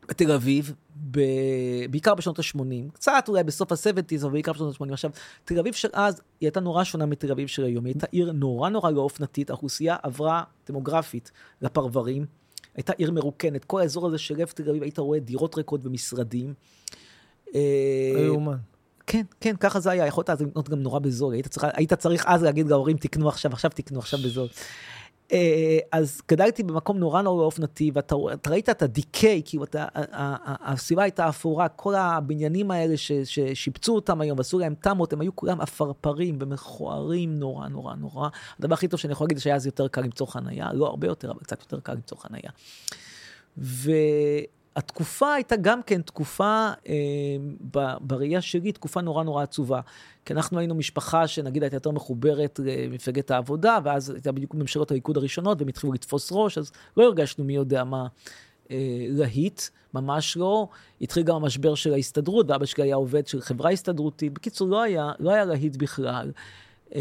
בתל 0.09 0.33
אביב, 0.33 0.75
ב... 1.11 1.21
בעיקר 1.91 2.15
בשנות 2.15 2.39
ה-80, 2.39 2.93
קצת 2.93 3.25
אולי 3.29 3.45
בסוף 3.45 3.73
ה-70's, 3.73 4.23
אבל 4.23 4.33
בעיקר 4.33 4.53
בשנות 4.53 4.81
ה-80. 4.81 4.93
עכשיו, 4.93 5.11
תל 5.45 5.59
אביב 5.59 5.75
של 5.75 5.89
אז, 5.93 6.15
היא 6.41 6.47
הייתה 6.47 6.61
נורא 6.61 6.85
שונה 6.85 7.07
מתל 7.07 7.31
אביב 7.31 7.49
של 7.49 7.65
היום. 7.65 7.85
היא 7.85 7.95
הייתה 7.95 8.07
עיר 8.11 8.33
נורא 8.33 8.69
נורא 8.69 8.91
לא 8.91 9.01
אופנתית, 9.01 9.51
האוכלוסייה 9.51 9.97
עברה 10.03 10.43
דמוגרפית 10.69 11.33
לפרברים. 11.63 12.27
הייתה 12.75 12.93
עיר 12.93 13.13
מרוקנת, 13.13 13.65
כל 13.65 13.81
האזור 13.81 14.07
הזה 14.07 14.19
של 14.19 14.35
לב 14.37 14.49
תל 14.49 14.71
אביב, 14.71 14.83
היית 14.83 14.99
רואה 14.99 15.19
דירות 15.19 15.57
ריקות 15.57 15.81
ומשרדים. 15.85 16.55
אה, 17.55 17.61
לא 18.15 18.21
יאומן. 18.21 18.57
כן, 19.07 19.23
כן, 19.41 19.57
ככה 19.57 19.81
זה 19.81 19.91
היה, 19.91 20.07
יכולת 20.07 20.31
אז 20.31 20.43
לקנות 20.43 20.69
גם 20.69 20.79
נורא 20.79 20.99
בזול, 20.99 21.35
היית 21.35 21.49
צריך, 21.49 21.67
היית 21.75 21.93
צריך 21.93 22.25
אז 22.27 22.43
להגיד 22.43 22.69
להורים, 22.69 22.97
תקנו 22.97 23.29
עכשיו, 23.29 23.53
עכשיו 23.53 23.71
תקנו, 23.75 23.99
עכשיו 23.99 24.21
בזול. 24.25 24.49
אה, 25.33 25.79
אז 25.93 26.21
גדלתי 26.29 26.63
במקום 26.63 26.99
נורא 26.99 27.23
נורא 27.23 27.45
אופנתי, 27.45 27.91
ואתה 27.95 28.15
ראית 28.49 28.69
את 28.69 28.83
הדיקיי, 28.83 29.43
כאילו, 29.45 29.65
הסביבה 30.61 31.03
הייתה 31.03 31.29
אפורה, 31.29 31.69
כל 31.69 31.95
הבניינים 31.95 32.71
האלה 32.71 32.97
ש, 32.97 33.13
ששיפצו 33.13 33.95
אותם 33.95 34.21
היום, 34.21 34.39
ועשו 34.39 34.59
להם 34.59 34.75
תמות, 34.81 35.13
הם 35.13 35.21
היו 35.21 35.37
כולם 35.37 35.61
עפרפרים 35.61 36.39
ומכוערים 36.41 37.39
נורא 37.39 37.69
נורא 37.69 37.95
נורא. 37.95 38.29
הדבר 38.59 38.75
הכי 38.75 38.89
טוב 38.89 39.01
שאני 39.01 39.13
יכול 39.13 39.25
להגיד 39.25 39.39
שהיה 39.39 39.57
אז 39.57 39.67
יותר 39.67 39.89
קל 39.89 40.01
למצוא 40.01 40.27
חנייה, 40.27 40.73
לא 40.73 40.87
הרבה 40.87 41.07
יותר, 41.07 41.31
אבל 41.31 41.41
קצת 41.41 41.61
יותר 41.61 41.81
קל 41.81 41.93
למצוא 41.93 42.17
חנייה. 42.19 42.51
והתקופה 44.77 45.35
הייתה 45.35 45.57
גם 45.57 45.83
כן 45.83 46.03
תקופה, 46.03 46.71
אה, 46.89 46.95
ב- 47.71 47.97
בראייה 48.01 48.41
שלי, 48.41 48.73
תקופה 48.73 49.01
נורא 49.01 49.25
נורא 49.25 49.43
עצובה. 49.43 49.81
כי 50.25 50.33
אנחנו 50.33 50.59
היינו 50.59 50.75
משפחה 50.75 51.27
שנגיד 51.27 51.63
הייתה 51.63 51.77
יותר 51.77 51.91
מחוברת 51.91 52.61
למפלגת 52.65 53.31
העבודה, 53.31 53.79
ואז 53.85 54.11
הייתה 54.11 54.33
בדיוק 54.33 54.55
ממשלות 54.55 54.91
הליכוד 54.91 55.17
הראשונות, 55.17 55.61
והם 55.61 55.69
התחילו 55.69 55.93
לתפוס 55.93 56.29
ראש, 56.33 56.59
אז 56.59 56.73
לא 56.97 57.05
הרגשנו 57.05 57.45
מי 57.45 57.55
יודע 57.55 57.85
מה 57.85 58.07
אה, 58.71 58.77
להיט, 59.09 59.63
ממש 59.95 60.37
לא. 60.37 60.69
התחיל 61.01 61.23
גם 61.23 61.37
המשבר 61.37 61.75
של 61.75 61.93
ההסתדרות, 61.93 62.51
ואבא 62.51 62.67
שלי 62.67 62.85
היה 62.85 62.97
עובד 62.97 63.27
של 63.27 63.41
חברה 63.41 63.71
הסתדרותית. 63.71 64.33
בקיצור, 64.33 64.69
לא 64.69 64.83
היה, 64.83 65.13
לא 65.19 65.31
היה 65.31 65.45
להיט 65.45 65.77
בכלל. 65.77 66.31
אה, 66.95 67.01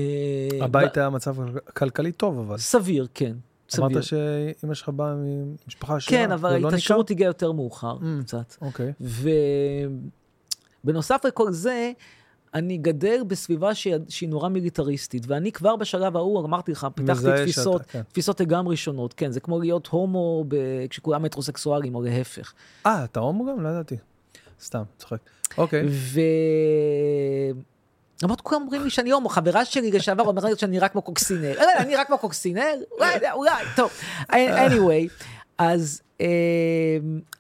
הבית 0.62 0.98
היה 0.98 1.10
מצב 1.10 1.36
כלכלי 1.74 2.12
טוב, 2.12 2.40
אבל. 2.40 2.58
סביר, 2.58 3.08
כן. 3.14 3.34
סביר. 3.70 3.86
אמרת 3.88 4.04
שאמא 4.04 4.74
שלך 4.74 4.90
באה 4.90 5.14
ממשפחה 5.16 5.96
עשירה. 5.96 6.22
כן, 6.26 6.32
אבל 6.32 6.58
לא 6.58 6.68
ההתעשרות 6.68 7.12
הגיעה 7.12 7.30
יותר 7.30 7.52
מאוחר, 7.52 7.98
Mm. 7.98 8.24
קצת. 8.24 8.56
אוקיי. 8.62 8.94
ובנוסף 10.84 11.22
לכל 11.28 11.52
זה, 11.52 11.92
אני 12.54 12.78
גדל 12.78 13.22
בסביבה 13.28 13.76
שהיא, 13.76 13.96
שהיא 14.10 14.30
נורא 14.30 14.50
מיליטריסטית, 14.50 15.24
ואני 15.28 15.52
כבר 15.52 15.76
בשלב 15.76 16.16
ההוא, 16.16 16.46
אמרתי 16.46 16.72
לך, 16.72 16.88
פיתחתי 16.96 17.26
תפיסות, 17.44 17.82
שאתה, 17.82 17.92
כן. 17.92 18.02
תפיסות 18.02 18.40
לגמרי 18.42 18.78
שונות. 18.78 19.14
כן, 19.14 19.32
זה 19.32 19.40
כמו 19.40 19.60
להיות 19.60 19.88
הומו 19.88 20.46
ב... 20.48 20.56
כשכולם 20.90 21.24
מטרוסקסואלים, 21.24 21.96
או 21.96 22.02
להפך. 22.02 22.54
אה, 22.86 23.04
אתה 23.04 23.20
הומו 23.20 23.46
גם? 23.46 23.62
לא 23.62 23.70
ידעתי. 23.70 23.96
סתם, 24.62 24.84
צוחק. 24.98 25.18
אוקיי. 25.58 25.86
ו... 25.90 26.20
למרות 28.24 28.42
כולם 28.42 28.62
אומרים 28.62 28.84
לי 28.84 28.90
שאני 28.90 29.12
הומו, 29.12 29.30
חברה 29.30 29.66
שלי 29.66 29.92
לשעבר 29.92 30.24
אומרת 30.24 30.44
לי 30.44 30.58
שאני 30.58 30.72
נראה 30.72 30.88
כמו 30.88 31.02
קוקסינל. 31.02 31.54
לא, 31.54 31.66
אני 31.78 31.88
נראה 31.88 32.06
כמו 32.06 32.18
קוקסינל? 32.18 32.84
אולי, 32.92 33.32
אולי, 33.32 33.66
טוב. 33.76 33.92
anyway, 34.30 35.26
אז, 35.58 36.02
אה, 36.22 36.28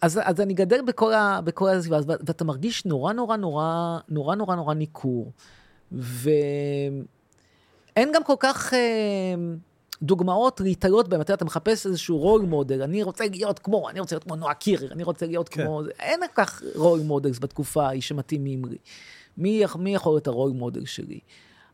אז, 0.02 0.19
אז 0.23 0.41
אני 0.41 0.53
גדל 0.53 0.81
בכל, 0.81 1.14
ה, 1.14 1.39
בכל 1.43 1.69
הסביבה, 1.69 1.99
ואתה 2.07 2.43
מרגיש 2.43 2.85
נורא 2.85 3.14
נורא 3.14 3.38
נורא 3.38 3.97
נורא 4.10 4.35
נורא 4.35 4.56
נורא 4.56 4.73
ניכור. 4.73 5.31
ואין 5.91 7.06
גם 8.14 8.23
כל 8.23 8.35
כך, 8.39 8.73
אה, 8.73 8.80
דוגמאות 10.02 10.61
להתעלות 10.61 11.07
בהם, 11.07 11.22
אתה 11.22 11.31
יודע, 11.31 11.35
אתה 11.38 11.45
מחפש 11.45 11.85
איזשהו 11.85 12.18
role 12.18 12.41
model, 12.41 12.82
אני 12.81 13.03
רוצה 13.03 13.23
להיות 13.31 13.60
כמו, 13.60 13.89
אני 13.89 13.99
רוצה 13.99 14.15
להיות 14.15 14.23
כמו 14.23 14.35
נועה 14.35 14.53
קירר, 14.53 14.91
אני 14.91 15.03
רוצה 15.03 15.26
להיות 15.26 15.49
כן. 15.49 15.64
כמו, 15.64 15.81
אין 15.99 16.19
כל 16.19 16.43
כך 16.43 16.61
role 16.76 16.99
models 16.99 17.40
בתקופה 17.39 17.85
ההיא 17.88 18.02
שמתאימים 18.02 18.65
לי. 18.65 18.77
מי, 19.38 19.64
מי 19.80 19.95
יכול 19.95 20.14
להיות 20.14 20.28
הרול 20.28 20.52
מודל 20.52 20.86
שלי? 20.86 21.20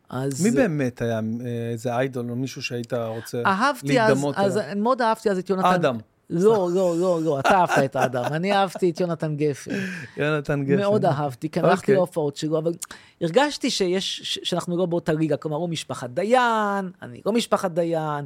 אז... 0.10 0.44
מי 0.44 0.52
באמת 0.52 1.02
היה 1.02 1.20
אה, 1.46 1.72
איזה 1.72 1.96
איידול 1.96 2.30
או 2.30 2.36
מישהו 2.36 2.62
שהיית 2.62 2.94
רוצה 2.94 3.44
אהבתי 3.46 4.02
אז, 4.02 4.08
להידמות 4.08 4.36
אז 4.38 4.58
אליו? 4.58 4.76
מאוד 4.76 5.02
אהבתי 5.02 5.30
אז 5.30 5.38
את 5.38 5.50
יונתן... 5.50 5.68
אדם. 5.68 5.98
לא, 6.32 6.70
לא, 6.74 6.96
לא, 6.98 7.22
לא, 7.24 7.40
אתה 7.40 7.50
אהבת 7.50 7.78
את 7.86 7.96
האדם, 7.96 8.24
אני 8.26 8.54
אהבתי 8.54 8.90
את 8.90 9.00
יונתן 9.00 9.36
גפן. 9.36 9.72
יונתן 10.18 10.64
גפן. 10.64 10.78
מאוד 10.78 11.06
אהבתי, 11.06 11.50
כי 11.50 11.60
הלכתי 11.60 11.82
אוקיי. 11.82 11.96
להופעות 11.96 12.36
שלו, 12.36 12.58
אבל 12.58 12.74
הרגשתי 13.22 13.70
שיש, 13.70 14.40
שאנחנו 14.44 14.78
לא 14.78 14.86
באותה 14.86 15.14
ליגה, 15.14 15.38
כלומר, 15.38 15.58
הוא 15.58 15.70
משפחת 15.70 16.10
דיין, 16.10 16.92
אני 17.02 17.22
לא 17.26 17.32
משפחת 17.32 17.72
דיין, 17.72 18.26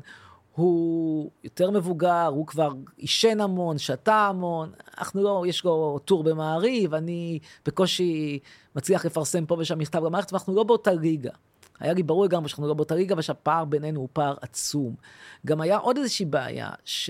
הוא 0.56 1.32
יותר 1.44 1.72
מבוגר, 1.72 2.26
הוא 2.26 2.48
כבר 2.48 2.70
עישן 2.98 3.42
המון, 3.42 3.78
שתה 3.78 4.16
המון, 4.16 4.72
אנחנו 4.98 5.24
לא, 5.24 5.44
יש 5.48 5.64
לו 5.64 6.00
טור 6.06 6.24
במעריב, 6.24 6.94
אני 6.94 7.40
בקושי 7.66 8.40
מצליח 8.76 9.06
לפרסם 9.06 9.46
פה 9.46 9.56
ושם 9.60 9.80
מכתב 9.80 10.04
למערכת, 10.04 10.34
ואנחנו 10.34 10.56
לא 10.56 10.64
באותה 10.64 10.94
ליגה. 10.94 11.32
היה 11.80 11.94
לי 11.94 12.04
ברור 12.04 12.26
לגמרי 12.26 12.50
שאנחנו 12.50 12.68
לא 12.68 12.74
באותה 12.74 12.96
ליגה, 12.96 13.16
ושהפער 13.18 13.66
בינינו 13.66 14.00
הוא 14.00 14.10
פער 14.14 14.36
עצום. 14.42 14.96
גם 15.46 15.62
היה 15.62 15.78
עוד 15.78 15.98
איזושהי 15.98 16.26
בעיה, 16.26 16.70
ש... 16.86 17.10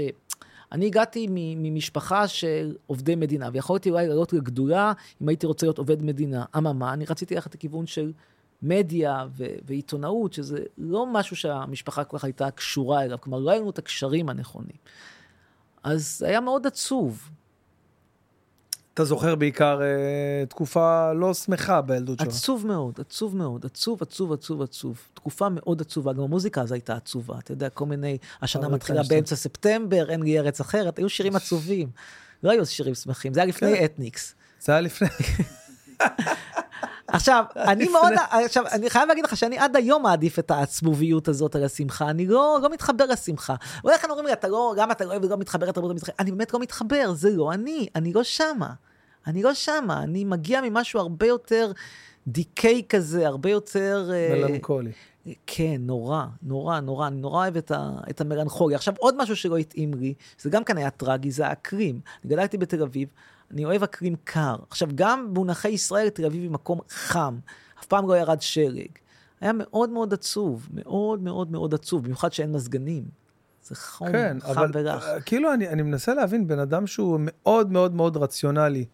אני 0.72 0.86
הגעתי 0.86 1.28
ממשפחה 1.30 2.28
של 2.28 2.76
עובדי 2.88 3.16
מדינה, 3.16 3.50
ויכולתי 3.54 3.90
אולי 3.90 4.08
לעלות 4.08 4.34
לגדולה 4.34 4.94
אם 5.22 5.30
הייתי 5.30 5.46
רוצה 5.46 5.66
להיות 5.66 5.78
עובד 5.78 6.04
מדינה. 6.04 6.46
אממה, 6.58 6.94
אני 6.94 7.06
רציתי 7.06 7.36
ללכת 7.36 7.56
לכיוון 7.56 7.88
של 7.88 8.12
מדיה 8.62 9.26
ו- 9.38 9.46
ועיתונאות, 9.66 10.34
שזה 10.34 10.60
לא 10.78 11.06
משהו 11.06 11.36
שהמשפחה 11.36 12.04
כל 12.04 12.18
כך 12.18 12.24
הייתה 12.24 12.52
קשורה 12.52 13.04
אליו, 13.04 13.18
כלומר, 13.22 13.40
לא 13.40 13.52
היו 13.52 13.62
לנו 13.62 13.70
את 13.70 13.78
הקשרים 13.78 14.30
הנכונים. 14.30 14.78
אז 15.84 16.24
היה 16.28 16.42
מאוד 16.42 16.68
עצוב. 16.68 17.30
אתה 18.94 19.06
זוכר 19.06 19.36
בעיקר 19.36 19.82
אה, 19.82 20.46
תקופה 20.46 21.14
לא 21.14 21.34
שמחה 21.34 21.82
בילדות 21.82 22.20
שלך. 22.20 22.28
עצוב 22.28 22.68
מאוד, 22.68 23.00
עצוב 23.00 23.36
מאוד, 23.36 23.66
עצוב, 23.66 24.02
עצוב, 24.02 24.34
עצוב, 24.34 24.62
עצוב. 24.62 25.02
תקופה 25.14 25.50
מאוד 25.50 25.82
עצובה, 25.82 26.14
גם 26.14 26.22
המוזיקה 26.22 26.62
אז 26.62 26.72
הייתה 26.72 26.96
עצובה. 26.96 27.40
אתה 27.40 27.52
יודע, 27.52 27.70
כל 27.70 27.86
מיני, 27.86 28.18
השנה 28.42 28.70
מתחילה 28.70 29.04
כן, 29.04 29.10
באמצע 29.10 29.36
ספטמבר, 29.36 30.10
אין 30.10 30.24
לי 30.24 30.40
ארץ 30.40 30.60
אחרת, 30.60 30.98
היו 30.98 31.10
שירים 31.10 31.36
עצובים. 31.36 31.90
לא 32.44 32.52
היו 32.52 32.66
שירים 32.66 32.96
שמחים, 32.96 33.34
זה 33.34 33.40
היה 33.40 33.48
לפני 33.48 33.78
כן. 33.78 33.86
אתניקס. 33.86 34.36
זה 34.60 34.72
היה 34.72 34.82
לפני... 34.82 35.08
עכשיו, 37.16 37.44
אני 37.72 37.88
מאוד, 37.88 38.14
עכשיו, 38.46 38.64
אני 38.72 38.90
חייב 38.90 39.08
להגיד 39.08 39.24
לך 39.24 39.38
שאני 39.38 39.58
עד 39.58 39.76
היום 39.76 40.04
מעדיף 40.04 40.40
את 40.40 40.52
העצבוביות 40.52 41.28
הזאת 41.28 41.56
על 41.56 41.64
השמחה, 41.64 42.10
אני 42.10 42.28
לא, 42.28 42.60
לא 42.62 42.70
מתחבר 42.70 43.06
לשמחה. 43.06 43.56
אולי 43.84 43.96
לכן 43.96 44.10
אומרים 44.10 44.26
לי, 44.26 44.34
אתה 44.34 44.48
לא, 44.48 44.74
גם 44.78 44.92
אתה 44.92 45.06
לא 45.06 45.10
אוהב 45.10 45.24
ולא 45.24 45.38
מתחבר 45.38 45.70
לתרבות 45.70 45.92
המזרחית, 45.92 46.16
אני 46.20 46.32
באמת 46.32 46.54
לא 46.54 46.60
מתחבר, 46.60 47.14
זה 47.14 47.30
לא 47.30 47.54
אני, 47.54 47.88
אני 47.96 48.14
לא 48.14 48.24
שמה. 48.24 48.70
אני 49.28 49.44
לא 49.44 49.54
שמה, 49.54 50.04
אני 50.04 50.24
מגיע 50.24 50.62
ממשהו 50.62 51.00
הרבה 51.00 51.28
יותר 51.28 51.72
דיקיי 52.28 52.82
כזה, 52.90 53.28
הרבה 53.28 53.50
יותר... 53.50 54.10
אה, 54.14 54.36
מלנכולי. 54.36 54.92
כן, 55.48 55.76
נורא, 55.80 56.26
נורא, 56.44 56.80
נורא, 56.80 57.08
אני 57.08 57.22
נורא 57.22 57.44
אוהב 57.44 57.58
את, 57.58 57.72
ה, 57.72 57.92
את 58.10 58.22
המלנכוליה. 58.22 58.78
עכשיו, 58.78 58.94
עוד 58.98 59.16
משהו 59.18 59.36
שלא 59.36 59.58
התאים 59.58 59.94
לי, 59.94 60.14
זה 60.40 60.50
גם 60.50 60.64
כאן 60.64 60.78
היה 60.78 60.90
טרגי, 60.90 61.32
זה 61.32 61.48
האקרים. 61.48 62.00
אני 62.24 62.34
גדלתי 62.34 62.58
בתל 62.58 62.82
אביב, 62.84 63.10
אני 63.52 63.66
אוהב 63.66 63.84
אקרים 63.84 64.16
קר. 64.24 64.56
עכשיו, 64.70 64.90
גם 64.96 65.34
במונחי 65.34 65.70
ישראל, 65.70 66.10
תל 66.10 66.26
אביב 66.26 66.42
היא 66.42 66.52
מקום 66.52 66.80
חם. 66.90 67.38
אף 67.80 67.86
פעם 67.86 68.08
לא 68.08 68.18
ירד 68.18 68.42
שלג. 68.42 68.90
היה 69.42 69.52
מאוד 69.54 69.90
מאוד 69.90 70.14
עצוב, 70.14 70.70
מאוד 70.74 71.22
מאוד 71.22 71.52
מאוד 71.52 71.74
עצוב, 71.74 72.04
במיוחד 72.04 72.34
שאין 72.34 72.52
מזגנים. 72.52 73.04
זה 73.64 73.76
חום, 73.76 74.12
כן, 74.12 74.38
חם 74.42 74.50
אבל 74.50 74.72
ורך. 74.74 75.04
אה, 75.04 75.22
כאילו 75.22 75.54
אני 75.54 75.70
אני 75.70 75.82
מנסה 75.82 76.14
להבין 76.14 76.48
בן 76.48 76.60
אדם 76.60 76.88
שהוא 76.88 77.20
מאוד 77.20 77.72
מאוד 77.72 77.96
מאוד 77.96 78.18
רציונלי. 78.18 78.86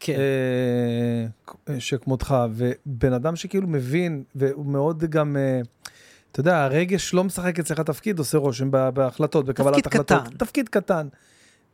כן. 0.00 0.16
אה, 1.68 1.80
שכמותך, 1.80 2.34
ובן 2.54 3.12
אדם 3.12 3.36
שכאילו 3.36 3.68
מבין, 3.68 4.24
והוא 4.34 4.66
מאוד 4.66 5.04
גם, 5.04 5.36
אה, 5.36 5.60
אתה 6.32 6.40
יודע, 6.40 6.64
הרגש 6.64 7.14
לא 7.14 7.24
משחק 7.24 7.58
אצלך 7.58 7.80
תפקיד, 7.80 8.18
עושה 8.18 8.38
רושם 8.38 8.70
בהחלטות, 8.70 9.46
בקבלת 9.46 9.74
תפקיד 9.74 9.86
החלטות. 9.86 10.26
קטן. 10.26 10.36
תפקיד 10.36 10.68
קטן. 10.68 11.08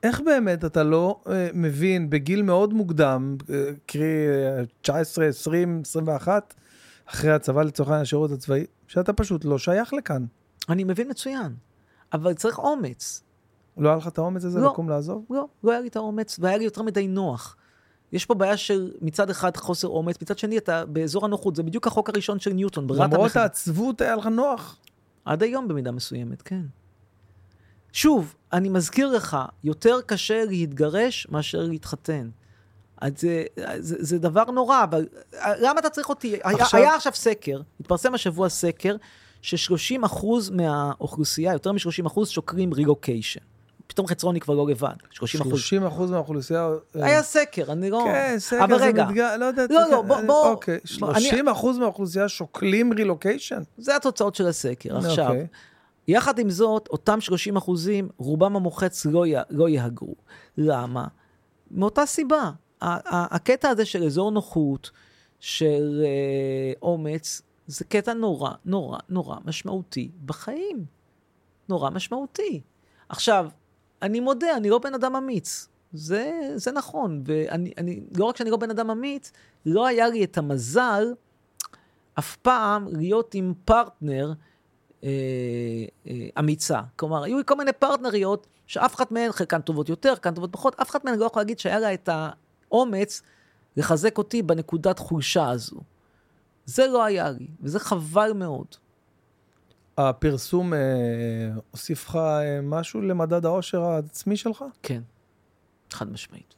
איך 0.03 0.21
באמת 0.21 0.65
אתה 0.65 0.83
לא 0.83 1.21
אה, 1.29 1.49
מבין 1.55 2.11
בגיל 2.11 2.43
מאוד 2.43 2.75
מוקדם, 2.75 3.37
אה, 3.51 3.71
קרי 3.87 4.29
אה, 4.59 4.65
19, 4.81 5.27
20, 5.27 5.83
21, 5.85 6.55
אחרי 7.07 7.31
הצבא 7.31 7.63
לצורך 7.63 7.89
העניין 7.89 8.03
השירות 8.03 8.31
הצבאי, 8.31 8.67
שאתה 8.87 9.13
פשוט 9.13 9.45
לא 9.45 9.59
שייך 9.59 9.95
לכאן. 9.95 10.25
אני 10.69 10.85
מבין 10.85 11.11
מצוין, 11.11 11.55
אבל 12.13 12.35
צריך 12.35 12.59
אומץ. 12.59 13.23
לא 13.77 13.89
היה 13.89 13.99
לך 13.99 14.09
את 14.09 14.19
האומץ 14.19 14.45
הזה 14.45 14.61
לא. 14.61 14.71
לקום 14.71 14.89
לעזוב? 14.89 15.25
לא, 15.31 15.49
לא 15.65 15.71
היה 15.71 15.81
לי 15.81 15.89
את 15.89 15.97
האומץ, 15.97 16.37
והיה 16.41 16.57
לי 16.57 16.65
יותר 16.65 16.83
מדי 16.83 17.09
נוח. 17.09 17.57
יש 18.13 18.27
פה 18.27 18.35
בעיה 18.35 18.57
של 18.57 18.93
מצד 19.01 19.31
אחד 19.31 19.57
חוסר 19.57 19.89
אומץ, 19.89 20.23
מצד 20.23 20.39
שני 20.39 20.59
אתה 20.59 20.87
באזור 20.87 21.25
הנוחות, 21.25 21.57
זה 21.57 21.63
בדיוק 21.63 21.87
החוק 21.87 22.09
הראשון 22.09 22.39
של 22.39 22.53
ניוטון, 22.53 22.87
ברירת 22.87 23.11
למרות 23.11 23.21
המחדל. 23.21 23.41
העצבות 23.41 24.01
היה 24.01 24.17
לך 24.17 24.27
נוח. 24.27 24.79
עד 25.25 25.43
היום 25.43 25.69
במידה 25.69 25.93
מסוימת, 25.93 26.43
כן. 26.43 26.63
שוב, 27.93 28.35
אני 28.57 28.69
מזכיר 28.69 29.09
לך, 29.09 29.37
יותר 29.65 30.01
קשה 30.07 30.45
להתגרש 30.45 31.27
מאשר 31.31 31.59
להתחתן. 31.63 32.29
אז 33.01 33.13
זה, 33.17 33.45
זה, 33.79 33.97
זה 33.99 34.19
דבר 34.19 34.45
נורא, 34.45 34.85
אבל 34.85 35.07
למה 35.61 35.81
אתה 35.81 35.91
צריך 35.91 36.09
אותי? 36.09 36.35
עכשיו- 36.43 36.61
עכשיו... 36.61 36.81
היה 36.81 36.95
עכשיו 36.95 37.13
סקר, 37.15 37.61
התפרסם 37.81 38.15
השבוע 38.15 38.49
סקר, 38.49 38.97
ש-30 39.43 40.07
אחוז 40.07 40.51
מהאוכלוסייה, 40.51 41.53
יותר 41.53 41.73
מ-30 41.73 42.07
אחוז, 42.07 42.29
שוקרים 42.29 42.73
רילוקיישן. 42.75 43.41
פתאום 43.87 44.07
חצרוני 44.07 44.41
כבר 44.41 44.55
לא 44.55 44.67
לבד, 44.69 44.89
30 45.11 45.41
אחוז. 45.41 45.53
30 45.61 45.87
אחוז 45.87 46.11
מהאוכלוסייה... 46.11 46.69
אה, 46.97 47.05
היה 47.07 47.23
סקר, 47.23 47.73
אני 47.73 47.91
לא... 47.91 48.03
כן, 48.05 48.35
סקר 48.39 48.79
זה 48.79 48.85
רגע, 48.85 49.05
מתגע... 49.07 49.37
לא 49.37 49.45
יודע. 49.45 49.67
לא, 49.71 49.91
לא, 49.91 50.03
בוא- 50.03 50.21
בוא- 50.27 50.49
אוקיי, 50.51 50.79
בוא, 51.01 51.11
אני- 51.13 51.21
30 51.21 51.49
אחוז 51.49 51.79
מהאוכלוסייה 51.79 52.29
שוקלים 52.29 52.93
רילוקיישן? 52.93 53.63
זה 53.79 53.97
התוצאות 53.97 54.35
של 54.35 54.47
הסקר. 54.47 54.97
עכשיו, 54.97 55.27
אוקיי. 55.29 55.47
יחד 56.09 56.39
עם 56.39 56.51
זאת, 56.51 56.89
אותם 56.89 57.21
30 57.21 57.57
אחוזים, 57.57 58.09
רובם 58.17 58.57
המוחץ 58.57 59.07
לא, 59.07 59.27
י, 59.27 59.35
לא 59.51 59.69
יהגרו. 59.69 60.15
למה? 60.59 61.07
מאותה 61.71 62.07
סיבה. 62.07 62.51
הקטע 62.81 63.69
הזה 63.69 63.85
של 63.85 64.05
אזור 64.05 64.31
נוחות, 64.31 64.91
של 65.41 66.03
אה, 66.05 66.73
אומץ, 66.83 67.43
זה 67.67 67.85
קטע 67.85 68.13
נורא, 68.13 68.51
נורא, 68.65 68.99
נורא 69.09 69.37
משמעותי 69.45 70.11
בחיים. 70.25 70.85
נורא 71.69 71.91
משמעותי. 71.91 72.61
עכשיו, 73.09 73.49
אני 74.03 74.21
מודה, 74.21 74.57
אני 74.57 74.71
לא 74.71 74.79
בן 74.79 74.95
אדם 74.95 75.17
אמיץ. 75.17 75.69
זה, 75.93 76.53
זה 76.55 76.73
נכון, 76.73 77.23
ואני, 77.25 77.73
אני, 77.79 78.01
לא 78.17 78.25
רק 78.25 78.37
שאני 78.37 78.51
לא 78.51 78.57
בן 78.57 78.71
אדם 78.71 78.91
אמיץ, 78.91 79.33
לא 79.67 79.87
היה 79.87 80.09
לי 80.09 80.25
את 80.25 80.39
המזל 80.39 81.15
אף 82.19 82.37
פעם 82.37 82.89
להיות 82.93 83.35
עם 83.35 83.55
פרטנר 83.65 84.33
אה, 85.05 85.09
אה, 86.07 86.29
אמיצה. 86.39 86.81
כלומר, 86.97 87.23
היו 87.23 87.39
כל 87.47 87.57
מיני 87.57 87.73
פרטנריות, 87.73 88.47
שאף 88.67 88.95
אחת 88.95 89.13
מהן, 89.13 89.33
חלקן 89.33 89.61
טובות 89.61 89.89
יותר, 89.89 90.15
חלקן 90.15 90.35
טובות 90.35 90.53
פחות, 90.53 90.81
אף 90.81 90.91
אחת 90.91 91.05
מהן 91.05 91.19
לא 91.19 91.25
יכולה 91.25 91.43
להגיד 91.43 91.59
שהיה 91.59 91.79
לה 91.79 91.95
את 91.95 92.09
האומץ 92.13 93.23
לחזק 93.77 94.19
אותי 94.19 94.43
בנקודת 94.43 94.99
חולשה 94.99 95.49
הזו. 95.49 95.81
זה 96.67 96.87
לא 96.87 97.05
היה 97.05 97.31
לי, 97.31 97.47
וזה 97.61 97.81
חבל 97.81 98.33
מאוד. 98.33 98.67
הפרסום 99.99 100.75
אה, 100.75 100.79
הוסיף 101.71 102.09
לך 102.09 102.17
אה, 102.17 102.61
משהו 102.63 103.01
למדד 103.01 103.45
העושר 103.45 103.83
העצמי 103.83 104.37
שלך? 104.37 104.65
כן, 104.83 105.03
חד 105.91 106.13
משמעית. 106.13 106.55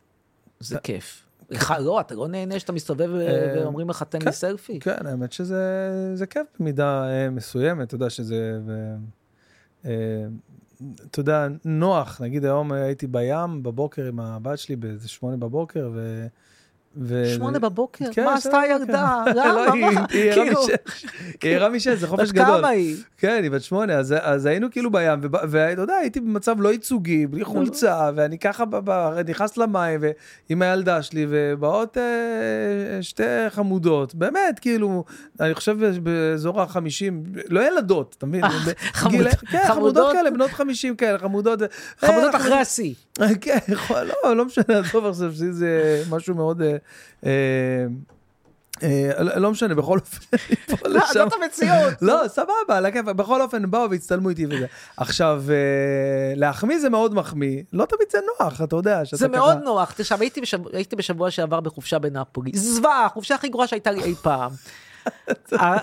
זה 0.60 0.78
כיף. 0.78 1.27
לך 1.50 1.74
לא, 1.80 2.00
אתה 2.00 2.14
לא 2.14 2.28
נהנה 2.28 2.58
שאתה 2.58 2.72
מסתובב 2.72 3.14
אה, 3.14 3.52
ואומרים 3.56 3.90
לך, 3.90 4.02
תן 4.02 4.18
כן, 4.18 4.26
לי 4.26 4.32
סלפי. 4.32 4.80
כן, 4.80 5.06
האמת 5.06 5.32
שזה 5.32 5.62
זה 6.14 6.26
כיף 6.26 6.46
במידה 6.60 7.08
אה, 7.08 7.30
מסוימת, 7.30 7.86
אתה 7.86 7.94
יודע 7.94 8.10
שזה... 8.10 8.58
אה, 9.84 10.26
אתה 11.10 11.20
יודע, 11.20 11.46
נוח, 11.64 12.20
נגיד 12.20 12.44
היום 12.44 12.72
הייתי 12.72 13.06
בים 13.06 13.62
בבוקר 13.62 14.06
עם 14.06 14.20
הבת 14.20 14.58
שלי 14.58 14.76
באיזה 14.76 15.08
שמונה 15.08 15.36
בבוקר, 15.36 15.90
ו... 15.94 16.26
ו... 17.00 17.24
שמונה 17.34 17.58
בבוקר? 17.58 18.04
כן, 18.12 18.24
מה 18.24 18.34
עשתה. 18.34 18.60
הילדה? 18.60 19.22
לא, 19.36 19.44
למה? 19.66 19.72
היא- 19.72 19.84
ערה 19.86 20.06
כאילו, 21.40 21.70
משש. 21.72 21.88
זה 21.88 22.06
חופש 22.06 22.28
בת 22.28 22.34
גדול. 22.34 22.46
כמה 22.58 22.68
היא? 22.68 22.96
כן, 23.18 23.40
היא 23.42 23.50
בת 23.50 23.62
שמונה, 23.62 23.92
אז, 23.94 24.14
אז 24.20 24.46
היינו 24.46 24.70
כאילו 24.70 24.90
בים, 24.92 25.18
ואתה 25.50 25.82
יודע, 25.82 25.94
הייתי 25.94 26.20
במצב 26.20 26.60
לא 26.60 26.68
ייצוגי, 26.72 27.26
בלי 27.26 27.44
חולצה, 27.44 28.10
ואני 28.16 28.38
ככה 28.38 28.64
נכנס 29.28 29.56
למים, 29.56 30.00
ועם 30.50 30.62
הילדה 30.62 31.02
שלי, 31.02 31.26
ובאות 31.28 31.98
אה, 31.98 32.02
שתי 33.02 33.22
חמודות, 33.50 34.14
באמת, 34.14 34.58
כאילו, 34.60 35.04
אני 35.40 35.54
חושב 35.54 35.76
באזור 36.02 36.60
החמישים, 36.62 37.22
לא 37.48 37.66
ילדות, 37.68 38.14
אתה 38.18 38.26
מבין? 38.26 38.44
אה, 38.44 38.50
כן, 39.50 39.62
חמודות? 39.66 40.12
כאלה, 40.12 40.30
בנות 40.30 40.50
חמישים 40.50 40.96
כאלה, 40.96 41.18
חמודות. 41.18 41.58
חמודות 42.00 42.34
אה, 42.34 42.40
אחרי 42.40 42.54
השיא. 42.58 42.94
כן, 43.40 43.58
לא, 44.24 44.36
לא 44.36 44.44
משנה, 44.44 44.64
עזוב 44.78 45.06
עכשיו, 45.06 45.32
זה- 45.32 45.52
זה 45.52 46.02
משהו 46.10 46.34
מאוד... 46.34 46.62
אה, 47.26 47.30
אה, 48.82 49.22
לא 49.22 49.36
לא 49.36 49.50
משנה, 49.50 49.74
בכל 49.74 49.98
אופן, 49.98 50.36
לשם. 50.88 51.04
זאת 51.14 51.32
המציאות. 51.42 51.94
לא, 52.02 52.20
סבבה, 52.28 52.50
על 52.76 52.86
הכיף, 52.86 53.04
בכל 53.04 53.42
אופן, 53.42 53.70
באו 53.70 53.90
והצטלמו 53.90 54.28
איתי 54.28 54.46
וזה. 54.46 54.66
עכשיו, 54.96 55.42
אה, 55.48 55.54
להחמיא 56.36 56.78
זה 56.78 56.88
מאוד 56.88 57.14
מחמיא, 57.14 57.62
לא 57.72 57.84
תמיד 57.84 58.08
זה 58.12 58.18
נוח, 58.40 58.62
אתה 58.62 58.76
יודע, 58.76 59.04
שאתה 59.04 59.16
זה. 59.16 59.28
מאוד 59.28 59.58
נוח. 59.64 59.92
תשמע, 59.96 60.18
הייתי 60.20 60.40
בשבוע- 60.40 60.70
הייתי 60.72 60.96
בשבוע 60.96 61.30
שעבר 61.30 61.60
בחופשה 61.60 61.98
בנפולי. 61.98 62.50
זוועה, 62.54 63.04
החופשה 63.04 63.34
הכי 63.34 63.48
גרועה 63.48 63.66
שהייתה 63.66 63.90
לי 63.90 64.02
אי 64.02 64.14
פעם. 64.14 64.50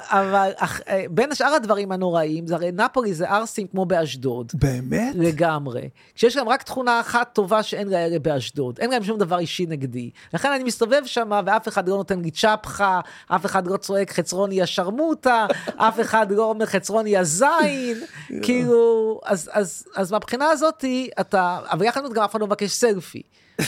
אבל 0.10 0.52
אך- 0.56 0.82
אה, 0.88 1.04
בין 1.10 1.36
שאר 1.36 1.54
הדברים 1.54 1.92
הנוראים, 1.92 2.48
זה 2.48 2.56
הרי 2.56 2.72
נפולי 2.72 3.14
זה 3.14 3.30
ערסים 3.30 3.68
כמו 3.68 3.86
באשדוד. 3.86 4.52
באמת? 4.54 5.16
לגמרי. 5.16 5.90
כשיש 6.16 6.36
להם 6.38 6.50
רק 6.50 6.64
תכונה 6.64 7.00
אחת 7.00 7.30
טובה 7.34 7.64
שאין 7.64 7.88
לאלה 7.88 8.20
באשדוד. 8.20 8.80
אין 8.80 8.90
להם 8.92 9.04
שום 9.04 9.18
דבר 9.20 9.40
אישי 9.40 9.66
נגדי. 9.66 10.10
לכן 10.34 10.52
אני 10.52 10.64
מסתובב 10.64 11.02
שם 11.06 11.32
ואף 11.46 11.68
אחד 11.68 11.90
לא 11.90 11.96
נותן 11.96 12.20
לי 12.22 12.32
צ'פחה, 12.32 13.00
אף 13.28 13.46
אחד 13.46 13.68
לא 13.68 13.78
צועק 13.78 14.12
חצרוני 14.12 14.62
השרמוטה, 14.62 15.46
אף 15.78 16.00
אחד 16.00 16.32
לא 16.32 16.44
אומר 16.50 16.66
חצרוני 16.66 17.18
הזין. 17.18 18.02
כאילו, 18.44 19.20
אז, 19.26 19.50
אז, 19.54 19.86
אז 19.96 20.12
מהבחינה 20.12 20.50
הזאתי, 20.50 21.10
אתה, 21.20 21.60
אבל 21.72 21.86
יחד 21.86 22.00
עם 22.02 22.08
זאת 22.08 22.16
גם 22.16 22.24
אף 22.24 22.32
אחד 22.32 22.42
לא 22.42 22.48
מבקש 22.48 22.72
סלפי. 22.72 23.22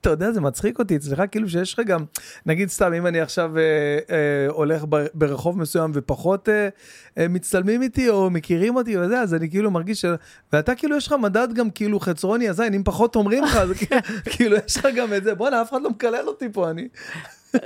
אתה 0.00 0.10
יודע, 0.10 0.32
זה 0.32 0.40
מצחיק 0.40 0.78
אותי 0.78 0.96
אצלך, 0.96 1.22
כאילו 1.30 1.48
שיש 1.48 1.74
לך 1.74 1.80
גם, 1.86 2.04
נגיד 2.46 2.68
סתם, 2.68 2.92
אם 2.92 3.06
אני 3.06 3.20
עכשיו 3.20 3.58
אה, 3.58 3.62
אה, 4.10 4.48
הולך 4.48 4.84
ברחוב 5.14 5.58
מסוים 5.58 5.90
ופחות 5.94 6.48
אה, 6.48 6.68
אה, 7.18 7.28
מצטלמים 7.28 7.82
איתי 7.82 8.08
או 8.08 8.30
מכירים 8.30 8.76
אותי 8.76 8.98
וזה, 8.98 9.20
אז 9.20 9.34
אני 9.34 9.50
כאילו 9.50 9.70
מרגיש 9.70 10.00
ש... 10.00 10.04
ואתה 10.52 10.74
כאילו, 10.74 10.96
יש 10.96 11.06
לך 11.06 11.12
מדד 11.12 11.48
גם 11.54 11.70
כאילו 11.70 12.00
חצרוני 12.00 12.48
הזין, 12.48 12.74
אם 12.74 12.82
פחות 12.84 13.16
אומרים 13.16 13.44
לך, 13.44 13.56
אז 13.56 13.70
כאילו- 13.70 14.00
כאילו 14.36 14.56
יש 14.66 14.76
לך 14.76 14.86
גם 14.96 15.14
את 15.14 15.24
זה, 15.24 15.34
בואנה, 15.34 15.62
אף 15.62 15.70
אחד 15.70 15.82
לא 15.82 15.90
מקלל 15.90 16.28
אותי 16.28 16.48
פה, 16.52 16.70
אני... 16.70 16.88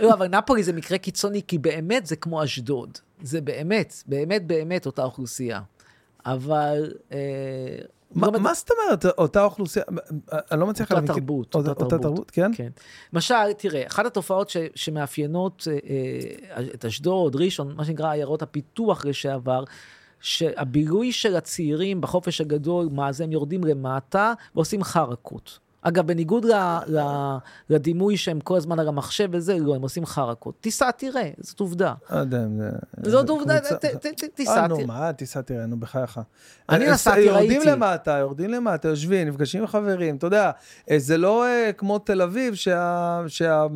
לא, 0.01 0.13
אבל 0.13 0.29
נפולי 0.29 0.63
זה 0.63 0.73
מקרה 0.73 0.99
קיצוני, 0.99 1.43
כי 1.47 1.59
באמת 1.59 2.07
זה 2.07 2.17
כמו 2.17 2.45
אשדוד. 2.45 2.99
זה 3.23 3.41
באמת, 3.41 3.95
באמת 4.07 4.47
באמת 4.47 4.87
אותה 4.87 5.03
אוכלוסייה. 5.05 5.61
אבל... 6.27 6.93
אה, 7.13 7.19
מה, 8.15 8.31
מה 8.31 8.55
זאת 8.55 8.71
אומרת, 8.71 9.05
אותה 9.19 9.45
אוכלוסייה, 9.45 9.85
אני 10.33 10.61
לא 10.61 10.67
מצליח 10.67 10.91
אותה 10.91 11.01
להבין. 11.01 11.15
תרבות, 11.15 11.55
אותה, 11.55 11.71
אותה 11.71 11.99
תרבות, 11.99 12.31
כן? 12.31 12.51
כן. 12.55 12.69
למשל, 13.13 13.53
תראה, 13.59 13.87
אחת 13.87 14.07
התופעות 14.07 14.53
שמאפיינות 14.75 15.69
אה, 15.71 15.79
אה, 16.57 16.65
את 16.75 16.85
אשדוד, 16.85 17.37
ראשון, 17.37 17.75
מה 17.77 17.85
שנקרא 17.85 18.11
עיירות 18.11 18.43
הפיתוח 18.43 19.05
לשעבר, 19.05 19.65
שהבילוי 20.21 21.13
של 21.13 21.37
הצעירים 21.37 22.01
בחופש 22.01 22.41
הגדול, 22.41 22.89
מה 22.93 23.13
זה, 23.13 23.25
הם 23.25 23.33
יורדים 23.33 23.65
למטה 23.65 24.33
ועושים 24.55 24.85
חרקות. 24.85 25.59
אגב, 25.83 26.07
בניגוד 26.07 26.45
ל, 26.45 26.53
ל, 26.87 27.01
לדימוי 27.71 28.17
שהם 28.17 28.41
כל 28.41 28.57
הזמן 28.57 28.79
על 28.79 28.89
המחשב 28.89 29.29
וזה, 29.33 29.59
לא, 29.59 29.75
הם 29.75 29.83
עושים 29.83 30.07
חרקות. 30.07 30.55
תיסע, 30.61 30.91
תראה, 30.91 31.31
זאת 31.39 31.61
עובדה. 31.61 31.95
לא 32.11 32.17
יודע 32.19 32.45
אם 32.45 32.59
זה... 32.59 32.71
זאת 33.11 33.29
עובדה, 33.29 33.55
תיסע, 34.35 34.61
אה, 34.63 34.67
נו, 34.67 34.75
תראה. 34.77 34.87
מה, 34.87 35.13
תיסע 35.13 35.41
תראה, 35.41 35.67
נו, 35.67 35.81
בחייך. 35.81 36.21
אני 36.69 36.87
אה, 36.87 36.93
נסעתי, 36.93 37.21
יורדים 37.21 37.51
ראיתי. 37.61 37.71
למטה, 37.71 38.11
יורדים 38.13 38.51
למטה, 38.51 38.89
יושבים, 38.89 39.29
נפגשים 39.29 39.61
עם 39.61 39.67
חברים, 39.67 40.17
אתה 40.17 40.27
יודע, 40.27 40.51
אה, 40.91 40.99
זה 40.99 41.17
לא 41.19 41.47
אה, 41.47 41.71
כמו 41.77 41.99
תל 41.99 42.23
אביב, 42.23 42.55
שה- 42.55 43.23
שה- 43.29 43.67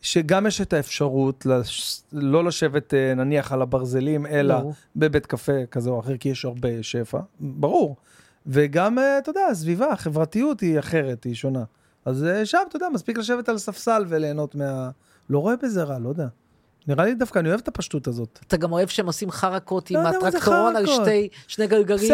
שגם 0.00 0.46
יש 0.46 0.60
את 0.60 0.72
האפשרות 0.72 1.46
לש- 1.46 2.00
לא 2.12 2.44
לשבת 2.44 2.94
אה, 2.94 3.14
נניח 3.14 3.52
על 3.52 3.62
הברזלים, 3.62 4.26
אלא 4.26 4.58
ברור. 4.58 4.72
בבית 4.96 5.26
קפה 5.26 5.66
כזה 5.70 5.90
או 5.90 6.00
אחר, 6.00 6.16
כי 6.16 6.28
יש 6.28 6.44
הרבה 6.44 6.68
שפע, 6.82 7.18
ברור. 7.40 7.96
וגם, 8.46 8.98
אה, 8.98 9.18
אתה 9.18 9.30
יודע, 9.30 9.46
הסביבה, 9.46 9.92
החברתיות 9.92 10.60
היא 10.60 10.78
אחרת, 10.78 11.24
היא 11.24 11.34
שונה. 11.34 11.64
אז 12.04 12.24
אה, 12.24 12.46
שם, 12.46 12.58
אתה 12.68 12.76
יודע, 12.76 12.88
מספיק 12.94 13.18
לשבת 13.18 13.48
על 13.48 13.58
ספסל 13.58 14.04
וליהנות 14.08 14.54
מה... 14.54 14.90
לא 15.30 15.38
רואה 15.38 15.54
בזה 15.62 15.82
רע, 15.82 15.98
לא 15.98 16.08
יודע. 16.08 16.26
נראה 16.88 17.04
לי 17.04 17.14
דווקא, 17.14 17.38
אני 17.38 17.48
אוהב 17.48 17.60
את 17.60 17.68
הפשטות 17.68 18.06
הזאת. 18.06 18.38
אתה 18.46 18.56
גם 18.56 18.72
אוהב 18.72 18.88
שהם 18.88 19.06
עושים 19.06 19.30
חרקות 19.30 19.90
עם 19.90 19.96
לא 19.96 20.08
הטרקטורון 20.08 20.76
על. 20.76 20.86
שתי, 20.86 21.28
שני 21.48 21.66
גלגלים, 21.66 22.12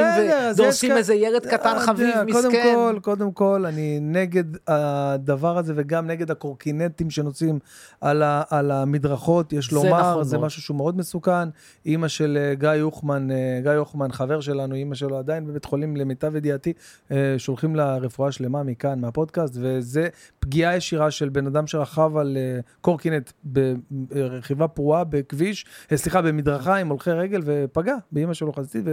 ועושים 0.56 0.96
איזה 0.96 1.14
ילד 1.14 1.46
קטן 1.46 1.54
אתה 1.56 1.80
חביב 1.80 2.14
מסכן. 2.26 2.42
קודם 2.42 2.52
כל, 2.52 2.98
קודם 3.02 3.32
כל, 3.32 3.64
אני 3.68 3.98
נגד 4.00 4.44
הדבר 4.66 5.58
הזה, 5.58 5.72
וגם 5.76 6.06
נגד 6.06 6.30
הקורקינטים 6.30 7.10
שנוסעים 7.10 7.58
על, 8.00 8.70
המדרכות, 8.70 9.52
יש 9.52 9.72
לומר, 9.72 10.10
נכון 10.10 10.24
זה. 10.24 10.38
משהו 10.38 10.62
שהוא 10.62 10.76
מאוד 10.76 10.96
מסוכן. 10.96 11.48
אימא 11.86 12.08
של 12.08 12.38
אה, 12.40 12.54
גיא 12.54 12.68
יוחמן, 12.68 13.30
אה, 13.30 13.60
גיא 13.62 13.70
יוחמן, 13.70 14.12
חבר 14.12 14.40
שלנו, 14.40 14.74
אימא 14.74 14.94
שלו 14.94 15.18
עדיין 15.18 15.46
בבית 15.46 15.64
חולים, 15.64 15.96
למיטב 15.96 16.36
ידיעתי, 16.36 16.72
אה, 17.10 17.34
שולחים 17.38 17.76
לה 17.76 17.96
רפואה 17.96 18.32
שלמה 18.32 18.62
מכאן, 18.62 19.00
מהפודקאסט, 19.00 19.54
וזה 19.60 20.08
פגיעה 20.38 20.76
ישירה 20.76 21.10
של 21.10 21.28
בן 21.28 21.46
אדם 21.46 21.66
שרכב 21.66 22.16
על 22.16 22.36
אה, 22.36 22.60
קורקינט 22.80 23.30
ברכיבה 23.44 24.61
פרועה 24.68 25.04
בכביש, 25.04 25.64
אה, 25.92 25.96
סליחה, 25.96 26.22
במדרכה 26.22 26.76
עם 26.76 26.88
הולכי 26.88 27.10
רגל, 27.10 27.40
ופגע 27.44 27.94
באימא 28.12 28.34
שלו 28.34 28.52
חזיתית, 28.52 28.84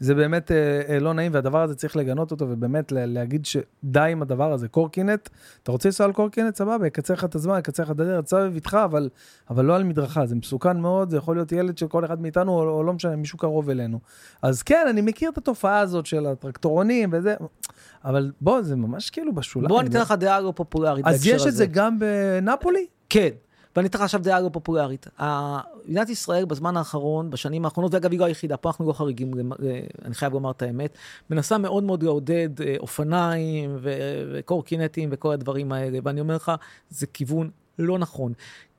וזה 0.00 0.14
באמת 0.14 0.50
אה, 0.50 0.56
אה, 0.88 0.98
לא 1.00 1.14
נעים, 1.14 1.34
והדבר 1.34 1.62
הזה 1.62 1.74
צריך 1.74 1.96
לגנות 1.96 2.30
אותו, 2.30 2.46
ובאמת 2.48 2.92
לה- 2.92 3.06
להגיד 3.06 3.46
שדי 3.46 4.08
עם 4.12 4.22
הדבר 4.22 4.52
הזה. 4.52 4.68
קורקינט, 4.68 5.28
אתה 5.62 5.72
רוצה 5.72 5.88
לנסוע 5.88 6.06
על 6.06 6.12
קורקינט, 6.12 6.56
סבבה, 6.56 6.86
יקצר 6.86 7.14
לך 7.14 7.24
את 7.24 7.34
הזמן, 7.34 7.58
יקצר 7.58 7.82
לך 7.82 7.90
את 7.90 8.00
הדרך, 8.00 8.26
סע 8.26 8.48
בבטחה, 8.48 8.84
אבל, 8.84 9.08
אבל 9.50 9.64
לא 9.64 9.76
על 9.76 9.84
מדרכה, 9.84 10.26
זה 10.26 10.34
מסוכן 10.34 10.76
מאוד, 10.80 11.10
זה 11.10 11.16
יכול 11.16 11.36
להיות 11.36 11.52
ילד 11.52 11.78
של 11.78 11.88
כל 11.88 12.04
אחד 12.04 12.20
מאיתנו, 12.22 12.52
או, 12.52 12.68
או 12.68 12.82
לא 12.82 12.92
משנה, 12.92 13.16
מישהו 13.16 13.38
קרוב 13.38 13.70
אלינו. 13.70 13.98
אז 14.42 14.62
כן, 14.62 14.86
אני 14.90 15.00
מכיר 15.00 15.30
את 15.30 15.38
התופעה 15.38 15.78
הזאת 15.78 16.06
של 16.06 16.26
הטרקטורונים 16.26 17.10
וזה, 17.12 17.34
אבל 18.04 18.32
בוא, 18.40 18.62
זה 18.62 18.76
ממש 18.76 19.10
כאילו 19.10 19.34
בשוליים. 19.34 19.68
בוא 19.68 19.82
אתן 19.82 20.00
לך 20.00 20.12
דעה 20.18 20.40
לא 20.40 20.52
פופולרית 20.56 21.06
אז 21.06 21.26
יש 21.26 21.46
את. 21.46 21.52
זה 21.54 21.66
גם 21.66 21.98
בנפולי? 21.98 22.86
כן, 23.08 23.28
ואני 23.76 23.88
אתן 23.88 23.98
לך 23.98 24.04
עכשיו 24.04 24.22
דעה 24.22 24.40
לא 24.40 24.48
פופולרית. 24.48 25.06
מדינת 25.84 26.08
ישראל 26.08 26.44
בזמן 26.44 26.76
האחרון, 26.76 27.30
בשנים 27.30 27.64
האחרונות, 27.64 27.94
ואגב 27.94 28.10
היא 28.10 28.20
לא 28.20 28.24
היחידה, 28.24 28.56
פה 28.56 28.68
אנחנו 28.68 28.88
לא 28.88 28.92
חריגים, 28.92 29.32
אני 30.04 30.14
חייב 30.14 30.32
לומר 30.32 30.50
את 30.50 30.62
האמת, 30.62 30.98
מנסה 31.30 31.58
מאוד 31.58 31.84
מאוד 31.84 32.02
לעודד 32.02 32.62
אה, 32.62 32.74
אופניים 32.78 33.76
וקורקינטים 33.80 35.08
וכל 35.12 35.32
הדברים 35.32 35.72
האלה, 35.72 35.98
ואני 36.02 36.20
אומר 36.20 36.36
לך, 36.36 36.52
זה 36.90 37.06
כיוון 37.06 37.50
לא 37.78 37.98
נכון. 37.98 38.32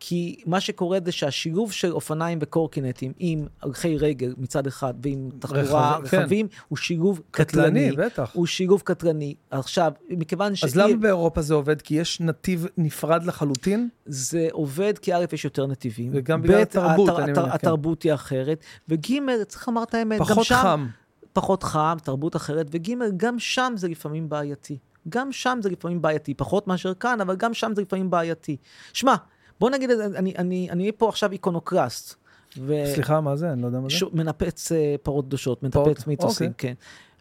כי 0.08 0.36
מה 0.46 0.60
שקורה 0.60 0.98
זה 1.06 1.12
שהשילוב 1.12 1.72
של 1.72 1.92
אופניים 1.92 2.38
וקורקינטים 2.42 3.14
עם 3.20 3.48
הולכי 3.64 3.98
רגל 3.98 4.34
מצד 4.38 4.68
אחד 4.68 4.94
ועם 5.04 5.30
תחבורה, 5.40 5.98
רכב- 5.98 6.08
כן. 6.08 6.18
רכבים, 6.22 6.48
הוא 6.68 6.78
שילוב 6.78 7.22
קטלני, 7.32 7.90
קטלני. 7.92 8.06
בטח. 8.06 8.32
הוא 8.34 8.46
שילוב 8.46 8.82
קטלני. 8.86 9.36
עכשיו, 9.52 9.92
מכיוון 10.10 10.56
ש... 10.56 10.64
אז 10.64 10.76
למה 10.76 10.96
באירופה 10.96 11.42
זה 11.42 11.54
עובד? 11.54 11.82
כי 11.82 11.96
יש 11.96 12.22
נתיב 12.22 12.66
נפרד 12.78 13.24
לחלוטין? 13.24 13.90
זה 14.06 14.48
עובד 14.52 14.98
כי 14.98 15.14
א', 15.16 15.26
יש 15.34 15.46
יותר 15.46 15.68
נתיבים. 15.68 16.12
וגם 16.16 16.42
בגלל 16.42 16.62
התרבות, 16.62 17.10
התר- 17.10 17.18
אני 17.24 17.32
מניח, 17.32 17.46
כן. 17.46 17.52
התרבות 17.52 18.04
היא 18.04 18.14
אחרת. 18.14 18.64
וג', 18.90 19.08
צריך 19.48 19.68
לומר 19.68 19.84
את 19.84 19.94
האמת, 19.94 20.20
גם 20.20 20.26
פחות 20.26 20.46
שם... 20.46 20.56
חם. 20.56 20.88
פחות 21.34 21.64
חם, 21.64 21.98
תרבות 22.04 22.36
אחרת. 22.36 22.68
וג', 22.72 22.92
גם 23.18 23.40
שם 23.40 23.74
זה 23.76 23.88
לפעמים 23.88 24.30
בעייתי. 24.30 24.78
גם 25.10 25.32
שם 25.32 25.60
זה 25.62 25.70
לפעמים 25.70 26.02
בעייתי. 26.02 26.34
פחות 26.34 26.68
מאשר 26.68 26.94
כאן, 26.94 27.22
אבל 27.22 27.36
גם 27.36 27.54
שם 27.54 27.72
זה 27.76 27.82
לפעמים 27.82 28.10
בעייתי. 28.10 28.58
שמע, 28.94 29.16
בוא 29.60 29.70
נגיד, 29.70 29.90
אני, 29.92 30.34
אני, 30.38 30.68
אני 30.72 30.92
פה 30.92 31.10
עכשיו 31.10 31.32
איקונוקרסט. 31.32 32.16
ו... 32.58 32.84
סליחה, 32.94 33.22
מה 33.22 33.36
זה? 33.36 33.52
אני 33.52 33.62
לא 33.62 33.68
יודע 33.68 33.80
מה 33.80 33.90
זה. 33.90 33.96
שוב, 33.96 34.16
מנפץ 34.16 34.72
אה, 34.72 34.96
פרות 35.04 35.26
קדושות, 35.26 35.64
פרות, 35.72 35.88
מנפץ 35.88 36.08
מיתוסים, 36.08 36.52
אוקיי. 36.52 36.70
כן. 36.70 36.74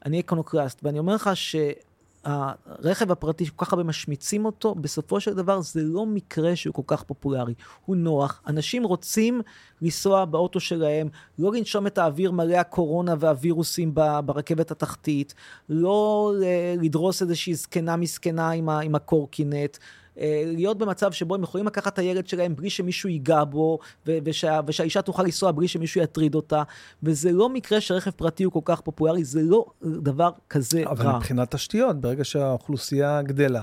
אני 0.07 0.17
איקונוקרסט, 0.17 0.81
ואני 0.83 0.99
אומר 0.99 1.15
לך 1.15 1.31
שהרכב 1.35 3.11
הפרטי, 3.13 3.47
שכל 3.47 3.65
כך 3.65 3.73
הרבה 3.73 3.85
משמיצים 3.85 4.45
אותו, 4.45 4.75
בסופו 4.75 5.21
של 5.21 5.35
דבר 5.35 5.61
זה 5.61 5.83
לא 5.83 6.07
מקרה 6.07 6.57
שהוא 6.57 6.75
כל 6.75 6.83
כך 6.87 7.03
פופולרי. 7.03 7.55
הוא 7.85 7.97
נוח, 7.97 8.43
אנשים 8.47 8.85
רוצים 8.85 9.41
לנסוע 9.83 10.25
באוטו 10.25 10.61
שלהם, 10.61 11.09
לא 11.39 11.53
לנשום 11.53 11.87
את 11.87 11.99
האוויר 11.99 12.31
מלא 12.31 12.55
הקורונה 12.57 13.15
והווירוסים 13.19 13.95
ברכבת 14.25 14.71
התחתית, 14.71 15.35
לא 15.69 16.33
אה, 16.43 16.75
לדרוס 16.83 17.23
איזושהי 17.23 17.55
זקנה 17.55 17.97
מסכנה 17.97 18.51
עם, 18.51 18.69
ה- 18.69 18.81
עם 18.81 18.95
הקורקינט. 18.95 19.77
אה, 20.19 20.43
להיות 20.47 20.79
במצב 20.79 21.13
שבו 21.13 21.35
הם 21.35 21.43
יכולים 21.43 21.67
לקחת 21.67 21.93
את 21.93 21.99
הילד 21.99 22.27
שלהם 22.27 22.57
בלי 22.57 22.71
שמישהו 22.71 23.09
ייגע 23.09 23.45
בו, 23.45 23.79
ו- 24.07 24.19
ושה, 24.25 24.61
ושהאישה 24.67 25.03
תוכל 25.03 25.23
לנסוע 25.23 25.53
בלי 25.53 25.69
שמישהו 25.69 26.01
יטריד 26.01 26.35
אותה, 26.35 26.63
וזה 27.03 27.33
לא 27.33 27.49
מקרה 27.49 27.81
שרכב 27.81 28.11
פרטי 28.11 28.45
הוא 28.45 28.53
כל 28.53 28.61
כך 28.65 28.81
פופולרי, 28.81 29.25
זה 29.25 29.43
לא 29.43 29.67
דבר 29.83 30.31
כזה 30.51 30.83
אבל 30.87 31.07
רע. 31.07 31.17
מבחינת 31.17 31.55
תשתיות, 31.55 32.01
ברגע 32.01 32.25
שהאוכלוסייה 32.25 33.23
גדלה. 33.23 33.63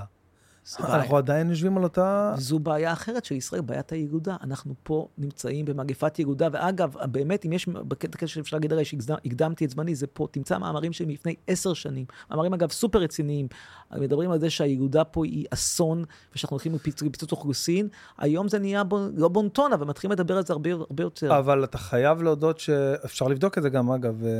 אנחנו 0.80 1.16
עדיין 1.16 1.50
יושבים 1.50 1.76
על 1.76 1.82
אותה... 1.82 2.34
זו 2.38 2.58
בעיה 2.58 2.92
אחרת 2.92 3.24
של 3.24 3.34
ישראל, 3.34 3.60
בעיית 3.60 3.92
הילודה. 3.92 4.36
אנחנו 4.42 4.74
פה 4.82 5.08
נמצאים 5.18 5.64
במגפת 5.64 6.18
ילודה, 6.18 6.48
ואגב, 6.52 6.94
באמת, 7.04 7.46
אם 7.46 7.52
יש, 7.52 7.68
בקטע 7.68 8.26
שאפשר 8.26 8.56
להגיד 8.56 8.72
הרי 8.72 8.84
שהקדמתי 8.84 9.64
את 9.64 9.70
זמני, 9.70 9.94
זה 9.94 10.06
פה, 10.06 10.26
תמצא 10.30 10.58
מאמרים 10.58 10.92
שלי 10.92 11.06
מלפני 11.06 11.34
עשר 11.46 11.74
שנים, 11.74 12.04
מאמרים 12.30 12.54
אגב 12.54 12.70
סופר 12.70 12.98
רציניים, 12.98 13.48
מדברים 13.96 14.30
על 14.30 14.40
זה 14.40 14.50
שהילודה 14.50 15.04
פה 15.04 15.24
היא 15.24 15.46
אסון, 15.50 16.04
ושאנחנו 16.34 16.54
הולכים 16.54 16.74
לפיצוץ 16.74 17.32
אוכלוסין, 17.32 17.88
היום 18.18 18.48
זה 18.48 18.58
נהיה 18.58 18.84
בון, 18.84 19.12
לא 19.16 19.28
בונטון, 19.28 19.72
אבל 19.72 19.86
מתחילים 19.86 20.12
לדבר 20.12 20.36
על 20.36 20.46
זה 20.46 20.52
הרבה, 20.52 20.72
הרבה 20.72 21.02
יותר. 21.02 21.38
אבל 21.38 21.64
אתה 21.64 21.78
חייב 21.78 22.22
להודות 22.22 22.58
שאפשר 22.58 23.28
לבדוק 23.28 23.58
את 23.58 23.62
זה 23.62 23.68
גם, 23.68 23.90
אגב, 23.90 24.24
אה, 24.24 24.30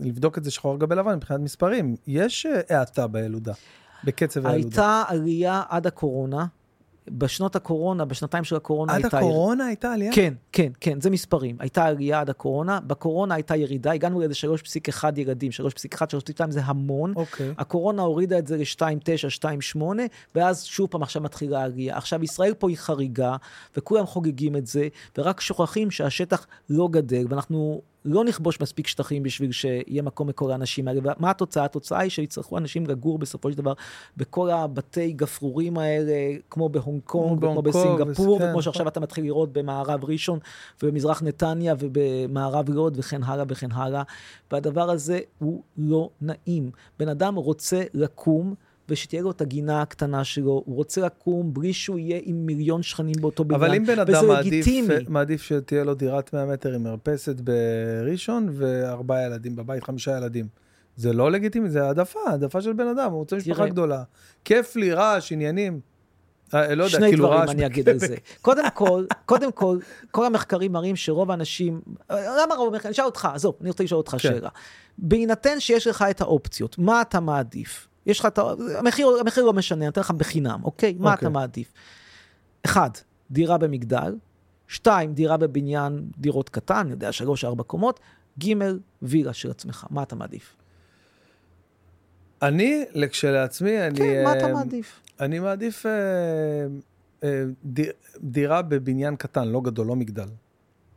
לבדוק 0.00 0.38
את 0.38 0.44
זה 0.44 0.50
שחור 0.50 0.72
על 0.72 0.78
גבי 0.78 0.94
לבן 0.94 1.14
מבחינת 1.14 1.40
מספרים. 1.40 1.96
יש 2.06 2.46
אה, 2.46 2.78
האטה 2.78 3.06
בילודה, 3.06 3.52
בקצב 4.04 4.46
הילודה. 4.46 4.66
הייתה 4.66 5.02
עלייה 5.08 5.62
עד 5.68 5.86
הקורונה, 5.86 6.46
בשנות 7.10 7.56
הקורונה, 7.56 8.04
בשנתיים 8.04 8.44
של 8.44 8.56
הקורונה 8.56 8.92
עד 8.92 9.04
הייתה... 9.04 9.18
הקורונה 9.18 9.66
הייתה 9.66 9.92
עלייה? 9.92 10.12
כן, 10.12 10.34
כן, 10.52 10.72
כן, 10.80 11.00
זה 11.00 11.10
מספרים. 11.10 11.56
הייתה 11.58 11.84
עלייה 11.84 12.20
עד 12.20 12.30
הקורונה, 12.30 12.80
בקורונה 12.80 13.34
הייתה 13.34 13.56
ירידה, 13.56 13.92
הגענו 13.92 14.20
לאיזה 14.20 14.34
3.1 14.94 15.04
ילדים, 15.16 15.50
3.1, 15.94 15.98
3.2 16.44 16.50
זה 16.50 16.60
המון. 16.64 17.12
אוקיי. 17.16 17.54
הקורונה 17.58 18.02
הורידה 18.02 18.38
את 18.38 18.46
זה 18.46 18.56
ל-2.9, 18.56 19.46
2.8, 19.76 19.82
ואז 20.34 20.64
שוב 20.64 20.88
פעם 20.90 21.02
עכשיו 21.02 21.22
מתחילה 21.22 21.60
העלייה. 21.60 21.96
עכשיו, 21.96 22.24
ישראל 22.24 22.54
פה 22.54 22.68
היא 22.68 22.76
חריגה, 22.76 23.36
וכולם 23.76 24.06
חוגגים 24.06 24.56
את 24.56 24.66
זה, 24.66 24.88
ורק 25.18 25.40
שוכחים 25.40 25.90
שהשטח 25.90 26.46
לא 26.70 26.88
גדל, 26.90 27.24
ואנחנו 27.28 27.82
לא 28.04 28.24
נכבוש 28.24 28.60
מספיק 28.60 28.86
שטחים 28.86 29.22
בשביל 29.22 29.52
שיהיה 29.52 30.02
מקום 30.02 30.28
לכל 30.28 30.50
האנשים 30.50 30.88
האלה. 30.88 31.00
ומה 31.04 31.30
התוצאה? 31.30 31.64
התוצאה 31.64 32.00
היא 32.00 32.10
שיצטרכו 32.10 32.58
אנשים 32.58 32.86
לגור 32.86 33.18
בסופו 33.18 33.50
של 33.50 33.56
דבר 33.56 33.72
בכל 34.16 34.50
הבתי 34.50 35.12
גפרורים 35.12 35.78
האלה, 35.78 36.12
כמו 36.50 36.68
בהונג 36.68 37.00
קונג, 37.04 37.40
כמו 37.40 37.62
בסינגפור, 37.62 38.38
כן, 38.38 38.44
וכמו 38.44 38.50
נכון. 38.50 38.62
שעכשיו 38.62 38.88
אתה 38.88 39.00
מתחיל 39.00 39.24
לראות 39.24 39.52
במערב 39.52 40.04
ראשון, 40.04 40.38
ובמזרח 40.82 41.22
נתניה, 41.22 41.74
ובמערב 41.78 42.68
לוד, 42.68 42.94
וכן 42.98 43.22
הלאה 43.22 43.44
וכן 43.48 43.72
הלאה. 43.72 44.02
והדבר 44.52 44.90
הזה 44.90 45.18
הוא 45.38 45.62
לא 45.78 46.10
נעים. 46.20 46.70
בן 46.98 47.08
אדם 47.08 47.34
רוצה 47.34 47.82
לקום. 47.94 48.54
ושתהיה 48.88 49.22
לו 49.22 49.30
את 49.30 49.40
הגינה 49.40 49.82
הקטנה 49.82 50.24
שלו, 50.24 50.62
הוא 50.66 50.76
רוצה 50.76 51.00
לקום 51.00 51.54
בלי 51.54 51.72
שהוא 51.72 51.98
יהיה 51.98 52.20
עם 52.22 52.46
מיליון 52.46 52.82
שכנים 52.82 53.14
באותו 53.20 53.44
בניין, 53.44 53.62
אבל 53.62 53.74
אם 53.74 53.86
בן 53.86 53.98
אדם 53.98 54.14
וזה 54.14 54.26
מעדיף, 54.26 54.52
לגיטימי. 54.52 54.94
מעדיף 55.08 55.42
שתהיה 55.42 55.84
לו 55.84 55.94
דירת 55.94 56.32
100 56.32 56.46
מטר 56.46 56.72
עם 56.72 56.82
מרפסת 56.82 57.36
בראשון 57.40 58.48
וארבעה 58.52 59.26
ילדים 59.26 59.56
בבית, 59.56 59.84
חמישה 59.84 60.16
ילדים. 60.16 60.46
זה 60.96 61.12
לא 61.12 61.30
לגיטימי, 61.30 61.70
זה 61.70 61.84
העדפה, 61.84 62.20
העדפה 62.26 62.60
של 62.60 62.72
בן 62.72 62.86
אדם, 62.86 63.10
הוא 63.10 63.18
רוצה 63.18 63.36
משפחה 63.36 63.56
תראה. 63.56 63.68
גדולה. 63.68 64.02
כיף 64.44 64.76
לי, 64.76 64.92
רעש, 64.92 65.32
עניינים. 65.32 65.80
אה, 66.54 66.74
לא 66.74 66.84
יודע, 66.84 66.96
שני 66.96 67.08
כאילו 67.08 67.26
דברים. 67.26 67.50
אני 67.50 67.66
אגיד 67.66 67.88
על 67.88 67.98
זה. 67.98 68.16
קודם 68.40 68.64
כל, 68.74 69.04
קודם 69.26 69.52
כל, 69.52 69.78
כל 70.10 70.26
המחקרים 70.26 70.72
מראים 70.72 70.96
שרוב 70.96 71.30
האנשים, 71.30 71.80
למה 72.10 72.54
רוב 72.54 72.68
המחקרים? 72.68 72.88
אני 72.88 72.92
אשאל 72.92 73.04
אותך, 73.04 73.28
עזוב, 73.34 73.54
אני 73.60 73.70
רוצה 73.70 73.84
לשאול 73.84 73.98
אותך 73.98 74.10
כן. 74.10 74.18
שאלה. 74.18 74.48
בהינתן 74.98 75.60
שיש 75.60 75.86
לך 75.86 76.04
את 76.10 76.20
האופציות, 76.20 76.78
מה 76.78 77.02
אתה 77.02 77.20
מעדיף? 77.20 77.88
יש 78.06 78.20
לך 78.20 78.26
את 78.26 78.38
ה... 78.38 78.42
המחיר, 78.78 79.08
המחיר 79.20 79.44
לא 79.44 79.52
משנה, 79.52 79.78
אני 79.84 79.88
אתן 79.88 80.00
לך 80.00 80.10
בחינם, 80.10 80.60
אוקיי? 80.64 80.96
מה 80.98 81.12
אוקיי. 81.12 81.26
אתה 81.26 81.34
מעדיף? 81.34 81.72
אחד, 82.64 82.90
דירה 83.30 83.58
במגדל, 83.58 84.14
שתיים, 84.68 85.14
דירה 85.14 85.36
בבניין 85.36 86.04
דירות 86.18 86.48
קטן, 86.48 86.74
אני 86.76 86.90
יודע, 86.90 87.12
שלוש, 87.12 87.44
ארבע 87.44 87.62
קומות, 87.62 88.00
ג', 88.44 88.52
וילה 89.02 89.32
של 89.32 89.50
עצמך, 89.50 89.86
מה 89.90 90.02
אתה 90.02 90.16
מעדיף? 90.16 90.56
אני, 92.42 92.84
כשלעצמי, 93.10 93.86
אני... 93.86 93.98
כן, 93.98 94.24
מה 94.24 94.32
אתה 94.32 94.46
אה, 94.46 94.52
מעדיף? 94.52 95.00
אני 95.20 95.38
מעדיף 95.38 95.86
אה, 95.86 95.90
אה, 97.24 97.44
די- 97.64 97.90
דירה 98.20 98.62
בבניין 98.62 99.16
קטן, 99.16 99.48
לא 99.48 99.60
גדול, 99.60 99.86
לא 99.86 99.96
מגדל. 99.96 100.28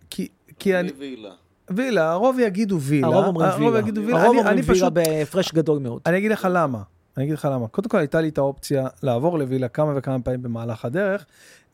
כי, 0.10 0.28
כי 0.60 0.80
אני... 0.80 0.92
וילה. 1.00 1.32
וילה, 1.70 2.12
הרוב 2.12 2.40
יגידו 2.40 2.80
וילה. 2.80 3.08
הרוב 3.08 3.26
אומרים 3.26 3.50
הרוב 3.50 3.62
וילה. 3.62 3.80
יגידו 3.80 4.02
וילה. 4.02 4.18
הרוב 4.22 4.30
אני- 4.32 4.40
אומרים 4.40 4.58
אני 4.58 4.62
וילה 4.62 4.74
פשוט... 4.74 4.94
בהפרש 4.94 5.54
גדול 5.54 5.80
מאוד. 5.80 6.02
אני 6.06 6.18
אגיד 6.18 6.32
לך 6.32 6.48
למה. 6.52 6.82
אני 7.18 7.26
אגיד 7.26 7.34
לך 7.34 7.48
למה. 7.52 7.68
קודם 7.68 7.90
כל 7.90 7.98
הייתה 7.98 8.22
לי 8.22 8.30
את 8.30 8.38
האופציה 8.38 8.88
לעבור 9.04 9.40
לווילה 9.40 9.68
כמה 9.68 9.94
וכמה 9.96 10.20
פעמים 10.20 10.42
במהלך 10.42 10.86
הדרך. 10.86 11.26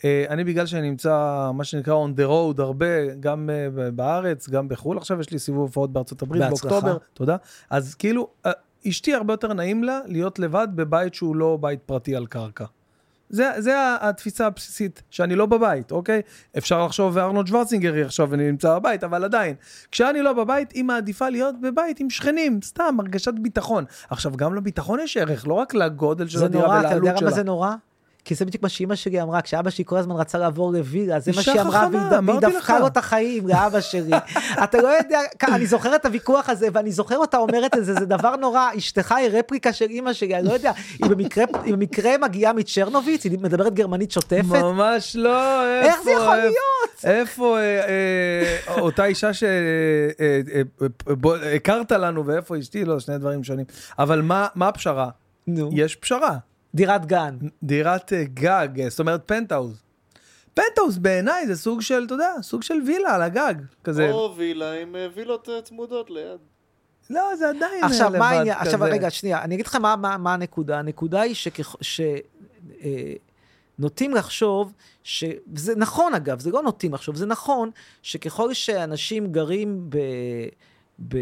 אה, 0.06 0.26
אני 0.30 0.44
בגלל 0.44 0.66
שאני 0.66 0.90
נמצא, 0.90 1.50
מה 1.54 1.64
שנקרא 1.64 2.06
on 2.06 2.20
the 2.20 2.24
road 2.24 2.62
הרבה, 2.62 3.16
גם 3.20 3.50
אה, 3.50 3.92
בארץ, 3.92 4.50
גם 4.50 4.68
בחו"ל, 4.68 4.98
עכשיו 4.98 5.20
יש 5.20 5.32
לי 5.32 5.40
סיבוב 5.40 5.62
הופעות 5.62 5.94
בארצות 5.94 6.22
הברית 6.22 6.42
בהצלחה. 6.42 6.70
באוקטובר, 6.70 6.98
תודה. 7.14 7.36
אז 7.70 7.96
כאילו, 7.96 8.28
אה, 8.46 8.52
אשתי 8.88 9.14
הרבה 9.14 9.34
יותר 9.34 9.54
נעים 9.54 9.84
לה 9.84 10.00
להיות 10.06 10.40
לבד 10.40 10.68
בבית 10.76 11.14
שהוא 11.14 11.36
לא 11.36 11.58
בית 11.62 11.80
פרטי 11.86 12.16
על 12.16 12.26
קרקע. 12.26 12.66
זה, 13.32 13.50
זה 13.58 13.74
התפיסה 14.02 14.46
הבסיסית, 14.46 15.04
שאני 15.10 15.36
לא 15.36 15.46
בבית, 15.46 15.92
אוקיי? 15.92 16.22
אפשר 16.58 16.86
לחשוב, 16.86 17.16
וארנולד 17.16 17.48
שוורצינגר 17.48 18.06
עכשיו 18.06 18.30
ואני 18.30 18.52
נמצא 18.52 18.80
בבית, 18.80 19.04
אבל 19.04 19.24
עדיין. 19.24 19.56
כשאני 19.92 20.22
לא 20.22 20.34
בבית, 20.34 20.72
היא 20.72 20.84
מעדיפה 20.84 21.30
להיות 21.30 21.62
בבית 21.62 22.00
עם 22.00 22.10
שכנים, 22.10 22.60
סתם, 22.64 22.98
הרגשת 23.00 23.34
ביטחון. 23.34 23.86
עכשיו, 24.10 24.32
גם 24.38 24.56
לביטחון 24.56 25.00
יש 25.00 25.18
ערך, 25.18 25.48
לא 25.48 25.54
רק 25.54 25.74
לגודל 25.74 26.28
של 26.28 26.40
זה 26.40 26.46
הדירה 26.46 26.64
נורא, 26.64 26.80
אתה 26.80 26.88
יודע 26.88 26.98
ולעלות 26.98 27.22
למה 27.22 27.32
שלה. 27.32 27.32
זה 27.32 27.44
נורא? 27.44 27.76
כי 28.26 28.36
זה 28.36 28.46
בדיוק 28.46 28.64
מה 28.64 28.70
שאימא 28.70 28.96
שלי 28.96 29.22
אמרה, 29.22 29.42
כשאבא 29.42 29.70
שלי 29.70 29.84
כל 29.88 29.98
הזמן 29.98 30.16
רצה 30.16 30.38
לעבור 30.38 30.74
לווילה, 30.74 31.20
זה 31.20 31.32
מה 31.36 31.42
שהיא 31.42 31.62
אמרה, 31.62 31.88
והיא 32.26 32.40
דפקה. 32.40 32.80
לו 32.80 32.88
את 32.88 32.98
החיים, 32.98 33.48
לאבא 33.48 33.82
שלי. 33.82 34.12
אתה 34.64 34.82
לא 34.82 34.88
יודע, 34.88 35.20
אני 35.44 35.68
זוכר 35.68 35.96
את 35.96 36.06
הוויכוח 36.06 36.50
הזה, 36.50 36.68
ואני 36.74 36.92
זוכר 36.92 37.18
אותה 37.18 37.38
אומרת 37.38 37.78
את 37.78 37.86
זה, 37.86 37.94
זה 37.94 38.06
דבר 38.06 38.36
נורא, 38.36 38.70
אשתך 38.78 39.12
היא 39.12 39.30
רפליקה 39.32 39.74
של 39.74 39.86
אימא 39.86 40.14
שלי, 40.14 40.36
אני 40.36 40.48
לא 40.48 40.54
יודע, 40.54 40.72
היא 41.00 41.10
במקרה, 41.10 41.46
היא 41.64 41.74
במקרה 41.74 42.18
מגיעה 42.18 42.54
מצ'רנוביץ, 42.54 43.24
היא 43.24 43.40
מדברת 43.42 43.74
גרמנית 43.74 44.12
שוטפת, 44.12 44.44
ממש 44.46 45.16
לא, 45.16 45.64
איפה... 45.68 45.88
איך 45.88 46.04
זה 46.04 46.12
יכול 46.12 46.36
להיות? 46.36 46.56
איפה 47.04 47.58
אה, 47.58 47.82
אה, 47.88 48.82
אותה 48.82 49.06
אישה 49.06 49.32
שהכרת 51.54 51.92
לנו 51.92 52.26
ואיפה 52.26 52.60
אשתי? 52.60 52.86
לא, 52.86 53.00
שני 53.00 53.18
דברים 53.18 53.44
שונים. 53.44 53.66
אבל 54.00 54.22
מה 54.22 54.48
מה 54.56 54.68
הפשרה? 54.68 55.10
יש 55.72 55.96
פשרה. 55.96 56.38
דירת 56.76 57.06
גן. 57.06 57.38
דירת 57.64 58.14
אה, 58.14 58.24
גג, 58.24 58.68
אה, 58.80 58.90
זאת 58.90 59.00
אומרת 59.00 59.22
פנטהאוז. 59.26 59.82
פנטהאוז 60.54 60.98
בעיניי 60.98 61.48
זה 61.48 61.56
סוג 61.56 61.82
של, 61.82 62.04
אתה 62.06 62.14
יודע, 62.14 62.34
סוג 62.42 62.64
של 62.64 62.82
וילה 62.88 63.16
על 63.16 63.22
הגג. 63.22 63.56
כזה, 63.84 64.12
או 64.12 64.34
וילה 64.38 64.72
עם 64.74 64.96
אה, 64.96 65.08
וילות 65.16 65.50
צמודות 65.64 66.10
ליד. 66.10 66.40
לא, 67.10 67.36
זה 67.36 67.50
עדיין 67.50 67.84
עכשיו, 67.84 68.10
לבד 68.10 68.20
מה 68.20 68.30
העניין? 68.30 68.56
כזה. 68.56 68.70
עכשיו, 68.70 68.80
רגע, 68.82 69.10
שנייה, 69.10 69.42
אני 69.42 69.56
אגיד 69.56 69.68
לך 69.68 69.76
מה, 69.76 69.96
מה, 69.96 70.18
מה 70.18 70.34
הנקודה. 70.34 70.80
הנקודה 70.80 71.22
היא 71.22 71.36
שכח... 71.36 71.76
ש... 71.82 72.02
אה, 72.84 73.14
נוטים 73.80 74.14
לחשוב, 74.14 74.74
ש... 75.04 75.24
וזה 75.54 75.76
נכון 75.76 76.14
אגב, 76.14 76.40
זה 76.40 76.52
לא 76.52 76.64
נוטים 76.64 76.94
לחשוב, 76.94 77.16
זה 77.16 77.26
נכון 77.26 77.70
שככל 78.02 78.54
שאנשים 78.54 79.32
גרים 79.32 79.90
ב... 79.90 79.98
ב... 81.08 81.18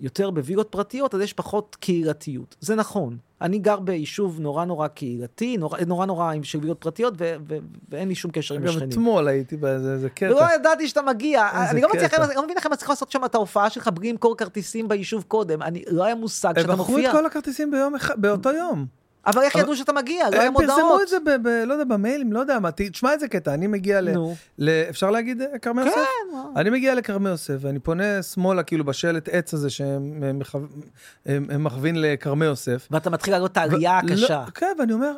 יותר 0.00 0.30
בווילות 0.30 0.68
פרטיות, 0.70 1.14
אז 1.14 1.20
יש 1.20 1.32
פחות 1.32 1.76
קהילתיות. 1.80 2.56
זה 2.60 2.74
נכון. 2.74 3.16
אני 3.40 3.58
גר 3.58 3.80
ביישוב 3.80 4.40
נורא 4.40 4.64
נורא 4.64 4.88
קהילתי, 4.88 5.56
נורא 5.56 5.80
נורא, 5.86 6.06
נורא 6.06 6.32
עם 6.32 6.44
של 6.44 6.58
וילות 6.58 6.80
פרטיות, 6.80 7.14
ו... 7.18 7.34
ו... 7.48 7.56
ואין 7.88 8.08
לי 8.08 8.14
שום 8.14 8.30
קשר 8.30 8.54
עם 8.54 8.62
גם 8.62 8.68
השכנים. 8.68 8.88
אתמול 8.88 9.28
הייתי 9.28 9.56
באיזה 9.56 9.92
איזה 9.92 10.10
קטע. 10.10 10.28
לא 10.28 10.54
ידעתי 10.54 10.88
שאתה 10.88 11.02
מגיע, 11.02 11.48
אני 11.70 11.80
לא 11.80 11.88
מצליח, 11.94 12.14
לא 12.14 12.44
מבין 12.44 12.56
איך 12.56 12.66
הם 12.66 12.72
מצליחים 12.72 12.92
לעשות 12.92 13.10
שם 13.10 13.24
את 13.24 13.34
ההופעה 13.34 13.70
שלך 13.70 13.88
בלי 13.88 14.12
למכור 14.12 14.36
כרטיסים 14.36 14.88
ביישוב 14.88 15.24
קודם, 15.28 15.62
אני, 15.62 15.82
לא 15.88 16.04
היה 16.04 16.14
מושג 16.14 16.52
הם 16.56 16.62
שאתה 16.62 16.72
מכרו 16.72 16.92
מופיע. 16.92 17.10
את 17.10 17.14
כל 17.14 17.26
הכרטיסים 17.26 17.70
ביום 17.70 17.94
באותו 18.16 18.52
יום. 18.52 18.86
אבל 19.26 19.42
איך 19.42 19.54
ידעו 19.54 19.76
שאתה 19.76 19.92
מגיע? 19.92 20.30
לא 20.30 20.36
היה 20.36 20.46
הם 20.46 20.54
פרסמו 20.54 20.74
מודעות. 20.76 21.02
את 21.02 21.08
זה 21.08 21.16
ב... 21.20 21.30
ב- 21.42 21.62
לא 21.66 21.72
יודע, 21.72 21.84
במיילים, 21.84 22.32
לא 22.32 22.40
יודע 22.40 22.58
מה. 22.58 22.70
תשמע 22.76 23.12
איזה 23.12 23.28
קטע, 23.28 23.54
אני 23.54 23.66
מגיע 23.66 24.00
ל... 24.00 24.10
נו. 24.12 24.34
ל... 24.58 24.68
אפשר 24.90 25.10
להגיד 25.10 25.42
אה, 25.42 25.58
כרמי 25.58 25.82
כן, 25.82 25.88
יוסף? 25.88 26.00
מה? 26.32 26.60
אני 26.60 26.70
מגיע 26.70 26.94
לכרמי 26.94 27.28
יוסף, 27.28 27.54
ואני 27.60 27.78
פונה 27.78 28.22
שמאלה, 28.22 28.62
כאילו, 28.62 28.84
בשלט 28.84 29.28
עץ 29.28 29.54
הזה 29.54 29.70
שהם 29.70 30.22
הם 30.22 30.38
מכו- 30.38 30.58
הם- 31.26 31.46
הם 31.50 31.64
מכווין 31.64 32.00
לכרמי 32.02 32.44
יוסף. 32.44 32.88
ואתה 32.90 33.10
מתחיל 33.10 33.34
לעלות 33.34 33.52
את 33.52 33.56
העלייה 33.56 33.92
ו- 34.02 34.06
הקשה. 34.12 34.42
לא, 34.46 34.50
כן, 34.50 34.72
ואני 34.78 34.92
אומר, 34.92 35.12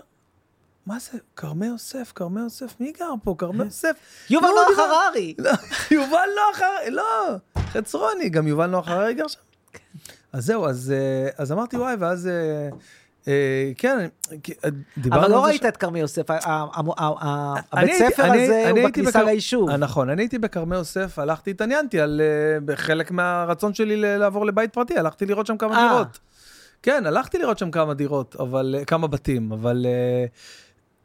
מה 0.87 0.99
זה, 0.99 1.19
כרמי 1.37 1.67
יוסף, 1.67 2.13
כרמי 2.15 2.41
יוסף, 2.41 2.75
מי 2.81 2.93
גר 2.99 3.11
פה? 3.25 3.35
כרמי 3.39 3.65
יוסף? 3.65 3.97
יובל 4.31 4.49
לא, 4.49 4.55
נוח 4.71 4.79
הררי. 4.79 5.35
לא, 5.39 5.51
יובל 5.91 6.07
נוח 6.37 6.61
הררי, 6.63 6.91
לא, 6.91 7.35
חצרוני, 7.73 8.29
גם 8.29 8.47
יובל 8.47 8.67
נוח 8.67 8.89
הררי 8.89 9.15
גר 9.15 9.27
שם. 9.29 9.41
אז 10.33 10.45
זהו, 10.45 10.67
אז, 10.67 10.95
אה, 10.97 11.31
אז 11.39 11.53
אמרתי, 11.53 11.77
וואי, 11.77 11.95
ואז, 11.99 12.27
אה, 12.27 12.69
כן, 13.79 14.09
כי, 14.43 14.53
אה, 14.65 14.71
דיברנו 14.99 15.23
אבל 15.23 15.31
לא 15.31 15.45
ראית 15.45 15.67
את 15.67 15.77
כרמי 15.77 16.01
יוסף, 16.01 16.25
הבית 16.31 17.93
ספר 17.95 18.33
הזה 18.33 18.71
הוא 18.71 18.89
בכניסה 18.89 19.23
ליישוב. 19.23 19.71
אה, 19.71 19.77
נכון, 19.77 20.11
אני 20.11 20.23
הייתי 20.23 20.39
בכרמי 20.39 20.77
יוסף, 20.77 21.19
הלכתי, 21.19 21.51
התעניינתי 21.51 22.01
על, 22.01 22.21
אה, 22.25 22.61
בחלק 22.65 23.11
מהרצון 23.11 23.75
שלי 23.75 23.97
לעבור 23.97 24.47
לבית 24.47 24.73
פרטי, 24.73 24.99
הלכתי 24.99 25.27
לראות 25.27 25.47
שם 25.47 25.57
כמה 25.57 25.77
אה. 25.77 25.89
דירות. 25.89 26.19
כן, 26.83 27.07
הלכתי 27.07 27.39
לראות 27.39 27.59
שם 27.59 27.71
כמה 27.71 27.95
דירות, 27.95 28.37
אבל, 28.41 28.75
אה, 28.79 28.85
כמה 28.85 29.07
בתים, 29.07 29.53
אבל 29.53 29.87
אה, 29.89 30.27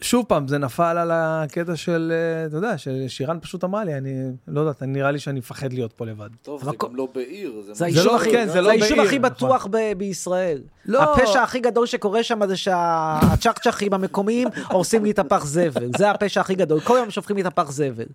שוב 0.03 0.25
פעם, 0.27 0.47
זה 0.47 0.57
נפל 0.57 0.97
על 0.97 1.11
הקטע 1.13 1.75
של, 1.75 2.13
אה, 2.15 2.45
אתה 2.45 2.57
יודע, 2.57 2.77
ששירן 2.77 3.39
פשוט 3.39 3.63
אמרה 3.63 3.83
לי, 3.83 3.97
אני 3.97 4.13
לא 4.47 4.59
יודעת, 4.61 4.83
נראה 4.83 5.11
לי 5.11 5.19
שאני 5.19 5.39
מפחד 5.39 5.73
להיות 5.73 5.93
פה 5.93 6.05
לבד. 6.05 6.29
טוב, 6.41 6.63
זה 6.63 6.71
כל- 6.77 6.87
גם 6.87 6.95
לא 6.95 7.07
בעיר. 7.15 7.61
זה 7.71 7.85
היישוב 7.85 8.05
לא- 8.05 8.15
הכי- 8.15 8.31
כן, 8.31 8.47
זה 8.47 8.61
לא 8.61 8.65
זה 8.65 8.71
היישוב 8.71 8.99
הכי 8.99 9.19
נכון. 9.19 9.31
בטוח 9.31 9.67
ב- 9.71 9.93
בישראל. 9.97 10.61
לא. 10.85 11.01
הפשע 11.03 11.43
הכי 11.43 11.59
גדול 11.59 11.85
שקורה 11.85 12.23
שם 12.23 12.47
זה 12.47 12.55
שהצ'חצ'חים 12.57 13.93
המקומיים 13.93 14.47
הורסים 14.71 15.03
לי 15.03 15.11
את 15.11 15.19
הפח 15.19 15.45
זבל. 15.45 15.89
זה 15.97 16.11
הפשע 16.11 16.41
הכי 16.41 16.55
גדול. 16.55 16.79
כל 16.79 16.95
יום 16.99 17.09
שופכים 17.11 17.35
לי 17.35 17.41
את 17.41 17.47
הפח 17.47 17.71
זבל. 17.71 18.05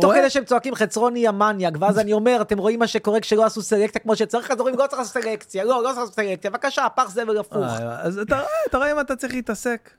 תוך? 0.00 0.14
כדי 0.14 0.30
שהם 0.30 0.44
צועקים 0.44 0.74
חצרוני 0.74 1.28
המניאק, 1.28 1.74
ואז 1.80 1.98
אני 1.98 2.12
אומר, 2.12 2.38
אתם 2.42 2.58
רואים 2.58 2.78
מה 2.78 2.86
שקורה 2.86 3.20
כשלא 3.20 3.44
עשו 3.44 3.62
סלקציה 3.62 4.00
כמו 4.00 4.16
שצריך, 4.16 4.50
אז 4.50 4.58
אומרים, 4.58 4.78
לא 4.78 4.86
צריך 4.86 4.98
לעשות 5.00 5.22
סלקציה, 5.22 5.64
לא, 5.64 5.82
לא 5.82 5.88
צריך 5.88 5.98
לעשות 5.98 6.14
סלקציה, 6.14 6.50
בבקשה, 6.50 6.86
פח 6.96 7.10
זבל 7.10 7.38
הפוך. 7.38 7.56
אה, 7.64 8.00
אז 8.02 8.18
אתה 8.18 8.34
רואה, 8.36 8.46
אתה 8.68 8.78
רואה 8.78 8.92
אם 8.92 9.00
אתה 9.00 9.16
צריך 9.16 9.34
להתעסק. 9.34 9.90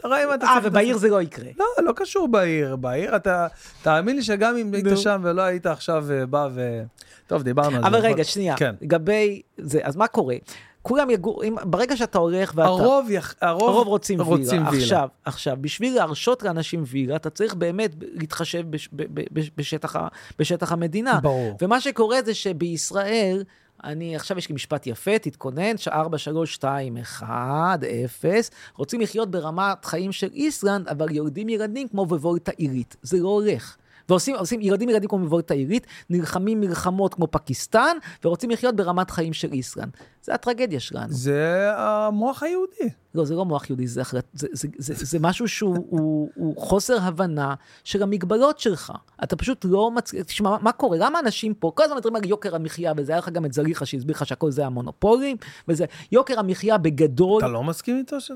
אתה 0.00 0.08
רואה 0.08 0.24
אם 0.24 0.34
אתה 0.34 0.46
אה, 0.46 0.54
צריך... 0.54 0.66
ובעיר 0.66 0.86
להתעסק. 0.86 1.02
זה 1.02 1.14
לא 1.14 1.22
יקרה. 1.22 1.50
לא, 1.58 1.66
לא 1.84 1.92
קשור 1.96 2.28
בעיר. 2.28 2.76
בעיר 2.76 3.16
אתה... 3.16 3.46
תאמין 3.82 4.16
לי 4.16 4.22
שגם 4.22 4.56
אם 4.56 4.74
היית. 4.74 4.86
שם 4.98 5.20
ולא 5.24 5.42
היית 5.42 5.66
עכשיו 5.66 6.06
אה, 6.10 6.26
בא 6.26 6.48
ו... 6.54 6.82
טוב, 7.26 7.42
דיברנו 7.42 7.76
על 7.76 7.82
זה. 7.82 7.88
אבל 7.88 7.98
נכון? 7.98 8.10
רגע, 8.10 8.24
שנייה, 8.24 8.56
כן. 8.56 8.74
לגבי 8.80 9.42
זה, 9.58 9.80
אז 9.82 9.96
מה 9.96 10.06
קורה? 10.06 10.36
כולם 10.82 11.10
יגור, 11.10 11.44
אם, 11.44 11.56
ברגע 11.64 11.96
שאתה 11.96 12.18
הולך 12.18 12.52
ואתה... 12.54 12.68
הרוב, 12.68 13.10
יח... 13.10 13.34
הרוב, 13.40 13.68
הרוב 13.68 13.86
רוצים, 13.88 14.20
רוצים 14.20 14.44
וילה. 14.46 14.70
וילה. 14.70 14.82
עכשיו, 14.82 15.08
עכשיו, 15.24 15.56
בשביל 15.60 15.94
להרשות 15.94 16.42
לאנשים 16.42 16.82
וילה, 16.86 17.16
אתה 17.16 17.30
צריך 17.30 17.54
באמת 17.54 17.90
להתחשב 18.00 18.70
בש, 18.70 18.88
ב, 18.92 19.02
ב, 19.14 19.24
ב, 19.32 19.40
בשטח, 19.56 19.96
בשטח 20.38 20.72
המדינה. 20.72 21.20
ברור. 21.22 21.56
ומה 21.62 21.80
שקורה 21.80 22.22
זה 22.22 22.34
שבישראל, 22.34 23.42
אני, 23.84 24.16
עכשיו 24.16 24.38
יש 24.38 24.48
לי 24.48 24.54
משפט 24.54 24.86
יפה, 24.86 25.18
תתכונן, 25.18 25.74
4, 25.88 26.18
3, 26.18 26.54
2, 26.54 26.96
1, 26.96 27.84
0, 28.04 28.50
רוצים 28.76 29.00
לחיות 29.00 29.30
ברמת 29.30 29.84
חיים 29.84 30.12
של 30.12 30.28
איסלנד, 30.32 30.88
אבל 30.88 31.12
יורדים 31.12 31.48
ילדים 31.48 31.88
כמו 31.88 32.06
בוולטה 32.06 32.52
עילית. 32.56 32.96
זה 33.02 33.18
לא 33.20 33.28
הולך. 33.28 33.76
ועושים 34.10 34.36
עושים 34.36 34.60
ילדים 34.60 34.88
ילדים 34.88 35.08
כמו 35.08 35.18
מבואות 35.18 35.50
העילית, 35.50 35.86
נלחמים 36.10 36.60
מלחמות 36.60 37.14
כמו 37.14 37.26
פקיסטן, 37.30 37.96
ורוצים 38.24 38.50
לחיות 38.50 38.76
ברמת 38.76 39.10
חיים 39.10 39.32
של 39.32 39.52
איסלנד. 39.52 39.90
זה 40.22 40.34
הטרגדיה 40.34 40.80
שלנו. 40.80 41.12
זה 41.12 41.70
המוח 41.76 42.42
היהודי. 42.42 42.90
לא, 43.14 43.24
זה 43.24 43.34
לא 43.34 43.44
מוח 43.44 43.70
יהודי, 43.70 43.86
זה, 43.86 44.00
החלט, 44.00 44.24
זה, 44.32 44.46
זה, 44.52 44.68
זה, 44.78 44.94
זה 45.04 45.18
משהו 45.20 45.48
שהוא 45.48 45.76
הוא, 45.90 46.30
הוא 46.34 46.56
חוסר 46.56 46.98
הבנה 47.02 47.54
של 47.84 48.02
המגבלות 48.02 48.58
שלך. 48.58 48.92
אתה 49.22 49.36
פשוט 49.36 49.64
לא 49.64 49.90
מצליח, 49.90 50.24
תשמע, 50.24 50.56
מה 50.60 50.72
קורה? 50.72 50.98
למה 51.00 51.18
אנשים 51.18 51.54
פה, 51.54 51.72
כל 51.74 51.82
הזמן 51.82 51.96
מדברים 51.96 52.16
על 52.16 52.28
יוקר 52.28 52.54
המחיה, 52.54 52.92
וזה 52.96 53.12
היה 53.12 53.18
לך 53.18 53.28
גם 53.28 53.44
את 53.44 53.52
זליכה 53.52 53.86
שהסביר 53.86 54.16
לך 54.16 54.26
שהכל 54.26 54.50
זה 54.50 54.66
המונופולים, 54.66 55.36
וזה 55.68 55.84
יוקר 56.12 56.38
המחיה 56.38 56.78
בגדול, 56.78 57.38
אתה 57.38 57.48
לא 57.48 57.64
מסכים 57.64 57.96
איתו? 57.98 58.20
ש... 58.20 58.30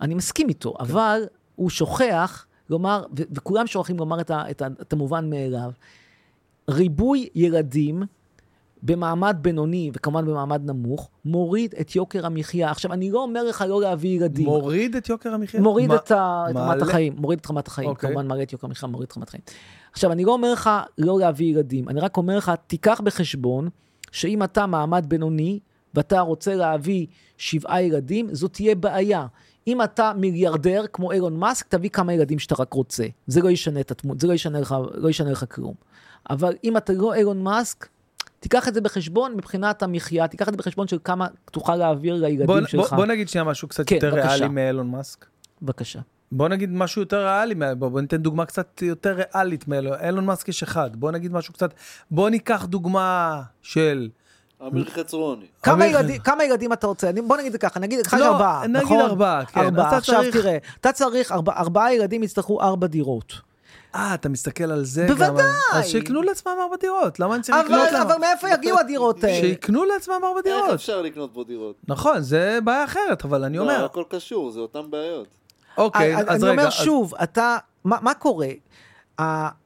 אני 0.00 0.14
מסכים 0.14 0.48
איתו, 0.48 0.74
כן. 0.74 0.84
אבל 0.84 1.22
הוא 1.56 1.70
שוכח 1.70 2.46
לומר, 2.70 3.02
ו- 3.18 3.22
וכולם 3.32 3.66
שוכחים 3.66 3.98
לומר 3.98 4.20
את, 4.20 4.30
ה- 4.30 4.50
את, 4.50 4.62
ה- 4.62 4.68
את 4.82 4.92
המובן 4.92 5.30
מאליו, 5.30 5.70
ריבוי 6.70 7.28
ילדים 7.34 8.02
במעמד 8.82 9.36
בינוני, 9.42 9.90
וכמובן 9.94 10.26
במעמד 10.26 10.70
נמוך, 10.70 11.10
מוריד 11.24 11.74
את 11.80 11.96
יוקר 11.96 12.26
המחיה. 12.26 12.70
עכשיו, 12.70 12.92
אני 12.92 13.10
לא 13.10 13.22
אומר 13.22 13.44
לך 13.44 13.64
לא 13.68 13.80
להביא 13.80 14.10
ילדים. 14.10 14.44
מוריד 14.46 14.96
את 14.96 15.08
יוקר 15.08 15.34
המחיה? 15.34 15.60
מוריד 15.60 15.88
מה- 15.88 15.94
את, 15.96 16.10
ה- 16.10 16.44
את 16.50 16.56
רמת? 16.56 16.82
החיים, 16.82 17.14
מוריד 17.16 17.38
את 17.38 17.50
רמת 17.50 17.66
החיים, 17.68 17.88
אוקיי. 17.90 18.08
כמובן 18.10 18.26
מעלה 18.26 18.42
את 18.42 18.52
יוקר 18.52 18.66
המחיה, 18.66 18.88
מוריד 18.88 19.08
את 19.10 19.16
רמת 19.16 19.28
החיים. 19.28 19.42
עכשיו, 19.92 20.12
אני 20.12 20.24
לא 20.24 20.32
אומר 20.32 20.52
לך 20.52 20.70
לא 20.98 21.18
להביא 21.18 21.46
ילדים, 21.54 21.88
אני 21.88 22.00
רק 22.00 22.16
אומר 22.16 22.36
לך, 22.36 22.52
תיקח 22.66 23.00
בחשבון 23.04 23.68
שאם 24.12 24.42
אתה 24.42 24.66
מעמד 24.66 25.04
בינוני, 25.08 25.58
ואתה 25.94 26.20
רוצה 26.20 26.54
להביא 26.54 27.06
שבעה 27.38 27.82
ילדים, 27.82 28.34
זאת 28.34 28.52
תהיה 28.52 28.74
בעיה. 28.74 29.26
אם 29.70 29.82
אתה 29.82 30.12
מיליארדר, 30.16 30.84
כמו 30.92 31.12
אילון 31.12 31.36
מאסק, 31.36 31.66
תביא 31.68 31.90
כמה 31.90 32.12
ילדים 32.12 32.38
שאתה 32.38 32.54
רק 32.58 32.72
רוצה. 32.72 33.04
זה 33.26 33.40
לא 33.42 33.50
ישנה 33.50 33.80
את 33.80 33.90
התמות, 33.90 34.20
זה 34.20 34.26
לא 34.26 34.32
ישנה 34.32 34.60
לך, 34.60 34.74
לא 34.94 35.08
ישנה 35.08 35.30
לך 35.30 35.44
כלום. 35.48 35.74
אבל 36.30 36.54
אם 36.64 36.76
אתה 36.76 36.92
לא 36.92 37.14
אילון 37.14 37.42
מאסק, 37.42 37.88
תיקח 38.40 38.68
את 38.68 38.74
זה 38.74 38.80
בחשבון 38.80 39.36
מבחינת 39.36 39.82
המחיה, 39.82 40.28
תיקח 40.28 40.48
את 40.48 40.52
זה 40.52 40.56
בחשבון 40.56 40.88
של 40.88 40.98
כמה 41.04 41.26
תוכל 41.50 41.76
להעביר 41.76 42.14
לילדים 42.14 42.46
בוא, 42.46 42.60
בוא, 42.60 42.68
שלך. 42.68 42.92
בוא 42.92 43.06
נגיד 43.06 43.28
שנייה 43.28 43.44
משהו 43.44 43.68
קצת 43.68 43.86
כן, 43.86 43.94
יותר 43.94 44.10
בבקשה. 44.14 44.28
ריאלי 44.28 44.48
מאלון 44.48 44.90
מאסק. 44.90 45.26
בבקשה. 45.62 46.00
בוא 46.32 46.48
נגיד 46.48 46.70
משהו 46.72 47.02
יותר 47.02 47.24
ריאלי, 47.26 47.54
בוא, 47.54 47.88
בוא 47.88 48.00
ניתן 48.00 48.16
דוגמה 48.16 48.46
קצת 48.46 48.82
יותר 48.82 49.14
ריאלית 49.14 49.68
מאלון. 49.68 49.92
אילון 50.04 50.24
מאסק 50.24 50.48
יש 50.48 50.62
אחד. 50.62 50.96
בוא 50.96 51.10
נגיד 51.10 51.32
משהו 51.32 51.54
קצת... 51.54 51.74
בוא 52.10 52.30
ניקח 52.30 52.64
דוגמה 52.64 53.42
של... 53.62 54.08
אמיר 54.66 54.84
חצרוני. 54.84 55.44
כמה 55.62 55.74
אבל- 55.74 55.84
ילדים, 55.94 56.18
כמה 56.20 56.44
ילדים 56.44 56.72
אתה 56.72 56.86
רוצה? 56.86 57.08
אני, 57.08 57.22
בוא 57.22 57.36
נגיד 57.36 57.56
ככה, 57.56 57.80
נגיד 57.80 58.06
לך 58.06 58.14
לא, 58.20 58.26
ארבעה, 58.26 58.66
נגיד 58.66 58.82
נכון? 58.82 59.00
ארבעה, 59.00 59.44
כן. 59.44 59.60
אז 59.60 59.66
ארבעה. 59.66 59.96
עכשיו 59.96 60.16
צריך- 60.22 60.36
תראה, 60.36 60.56
אתה 60.80 60.92
צריך, 60.92 61.32
ארבע, 61.32 61.52
ארבעה 61.56 61.94
ילדים 61.94 62.22
יצטרכו 62.22 62.60
ארבע 62.62 62.86
דירות. 62.86 63.32
אה, 63.94 64.14
אתה 64.14 64.28
מסתכל 64.28 64.64
על 64.64 64.84
זה 64.84 65.06
גם. 65.08 65.14
בוודאי. 65.14 65.46
אז 65.72 65.86
שיקנו 65.86 66.22
לעצמם 66.22 66.52
ארבע 66.62 66.76
דירות. 66.80 67.20
למה 67.20 67.34
אני 67.34 67.42
צריך 67.42 67.58
לקנות 67.58 67.80
אבל, 67.88 67.92
להם? 67.98 68.06
אבל 68.06 68.16
מאיפה 68.20 68.48
יגיעו 68.50 68.78
הדירות 68.78 69.24
האלה? 69.24 69.34
שיקנו 69.48 69.84
לעצמם 69.84 70.14
ארבע 70.24 70.36
איך 70.36 70.44
דירות. 70.44 70.74
אפשר 70.74 71.02
לקנות 71.02 71.30
פה 71.34 71.44
דירות? 71.46 71.74
נכון, 71.88 72.20
זה 72.20 72.58
בעיה 72.64 72.84
אחרת, 72.84 73.24
אבל 73.24 73.44
אני 73.44 73.56
לא, 73.58 73.62
אומר... 73.62 73.84
הכל 73.84 74.04
קשור, 74.08 74.50
זה 74.50 74.60
אותן 74.60 74.90
בעיות. 74.90 75.26
אוקיי, 75.78 76.14
אני, 76.14 76.22
אז 76.22 76.28
אני 76.28 76.38
רגע. 76.42 76.50
אומר 76.50 76.66
אז- 76.66 76.72
שוב, 76.72 77.14
אתה, 77.22 77.56
מה, 77.84 77.96
מה 78.02 78.14
קורה? 78.14 78.48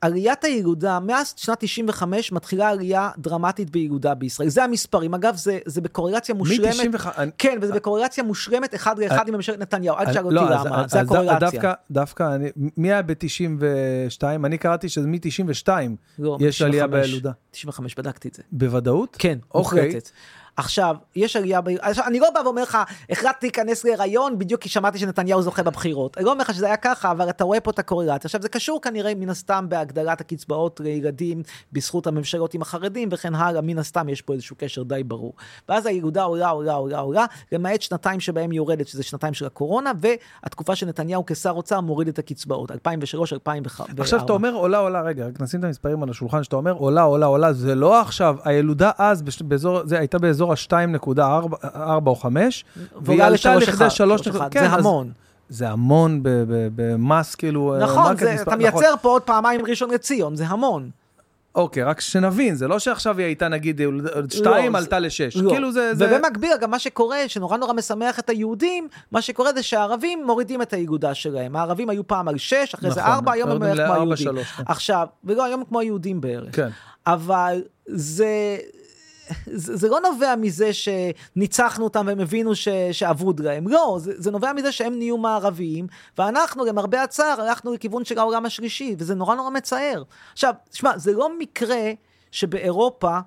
עליית 0.00 0.44
הילודה, 0.44 1.00
מאז 1.00 1.34
שנת 1.36 1.58
95 1.60 2.32
מתחילה 2.32 2.68
עלייה 2.68 3.10
דרמטית 3.18 3.70
בילודה 3.70 4.14
בישראל. 4.14 4.48
זה 4.48 4.64
המספרים. 4.64 5.14
אגב, 5.14 5.36
זה, 5.36 5.58
זה 5.66 5.80
בקורלציה 5.80 6.34
מושלמת. 6.34 6.74
מ-95... 6.94 7.08
אני- 7.16 7.30
כן, 7.38 7.58
וזה 7.62 7.72
בקורלציה 7.72 8.24
מושלמת 8.24 8.74
אחד 8.74 8.98
לאחד 8.98 9.28
עם 9.28 9.34
ממשלת 9.34 9.58
נתניהו. 9.58 9.96
אל 9.98 10.04
תשאל 10.10 10.24
אותי 10.24 10.34
לא, 10.34 10.54
אז- 10.54 10.66
למה, 10.66 10.84
זה 10.88 11.00
הקורלציה. 11.00 11.38
דווקא, 11.38 11.72
דווקא, 11.90 12.34
אני- 12.34 12.50
מי 12.76 12.92
היה 12.92 13.02
ב-92? 13.02 14.22
אני 14.44 14.58
קראתי 14.58 14.88
שזה 14.88 15.06
מ-92 15.08 15.68
לא, 16.18 16.36
יש 16.40 16.62
עלייה 16.62 16.84
95. 16.86 17.06
בילודה. 17.10 17.32
95, 17.50 17.94
בדקתי 17.94 18.28
את 18.28 18.34
זה. 18.34 18.42
בוודאות? 18.52 19.16
כן, 19.18 19.38
אוקיי. 19.54 19.86
מוחלטת. 19.86 20.10
עכשיו, 20.56 20.96
יש 21.16 21.36
עלייה, 21.36 21.60
ב... 21.60 21.68
עכשיו, 21.80 22.04
אני 22.06 22.20
לא 22.20 22.30
בא 22.30 22.40
ואומר 22.44 22.62
לך, 22.62 22.78
החלטתי 23.10 23.46
להיכנס 23.46 23.84
להיריון 23.84 24.38
בדיוק 24.38 24.60
כי 24.60 24.68
שמעתי 24.68 24.98
שנתניהו 24.98 25.42
זוכה 25.42 25.62
בבחירות. 25.62 26.16
אני 26.16 26.24
לא 26.24 26.32
אומר 26.32 26.42
לך 26.42 26.54
שזה 26.54 26.66
היה 26.66 26.76
ככה, 26.76 27.10
אבל 27.10 27.30
אתה 27.30 27.44
רואה 27.44 27.60
פה 27.60 27.70
את 27.70 27.78
הקורלציה. 27.78 28.26
עכשיו, 28.26 28.42
זה 28.42 28.48
קשור 28.48 28.80
כנראה 28.82 29.14
מן 29.14 29.30
הסתם 29.30 29.66
בהגדלת 29.68 30.20
הקצבאות 30.20 30.80
לילדים 30.80 31.42
בזכות 31.72 32.06
הממשלות 32.06 32.54
עם 32.54 32.62
החרדים 32.62 33.08
וכן 33.12 33.34
הלאה, 33.34 33.60
מן 33.60 33.78
הסתם 33.78 34.08
יש 34.08 34.22
פה 34.22 34.32
איזשהו 34.32 34.56
קשר 34.58 34.82
די 34.82 35.02
ברור. 35.04 35.32
ואז 35.68 35.86
הילודה 35.86 36.22
עולה, 36.22 36.48
עולה, 36.48 36.74
עולה, 36.74 36.98
עולה, 36.98 37.26
למעט 37.52 37.82
שנתיים 37.82 38.20
שבהם 38.20 38.50
היא 38.50 38.56
יורדת, 38.56 38.88
שזה 38.88 39.02
שנתיים 39.02 39.34
של 39.34 39.46
הקורונה, 39.46 39.92
והתקופה 40.00 40.76
שנתניהו 40.76 41.26
כשר 41.26 41.50
אוצר 41.50 41.80
מוריד 41.80 42.08
את 42.08 42.18
הקצבאות, 42.18 42.70
2003, 42.70 43.32
2004. 43.32 44.02
עכשיו 44.02 44.24
אתה 44.24 44.32
אומר 44.32 44.52
עולה 44.54 44.78
עולה, 44.78 45.02
רגע, 45.02 45.26
ה-2.4 50.52 51.18
או 52.06 52.16
5, 52.16 52.64
והיא 53.02 53.22
עלתה 53.22 53.54
לכדי 53.54 53.70
אחד, 53.70 53.88
3 53.88 53.96
שלוש 53.98 54.28
אחד. 54.28 54.48
כן, 54.50 54.60
זה 54.60 54.66
המון. 54.74 55.10
זה 55.48 55.68
המון 55.68 56.20
במס, 56.76 57.34
כאילו, 57.34 57.76
נכון, 57.80 58.16
זה, 58.16 58.34
מספר- 58.34 58.42
אתה 58.42 58.56
מייצר 58.56 58.94
פה 59.02 59.08
עוד 59.08 59.22
פעמיים 59.22 59.60
ראשון 59.66 59.90
לציון, 59.90 60.36
זה 60.36 60.46
המון. 60.46 60.90
אוקיי, 61.54 61.82
רק 61.82 62.00
שנבין, 62.00 62.54
זה 62.54 62.68
לא 62.68 62.78
שעכשיו 62.78 63.18
היא 63.18 63.26
הייתה 63.26 63.48
נגיד 63.48 63.80
2, 64.30 64.72
זה- 64.72 64.78
עלתה 64.78 64.98
ל-6, 64.98 65.08
לא. 65.42 65.50
כאילו 65.50 65.72
זה... 65.72 65.94
זה- 65.94 66.16
ובמקביל, 66.18 66.50
גם 66.60 66.70
מה 66.70 66.78
שקורה, 66.78 67.18
שנורא 67.28 67.56
נורא 67.56 67.72
משמח 67.72 68.18
את 68.18 68.30
היהודים, 68.30 68.88
מה 69.12 69.22
שקורה 69.22 69.52
זה 69.52 69.62
שהערבים 69.62 70.26
מורידים 70.26 70.62
את 70.62 70.72
הילודה 70.72 71.14
שלהם. 71.14 71.56
הערבים 71.56 71.88
היו 71.90 72.06
פעם 72.06 72.28
על 72.28 72.38
6, 72.38 72.74
אחרי 72.74 72.90
זה 72.90 73.00
נכון, 73.00 73.12
4, 73.12 73.32
היום 73.32 73.50
הם 73.50 73.58
כמו 73.58 73.94
היהודים. 73.94 74.44
כן. 74.56 74.62
עכשיו, 74.66 75.06
ולא, 75.24 75.44
היום 75.44 75.64
כמו 75.68 75.80
היהודים 75.80 76.20
בערך. 76.20 76.56
כן. 76.56 76.68
אבל 77.06 77.62
זה... 77.86 78.56
זה, 79.46 79.76
זה 79.76 79.88
לא 79.88 80.00
נובע 80.00 80.34
מזה 80.36 80.70
שניצחנו 80.72 81.84
אותם 81.84 82.04
והם 82.06 82.20
הבינו 82.20 82.54
ש, 82.54 82.68
שאבוד 82.92 83.40
להם, 83.40 83.68
לא, 83.68 83.98
זה, 84.00 84.12
זה 84.16 84.30
נובע 84.30 84.52
מזה 84.52 84.72
שהם 84.72 84.98
נהיו 84.98 85.18
מערביים, 85.18 85.86
ואנחנו, 86.18 86.64
למרבה 86.64 87.02
הצער, 87.02 87.40
הלכנו 87.40 87.72
לכיוון 87.72 88.04
של 88.04 88.18
העולם 88.18 88.46
השלישי, 88.46 88.96
וזה 88.98 89.14
נורא 89.14 89.34
נורא 89.34 89.50
מצער. 89.50 90.02
עכשיו, 90.32 90.54
תשמע, 90.70 90.98
זה 90.98 91.12
לא 91.12 91.38
מקרה 91.38 91.92
שבאירופה 92.30 93.18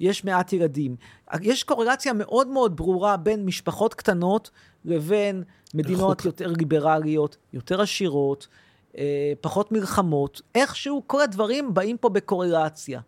יש 0.00 0.24
מעט 0.24 0.52
ילדים. 0.52 0.96
יש 1.42 1.62
קורלציה 1.62 2.12
מאוד 2.12 2.48
מאוד 2.48 2.76
ברורה 2.76 3.16
בין 3.16 3.44
משפחות 3.44 3.94
קטנות 3.94 4.50
לבין 4.84 5.42
מדינות 5.74 6.18
איכות. 6.18 6.24
יותר 6.24 6.52
ליברליות, 6.58 7.36
יותר 7.52 7.80
עשירות, 7.80 8.48
אה, 8.98 9.32
פחות 9.40 9.72
מלחמות. 9.72 10.42
איכשהו 10.54 11.02
כל 11.06 11.20
הדברים 11.20 11.74
באים 11.74 11.96
פה 11.96 12.08
בקורלציה. 12.08 13.00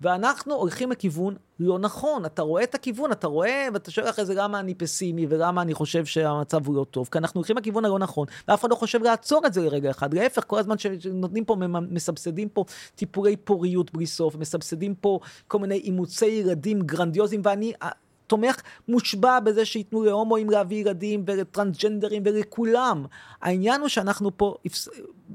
ואנחנו 0.00 0.54
הולכים 0.54 0.90
לכיוון 0.90 1.36
לא 1.60 1.78
נכון. 1.78 2.24
אתה 2.24 2.42
רואה 2.42 2.62
את 2.62 2.74
הכיוון, 2.74 3.12
אתה 3.12 3.26
רואה, 3.26 3.68
ואתה 3.72 3.90
שואל 3.90 4.10
אחרי 4.10 4.24
זה 4.24 4.34
למה 4.34 4.60
אני 4.60 4.74
פסימי 4.74 5.26
ולמה 5.28 5.62
אני 5.62 5.74
חושב 5.74 6.04
שהמצב 6.04 6.66
הוא 6.66 6.76
לא 6.76 6.84
טוב. 6.90 7.08
כי 7.12 7.18
אנחנו 7.18 7.38
הולכים 7.38 7.56
לכיוון 7.56 7.84
הלא 7.84 7.98
נכון, 7.98 8.26
ואף 8.48 8.60
אחד 8.60 8.70
לא 8.70 8.74
חושב 8.74 9.02
לעצור 9.02 9.46
את 9.46 9.54
זה 9.54 9.60
לרגע 9.62 9.90
אחד. 9.90 10.14
להפך, 10.14 10.44
כל 10.46 10.58
הזמן 10.58 10.78
שנותנים 10.78 11.44
פה, 11.44 11.56
מסבסדים 11.90 12.48
פה 12.48 12.64
טיפולי 12.94 13.36
פוריות 13.36 13.92
בלי 13.92 14.06
סוף, 14.06 14.36
מסבסדים 14.36 14.94
פה 14.94 15.20
כל 15.48 15.58
מיני 15.58 15.74
אימוצי 15.74 16.26
ילדים 16.26 16.82
גרנדיוזיים, 16.82 17.40
ואני... 17.44 17.72
אה, 17.82 17.90
תומך 18.26 18.60
מושבע 18.88 19.40
בזה 19.40 19.64
שייתנו 19.64 20.04
להומואים 20.04 20.50
להביא 20.50 20.76
ילדים 20.76 21.24
ולטרנסג'נדרים 21.26 22.22
ולכולם. 22.26 23.06
העניין 23.42 23.80
הוא 23.80 23.88
שאנחנו 23.88 24.36
פה 24.36 24.54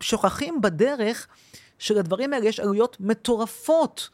שוכחים 0.01 0.61
בדרך 0.61 1.27
שלדברים 1.79 2.33
האלה 2.33 2.45
יש 2.45 2.59
עלויות 2.59 2.97
מטורפות. 2.99 4.09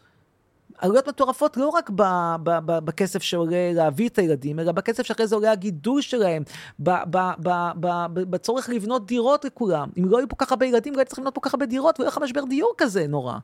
עלויות 0.78 1.08
מטורפות 1.08 1.58
לא 1.58 1.70
רק 1.70 1.90
ב, 1.90 2.04
ב, 2.44 2.52
ב, 2.66 2.80
בכסף 2.80 3.22
שעולה 3.24 3.74
להביא 3.74 4.10
את 4.10 4.20
הילדים, 4.20 4.60
אלא 4.60 4.72
בכסף 4.72 5.04
שאחרי 5.04 5.28
זה 5.28 5.36
עולה 5.36 5.52
הגידול 5.52 6.02
שלהם, 6.02 6.44
ב, 6.80 6.90
ב, 6.90 7.18
ב, 7.40 7.50
ב, 7.80 7.88
ב, 8.14 8.20
בצורך 8.20 8.70
לבנות 8.70 9.08
דירות 9.08 9.46
לכולם. 9.46 9.90
אם 10.00 10.06
לא 10.06 10.18
היו 10.18 10.30
פה 10.30 10.36
ככה 10.36 10.56
הרבה 10.56 10.66
ילדים, 10.66 10.94
לא 10.94 11.00
היו 11.00 11.06
צריכים 11.06 11.24
לבנות 11.24 11.36
פה 11.36 11.42
ככה 11.42 11.56
הרבה 11.56 11.66
דירות, 11.66 12.00
ולא 12.00 12.08
היה 12.08 12.12
לך 12.12 12.18
משבר 12.18 12.44
דיור 12.44 12.74
כזה 12.78 13.08
נורא. 13.08 13.38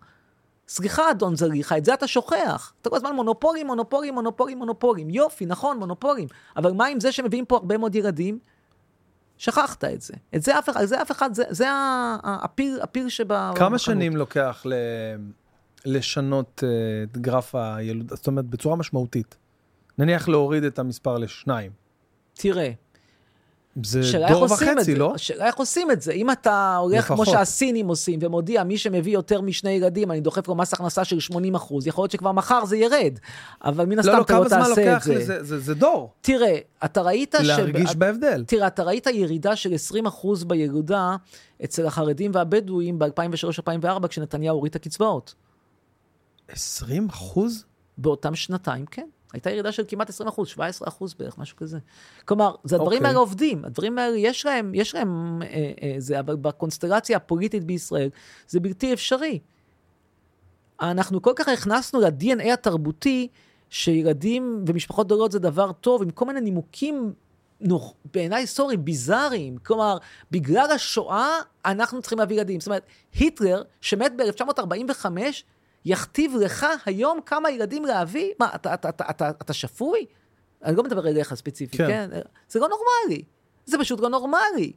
סליחה, 0.68 1.12
אדון 1.12 1.36
זליכה, 1.36 1.78
את 1.78 1.86
זה 1.86 1.94
אתה 1.94 2.08
שוכח. 2.08 2.74
אתה 2.82 2.90
כל 2.90 2.96
הזמן 2.96 3.16
מונופולים, 3.16 3.68
מונופולים, 3.68 4.14
מונופולים, 4.14 4.58
מונופולים. 4.58 5.10
יופי, 5.10 5.46
נכון, 5.46 5.80
מונופולים. 5.80 6.28
אבל 6.58 6.72
מה 6.72 6.86
עם 6.86 7.00
זה 7.00 7.12
שמביאים 7.12 7.46
פה 7.46 7.56
הרבה 7.56 7.78
מאוד 7.78 7.96
ילדים? 7.96 8.40
שכחת 9.38 9.84
את 9.84 10.02
זה. 10.02 10.14
את 10.36 10.44
זה 10.44 10.60
אף 10.60 10.70
אחד, 10.70 10.86
זה 10.86 11.02
אף 11.02 11.12
אחד, 11.12 11.30
זה, 11.34 11.68
הפיל, 12.24 12.80
הפיל 12.82 13.10
שב... 13.10 13.54
כמה. 13.56 13.78
שנים 13.78 14.16
לוקח 14.16 14.62
ל... 14.66 14.74
לשנות 15.88 16.64
אה, 16.64 16.70
את 17.04 17.18
גרף 17.18 17.56
הילודה, 17.56 18.16
זאת 18.16 18.28
אומרת, 18.28 18.46
בצורה 18.46 18.76
משמעותית? 18.76 19.36
נניח 19.98 20.28
להוריד 20.28 20.64
את 20.64 20.80
המספר 20.80 21.18
לשניים. 21.18 21.72
תראה, 22.34 22.72
זה 23.84 24.02
דור 24.30 24.44
וחצי, 24.44 24.84
זה. 24.84 24.96
לא? 24.96 25.12
השאלה 25.16 25.46
איך 25.48 25.56
עושים 25.56 25.92
את 25.92 26.02
זה. 26.02 26.12
אם 26.12 26.32
אתה 26.32 26.76
הולך 26.76 27.08
כמו 27.08 27.16
לפחות. 27.24 27.28
שהסינים 27.38 27.88
עושים, 27.88 28.20
ומודיע, 28.22 28.64
מי 28.64 28.78
שמביא 28.78 29.14
יותר 29.14 29.42
משני 29.42 29.70
ילדים, 29.72 30.12
אני 30.12 30.22
דוחף 30.22 30.48
לו 30.48 30.56
מס 30.56 30.74
הכנסה 30.74 31.04
של 31.04 31.20
80 31.20 31.56
אחוז, 31.56 31.88
יכול 31.88 32.02
להיות 32.04 32.12
שכבר 32.12 32.32
מחר 32.32 32.66
זה 32.66 32.78
ירד. 32.78 33.20
אבל 33.64 33.86
מן 33.86 34.00
הסתם 34.00 34.12
לא, 34.12 34.18
לא, 34.18 34.24
אתה 34.24 34.34
לא 34.40 34.40
כמה 34.40 34.50
זמן 34.50 34.60
תעשה 34.60 34.82
את 34.82 34.88
לוקח 34.88 35.06
זה. 35.06 35.16
לזה? 35.16 35.44
זה- 35.44 35.60
זה 35.60 35.74
דור. 35.76 36.12
תראה, 36.22 36.58
אתה 36.86 37.02
ראית 37.02 37.36
ש... 37.42 37.46
להרגיש 37.46 37.96
בהבדל. 37.96 38.44
תראה, 38.48 38.68
אתה 38.68 38.84
ראית 38.84 39.08
ירידה 39.08 39.56
של 39.56 39.74
20% 40.06 40.46
בילודה 40.48 41.16
אצל 41.64 41.86
החרדים 41.86 42.32
והבדואים 42.34 43.00
ב-2003-2004, 43.00 44.08
כשנתניהו 44.08 44.56
הוריד 44.56 44.70
את 44.70 44.76
הקצבאות. 44.76 45.34
20 46.48 47.10
אחוז? 47.10 47.66
באותם 47.98 48.36
שנתיים, 48.36 48.86
כן. 48.86 49.08
הייתה 49.34 49.50
ירידה 49.52 49.72
של 49.72 49.84
כמעט 49.88 50.10
20 50.10 50.28
אחוז, 50.28 50.48
17 50.48 50.88
אחוז 50.88 51.14
בערך, 51.14 51.38
משהו 51.38 51.58
כזה. 51.58 51.80
כלומר, 52.26 52.56
זה 52.64 52.76
הדברים 52.76 52.98
אוקיי. 52.98 53.08
האלה 53.08 53.20
עובדים, 53.20 53.66
הדברים 53.66 53.98
האלה, 53.98 54.18
יש 54.18 54.46
להם, 54.46 54.76
יש 54.76 54.96
להם 54.96 55.42
אה, 55.42 55.72
אה, 55.82 55.96
זה, 55.98 56.20
אבל 56.20 56.36
בקונסטלציה 56.36 57.18
הפוליטית 57.18 57.64
בישראל, 57.64 58.10
זה 58.48 58.60
בלתי 58.60 58.94
אפשרי. 58.94 59.40
אנחנו 60.82 61.22
כל 61.22 61.34
כך 61.36 61.48
הכנסנו 61.48 62.00
ל-DNA 62.00 62.54
התרבותי, 62.54 63.28
שילדים 63.70 64.64
ומשפחות 64.68 65.08
גדולות 65.08 65.32
זה 65.32 65.40
דבר 65.40 65.72
טוב, 65.72 66.02
עם 66.02 66.10
כל 66.10 66.26
מיני 66.26 66.42
נימוקים, 66.42 67.14
נוח, 67.62 67.94
בעיניי, 68.14 68.48
סורי, 68.48 68.78
ביזאריים. 68.78 69.58
כלומר, 69.58 69.98
בגלל 70.32 70.72
השואה, 70.72 71.30
אנחנו 71.66 72.02
צריכים 72.02 72.20
להביא 72.20 72.36
ילדים. 72.36 72.60
זאת 72.60 72.68
אומרת, 72.68 72.86
היטלר, 73.14 73.64
שמת 73.82 74.12
ב-1945, 74.18 75.06
יכתיב 75.88 76.36
לך 76.36 76.66
היום 76.86 77.20
כמה 77.26 77.52
ילדים 77.52 77.86
להביא? 77.86 78.32
מה, 78.40 78.50
אתה, 78.56 78.74
אתה, 78.74 78.90
אתה, 78.90 79.04
אתה, 79.10 79.30
אתה 79.30 79.54
שפוי? 79.54 80.06
אני 80.64 80.76
לא 80.76 80.84
מדבר 80.84 81.08
אליך 81.08 81.34
ספציפית, 81.34 81.82
כן. 81.82 81.88
כן? 81.88 82.10
זה 82.50 82.60
לא 82.60 82.68
נורמלי. 82.70 83.24
זה 83.66 83.78
פשוט 83.78 84.00
לא 84.00 84.10
נורמלי. 84.10 84.72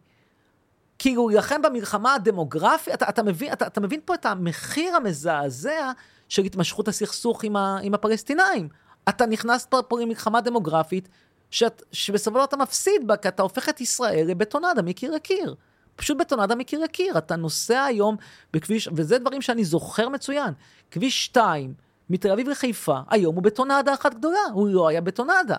כאילו, 0.99 1.29
להילחם 1.29 1.63
במלחמה 1.63 2.15
הדמוגרפית, 2.15 2.95
אתה, 2.95 3.09
אתה, 3.09 3.23
מבין, 3.23 3.53
אתה, 3.53 3.67
אתה 3.67 3.81
מבין 3.81 4.01
פה 4.05 4.15
את 4.15 4.27
המחיר 4.27 4.97
המזעזע 4.97 5.93
של 6.29 6.43
התמשכות 6.43 6.89
הסכסוך 6.89 7.45
עם, 7.45 7.57
ה, 7.57 7.79
עם 7.83 7.95
הפלסטינאים. 7.95 8.69
אתה 9.09 9.27
נכנס 9.27 9.67
פה, 9.67 9.83
פה 9.83 10.01
למלחמה 10.01 10.41
דמוגרפית, 10.41 11.09
שאת, 11.51 11.83
שבסופו 11.93 12.31
של 12.31 12.35
דבר 12.35 12.45
אתה 12.45 12.57
מפסיד 12.57 13.07
בה, 13.07 13.17
כי 13.17 13.29
אתה 13.29 13.43
הופך 13.43 13.69
את 13.69 13.81
ישראל 13.81 14.27
לבטונדה 14.27 14.83
מקיר 14.83 15.13
לקיר. 15.13 15.55
פשוט 15.97 16.19
בטונדה 16.19 16.55
מקיר 16.55 16.81
לקיר. 16.81 17.19
אתה 17.19 17.37
נוסע 17.37 17.85
היום 17.85 18.17
בכביש, 18.53 18.89
וזה 18.93 19.19
דברים 19.19 19.43
שאני 19.43 19.65
זוכר 19.65 20.09
מצוין. 20.09 20.55
כביש 20.91 21.25
2, 21.25 21.75
מתל 22.11 22.33
אביב 22.33 22.49
לחיפה, 22.49 22.99
היום 23.11 23.35
הוא 23.35 23.43
בטונדה 23.43 23.95
אחת 23.95 24.15
גדולה, 24.15 24.39
הוא 24.53 24.69
לא 24.69 24.89
היה 24.89 25.01
בטונדה. 25.01 25.57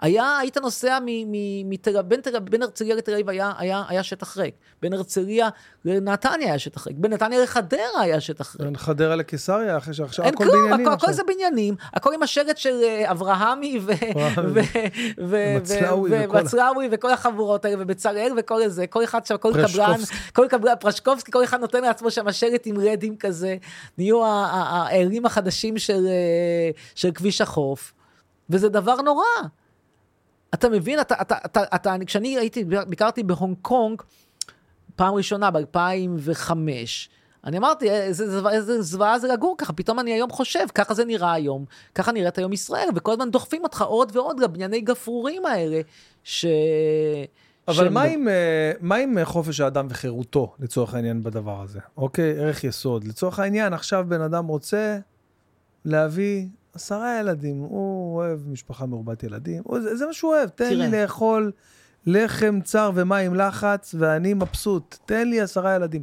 היה, 0.00 0.38
היית 0.38 0.56
נוסע 0.58 0.98
מ- 1.00 1.32
מ- 1.32 1.70
מתל, 1.70 2.02
בין, 2.02 2.20
תל, 2.20 2.38
בין 2.38 2.62
הרצליה 2.62 2.94
לתל 2.94 3.12
אביב 3.12 3.28
היה, 3.28 3.52
היה, 3.58 3.82
היה 3.88 4.02
שטח 4.02 4.36
ריק. 4.36 4.54
בין 4.82 4.92
הרצליה 4.92 5.48
לנתניה 5.84 6.48
היה 6.48 6.58
שטח 6.58 6.86
ריק. 6.86 6.96
בין 6.98 7.12
נתניה 7.12 7.42
לחדרה 7.42 7.80
היה 8.00 8.20
שטח 8.20 8.56
ריק. 8.56 8.62
בין 8.64 8.76
חדרה 8.76 9.16
לקיסריה, 9.16 9.76
אחרי 9.76 9.94
שעכשיו 9.94 10.24
אין 10.24 10.34
הכל 10.34 10.44
כלום, 10.44 10.56
בניינים 10.64 10.86
הכל, 10.86 10.94
עכשיו. 10.94 11.08
הכל 11.10 11.16
זה 11.16 11.22
בניינים, 11.26 11.74
הכל 11.94 12.14
עם 12.14 12.22
השלט 12.22 12.56
של 12.56 12.80
אה, 12.82 13.10
אברהמי 13.10 13.78
ו- 13.82 13.92
אברהמי. 14.10 14.60
ו- 14.60 15.24
ו- 15.28 15.56
מצלאוי 15.56 16.10
ו- 16.10 16.24
וכל 16.24 16.36
ה- 16.36 16.40
ומצלאוי 16.40 16.88
וכל 16.92 17.12
החבורות 17.12 17.64
האלה, 17.64 17.76
ובצלאל 17.82 18.32
וכל 18.38 18.68
זה, 18.68 18.86
כל 18.86 19.04
אחד 19.04 19.26
שם, 19.26 19.36
כל 19.36 19.52
קבלן. 19.66 19.94
כל 20.32 20.46
קבלן, 20.50 20.72
פרשקובסקי, 20.80 21.32
כל 21.32 21.44
אחד 21.44 21.60
נותן 21.60 21.82
לעצמו 21.82 22.10
שם 22.10 22.32
שלט 22.32 22.62
עם 22.66 22.76
רדים 22.78 23.16
כזה, 23.16 23.56
נהיו 23.98 24.24
ה- 24.24 24.28
ה- 24.28 24.86
האלים 24.88 25.26
החדשים 25.26 25.78
של, 25.78 26.06
אה, 26.06 26.70
של 26.94 27.10
כביש 27.14 27.40
החוף, 27.40 27.92
וזה 28.50 28.68
דבר 28.68 28.96
נורא. 29.02 29.24
אתה 30.54 30.68
מבין, 30.68 31.00
אתה, 31.00 31.14
אתה, 31.20 31.34
אתה, 31.46 31.62
אתה, 31.74 31.94
כשאני 32.06 32.38
הייתי, 32.38 32.64
ביקרתי 32.88 33.22
בהונג 33.22 33.56
קונג, 33.62 34.02
פעם 34.96 35.14
ראשונה 35.14 35.50
ב-2005, 35.50 36.52
אני 37.44 37.58
אמרתי, 37.58 37.90
איזה 37.90 38.30
זוועה- 38.40 38.52
איזה 38.54 38.82
זוועה 38.82 39.18
זה 39.18 39.28
לגור 39.28 39.54
ככה, 39.58 39.72
פתאום 39.72 39.98
אני 40.00 40.12
היום 40.12 40.30
חושב, 40.30 40.66
ככה 40.74 40.94
זה 40.94 41.04
נראה 41.04 41.32
היום, 41.32 41.64
ככה 41.94 42.12
נראית 42.12 42.38
היום 42.38 42.52
ישראל, 42.52 42.88
וכל 42.94 43.12
הזמן 43.12 43.30
דוחפים 43.30 43.62
אותך 43.64 43.82
עוד 43.82 44.16
ועוד 44.16 44.40
לבנייני 44.40 44.80
גפרורים 44.80 45.46
האלה, 45.46 45.80
ש... 46.24 46.46
אבל 47.68 47.88
מה 47.88 48.02
עם, 48.02 48.28
אה, 48.28 48.72
מה 48.80 48.96
עם 48.96 49.18
אה, 49.18 49.24
חופש 49.24 49.60
האדם 49.60 49.86
וחירותו, 49.90 50.54
לצורך 50.60 50.94
העניין, 50.94 51.22
בדבר 51.22 51.62
הזה? 51.62 51.80
אוקיי, 51.96 52.38
ערך 52.40 52.64
יסוד. 52.64 53.04
לצורך 53.04 53.38
העניין, 53.38 53.72
עכשיו 53.72 54.04
בן 54.08 54.20
אדם 54.20 54.46
רוצה 54.46 54.98
להביא 55.84 56.46
עשרה 56.74 57.18
ילדים, 57.20 57.58
הוא 57.58 58.16
אוהב 58.16 58.48
משפחה 58.48 58.86
מרובת 58.86 59.22
ילדים, 59.22 59.62
הוא, 59.64 59.80
זה, 59.80 59.96
זה 59.96 60.06
מה 60.06 60.12
שהוא 60.12 60.34
אוהב, 60.34 60.48
תן 60.48 60.68
תראה. 60.70 60.86
לי 60.88 61.02
לאכול 61.02 61.52
לחם 62.06 62.58
צר 62.64 62.90
ומים 62.94 63.34
לחץ, 63.34 63.94
ואני 63.98 64.34
מבסוט, 64.34 64.96
תן 65.06 65.28
לי 65.28 65.40
עשרה 65.40 65.74
ילדים. 65.74 66.02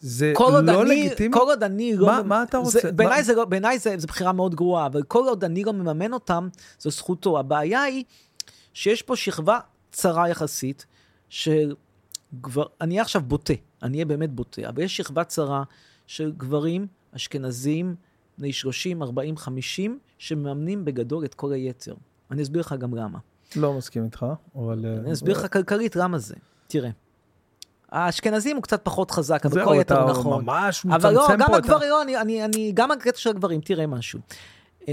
זה 0.00 0.32
לא 0.40 0.82
אני, 0.82 1.06
לגיטימי? 1.06 1.34
כל 1.34 1.40
עוד 1.40 1.62
אני 1.62 1.96
לא... 1.96 2.06
מה- 2.06 2.22
מה 2.22 2.42
אתה 2.42 2.58
רוצה? 2.58 2.78
זה, 2.82 2.92
בעיניי 2.92 3.16
מה- 3.16 3.22
זה, 3.22 3.34
לא, 3.34 3.44
בעיניי 3.44 3.78
זה, 3.78 3.94
זה 3.98 4.06
בחירה 4.06 4.32
מאוד 4.32 4.54
גרועה, 4.54 4.86
אבל 4.86 5.02
כל 5.02 5.24
עוד 5.28 5.44
אני 5.44 5.64
לא 5.64 5.72
מממן 5.72 6.12
אותם, 6.12 6.48
זו 6.78 6.90
זכותו. 6.90 7.38
הבעיה 7.38 7.82
היא 7.82 8.04
שיש 8.74 9.02
פה 9.02 9.16
שכבה 9.16 9.58
צרה 9.92 10.28
יחסית, 10.28 10.86
של 11.28 11.74
גבר... 12.40 12.64
אני 12.80 12.94
אהיה 12.94 13.02
עכשיו 13.02 13.22
בוטה, 13.22 13.52
אני 13.82 13.96
אהיה 13.96 14.04
באמת 14.04 14.30
בוטה, 14.30 14.68
אבל 14.68 14.82
יש 14.82 14.96
שכבה 14.96 15.24
צרה 15.24 15.62
של 16.06 16.32
גברים 16.36 16.86
אשכנזים, 17.16 17.94
בני 18.38 18.52
30, 18.52 19.02
40, 19.02 19.36
50, 19.36 19.98
שמממנים 20.18 20.84
בגדול 20.84 21.24
את 21.24 21.34
כל 21.34 21.52
היתר. 21.52 21.94
אני 22.30 22.42
אסביר 22.42 22.60
לך 22.60 22.74
גם 22.78 22.94
למה. 22.94 23.18
לא 23.56 23.72
מסכים 23.72 24.04
איתך, 24.04 24.26
אבל... 24.56 24.86
אה, 24.86 24.94
אני 24.94 25.12
אסביר 25.12 25.38
לך 25.38 25.52
כלכלית 25.52 25.96
למה 25.96 26.18
זה. 26.18 26.34
תראה. 26.66 26.90
האשכנזים 27.90 28.56
הוא 28.56 28.62
קצת 28.62 28.84
פחות 28.84 29.10
חזק, 29.10 29.46
אבל 29.46 29.54
זהו, 29.54 29.68
כל 29.68 29.74
יתר 29.80 29.94
אתה 29.94 30.10
נכון. 30.10 30.44
ממש 30.44 30.86
אבל 30.86 31.14
לא, 31.14 31.24
מצמצם 31.24 31.40
גם 31.40 31.46
פה 31.46 31.58
את 31.58 31.64
ה... 31.64 31.66
הגברים, 31.66 31.90
לא, 31.90 32.02
אני, 32.02 32.20
אני, 32.20 32.44
אני, 32.44 32.72
גם 32.74 32.90
הקטע 32.90 33.18
של 33.18 33.30
הגברים, 33.30 33.60
תראה 33.60 33.86
משהו. 33.86 34.20
אמ, 34.88 34.92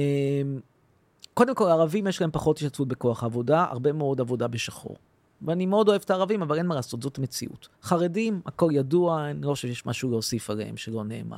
קודם 1.33 1.55
כל, 1.55 1.69
הערבים 1.69 2.07
יש 2.07 2.21
להם 2.21 2.29
פחות 2.33 2.57
השתתפות 2.57 2.87
בכוח 2.87 3.23
העבודה, 3.23 3.65
הרבה 3.69 3.91
מאוד 3.91 4.21
עבודה 4.21 4.47
בשחור. 4.47 4.95
ואני 5.41 5.65
מאוד 5.65 5.89
אוהב 5.89 6.01
את 6.05 6.09
הערבים, 6.09 6.41
אבל 6.41 6.57
אין 6.57 6.65
מה 6.65 6.75
לעשות, 6.75 7.01
זאת 7.01 7.19
מציאות. 7.19 7.67
חרדים, 7.83 8.41
הכל 8.45 8.69
ידוע, 8.73 9.29
אני 9.29 9.41
לא 9.41 9.49
חושב 9.49 9.67
שיש 9.67 9.85
משהו 9.85 10.09
להוסיף 10.09 10.49
עליהם 10.49 10.77
שלא 10.77 11.03
נאמר. 11.03 11.37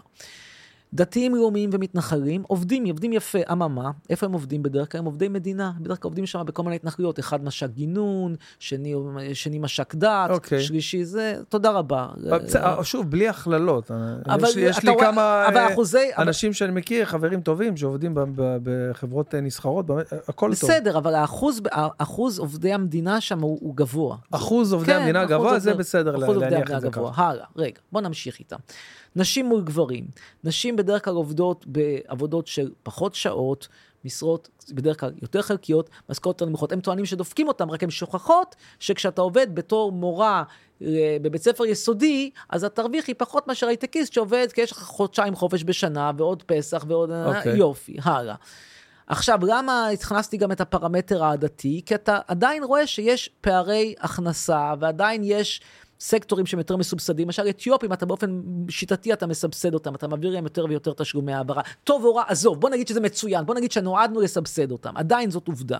דתיים 0.93 1.35
לאומיים 1.35 1.69
ומתנחלים 1.73 2.43
עובדים, 2.47 2.85
עובדים 2.85 3.13
יפה, 3.13 3.39
אממה, 3.51 3.91
איפה 4.09 4.25
הם 4.25 4.33
עובדים 4.33 4.63
בדרך 4.63 4.91
כלל? 4.91 4.99
הם 4.99 5.05
עובדי 5.05 5.27
מדינה, 5.27 5.71
בדרך 5.79 6.01
כלל 6.01 6.07
עובדים 6.09 6.25
שם 6.25 6.41
בכל 6.45 6.63
מיני 6.63 6.75
התנחלויות, 6.75 7.19
אחד 7.19 7.43
מש"ק 7.43 7.69
גינון, 7.69 8.35
שני, 8.59 8.95
שני 9.33 9.59
מש"ק 9.59 9.95
דת, 9.95 10.29
אוקיי. 10.29 10.61
שלישי 10.63 11.05
זה, 11.05 11.35
תודה 11.49 11.71
רבה. 11.71 12.07
בסדר, 12.17 12.81
שוב, 12.83 13.11
בלי 13.11 13.29
הכללות. 13.29 13.91
אבל 14.25 14.43
יש 14.49 14.55
לי- 14.55 14.61
יש 14.61 14.83
לי 14.83 14.89
רואה- 14.89 15.05
כמה 15.05 15.45
אבל 15.47 15.57
אה, 15.57 15.73
אחוזי- 15.73 15.97
אבל- 16.15 16.27
אנשים 16.27 16.53
שאני 16.53 16.71
מכיר, 16.71 17.05
חברים 17.05 17.41
טובים, 17.41 17.77
שעובדים 17.77 18.15
בחברות 18.63 19.35
אה, 19.35 19.41
נסחרות, 19.41 19.85
הכל 20.27 20.45
טוב. 20.59 20.69
בסדר, 20.69 20.97
אבל 20.97 21.15
האחוז, 21.15 21.61
האחוז 21.71 22.39
עובדי 22.39 22.73
המדינה 22.73 23.21
שם 23.21 23.39
הוא, 23.39 23.57
הוא 23.61 23.75
גבוה. 23.75 24.17
אחוז 24.31 24.73
עובדי 24.73 24.91
כן, 24.91 24.99
המדינה 24.99 25.19
אחוז 25.25 25.31
גבוה, 25.33 25.59
זה 25.59 25.73
בסדר 25.73 26.23
אחוז 26.23 26.37
להניח 26.37 26.71
את 26.71 26.81
זה. 26.81 26.89
ככה. 26.91 27.01
הלאה, 27.15 27.45
רגע, 27.55 27.79
בוא 27.91 28.01
נמשיך 28.01 28.39
איתם. 28.39 28.57
נשים 29.15 29.45
מול 29.45 29.61
גברים. 29.61 30.07
נשים 30.43 30.75
בדרך 30.75 31.05
כלל 31.05 31.15
עובדות 31.15 31.65
בעבודות 31.67 32.47
של 32.47 32.71
פחות 32.83 33.15
שעות, 33.15 33.67
משרות 34.05 34.49
בדרך 34.69 34.99
כלל 34.99 35.11
יותר 35.21 35.41
חלקיות, 35.41 35.89
משכורות 36.09 36.35
יותר 36.35 36.49
נמוכות. 36.49 36.71
הם 36.71 36.81
טוענים 36.81 37.05
שדופקים 37.05 37.47
אותם, 37.47 37.71
רק 37.71 37.83
הן 37.83 37.89
שוכחות 37.89 38.55
שכשאתה 38.79 39.21
עובד 39.21 39.55
בתור 39.55 39.91
מורה 39.91 40.43
אה, 40.81 41.17
בבית 41.21 41.41
ספר 41.43 41.65
יסודי, 41.65 42.29
אז 42.49 42.63
את 42.63 42.75
תרוויחי 42.75 43.13
פחות 43.13 43.47
מאשר 43.47 43.67
הייטקיסט 43.67 44.13
שעובד, 44.13 44.47
כי 44.53 44.61
יש 44.61 44.71
לך 44.71 44.77
חודשיים 44.77 45.35
חופש 45.35 45.63
בשנה, 45.63 46.11
ועוד 46.17 46.43
פסח, 46.43 46.85
ועוד... 46.87 47.11
אה, 47.11 47.37
אוקיי. 47.37 47.57
יופי, 47.57 47.97
הלאה. 48.03 48.35
עכשיו, 49.07 49.39
למה 49.45 49.89
הכנסתי 49.89 50.37
גם 50.37 50.51
את 50.51 50.61
הפרמטר 50.61 51.23
העדתי? 51.23 51.81
כי 51.85 51.95
אתה 51.95 52.19
עדיין 52.27 52.63
רואה 52.63 52.87
שיש 52.87 53.29
פערי 53.41 53.95
הכנסה, 53.99 54.73
ועדיין 54.79 55.21
יש 55.23 55.61
סקטורים 56.03 56.45
שהם 56.45 56.59
יותר 56.59 56.77
מסובסדים. 56.77 57.27
למשל, 57.27 57.49
אתיופים, 57.49 57.93
אתה 57.93 58.05
באופן 58.05 58.41
שיטתי, 58.69 59.13
אתה 59.13 59.27
מסבסד 59.27 59.73
אותם, 59.73 59.95
אתה 59.95 60.07
מעביר 60.07 60.31
להם 60.31 60.43
יותר 60.43 60.65
ויותר 60.69 60.93
תשלומי 60.93 61.33
העברה. 61.33 61.61
טוב 61.83 62.05
או 62.05 62.15
רע, 62.15 62.23
עזוב, 62.27 62.59
בוא 62.59 62.69
נגיד 62.69 62.87
שזה 62.87 62.99
מצוין, 62.99 63.45
בוא 63.45 63.55
נגיד 63.55 63.71
שנועדנו 63.71 64.21
לסבסד 64.21 64.71
אותם, 64.71 64.97
עדיין 64.97 65.31
זאת 65.31 65.47
עובדה. 65.47 65.79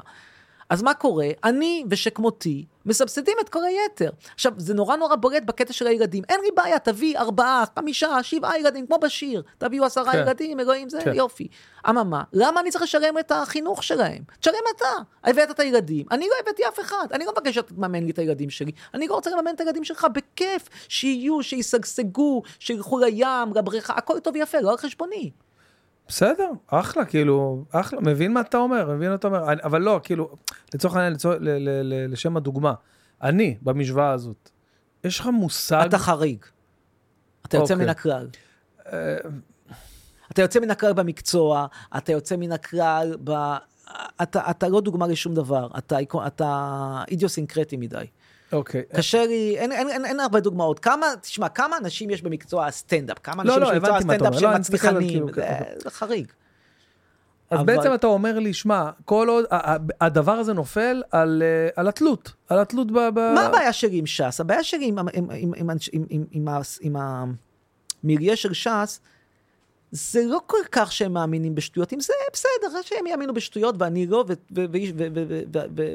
אז 0.69 0.81
מה 0.81 0.93
קורה? 0.93 1.27
אני 1.43 1.83
ושכמותי 1.89 2.65
מסבסדים 2.85 3.37
את 3.41 3.49
כל 3.49 3.63
היתר. 3.63 4.09
עכשיו, 4.33 4.53
זה 4.57 4.73
נורא 4.73 4.95
נורא 4.95 5.15
בולט 5.15 5.43
בקטע 5.43 5.73
של 5.73 5.87
הילדים. 5.87 6.23
אין 6.29 6.39
לי 6.43 6.49
בעיה, 6.55 6.79
תביא 6.79 7.17
ארבעה, 7.17 7.63
חמישה, 7.79 8.23
שבעה 8.23 8.59
ילדים, 8.59 8.87
כמו 8.87 8.97
בשיר. 8.97 9.43
תביאו 9.57 9.85
עשרה 9.85 10.11
כן. 10.11 10.17
ילדים, 10.17 10.59
אלוהים, 10.59 10.89
זה 10.89 11.01
כן. 11.03 11.13
יופי. 11.13 11.47
אממה, 11.89 12.23
למה 12.33 12.59
אני 12.59 12.71
צריך 12.71 12.83
לשלם 12.83 13.17
את 13.19 13.31
החינוך 13.31 13.83
שלהם? 13.83 14.23
תשלם 14.39 14.53
אתה. 14.75 14.85
הבאת 15.23 15.51
את 15.51 15.59
הילדים, 15.59 16.05
אני 16.11 16.27
לא 16.27 16.33
הבאתי 16.41 16.67
אף 16.67 16.79
אחד. 16.79 17.07
אני 17.11 17.25
לא 17.25 17.31
מבקש 17.31 17.55
שאתה 17.55 17.73
תממן 17.73 18.03
לי 18.03 18.11
את 18.11 18.19
הילדים 18.19 18.49
שלי. 18.49 18.71
אני 18.93 19.07
לא 19.07 19.13
רוצה 19.13 19.29
לממן 19.29 19.55
את 19.55 19.59
הילדים 19.59 19.83
שלך 19.83 20.07
בכיף. 20.13 20.69
שיהיו, 20.87 21.43
שישגשגו, 21.43 22.41
שילכו 22.59 22.99
לים, 22.99 23.53
לבריכה, 23.55 23.93
הכל 23.93 24.19
טוב 24.19 24.35
ויפה, 24.35 24.59
לא 24.59 24.71
על 24.71 24.77
חשבוני. 24.77 25.31
בסדר, 26.07 26.49
אחלה, 26.67 27.05
כאילו, 27.05 27.63
אחלה, 27.71 28.01
מבין 28.01 28.33
מה 28.33 28.41
אתה 28.41 28.57
אומר, 28.57 28.89
מבין 28.95 29.09
מה 29.09 29.15
אתה 29.15 29.27
אומר, 29.27 29.51
אני- 29.51 29.61
אבל 29.63 29.81
לא, 29.81 29.99
כאילו, 30.03 30.35
לצורך 30.73 30.95
העניין, 30.95 31.15
לשם 32.09 32.37
הדוגמה, 32.37 32.73
אני, 33.21 33.57
במשוואה 33.61 34.11
הזאת, 34.11 34.49
יש 35.03 35.19
לך 35.19 35.27
מושג, 35.27 35.83
אתה 35.87 35.97
חריג. 35.97 36.45
אתה 37.45 37.57
יוצא 37.57 37.73
אוקיי. 37.73 37.85
מן 37.85 37.89
הכלל. 37.91 38.27
אה, 38.93 39.17
אתה 40.31 40.41
יוצא 40.41 40.59
מן 40.59 40.71
הכלל 40.71 40.93
במקצוע, 40.93 41.65
אתה 41.97 42.11
יוצא 42.11 42.35
מן 42.35 42.51
הכלל 42.51 43.17
ב... 43.23 43.31
אתה, 44.21 44.49
אתה 44.49 44.67
לא 44.67 44.81
דוגמה 44.81 45.07
לשום 45.07 45.33
דבר, 45.33 45.67
אתה, 45.77 45.97
אתה 46.27 47.03
אידיוסינקרטי 47.11 47.77
מדי. 47.77 48.05
אוקיי, 48.53 48.81
קשה 48.95 49.25
לי, 49.25 49.55
אין, 49.57 49.71
אין, 49.71 49.89
אין, 49.89 50.05
אין 50.05 50.19
הרבה 50.19 50.39
דוגמאות. 50.39 50.79
כמה, 50.79 51.05
תשמע, 51.21 51.49
כמה 51.49 51.77
אנשים 51.77 52.09
יש 52.09 52.21
במקצוע 52.21 52.65
הסטנדאפ? 52.65 53.17
כמה 53.23 53.43
לא, 53.43 53.49
אנשים 53.55 53.63
לא, 53.63 53.67
יש 53.67 53.79
במקצוע 53.79 53.97
הסטנדאפ. 53.97 54.33
שהם 54.39 54.51
לא, 54.51 54.57
מצליחנים? 54.57 55.07
כאילו- 55.09 55.27
זה, 55.83 55.89
חריג. 55.89 56.27
אז 57.49 57.59
אבל- 57.59 57.65
בעצם 57.65 57.93
אתה 57.93 58.07
אומר 58.07 58.39
לי, 58.39 58.53
שמע, 58.53 58.89
כל 59.05 59.27
עוד, 59.29 59.45
הדבר 60.01 60.31
הזה 60.31 60.53
נופל 60.53 61.03
על 61.11 61.43
אה, 61.45 61.69
על 61.75 61.87
התלות, 61.87 62.33
על 62.49 62.59
התלות 62.59 62.91
ב... 62.91 62.97
ב- 63.13 63.31
מה 63.35 63.41
הבעיה 63.45 63.73
שלי 63.73 63.97
עם 63.97 64.05
ש"ס? 64.05 64.39
הבעיה 64.39 64.63
שלי 64.63 64.85
עם, 64.85 64.99
עם, 64.99 65.07
עם, 65.13 65.29
עם, 65.29 65.53
עם, 65.55 65.67
עם, 66.09 66.25
עם, 66.31 66.47
עם 66.81 66.95
המריה 68.03 68.35
של 68.35 68.53
ש"ס, 68.53 68.99
זה 69.95 70.23
לא 70.25 70.41
כל 70.47 70.57
כך 70.71 70.91
שהם 70.91 71.13
מאמינים 71.13 71.55
בשטויות, 71.55 71.93
אם 71.93 71.99
זה 71.99 72.13
בסדר, 72.33 72.81
שהם 72.81 73.07
יאמינו 73.07 73.33
בשטויות 73.33 73.75
ואני 73.79 74.07
לא, 74.07 74.25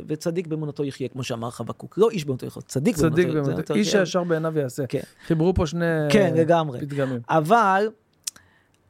וצדיק 0.08 0.46
באמונתו 0.46 0.84
יחיה, 0.84 1.08
כמו 1.08 1.22
שאמר 1.22 1.50
חבקוק. 1.50 1.98
לא 1.98 2.10
איש 2.10 2.24
באמונתו 2.24 2.46
יחיה, 2.46 2.62
צדיק 2.62 2.98
באמונתו 2.98 3.42
באמת, 3.42 3.70
איש 3.70 3.88
יחיה. 3.88 4.00
הישר 4.00 4.24
בעיניו 4.24 4.58
יעשה. 4.58 4.86
כן. 4.86 5.00
חיברו 5.26 5.54
פה 5.54 5.66
שני 5.66 5.84
כן. 6.10 6.34
פתגמים. 6.80 7.20
אבל 7.28 7.88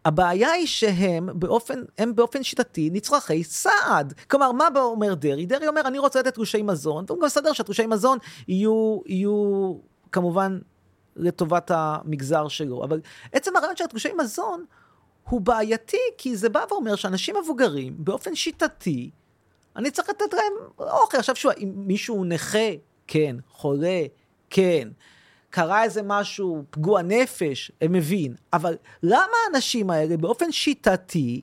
הבעיה 0.04 0.50
היא 0.50 0.66
שהם 0.66 1.28
באופן, 1.34 1.82
הם 1.98 2.14
באופן 2.14 2.42
שיטתי 2.42 2.90
נצרכי 2.92 3.44
סעד. 3.44 4.14
כלומר, 4.30 4.52
מה 4.52 4.68
אומר 4.76 5.14
דרעי? 5.14 5.46
דרעי 5.46 5.68
אומר, 5.68 5.82
אני 5.86 5.98
רוצה 5.98 6.18
לתת 6.18 6.34
תלושי 6.34 6.62
מזון, 6.62 7.04
והוא 7.08 7.20
גם 7.20 7.26
מסדר 7.26 7.52
שהתלושי 7.52 7.86
מזון 7.86 8.18
יהיו, 8.48 9.00
יהיו 9.06 9.74
כמובן 10.12 10.58
לטובת 11.16 11.70
המגזר 11.74 12.48
שלו. 12.48 12.84
אבל 12.84 13.00
עצם 13.32 13.56
הרעיון 13.56 13.76
של 13.76 13.84
התלושי 13.84 14.08
מזון 14.18 14.64
הוא 15.28 15.40
בעייתי, 15.40 15.96
כי 16.18 16.36
זה 16.36 16.48
בא 16.48 16.64
ואומר 16.70 16.96
שאנשים 16.96 17.36
מבוגרים, 17.42 17.94
באופן 17.98 18.34
שיטתי, 18.34 19.10
אני 19.76 19.90
צריך 19.90 20.08
לתת 20.08 20.32
להם 20.32 20.52
אוכל. 20.78 21.16
עכשיו 21.18 21.36
שוב, 21.36 21.52
אם 21.58 21.72
מישהו 21.76 22.24
נכה, 22.24 22.68
כן, 23.06 23.36
חולה, 23.50 24.02
כן. 24.50 24.88
קרה 25.50 25.84
איזה 25.84 26.00
משהו, 26.04 26.62
פגוע 26.70 27.02
נפש, 27.02 27.72
הם 27.80 27.92
מבין. 27.92 28.34
אבל 28.52 28.76
למה 29.02 29.32
האנשים 29.46 29.90
האלה 29.90 30.16
באופן 30.16 30.52
שיטתי 30.52 31.40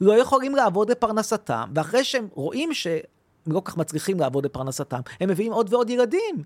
לא 0.00 0.20
יכולים 0.20 0.54
לעבוד 0.54 0.90
לפרנסתם, 0.90 1.70
ואחרי 1.74 2.04
שהם 2.04 2.28
רואים 2.32 2.74
שהם 2.74 3.00
לא 3.46 3.62
כך 3.64 3.76
מצליחים 3.76 4.20
לעבוד 4.20 4.44
לפרנסתם, 4.44 5.00
הם 5.20 5.28
מביאים 5.28 5.52
עוד 5.52 5.74
ועוד 5.74 5.90
ילדים. 5.90 6.42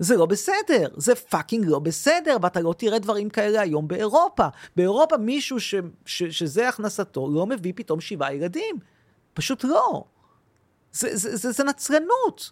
זה 0.00 0.16
לא 0.16 0.26
בסדר, 0.26 0.88
זה 0.96 1.14
פאקינג 1.14 1.66
לא 1.66 1.78
בסדר, 1.78 2.36
ואתה 2.42 2.60
לא 2.60 2.74
תראה 2.78 2.98
דברים 2.98 3.30
כאלה 3.30 3.60
היום 3.60 3.88
באירופה. 3.88 4.46
באירופה 4.76 5.16
מישהו 5.16 5.60
ש, 5.60 5.74
ש, 6.04 6.22
שזה 6.22 6.68
הכנסתו 6.68 7.28
לא 7.30 7.46
מביא 7.46 7.72
פתאום 7.76 8.00
שבעה 8.00 8.34
ילדים. 8.34 8.76
פשוט 9.34 9.64
לא. 9.64 10.04
זה, 10.92 11.16
זה, 11.16 11.36
זה, 11.36 11.52
זה 11.52 11.64
נצרנות. 11.64 12.50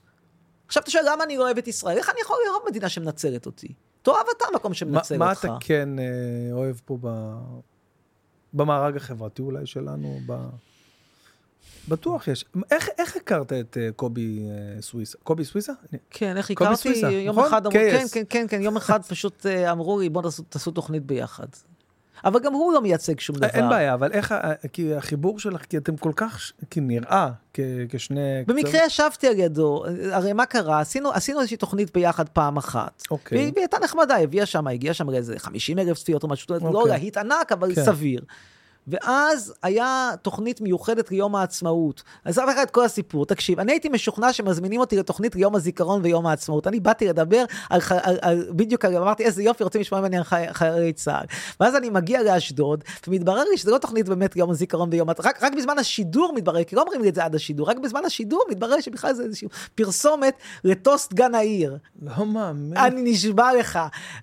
עכשיו 0.67 0.83
אתה 0.83 0.91
שואל 0.91 1.05
למה 1.13 1.25
אני 1.25 1.37
לא 1.37 1.43
אוהב 1.43 1.59
את 1.59 1.69
ישראל? 1.69 1.97
איך 1.97 2.11
אני 2.11 2.21
יכול 2.21 2.37
לאהוב 2.47 2.63
מדינה 2.69 2.89
שמנצלת 2.89 3.47
אותי? 3.47 3.69
תאהב 4.03 4.27
אתה 4.37 4.45
מקום 4.55 4.71
מה 4.71 4.75
שמנצל 4.75 5.19
מה 5.19 5.31
אותך. 5.31 5.45
אתה 5.45 5.57
כן 5.61 5.99
אה, 5.99 6.05
אוהב 6.53 6.77
פה 6.85 6.99
ב... 7.01 7.09
במארג 8.53 8.97
החברתי 8.97 9.43
אולי 9.43 9.67
שלנו? 9.67 10.21
ב... 10.27 10.33
בטוח 11.89 12.29
יש. 12.29 12.45
איך, 12.71 12.89
איך 12.99 13.17
הכרת 13.17 13.53
את 13.53 13.77
אה, 13.81 13.89
קובי 13.97 14.41
אה, 14.41 14.83
סוויסה? 14.83 15.19
קובי 15.25 15.45
סוויסה? 15.45 15.73
כן, 16.11 16.37
איך 16.37 16.53
קובי 16.53 16.71
הכרתי? 16.71 16.83
סוויסה, 16.83 17.11
יום 17.11 17.37
נכון? 17.37 17.49
אחד 17.49 17.67
אמרו, 17.67 17.79
כן. 17.79 18.05
כן, 18.13 18.23
כן, 18.29 18.47
כן, 18.49 18.63
יום 18.63 18.77
אחד 18.77 19.03
פשוט 19.11 19.47
אה, 19.47 19.73
אמרו 19.73 20.01
לי, 20.01 20.09
בואו 20.09 20.25
תעשו, 20.25 20.43
תעשו 20.49 20.71
תוכנית 20.71 21.07
ביחד. 21.07 21.47
אבל 22.25 22.41
גם 22.41 22.53
הוא 22.53 22.73
לא 22.73 22.83
מייצג 22.83 23.21
שום 23.21 23.37
דבר. 23.37 23.47
אין 23.47 23.69
בעיה, 23.69 23.95
אבל 23.95 24.13
איך, 24.13 24.35
כי 24.73 24.95
החיבור 24.95 25.39
שלך, 25.39 25.63
כי 25.65 25.77
אתם 25.77 25.97
כל 25.97 26.13
כך, 26.17 26.53
כי 26.71 26.81
נראה 26.81 27.31
כ- 27.55 27.61
כשני... 27.89 28.45
במקרה 28.47 28.87
ישבתי 28.87 29.29
על 29.29 29.39
ידו, 29.39 29.85
הרי 30.13 30.33
מה 30.33 30.47
קרה? 30.47 30.81
עשינו, 30.81 31.11
עשינו 31.13 31.39
איזושהי 31.39 31.57
תוכנית 31.57 31.93
ביחד 31.93 32.29
פעם 32.29 32.57
אחת. 32.57 33.03
אוקיי. 33.11 33.39
והיא 33.39 33.53
הייתה 33.57 33.77
נחמדה, 33.83 34.17
הביאה 34.17 34.47
שם, 34.47 34.67
הגיעה 34.67 34.95
שם 34.95 35.11
לאיזה 35.11 35.39
50 35.39 35.79
אלף 35.79 35.99
צפיות 35.99 36.23
או 36.23 36.29
משהו, 36.29 36.55
לא 36.61 36.69
אוקיי. 36.69 36.93
להיט 36.93 37.17
ענק, 37.17 37.53
אבל 37.53 37.75
כן. 37.75 37.85
סביר. 37.85 38.21
ואז 38.91 39.55
היה 39.63 40.11
תוכנית 40.23 40.61
מיוחדת 40.61 41.11
ליום 41.11 41.37
העצמאות. 41.37 42.03
אז 42.25 42.35
אספר 42.39 42.47
לך 42.47 42.57
את 42.63 42.71
כל 42.71 42.85
הסיפור. 42.85 43.27
תקשיב, 43.27 43.61
אני 43.61 43.73
הייתי 43.73 43.89
משוכנע 43.89 44.33
שמזמינים 44.33 44.81
אותי 44.81 44.97
לתוכנית 44.97 45.35
ליום 45.35 45.55
הזיכרון 45.57 46.01
ויום 46.05 46.27
העצמאות. 46.27 46.67
אני 46.67 46.81
באתי 46.81 47.07
לדבר 47.09 47.45
על, 47.71 47.81
ח- 47.81 47.93
על, 47.93 48.19
על 48.23 48.47
בדיוק, 48.51 48.85
על- 48.85 48.97
אמרתי, 48.97 49.25
איזה 49.25 49.43
יופי, 49.43 49.65
רוצים 49.65 49.81
לשמוע 49.81 50.01
ממני 50.01 50.17
על 50.17 50.25
חי- 50.25 50.53
חיילי 50.53 50.93
צה"ל. 50.93 51.27
ואז 51.61 51.77
אני 51.77 51.91
מגיע 51.91 52.23
לאשדוד, 52.23 52.85
ומתברר 53.09 53.45
לי 53.51 53.57
שזה 53.59 53.71
לא 53.71 53.79
תוכנית 53.79 54.09
באמת 54.09 54.37
ליום 54.37 54.51
הזיכרון 54.51 54.89
ויום 54.93 55.09
העצמאות. 55.09 55.27
רק, 55.37 55.43
רק 55.43 55.53
בזמן 55.55 55.79
השידור 55.79 56.33
מתברר, 56.35 56.65
כי 56.65 56.77
לא 56.77 56.83
אומרים 56.83 57.03
לי 57.03 57.09
את 57.09 57.15
זה 57.15 57.25
עד 57.25 57.35
השידור, 57.35 57.71
רק 57.71 57.77
בזמן 57.79 58.05
השידור 58.05 58.45
מתברר 58.51 58.81
שבכלל 58.81 59.13
זה 59.15 59.23
איזושהי 59.23 59.49
פרסומת 59.75 60.35
לטוסט 60.65 61.13
גן 61.13 61.35
העיר. 61.35 61.77
לא 62.03 62.27
מאמין. 62.27 62.77
אני 62.77 63.03
נשבע 63.13 63.49
לך. 63.59 63.79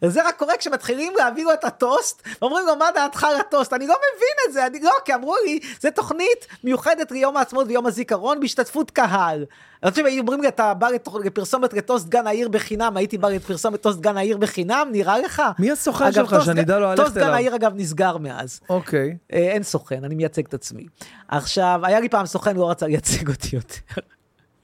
זה 0.06 0.28
רק 0.28 0.40
קורה 0.40 0.54
כשמתחילים 0.58 1.14
להביא 1.18 1.44
לו 1.46 1.54
את 1.54 1.64
הטוסט, 1.64 2.22
ואומרים 2.42 2.66
לו, 2.66 2.76
מה 2.76 2.86
דעתך 2.96 3.24
על 3.24 3.36
הטוסט? 3.36 3.74
אני 3.74 3.88
לא 3.88 3.94
מבין 4.16 4.36
את 4.48 4.54
זה, 4.56 4.66
אני 4.66 4.80
לא, 4.80 4.92
כי 5.06 5.14
אמרו 5.14 5.36
לי, 5.46 5.60
זה 5.80 5.92
תוכנית 5.92 6.48
מיוחדת 6.64 7.12
ליום 7.12 7.38
העצמאות 7.38 7.68
ויום 7.68 7.86
הזיכרון 7.86 8.40
בהשתתפות 8.40 8.92
קהל. 8.92 9.46
אני 9.84 9.92
חושב, 9.92 10.06
היו 10.06 10.22
אומרים 10.22 10.42
לי, 10.42 10.48
אתה 10.48 10.74
בא 10.74 10.88
לפרסומת 11.24 11.74
לטוסט 11.74 12.08
גן 12.08 12.28
העיר 12.28 12.50
בחינם, 12.50 12.98
הייתי 12.98 13.18
בא 13.18 13.30
לפרסומת 13.30 13.82
טוסט 13.82 14.00
גן 14.00 14.18
העיר 14.18 14.38
בחינם, 14.38 14.88
נראה 14.92 15.20
לך? 15.20 15.42
מי 15.60 15.72
הסוכן 15.72 16.06
אגב, 16.06 16.14
שלך, 16.14 16.46
שאני 16.46 16.62
אדע 16.62 16.80
לא 16.80 16.90
ללכת 16.90 17.04
טוסט 17.04 17.16
גן 17.16 17.22
אליו? 17.22 17.34
העיר, 17.34 17.56
אגב, 17.56 17.72
נסגר 17.76 18.18
מאז. 18.18 18.60
אוקיי. 18.70 19.18
אה, 19.34 19.38
אין 19.38 19.64
סוכן, 19.64 20.04
אני 20.04 20.16
מייצג 20.16 20.46
את 20.46 20.54
עצמי. 20.54 20.86
עכשיו, 21.28 21.80
היה 21.84 22.00
לי 22.00 22.10
פעם 22.10 22.26
סוכן, 22.26 22.56
לא 22.56 22.70
רצה 22.70 22.88
לייצג 22.88 23.30
אותי 23.30 23.56
יותר. 23.56 24.02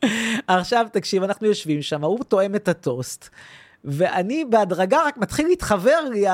עכשיו, 0.48 0.86
תקשיב, 0.92 1.24
אנחנו 1.24 1.48
יושבים 1.48 1.82
שם, 1.82 2.04
הוא 2.04 2.24
תואם 2.24 2.56
את 2.56 2.68
הטוסט. 2.68 3.30
ואני 3.86 4.46
בהדרגה 4.46 5.04
רק 5.06 5.18
מתחיל 5.18 5.48
להתחבר 5.48 6.00
לי 6.02 6.26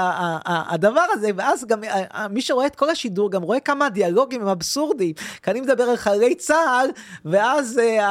הדבר 0.45 1.05
הזה, 1.11 1.29
ואז 1.35 1.65
גם 1.65 1.83
ה- 1.83 1.87
ה- 2.23 2.27
מי 2.27 2.41
שרואה 2.41 2.65
את 2.65 2.75
כל 2.75 2.89
השידור 2.89 3.31
גם 3.31 3.41
רואה 3.41 3.59
כמה 3.59 3.85
הדיאלוגים 3.85 4.41
הם 4.41 4.47
אבסורדיים. 4.47 5.13
כי 5.43 5.51
אני 5.51 5.61
מדבר 5.61 5.83
על 5.83 5.95
חיילי 5.95 6.35
צה"ל, 6.35 6.89
ואז 7.25 7.79
אה, 7.79 8.05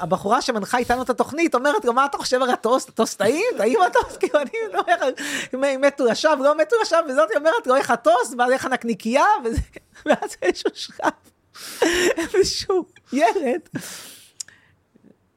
הבחורה 0.00 0.42
שמנחה 0.42 0.78
איתנו 0.78 1.02
את 1.02 1.10
התוכנית 1.10 1.54
אומרת 1.54 1.84
לו, 1.84 1.92
מה 1.92 2.04
אתה 2.04 2.18
חושב 2.18 2.42
על 2.42 2.50
הטוסט? 2.50 2.88
הטוסט 2.88 3.18
טעים? 3.18 3.44
טעים 3.58 3.78
הטוסט? 3.82 4.16
כאילו 4.20 4.40
אני 4.40 4.50
אומר, 5.54 5.74
אם 5.74 5.80
מתו 5.80 6.04
לשווא, 6.06 6.44
לא 6.44 6.56
מתו 6.56 6.76
לשווא, 6.82 7.00
וזאת 7.08 7.28
אומרת 7.36 7.66
לו, 7.66 7.76
איך 7.76 7.90
הטוסט? 7.90 8.34
ואז 8.38 8.52
איך 8.52 8.64
הנקניקייה? 8.64 9.24
ואז 10.06 10.36
איזשהו 10.42 10.70
שלב, 10.74 11.10
איזשהו 12.18 12.84
ילד. 13.12 13.60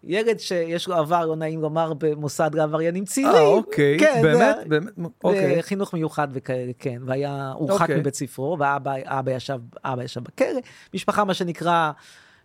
ילד 0.03 0.39
שיש 0.39 0.87
לו 0.87 0.95
עבר, 0.95 1.25
לא 1.25 1.35
נעים 1.35 1.61
לומר, 1.61 1.93
במוסד 1.97 2.55
לעבריינים 2.55 3.05
צעירים. 3.05 3.35
אה, 3.35 3.41
אוקיי. 3.47 3.99
כן, 3.99 4.19
זה- 4.21 4.33
באמת? 4.33 4.55
באמת? 4.67 4.91
אוקיי. 5.23 5.63
חינוך 5.63 5.93
מיוחד 5.93 6.27
וכאלה, 6.31 6.71
כן, 6.79 7.01
והיה, 7.05 7.51
הורחק 7.55 7.81
אוקיי. 7.81 7.97
מבית 7.97 8.15
ספרו, 8.15 8.57
ואבא 8.59 8.93
אבא 9.05 9.31
ישב, 9.31 9.59
אבא 9.83 10.03
ישב 10.03 10.21
בכלא, 10.23 10.59
משפחה, 10.93 11.23
מה 11.23 11.33
שנקרא, 11.33 11.91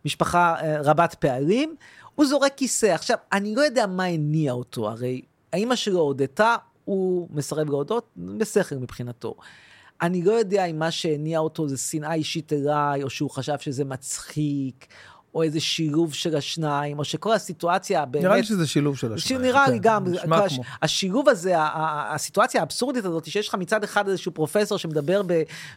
משפחה 0.05 0.55
אה, 0.63 0.83
רבת 0.83 1.15
פערים, 1.15 1.75
הוא 2.15 2.27
זורק 2.27 2.53
כיסא. 2.57 2.87
עכשיו, 2.87 3.17
אני 3.33 3.55
לא 3.55 3.61
יודע 3.61 3.87
מה 3.87 4.05
הניע 4.05 4.53
אותו, 4.53 4.89
הרי 4.89 5.21
האמא 5.53 5.77
שלו 5.77 6.01
הודתה, 6.01 6.57
הוא 6.85 7.29
מסרב 7.31 7.71
להודות, 7.71 8.09
בשכל 8.17 8.75
מבחינתו. 8.77 9.35
אני 10.03 10.23
לא 10.23 10.33
יודע 10.33 10.65
אם 10.65 10.79
מה 10.79 10.91
שהניע 10.91 11.39
אותו 11.39 11.69
זה 11.69 11.77
שנאה 11.79 12.15
אישית 12.15 12.53
אליי, 12.53 13.03
או 13.03 13.11
שהוא 13.11 13.31
חשב 13.31 13.59
שזה 13.59 13.85
מצחיק, 13.85 14.87
או 15.37 15.43
איזה 15.43 15.61
שילוב 15.61 16.15
של 16.15 16.37
השניים, 16.37 16.99
או 16.99 17.05
שכל 17.05 17.33
הסיטואציה 17.33 18.05
באמת... 18.05 18.25
נראה 18.25 18.37
לי 18.37 18.43
שזה 18.45 18.67
שילוב 18.67 18.97
של 18.97 19.13
השניים. 19.13 19.43
שנראה 19.45 19.69
לי 19.69 19.75
כן, 19.77 19.83
גם, 19.83 20.05
הש-. 20.33 20.59
השילוב 20.83 21.29
הזה, 21.29 21.53
הסיטואציה 22.15 22.61
האבסורדית 22.61 23.05
הזאת, 23.05 23.25
שיש 23.27 23.49
לך 23.49 23.55
מצד 23.55 23.85
אחד 23.85 24.09
איזשהו 24.09 24.33
פרופסור 24.33 24.79
שמדבר 24.79 25.23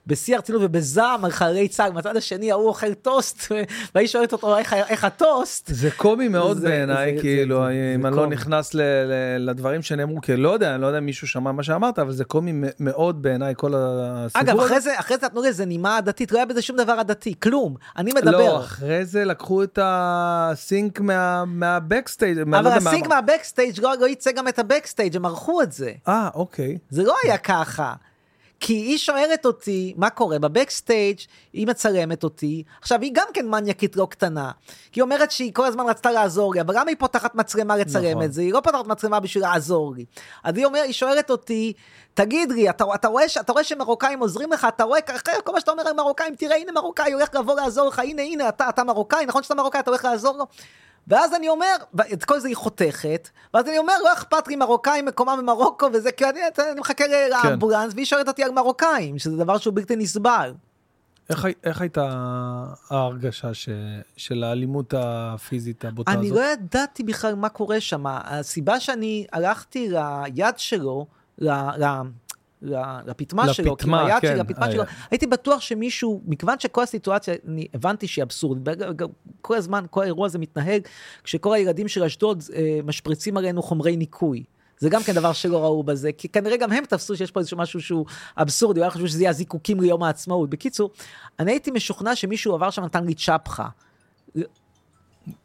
בשיא 0.07 0.35
הרצינות 0.35 0.61
ובזעם 0.65 1.25
על 1.25 1.31
חיילי 1.31 1.67
צה"ל, 1.67 1.91
מצד 1.93 2.17
השני 2.17 2.51
ההוא 2.51 2.67
אוכל 2.67 2.93
טוסט, 2.93 3.51
והיא 3.95 4.07
שואלת 4.07 4.33
אותו 4.33 4.57
איך, 4.57 4.73
איך 4.73 5.03
הטוסט. 5.03 5.69
זה 5.73 5.89
קומי 5.91 6.27
מאוד 6.27 6.61
בעיניי, 6.61 7.17
כאילו, 7.21 7.65
זה- 7.65 7.93
אם 7.95 8.01
זה 8.01 8.07
אני 8.07 8.15
לא. 8.17 8.27
נכנס 8.27 8.73
ל- 8.73 8.81
ל- 8.81 9.49
לדברים 9.49 9.81
שנאמרו, 9.81 10.21
כי 10.21 10.35
לא 10.37 10.49
יודע, 10.49 10.73
אני 10.73 10.81
לא 10.81 10.87
יודע 10.87 10.97
אם 10.99 11.05
מישהו 11.05 11.27
שמע 11.27 11.51
מה 11.51 11.63
שאמרת, 11.63 11.99
אבל 11.99 12.11
זה 12.11 12.23
קומי 12.23 12.51
מאוד 12.79 13.21
בעיניי, 13.21 13.53
כל 13.57 13.73
הסיפור 13.75 14.41
אגב, 14.41 14.55
הזה. 14.59 14.65
אחרי 14.65 14.81
זה, 14.81 14.99
אחרי 14.99 15.17
זה 15.17 15.25
נתנו 15.25 15.41
לזה 15.41 15.65
נימה 15.65 15.97
עדתית, 15.97 16.31
לא 16.31 16.37
היה 16.37 16.45
בזה 16.45 16.61
שום 16.61 16.77
דבר 16.77 16.93
עדתי, 16.93 17.33
כלום. 17.43 17.75
אני 17.97 18.11
מדבר. 18.15 18.31
לא, 18.31 18.59
אחרי 18.59 19.05
זה 19.05 19.25
לקחו 19.25 19.48
את 19.63 19.79
ה 19.81 20.05
sync 20.05 20.99
מה- 20.99 21.45
מה 21.45 21.62
backstage. 21.62 22.43
מה- 22.45 22.61
לא 22.61 22.69
אבל 22.69 22.79
מה- 22.83 22.89
ה 22.89 22.93
sync 22.93 23.07
מה 23.07 23.20
backstage 23.20 23.79
לא, 23.81 23.93
לא 23.99 24.05
ייצא 24.05 24.31
גם 24.31 24.47
את 24.47 24.59
ה 24.59 24.64
backstage, 24.64 25.15
הם 25.15 25.25
ערכו 25.25 25.61
את 25.61 25.71
זה. 25.71 25.91
אה, 26.07 26.29
אוקיי. 26.33 26.77
זה 26.89 27.03
לא 27.03 27.15
היה 27.23 27.37
ככה. 27.37 27.93
כי 28.59 28.73
היא 28.73 28.97
שואלת 28.97 29.45
אותי, 29.45 29.93
מה 29.97 30.09
קורה? 30.09 30.39
בבקסטייג' 30.39 31.19
היא 31.53 31.67
מצלמת 31.67 32.23
אותי. 32.23 32.63
עכשיו, 32.81 33.01
היא 33.01 33.11
גם 33.13 33.27
כן 33.33 33.47
מניאקית 33.47 33.95
לא 33.95 34.07
קטנה. 34.09 34.51
כי 34.91 34.99
היא 34.99 35.01
אומרת 35.01 35.31
שהיא 35.31 35.53
כל 35.53 35.65
הזמן 35.65 35.85
רצתה 35.85 36.11
לעזור 36.11 36.53
לי, 36.53 36.61
אבל 36.61 36.79
למה 36.79 36.89
היא 36.89 36.97
פותחת 36.99 37.35
מצלמה 37.35 37.77
לצלם 37.77 38.11
נכון. 38.11 38.23
את 38.23 38.33
זה? 38.33 38.41
היא 38.41 38.53
לא 38.53 38.59
פותחת 38.59 38.87
מצלמה 38.87 39.19
בשביל 39.19 39.43
לעזור 39.43 39.93
לי. 39.95 40.05
אז 40.43 40.57
היא 40.57 40.65
אומרת, 40.65 40.85
היא 40.85 40.93
שואלת 40.93 41.31
אותי, 41.31 41.73
תגיד 42.13 42.51
לי, 42.51 42.69
אתה, 42.69 42.83
אתה, 42.95 43.07
רואה, 43.07 43.23
אתה 43.39 43.51
רואה 43.51 43.63
שמרוקאים 43.63 44.19
עוזרים 44.19 44.51
לך? 44.51 44.67
אתה 44.75 44.83
רואה, 44.83 44.99
אחרי 45.15 45.33
כל 45.43 45.51
מה 45.51 45.59
שאתה 45.59 45.71
אומר 45.71 45.87
על 45.87 45.93
מרוקאים, 45.93 46.35
תראה, 46.35 46.57
הנה 46.57 46.71
מרוקאי 46.71 47.13
הולך 47.13 47.35
לבוא 47.35 47.55
לעזור 47.55 47.87
לך, 47.87 47.99
הנה, 47.99 48.21
הנה, 48.21 48.49
אתה, 48.49 48.69
אתה 48.69 48.83
מרוקאי, 48.83 49.25
נכון 49.25 49.43
שאתה 49.43 49.55
מרוקאי, 49.55 49.79
אתה 49.79 49.89
הולך 49.89 50.05
לעזור 50.05 50.37
לו? 50.37 50.45
ואז 51.07 51.33
אני 51.33 51.49
אומר, 51.49 51.75
ואת 51.93 52.23
כל 52.23 52.39
זה 52.39 52.47
היא 52.47 52.55
חותכת, 52.55 53.29
ואז 53.53 53.67
אני 53.67 53.77
אומר, 53.77 53.93
לא 54.03 54.13
אכפת 54.13 54.47
לי 54.47 54.55
מרוקאים 54.55 55.05
מקומם 55.05 55.37
במרוקו 55.41 55.87
וזה, 55.93 56.11
כי 56.11 56.25
אני, 56.25 56.39
אני 56.71 56.79
מחכה 56.79 57.07
ל- 57.07 57.29
לאמבולנס, 57.29 57.93
והיא 57.93 58.05
שואלת 58.05 58.27
אותי 58.27 58.43
על 58.43 58.51
מרוקאים, 58.51 59.19
שזה 59.19 59.37
דבר 59.37 59.57
שהוא 59.57 59.73
בלתי 59.73 59.95
נסבל. 59.95 60.53
איך, 61.29 61.47
איך 61.63 61.81
הייתה 61.81 62.09
ההרגשה 62.89 63.53
ש, 63.53 63.69
של 64.17 64.43
האלימות 64.43 64.93
הפיזית 64.97 65.85
הבוטה 65.85 66.11
אני 66.11 66.27
הזאת? 66.27 66.37
לא 66.37 66.45
ידעתי 66.45 67.03
בכלל 67.03 67.35
מה 67.35 67.49
קורה 67.49 67.81
שם. 67.81 68.03
הסיבה 68.07 68.79
שאני 68.79 69.27
הלכתי 69.33 69.89
ליד 69.89 70.57
שלו, 70.57 71.05
ל... 71.37 71.49
ל... 71.51 71.85
לפטמה 72.61 73.53
שלו, 73.53 73.73
לפטמה, 73.73 73.97
כאילו 73.97 74.13
היד 74.13 74.21
כן, 74.21 74.37
לפטמה 74.37 74.65
היה. 74.65 74.73
שלו, 74.73 74.83
הייתי 75.11 75.27
בטוח 75.27 75.61
שמישהו, 75.61 76.21
מכיוון 76.25 76.59
שכל 76.59 76.83
הסיטואציה, 76.83 77.33
אני 77.47 77.67
הבנתי 77.73 78.07
שהיא 78.07 78.23
אבסורדית, 78.23 78.77
כל 79.41 79.55
הזמן, 79.55 79.85
כל 79.89 80.01
האירוע 80.01 80.25
הזה 80.25 80.39
מתנהג, 80.39 80.81
כשכל 81.23 81.53
הילדים 81.53 81.87
של 81.87 82.03
אשדוד 82.03 82.43
אה, 82.55 82.79
משפריצים 82.83 83.37
עלינו 83.37 83.61
חומרי 83.61 83.97
ניקוי. 83.97 84.43
זה 84.79 84.89
גם 84.89 85.03
כן 85.03 85.13
דבר 85.13 85.33
שלא 85.33 85.63
ראו 85.63 85.83
בזה, 85.83 86.11
כי 86.11 86.29
כנראה 86.29 86.57
גם 86.57 86.71
הם 86.71 86.85
תפסו 86.85 87.17
שיש 87.17 87.31
פה 87.31 87.39
איזשהו 87.39 87.57
משהו 87.57 87.81
שהוא 87.81 88.05
אבסורדי, 88.37 88.79
אולי 88.79 88.91
חשבו 88.91 89.07
שזה 89.07 89.23
יהיה 89.23 89.29
הזיקוקים 89.29 89.79
ליום 89.79 90.03
העצמאות. 90.03 90.49
בקיצור, 90.49 90.91
אני 91.39 91.51
הייתי 91.51 91.71
משוכנע 91.71 92.15
שמישהו 92.15 92.53
עבר 92.53 92.69
שם 92.69 92.83
נתן 92.83 93.05
לי 93.05 93.13
צ'פחה. 93.13 93.67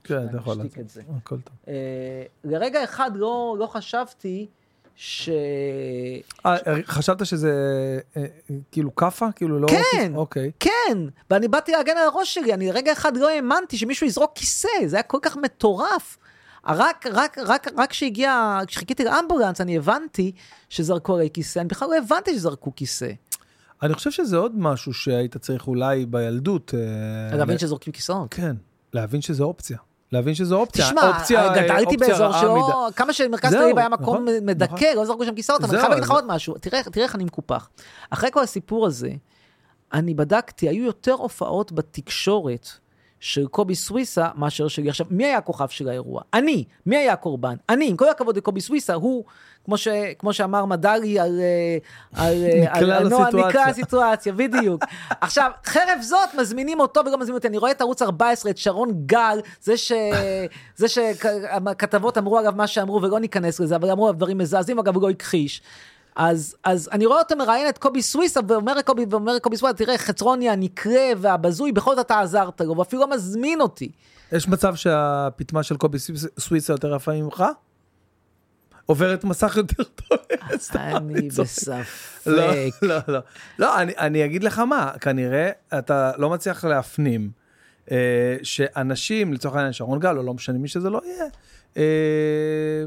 כן, 0.04 0.26
אתה 0.28 0.36
יכול 0.36 0.56
לעשות. 0.56 0.78
את 0.78 0.88
זה. 0.88 1.02
הכל 1.16 1.40
טוב. 1.40 1.56
אה, 1.68 2.22
לרגע 2.44 2.84
אחד 2.84 3.10
לא, 3.14 3.56
לא 3.58 3.66
חשבתי 3.66 4.46
ש... 4.96 5.28
אה, 6.46 6.56
חשבת 6.86 7.26
שזה 7.26 7.52
אה, 8.16 8.24
כאילו 8.72 8.94
כאפה? 8.94 9.26
כאילו 9.36 9.58
לא... 9.60 9.68
כן. 9.68 10.12
אוקיי. 10.14 10.50
כן, 10.60 10.98
ואני 11.30 11.48
באתי 11.48 11.72
להגן 11.72 11.96
על 11.96 12.08
הראש 12.08 12.34
שלי, 12.34 12.54
אני 12.54 12.68
לרגע 12.68 12.92
אחד 12.92 13.16
לא 13.16 13.30
האמנתי 13.30 13.78
שמישהו 13.78 14.06
יזרוק 14.06 14.32
כיסא, 14.34 14.68
זה 14.86 14.96
היה 14.96 15.02
כל 15.02 15.18
כך 15.22 15.36
מטורף. 15.36 16.18
רק, 16.66 17.06
רק, 17.12 17.38
רק, 17.38 17.68
רק 17.76 17.90
כשהגיע, 17.90 18.60
כשחיכיתי 18.66 19.04
לאמבולנס, 19.04 19.60
אני 19.60 19.76
הבנתי 19.76 20.32
שזרקו 20.68 21.14
עליי 21.14 21.30
כיסא, 21.32 21.58
אני 21.58 21.68
בכלל 21.68 21.88
לא 21.88 21.96
הבנתי 21.96 22.34
שזרקו 22.34 22.72
כיסא. 22.76 23.12
אני 23.82 23.94
חושב 23.94 24.10
שזה 24.10 24.36
עוד 24.36 24.52
משהו 24.56 24.92
שהיית 24.92 25.36
צריך 25.36 25.66
אולי 25.66 26.06
בילדות... 26.06 26.74
אה, 27.30 27.36
להבין 27.36 27.58
שזורקים 27.58 27.92
כיסאות. 27.92 28.34
כן, 28.34 28.56
להבין 28.92 29.20
שזו 29.20 29.44
אופציה. 29.44 29.78
להבין 30.14 30.34
שזו 30.34 30.56
אופציה. 30.56 30.84
תשמע, 30.86 31.08
אופציה, 31.08 31.48
גדלתי 31.54 31.84
אופציה 31.84 32.08
באזור 32.08 32.32
שלא, 32.32 32.54
מדי. 32.54 32.96
כמה 32.96 33.12
שמרכז 33.12 33.52
תל 33.52 33.62
אביב 33.62 33.78
היה 33.78 33.88
מקום 33.88 34.28
נכון, 34.28 34.46
מדכא, 34.46 34.74
נכון. 34.74 34.96
לא 34.96 35.04
זרקו 35.04 35.24
שם 35.24 35.34
כיסאות, 35.34 35.64
אבל 35.64 35.70
אני 35.70 35.78
חייב 35.78 35.90
להגיד 35.90 36.04
לך 36.04 36.10
עוד 36.10 36.24
משהו, 36.26 36.54
תראה 36.60 36.80
איך 36.96 37.14
אני 37.14 37.24
מקופח. 37.24 37.68
אחרי 38.10 38.30
כל 38.32 38.42
הסיפור 38.42 38.86
הזה, 38.86 39.10
אני 39.92 40.14
בדקתי, 40.14 40.68
היו 40.68 40.84
יותר 40.84 41.12
הופעות 41.12 41.72
בתקשורת 41.72 42.68
של 43.24 43.46
קובי 43.46 43.74
סוויסה 43.74 44.28
מאשר 44.34 44.68
שלי. 44.68 44.88
עכשיו, 44.88 45.06
מי 45.10 45.24
היה 45.24 45.38
הכוכב 45.38 45.68
של 45.68 45.88
האירוע? 45.88 46.22
אני. 46.34 46.64
מי 46.86 46.96
היה 46.96 47.12
הקורבן? 47.12 47.54
אני. 47.68 47.88
עם 47.88 47.96
כל 47.96 48.08
הכבוד 48.08 48.36
לקובי 48.36 48.60
סוויסה, 48.60 48.94
הוא, 48.94 49.24
כמו, 49.64 49.76
ש, 49.76 49.88
כמו 50.18 50.32
שאמר 50.32 50.64
מדלי 50.64 51.18
על, 51.18 51.40
אה, 51.40 51.78
על, 52.24 52.44
אה, 52.44 52.64
על, 52.78 52.90
על 52.90 53.08
נועה. 53.08 53.30
נקלע 53.30 53.70
לסיטואציה, 53.70 54.32
בדיוק. 54.32 54.84
עכשיו, 55.20 55.50
חרף 55.64 56.00
זאת, 56.00 56.34
מזמינים 56.38 56.80
אותו 56.80 57.00
ולא 57.06 57.18
מזמינים 57.18 57.34
אותי. 57.34 57.48
אני 57.48 57.58
רואה 57.58 57.70
את 57.70 57.80
ערוץ 57.80 58.02
14, 58.02 58.50
את 58.50 58.58
שרון 58.58 58.92
גל, 59.06 59.38
זה 59.60 59.76
ש... 59.76 59.92
זה 60.76 60.88
שכתבות 60.88 62.18
אמרו 62.18 62.38
עליו 62.38 62.52
מה 62.56 62.66
שאמרו, 62.66 63.02
ולא 63.02 63.20
ניכנס 63.20 63.60
לזה, 63.60 63.76
אבל 63.76 63.90
אמרו 63.90 64.12
דברים 64.12 64.38
מזעזעים, 64.38 64.78
אגב, 64.78 64.94
הוא 64.94 65.02
לא 65.02 65.10
הכחיש. 65.10 65.62
אז, 66.16 66.56
אז 66.64 66.88
אני 66.92 67.06
רואה 67.06 67.18
אותו 67.18 67.36
מראיין 67.36 67.68
את 67.68 67.78
קובי 67.78 68.02
סוויסה, 68.02 68.40
ואומר 68.48 68.74
לקובי, 68.74 69.06
ואומר 69.10 69.34
לקובי 69.34 69.56
סוויסה, 69.56 69.76
תראה, 69.76 69.98
חצרוני 69.98 70.48
הנקרה 70.50 71.02
והבזוי, 71.18 71.72
בכל 71.72 71.96
זאת 71.96 72.06
אתה 72.06 72.20
עזרת 72.20 72.60
לו, 72.60 72.76
ואפילו 72.76 73.02
לא 73.02 73.10
מזמין 73.10 73.60
אותי. 73.60 73.90
יש 74.32 74.48
מצב 74.48 74.74
שהפטמה 74.74 75.62
של 75.62 75.76
קובי 75.76 75.98
סוויסה- 76.38 76.72
יותר 76.72 76.94
יפה 76.96 77.12
ממך? 77.12 77.44
עוברת 78.86 79.24
מסך 79.24 79.56
יותר 79.56 79.82
טוב? 79.84 80.18
אני. 80.76 81.28
בספק. 81.28 81.82
לא, 82.26 82.52
לא, 82.82 82.96
לא. 83.08 83.18
לא, 83.58 83.80
אני, 83.80 83.92
אני 83.98 84.24
אגיד 84.24 84.44
לך 84.44 84.58
מה, 84.58 84.92
כנראה 85.00 85.50
אתה 85.78 86.12
לא 86.16 86.30
מצליח 86.30 86.64
להפנים 86.64 87.30
אה, 87.90 87.96
שאנשים, 88.42 89.32
לצורך 89.32 89.54
העניין 89.54 89.72
שרון 89.72 89.98
גל, 89.98 90.18
או 90.18 90.22
לא 90.22 90.34
משנה 90.34 90.58
מי 90.58 90.68
שזה 90.68 90.90
לא 90.90 91.00
יהיה, 91.04 91.24
אה, 91.76 92.84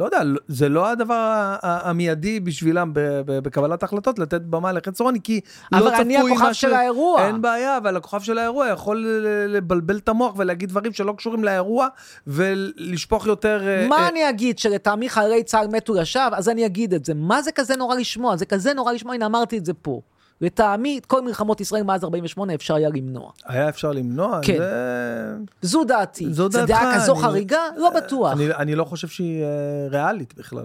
לא 0.00 0.04
יודע, 0.04 0.24
לא- 0.24 0.40
זה 0.48 0.68
לא 0.68 0.88
הדבר 0.88 1.34
המיידי 1.62 2.40
בשבילם 2.40 2.90
בקבלת 3.26 3.82
ההחלטות, 3.82 4.18
לתת 4.18 4.40
במה 4.40 4.72
לחצרוני, 4.72 5.18
כי 5.24 5.40
לא 5.72 5.78
אבל 5.78 5.90
צפוי 5.90 6.00
אני 6.02 6.16
הכוכב 6.18 6.34
משהו- 6.50 6.54
של 6.68 6.74
האירוע. 6.74 7.26
אין 7.26 7.42
בעיה, 7.42 7.76
אבל 7.76 7.96
הכוכב 7.96 8.20
של 8.20 8.38
האירוע 8.38 8.68
יכול 8.68 9.06
לבלבל 9.48 9.96
את 9.98 10.08
המוח 10.08 10.34
ולהגיד 10.36 10.68
דברים 10.68 10.92
שלא 10.92 11.12
קשורים 11.16 11.44
לאירוע, 11.44 11.88
ולשפוך 12.26 13.26
יותר... 13.26 13.60
אה, 13.68 13.86
מה 13.88 13.96
אה, 13.96 14.08
אני 14.08 14.28
אגיד, 14.28 14.58
שלטעמי 14.58 15.08
חיילי 15.08 15.42
צה"ל 15.44 15.66
מתו 15.68 15.94
לשווא? 15.94 16.22
אז 16.36 16.48
אני 16.48 16.66
אגיד 16.66 16.94
את 16.94 17.04
זה. 17.04 17.14
מה 17.14 17.42
זה 17.42 17.52
כזה 17.52 17.76
נורא 17.76 17.94
לשמוע? 17.96 18.36
זה 18.36 18.46
כזה 18.46 18.74
נורא 18.74 18.92
לשמוע, 18.92 19.14
הנה 19.14 19.26
אמרתי 19.26 19.58
את 19.58 19.64
זה 19.64 19.74
פה. 19.74 20.00
לטעמי, 20.40 20.98
את 20.98 21.06
כל 21.06 21.22
מלחמות 21.22 21.60
ישראל 21.60 21.82
מאז 21.82 22.04
48 22.04 22.54
אפשר 22.54 22.74
היה 22.74 22.88
למנוע. 22.88 23.30
היה 23.46 23.68
אפשר 23.68 23.92
למנוע? 23.92 24.40
כן. 24.42 24.58
זה... 24.58 25.34
זו 25.62 25.84
דעתי. 25.84 26.32
זו 26.32 26.50
זה 26.50 26.58
דעתך, 26.58 26.68
דעה 26.70 26.94
כזו 27.00 27.12
אני- 27.12 27.22
חריגה? 27.22 27.62
לא 27.76 27.90
בטוח. 27.90 28.32
אני, 28.32 28.46
אני 28.54 28.74
לא 28.74 28.84
חושב 28.84 29.08
שהיא 29.08 29.42
אה, 29.42 29.48
ריאלית 29.90 30.34
בכלל. 30.34 30.64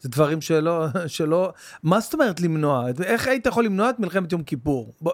זה 0.00 0.08
דברים 0.08 0.40
שלא, 0.40 0.86
שלא, 1.06 1.52
מה 1.82 2.00
זאת 2.00 2.14
אומרת 2.14 2.40
למנוע? 2.40 2.84
איך 3.04 3.28
היית 3.28 3.46
יכול 3.46 3.64
למנוע 3.64 3.90
את 3.90 4.00
מלחמת 4.00 4.32
יום 4.32 4.42
כיפור? 4.42 4.92
בוא, 5.00 5.12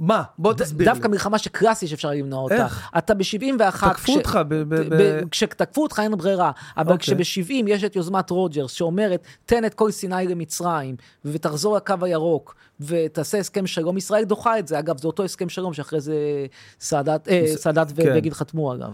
מה? 0.00 0.22
בוא 0.38 0.52
תסביר 0.52 0.88
דווקא 0.88 1.06
לי. 1.06 1.12
מלחמה 1.12 1.38
שקלאסי 1.38 1.86
שאפשר 1.86 2.10
למנוע 2.10 2.42
אותה. 2.42 2.64
איך? 2.64 2.90
אתה 2.98 3.14
ב-71... 3.14 3.90
תקפו 3.90 4.14
אותך 4.14 4.40
ב... 4.48 4.54
ב, 4.54 4.74
ב... 4.74 5.28
כשתקפו 5.30 5.82
אותך 5.82 6.00
אין 6.02 6.16
ברירה, 6.16 6.50
אבל 6.76 6.92
אוקיי. 6.92 7.24
כשב-70 7.24 7.52
יש 7.66 7.84
את 7.84 7.96
יוזמת 7.96 8.30
רוג'רס 8.30 8.72
שאומרת, 8.72 9.22
תן 9.46 9.64
את 9.64 9.74
כל 9.74 9.90
סיני 9.90 10.26
למצרים, 10.28 10.96
ותחזור 11.24 11.76
לקו 11.76 11.94
הירוק, 12.00 12.54
ותעשה 12.80 13.38
הסכם 13.38 13.66
שלום, 13.66 13.96
ישראל 13.96 14.24
דוחה 14.24 14.58
את 14.58 14.68
זה. 14.68 14.78
אגב, 14.78 14.98
זה 14.98 15.06
אותו 15.06 15.24
הסכם 15.24 15.48
שלום 15.48 15.72
שאחרי 15.72 16.00
זה 16.00 16.46
סאדאת 16.80 17.28
אה, 17.28 17.44
כן. 17.96 18.10
ובגין 18.12 18.34
חתמו 18.34 18.72
עליו. 18.72 18.92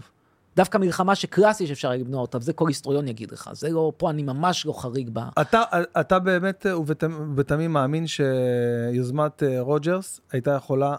דווקא 0.55 0.77
מלחמה 0.77 1.15
שקלאסי 1.15 1.67
שאפשר 1.67 1.89
למנוע 1.91 2.21
אותה, 2.21 2.37
וזה 2.37 2.53
כל 2.53 2.67
היסטוריון 2.67 3.07
יגיד 3.07 3.31
לך. 3.31 3.49
זה 3.53 3.69
לא, 3.69 3.91
פה 3.97 4.09
אני 4.09 4.23
ממש 4.23 4.65
לא 4.65 4.73
חריג 4.73 5.09
בה. 5.09 5.29
אתה, 5.41 5.61
אתה 5.99 6.19
באמת 6.19 6.65
ובתמ- 6.65 7.13
ובתמים 7.21 7.73
מאמין 7.73 8.05
שיוזמת 8.07 9.43
אה, 9.43 9.61
רוג'רס 9.61 10.19
הייתה 10.31 10.51
יכולה 10.51 10.95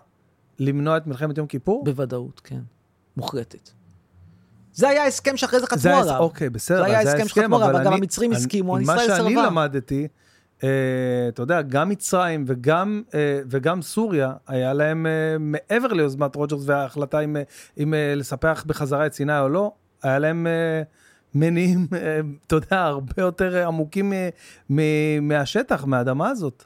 למנוע 0.58 0.96
את 0.96 1.06
מלחמת 1.06 1.38
יום 1.38 1.46
כיפור? 1.46 1.84
בוודאות, 1.84 2.40
כן. 2.44 2.60
מוחלטת. 3.16 3.70
זה 4.72 4.88
היה 4.88 5.06
הסכם 5.06 5.36
שאחרי 5.36 5.60
זה 5.60 5.66
חתמו 5.66 5.92
עליו. 5.92 6.18
אוקיי, 6.18 6.50
בסדר, 6.50 6.78
זה 6.78 6.84
היה 6.84 7.00
הסכם 7.00 7.28
שחתמו 7.28 7.56
עליו, 7.56 7.70
אבל 7.70 7.86
אני- 7.86 7.96
המצרים 7.96 8.32
הסכימו, 8.32 8.72
מה 8.72 8.82
ישראל 8.82 8.98
שאני 9.16 9.28
סירבה. 9.28 9.46
למדתי, 9.46 10.02
אה, 10.02 10.06
אתה 11.28 11.42
יודע, 11.42 11.62
גם 11.62 11.88
מצרים 11.88 12.44
וגם, 12.46 13.02
אה, 13.14 13.40
וגם 13.46 13.82
סוריה, 13.82 14.32
היה 14.46 14.72
להם 14.72 15.06
אה, 15.06 15.36
מעבר 15.38 15.92
ליוזמת 15.92 16.36
רוג'רס 16.36 16.62
וההחלטה 16.66 17.20
אם, 17.20 17.36
אה, 17.36 17.42
אם 17.78 17.94
אה, 17.94 18.14
לספח 18.16 18.64
בחזרה 18.66 19.06
את 19.06 19.12
סיני 19.12 19.38
או 19.40 19.48
לא, 19.48 19.72
היה 20.02 20.18
להם 20.18 20.46
אה, 20.46 20.82
מניעים, 21.34 21.86
אה, 21.92 22.20
אתה 22.46 22.56
יודע, 22.56 22.82
הרבה 22.82 23.12
יותר 23.18 23.56
אה, 23.56 23.66
עמוקים 23.66 24.12
אה, 24.12 24.28
מהשטח, 25.22 25.84
מהאדמה 25.84 26.28
הזאת. 26.28 26.64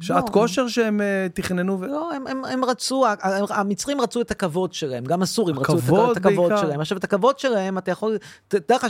שעת 0.00 0.28
לא. 0.28 0.32
כושר 0.32 0.68
שהם 0.68 1.00
אה, 1.00 1.26
תכננו. 1.34 1.80
ו... 1.80 1.86
לא, 1.86 2.12
הם, 2.12 2.26
הם, 2.26 2.44
הם 2.44 2.64
רצו, 2.64 3.04
המצרים 3.50 4.00
רצו 4.00 4.20
את 4.20 4.30
הכבוד 4.30 4.72
שלהם, 4.72 5.04
גם 5.04 5.22
הסורים 5.22 5.58
רצו 5.58 5.72
את 5.72 5.78
הכ- 5.78 6.12
את 6.12 6.16
הכבוד 6.16 6.48
בעיקר. 6.50 6.66
שלהם. 6.66 6.80
עכשיו, 6.80 6.98
את 6.98 7.04
הכבוד 7.04 7.38
שלהם, 7.38 7.78
אתה 7.78 7.90
יכול, 7.90 8.18
תדע 8.48 8.76
לך 8.76 8.86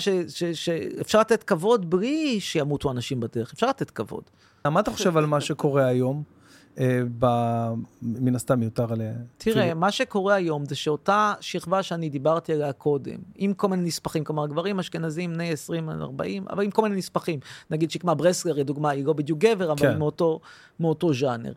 שאפשר 0.55 1.21
לתת 1.21 1.43
כבוד 1.43 1.91
בלי 1.91 2.41
שימותו 2.41 2.91
אנשים 2.91 3.21
בדרך, 3.21 3.53
אפשר 3.53 3.67
לתת 3.67 3.91
כבוד. 3.91 4.23
מה 4.65 4.81
אתה 4.81 4.91
חושב 4.91 5.17
על 5.17 5.27
מה 5.27 5.41
שקורה 5.41 5.87
היום? 5.87 6.40
אה, 6.81 7.01
ב- 7.19 7.73
מן 8.03 8.35
הסתם 8.35 8.61
מיותר 8.61 8.93
עליה. 8.93 9.13
תראה, 9.39 9.75
מה 9.75 9.91
שקורה 9.91 10.35
היום 10.35 10.65
זה 10.65 10.75
שאותה 10.75 11.35
שכבה 11.41 11.83
שאני 11.83 12.09
דיברתי 12.09 12.53
עליה 12.53 12.73
קודם, 12.73 13.17
עם 13.37 13.55
כל 13.55 13.69
מיני 13.69 13.83
נספחים, 13.83 14.25
כלומר, 14.25 14.47
גברים 14.47 14.79
אשכנזים 14.79 15.33
בני 15.35 15.53
20 15.53 15.89
עד 15.89 16.01
40, 16.01 16.45
אבל 16.51 16.65
עם 16.65 16.71
כל 16.71 16.83
מיני 16.83 16.97
נספחים. 16.97 17.41
נגיד 17.71 17.91
שקמה 17.91 18.15
ברסלר, 18.15 18.53
לדוגמה, 18.53 18.91
היא 18.91 19.05
לא 19.05 19.13
בדיוק 19.13 19.39
גבר, 19.39 19.73
אבל 19.73 19.81
כן. 19.81 19.99
מאותו, 19.99 20.41
מאותו 20.81 21.15
ז'אנר. 21.15 21.53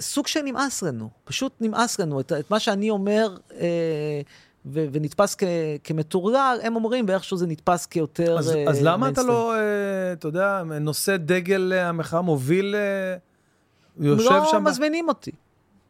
סוג 0.00 0.26
של 0.26 0.40
נמאס 0.42 0.82
לנו, 0.82 1.10
פשוט 1.24 1.52
נמאס 1.60 1.98
לנו. 2.00 2.20
את, 2.20 2.32
את 2.32 2.50
מה 2.50 2.60
שאני 2.60 2.90
אומר, 2.90 3.36
אה, 3.60 4.20
ו- 4.66 4.86
ונתפס 4.92 5.34
כ- 5.38 5.44
כמטורלל, 5.84 6.58
הם 6.62 6.76
אומרים, 6.76 7.04
ואיכשהו 7.08 7.36
זה 7.36 7.46
נתפס 7.46 7.86
כיותר... 7.86 8.38
אז, 8.38 8.50
אה, 8.50 8.64
אז 8.68 8.82
למה 8.82 9.08
אתה. 9.08 9.22
לא, 9.22 9.54
אה, 9.54 9.58
אתה 10.12 10.28
יודע, 10.28 10.62
נושא 10.80 11.16
דגל 11.16 11.72
אה, 11.72 11.88
המחאה, 11.88 12.20
מוביל, 12.20 12.74
אה, 12.74 13.16
יושב 14.00 14.30
לא 14.30 14.48
שם... 14.50 14.64
מזמינים 14.64 15.08
אותי. 15.08 15.30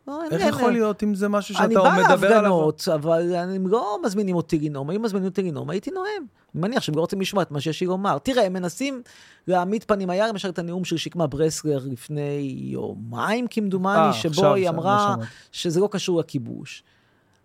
לא, 0.08 0.22
אין- 0.24 0.32
איך 0.32 0.40
אין- 0.40 0.48
יכול 0.48 0.72
להיות 0.72 1.02
אם 1.02 1.14
זה 1.14 1.28
משהו 1.28 1.54
אני 1.58 1.74
שאתה 1.74 1.84
בא 1.84 1.90
מדבר 1.90 2.26
עליו? 2.26 2.40
להפגנות, 2.42 2.88
אבל 2.94 3.34
הם 3.34 3.66
לא 3.66 3.98
מזמינים 4.04 4.36
אותי 4.36 4.58
לנאום. 4.58 4.90
היו 4.90 5.00
מזמינים 5.00 5.28
אותי 5.28 5.42
לנאום, 5.42 5.70
הייתי 5.70 5.90
נואם. 5.90 6.06
אני 6.54 6.62
מניח 6.62 6.82
שהם 6.82 6.94
לא 6.94 7.00
רוצים 7.00 7.20
לשמוע 7.20 7.42
את 7.42 7.50
מה 7.50 7.60
שיש 7.60 7.80
לי 7.80 7.86
לומר. 7.86 8.18
תראה, 8.18 8.46
הם 8.46 8.52
מנסים 8.52 9.02
להעמיד 9.46 9.84
פנים. 9.84 10.10
היה 10.10 10.28
למשל 10.28 10.48
את 10.48 10.58
הנאום 10.58 10.84
של 10.84 10.96
שקמה 10.96 11.26
ברסלר 11.26 11.80
לפני 11.90 12.56
יומיים, 12.72 13.46
כמדומני, 13.50 13.98
אה, 13.98 14.12
שבו 14.12 14.30
עכשיו, 14.30 14.54
היא 14.54 14.68
אמרה 14.68 15.16
לא. 15.18 15.24
שזה 15.52 15.80
לא 15.80 15.88
קשור 15.92 16.20
לכיבוש. 16.20 16.82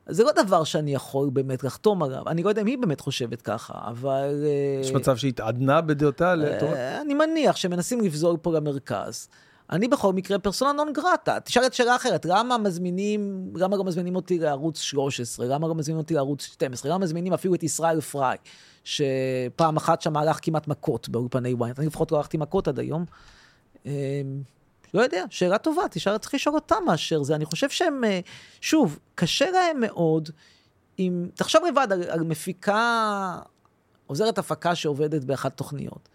זה 0.07 0.23
לא 0.23 0.31
דבר 0.31 0.63
שאני 0.63 0.93
יכול 0.93 1.29
באמת 1.29 1.63
לחתום 1.63 2.03
עליו. 2.03 2.23
אני 2.27 2.43
לא 2.43 2.49
יודע 2.49 2.61
אם 2.61 2.67
היא 2.67 2.77
באמת 2.77 2.99
חושבת 2.99 3.41
ככה, 3.41 3.73
אבל... 3.87 4.43
אה, 4.43 4.81
יש 4.81 4.91
מצב 4.91 5.17
שהתעדנה 5.17 5.81
בדעותיה 5.81 6.35
לטובת... 6.35 6.73
אה, 6.73 7.01
אני 7.01 7.13
מניח 7.13 7.55
שמנסים 7.55 8.01
לבזול 8.01 8.37
פה 8.41 8.53
למרכז. 8.53 9.27
אני 9.71 9.87
בכל 9.87 10.13
מקרה 10.13 10.39
פרסונה 10.39 10.71
נון 10.71 10.93
גרטה. 10.93 11.39
תשאל 11.39 11.65
את 11.65 11.73
שאלה 11.73 11.95
אחרת, 11.95 12.25
למה 12.25 12.57
מזמינים, 12.57 13.51
למה 13.55 13.77
לא 13.77 13.83
מזמינים 13.83 14.15
אותי 14.15 14.39
לערוץ 14.39 14.79
13? 14.79 15.45
למה 15.45 15.67
לא 15.67 15.75
מזמינים 15.75 16.01
אותי 16.01 16.13
לערוץ 16.13 16.43
12? 16.43 16.91
למה 16.91 17.03
מזמינים 17.03 17.33
אפילו 17.33 17.55
את 17.55 17.63
ישראל 17.63 18.01
פריי, 18.01 18.37
שפעם 18.83 19.77
אחת 19.77 20.01
שם 20.01 20.17
הלך 20.17 20.39
כמעט 20.41 20.67
מכות 20.67 21.09
באולפני 21.09 21.53
וויינט? 21.53 21.79
אני 21.79 21.87
לפחות 21.87 22.11
לא 22.11 22.17
הלכתי 22.17 22.37
מכות 22.37 22.67
עד 22.67 22.79
היום. 22.79 23.05
אה, 23.85 24.21
לא 24.93 25.01
יודע, 25.01 25.23
שאלה 25.29 25.57
טובה, 25.57 25.83
תשאל, 25.91 26.17
צריך 26.17 26.33
לשאול 26.33 26.55
אותם 26.55 26.83
מאשר 26.85 27.23
זה. 27.23 27.35
אני 27.35 27.45
חושב 27.45 27.69
שהם, 27.69 28.03
אה, 28.03 28.19
שוב, 28.61 28.99
קשה 29.15 29.51
להם 29.51 29.79
מאוד 29.79 30.29
אם, 30.99 31.27
תחשוב 31.33 31.61
לבד 31.65 31.87
על, 31.91 32.03
על 32.03 32.23
מפיקה, 32.23 33.39
עוזרת 34.07 34.37
הפקה 34.37 34.75
שעובדת 34.75 35.23
באחת 35.23 35.57
תוכניות. 35.57 36.09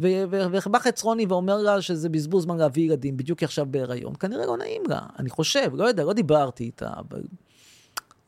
ובא 0.00 0.78
חצרוני 0.78 1.26
ואומר 1.28 1.56
לה 1.56 1.82
שזה 1.82 2.08
בזבוז 2.08 2.44
זמן 2.44 2.56
להביא 2.56 2.84
ילדים, 2.84 3.16
בדיוק 3.16 3.38
היא 3.38 3.46
עכשיו 3.46 3.66
בהיריון, 3.70 4.14
כנראה 4.20 4.46
לא 4.46 4.56
נעים 4.56 4.82
לה, 4.88 5.00
אני 5.18 5.30
חושב, 5.30 5.70
לא 5.74 5.84
יודע, 5.84 6.04
לא 6.04 6.12
דיברתי 6.12 6.64
איתה, 6.64 6.90
אבל 6.96 7.22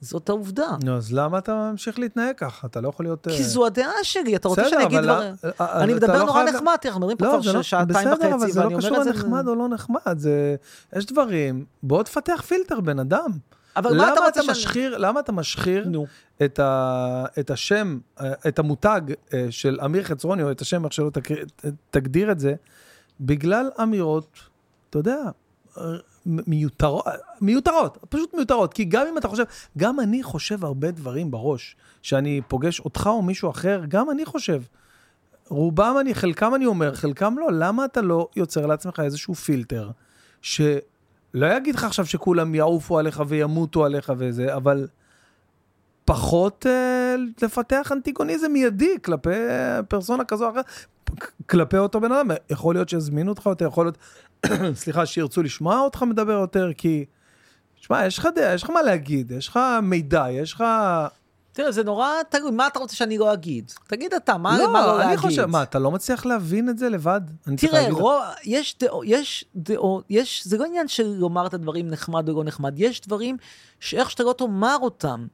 זאת 0.01 0.29
העובדה. 0.29 0.77
נו, 0.85 0.97
אז 0.97 1.13
למה 1.13 1.39
אתה 1.39 1.71
ממשיך 1.73 1.99
להתנהג 1.99 2.35
ככה? 2.37 2.67
אתה 2.67 2.81
לא 2.81 2.89
יכול 2.89 3.07
להיות... 3.07 3.29
כי 3.29 3.37
אה, 3.37 3.43
זו 3.43 3.67
הדעה 3.67 3.93
שלי, 4.03 4.37
אתה 4.37 4.49
רוצה 4.49 4.63
בסדר, 4.63 4.71
שאני 4.71 4.85
אגיד 4.85 4.99
אבל 4.99 5.07
דברים? 5.07 5.35
לא- 5.61 5.83
אני 5.83 5.95
מדבר 5.95 6.19
לא 6.19 6.25
נורא 6.25 6.43
נחמד, 6.45 6.77
תראה, 6.81 6.95
אנחנו 6.95 7.01
מדברים 7.01 7.17
פה 7.17 7.25
לא, 7.25 7.31
כבר 7.31 7.43
זה 7.43 7.53
לא, 7.53 7.63
שעתיים 7.63 8.09
בסדר, 8.09 8.35
אבל 8.35 8.37
וחצי, 8.37 8.53
זה 8.53 8.61
ואני 8.61 8.73
לא 8.73 8.77
אומר 8.79 8.89
קשור 8.89 8.99
את 8.99 9.05
זה... 9.05 9.11
לנחמד 9.11 9.49
או 9.49 9.55
לא 9.55 9.69
נחמד, 9.69 10.19
זה... 10.19 10.57
יש 10.97 11.07
דברים, 11.07 11.65
בוא 11.83 12.03
תפתח 12.03 12.43
פילטר, 12.47 12.81
בן 12.81 12.99
אדם. 12.99 13.31
אבל 13.77 13.97
מה 13.97 14.13
אתה 14.13 14.21
רוצה 14.21 14.43
שאני... 14.43 14.53
משחיר, 14.53 14.99
למה 14.99 15.21
אתה 15.21 15.33
משחיר 15.33 15.89
נו. 15.89 16.07
את, 16.45 16.59
ה, 16.59 17.25
את 17.39 17.51
השם, 17.51 17.99
אה, 18.21 18.33
את 18.49 18.59
המותג 18.59 19.01
אה, 19.35 19.47
של 19.51 19.79
אמיר 19.85 20.03
חצרוני, 20.03 20.43
או 20.43 20.51
את 20.51 20.61
השם, 20.61 20.85
איך 20.85 20.93
שלא 20.93 21.11
תקריא- 21.11 21.45
ת- 21.57 21.65
תגדיר 21.91 22.33
את 22.33 22.41
זה, 22.41 22.55
בגלל 23.21 23.71
אמירות, 23.83 24.39
אתה 24.91 24.99
יודע, 24.99 25.17
אה, 25.79 25.83
מיותרות, 26.27 27.05
מיותרות, 27.41 27.99
פשוט 28.09 28.35
מיותרות. 28.35 28.75
כי 28.75 28.85
גם 28.85 29.07
אם 29.07 29.19
אתה 29.19 29.29
חושב, 29.29 29.45
גם 29.79 30.01
אני 30.01 30.23
חושב 30.23 30.65
הרבה 30.65 30.91
דברים 30.91 31.31
בראש, 31.31 31.77
שאני 32.03 32.41
פוגש 32.49 32.81
אותך 32.81 33.07
או 33.07 33.23
מישהו 33.23 33.51
אחר, 33.51 33.83
גם 33.89 34.11
אני 34.11 34.25
חושב. 34.25 34.63
רובם 35.49 35.97
אני, 36.01 36.15
חלקם 36.15 36.55
אני 36.55 36.67
אומר, 36.67 36.95
חלקם 36.95 37.35
לא. 37.39 37.49
למה 37.53 37.85
אתה 37.85 38.01
לא 38.01 38.29
יוצר 38.37 38.67
לעצמך 38.67 39.01
איזשהו 39.01 39.35
פילטר, 39.35 39.91
שלא 41.35 41.47
יגיד 41.47 41.75
לך 41.75 41.85
עכשיו 41.85 42.07
שכולם 42.07 42.55
יעופו 42.55 42.99
עליך 42.99 43.23
וימותו 43.29 43.85
עליך 43.85 44.13
וזה, 44.19 44.55
אבל 44.57 44.87
פחות 46.05 46.67
אה, 46.69 47.15
לפתח 47.43 47.93
אנטיגוניזם 47.93 48.53
מיידי 48.53 48.97
כלפי 49.05 49.31
פרסונה 49.89 50.25
כזו 50.25 50.45
או 50.45 50.51
אחרת, 50.51 50.67
כלפי 51.47 51.79
אותו 51.79 52.01
בן 52.01 52.13
אדם. 52.13 52.29
יכול 52.51 52.75
להיות 52.75 52.89
שיזמינו 52.89 53.31
אותך 53.31 53.47
יותר, 53.47 53.67
יכול 53.67 53.87
להיות, 53.87 53.99
סליחה, 54.83 55.07
שירצו 55.07 55.43
לשמוע 55.43 55.81
אותך 55.81 56.03
מדבר 56.03 56.33
יותר, 56.33 56.71
כי... 56.77 57.05
שמע, 57.77 58.07
יש 58.07 58.19
לך 58.19 58.29
דעה, 58.35 58.55
יש 58.55 58.63
לך 58.63 58.71
מה 58.71 58.83
להגיד, 58.83 59.31
יש 59.31 59.49
לך 59.49 59.61
מידע, 59.83 60.27
יש 60.31 60.53
לך... 60.53 60.65
תראה, 61.55 61.73
זה 61.73 61.85
נורא 61.85 62.09
תלוי, 62.29 62.51
מה 62.51 62.67
אתה 62.67 62.79
רוצה 62.79 62.97
שאני 62.97 63.19
לא 63.19 63.33
אגיד? 63.33 63.73
תגיד 63.87 64.15
אתה, 64.15 64.39
מה 64.39 64.51
מה 64.51 64.59
לא, 64.59 64.73
לא 64.73 64.97
אני 64.97 65.05
להגיד? 65.05 65.19
חושב, 65.19 65.47
מה, 65.47 65.63
אתה 65.63 65.79
לא 65.79 65.91
מצליח 65.91 66.27
להבין 66.27 66.69
את 66.69 66.79
זה 66.79 66.89
לבד? 66.89 67.21
תראה, 67.57 67.91
רוב, 67.91 68.23
יש 68.45 68.77
דעות, 68.81 69.05
יש 69.07 69.45
דעות, 69.57 70.05
יש, 70.11 70.47
זה 70.47 70.59
לא 70.59 70.65
עניין 70.65 70.89
של 70.89 71.07
לומר 71.07 71.47
את 71.47 71.55
הדברים 71.55 71.91
נחמד 71.91 72.29
או 72.29 72.35
לא 72.35 72.45
נחמד, 72.45 72.75
יש 72.77 73.01
דברים 73.01 73.37
שאיך 73.81 74.11
שאתה 74.11 74.23
לא 74.23 74.35
תאמר 74.39 74.77
אותם, 74.81 75.27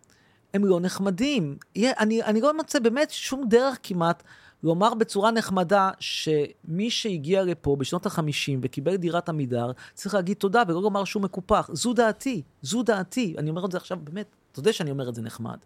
הם 0.54 0.64
לא 0.64 0.80
נחמדים. 0.80 1.56
אני, 1.76 2.22
אני 2.22 2.40
לא 2.40 2.56
מוצא 2.56 2.78
באמת 2.78 3.10
שום 3.10 3.44
דרך 3.48 3.78
כמעט 3.82 4.22
לומר 4.62 4.94
בצורה 4.94 5.30
נחמדה 5.30 5.90
שמי 6.00 6.90
שהגיע 6.90 7.42
לפה 7.42 7.76
בשנות 7.76 8.06
ה-50 8.06 8.58
וקיבל 8.62 8.96
דירת 8.96 9.28
עמידר, 9.28 9.72
צריך 9.94 10.14
להגיד 10.14 10.36
תודה 10.36 10.62
ולא 10.68 10.82
לומר 10.82 11.04
שהוא 11.04 11.22
מקופח. 11.22 11.70
זו 11.72 11.92
דעתי, 11.92 12.42
זו 12.62 12.82
דעתי. 12.82 13.34
אני 13.38 13.50
אומר 13.50 13.64
את 13.64 13.72
זה 13.72 13.76
עכשיו 13.76 13.98
באמת, 14.04 14.26
אתה 14.52 14.60
יודע 14.60 14.72
שאני 14.72 14.90
אומר 14.90 15.08
את 15.08 15.14
זה 15.14 15.22
נחמד. 15.22 15.58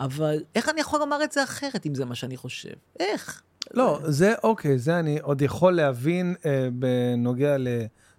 אבל 0.00 0.42
איך 0.54 0.68
אני 0.68 0.80
יכול 0.80 1.00
לומר 1.00 1.24
את 1.24 1.32
זה 1.32 1.44
אחרת 1.44 1.86
אם 1.86 1.94
זה 1.94 2.04
מה 2.04 2.14
שאני 2.14 2.36
חושב? 2.36 2.72
איך? 3.00 3.42
לא, 3.74 4.00
זה 4.04 4.34
אוקיי, 4.42 4.78
זה 4.78 4.98
אני 4.98 5.18
עוד 5.20 5.42
יכול 5.42 5.72
להבין 5.72 6.34
אה, 6.46 6.68
בנוגע 6.72 7.58
ל... 7.58 7.68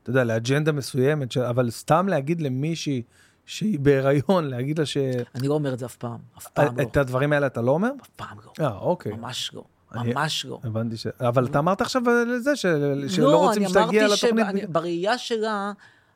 אתה 0.04 0.10
יודע, 0.10 0.24
לאג'נדה 0.24 0.72
מסוימת, 0.72 1.32
ש... 1.32 1.38
אבל 1.38 1.70
סתם 1.70 2.08
להגיד 2.08 2.42
למישהי 2.42 3.02
שהיא 3.46 3.80
בהיריון, 3.80 4.48
להגיד 4.48 4.80
לה 4.80 4.86
ש... 4.86 4.98
אני 5.36 5.48
לא 5.48 5.54
אומר 5.54 5.74
את 5.74 5.80
זה 5.80 5.86
אף 5.86 5.96
פעם, 5.96 6.18
אף 6.38 6.48
פעם 6.48 6.78
לא. 6.78 6.84
את 6.84 6.98
הדברים 6.98 7.34
האלה 7.34 7.48
אתה 7.48 7.62
לא 7.62 7.72
אומר? 7.72 7.92
אף 8.02 8.08
פעם 8.16 8.38
לא. 8.46 8.66
אה, 8.66 8.78
אוקיי. 8.78 9.12
ממש 9.12 9.52
לא. 9.54 9.64
אני- 9.94 10.14
ממש 10.14 10.46
לא. 10.46 10.60
הבנתי 10.64 10.98
ש... 10.98 11.08
אבל 11.20 11.46
אתה 11.46 11.60
אמרת 11.60 11.82
עכשיו 11.82 12.02
לזה, 12.28 12.56
ש... 12.56 12.62
שלא 13.08 13.32
לא, 13.32 13.38
רוצים 13.38 13.62
אני 13.64 13.70
שתגיע 13.70 14.06
אמרתי 14.06 14.28
לתוכנית. 14.28 14.64
שבראייה 14.64 15.18
שלה, 15.18 15.72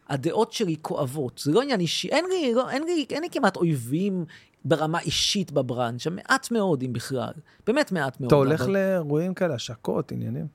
הדעות 0.09 0.51
שלי 0.53 0.75
כואבות. 0.81 1.41
זה 1.43 1.51
לא 1.51 1.61
עניין 1.61 1.79
אישי. 1.79 2.07
אין 2.09 2.25
לי, 2.29 2.53
לא, 2.53 2.69
אין 2.69 2.83
לי, 2.83 3.05
אין 3.09 3.21
לי 3.23 3.29
כמעט 3.31 3.55
אויבים 3.55 4.25
ברמה 4.65 4.99
אישית 4.99 5.51
בבראנץ', 5.51 6.07
מעט 6.07 6.51
מאוד, 6.51 6.83
אם 6.83 6.93
בכלל. 6.93 7.33
באמת 7.67 7.91
מעט 7.91 8.19
מאוד. 8.21 8.27
אתה 8.27 8.35
הולך 8.35 8.61
אבל 8.61 8.73
לאירועים 8.73 9.33
כאלה, 9.33 9.53
השקות, 9.55 10.11
עניינים. 10.11 10.47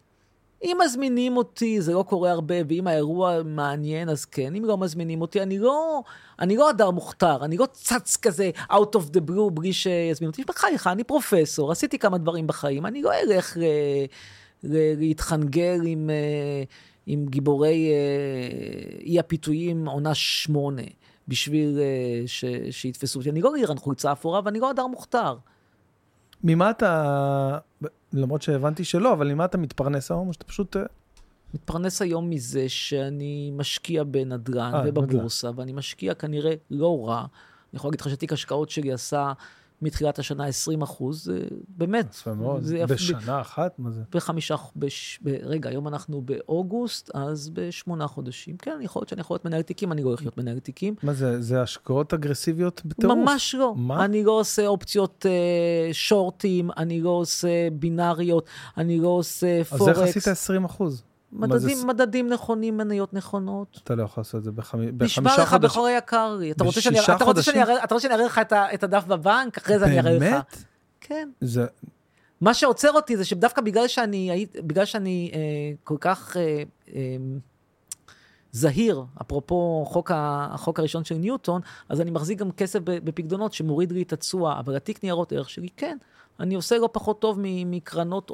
אם 0.63 0.79
מזמינים 0.85 1.37
אותי, 1.37 1.81
זה 1.81 1.93
לא 1.93 2.05
קורה 2.09 2.31
הרבה, 2.31 2.55
ואם 2.69 2.87
האירוע 2.87 3.43
מעניין, 3.45 4.09
אז 4.09 4.25
כן. 4.25 4.55
אם 4.55 4.65
לא 4.65 4.79
מזמינים 4.79 5.21
אותי, 5.21 5.43
אני 5.43 5.59
לא, 5.59 6.03
אני 6.39 6.57
לא 6.57 6.71
הדר 6.71 6.91
מוכתר, 6.91 7.45
אני 7.45 7.57
לא 7.57 7.67
צץ 7.73 8.17
כזה 8.17 8.51
out 8.71 8.97
of 8.97 9.17
the 9.17 9.31
blue 9.31 9.51
בלי 9.55 9.73
שיזמינו 9.73 10.31
אותי. 10.31 10.45
בחייך, 10.45 10.87
אני 10.87 11.05
פרופסור, 11.05 11.73
עשיתי 11.73 11.99
כמה 11.99 12.19
דברים 12.19 12.47
בחיים, 12.47 12.87
אני 12.87 13.03
לא 13.03 13.11
אלך 13.15 13.57
ל, 13.57 13.65
ל, 14.63 14.99
להתחנגל 14.99 15.81
עם, 15.87 16.11
אה, 16.11 16.63
עם 17.07 17.27
גיבורי 17.27 17.91
אה, 17.91 18.99
אי 19.01 19.19
הפיתויים 19.19 19.89
עונה 19.89 20.15
שמונה, 20.15 20.83
בשביל 21.31 21.79
אה, 21.79 22.23
ש, 22.27 22.45
שיתפסו 22.71 23.19
אותי. 23.19 23.31
אני 23.31 23.41
לא 23.41 23.53
לירן 23.55 23.79
חולצה 23.79 24.13
אפורה 24.13 24.41
ואני 24.45 24.61
לא 24.61 24.71
הדר 24.71 24.87
מוכתר. 24.87 25.37
ממה 26.45 26.71
אתה... 26.71 27.59
למרות 28.13 28.43
שהבנתי 28.43 28.85
שלא, 28.85 29.13
אבל 29.13 29.33
ממה 29.33 29.45
אתה 29.45 29.59
מתפרנס 29.59 30.11
היום, 30.11 30.29
או 30.29 30.33
שאתה 30.33 30.45
פשוט... 30.45 30.77
אה, 30.77 30.83
מתפרנס 31.55 32.03
היום 32.03 32.31
מזה 32.31 32.69
שאני 32.69 33.51
משקיע 33.55 34.05
בנדל"ן 34.05 34.75
אה, 34.75 34.83
ובבורסה, 34.87 35.51
ואני 35.57 35.73
משקיע 35.73 36.15
כנראה 36.15 36.55
לא 36.71 37.09
רע. 37.09 37.19
אני 37.19 37.27
יכול 37.73 37.89
להגיד 37.89 38.01
לך 38.01 38.11
שתיק 38.11 38.33
השקעות 38.33 38.71
שלי 38.71 38.93
עשה 38.93 39.33
מתחילת 39.83 40.19
השנה 40.19 40.47
20 40.47 40.83
אחוז, 40.83 41.25
זה 41.25 41.41
באמת. 41.69 42.15
יפה 42.15 42.35
מאוד. 42.35 42.63
זה. 42.63 42.87
בשנה 42.87 43.41
אחת? 43.41 43.79
מה 43.79 43.91
זה? 43.91 44.01
בחמישה, 44.15 44.55
בש, 44.77 45.21
ב, 45.23 45.29
רגע, 45.43 45.71
היום 45.71 45.89
אנחנו 45.89 46.23
באוגוסט, 46.23 47.11
אז 47.15 47.51
בשמונה 47.53 48.07
חודשים. 48.07 48.57
כן, 48.57 48.79
יכול 48.81 49.01
להיות 49.01 49.09
שאני 49.09 49.21
יכול 49.21 49.35
להיות 49.35 49.45
מנהל 49.45 49.63
תיקים, 49.63 49.93
אני 49.93 50.03
לא 50.03 50.09
הולך 50.09 50.21
להיות 50.21 50.39
מנהל 50.39 50.59
תיקים. 50.59 50.95
מה 51.03 51.13
זה? 51.13 51.43
זה 51.43 51.63
השקעות 51.63 52.15
אגרסיביות 52.15 52.83
בטירוף? 52.85 53.19
ממש 53.19 53.55
לא. 53.55 53.75
מה? 53.77 54.05
אני 54.05 54.25
לא 54.25 54.33
עושה 54.33 54.67
אופציות 54.67 55.27
אה, 55.29 55.93
שורטים, 55.93 56.71
אני 56.77 57.01
לא 57.01 57.11
עושה 57.11 57.49
בינאריות, 57.73 58.47
אני 58.77 59.01
לא 59.01 59.09
עושה 59.09 59.61
אז 59.61 59.67
פורקס. 59.79 59.99
איך 59.99 60.09
עשית 60.09 60.29
20 60.29 60.65
אחוז? 60.65 61.03
מה 61.33 61.59
זה 61.59 61.67
מדדים, 61.69 61.87
מדדים 61.87 62.29
נכונים, 62.29 62.77
מניות 62.77 63.15
נכונות. 63.15 63.81
אתה 63.85 63.95
לא 63.95 64.03
יכול 64.03 64.21
לעשות 64.21 64.39
את 64.39 64.45
זה 64.45 64.51
נשבע 64.51 64.91
בחמישה 64.93 65.43
לך 65.43 65.49
חודשים. 65.49 65.69
בכל 65.71 65.87
היקר 65.89 66.37
לי. 66.41 66.53
אתה 66.53 66.65
רוצה 66.65 66.81
שאני 66.81 66.97
בשישה 66.97 67.17
אתה 67.17 67.25
רוצה 67.25 67.43
שאני? 67.43 67.63
אראה- 67.63 67.85
אתה 67.85 67.95
רוצה 67.95 68.03
שאני 68.03 68.15
אראה 68.15 68.27
לך 68.27 68.39
את 68.39 68.53
ה- 68.53 68.75
את 68.75 68.83
הדף 68.85 69.05
בבנק? 69.05 69.59
אחרי 69.59 69.79
זה 69.79 69.85
אני 69.85 69.99
אראה 70.01 70.13
לך. 70.13 70.19
באמת? 70.21 70.57
כן. 71.01 71.29
זה... 71.41 71.67
מה 72.41 72.55
שעוצר 72.55 72.91
אותי 72.93 73.17
זה 73.17 73.25
שדווקא 73.25 73.61
בגלל 73.63 73.89
שאני, 73.89 74.47
בגלל 74.65 74.85
שאני 74.85 75.31
אה, 75.35 75.39
כל 75.85 75.97
כך 76.01 76.37
אה, 76.37 76.63
אה, 76.95 77.17
זהיר, 78.53 79.03
אפרופו 79.23 79.85
חוק 79.89 80.11
ה- 80.11 80.49
החוק 80.53 80.79
הראשון 80.79 81.05
של 81.05 81.15
ניוטון, 81.15 81.61
אז 81.89 82.01
אני 82.01 82.11
מחזיק 82.11 82.39
גם 82.39 82.53
כסף 82.53 82.79
בפקדונות 82.85 83.53
שמוריד 83.53 83.93
לי 83.93 84.03
את 84.03 84.13
התשואה, 84.13 84.59
אבל 84.61 84.77
התיק 84.77 85.03
ניירות 85.03 85.33
ערך 85.33 85.51
שלי, 85.51 85.69
כן, 85.77 85.99
אני 86.41 86.55
עושה 86.55 86.79
לא 86.79 86.89
פחות 86.93 87.21
טוב 87.21 87.39
מקרנות 87.43 88.31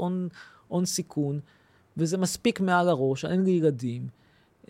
הון 0.69 0.85
סיכון, 0.85 1.41
וזה 1.97 2.19
מספיק 2.19 2.61
מעל 2.61 2.89
הראש, 2.89 3.25
אין 3.25 3.45
לי 3.45 3.51
ילדים. 3.51 4.09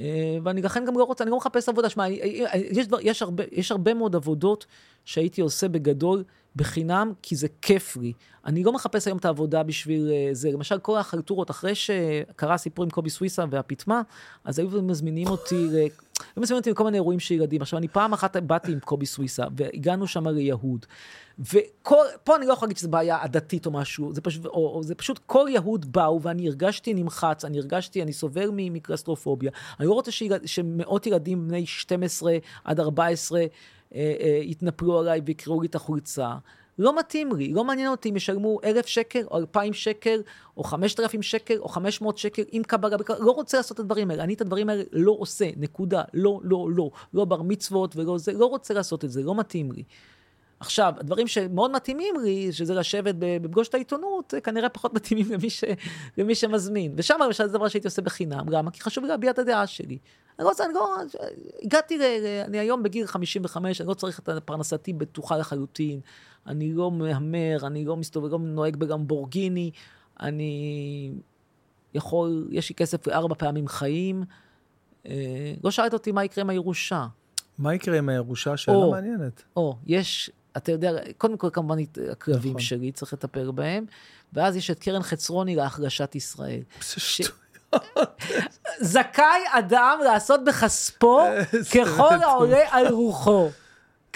אה, 0.01 0.39
ואני 0.43 0.63
לכן 0.63 0.85
גם 0.85 0.99
לא 0.99 1.05
רוצה, 1.05 1.25
אני 1.25 1.31
לא 1.31 1.37
מחפש 1.37 1.69
עבודה. 1.69 1.89
שמע, 1.89 2.09
יש, 2.55 2.87
דבר- 2.87 2.99
יש, 3.03 3.23
הרבה, 3.23 3.45
יש 3.53 3.71
הרבה 3.71 3.95
מאוד 3.95 4.17
עבודות 4.17 4.67
שהייתי 5.05 5.41
עושה 5.41 5.69
בגדול 5.69 6.25
בחינם, 6.57 7.13
כי 7.23 7.37
זה 7.37 7.47
כיף 7.63 7.97
לי. 7.97 8.13
אני 8.45 8.65
לא 8.65 8.73
מחפש 8.73 9.07
היום 9.07 9.19
את 9.19 9.25
העבודה 9.25 9.63
בשביל 9.63 10.11
אה, 10.13 10.29
זה. 10.33 10.51
למשל, 10.51 10.79
כל 10.79 10.99
החלטורות, 10.99 11.51
אחרי 11.51 11.75
שקרה 11.75 12.55
הסיפור 12.55 12.85
עם 12.85 12.91
קובי 12.91 13.11
סוויסה 13.11 13.45
והפיטמה, 13.51 14.03
אז 14.45 14.59
היו 14.59 14.83
מזמינים 14.83 15.29
אותי, 15.29 15.69
היו 16.21 16.43
מזמינים 16.43 16.59
אותי 16.59 16.71
לכל 16.71 16.85
מיני 16.85 16.97
אירועים 16.97 17.21
של 17.21 17.35
ילדים. 17.35 17.63
עכשיו, 17.63 17.79
אני 17.79 17.89
פעם 17.89 18.13
אחת 18.13 18.37
באתי 18.37 18.73
עם 18.73 18.81
קובי 18.81 19.07
סוויסה, 19.07 19.45
והגענו 19.57 20.07
שם 20.07 20.29
ליהוד. 20.29 20.87
ופה 21.39 22.37
אני 22.37 22.47
לא 22.47 22.53
יכול 22.53 22.67
להגיד 22.67 22.77
שזו 22.77 22.89
בעיה 22.89 23.23
עדתית 23.23 23.67
או 23.67 23.71
משהו, 23.71 24.15
זה 24.15 24.21
פשוט, 24.21 24.47
או, 24.47 24.73
או 24.75 24.83
זה 24.83 24.95
פשוט 24.95 25.21
כל 25.27 25.47
יהוד 25.51 25.93
באו 25.93 26.23
ואני 26.23 26.49
הרגשתי 26.49 26.95
נמחץ, 26.95 27.45
אני 27.45 27.59
הרגשתי, 27.59 28.03
אני 28.03 28.13
סובל 28.13 28.51
מ- 28.53 28.73
מקלסטרופוביה. 28.73 29.51
אני 29.81 29.89
לא 29.89 29.93
רוצה 29.93 30.11
שילד, 30.11 30.47
שמאות 30.47 31.07
ילדים 31.07 31.49
בני 31.49 31.67
12 31.67 32.37
עד 32.65 32.81
14 32.81 33.41
אה, 33.41 33.47
אה, 33.95 34.41
יתנפלו 34.43 34.99
עליי 34.99 35.21
ויקראו 35.25 35.61
לי 35.61 35.67
את 35.67 35.75
החולצה. 35.75 36.35
לא 36.79 36.99
מתאים 36.99 37.33
לי, 37.37 37.53
לא 37.53 37.65
מעניין 37.65 37.89
אותי 37.89 38.11
אם 38.11 38.17
ישלמו 38.17 38.59
אלף 38.65 38.87
שקל, 38.87 39.25
או 39.31 39.39
אלפיים 39.39 39.73
שקל, 39.73 40.23
או 40.57 40.65
חמשת 40.65 41.01
אלפים 41.01 41.23
שקל, 41.23 41.59
או 41.59 41.69
חמש 41.69 42.01
מאות 42.01 42.19
שקל, 42.19 42.43
עם 42.53 42.63
קבלה, 42.63 42.97
לא 43.19 43.31
רוצה 43.31 43.57
לעשות 43.57 43.75
את 43.75 43.81
הדברים 43.81 44.11
האלה. 44.11 44.23
אני 44.23 44.35
את 44.35 44.41
הדברים 44.41 44.69
האלה 44.69 44.83
לא 44.93 45.17
עושה, 45.19 45.51
נקודה. 45.57 46.03
לא, 46.15 46.41
לא, 46.43 46.69
לא. 46.71 46.91
לא 47.15 47.25
בר 47.25 47.43
מצוות 47.43 47.97
ולא 47.97 48.19
זה, 48.19 48.33
לא 48.33 48.47
רוצה 48.47 48.75
לעשות 48.75 49.05
את 49.05 49.11
זה, 49.11 49.23
לא 49.23 49.35
מתאים 49.35 49.73
לי. 49.73 49.83
עכשיו, 50.61 50.93
הדברים 50.99 51.27
שמאוד 51.27 51.71
מתאימים 51.71 52.15
לי, 52.23 52.53
שזה 52.53 52.75
לשבת 52.75 53.15
בפגוש 53.19 53.69
את 53.69 53.75
העיתונות, 53.75 54.35
כנראה 54.45 54.69
פחות 54.69 54.95
מתאימים 54.95 55.33
למי, 55.33 55.51
ש, 55.51 55.65
למי 56.19 56.35
שמזמין. 56.35 56.95
ושם 56.97 57.19
למשל 57.25 57.47
זה 57.47 57.53
דבר 57.53 57.69
שהייתי 57.69 57.89
עושה 57.89 58.03
בחינם, 58.03 58.49
למה? 58.49 58.71
כי 58.71 58.81
חשוב 58.81 59.05
לי 59.05 59.11
להביע 59.11 59.31
את 59.31 59.39
הדעה 59.39 59.67
שלי. 59.67 59.99
אני 60.39 60.49
רוצה, 60.49 60.65
אני 60.65 60.75
לא, 60.75 60.97
הגעתי, 61.63 61.99
ל, 61.99 62.03
אני 62.45 62.59
היום 62.59 62.83
בגיל 62.83 63.07
55, 63.07 63.81
אני 63.81 63.89
לא 63.89 63.95
צריך 63.95 64.21
את 64.21 64.29
פרנסתי 64.45 64.93
בטוחה 64.93 65.37
לחלוטין. 65.37 66.01
אני 66.49 66.73
לא 66.73 66.91
מהמר, 66.91 67.67
אני 67.67 67.85
לא 67.85 67.97
מסתובב, 67.97 68.33
לא 68.33 68.39
נוהג 68.39 68.77
בגמבורגיני, 68.77 69.71
אני 70.21 71.13
יכול, 71.95 72.49
יש 72.51 72.69
לי 72.69 72.75
כסף 72.75 73.07
לארבע 73.07 73.35
פעמים 73.35 73.69
חיים. 73.69 74.25
אה, 75.07 75.55
לא 75.65 75.71
שאלת 75.71 75.93
אותי 75.93 76.13
מה 76.13 76.25
יקרה 76.25 76.43
עם 76.45 76.51
הירושה. 76.51 77.07
מה 77.59 77.75
יקרה 77.75 77.99
עם 77.99 78.09
הירושה? 78.09 78.57
שאלה 78.57 78.77
או. 78.77 78.91
מעניינת. 78.91 79.43
או, 79.57 79.77
יש, 79.87 80.31
אתה 80.57 80.73
יודע, 80.73 80.91
קודם 81.19 81.37
כל 81.37 81.49
כמובן 81.53 81.77
הכלבים 82.13 82.51
נכון. 82.51 82.61
שלי, 82.61 82.93
צריך 82.93 83.13
לטפל 83.13 83.51
בהם, 83.51 83.85
ואז 84.33 84.57
יש 84.57 84.71
את 84.71 84.79
קרן 84.79 85.03
חצרוני 85.03 85.57
להחלשת 85.57 86.15
ישראל. 86.15 86.61
ש-. 86.81 87.21
זכאי 88.81 89.41
אדם 89.51 89.99
לעשות 90.05 90.41
בכספו 90.45 91.21
איזה 91.27 91.71
ככל. 91.71 92.15
העולה 92.23 92.65
על 92.71 92.87
רוחו. 92.89 93.49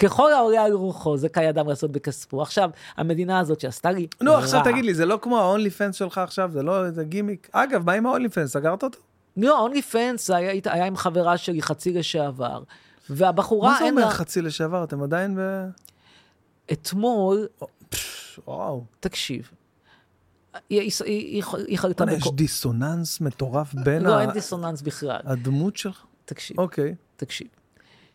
ככל 0.01 0.33
העולה 0.33 0.63
על 0.63 0.73
רוחו, 0.73 1.17
זכאי 1.17 1.49
אדם 1.49 1.67
לעשות 1.69 1.91
בכספו. 1.91 2.41
עכשיו, 2.41 2.69
המדינה 2.97 3.39
הזאת 3.39 3.59
שעשתה 3.59 3.91
לי 3.91 4.07
נו, 4.21 4.33
עכשיו 4.33 4.61
תגיד 4.63 4.85
לי, 4.85 4.93
זה 4.93 5.05
לא 5.05 5.19
כמו 5.21 5.39
ה-only 5.39 5.69
fans 5.69 5.93
שלך 5.93 6.17
עכשיו? 6.17 6.51
זה 6.53 6.63
לא 6.63 6.85
איזה 6.85 7.03
גימיק? 7.03 7.49
אגב, 7.51 7.85
מה 7.85 7.93
עם 7.93 8.05
ה-only 8.05 8.29
fans? 8.29 8.45
סגרת 8.45 8.83
אותו? 8.83 8.99
לא, 9.37 9.59
אונלי 9.59 9.81
פנס 9.81 10.29
היה, 10.29 10.61
היה 10.65 10.85
עם 10.85 10.95
חברה 10.95 11.37
שלי 11.37 11.61
חצי 11.61 11.93
לשעבר, 11.93 12.63
והבחורה 13.09 13.71
מה 13.71 13.77
זה 13.79 13.89
אומר 13.89 14.05
לה... 14.05 14.11
חצי 14.11 14.41
לשעבר? 14.41 14.83
אתם 14.83 15.03
עדיין 15.03 15.35
ב... 15.35 15.39
אתמול, 16.71 17.47
וואו. 18.47 18.83
תקשיב, 18.99 19.49
היא, 20.69 20.81
היא, 20.81 20.91
היא, 21.05 21.43
היא 21.67 21.79
בוא'נה, 21.97 22.13
יש. 22.13 22.27
דיסוננס 22.35 23.21
מטורף 23.21 23.73
בין 23.73 24.03
לא, 24.03 24.15
ה- 24.15 24.21
אין 24.21 24.31
דיסוננס 24.31 24.81
בכלל. 24.81 25.19
הדמות 25.23 25.77
שלך? 25.77 26.03
תקשיב, 26.25 26.59
אוקיי. 26.59 26.95
תקשיב. 27.15 27.47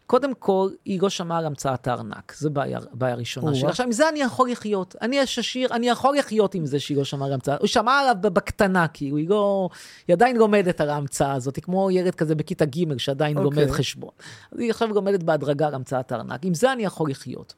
קודם 0.06 0.34
כל, 0.34 0.68
היא 0.84 1.02
לא 1.02 1.10
שמעה 1.10 1.38
על 1.38 1.46
המצאת 1.46 1.86
הארנק, 1.86 2.34
זו 2.38 2.50
בעיה, 2.50 2.78
בעיה 2.92 3.14
ראשונה. 3.14 3.54
שלי. 3.54 3.68
עכשיו, 3.68 3.86
עם 3.86 3.92
זה 3.92 4.08
אני 4.08 4.20
יכול 4.20 4.50
לחיות. 4.50 4.96
אני 5.02 5.16
יש 5.16 5.38
עשיר, 5.38 5.68
אני 5.74 5.88
יכול 5.88 6.18
לחיות 6.18 6.54
עם 6.54 6.66
זה 6.66 6.80
שהיא 6.80 6.96
לא 6.96 7.04
שמעה 7.04 7.26
על 7.26 7.32
המצאה. 7.32 7.56
הוא 7.60 7.66
שמע 7.66 7.92
עליו 7.92 8.16
בקטנה, 8.20 8.88
כאילו, 8.88 9.16
היא 9.16 9.28
לא... 9.28 9.68
היא 10.08 10.14
עדיין 10.14 10.36
לומדת 10.36 10.80
על 10.80 10.90
ההמצאה 10.90 11.32
הזאת, 11.32 11.56
היא 11.56 11.62
כמו 11.62 11.90
ילד 11.90 12.14
כזה 12.14 12.34
בכיתה 12.34 12.64
ג' 12.64 12.96
שעדיין 12.96 13.38
אוקיי. 13.38 13.64
לומד 13.64 13.70
חשבון. 13.70 14.10
אז 14.52 14.60
היא 14.60 14.70
עכשיו 14.70 14.88
לומדת 14.88 15.22
בהדרגה 15.22 15.66
על 15.66 15.74
המצאת 15.74 16.12
הארנק. 16.12 16.44
עם 16.44 16.54
זה 16.54 16.72
אני 16.72 16.82
יכול 16.82 17.10
לחיות. 17.10 17.54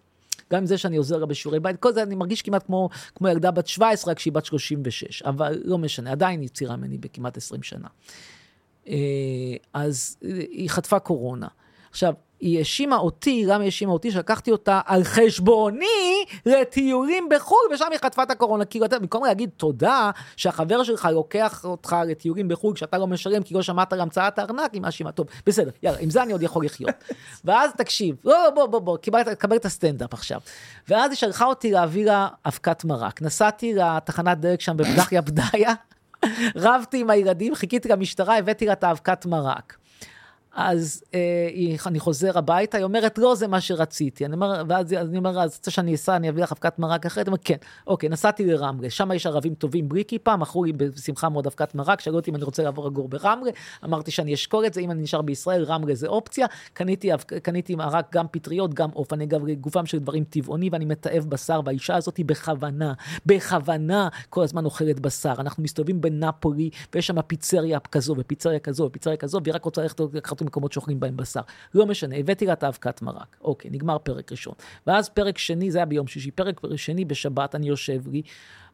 גם 0.52 0.58
עם 0.58 0.66
זה 0.66 0.78
שאני 0.78 0.96
עוזר 0.96 1.16
לה 1.16 1.26
בשיעורי 1.26 1.60
בית, 1.60 1.76
כל 1.76 1.92
זה 1.92 2.02
אני 2.02 2.14
מרגיש 2.14 2.42
כמעט 2.42 2.66
כמו, 2.66 2.88
כמו 3.14 3.28
ילדה 3.28 3.50
בת 3.50 3.66
17, 3.66 4.10
רק 4.10 4.18
שהיא 4.18 4.32
בת 4.32 4.44
36. 4.44 5.22
אבל 5.22 5.62
לא 5.64 5.78
משנה, 5.78 6.12
עדיין 6.12 6.40
היא 6.40 6.48
צעירה 6.48 6.76
ממני 6.76 6.98
בכמעט 6.98 7.36
20 7.36 7.62
שנה. 7.62 7.88
אה, 8.88 8.94
אז 9.72 10.16
אה, 10.24 10.30
היא 10.50 10.70
חטפה 10.70 10.98
קורונה. 10.98 11.46
עכשיו, 11.90 12.14
היא 12.40 12.58
האשימה 12.58 12.96
אותי, 12.96 13.44
למה 13.46 13.58
היא 13.58 13.64
האשימה 13.64 13.92
אותי? 13.92 14.10
שלקחתי 14.10 14.50
אותה 14.50 14.80
על 14.86 15.04
חשבוני 15.04 16.24
לטיולים 16.46 17.28
בחו"ל, 17.30 17.74
ושם 17.74 17.86
היא 17.90 17.98
חטפה 17.98 18.22
את 18.22 18.30
הקורונה. 18.30 18.64
כאילו, 18.64 18.84
אתה, 18.84 18.98
במקום 18.98 19.24
להגיד 19.24 19.50
תודה 19.56 20.10
שהחבר 20.36 20.82
שלך 20.82 21.08
לוקח 21.12 21.64
אותך 21.64 21.96
לטיולים 22.06 22.48
בחו"ל 22.48 22.74
כשאתה 22.74 22.98
לא 22.98 23.06
משלם, 23.06 23.42
כי 23.42 23.54
לא 23.54 23.62
שמעת 23.62 23.92
על 23.92 24.00
המצאת 24.00 24.38
הארנק, 24.38 24.72
היא 24.72 24.82
מאשימה. 24.82 25.12
טוב, 25.12 25.26
בסדר, 25.46 25.70
יאללה, 25.82 25.98
עם 25.98 26.10
זה 26.10 26.22
אני 26.22 26.32
עוד 26.32 26.42
יכול 26.42 26.64
לחיות. 26.64 26.94
ואז 27.44 27.70
תקשיב, 27.76 28.16
לא, 28.24 28.50
בוא, 28.54 28.66
בוא, 28.66 28.78
בוא, 28.78 28.96
קיבלת, 28.96 29.28
קבל 29.28 29.56
את 29.56 29.64
הסטנדאפ 29.64 30.14
עכשיו. 30.14 30.40
ואז 30.88 31.10
היא 31.10 31.16
שלחה 31.16 31.44
אותי 31.44 31.70
להביא 31.70 32.04
לה 32.04 32.28
אבקת 32.46 32.84
מרק. 32.84 33.22
נסעתי 33.22 33.74
לתחנת 33.74 34.38
דלק 34.38 34.60
שם 34.60 34.76
בבדחיה 34.76 35.20
בדיה, 35.20 35.74
רבתי 36.56 37.00
עם 37.00 37.10
הילדים, 37.10 37.54
חיכיתי 37.54 37.88
למשטרה, 37.88 38.38
הבאתי 38.38 38.66
לה 38.66 38.72
את 38.72 38.84
האבקת 38.84 39.26
מרק. 39.26 39.77
אז 40.60 41.02
אה, 41.14 41.48
היא- 41.52 41.78
אני 41.86 42.00
חוזר 42.00 42.38
הביתה, 42.38 42.76
היא 42.76 42.84
אומרת, 42.84 43.18
לא, 43.18 43.34
זה 43.34 43.46
מה 43.48 43.60
שרציתי. 43.60 44.24
אני 44.26 44.34
אומר, 44.34 44.62
ואז 44.68 44.92
אני 44.92 45.18
אומר, 45.18 45.40
אז 45.40 45.56
רוצה 45.56 45.70
שאני 45.70 45.94
אסע, 45.94 46.16
אני 46.16 46.28
אביא 46.28 46.42
לך 46.42 46.52
אבקת 46.52 46.78
מרק 46.78 47.06
אחרת? 47.06 47.26
היא 47.26 47.30
אומרת, 47.30 47.40
כן. 47.44 47.56
אוקיי, 47.86 48.08
נסעתי 48.08 48.46
לרמלה, 48.46 48.90
שם 48.90 49.10
יש 49.14 49.26
ערבים 49.26 49.54
טובים 49.54 49.88
בלי 49.88 50.04
כיפה, 50.04 50.36
מכרו 50.36 50.64
לי 50.64 50.72
בשמחה 50.72 51.28
מאוד 51.28 51.46
אבקת 51.46 51.74
מרק, 51.74 52.00
שאלו 52.00 52.16
אותי 52.16 52.30
אם 52.30 52.36
אני 52.36 52.44
רוצה 52.44 52.62
לעבור 52.62 52.86
לגור 52.86 53.08
ברמלה, 53.08 53.50
אמרתי 53.84 54.10
שאני 54.10 54.34
אשקול 54.34 54.66
את 54.66 54.74
זה, 54.74 54.80
אם 54.80 54.90
אני 54.90 55.02
נשאר 55.02 55.22
בישראל, 55.22 55.64
רמלה 55.64 55.94
זה 55.94 56.06
אופציה. 56.06 56.46
קניתי, 56.72 57.10
קניתי 57.42 57.74
מרק 57.74 58.12
גם 58.12 58.26
פטריות, 58.30 58.74
גם 58.74 58.90
עוף, 58.90 59.12
אני 59.12 59.24
אגב, 59.24 59.40
גופם 59.60 59.86
של 59.86 59.98
דברים 59.98 60.24
טבעוני, 60.24 60.68
ואני 60.72 60.84
מתעב 60.84 61.24
בשר, 61.28 61.60
והאישה 61.64 61.96
הזאת 61.96 62.16
היא 62.16 62.26
בכוונה, 62.26 62.92
בכוונה 63.26 64.08
כל 64.30 64.42
הזמן 64.42 64.64
אוכלת 64.64 65.00
בשר. 65.00 65.34
אנחנו 65.38 65.62
מסתובבים 65.62 66.00
בנפולי, 66.00 66.70
ויש 66.94 67.06
שם 67.06 67.22
פיצריה 67.22 67.78
כזו, 67.80 68.14
ופיצריה 68.18 68.58
כזו, 68.58 68.84
ופיצריה 68.84 69.16
כזו, 69.16 69.40
והיא 69.44 69.54
רק 69.54 69.64
רוצה 69.64 69.82
ללכת 69.82 70.00
מקומות 70.48 70.72
שאוכלים 70.72 71.00
בהם 71.00 71.16
בשר. 71.16 71.40
לא 71.74 71.86
משנה, 71.86 72.16
הבאתי 72.16 72.46
לה 72.46 72.52
את 72.52 72.62
האבקת 72.62 73.02
מרק. 73.02 73.36
אוקיי, 73.40 73.70
נגמר 73.70 73.98
פרק 73.98 74.32
ראשון. 74.32 74.54
ואז 74.86 75.08
פרק 75.08 75.38
שני, 75.38 75.70
זה 75.70 75.78
היה 75.78 75.84
ביום 75.86 76.06
שישי, 76.06 76.30
פרק 76.30 76.60
שני 76.76 77.04
בשבת, 77.04 77.54
אני 77.54 77.68
יושב 77.68 78.08
לי, 78.08 78.22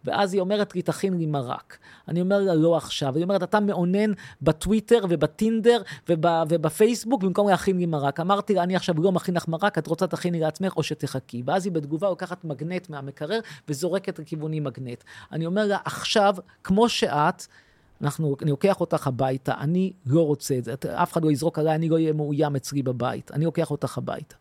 ואז 0.04 0.34
היא 0.34 0.40
אומרת 0.40 0.74
לי, 0.74 0.82
תכין 0.82 1.18
לי 1.18 1.26
מרק. 1.26 1.78
אני 2.08 2.20
אומר 2.20 2.40
לה, 2.40 2.54
לא 2.54 2.76
עכשיו. 2.76 3.16
היא 3.16 3.24
אומרת, 3.24 3.42
אתה 3.42 3.60
מאונן 3.60 4.12
בטוויטר 4.42 5.04
ובטינדר 5.08 5.82
וב, 6.08 6.24
ובפייסבוק 6.48 7.22
במקום 7.22 7.48
להכין 7.48 7.78
לי 7.78 7.86
מרק. 7.86 8.20
אמרתי 8.20 8.54
לה, 8.54 8.62
אני 8.62 8.76
עכשיו 8.76 8.94
לא 8.98 9.12
מכין 9.12 9.34
לך 9.34 9.48
מרק, 9.48 9.78
את 9.78 9.86
רוצה 9.86 10.06
תכיני 10.06 10.40
לעצמך 10.40 10.76
או 10.76 10.82
שתחכי. 10.82 11.42
ואז 11.46 11.66
היא 11.66 11.72
בתגובה 11.72 12.08
לוקחת 12.08 12.44
מגנט 12.44 12.90
מהמקרר 12.90 13.40
וזורקת 13.68 14.18
לכיווני 14.18 14.60
מגנט. 14.60 15.04
אני 15.32 15.46
אומר 15.46 15.66
לה, 15.66 15.78
עכשיו, 15.84 16.34
כמו 16.64 16.88
שאת, 16.88 17.46
אנחנו, 18.02 18.36
אני 18.42 18.50
לוקח 18.50 18.80
אותך 18.80 19.06
הביתה, 19.06 19.54
אני 19.58 19.92
לא 20.06 20.26
רוצה 20.26 20.58
את 20.58 20.64
זה, 20.64 20.74
אף 20.84 21.12
אחד 21.12 21.24
לא 21.24 21.30
יזרוק 21.30 21.58
עליי, 21.58 21.74
אני 21.74 21.88
לא 21.88 21.94
אהיה 21.94 22.12
מאוים 22.12 22.56
אצלי 22.56 22.82
בבית, 22.82 23.30
אני 23.32 23.44
לוקח 23.44 23.70
אותך 23.70 23.98
הביתה. 23.98 24.36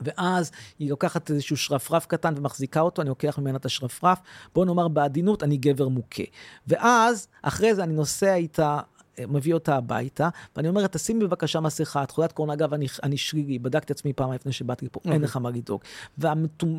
ואז 0.00 0.50
היא 0.78 0.90
לוקחת 0.90 1.30
איזשהו 1.30 1.56
שרפרף 1.56 2.06
קטן 2.06 2.34
ומחזיקה 2.36 2.80
אותו, 2.80 3.02
אני 3.02 3.08
לוקח 3.08 3.38
ממנה 3.38 3.56
את 3.56 3.64
השרפרף, 3.64 4.18
בוא 4.54 4.64
נאמר 4.64 4.88
בעדינות, 4.88 5.42
אני 5.42 5.56
גבר 5.56 5.88
מוכה. 5.88 6.22
ואז, 6.66 7.28
אחרי 7.42 7.74
זה 7.74 7.84
אני 7.84 7.94
נוסע 7.94 8.34
איתה, 8.34 8.80
מביא 9.28 9.54
אותה 9.54 9.76
הביתה, 9.76 10.28
ואני 10.56 10.68
אומר 10.68 10.86
תשימי 10.86 11.26
בבקשה 11.26 11.60
מסכה, 11.60 12.02
את 12.02 12.10
חולת 12.10 12.32
קורונה, 12.32 12.52
אגב, 12.52 12.74
אני, 12.74 12.86
אני 13.02 13.16
שרירי, 13.16 13.58
בדקתי 13.58 13.92
עצמי 13.92 14.12
פעם 14.12 14.32
לפני 14.32 14.52
שבאתי 14.52 14.86
לפה, 14.86 15.00
אין 15.04 15.22
לך 15.22 15.36
מה 15.36 15.50
לדאוג. 15.50 15.80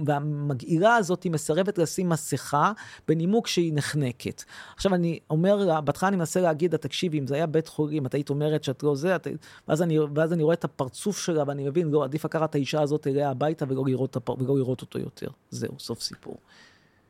והמגעילה 0.05 0.95
הזאת 0.95 1.23
היא 1.23 1.31
מסרבת 1.31 1.77
לשים 1.77 2.09
מסכה 2.09 2.71
בנימוק 3.07 3.47
שהיא 3.47 3.73
נחנקת. 3.75 4.43
עכשיו 4.75 4.95
אני 4.95 5.19
אומר 5.29 5.55
לה, 5.55 5.81
בהתחלה 5.81 6.09
אני 6.09 6.17
מנסה 6.17 6.41
להגיד 6.41 6.71
לה, 6.71 6.77
תקשיבי, 6.77 7.19
אם 7.19 7.27
זה 7.27 7.35
היה 7.35 7.45
בית 7.45 7.67
חולים, 7.67 8.05
את 8.05 8.13
היית 8.13 8.29
אומרת 8.29 8.63
שאת 8.63 8.83
לא 8.83 8.95
זה, 8.95 9.15
את... 9.15 9.27
ואז, 9.67 9.81
אני, 9.81 9.99
ואז 9.99 10.33
אני 10.33 10.43
רואה 10.43 10.53
את 10.53 10.63
הפרצוף 10.63 11.17
שלה, 11.17 11.43
ואני 11.47 11.63
מבין, 11.63 11.89
לא, 11.89 12.03
עדיף 12.03 12.25
לקחת 12.25 12.49
את 12.49 12.55
האישה 12.55 12.81
הזאת 12.81 13.07
אליה 13.07 13.29
הביתה 13.29 13.65
ולא 13.69 13.83
לראות, 13.85 14.15
הפר... 14.15 14.33
ולא 14.39 14.57
לראות 14.57 14.81
אותו 14.81 14.99
יותר. 14.99 15.27
זהו, 15.49 15.73
סוף 15.79 16.01
סיפור. 16.01 16.37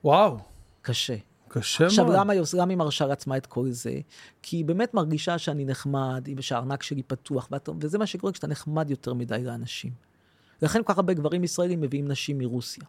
וואו, 0.03 0.37
קשה. 0.81 1.15
קשה 1.49 1.85
עכשיו, 1.85 2.05
מאוד. 2.05 2.15
למה 2.17 2.33
היא 2.33 2.41
עושה- 2.41 2.57
למה 2.57 2.69
היא 2.69 2.77
מרשה 2.77 3.05
לעצמה 3.05 3.37
את 3.37 3.45
כל 3.45 3.71
זה? 3.71 3.93
כי 4.41 4.57
היא 4.57 4.65
באמת 4.65 4.93
מרגישה 4.93 5.37
שאני 5.37 5.65
נחמד, 5.65 6.27
ושהארנק 6.37 6.83
שלי 6.83 7.03
פתוח, 7.03 7.47
ואת, 7.51 7.69
וזה 7.79 7.97
מה 7.97 8.05
שקורה 8.07 8.33
כשאתה 8.33 8.47
נחמד 8.47 8.89
יותר 8.89 9.13
מדי 9.13 9.43
לאנשים. 9.43 9.91
לכן 10.61 10.83
כל 10.83 10.93
כך 10.93 10.97
הרבה 10.97 11.13
גברים 11.13 11.43
ישראלים 11.43 11.81
מביאים 11.81 12.07
נשים 12.07 12.37
מרוסיה. 12.37 12.83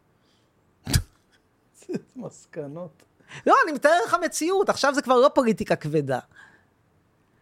מסקנות. 2.16 3.02
לא, 3.46 3.54
אני 3.64 3.72
מתאר 3.72 3.90
לך 4.06 4.16
מציאות, 4.24 4.68
עכשיו 4.68 4.94
זה 4.94 5.02
כבר 5.02 5.20
לא 5.20 5.30
פוליטיקה 5.34 5.76
כבדה. 5.76 6.18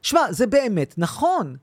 שמע, 0.02 0.32
זה 0.32 0.46
באמת, 0.46 0.94
נכון. 0.98 1.56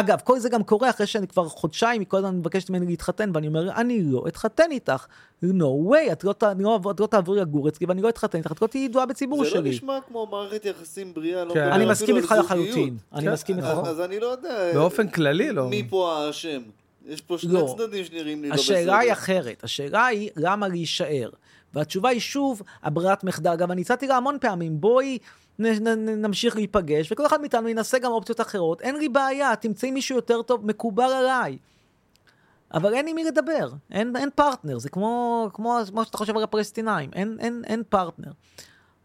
אגב, 0.00 0.18
כל 0.24 0.38
זה 0.38 0.48
גם 0.48 0.62
קורה 0.62 0.90
אחרי 0.90 1.06
שאני 1.06 1.26
כבר 1.28 1.48
חודשיים, 1.48 2.00
היא 2.00 2.08
כל 2.08 2.16
הזמן 2.16 2.36
מבקשת 2.38 2.70
ממני 2.70 2.86
להתחתן, 2.86 3.30
ואני 3.34 3.46
אומר, 3.48 3.72
אני 3.72 4.02
לא 4.02 4.24
אתחתן 4.28 4.70
איתך. 4.70 5.06
no 5.44 5.46
way, 5.90 6.12
את 6.12 6.24
לא, 6.24 6.32
ת- 6.32 6.42
אני 6.42 6.62
לא, 6.62 6.80
את 6.90 7.00
לא 7.00 7.06
תעברי 7.06 7.40
לגור 7.40 7.68
אצלי, 7.68 7.86
ואני 7.86 8.02
לא 8.02 8.08
אתחתן 8.08 8.38
איתך, 8.38 8.52
את 8.52 8.62
לא 8.62 8.66
תהיי 8.66 8.84
ידועה 8.84 9.06
בציבור 9.06 9.38
זה 9.44 9.50
לא 9.50 9.56
שלי. 9.56 9.70
נשמע 9.70 9.98
כמו 10.08 10.26
מערכת 10.26 10.64
יחסים 10.64 11.14
בריאה, 11.14 11.44
לא 11.44 11.54
כן. 11.54 11.60
מדבר 11.60 11.74
אני 11.74 11.82
אפילו 11.82 11.90
מסכים 11.92 12.16
איתך. 12.16 12.34
לחלוטין. 12.38 12.96
אני 13.12 13.22
כן, 13.26 13.32
מסכים 13.32 13.56
איתך. 13.56 13.66
אז 13.68 13.88
אז 13.88 14.00
אני 14.00 14.20
לא 14.20 14.26
יודע 14.26 14.70
באופן 14.74 15.08
כללי 15.08 15.52
לא. 15.52 15.68
מי 15.68 15.86
פה 15.90 16.18
האשם. 16.18 16.62
יש 17.06 17.20
פה 17.20 17.38
שני 17.38 17.52
לא. 17.52 17.74
צדדים 17.78 18.04
שנראים 18.04 18.42
לי 18.42 18.48
לא 18.48 18.54
בסדר. 18.54 18.74
השאלה 18.76 18.98
היא 18.98 19.12
אחרת, 19.12 19.64
השאלה 19.64 20.06
היא 20.06 20.30
למה 20.36 20.68
להישאר. 20.68 21.30
והתשובה 21.74 22.08
היא 22.08 22.20
שוב, 22.20 22.62
הברירת 22.82 23.24
מחדל. 23.24 23.50
אגב, 23.50 23.70
אני 23.70 23.80
הצעתי 23.82 24.06
לה 24.06 24.16
המון 24.16 24.36
פעמים, 24.40 24.80
בואי 24.80 25.18
נ, 25.58 25.66
נ, 25.66 25.88
נ, 25.88 26.22
נמשיך 26.22 26.56
להיפגש, 26.56 27.12
וכל 27.12 27.26
אחד 27.26 27.40
מאיתנו 27.40 27.68
ינסה 27.68 27.98
גם 27.98 28.12
אופציות 28.12 28.40
אחרות. 28.40 28.80
אין 28.80 28.96
לי 28.96 29.08
בעיה, 29.08 29.56
תמצאי 29.56 29.90
מישהו 29.90 30.16
יותר 30.16 30.42
טוב, 30.42 30.66
מקובל 30.66 31.12
עליי. 31.12 31.58
אבל 32.74 32.94
אין 32.94 33.08
עם 33.08 33.16
מי 33.16 33.24
לדבר, 33.24 33.72
אין, 33.90 34.16
אין 34.16 34.28
פרטנר, 34.34 34.78
זה 34.78 34.88
כמו, 34.88 35.48
כמו, 35.52 35.78
כמו 35.86 36.04
שאתה 36.04 36.18
חושב 36.18 36.36
על 36.36 36.42
הפלסטינאים, 36.42 37.10
אין, 37.12 37.36
אין, 37.40 37.62
אין 37.66 37.82
פרטנר. 37.88 38.32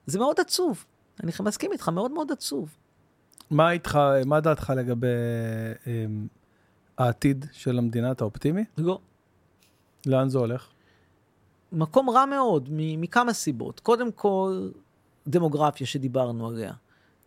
זה 0.06 0.20
מאוד 0.20 0.40
עצוב, 0.40 0.86
אני 1.24 1.32
מסכים 1.40 1.72
איתך, 1.72 1.90
מאוד 1.90 2.12
מאוד 2.12 2.32
עצוב. 2.32 2.76
מה 3.52 3.72
איתך, 3.72 4.00
מה 4.26 4.40
דעתך 4.40 4.74
לגבי 4.76 5.08
אמ, 5.88 6.28
העתיד 6.98 7.46
של 7.52 7.78
המדינה, 7.78 8.12
אתה 8.12 8.24
אופטימי? 8.24 8.64
לא. 8.78 9.00
לאן 10.06 10.30
זה 10.30 10.38
הולך? 10.38 10.68
מקום 11.72 12.10
רע 12.10 12.26
מאוד, 12.26 12.70
מכמה 12.72 13.34
סיבות. 13.34 13.80
קודם 13.80 14.12
כל, 14.12 14.70
דמוגרפיה 15.30 15.88
שדיברנו 15.88 16.48
עליה. 16.48 16.74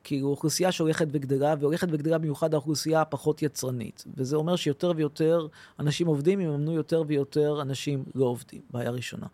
כאילו, 0.04 0.28
אוכלוסייה 0.28 0.72
שהולכת 0.72 1.06
וגדלה, 1.10 1.54
והולכת 1.60 1.88
וגדלה 1.90 2.18
במיוחד 2.18 2.54
האוכלוסייה 2.54 3.00
הפחות 3.00 3.42
יצרנית. 3.42 4.04
וזה 4.16 4.36
אומר 4.36 4.56
שיותר 4.56 4.92
ויותר 4.96 5.46
אנשים 5.80 6.06
עובדים 6.06 6.40
יממנו 6.40 6.72
יותר 6.72 7.02
ויותר 7.06 7.62
אנשים 7.62 8.04
לא 8.14 8.24
עובדים. 8.24 8.60
בעיה 8.70 8.90
ראשונה. 8.90 9.26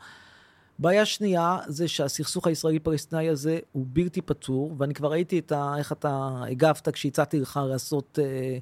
בעיה 0.78 1.04
שנייה 1.04 1.58
זה 1.66 1.88
שהסכסוך 1.88 2.46
הישראלי-פלסטיני 2.46 3.28
הזה 3.28 3.58
הוא 3.72 3.86
בלתי 3.88 4.22
פתור, 4.22 4.74
ואני 4.78 4.94
כבר 4.94 5.10
ראיתי 5.10 5.38
את 5.38 5.52
ה, 5.52 5.74
איך 5.78 5.92
אתה 5.92 6.42
הגבת 6.50 6.88
כשהצעתי 6.88 7.40
לך 7.40 7.60
לעשות, 7.68 8.18
אה, 8.22 8.58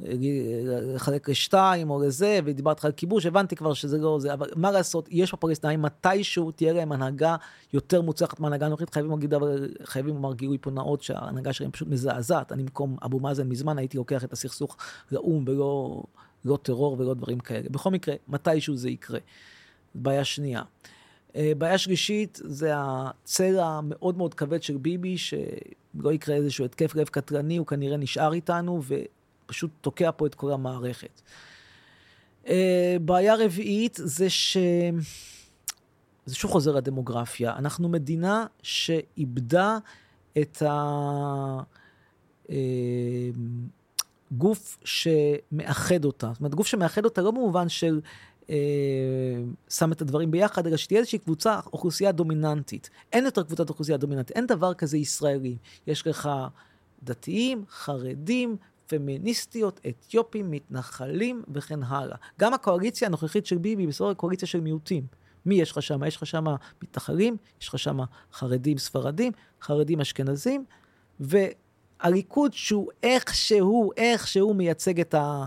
לחלק 0.00 1.28
לשתיים 1.28 1.90
או 1.90 2.02
לזה, 2.02 2.40
ודיברתי 2.44 2.78
לך 2.78 2.84
על 2.84 2.92
כיבוש, 2.92 3.26
הבנתי 3.26 3.56
כבר 3.56 3.74
שזה 3.74 3.98
לא 3.98 4.18
זה, 4.20 4.32
אבל 4.32 4.50
מה 4.56 4.70
לעשות, 4.70 5.08
יש 5.10 5.32
בפלסטינאים 5.32 5.82
מתישהו 5.82 6.50
תהיה 6.50 6.72
להם 6.72 6.92
הנהגה 6.92 7.36
יותר 7.72 8.02
מוצלחת 8.02 8.40
מהנהגה 8.40 8.66
הנוכחית, 8.66 8.94
חייבים 8.94 9.10
להגיד, 9.12 9.34
אבל 9.34 9.68
חייבים 9.84 10.14
לומר 10.14 10.34
גילוי 10.34 10.58
פה 10.60 10.70
נאות 10.70 11.02
שההנהגה 11.02 11.52
שלהם 11.52 11.70
פשוט 11.70 11.88
מזעזעת. 11.88 12.52
אני 12.52 12.62
במקום 12.62 12.96
אבו 13.04 13.20
מאזן 13.20 13.48
מזמן 13.48 13.78
הייתי 13.78 13.96
לוקח 13.96 14.24
את 14.24 14.32
הסכסוך 14.32 14.76
לאו"ם 15.12 15.44
ולא 15.46 16.02
לא 16.44 16.58
טרור 16.62 16.96
ולא 16.98 17.14
דברים 17.14 17.40
כאלה. 17.40 17.68
בכל 17.70 17.90
מקרה, 17.90 18.14
מתישהו 18.28 18.76
זה 18.76 18.90
יקרה. 18.90 19.18
בעיה 19.94 20.24
שנייה. 20.24 20.62
אה, 21.36 21.52
בעיה 21.58 21.78
שלישית 21.78 22.40
זה 22.44 22.70
הצל 22.74 23.58
המאוד 23.58 24.18
מאוד 24.18 24.34
כבד 24.34 24.62
של 24.62 24.76
ביבי, 24.76 25.18
שלא 25.18 26.12
יקרה 26.12 26.36
איזשהו 26.36 26.64
התקף 26.64 26.94
לב 26.94 27.08
קטלני, 27.08 27.56
הוא 27.56 27.66
כנראה 27.66 27.96
נשאר 27.96 28.32
איתנו 28.32 28.82
ופשוט 29.44 29.70
תוקע 29.80 30.10
פה 30.16 30.26
את 30.26 30.34
כל 30.34 30.52
המערכת. 30.52 31.22
אה, 32.46 32.96
בעיה 33.00 33.34
רביעית 33.34 33.98
זה 34.02 34.30
ש... 34.30 34.56
זה 36.26 36.34
שוב 36.34 36.50
חוזר 36.50 36.72
לדמוגרפיה. 36.72 37.56
אנחנו 37.56 37.88
מדינה 37.88 38.46
שאיבדה 38.62 39.78
את 40.38 40.62
הגוף 44.30 44.78
שמאחד 44.84 46.04
אותה. 46.04 46.28
זאת 46.32 46.40
אומרת, 46.40 46.54
גוף 46.54 46.66
שמאחד 46.66 47.04
אותה 47.04 47.22
לא 47.22 47.30
במובן 47.30 47.68
של 47.68 48.00
אה, 48.50 48.56
שם 49.68 49.92
את 49.92 50.02
הדברים 50.02 50.30
ביחד, 50.30 50.66
אלא 50.66 50.76
שתהיה 50.76 51.00
איזושהי 51.00 51.18
קבוצה, 51.18 51.60
אוכלוסייה 51.72 52.12
דומיננטית. 52.12 52.90
אין 53.12 53.24
יותר 53.24 53.42
קבוצת 53.42 53.68
אוכלוסייה 53.68 53.98
דומיננטית, 53.98 54.36
אין 54.36 54.46
דבר 54.46 54.74
כזה 54.74 54.98
ישראלים. 54.98 55.56
יש 55.86 56.06
לך 56.06 56.30
דתיים, 57.02 57.64
חרדים, 57.70 58.56
פמיניסטיות, 58.98 59.80
אתיופים, 59.88 60.50
מתנחלים 60.50 61.42
וכן 61.54 61.82
הלאה. 61.82 62.16
גם 62.40 62.54
הקואליציה 62.54 63.08
הנוכחית 63.08 63.46
של 63.46 63.58
ביבי 63.58 63.82
היא 63.82 63.88
בסופו 63.88 64.14
קואליציה 64.14 64.48
של 64.48 64.60
מיעוטים. 64.60 65.06
מי 65.46 65.54
יש 65.54 65.70
לך 65.70 65.82
שם? 65.82 66.04
יש 66.04 66.16
לך 66.16 66.26
שם 66.26 66.44
מתנחלים, 66.82 67.36
יש 67.60 67.68
לך 67.68 67.78
שם 67.78 67.98
חרדים 68.32 68.78
ספרדים, 68.78 69.32
חרדים 69.62 70.00
אשכנזים, 70.00 70.64
והליכוד 71.20 72.52
שהוא 72.52 72.90
איכשהו, 73.02 73.90
איכשהו 73.96 74.54
מייצג 74.54 75.00
את, 75.00 75.14
ה, 75.14 75.44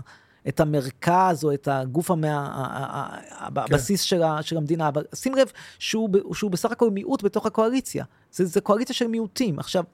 את 0.48 0.60
המרכז 0.60 1.44
או 1.44 1.54
את 1.54 1.68
הגוף, 1.68 2.10
המה, 2.10 2.46
ה- 2.46 3.18
הבסיס 3.56 4.02
של, 4.02 4.22
ה, 4.22 4.42
של 4.42 4.56
המדינה. 4.56 4.88
אבל 4.88 5.04
שים 5.14 5.34
לב 5.34 5.52
שהוא, 5.78 6.08
שהוא 6.34 6.50
בסך 6.50 6.70
הכל 6.70 6.90
מיעוט 6.90 7.22
בתוך 7.22 7.46
הקואליציה. 7.46 8.04
זה, 8.32 8.44
זה 8.44 8.60
קואליציה 8.60 8.94
של 8.94 9.06
מיעוטים. 9.08 9.58
עכשיו, 9.58 9.84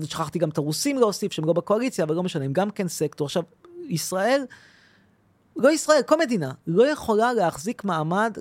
ושכחתי 0.00 0.38
גם 0.38 0.48
את 0.48 0.58
הרוסים 0.58 0.98
להוסיף, 0.98 1.32
שהם 1.32 1.44
לא 1.44 1.52
בקואליציה, 1.52 2.04
אבל 2.04 2.14
לא 2.14 2.22
משנה, 2.22 2.44
הם 2.44 2.52
גם 2.52 2.70
כן 2.70 2.88
סקטור. 2.88 3.24
עכשיו, 3.24 3.42
ישראל... 3.88 4.44
לא 5.56 5.72
ישראל, 5.72 6.02
כל 6.02 6.18
מדינה, 6.18 6.52
לא 6.66 6.86
יכולה 6.86 7.32
להחזיק 7.32 7.84
מעמד 7.84 8.38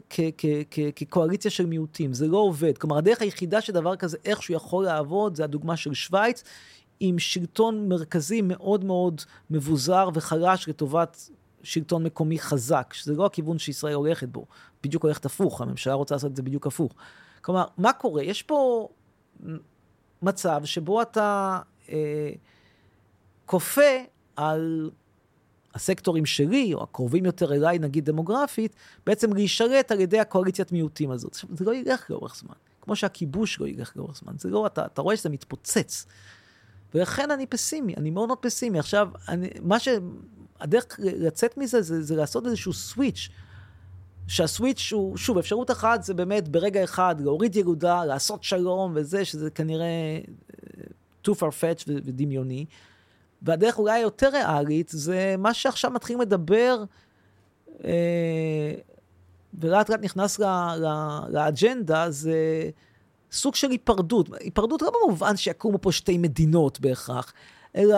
כקואליציה 0.96 1.52
של 1.52 1.66
מיעוטים, 1.66 2.14
זה 2.14 2.28
לא 2.28 2.38
עובד. 2.38 2.78
כלומר, 2.78 2.98
הדרך 2.98 3.22
היחידה 3.22 3.62
שדבר 3.62 3.96
כזה 3.96 4.18
איכשהו 4.26 4.54
יכול 4.54 4.86
לעבוד, 4.86 5.36
זה 5.36 5.44
הדוגמה 5.44 5.78
של 5.78 5.94
שווייץ, 5.94 6.44
עם 7.00 7.20
שלטון 7.20 7.90
מרכזי 7.90 8.42
מאוד 8.42 8.86
מאוד 8.86 9.22
מבוזר 9.50 10.10
וחלש 10.14 10.70
לטובת 10.70 11.30
שלטון 11.64 12.04
מקומי 12.04 12.40
חזק, 12.40 12.94
שזה 12.94 13.14
לא 13.14 13.26
הכיוון 13.26 13.60
שישראל 13.60 13.94
הולכת 13.94 14.30
בו, 14.30 14.46
בדיוק 14.84 15.04
הולכת 15.04 15.26
הפוך, 15.26 15.62
הממשלה 15.62 15.94
רוצה 15.94 16.16
לעשות 16.16 16.32
את 16.32 16.36
זה 16.36 16.44
בדיוק 16.44 16.68
הפוך. 16.68 16.94
כלומר, 17.42 17.66
מה 17.78 17.94
קורה? 17.94 18.24
יש 18.24 18.44
פה 18.44 18.90
מצב 20.22 20.62
שבו 20.66 21.02
אתה 21.02 21.60
אה, 21.90 22.30
כופה 23.46 23.82
על 24.36 24.90
הסקטורים 25.74 26.26
שלי, 26.26 26.74
או 26.74 26.84
הקרובים 26.84 27.26
יותר 27.26 27.54
אליי, 27.54 27.80
נגיד 27.80 28.06
דמוגרפית, 28.06 28.76
בעצם 29.06 29.34
להישרת 29.34 29.92
על 29.92 30.00
ידי 30.00 30.20
הקואליציית 30.20 30.72
מיעוטים 30.72 31.12
הזאת. 31.12 31.32
עכשיו, 31.32 31.50
זה 31.54 31.66
לא 31.66 31.76
ילך 31.76 32.10
לאורך 32.10 32.36
זמן. 32.36 32.56
כמו 32.82 32.96
שהכיבוש 32.96 33.60
לא 33.60 33.68
ילך 33.68 33.98
לאורך 33.98 34.18
זמן. 34.18 34.34
זה 34.38 34.50
לא, 34.50 34.68
אתה, 34.68 34.86
אתה 34.86 35.02
רואה 35.02 35.18
שזה 35.18 35.30
מתפוצץ. 35.30 36.06
ולכן 36.94 37.32
אני 37.32 37.46
פסימי, 37.46 37.94
אני 37.98 38.10
מאוד 38.10 38.28
מאוד 38.28 38.38
פסימי. 38.42 38.80
עכשיו, 38.80 39.10
אני, 39.28 39.50
מה 39.62 39.80
ש... 39.80 39.88
הדרך 40.60 41.00
לצאת 41.00 41.58
מזה 41.58 41.82
זה, 41.82 42.04
זה 42.04 42.16
לעשות 42.16 42.46
איזשהו 42.46 42.74
סוויץ'. 42.74 43.30
שהסוויץ' 44.28 44.90
הוא, 44.94 45.18
שוב, 45.18 45.38
אפשרות 45.38 45.72
אחת 45.72 46.04
זה 46.04 46.14
באמת 46.14 46.48
ברגע 46.50 46.84
אחד 46.84 47.16
להוריד 47.22 47.56
ילודה, 47.56 48.06
לעשות 48.06 48.44
שלום 48.44 48.92
וזה, 48.96 49.26
שזה 49.26 49.50
כנראה 49.50 49.86
אה, 49.86 50.84
too 51.28 51.32
far 51.32 51.52
fetch 51.62 51.84
ודמיוני. 51.88 52.66
והדרך 53.42 53.80
אולי 53.80 53.92
היותר 54.00 54.30
ריאלית 54.30 54.90
זה 54.90 55.36
מה 55.38 55.54
שעכשיו 55.54 55.92
מתחילים 55.92 56.22
לדבר, 56.22 56.84
אה, 57.84 58.74
ולאט 59.60 59.90
לאט 59.90 60.00
נכנס 60.02 60.40
ל- 60.40 60.46
ל- 60.78 61.22
לאג'נדה, 61.30 62.12
זה 62.12 62.70
סוג 63.32 63.56
של 63.56 63.72
היפרדות. 63.72 64.30
היפרדות 64.40 64.82
לא 64.82 64.92
במובן 65.04 65.38
שיקומו 65.38 65.82
פה 65.82 65.92
שתי 65.92 66.18
מדינות 66.18 66.80
בהכרח, 66.80 67.34
אלא 67.76 67.98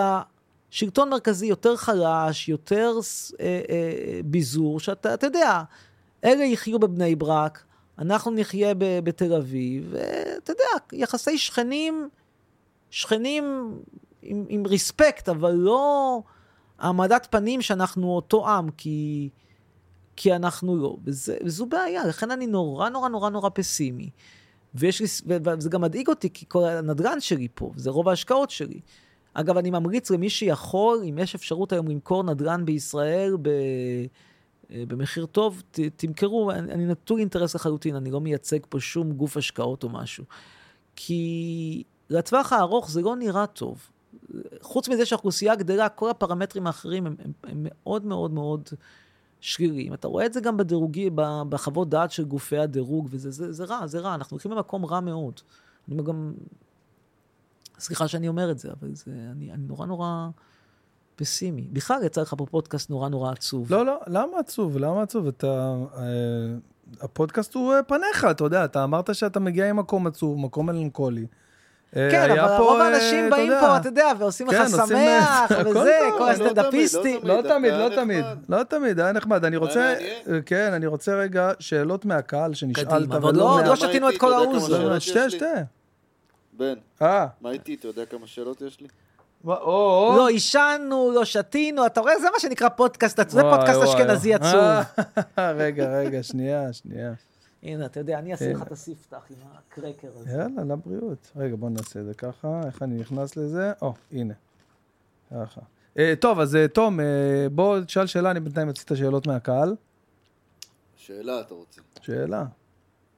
שלטון 0.69 1.10
מרכזי 1.10 1.45
יותר 1.45 1.76
חלש, 1.76 2.49
יותר 2.49 2.93
אה, 3.39 3.61
אה, 3.69 4.19
ביזור, 4.26 4.80
שאתה 4.80 5.14
אתה 5.14 5.27
יודע, 5.27 5.61
אלה 6.23 6.43
יחיו 6.43 6.79
בבני 6.79 7.15
ברק, 7.15 7.63
אנחנו 7.99 8.31
נחיה 8.31 8.73
בתל 8.77 9.33
אביב, 9.33 9.87
ואתה 9.91 10.51
יודע, 10.51 11.03
יחסי 11.03 11.37
שכנים, 11.37 12.09
שכנים 12.89 13.73
עם, 14.21 14.45
עם 14.49 14.67
ריספקט, 14.67 15.29
אבל 15.29 15.51
לא 15.51 16.21
העמדת 16.79 17.27
פנים 17.31 17.61
שאנחנו 17.61 18.15
אותו 18.15 18.49
עם, 18.49 18.69
כי, 18.69 19.29
כי 20.15 20.35
אנחנו 20.35 20.77
לא. 20.77 20.97
וזה, 21.05 21.37
וזו 21.45 21.65
בעיה, 21.65 22.07
לכן 22.07 22.31
אני 22.31 22.47
נורא 22.47 22.89
נורא 22.89 23.09
נורא 23.09 23.29
נורא 23.29 23.49
פסימי. 23.53 24.09
ויש 24.75 25.01
לי, 25.01 25.07
וזה 25.45 25.69
גם 25.69 25.81
מדאיג 25.81 26.07
אותי, 26.07 26.29
כי 26.33 26.45
כל 26.47 26.63
הנדל"ן 26.63 27.19
שלי 27.19 27.47
פה, 27.53 27.71
זה 27.75 27.89
רוב 27.89 28.09
ההשקעות 28.09 28.49
שלי. 28.49 28.79
אגב, 29.33 29.57
אני 29.57 29.69
ממליץ 29.71 30.11
למי 30.11 30.29
שיכול, 30.29 31.01
אם 31.09 31.17
יש 31.17 31.35
אפשרות 31.35 31.71
היום 31.71 31.87
למכור 31.87 32.23
נדל"ן 32.23 32.65
בישראל 32.65 33.37
ב, 33.41 33.49
במחיר 34.69 35.25
טוב, 35.25 35.63
ת, 35.71 35.79
תמכרו, 35.95 36.51
אני, 36.51 36.71
אני 36.71 36.85
נטול 36.85 37.19
אינטרס 37.19 37.55
לחלוטין, 37.55 37.95
אני 37.95 38.11
לא 38.11 38.21
מייצג 38.21 38.59
פה 38.69 38.79
שום 38.79 39.11
גוף 39.11 39.37
השקעות 39.37 39.83
או 39.83 39.89
משהו. 39.89 40.23
כי 40.95 41.83
לטווח 42.09 42.53
הארוך 42.53 42.91
זה 42.91 43.01
לא 43.01 43.15
נראה 43.15 43.47
טוב. 43.47 43.89
חוץ 44.61 44.89
מזה 44.89 45.05
שהאוכלוסייה 45.05 45.55
גדלה, 45.55 45.89
כל 45.89 46.09
הפרמטרים 46.09 46.67
האחרים 46.67 47.07
הם, 47.07 47.15
הם, 47.19 47.31
הם 47.43 47.57
מאוד 47.69 48.05
מאוד 48.05 48.31
מאוד 48.31 48.69
שליליים. 49.41 49.93
אתה 49.93 50.07
רואה 50.07 50.25
את 50.25 50.33
זה 50.33 50.41
גם 50.41 50.57
בדירוגי, 50.57 51.09
בחוות 51.49 51.89
דעת 51.89 52.11
של 52.11 52.25
גופי 52.25 52.57
הדירוג, 52.57 53.07
וזה 53.11 53.31
זה, 53.31 53.51
זה 53.51 53.65
רע, 53.65 53.87
זה 53.87 53.99
רע, 53.99 54.15
אנחנו 54.15 54.35
הולכים 54.35 54.51
למקום 54.51 54.85
רע 54.85 54.99
מאוד. 54.99 55.39
אני 55.91 56.03
גם, 56.03 56.33
סליחה 57.79 58.07
שאני 58.07 58.27
אומר 58.27 58.51
את 58.51 58.59
זה, 58.59 58.71
אבל 58.79 58.95
זה, 58.95 59.11
אני, 59.31 59.51
אני 59.51 59.67
נורא 59.67 59.85
נורא 59.85 60.27
פסימי. 61.19 61.61
בכלל 61.61 62.03
יצא 62.03 62.21
לך 62.21 62.33
פה 62.37 62.45
פודקאסט 62.45 62.89
נורא 62.89 63.09
נורא 63.09 63.31
עצוב. 63.31 63.73
לא, 63.73 63.85
לא, 63.85 63.99
למה 64.07 64.39
עצוב? 64.39 64.77
למה 64.77 65.01
עצוב? 65.01 65.27
אתה... 65.27 65.75
אה, 65.97 66.03
הפודקאסט 67.01 67.53
הוא 67.55 67.73
אה, 67.73 67.83
פניך, 67.83 68.27
אתה 68.31 68.43
יודע, 68.43 68.65
אתה 68.65 68.83
אמרת 68.83 69.15
שאתה 69.15 69.39
מגיע 69.39 69.73
ממקום 69.73 70.07
עצוב, 70.07 70.39
מקום 70.39 70.65
מלנכולי. 70.65 71.25
אה, 71.95 72.07
כן, 72.11 72.31
היה 72.31 72.45
אבל 72.45 72.63
רוב 72.63 72.81
האנשים 72.81 73.29
באים 73.29 73.51
פה, 73.59 73.77
אתה 73.77 73.87
יודע, 73.87 74.11
ועושים 74.19 74.47
לך 74.47 74.53
כן, 74.55 74.67
שמח, 74.69 75.51
וזה, 75.65 75.99
כל 76.17 76.19
לא 76.19 76.29
הסטנדאפיסטים. 76.29 77.19
תמיד, 77.19 77.23
לא 77.23 77.41
תמיד, 77.41 77.73
היה 77.73 77.89
לא 77.89 77.95
תמיד, 77.95 78.25
נחמד. 78.25 78.57
לא 78.57 78.63
תמיד, 78.63 78.99
היה 78.99 79.11
נחמד. 79.11 79.45
אני 79.45 79.57
רוצה. 79.57 79.95
כן, 80.45 80.73
אני 80.73 80.85
רוצה 80.85 81.15
רגע 81.15 81.51
שאלות 81.59 82.05
מהקהל 82.05 82.53
שנשאלת, 82.53 83.11
אבל 83.11 83.35
לא- 83.35 83.59
לא 83.65 83.75
שתינו 83.75 84.09
את 84.09 84.17
כל 84.17 84.29
לא, 84.29 84.95
יש 84.97 85.15
לי? 85.17 85.29
שתה. 85.29 85.45
בן, 86.53 86.73
אה, 87.01 87.27
מה 87.41 87.51
איתי? 87.51 87.75
אתה 87.79 87.87
יודע 87.87 88.05
כמה 88.05 88.27
שאלות 88.27 88.61
יש 88.61 88.81
לי? 88.81 88.87
או, 89.45 89.53
או. 89.53 90.14
לא 90.18 90.28
עישנו, 90.28 91.11
לא 91.16 91.26
שתינו, 91.26 91.86
אתה 91.86 92.02
רואה? 92.02 92.20
זה 92.20 92.28
מה 92.34 92.40
שנקרא 92.40 92.70
פודקאסט, 92.70 93.20
עצוב. 93.20 93.41
זה 93.41 93.41
פודקאסט. 93.41 93.82
אשכנזי 93.82 94.34
עצוב. 94.34 94.53
אה, 94.56 95.52
רגע, 95.61 95.98
רגע, 95.98 96.24
שנייה, 96.24 96.74
שנייה. 96.74 97.14
הנה, 97.64 97.86
אתה 97.86 97.99
יודע, 97.99 98.20
אני 98.20 98.32
אעשה 98.32 98.49
לך 98.49 98.56
הנה. 98.56 98.66
את 98.66 98.72
הספתח 98.72 99.26
עם 99.30 99.38
הקרקר 99.53 100.07
הזה. 100.16 100.30
יאללה, 100.32 100.64
לבריאות. 100.64 101.32
רגע, 101.36 101.56
בוא 101.56 101.70
נעשה 101.70 101.99
את 101.99 102.06
זה 102.06 102.14
ככה, 102.14 102.61
איך 102.66 102.84
אני 102.84 102.95
נכנס 102.95 103.38
לזה? 103.38 103.72
או, 103.82 103.94
הנה. 104.11 104.34
ככה. 105.32 105.61
אה, 105.98 106.14
טוב, 106.20 106.40
אז 106.40 106.56
אה, 106.56 106.68
תום, 106.68 106.99
אה, 106.99 107.06
בוא 107.52 107.80
תשאל 107.80 108.07
שאלה, 108.07 108.32
אני 108.32 108.40
בינתיים 108.40 108.68
אוציא 108.68 108.84
את 108.86 108.91
השאלות 108.91 109.28
מהקהל. 109.28 109.76
שאלה 110.95 111.41
אתה 111.41 111.53
רוצה, 111.53 111.82
שאלה. 112.02 112.45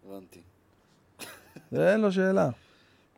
הבנתי. 0.07 0.41
אין 1.75 2.01
לו 2.01 2.11
שאלה. 2.11 2.49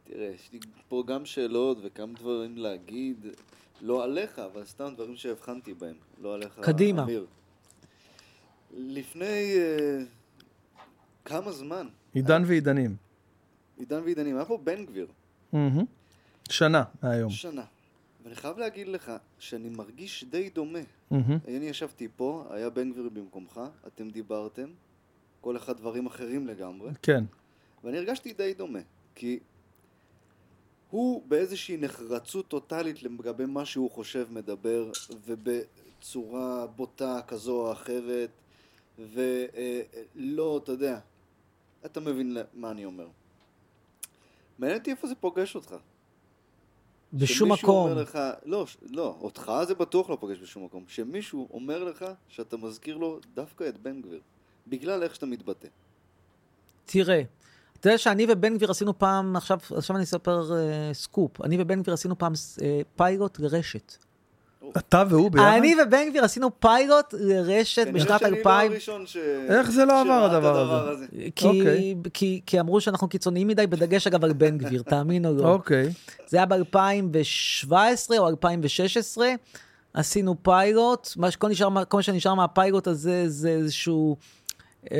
תראה, 0.03 0.31
יש 0.35 0.49
לי 0.53 0.59
פה 0.87 1.03
גם 1.07 1.25
שאלות 1.25 1.77
וכמה 1.83 2.13
דברים 2.13 2.57
להגיד, 2.57 3.25
לא 3.81 4.03
עליך, 4.03 4.39
אבל 4.39 4.65
סתם 4.65 4.93
דברים 4.95 5.15
שהבחנתי 5.15 5.73
בהם, 5.73 5.95
לא 6.21 6.33
עליך, 6.33 6.59
קדימה. 6.59 7.03
אמיר. 7.03 7.25
לפני 8.77 9.53
אה, 9.57 10.03
כמה 11.25 11.51
זמן, 11.51 11.87
עידן 12.13 12.43
ועידנים. 12.45 12.95
עידן 13.77 14.01
ועידנים, 14.03 14.35
היה 14.35 14.45
פה 14.45 14.57
בן 14.63 14.85
גביר, 14.85 15.07
מהמם. 15.53 15.85
שנה 16.49 16.83
מהיום. 17.03 17.29
שנה. 17.29 17.63
ואני 18.23 18.35
חייב 18.35 18.57
להגיד 18.57 18.87
לך 18.87 19.11
שאני 19.39 19.69
מרגיש 19.69 20.23
די 20.23 20.49
דומה. 20.49 20.79
מהמם. 21.11 21.37
אני 21.47 21.65
ישבתי 21.65 22.07
פה, 22.15 22.45
היה 22.49 22.69
בן 22.69 22.91
גביר 22.91 23.09
במקומך, 23.09 23.61
אתם 23.87 24.09
דיברתם, 24.09 24.69
כל 25.41 25.57
אחד 25.57 25.77
דברים 25.77 26.05
אחרים 26.05 26.47
לגמרי, 26.47 26.91
כן. 27.01 27.23
ואני 27.83 27.97
הרגשתי 27.97 28.33
די 28.33 28.53
דומה, 28.53 28.79
כי 29.15 29.39
הוא 30.93 31.23
באיזושהי 31.27 31.77
נחרצות 31.77 32.47
טוטאלית 32.47 33.03
לגבי 33.03 33.45
מה 33.45 33.65
שהוא 33.65 33.91
חושב 33.91 34.27
מדבר, 34.31 34.91
ובצורה 35.25 36.67
בוטה 36.67 37.19
כזו 37.27 37.67
או 37.67 37.71
אחרת, 37.71 38.29
ולא, 38.99 40.59
אתה 40.63 40.71
יודע, 40.71 40.99
אתה 41.85 41.99
מבין 41.99 42.37
מה 42.53 42.71
אני 42.71 42.85
אומר. 42.85 43.07
מעניין 44.59 44.79
אותי 44.79 44.91
איפה 44.91 45.07
זה 45.07 45.15
פוגש 45.15 45.55
אותך. 45.55 45.75
בשום 47.13 47.51
מקום. 47.51 47.89
אומר 47.89 48.01
לך, 48.01 48.19
לא, 48.45 48.65
לא, 48.81 49.17
אותך 49.21 49.51
זה 49.67 49.75
בטוח 49.75 50.09
לא 50.09 50.17
פוגש 50.19 50.39
בשום 50.39 50.65
מקום. 50.65 50.83
שמישהו 50.87 51.47
אומר 51.53 51.83
לך 51.83 52.05
שאתה 52.27 52.57
מזכיר 52.57 52.97
לו 52.97 53.19
דווקא 53.33 53.69
את 53.69 53.77
בן 53.77 54.01
גביר, 54.01 54.21
בגלל 54.67 55.03
איך 55.03 55.15
שאתה 55.15 55.25
מתבטא. 55.25 55.67
תראה, 56.85 57.21
אתה 57.83 57.89
יודע 57.89 57.97
שאני 57.97 58.25
ובן 58.29 58.55
גביר 58.57 58.71
עשינו 58.71 58.99
פעם, 58.99 59.35
עכשיו, 59.35 59.57
עכשיו 59.75 59.95
אני 59.95 60.03
אספר 60.03 60.55
אה, 60.55 60.93
סקופ, 60.93 61.41
אני 61.41 61.57
ובן 61.59 61.81
גביר 61.81 61.93
עשינו 61.93 62.17
פעם 62.17 62.33
אה, 62.61 62.81
פיילוט 62.95 63.39
לרשת. 63.39 63.95
אתה 64.77 65.03
והוא 65.09 65.31
ביחד? 65.31 65.45
אני 65.57 65.75
ובן 65.83 66.09
גביר 66.09 66.23
עשינו 66.23 66.59
פיילוט 66.59 67.13
לרשת 67.19 67.87
בשנת 67.93 68.19
שאני 68.19 68.31
לא 68.31 68.37
2000, 68.37 68.71
הראשון 68.71 69.05
ש... 69.05 69.17
איך 69.49 69.71
זה 69.71 69.85
לא 69.85 70.01
עבר 70.01 70.23
הדבר 70.23 70.89
הזה? 70.89 71.05
כי, 71.35 71.45
אוקיי. 71.47 71.95
כי, 72.13 72.41
כי 72.45 72.59
אמרו 72.59 72.81
שאנחנו 72.81 73.07
קיצוניים 73.07 73.47
מדי, 73.47 73.67
בדגש 73.67 74.07
אגב 74.07 74.23
על 74.23 74.33
בן 74.33 74.57
גביר, 74.57 74.81
תאמין 74.81 75.25
או 75.25 75.33
לא. 75.33 75.53
אוקיי. 75.53 75.89
זה 76.27 76.37
היה 76.37 76.45
ב-2017 76.45 77.73
או 78.17 78.27
2016, 78.27 79.27
עשינו 79.93 80.35
פיילוט, 80.43 81.07
מה 81.17 81.31
שכל, 81.31 81.49
נשאר, 81.49 81.69
מה- 81.69 81.85
כל 81.85 81.97
מה 81.97 82.03
שנשאר 82.03 82.33
מהפיילוט 82.33 82.87
הזה 82.87 83.23
זה 83.29 83.49
איזשהו 83.49 84.17
אמ, 84.91 84.97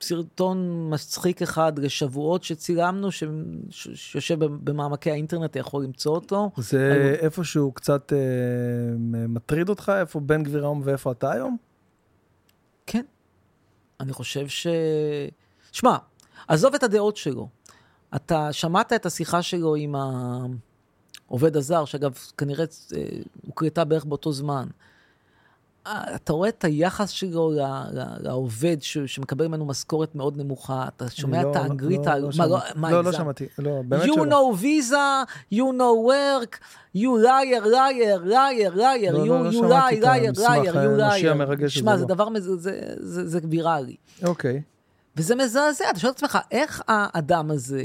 סרטון 0.00 0.88
מצחיק 0.94 1.42
אחד 1.42 1.78
לשבועות 1.78 2.44
שצילמנו, 2.44 3.12
ש, 3.12 3.24
ש, 3.70 3.88
שיושב 3.94 4.44
במעמקי 4.44 5.10
האינטרנט, 5.10 5.50
אתה 5.50 5.58
יכול 5.58 5.84
למצוא 5.84 6.14
אותו. 6.14 6.50
זה 6.56 7.16
איפשהו 7.20 7.72
קצת 7.72 8.12
אה, 8.12 8.18
מטריד 9.28 9.68
אותך? 9.68 9.92
איפה 10.00 10.20
בן 10.20 10.42
גביר 10.42 10.62
היום 10.62 10.80
ואיפה 10.84 11.12
אתה 11.12 11.32
היום? 11.32 11.56
כן. 12.86 13.04
אני 14.00 14.12
חושב 14.12 14.48
ש... 14.48 14.66
שמע, 15.72 15.96
עזוב 16.48 16.74
את 16.74 16.82
הדעות 16.82 17.16
שלו. 17.16 17.48
אתה 18.16 18.52
שמעת 18.52 18.92
את 18.92 19.06
השיחה 19.06 19.42
שלו 19.42 19.74
עם 19.74 19.94
העובד 21.28 21.56
הזר, 21.56 21.84
שאגב, 21.84 22.18
כנראה 22.38 22.64
אה, 22.96 23.02
הוקלטה 23.46 23.84
בערך 23.84 24.04
באותו 24.04 24.32
זמן. 24.32 24.68
אה, 25.88 26.14
אתה 26.14 26.32
רואה 26.32 26.48
את 26.48 26.64
היחס 26.64 27.10
שלו 27.10 27.52
לעובד 28.20 28.76
שמקבל 28.82 29.46
ממנו 29.48 29.64
משכורת 29.66 30.14
מאוד 30.14 30.36
נמוכה, 30.36 30.88
אתה 30.96 31.10
שומע 31.10 31.42
לא, 31.42 31.50
את 31.50 31.56
האנגלית, 31.56 32.06
לא, 32.06 32.10
ה- 32.10 32.18
לא 32.18 32.32
שמעתי. 32.32 32.50
לא, 32.76 32.90
לא 32.90 32.98
הגזמת? 32.98 33.14
שמעתי. 33.14 33.46
לא, 33.58 33.82
באמת 33.88 34.02
You 34.04 34.14
שלא. 34.14 34.24
know 34.24 34.56
visa, 34.62 35.26
you 35.54 35.72
know 35.78 36.08
work, 36.10 36.56
you 36.96 37.08
liar, 37.24 37.64
liar, 37.66 38.26
liar, 38.26 38.76
liar, 38.76 39.12
לא, 39.12 39.24
you 39.24 39.28
לא, 39.28 39.44
לא 39.44 39.50
you 39.50 39.62
lie, 39.62 40.02
liar, 40.02 40.36
liar, 40.36 40.74
you 40.74 40.76
האנושי 40.76 41.28
liar. 41.66 41.68
שמע, 41.68 41.96
זה 41.96 42.02
לא. 42.02 42.08
דבר, 42.08 42.28
זה- 42.38 42.56
זה 42.98 43.26
זה 43.28 43.38
ויראלי. 43.50 43.96
אוקיי. 44.24 44.62
וזה 45.16 45.34
מזעזע, 45.36 45.90
אתה 45.90 45.98
שואל 46.00 46.12
את 46.12 46.16
עצמך, 46.16 46.38
איך 46.50 46.82
האדם 46.88 47.50
הזה 47.50 47.84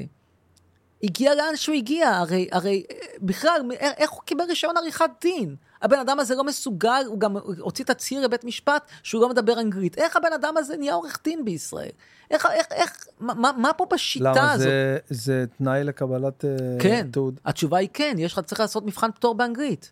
הגיע 1.03 1.35
לאן 1.35 1.55
שהוא 1.55 1.75
הגיע? 1.75 2.09
הרי, 2.09 2.47
הרי 2.51 2.83
אה, 2.91 2.95
בכלל, 3.21 3.61
איך 3.79 4.11
הוא 4.11 4.21
קיבל 4.25 4.43
רישיון 4.43 4.77
עריכת 4.77 5.09
דין? 5.21 5.55
הבן 5.83 5.99
אדם 5.99 6.19
הזה 6.19 6.35
לא 6.35 6.43
מסוגל, 6.43 7.03
הוא 7.07 7.19
גם 7.19 7.37
הוציא 7.59 7.85
תצהיר 7.85 8.21
לבית 8.21 8.43
משפט 8.43 8.81
שהוא 9.03 9.21
לא 9.21 9.29
מדבר 9.29 9.59
אנגלית. 9.59 9.97
איך 9.97 10.15
הבן 10.15 10.33
אדם 10.35 10.57
הזה 10.57 10.77
נהיה 10.77 10.93
עורך 10.93 11.19
דין 11.23 11.45
בישראל? 11.45 11.89
איך, 12.31 12.45
איך, 12.53 12.65
איך, 12.71 13.05
מה, 13.19 13.51
מה- 13.57 13.73
פה 13.73 13.85
בשיטה 13.93 14.31
למה 14.31 14.51
הזאת? 14.51 14.67
זה, 14.67 14.97
זה 15.09 15.45
תנאי 15.57 15.83
לקבלת 15.83 16.45
אה, 16.45 16.49
כן, 16.79 17.07
תעוד? 17.11 17.39
התשובה 17.45 17.77
היא 17.77 17.89
כן, 17.93 18.15
יש 18.17 18.33
לך, 18.33 18.39
צריך 18.39 18.61
לעשות 18.61 18.85
מבחן 18.85 19.11
פטור 19.11 19.35
באנגלית. 19.35 19.91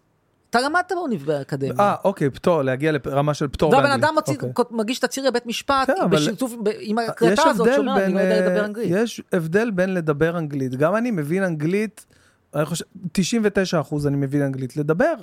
אתה 0.49 0.59
למדת 0.61 0.91
באקדמיה. 1.25 1.73
אה, 1.79 1.95
אוקיי, 2.03 2.29
פטור, 2.29 2.61
להגיע 2.61 2.91
לרמה 2.91 3.33
של 3.33 3.47
פטור 3.47 3.71
והבן 3.71 3.83
באנגלית. 3.83 4.03
אדם 4.03 4.13
מוציא, 4.15 4.35
אוקיי. 4.41 4.65
מגיש 4.77 4.99
תצהיר 4.99 5.27
לבית 5.27 5.45
משפט, 5.45 5.87
כן, 5.87 5.93
אבל- 6.03 6.17
בשיתוף, 6.17 6.53
ב- 6.63 6.69
עם 6.79 6.99
יש 6.99 7.07
ההקלטה 7.09 7.43
הזאת, 7.49 7.67
שאומר, 7.75 7.93
אני 7.95 8.01
בין, 8.05 8.13
לא 8.15 8.19
יודע 8.19 8.47
לדבר 8.47 8.59
אה, 8.59 8.65
אנגלית. 8.65 8.87
יש 8.91 9.21
הבדל 9.33 9.71
בין 9.71 9.93
לדבר 9.93 10.37
אנגלית, 10.37 10.75
גם 10.75 10.95
אני 10.95 11.11
מבין 11.11 11.43
אנגלית, 11.43 12.05
אני 12.55 12.65
חושב, 12.65 12.85
99 13.11 13.79
אחוז 13.79 14.07
אני 14.07 14.17
מבין 14.17 14.41
אנגלית, 14.41 14.77
לדבר 14.77 15.13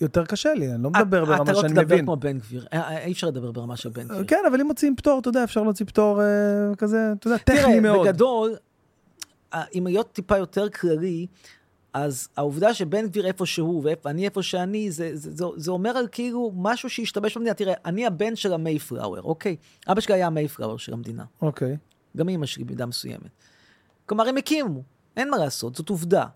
יותר 0.00 0.24
קשה 0.24 0.54
לי, 0.54 0.72
אני 0.72 0.82
לא 0.82 0.90
מדבר 0.90 1.24
ברמה 1.24 1.42
אתה 1.42 1.52
לא 1.52 1.60
שאני 1.60 1.72
תדבר 1.72 1.84
מבין. 1.84 2.04
כמו 2.04 2.16
בן 2.16 2.38
גביר, 2.38 2.66
אה, 2.72 2.78
אה, 2.78 3.04
אי 3.04 3.12
אפשר 3.12 3.26
לדבר 3.26 3.52
ברמה 3.52 3.76
של 3.76 3.88
בן 3.88 4.08
גביר. 4.08 4.24
כן, 4.26 4.42
אבל 4.50 4.60
אם 4.60 4.66
מוציאים 4.66 4.96
פטור, 4.96 5.18
אתה 5.18 5.28
יודע, 5.28 5.44
אפשר 5.44 5.62
להוציא 5.62 5.86
פטור 5.86 6.22
אה, 6.22 6.26
כזה, 6.78 7.12
אתה 7.18 7.26
יודע, 7.26 7.38
טכני 7.38 7.62
תראה, 7.62 7.80
מאוד. 7.80 8.06
בגדול, 8.06 8.56
אה, 9.54 9.64
אם 9.74 9.86
להיות 9.86 10.12
טיפה 10.12 10.36
יותר 10.36 10.68
כללי, 10.68 11.26
אז 11.92 12.28
העובדה 12.36 12.74
שבן 12.74 13.06
גביר 13.06 13.26
איפה 13.26 13.46
שהוא 13.46 13.84
ואני 14.04 14.24
איפה 14.24 14.42
שאני, 14.42 14.90
זה, 14.90 15.10
זה, 15.14 15.30
זה, 15.30 15.44
זה 15.56 15.70
אומר 15.70 15.90
על 15.90 16.08
כאילו 16.12 16.52
משהו 16.56 16.90
שהשתבש 16.90 17.36
במדינה. 17.36 17.54
תראה, 17.54 17.74
אני 17.84 18.06
הבן 18.06 18.36
של 18.36 18.52
המייפלאואר, 18.52 19.22
אוקיי? 19.22 19.56
אבא 19.88 20.00
שלי 20.00 20.14
היה 20.14 20.26
המייפלאואר 20.26 20.76
של 20.76 20.92
המדינה. 20.92 21.24
אוקיי. 21.42 21.76
גם 22.16 22.28
אמא 22.28 22.46
שלי 22.46 22.64
במידה 22.64 22.86
מסוימת. 22.86 23.30
כלומר, 24.06 24.28
הם 24.28 24.36
הקימו, 24.36 24.82
אין 25.16 25.30
מה 25.30 25.36
לעשות, 25.36 25.74
זאת 25.74 25.88
עובדה. 25.88 26.26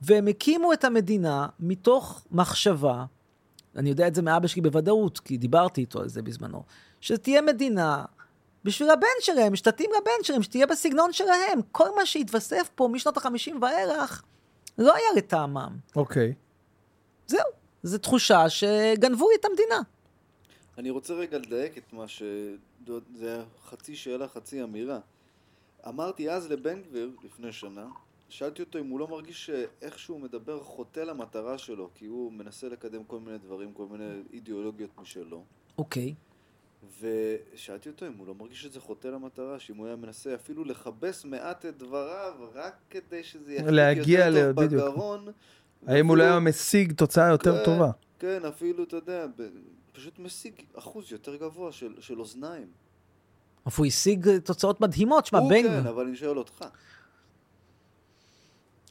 והם 0.00 0.26
הקימו 0.26 0.72
את 0.72 0.84
המדינה 0.84 1.46
מתוך 1.60 2.26
מחשבה, 2.30 3.04
אני 3.76 3.88
יודע 3.88 4.08
את 4.08 4.14
זה 4.14 4.22
מאבא 4.22 4.46
שלי 4.46 4.62
בוודאות, 4.62 5.18
כי 5.18 5.36
דיברתי 5.36 5.80
איתו 5.80 6.00
על 6.00 6.08
זה 6.08 6.22
בזמנו, 6.22 6.62
שתהיה 7.00 7.42
מדינה 7.42 8.04
בשביל 8.64 8.90
הבן 8.90 9.06
שלהם, 9.20 9.56
שתתאים 9.56 9.90
לבן 9.96 10.22
שלהם, 10.22 10.42
שתהיה 10.42 10.66
בסגנון 10.66 11.12
שלהם. 11.12 11.60
כל 11.72 11.94
מה 11.96 12.06
שהתווסף 12.06 12.70
פה 12.74 12.88
משנות 12.92 13.16
החמישים 13.16 13.62
ואילך, 13.62 14.22
לא 14.78 14.94
היה 14.94 15.06
לטעמם. 15.16 15.76
אוקיי. 15.96 16.34
זהו, 17.26 17.40
זו 17.82 17.98
תחושה 17.98 18.48
שגנבו 18.48 19.28
לי 19.30 19.36
את 19.40 19.44
המדינה. 19.44 19.80
אני 20.78 20.90
רוצה 20.90 21.14
רגע 21.14 21.38
לדייק 21.38 21.78
את 21.78 21.92
מה 21.92 22.08
ש... 22.08 22.22
זה 23.14 23.42
חצי 23.68 23.96
שאלה, 23.96 24.28
חצי 24.28 24.62
אמירה. 24.62 24.98
אמרתי 25.88 26.30
אז 26.30 26.50
לבן 26.50 26.82
גביר, 26.82 27.10
לפני 27.24 27.52
שנה, 27.52 27.86
שאלתי 28.28 28.62
אותו 28.62 28.78
אם 28.78 28.86
הוא 28.86 29.00
לא 29.00 29.08
מרגיש 29.08 29.46
שאיך 29.46 29.98
שהוא 29.98 30.20
מדבר 30.20 30.60
חוטא 30.60 31.00
למטרה 31.00 31.58
שלו, 31.58 31.90
כי 31.94 32.06
הוא 32.06 32.32
מנסה 32.32 32.68
לקדם 32.68 33.04
כל 33.04 33.20
מיני 33.20 33.38
דברים, 33.38 33.72
כל 33.72 33.86
מיני 33.90 34.22
אידיאולוגיות 34.32 34.90
משלו. 34.98 35.44
אוקיי. 35.78 36.14
ושאלתי 37.00 37.88
אותו 37.88 38.06
אם 38.06 38.12
הוא 38.16 38.26
לא 38.26 38.34
מרגיש 38.34 38.62
שזה 38.62 38.80
חוטא 38.80 39.08
למטרה, 39.08 39.58
שאם 39.58 39.76
הוא 39.76 39.86
היה 39.86 39.96
מנסה 39.96 40.34
אפילו 40.34 40.64
לכבס 40.64 41.24
מעט 41.24 41.66
את 41.66 41.78
דבריו, 41.78 42.34
רק 42.54 42.74
כדי 42.90 43.22
שזה 43.22 43.56
להגיע 43.62 44.26
יותר 44.26 44.50
ל- 44.50 44.52
טוב 44.54 44.64
בדיוק. 44.64 44.82
בגרון, 44.82 45.28
האם 45.86 46.06
הוא 46.06 46.16
לא 46.16 46.22
היה 46.22 46.40
משיג 46.40 46.92
תוצאה 46.92 47.28
יותר 47.28 47.58
כן, 47.58 47.64
טובה? 47.64 47.90
כן, 48.18 48.44
אפילו, 48.44 48.84
אתה 48.84 48.96
יודע, 48.96 49.26
פשוט 49.92 50.18
משיג 50.18 50.54
אחוז 50.74 51.12
יותר 51.12 51.36
גבוה 51.36 51.72
של, 51.72 51.94
של 52.00 52.20
אוזניים. 52.20 52.66
אבל 53.66 53.74
הוא 53.76 53.86
השיג 53.86 54.38
תוצאות 54.38 54.80
מדהימות, 54.80 55.26
שמע, 55.26 55.38
הוא 55.38 55.48
בין... 55.48 55.66
כן, 55.66 55.86
אבל 55.86 56.06
אני 56.06 56.16
שואל 56.16 56.38
אותך. 56.38 56.64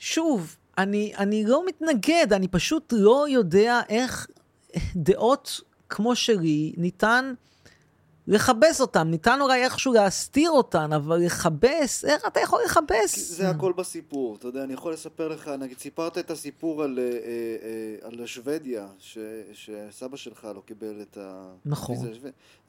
שוב, 0.05 0.57
אני, 0.77 1.13
אני 1.17 1.45
לא 1.45 1.65
מתנגד, 1.65 2.33
אני 2.33 2.47
פשוט 2.47 2.93
לא 2.97 3.25
יודע 3.29 3.81
איך 3.89 4.27
דעות 4.95 5.61
כמו 5.89 6.15
שלי 6.15 6.73
ניתן 6.77 7.33
לכבס 8.27 8.81
אותן. 8.81 9.07
ניתן 9.07 9.41
אולי 9.41 9.63
איכשהו 9.63 9.93
להסתיר 9.93 10.51
אותן, 10.51 10.93
אבל 10.93 11.17
לכבס, 11.17 12.05
איך 12.05 12.27
אתה 12.27 12.39
יכול 12.39 12.61
לכבס? 12.65 13.31
זה 13.31 13.49
הכל 13.49 13.73
בסיפור, 13.73 14.35
אתה 14.35 14.47
יודע, 14.47 14.63
אני 14.63 14.73
יכול 14.73 14.93
לספר 14.93 15.27
לך, 15.27 15.47
נגיד, 15.47 15.79
סיפרת 15.79 16.17
את 16.17 16.31
הסיפור 16.31 16.83
על, 16.83 16.99
אה, 16.99 17.03
אה, 17.03 17.09
אה, 17.11 18.07
על 18.07 18.25
שוודיה, 18.25 18.87
ש, 18.99 19.17
שסבא 19.53 20.17
שלך 20.17 20.47
לא 20.55 20.61
קיבל 20.65 21.01
את 21.01 21.17
ה... 21.17 21.53
נכון. 21.65 21.95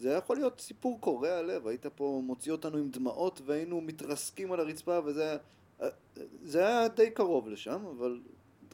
זה 0.00 0.08
היה 0.08 0.18
יכול 0.18 0.36
להיות 0.36 0.60
סיפור 0.60 1.00
קורע 1.00 1.42
לב, 1.42 1.66
היית 1.66 1.86
פה 1.86 2.20
מוציא 2.24 2.52
אותנו 2.52 2.78
עם 2.78 2.90
דמעות 2.90 3.40
והיינו 3.46 3.80
מתרסקים 3.80 4.52
על 4.52 4.60
הרצפה, 4.60 4.98
וזה 5.04 5.22
היה, 5.22 5.36
זה 6.42 6.66
היה 6.66 6.88
די 6.88 7.10
קרוב 7.10 7.48
לשם, 7.48 7.84
אבל 7.96 8.20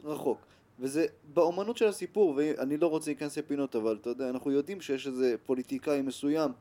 רחוק. 0.03 0.37
וזה 0.79 1.05
באומנות 1.33 1.77
של 1.77 1.87
הסיפור, 1.87 2.33
ואני 2.37 2.77
לא 2.77 2.87
רוצה 2.87 3.11
להיכנס 3.11 3.37
לפינות, 3.37 3.75
אבל 3.75 3.97
אתה 4.01 4.09
יודע, 4.09 4.29
אנחנו 4.29 4.51
יודעים 4.51 4.81
שיש 4.81 5.07
איזה 5.07 5.35
פוליטיקאי 5.45 6.01
מסוים 6.01 6.51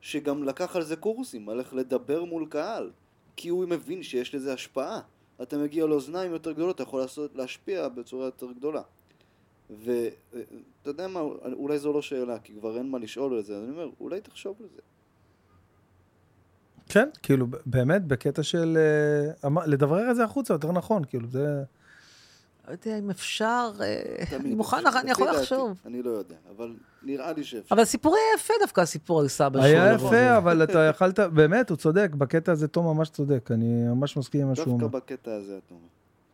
שגם 0.00 0.44
לקח 0.44 0.76
על 0.76 0.82
זה 0.82 0.96
קורסים, 0.96 1.48
על 1.48 1.58
איך 1.58 1.74
לדבר 1.74 2.24
מול 2.24 2.46
קהל, 2.46 2.90
כי 3.36 3.48
הוא 3.48 3.68
מבין 3.68 4.02
שיש 4.02 4.34
לזה 4.34 4.52
השפעה. 4.52 5.00
אתה 5.42 5.58
מגיע 5.58 5.86
לאוזניים 5.86 6.32
יותר 6.32 6.52
גדולות, 6.52 6.74
אתה 6.74 6.82
יכול 6.82 7.00
לעשות, 7.00 7.34
להשפיע 7.34 7.88
בצורה 7.88 8.24
יותר 8.24 8.52
גדולה. 8.52 8.82
ואתה 9.70 10.44
יודע 10.84 11.08
מה, 11.08 11.20
אולי 11.52 11.78
זו 11.78 11.92
לא 11.92 12.02
שאלה, 12.02 12.38
כי 12.38 12.52
כבר 12.52 12.78
אין 12.78 12.90
מה 12.90 12.98
לשאול 12.98 13.34
על 13.34 13.42
זה, 13.42 13.56
אז 13.56 13.62
אני 13.62 13.70
אומר, 13.70 13.90
אולי 14.00 14.20
תחשוב 14.20 14.56
על 14.60 14.68
זה. 14.74 14.80
כן, 16.92 17.08
כאילו, 17.22 17.46
באמת, 17.66 18.04
בקטע 18.04 18.42
של... 18.42 18.78
אה, 18.80 19.32
אמר- 19.46 19.66
לדברר 19.66 20.10
את 20.10 20.16
זה 20.16 20.24
החוצה, 20.24 20.54
יותר 20.54 20.72
נכון, 20.72 21.04
כאילו, 21.04 21.28
זה... 21.28 21.62
לא 22.68 22.72
יודע 22.72 22.98
אם 22.98 23.10
אפשר, 23.10 23.70
אה, 23.80 24.02
אני 24.36 24.54
מוכן. 24.54 24.76
אני 25.00 25.10
יכול 25.10 25.30
לחשוב. 25.30 25.80
אני 25.86 26.02
לא 26.02 26.10
יודע, 26.10 26.34
אבל 26.56 26.74
נראה 27.02 27.32
לי 27.32 27.44
שאפשר. 27.44 27.74
אבל 27.74 27.82
הסיפור 27.82 28.14
היה 28.16 28.24
יפה 28.36 28.54
דווקא, 28.60 28.80
הסיפור 28.80 29.20
על 29.20 29.28
סבא 29.28 29.60
שלו. 29.60 29.62
היה. 29.62 29.92
יפה, 29.92 30.36
אבל 30.36 30.62
אתה 30.62 30.78
יכלת, 30.78 31.18
באמת, 31.20 31.70
הוא 31.70 31.76
צודק, 31.76 32.10
בקטע 32.18 32.52
הזה 32.52 32.68
תום 32.68 32.96
ממש 32.96 33.08
צודק, 33.08 33.50
אני 33.50 33.84
ממש 33.88 34.16
מסכים 34.16 34.40
עם 34.40 34.48
מה 34.48 34.54
שהוא 34.54 34.64
דווקא 34.64 34.84
אומר. 34.84 34.88
בקטע 34.88 35.34
הזה, 35.34 35.58
אתה 35.66 35.74
אומר. 35.74 35.86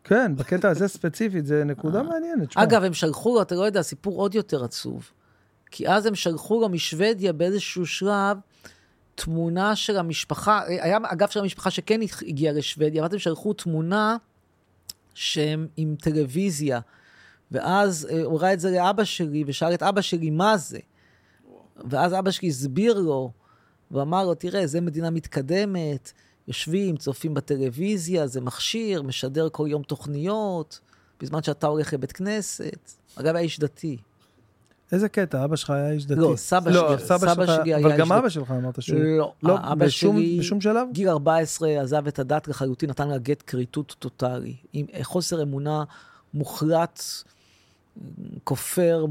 כן, 0.04 0.36
בקטע 0.36 0.68
הזה 0.68 0.88
ספציפית, 0.88 1.46
זה 1.46 1.64
נקודה 1.64 2.02
מעניינת. 2.02 2.52
שמע. 2.52 2.62
אגב, 2.62 2.84
הם 2.84 2.94
שלחו 2.94 3.42
אתה 3.42 3.54
לא 3.54 3.62
יודע, 3.62 3.82
סיפור 3.82 4.20
עוד 4.20 4.34
יותר 4.34 4.64
עצוב. 4.64 5.10
כי 5.70 5.88
אז 5.88 6.06
הם 6.06 6.14
שלחו 6.14 6.60
לו 6.60 6.68
משוודיה 6.68 7.32
באיזשהו 7.32 7.86
שלב 7.86 8.38
תמונה 9.24 9.76
של 9.76 9.98
המשפחה, 9.98 10.62
היה 10.66 10.98
אגב 11.04 11.28
של 11.28 11.40
המשפחה 11.40 11.70
שכן 11.70 12.00
הגיעה 12.26 12.52
לשוודיה, 12.52 13.04
הם 13.04 13.18
שלחו 13.18 13.52
תמונה 13.52 14.16
שהם 15.14 15.66
עם 15.76 15.94
טלוויזיה. 16.00 16.80
ואז 17.50 18.08
אה, 18.10 18.22
הוא 18.22 18.40
ראה 18.40 18.52
את 18.52 18.60
זה 18.60 18.70
לאבא 18.70 19.04
שלי, 19.04 19.44
ושאל 19.46 19.74
את 19.74 19.82
אבא 19.82 20.00
שלי 20.00 20.30
מה 20.30 20.56
זה. 20.56 20.78
ואז 21.90 22.14
אבא 22.14 22.30
שלי 22.30 22.48
הסביר 22.48 22.98
לו, 22.98 23.30
ואמר 23.90 24.24
לו, 24.24 24.34
תראה, 24.34 24.66
זה 24.66 24.80
מדינה 24.80 25.10
מתקדמת, 25.10 26.12
יושבים, 26.48 26.96
צופים 26.96 27.34
בטלוויזיה, 27.34 28.26
זה 28.26 28.40
מכשיר, 28.40 29.02
משדר 29.02 29.48
כל 29.52 29.66
יום 29.70 29.82
תוכניות, 29.82 30.80
בזמן 31.20 31.42
שאתה 31.42 31.66
הולך 31.66 31.92
לבית 31.92 32.12
כנסת. 32.12 32.92
אגב, 33.16 33.34
היה 33.34 33.44
איש 33.44 33.58
דתי. 33.58 33.96
איזה 34.92 35.08
קטע, 35.08 35.44
אבא 35.44 35.56
שלך 35.56 35.70
היה 35.70 35.90
איש 35.90 36.06
דתי. 36.06 36.20
לא, 36.20 36.32
סבא 36.36 36.70
לא, 36.70 36.96
שלי- 36.96 37.06
סבא 37.06 37.18
סבא 37.34 37.46
שלך, 37.46 37.56
שלי 37.62 37.74
היה 37.74 37.82
אבל 37.82 37.90
איש 37.92 38.00
גם 38.00 38.08
דתי. 38.08 38.18
אבא 38.18 38.28
שלך 38.28 38.50
אמרת 38.50 38.82
שהוא... 38.82 39.00
לא, 39.00 39.32
לא, 39.42 39.56
אבא 39.58 39.74
בשום- 39.86 40.16
שלי- 40.16 40.36
בשום 40.40 40.60
שלב? 40.60 40.88
גיל 40.92 41.08
14 41.08 41.80
עזב 41.80 42.06
את 42.06 42.18
הדת 42.18 42.48
לחלוטין, 42.48 42.90
נתן 42.90 43.08
לה 43.08 43.18
גט 43.18 43.42
כריתות 43.46 43.96
טוטאלי, 43.98 44.56
עם 44.72 44.86
חוסר 45.02 45.42
אמונה 45.42 45.84
מוחלט, 46.34 47.02
כופר 48.44 49.06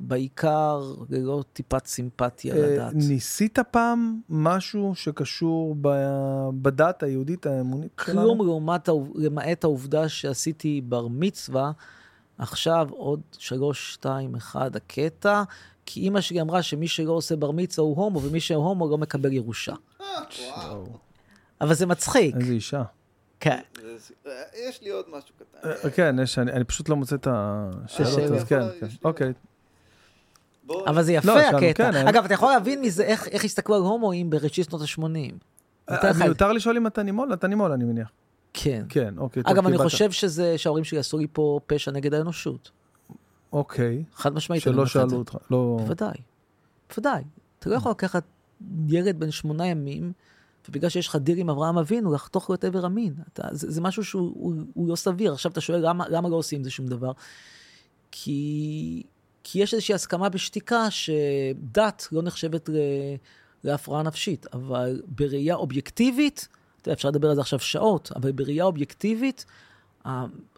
בעיקר, 0.00 0.82
ללא 1.10 1.44
טיפת 1.52 1.86
סימפתיה 1.86 2.54
אה, 2.54 2.60
לדת. 2.60 2.94
ניסית 2.94 3.58
פעם 3.70 4.20
משהו 4.28 4.92
שקשור 4.94 5.76
ב- 5.80 6.48
בדת 6.62 7.02
היהודית 7.02 7.46
האמונית 7.46 7.92
שלנו? 8.06 8.20
כלום 8.22 8.46
לעומת, 8.46 8.88
למעט 9.14 9.64
העובדה 9.64 10.08
שעשיתי 10.08 10.80
בר 10.88 11.06
מצווה, 11.08 11.72
עכשיו 12.38 12.88
עוד 12.90 13.20
שלוש, 13.38 13.92
שתיים, 13.92 14.34
אחד, 14.34 14.76
הקטע, 14.76 15.42
כי 15.86 16.00
אימא 16.00 16.20
שלי 16.20 16.40
אמרה 16.40 16.62
שמי 16.62 16.88
שלא 16.88 17.12
עושה 17.12 17.36
בר 17.36 17.50
מצווה 17.50 17.86
הוא 17.86 17.96
הומו, 17.96 18.22
ומי 18.22 18.40
שהומו 18.40 18.90
לא 18.90 18.98
מקבל 18.98 19.32
ירושה. 19.32 19.74
אבל 21.60 21.74
זה 21.74 21.86
מצחיק. 21.86 22.36
איזה 22.36 22.52
אישה. 22.52 22.82
כן. 23.40 23.60
אה, 24.26 24.32
יש 24.68 24.82
לי 24.82 24.90
עוד 24.90 25.04
משהו 25.08 25.34
קטן. 25.38 25.68
אה, 25.68 25.90
כן, 25.90 26.16
יש, 26.22 26.38
אני 26.38 26.52
אני 26.52 26.64
פשוט 26.64 26.88
לא 26.88 26.96
מוצא 26.96 27.16
את 27.16 27.28
השאלות. 27.30 28.32
אז 28.32 28.44
כן, 28.44 28.60
כן, 28.80 28.86
אוקיי. 29.04 29.32
אבל 30.86 31.02
זה 31.02 31.12
יפה 31.12 31.34
לא, 31.34 31.40
שאלנו, 31.40 31.58
הקטע. 31.58 31.92
כן, 31.92 32.06
אגב, 32.06 32.24
אתה 32.24 32.34
יכול 32.34 32.52
להבין 32.52 32.80
מזה 32.80 33.04
איך 33.04 33.28
איך 33.28 33.44
הסתכלו 33.44 33.74
על 33.74 33.80
הומואים 33.80 34.30
בראשית 34.30 34.70
שנות 34.70 34.82
ה-80. 34.82 35.34
אה, 35.90 36.12
מיותר 36.18 36.52
לשאול 36.52 36.76
אם 36.76 36.86
אתה 36.86 37.02
נימול? 37.02 37.32
אתה 37.32 37.48
נימול, 37.48 37.72
אני 37.72 37.84
מניח. 37.84 38.08
כן. 38.62 38.86
כן, 38.88 39.14
אוקיי. 39.18 39.42
אגב, 39.46 39.66
אני. 39.66 39.78
חושב 39.78 40.10
שזה, 40.10 40.58
שההורים 40.58 40.84
שלי 40.84 40.98
עשו 40.98 41.18
לי 41.18 41.26
פה 41.32 41.60
פשע 41.66 41.90
נגד 41.90 42.14
האנושות. 42.14 42.70
אוקיי, 43.52 44.04
חד 44.14 44.34
משמעית. 44.34 44.62
שלא. 44.62 44.86
שאלו 44.86 45.16
אותך. 45.16 45.36
לא... 45.50 45.76
בוודאי. 45.80 46.16
בוודאי. 46.90 47.22
אתה 47.58 47.70
לא 47.70 47.74
יכול 47.74 47.90
לקחת 47.90 48.24
ילד 48.88 49.20
בן 49.20 49.30
שמונה 49.30 49.66
ימים, 49.66 50.12
ובגלל 50.68 50.90
שיש 50.90 51.08
לך 51.08 51.16
דיל 51.16 51.38
עם 51.38 51.50
אברהם 51.50 51.78
אבינו, 51.78 52.12
לחתוך 52.12 52.50
לו 52.50 52.54
את 52.54 52.64
איבר 52.64 52.84
המין. 52.84 53.14
אתה, 53.32 53.48
זה, 53.52 53.70
זה 53.70 53.80
משהו 53.80 54.04
שהוא 54.04 54.32
הוא, 54.34 54.54
הוא 54.74 54.88
לא 54.88 54.96
סביר. 54.96 55.32
עכשיו 55.32 55.52
אתה 55.52 55.60
שואל 55.60 55.88
למה, 55.88 56.08
למה 56.08 56.28
לא 56.28 56.36
עושים 56.36 56.64
זה 56.64 56.70
שום 56.70 56.86
דבר? 56.86 57.12
כי, 58.10 59.02
כי 59.44 59.62
יש 59.62 59.74
איזושהי 59.74 59.94
הסכמה 59.94 60.28
בשתיקה 60.28 60.90
שדת 60.90 62.08
לא 62.12 62.22
נחשבת 62.22 62.68
ל, 62.68 62.76
להפרעה 63.64 64.02
נפשית, 64.02 64.46
אבל 64.52 65.02
בראייה 65.06 65.54
אובייקטיבית, 65.54 66.48
אתה 66.80 66.88
יודע, 66.88 66.94
אפשר 66.94 67.08
לדבר 67.08 67.28
על 67.28 67.34
זה 67.34 67.40
עכשיו 67.40 67.58
שעות, 67.58 68.12
אבל 68.16 68.32
בראייה 68.32 68.64
אובייקטיבית, 68.64 69.46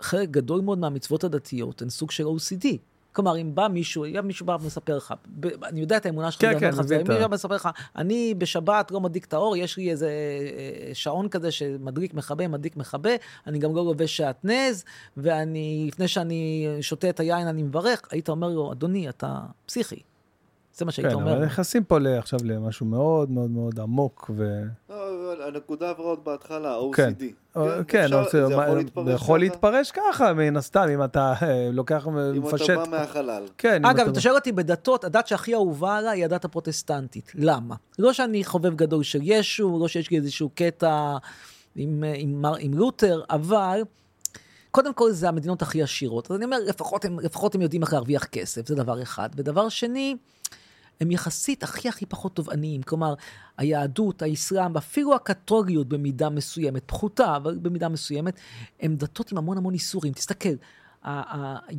חלק 0.00 0.30
גדול 0.30 0.60
מאוד 0.60 0.78
מהמצוות 0.78 1.24
הדתיות 1.24 1.82
הן 1.82 1.88
סוג 1.88 2.10
של 2.10 2.24
OCD. 2.24 2.66
כלומר, 3.12 3.38
אם 3.38 3.54
בא 3.54 3.68
מישהו, 3.68 4.04
אם 4.04 4.26
מישהו 4.26 4.46
בא 4.46 4.56
ומספר 4.60 4.96
לך, 4.96 5.14
ב- 5.40 5.64
אני 5.64 5.80
יודע 5.80 5.96
את 5.96 6.06
האמונה 6.06 6.30
שלך, 6.30 6.40
כן, 6.40 6.60
כן, 6.60 6.68
לך 6.68 6.78
אם 6.78 6.98
מישהו 6.98 7.18
בא 7.20 7.26
ומספר 7.26 7.54
לך, 7.54 7.68
אני 7.96 8.34
בשבת 8.38 8.90
לא 8.90 9.00
מדליק 9.00 9.24
את 9.24 9.32
האור, 9.32 9.56
יש 9.56 9.76
לי 9.76 9.90
איזה 9.90 10.08
אה, 10.08 10.94
שעון 10.94 11.28
כזה 11.28 11.50
שמדליק 11.50 12.14
מכבה, 12.14 12.48
מדליק 12.48 12.76
מכבה, 12.76 13.10
אני 13.46 13.58
גם 13.58 13.74
לא 13.74 13.84
לובש 13.84 14.16
שעטנז, 14.16 14.84
ואני, 15.16 15.84
לפני 15.88 16.08
שאני 16.08 16.68
שותה 16.80 17.10
את 17.10 17.20
היין 17.20 17.46
אני 17.46 17.62
מברך, 17.62 18.02
היית 18.10 18.28
אומר 18.28 18.48
לו, 18.48 18.72
אדוני, 18.72 19.08
אתה 19.08 19.38
פסיכי. 19.66 20.00
זה 20.80 20.84
מה 20.84 20.92
שהיית 20.92 21.08
כן, 21.08 21.14
אומר. 21.14 21.32
אבל 21.36 21.44
נכנסים 21.44 21.84
פה 21.84 21.96
עכשיו 22.18 22.38
למשהו 22.44 22.86
מאוד 22.86 23.30
מאוד 23.30 23.50
מאוד 23.50 23.80
עמוק, 23.80 24.30
ו... 24.36 24.62
לא, 24.90 24.96
הנקודה 25.46 25.90
עברה 25.90 26.06
עוד 26.06 26.24
בהתחלה, 26.24 26.76
כן. 26.94 27.12
OCD. 27.18 27.24
כן, 27.88 28.04
אפשר- 28.04 28.24
זה 28.32 28.46
זה 28.46 28.52
יכול 28.52 28.76
להתפרש 28.76 29.04
זה 29.06 29.12
יכול 29.12 29.26
ככה? 29.38 29.38
להתפרש 29.38 29.90
ככה, 29.90 30.32
מן 30.32 30.56
הסתם, 30.56 30.86
אם 30.94 31.04
אתה 31.04 31.32
אה, 31.42 31.68
לוקח 31.72 32.06
אם 32.08 32.12
ומפשט. 32.16 32.70
אתה 32.70 32.84
בא 32.84 32.90
מהחלל. 32.90 33.42
כן, 33.58 33.74
אם 33.74 33.86
אגב, 33.86 33.98
אתה- 33.98 34.06
אם 34.06 34.12
אתה 34.12 34.20
שואל 34.20 34.34
אותי 34.34 34.52
בדתות, 34.52 35.04
הדת 35.04 35.26
שהכי 35.26 35.54
אהובה 35.54 35.96
עליי 35.96 36.18
היא 36.18 36.24
הדת 36.24 36.44
הפרוטסטנטית. 36.44 37.32
למה? 37.34 37.74
לא 37.98 38.12
שאני 38.12 38.44
חובב 38.44 38.74
גדול 38.76 39.02
של 39.02 39.20
ישו, 39.22 39.78
לא 39.80 39.88
שיש 39.88 40.10
לי 40.10 40.16
איזשהו 40.16 40.50
קטע 40.54 41.16
עם, 41.76 42.04
עם, 42.16 42.44
לותר, 42.74 43.20
אבל 43.30 43.82
קודם 44.70 44.94
כל 44.94 45.12
זה 45.12 45.28
המדינות 45.28 45.62
הכי 45.62 45.82
עשירות. 45.82 46.30
אז 46.30 46.36
אני 46.36 46.44
אומר, 46.44 46.56
לפחות 46.68 47.04
הם, 47.04 47.20
לפחות 47.20 47.54
הם 47.54 47.62
יודעים 47.62 47.82
איך 47.82 47.92
להרוויח 47.92 48.24
כסף, 48.24 48.68
זה 48.68 48.74
דבר 48.74 49.02
אחד. 49.02 49.28
ודבר 49.36 49.68
שני, 49.68 50.16
הם 51.00 51.10
יחסית 51.10 51.62
הכי 51.62 51.88
הכי 51.88 52.06
פחות 52.06 52.34
תובעניים. 52.34 52.82
כלומר, 52.82 53.14
היהדות, 53.58 54.22
האסלאם, 54.22 54.74
ואפילו 54.74 55.14
הקתוליות 55.14 55.88
במידה 55.88 56.28
מסוימת, 56.28 56.82
פחותה, 56.86 57.36
אבל 57.36 57.58
במידה 57.62 57.88
מסוימת, 57.88 58.34
הם 58.80 58.96
דתות 58.96 59.32
עם 59.32 59.38
המון 59.38 59.58
המון 59.58 59.74
איסורים. 59.74 60.12
תסתכל. 60.12 60.48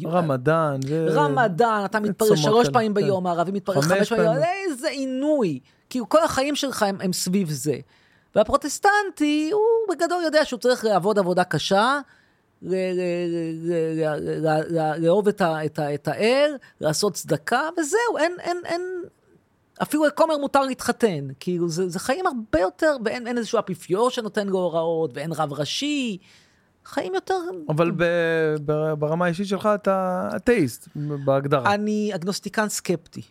רמדאן. 0.05 0.79
רמדאן, 1.09 1.81
אתה 1.85 1.99
צומות 2.19 2.37
שלוש 2.37 2.69
פעמים 2.69 2.93
כן. 2.93 3.01
ביום, 3.01 3.27
הערבי 3.27 3.51
מתפלל 3.51 3.81
חמש 3.81 4.09
פעמים 4.09 4.25
ביום. 4.25 4.43
איזה 4.43 4.89
עינוי. 4.89 5.59
כאילו 5.89 6.09
כל 6.09 6.23
החיים 6.23 6.55
שלך 6.55 6.83
הם, 6.83 6.97
הם 7.01 7.13
סביב 7.13 7.49
זה. 7.49 7.75
והפרוטסטנטי, 8.35 9.49
הוא 9.53 9.95
בגדול 9.95 10.23
יודע 10.23 10.45
שהוא 10.45 10.59
צריך 10.59 10.85
לעבוד 10.85 11.19
עבודה 11.19 11.43
קשה, 11.43 11.99
לאהוב 14.99 15.27
את 15.27 16.07
האל, 16.07 16.55
לעשות 16.81 17.13
צדקה, 17.13 17.61
וזהו, 17.77 18.17
אין, 18.19 18.31
אין, 18.39 18.57
אין, 18.65 18.81
אפילו 19.81 20.05
לכומר 20.05 20.37
מותר 20.37 20.61
להתחתן. 20.61 21.27
כאילו, 21.39 21.69
זה, 21.69 21.89
זה 21.89 21.99
חיים 21.99 22.25
הרבה 22.27 22.59
יותר, 22.59 22.95
ואין 23.05 23.27
אין 23.27 23.37
איזשהו 23.37 23.59
אפיפיור 23.59 24.09
שנותן 24.09 24.47
לו 24.47 24.59
הוראות, 24.59 25.11
ואין 25.13 25.31
רב 25.31 25.53
ראשי. 25.53 26.17
חיים 26.85 27.15
יותר... 27.15 27.39
אבל 27.69 27.91
ב, 27.91 28.03
ב, 28.65 28.93
ברמה 28.93 29.25
האישית 29.25 29.47
שלך 29.47 29.69
אתה 29.75 30.29
אתאיסט, 30.35 30.87
בהגדרה. 31.25 31.73
אני 31.73 32.11
אגנוסטיקן 32.15 32.69
סקפטי. 32.69 33.21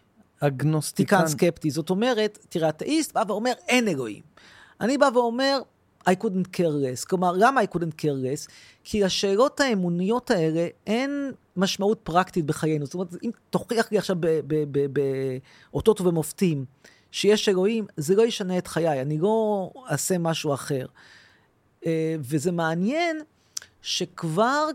אגנוסטיקן 0.40 1.26
סקפטי. 1.26 1.70
זאת 1.70 1.90
אומרת, 1.90 2.38
תראה, 2.48 2.68
אתאיסט 2.68 3.12
בא 3.12 3.22
ואומר, 3.28 3.52
אין 3.68 3.88
אלוהים. 3.88 4.22
אני 4.80 4.98
בא 4.98 5.10
ואומר, 5.14 5.60
I 6.08 6.12
couldn't 6.12 6.56
care 6.56 6.72
less. 6.84 7.04
כלומר, 7.08 7.32
למה 7.36 7.60
I 7.60 7.64
couldn't 7.76 8.00
care 8.02 8.24
less? 8.24 8.50
כי 8.84 9.00
לשאלות 9.00 9.60
האמוניות 9.60 10.30
האלה 10.30 10.68
אין 10.86 11.32
משמעות 11.56 12.00
פרקטית 12.02 12.46
בחיינו. 12.46 12.84
זאת 12.86 12.94
אומרת, 12.94 13.08
אם 13.22 13.30
תוכיח 13.50 13.92
לי 13.92 13.98
עכשיו 13.98 14.16
באותות 15.72 16.00
ובמופתים 16.00 16.64
שיש 17.10 17.48
אלוהים, 17.48 17.86
זה 17.96 18.14
לא 18.14 18.22
ישנה 18.22 18.58
את 18.58 18.66
חיי, 18.66 19.00
אני 19.00 19.18
לא 19.18 19.70
אעשה 19.90 20.18
משהו 20.18 20.54
אחר. 20.54 20.86
אה, 21.86 22.16
וזה 22.20 22.52
מעניין 22.52 23.16
שכבר 23.82 24.68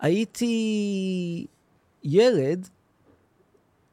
כשהייתי 0.00 0.56
ילד, 2.04 2.68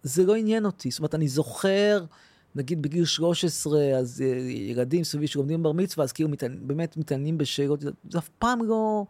זה 0.04 0.26
לא 0.26 0.36
עניין 0.36 0.66
אותי. 0.66 0.92
זאת 0.92 1.00
אומרת, 1.00 1.16
אני 1.16 1.28
זוכר, 1.28 2.06
נגיד 2.58 2.82
בגיל 2.82 3.06
13, 3.06 3.98
אז 3.98 4.22
אה, 4.22 4.28
ילדים 4.52 5.04
סביבי 5.04 5.28
שלומדים 5.28 5.64
בר 5.64 5.72
מצווה, 5.72 6.04
אז 6.04 6.12
כאילו 6.12 6.30
מתעני, 6.30 6.56
באמת 6.62 6.98
מתעניינים 6.98 7.38
בשאלות, 7.38 7.84
זה 8.10 8.18
אף 8.18 8.30
פעם 8.40 8.64
לא, 8.64 9.06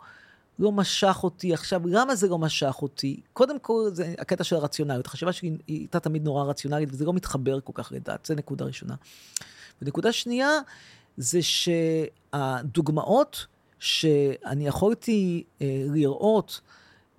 לא 0.60 0.72
משך 0.72 1.20
אותי. 1.24 1.54
עכשיו, 1.54 1.82
למה 1.86 2.16
זה 2.16 2.28
לא 2.28 2.38
משך 2.38 2.76
אותי? 2.82 3.22
קודם 3.34 3.60
כל, 3.60 3.90
זה 3.94 4.14
הקטע 4.18 4.44
של 4.44 4.56
הרציונליות. 4.56 5.06
החשיבה 5.06 5.32
שלי 5.32 5.58
הייתה 5.68 6.00
תמיד 6.00 6.24
נורא 6.24 6.44
רציונלית, 6.44 6.90
וזה 6.92 7.06
לא 7.06 7.14
מתחבר 7.14 7.60
כל 7.60 7.74
כך 7.76 7.92
לדעת, 7.92 8.26
זה 8.26 8.36
נקודה 8.36 8.66
ראשונה. 8.66 8.96
ונקודה 9.82 10.12
שנייה, 10.12 10.60
זה 11.18 11.40
שהדוגמאות 11.42 13.46
שאני 13.80 14.68
יכולתי 14.68 15.44
אה, 15.62 15.86
לראות 15.94 16.62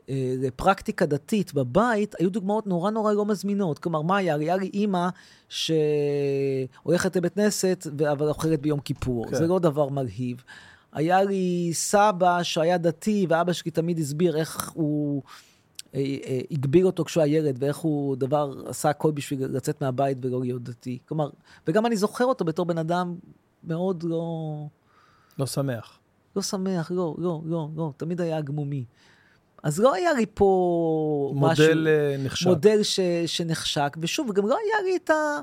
אה, 0.08 0.34
לפרקטיקה 0.38 1.06
דתית 1.06 1.54
בבית, 1.54 2.14
היו 2.18 2.30
דוגמאות 2.30 2.66
נורא 2.66 2.90
נורא 2.90 3.12
לא 3.12 3.26
מזמינות. 3.26 3.78
כלומר, 3.78 4.02
מה 4.02 4.16
היה? 4.16 4.34
היה 4.34 4.56
לי 4.56 4.70
אימא 4.74 5.08
שהולכת 5.48 7.16
לבית 7.16 7.34
כנסת, 7.34 7.86
אבל 8.12 8.28
אוכלת 8.28 8.60
ביום 8.60 8.80
כיפור. 8.80 9.24
כן. 9.24 9.30
כן. 9.30 9.36
זה 9.36 9.46
לא 9.46 9.58
דבר 9.58 9.88
מלהיב. 9.88 10.42
היה 10.92 11.22
לי 11.22 11.70
סבא 11.72 12.42
שהיה 12.42 12.78
דתי, 12.78 13.26
ואבא 13.28 13.52
שלי 13.52 13.70
תמיד 13.70 13.98
הסביר 13.98 14.36
איך 14.36 14.70
הוא 14.74 15.22
אה, 15.94 16.00
אה, 16.26 16.40
הגביל 16.50 16.86
אותו 16.86 17.04
כשהוא 17.04 17.22
היה 17.22 17.38
ילד, 17.38 17.56
ואיך 17.62 17.76
הוא 17.76 18.16
דבר, 18.16 18.52
עשה 18.66 18.90
הכל 18.90 19.10
בשביל 19.10 19.46
לצאת 19.46 19.82
מהבית 19.82 20.18
ולא 20.22 20.40
להיות 20.40 20.62
דתי. 20.62 20.98
כלומר, 21.08 21.30
וגם 21.66 21.86
אני 21.86 21.96
זוכר 21.96 22.24
אותו 22.24 22.44
בתור 22.44 22.66
בן 22.66 22.78
אדם 22.78 23.14
מאוד 23.64 24.02
לא... 24.02 24.66
לא 25.38 25.46
שמח. 25.46 25.98
לא 26.36 26.42
שמח, 26.42 26.90
לא, 26.90 27.14
לא, 27.18 27.40
לא, 27.44 27.68
לא, 27.76 27.92
תמיד 27.96 28.20
היה 28.20 28.40
גמומי. 28.40 28.84
אז 29.62 29.80
לא 29.80 29.94
היה 29.94 30.12
לי 30.12 30.26
פה 30.34 31.32
משהו, 31.34 31.64
מודל 31.64 31.88
אה, 31.88 32.16
נחשב. 32.18 32.48
מודל 32.48 32.82
ש, 32.82 33.00
שנחשק, 33.26 33.96
ושוב, 34.00 34.32
גם 34.32 34.46
לא 34.46 34.56
היה 34.64 34.82
לי 34.84 34.96
את 34.96 35.10
ה... 35.10 35.40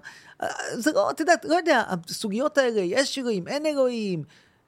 זה 0.74 0.92
לא, 0.92 1.10
אתה 1.10 1.22
יודע, 1.22 1.34
לא 1.44 1.56
יודע, 1.56 1.84
הסוגיות 1.90 2.58
האלה, 2.58 2.82
יש 2.82 3.18
אלוהים, 3.18 3.48
אין 3.48 3.66
אלוהים, 3.66 4.24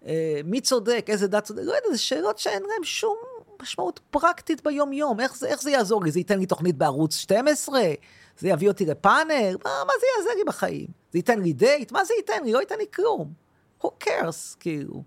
אה, 0.06 0.42
מי 0.46 0.62
צודק, 0.62 1.06
איזה 1.10 1.28
דת 1.28 1.44
צודק, 1.44 1.62
לא 1.66 1.72
יודע, 1.72 1.92
זה 1.92 1.98
שאלות 1.98 2.38
שאין 2.38 2.64
להן 2.64 2.84
שום 2.84 3.18
משמעות 3.62 4.00
פרקטית 4.10 4.64
ביום-יום. 4.64 5.20
איך 5.20 5.38
זה, 5.38 5.48
איך 5.48 5.62
זה 5.62 5.72
יעזור 5.72 6.04
לי? 6.04 6.12
זה 6.12 6.20
ייתן 6.20 6.40
לי 6.40 6.46
תוכנית 6.46 6.78
בערוץ 6.78 7.16
12? 7.16 7.82
זה 8.40 8.50
יביא 8.50 8.68
אותי 8.68 8.86
לפאנל? 8.86 9.56
מה, 9.66 9.72
מה 9.86 9.94
זה 10.00 10.06
יעזור 10.18 10.34
לי 10.38 10.44
בחיים? 10.48 10.88
זה 11.12 11.20
ייתן 11.20 11.40
לי 11.40 11.54
דייט? 11.54 11.92
מה 11.92 12.06
זה 12.06 12.14
ייתן 12.18 12.44
לי? 12.44 12.54
לא 12.54 12.60
ייתן 12.60 12.76
לי 12.78 12.86
כלום. 12.96 13.34
who 13.84 13.88
cares, 14.04 14.56
כאילו. 14.60 15.04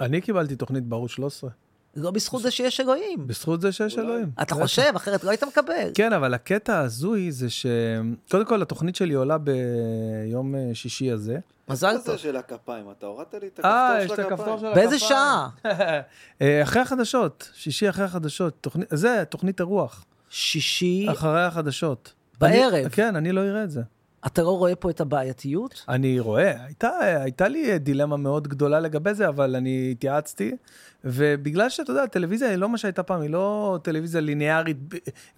אני 0.00 0.20
קיבלתי 0.20 0.56
תוכנית 0.56 0.84
בערוץ 0.84 1.10
13. 1.10 1.50
לא 1.98 2.10
בזכות 2.10 2.42
זה 2.42 2.50
שיש 2.50 2.80
אלוהים. 2.80 3.26
בזכות 3.26 3.60
זה 3.60 3.72
שיש. 3.72 3.98
אלוהים. 3.98 4.30
אתה. 4.42 4.54
חושב, 4.54 4.92
אחרת 4.96 5.24
לא 5.24 5.30
היית 5.30 5.44
מקבל. 5.44 5.90
כן, 5.94 6.12
אבל 6.12 6.34
הקטע 6.34 6.76
ההזוי 6.76 7.32
זה 7.32 7.50
ש... 7.50 7.66
קודם 8.30 8.44
כל, 8.44 8.62
התוכנית 8.62 8.96
שלי 8.96 9.14
עולה 9.14 9.36
ביום 9.38 10.54
אה, 10.54 10.70
שישי 10.74 11.10
הזה. 11.10 11.38
מזל 11.68 11.92
מה 11.92 11.98
טוב. 11.98 12.16
זה 12.16 12.18
של 12.18 12.36
הכפיים? 12.36 12.90
אתה 12.98 13.06
הורדת 13.06 13.34
לי 13.34 13.46
את 13.46 13.60
אה, 13.64 13.88
הכפתור 13.88 14.04
יש 14.04 14.10
של 14.10 14.14
את 14.14 14.32
הכפתור 14.32 14.54
הכפיים. 14.54 14.74
של 14.74 14.80
באיזה 14.80 14.94
הכפיים. 14.94 15.10
שעה? 15.10 15.48
אה, 16.42 16.62
אחרי 16.62 16.82
החדשות, 16.82 17.50
שישי 17.54 17.88
אחרי 17.88 18.04
החדשות. 18.04 18.66
זה 18.90 19.24
תוכנית 19.28 19.60
אירוח. 19.60 20.04
שישי, 20.30 21.06
אחרי 21.10 21.44
החדשות. 21.44 22.12
בערב. 22.40 22.88
כן, 22.88 23.16
אני 23.16 23.32
לא 23.32 23.40
אראה 23.40 23.64
את 23.64 23.70
זה. 23.70 23.82
אתה 24.26 24.42
לא 24.42 24.50
רואה 24.58 24.76
פה 24.76 24.90
את 24.90 25.00
הבעייתיות? 25.00 25.84
אני 25.88 26.20
רואה, 26.20 26.64
הייתה, 26.64 26.90
הייתה 27.00 27.48
לי 27.48 27.78
דילמה 27.78 28.16
מאוד 28.16 28.48
גדולה 28.48 28.80
לגבי 28.80 29.14
זה, 29.14 29.28
אבל 29.28 29.56
אני 29.56 29.88
התייעצתי, 29.92 30.56
ובגלל 31.04 31.68
שאתה 31.68 31.90
יודע, 31.90 32.02
הטלוויזיה 32.02 32.48
היא 32.48 32.56
לא 32.56 32.68
מה 32.68 32.78
שהייתה 32.78 33.02
פעם, 33.02 33.20
היא 33.20 33.30
לא 33.30 33.78
טלוויזיה 33.82 34.20
ליניארית 34.20 34.76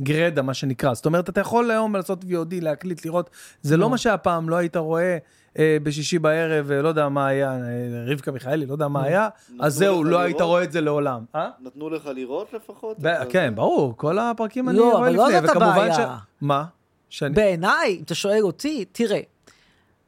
גרדה, 0.02 0.42
מה 0.42 0.54
שנקרא. 0.54 0.94
זאת 0.94 1.06
אומרת, 1.06 1.28
אתה 1.28 1.40
יכול 1.40 1.70
היום 1.70 1.96
לעשות 1.96 2.24
VOD, 2.24 2.54
להקליט, 2.60 3.04
לראות, 3.04 3.30
זה 3.62 3.76
לא 3.76 3.84
נו. 3.84 3.90
מה 3.90 3.98
שהיה 3.98 4.18
פעם, 4.18 4.48
לא 4.48 4.56
היית 4.56 4.76
רואה 4.76 5.18
אה, 5.58 5.76
בשישי 5.82 6.18
בערב, 6.18 6.70
אה, 6.70 6.82
לא 6.82 6.88
יודע 6.88 7.08
מה 7.08 7.26
היה, 7.26 7.52
אה, 7.52 7.58
רבקה 8.06 8.32
מיכאלי, 8.32 8.66
לא 8.66 8.72
יודע 8.72 8.88
מה 8.88 9.02
היה, 9.02 9.28
אז 9.60 9.74
זהו, 9.74 10.04
לא 10.04 10.20
היית 10.20 10.36
לראות? 10.36 10.50
רואה 10.50 10.62
את 10.62 10.72
זה 10.72 10.80
לעולם. 10.80 11.24
אה? 11.34 11.50
נתנו 11.60 11.90
לך 11.90 12.06
לראות 12.14 12.52
לפחות? 12.52 12.96
כן, 13.28 13.52
ברור, 13.54 13.96
כל 13.96 14.18
הפרקים 14.18 14.68
אני 14.68 14.78
לא, 14.78 14.84
רואה 14.84 14.98
אבל 14.98 15.16
לא 15.16 15.28
לפני, 15.28 15.40
זאת 15.40 15.50
וכמובן 15.50 15.90
הבעיה. 15.90 16.16
מה? 16.40 16.64
שאני... 17.10 17.34
בעיניי, 17.34 17.96
אם 17.98 18.02
אתה 18.02 18.14
שואל 18.14 18.42
אותי, 18.42 18.84
תראה, 18.92 19.20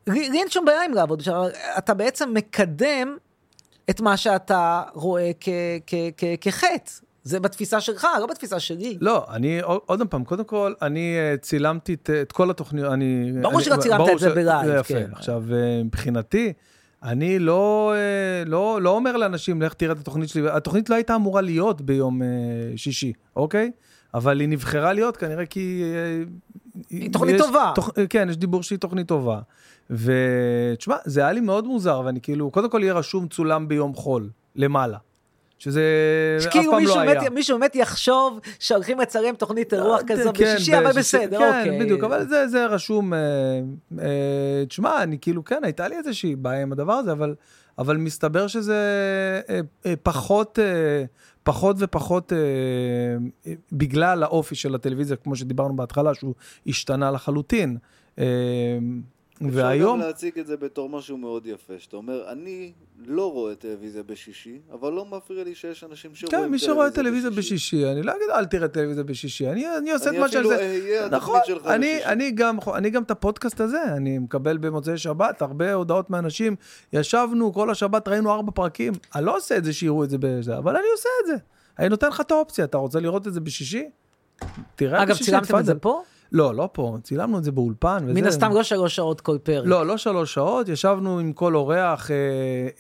לי 0.07 0.31
לי 0.31 0.39
אין 0.39 0.51
שום 0.51 0.65
בעיה 0.65 0.85
עם 0.85 0.95
לעבוד, 0.95 1.23
אתה 1.79 1.95
בעצם 1.95 2.35
מקדם 2.35 3.17
את 3.91 4.01
מה 4.01 4.17
שאתה 4.17 4.83
רואה 4.95 5.31
כחטא. 6.41 6.93
זה 7.25 7.41
בתפיסה 7.41 7.81
שלך, 7.81 8.07
לא 8.21 8.27
בתפיסה 8.27 8.61
שלי. 8.61 8.99
לא, 9.01 9.27
אני, 9.31 9.61
עוד 9.63 10.03
פעם, 10.11 10.25
קודם 10.25 10.45
כל, 10.45 10.73
אני 10.83 11.17
אה, 11.19 11.37
צילמתי 11.37 11.95
את, 11.95 12.11
את 12.23 12.33
כל 12.33 12.51
התוכניות, 12.51 12.93
אני... 12.93 13.33
ברור 13.43 13.61
שלא 13.61 13.77
צילמת 13.77 14.09
את 14.13 14.19
זה 14.19 14.31
בלייב, 14.31 14.67
זה 14.67 14.77
יפה. 14.77 14.95
כן. 14.95 15.11
עכשיו, 15.13 15.43
אה, 15.53 15.83
מבחינתי, 15.85 16.53
אני 17.03 17.39
לא, 17.39 17.93
אה, 17.97 18.45
לא, 18.47 18.83
לא 18.83 18.91
אומר 18.91 19.17
לאנשים, 19.17 19.63
לך 19.63 19.75
תראה 19.75 19.93
את 19.93 19.99
התוכנית 19.99 20.29
שלי, 20.29 20.51
התוכנית 20.51 20.91
לא 20.91 20.95
הייתה 20.95 21.15
אמורה 21.15 21.41
להיות 21.41 21.81
ביום 21.81 22.23
שישי, 22.77 23.13
אוקיי? 23.37 23.71
אבל 24.15 24.41
היא 24.41 24.49
נבחרה 24.49 24.93
להיות 24.93 25.17
כנראה 25.17 25.47
כי... 25.47 25.83
אה, 26.77 26.81
היא 26.91 27.13
תוכנית 27.13 27.35
יש- 27.35 27.41
טובה. 27.41 27.73
תוכ, 27.75 27.91
כן, 28.11 28.27
יש 28.31 28.37
דיבור 28.37 28.63
שהיא 28.63 28.79
תוכנית 28.79 29.09
טובה. 29.09 29.41
ותשמע, 29.91 30.97
זה 31.05 31.21
היה 31.21 31.33
לי 31.33 31.41
מאוד 31.41 31.67
מוזר, 31.67 32.03
ואני 32.05 32.21
כאילו, 32.21 32.51
קודם 32.51 32.71
כל 32.71 32.81
יהיה 32.83 32.95
רשום 32.95 33.29
צולם 33.29 33.69
ביום 33.69 33.95
חול, 33.95 34.29
למעלה. 34.57 34.99
שזה 35.59 35.83
אף 36.39 36.43
שכאילו 36.43 36.73
פעם 36.73 36.85
לא 36.85 37.01
היה. 37.01 37.31
מישהו 37.31 37.59
באמת 37.59 37.77
יחשוב 37.77 38.41
שהולכים 38.59 39.01
לצלם 39.01 39.35
תוכנית 39.35 39.75
אירוח 39.75 40.01
כזו 40.07 40.31
כן, 40.35 40.55
בשישי, 40.55 40.79
אבל 40.79 40.93
בסדר, 40.93 41.39
כן, 41.39 41.59
אוקיי. 41.59 41.81
בדיוק, 41.81 42.05
אבל 42.05 42.29
זה, 42.29 42.49
זה 42.49 42.67
רשום, 42.67 43.15
אה, 43.15 43.19
אה, 44.01 44.65
תשמע, 44.69 45.03
אני 45.03 45.19
כאילו, 45.21 45.45
כן, 45.45 45.61
הייתה 45.63 45.89
לי 45.89 45.97
איזושהי 45.97 46.37
בעיה 46.37 46.63
עם 46.63 46.73
הדבר 46.73 46.93
הזה, 46.93 47.13
אבל, 47.13 47.35
אבל 47.79 47.97
מסתבר 47.97 48.47
שזה 48.47 48.77
אה, 49.49 49.61
אה, 49.87 49.95
פחות, 50.03 50.59
אה, 50.59 51.05
פחות 51.43 51.77
ופחות, 51.79 52.33
אה, 52.33 52.39
אה, 53.47 53.55
בגלל 53.73 54.23
האופי 54.23 54.55
של 54.55 54.75
הטלוויזיה, 54.75 55.17
כמו 55.17 55.37
שדיברנו 55.37 55.77
בהתחלה, 55.77 56.15
שהוא 56.15 56.35
השתנה 56.67 57.11
לחלוטין. 57.11 57.77
אה, 58.19 58.25
והיום, 59.51 59.95
אפשר 59.95 60.03
גם 60.03 60.09
להציג 60.09 60.39
את 60.39 60.47
זה 60.47 60.57
בתור 60.57 60.89
משהו 60.89 61.17
מאוד 61.17 61.47
יפה, 61.47 61.73
שאתה 61.79 61.97
אומר, 61.97 62.33
אני 62.33 62.73
לא 63.07 63.33
רואה 63.33 63.55
טלוויזיה 63.55 64.03
בשישי, 64.03 64.59
אבל 64.73 64.93
לא 64.93 65.05
מפריע 65.05 65.45
לי 65.45 65.55
שיש 65.55 65.85
אנשים 65.85 66.15
שרואים 66.15 66.45
כן, 66.45 66.51
מי 66.51 66.59
שרואה 66.59 66.91
טלוויזיה 66.91 67.31
בשישי, 67.31 67.87
אני 67.87 68.03
לא 68.03 68.13
אגיד, 68.13 68.31
אל 68.35 68.45
תראה 68.45 68.69
טלוויזיה 68.69 69.05
בשישי, 69.05 69.49
אני, 69.49 69.77
אני 69.79 69.93
עושה 69.93 70.05
את 70.05 70.11
אני 70.11 70.19
מה 70.19 70.29
שעל 70.29 70.41
אפילו 70.41 70.57
זה. 70.57 70.63
אהיה 70.63 71.09
נכון, 71.09 71.37
התוכנית 71.37 71.45
שלך 71.45 71.67
אני, 71.67 71.95
בשישי. 71.95 72.05
אני, 72.05 72.31
גם, 72.31 72.59
אני 72.75 72.91
גם 72.91 73.03
את 73.03 73.11
הפודקאסט 73.11 73.61
הזה, 73.61 73.83
אני 73.97 74.19
מקבל 74.19 74.59
במוצאי 74.59 74.99
שבת 74.99 75.43
הרבה 75.43 75.73
הודעות 75.75 76.11
מאנשים, 76.11 76.57
ישבנו 76.93 77.53
כל 77.53 77.71
השבת, 77.71 78.09
ראינו 78.09 78.33
ארבע 78.33 78.53
פרקים, 78.55 78.93
אני 79.15 79.25
לא 79.25 79.37
עושה 79.37 79.57
את 79.57 79.65
זה 79.65 79.73
שיראו 79.73 80.05
את 80.05 80.11
זה 80.11 80.17
בזה, 80.21 80.59
אבל 80.59 80.77
אני 80.77 80.87
עושה 80.93 81.09
את 81.23 81.27
זה. 81.27 81.35
אני 81.79 81.89
נותן 81.89 82.09
לך 82.09 82.21
את 82.21 82.31
האופציה, 82.31 82.65
אתה 82.65 82.79
רוצה 82.79 83.01
לראות 83.01 83.27
את 83.27 83.35
זה 83.35 83.41
בשישי? 83.41 83.91
תראה 84.77 85.03
אגב, 85.03 85.11
בשישי, 85.11 85.25
צילמתם 85.25 85.59
את 85.59 85.65
זה. 85.65 85.75
פה? 85.75 86.03
לא, 86.33 86.55
לא 86.55 86.69
פה, 86.73 86.97
צילמנו 87.03 87.39
את 87.39 87.45
זה 87.45 87.53
באולפן. 87.53 88.05
מן. 88.09 88.27
הסתם 88.27 88.53
לא 88.53 88.63
שלוש 88.63 88.97
שעות 88.97 89.21
כל 89.21 89.39
פרק. 89.43 89.67
לא, 89.67 89.87
לא 89.87 89.97
שלוש 89.97 90.35
שעות, 90.35 90.69
ישבנו 90.69 91.19
עם 91.19 91.33
כל 91.33 91.55
אורח 91.55 92.11
אה, 92.11 92.17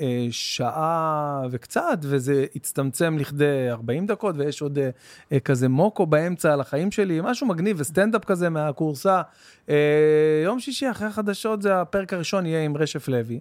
אה, 0.00 0.26
שעה 0.30 1.42
וקצת, 1.50 1.98
וזה 2.02 2.46
הצטמצם 2.56 3.18
לכדי 3.18 3.70
40 3.70 4.06
דקות, 4.06 4.34
ויש 4.38 4.62
עוד 4.62 4.78
אה, 4.78 4.90
אה, 5.32 5.40
כזה 5.40 5.68
מוקו 5.68 6.06
באמצע 6.06 6.52
על 6.52 6.60
החיים 6.60 6.90
שלי, 6.90 7.20
משהו 7.22 7.46
מגניב, 7.46 7.76
וסטנדאפ 7.80 8.24
כזה 8.24 8.48
מהכורסה. 8.48 9.22
אה, 9.68 10.42
יום 10.44 10.60
שישי 10.60 10.90
אחרי 10.90 11.08
החדשות, 11.08 11.62
זה 11.62 11.80
הפרק 11.80 12.12
הראשון 12.12 12.46
יהיה 12.46 12.64
עם 12.64 12.76
רשף 12.76 13.08
לוי. 13.08 13.40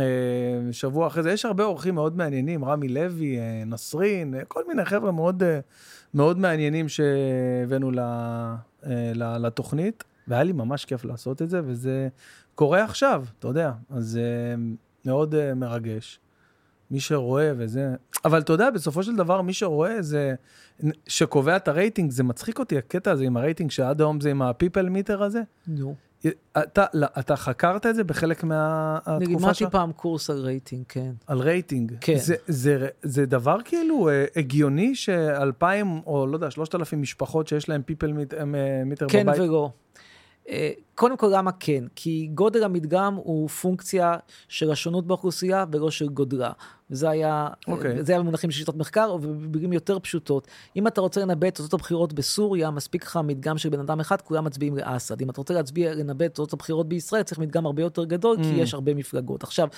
אה, 0.00 0.04
שבוע 0.72 1.06
אחרי 1.06 1.22
זה, 1.22 1.32
יש 1.32 1.44
הרבה 1.44 1.64
אורחים 1.64 1.94
מאוד 1.94 2.16
מעניינים, 2.16 2.64
רמי 2.64 2.88
לוי, 2.88 3.38
אה, 3.38 3.62
נסרין, 3.66 4.34
אה, 4.34 4.44
כל 4.44 4.62
מיני 4.68 4.84
חבר'ה 4.84 5.12
מאוד, 5.12 5.42
מאוד 6.14 6.38
מעניינים 6.38 6.86
שהבאנו 6.88 7.90
לתוכנית, 9.14 10.04
והיה 10.28 10.42
לי 10.42 10.52
ממש 10.52 10.84
כיף 10.84 11.04
לעשות 11.04 11.42
את 11.42 11.50
זה, 11.50 11.60
וזה 11.64 12.08
קורה 12.54 12.84
עכשיו, 12.84 13.24
אתה 13.38 13.48
יודע, 13.48 13.72
אז 13.90 14.16
אה, 14.16 14.54
מאוד 15.04 15.34
אה, 15.34 15.54
מרגש. 15.54 16.20
מי 16.90 17.00
שרואה 17.00 17.52
וזה... 17.56 17.94
אבל 18.24 18.40
אתה 18.40 18.52
יודע, 18.52 18.70
בסופו 18.70 19.02
של 19.02 19.16
דבר, 19.16 19.42
מי 19.42 19.52
שרואה 19.52 20.02
זה... 20.02 20.34
שקובע 21.06 21.56
את 21.56 21.68
הרייטינג, 21.68 22.10
זה 22.10 22.22
מצחיק 22.22 22.58
אותי, 22.58 22.78
הקטע 22.78 23.10
הזה 23.10 23.24
עם 23.24 23.36
הרייטינג, 23.36 23.70
שעד 23.70 24.00
היום 24.00 24.20
זה 24.20 24.30
עם 24.30 24.42
ה 24.42 24.49
people 24.49 24.88
meter 24.88 25.22
הזה. 25.22 25.42
נו. 25.66 25.94
אתה, 26.58 26.84
לא, 26.94 27.06
אתה 27.18 27.36
חקרת 27.36 27.86
את 27.86 27.94
זה 27.94 28.04
בחלק 28.04 28.44
מהתקופה 28.44 29.20
שלך? 29.20 29.28
לימדתי 29.28 29.64
פעם 29.70 29.92
קורס 29.92 30.30
על 30.30 30.38
רייטינג, 30.38 30.84
כן. 30.88 31.10
על 31.26 31.38
רייטינג. 31.38 31.92
כן. 32.00 32.16
זה, 32.16 32.34
זה, 32.46 32.88
זה 33.02 33.26
דבר 33.26 33.58
כאילו 33.64 34.08
אה, 34.08 34.24
הגיוני 34.36 34.94
שאלפיים, 34.94 36.00
או 36.06 36.26
לא 36.26 36.36
יודע, 36.36 36.50
שלושת 36.50 36.74
אלפים 36.74 37.02
משפחות 37.02 37.48
שיש 37.48 37.68
להם 37.68 37.82
people 37.82 38.12
מיט, 38.12 38.34
אה, 38.34 38.44
meter 38.86 39.06
כן 39.08 39.26
בבית? 39.26 39.36
כן 39.36 39.42
ולא. 39.42 39.70
אה, 40.48 40.70
קודם 40.94 41.16
כל, 41.16 41.30
למה 41.32 41.52
כן? 41.52 41.84
כי 41.94 42.30
גודל 42.34 42.64
המדגם 42.64 43.14
הוא 43.14 43.48
פונקציה 43.48 44.16
של 44.48 44.70
השונות 44.70 45.06
באוכלוסייה 45.06 45.64
ולא 45.72 45.90
של 45.90 46.08
גודלה. 46.08 46.50
וזה 46.90 47.10
היה, 47.10 47.48
אוקיי. 47.68 47.98
okay. 47.98 48.02
זה 48.02 48.12
היה 48.12 48.20
במונחים 48.20 48.50
של 48.50 48.58
שיטות 48.58 48.76
מחקר, 48.76 49.14
ובמילים 49.14 49.72
יותר 49.72 49.98
פשוטות. 49.98 50.48
אם 50.76 50.86
אתה 50.86 51.00
רוצה 51.00 51.20
לנבא 51.20 51.48
את 51.48 51.54
תוצאות 51.54 51.74
הבחירות 51.74 52.12
בסוריה, 52.12 52.70
מספיק 52.70 53.04
לך 53.04 53.20
מדגם 53.24 53.58
של 53.58 53.68
בן 53.68 53.80
אדם 53.80 54.00
אחד, 54.00 54.20
כולם 54.20 54.44
מצביעים 54.44 54.76
לאסד. 54.76 55.20
אם 55.20 55.30
אתה 55.30 55.40
רוצה 55.40 55.54
להצביע, 55.54 55.94
לנבא 55.94 56.24
את 56.24 56.30
תוצאות 56.30 56.52
הבחירות 56.52 56.88
בישראל, 56.88 57.22
צריך 57.22 57.38
מדגם 57.38 57.66
הרבה 57.66 57.82
יותר 57.82 58.04
גדול, 58.04 58.36
mm. 58.36 58.42
כי 58.42 58.48
יש 58.48 58.74
הרבה 58.74 58.94
מפלגות. 58.94 59.42
עכשיו, 59.42 59.68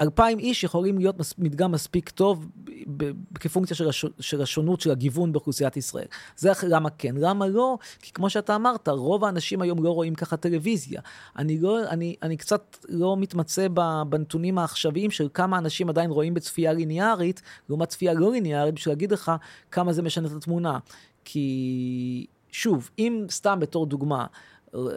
אלפיים 0.00 0.38
איש 0.38 0.64
יכולים 0.64 0.98
להיות 0.98 1.18
מס, 1.18 1.34
מדגם 1.38 1.72
מספיק 1.72 2.10
טוב 2.10 2.48
ב, 2.96 3.10
כפונקציה 3.34 3.76
של, 3.76 3.88
הש, 3.88 4.04
של 4.20 4.42
השונות, 4.42 4.80
של 4.80 4.90
הגיוון 4.90 5.32
באוכלוסיית 5.32 5.76
ישראל. 5.76 6.06
זה 6.36 6.50
למה 6.68 6.90
כן. 6.90 7.14
למה 7.18 7.46
לא? 7.46 7.78
כי 7.98 8.12
כמו 8.12 8.30
שאתה 8.30 8.56
אמרת, 8.56 8.88
רוב 8.88 9.24
האנשים 9.24 9.62
היום 9.62 9.82
לא 9.82 9.90
רואים 9.90 10.14
ככה 10.14 10.36
טלוויזיה. 10.36 11.00
אני, 11.36 11.58
לא, 11.58 11.88
אני, 11.88 12.16
אני 12.22 12.36
קצת 12.36 12.76
לא 12.88 13.16
מתמצא 13.16 13.66
בנתונים 14.08 14.58
העכשוויים 14.58 15.10
של 15.10 15.28
כמה 15.34 15.58
אנשים 15.58 15.88
עדיין 15.88 16.10
רואים 16.10 16.34
בצפייה 16.34 16.72
ליניארית, 16.72 17.42
לעומת 17.68 17.88
צפייה 17.88 18.14
לא 18.14 18.32
ליניארית, 18.32 18.74
בשביל 18.74 18.92
להגיד 18.92 19.12
לך 19.12 19.32
כמה 19.70 19.92
זה 19.92 20.02
משנה 20.02 20.28
את 20.28 20.32
התמונה. 20.32 20.78
כי, 21.24 22.26
שוב, 22.50 22.90
אם 22.98 23.26
סתם 23.30 23.58
בתור 23.60 23.86
דוגמה, 23.86 24.26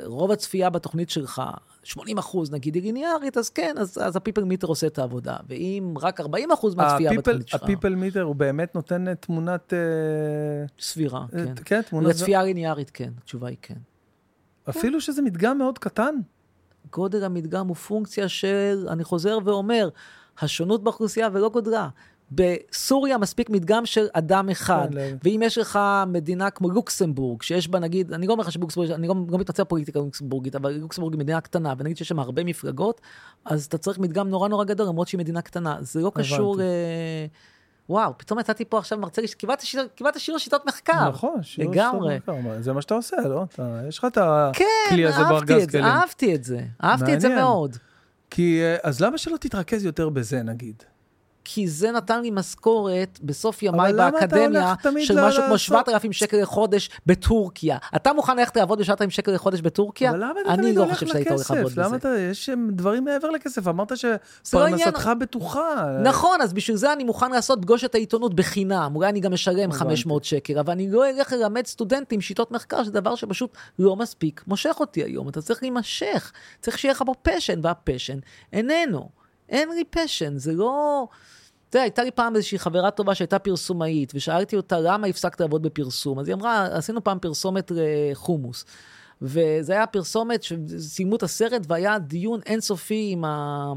רוב 0.05 0.31
הצפייה 0.31 0.69
בתוכנית 0.69 1.09
שלך 1.09 1.41
80 1.83 2.17
אחוז 2.17 2.51
נגיד 2.51 2.75
היא 2.75 2.83
ליניארית, 2.83 3.37
אז 3.37 3.49
כן, 3.49 3.75
אז, 3.77 3.97
אז 4.01 4.15
הפיפל 4.15 4.43
מיטר 4.43 4.67
עושה 4.67 4.87
את 4.87 4.99
העבודה. 4.99 5.35
ואם 5.49 5.93
רק 6.01 6.19
40 6.19 6.51
אחוז 6.51 6.75
מהצפייה 6.75 7.11
בתוכנית 7.13 7.47
שלך... 7.47 7.63
הפיפל 7.63 7.95
מיטר 7.95 8.21
הוא 8.21 8.35
באמת 8.35 8.75
נותן 8.75 9.15
תמונת... 9.15 9.73
אה, 9.73 9.79
סבירה, 10.79 11.25
אה, 11.33 11.45
כן. 11.45 11.53
כן, 11.65 11.81
תמונת... 11.81 12.07
לצפייה 12.07 12.43
ליניארית, 12.43 12.89
כן, 12.89 13.09
התשובה 13.17 13.47
היא 13.47 13.57
כן. 13.61 13.77
אפילו 14.69 15.01
שזה 15.01 15.21
מדגם 15.21 15.57
מאוד 15.57 15.79
קטן. 15.79 16.15
גודל 16.91 17.23
המדגם 17.23 17.67
הוא 17.67 17.75
פונקציה 17.75 18.27
של, 18.27 18.87
אני 18.89 19.03
חוזר 19.03 19.37
ואומר, 19.45 19.89
השונות 20.39 20.83
באוכלוסייה 20.83 21.29
ולא 21.33 21.49
גודלה. 21.49 21.89
בסוריה 22.35 23.17
מספיק 23.17 23.49
מדגם 23.49 23.85
של 23.85 24.07
אדם 24.13 24.49
אחד, 24.49 24.87
כן, 24.93 25.15
ואם 25.23 25.41
יש 25.43 25.57
לך 25.57 25.79
מדינה 26.07 26.49
כמו 26.49 26.69
לוקסמבורג, 26.69 27.41
שיש 27.41 27.67
בה 27.67 27.79
נגיד, 27.79 28.13
אני 28.13 28.27
לא 28.27 28.33
אומר 28.33 28.43
לך 28.43 28.51
שלוקסמבורג, 28.51 28.91
אני 28.91 29.07
לא, 29.07 29.15
לא 29.29 29.37
מתמצא 29.37 29.63
פוליטיקה 29.63 29.99
לוקסמבורגית, 29.99 30.55
אבל 30.55 30.71
לוקסמבורג 30.73 31.13
היא 31.13 31.19
מדינה 31.19 31.41
קטנה, 31.41 31.73
ונגיד 31.77 31.97
שיש 31.97 32.07
שם 32.07 32.19
הרבה 32.19 32.43
מפלגות, 32.43 33.01
אז 33.45 33.65
אתה 33.65 33.77
צריך 33.77 33.99
מדגם 33.99 34.29
נורא 34.29 34.47
נורא 34.47 34.65
גדול, 34.65 34.87
למרות 34.87 35.07
שהיא 35.07 35.19
מדינה 35.19 35.41
קטנה. 35.41 35.77
זה 35.79 36.01
לא 36.01 36.11
קשור... 36.15 36.61
אה, 36.61 37.25
וואו, 37.89 38.13
פתאום 38.17 38.39
יצאתי 38.39 38.65
פה 38.65 38.77
עכשיו 38.77 38.97
מרצה, 38.97 39.21
שיעור, 39.27 39.87
קיבלתי 39.95 40.19
שיעור 40.19 40.39
שיטות 40.39 40.65
מחקר. 40.65 41.09
נכון, 41.09 41.43
שיעור 41.43 41.73
לגמרי. 41.73 42.13
שיטות 42.13 42.35
מחקר. 42.35 42.61
זה 42.61 42.73
מה 42.73 42.81
שאתה 42.81 42.93
עושה, 42.93 43.15
לא? 43.25 43.43
אתה, 43.43 43.81
יש 43.87 43.97
לך 43.97 44.05
את 44.05 44.17
כן, 44.53 44.65
הכלי 44.87 45.05
הזה 45.05 45.23
בארגז 45.23 45.67
כלים. 45.67 45.83
אהבתי 45.83 46.35
את 46.35 46.43
זה, 46.43 46.59
אהבתי 46.83 47.13
את 47.13 47.21
זה. 47.21 47.35
מאוד. 47.35 47.77
כי, 48.29 48.61
אה, 48.61 48.77
אז 48.83 49.01
למה 49.01 49.17
שלא 49.17 49.37
תתרכז 49.37 49.85
יותר 49.85 50.09
בזה, 50.09 50.43
נגיד? 50.43 50.83
כי 51.45 51.67
זה 51.67 51.91
נתן 51.91 52.21
לי 52.21 52.31
משכורת 52.31 53.19
בסוף 53.23 53.63
ימיי 53.63 53.93
באקדמיה 53.93 54.73
של 54.99 55.21
משהו 55.25 55.43
כמו 55.43 55.51
לעשות- 55.53 55.59
7,000 55.59 56.13
שקל 56.13 56.41
לחודש 56.41 56.89
בטורקיה. 57.05 57.77
אתה 57.95 58.13
מוכן 58.13 58.37
ללכת 58.37 58.57
לעבוד 58.57 58.79
ב-7,000 58.79 59.09
שקל 59.09 59.31
לחודש 59.31 59.61
בטורקיה? 59.61 60.09
אבל 60.09 60.23
למה 60.23 60.33
אתה 60.41 60.53
אני 60.53 60.61
תמיד 60.61 60.75
לא 60.75 60.83
הולך 60.83 60.93
חושב 60.93 61.07
שהיית 61.07 61.31
הולך 61.31 61.51
לעבוד 61.51 61.71
לכסף? 61.71 61.77
למה. 61.87 61.95
אתה, 61.95 62.17
יש 62.31 62.49
דברים 62.71 63.03
מעבר 63.05 63.29
לכסף, 63.29 63.67
אמרת 63.67 63.91
לא 63.91 63.97
שפרנסתך 64.45 65.11
בטוחה. 65.19 65.97
נכון, 66.03 66.41
אז 66.41 66.53
בשביל 66.53 66.77
זה 66.77 66.93
אני 66.93 67.03
מוכן 67.03 67.31
לעשות 67.31 67.61
פגוש 67.61 67.83
את 67.83 67.95
העיתונות 67.95 68.33
בחינם. 68.33 68.91
אולי 68.95 69.09
אני 69.09 69.19
גם 69.19 69.33
אשלם 69.33 69.59
הבנתי. 69.69 69.77
500 69.79 70.23
שקל, 70.23 70.59
אבל 70.59 70.71
אני 70.73 70.91
לא 70.91 71.09
אלך 71.09 71.33
ללמד 71.33 71.65
סטודנטים 71.65 72.21
שיטות 72.21 72.51
מחקר, 72.51 72.83
שזה 72.83 72.91
דבר 72.91 73.15
שפשוט 73.15 73.51
לא 73.79 73.95
מספיק 73.95 74.43
מושך 74.47 74.75
אותי 74.79 75.03
היום. 75.03 75.29
אתה 75.29 75.41
צריך 75.41 75.63
להימשך, 75.63 76.31
צריך 76.61 76.79
שיהיה 76.79 76.91
לך 76.93 77.03
פה 77.05 77.13
פשן, 77.21 77.59
והפשן 77.63 78.17
איננו. 78.53 79.22
אין 79.49 79.69
לי 79.69 79.83
פשן, 79.83 80.37
זה 80.37 80.53
לא... 80.53 81.07
אתה 81.69 81.77
יודע, 81.77 81.83
הייתה 81.83 82.03
לי 82.03 82.11
פעם 82.11 82.35
איזושהי 82.35 82.59
חברה 82.59 82.91
טובה 82.91 83.15
שהייתה 83.15 83.39
פרסומאית, 83.39 84.11
ושאלתי 84.15 84.55
אותה 84.55 84.79
למה 84.79 85.07
הפסקת 85.07 85.41
לעבוד 85.41 85.63
בפרסום. 85.63 86.19
אז 86.19 86.27
היא 86.27 86.35
אמרה, 86.35 86.65
עשינו 86.77 87.03
פעם 87.03 87.19
פרסומת 87.19 87.71
לחומוס. 87.75 88.65
וזה 89.21 89.73
היה 89.73 89.87
פרסומת 89.87 90.43
שסיימו 90.43 91.15
את 91.15 91.23
הסרט 91.23 91.61
והיה 91.67 91.99
דיון 91.99 92.39
אינסופי 92.45 93.09
עם 93.11 93.25
ה... 93.25 93.73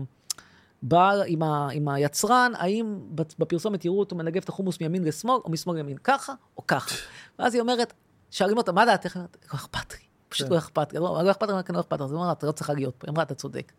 בעל, 0.82 1.22
עם, 1.26 1.42
ה, 1.42 1.68
עם 1.72 1.88
היצרן, 1.88 2.52
האם 2.56 2.98
בפרסומת 3.38 3.84
יראו 3.84 3.98
אותו 3.98 4.16
מנגב 4.16 4.42
את 4.42 4.48
החומוס 4.48 4.80
מימין 4.80 5.04
לשמאל, 5.04 5.40
או 5.44 5.50
משמאל 5.50 5.76
לימין, 5.76 5.96
ככה 6.04 6.34
או 6.56 6.66
ככה. 6.66 6.94
ואז 7.38 7.54
היא 7.54 7.60
אומרת, 7.60 7.92
שואלים 8.30 8.58
אותה, 8.58 8.72
מה 8.72 8.86
דעתך? 8.86 9.16
לא 9.16 9.54
אכפת 9.54 9.92
לי, 9.92 9.98
פשוט 10.28 10.46
כן. 10.46 10.52
לא 10.52 10.58
אכפת 10.58 10.92
לי. 10.92 10.98
לא, 10.98 11.20
לא 11.24 11.30
אכפת 11.30 11.48
לי, 11.48 11.54
לא 11.54 11.60
אכפת 11.80 11.98
לי. 11.98 12.04
אז 12.04 12.12
היא 12.12 12.18
אומרת, 12.18 12.38
אתה 12.38 12.46
לא 12.46 12.52
צריכה 12.52 12.72
להיות 12.72 12.94
פה. 12.98 13.06
היא 13.06 13.12
אמרה, 13.12 13.22
אתה 13.22 13.34
צודק. 13.34 13.72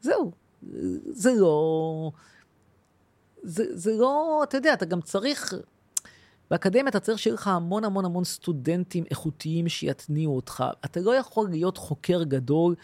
זהו, 0.00 0.32
זה 1.10 1.32
לא... 1.36 2.10
זה, 3.42 3.64
זה 3.76 3.92
לא, 3.92 4.40
אתה 4.42 4.56
יודע, 4.56 4.72
אתה 4.72 4.84
גם 4.84 5.00
צריך... 5.00 5.54
באקדמיה 6.50 6.88
אתה 6.88 7.00
צריך 7.00 7.18
שיהיה 7.18 7.34
לך 7.34 7.46
המון 7.46 7.84
המון 7.84 8.04
המון 8.04 8.24
סטודנטים 8.24 9.04
איכותיים 9.10 9.68
שיתניעו 9.68 10.36
אותך. 10.36 10.64
אתה 10.84 11.00
לא 11.00 11.14
יכול 11.14 11.48
להיות 11.50 11.76
חוקר 11.76 12.22
גדול 12.22 12.74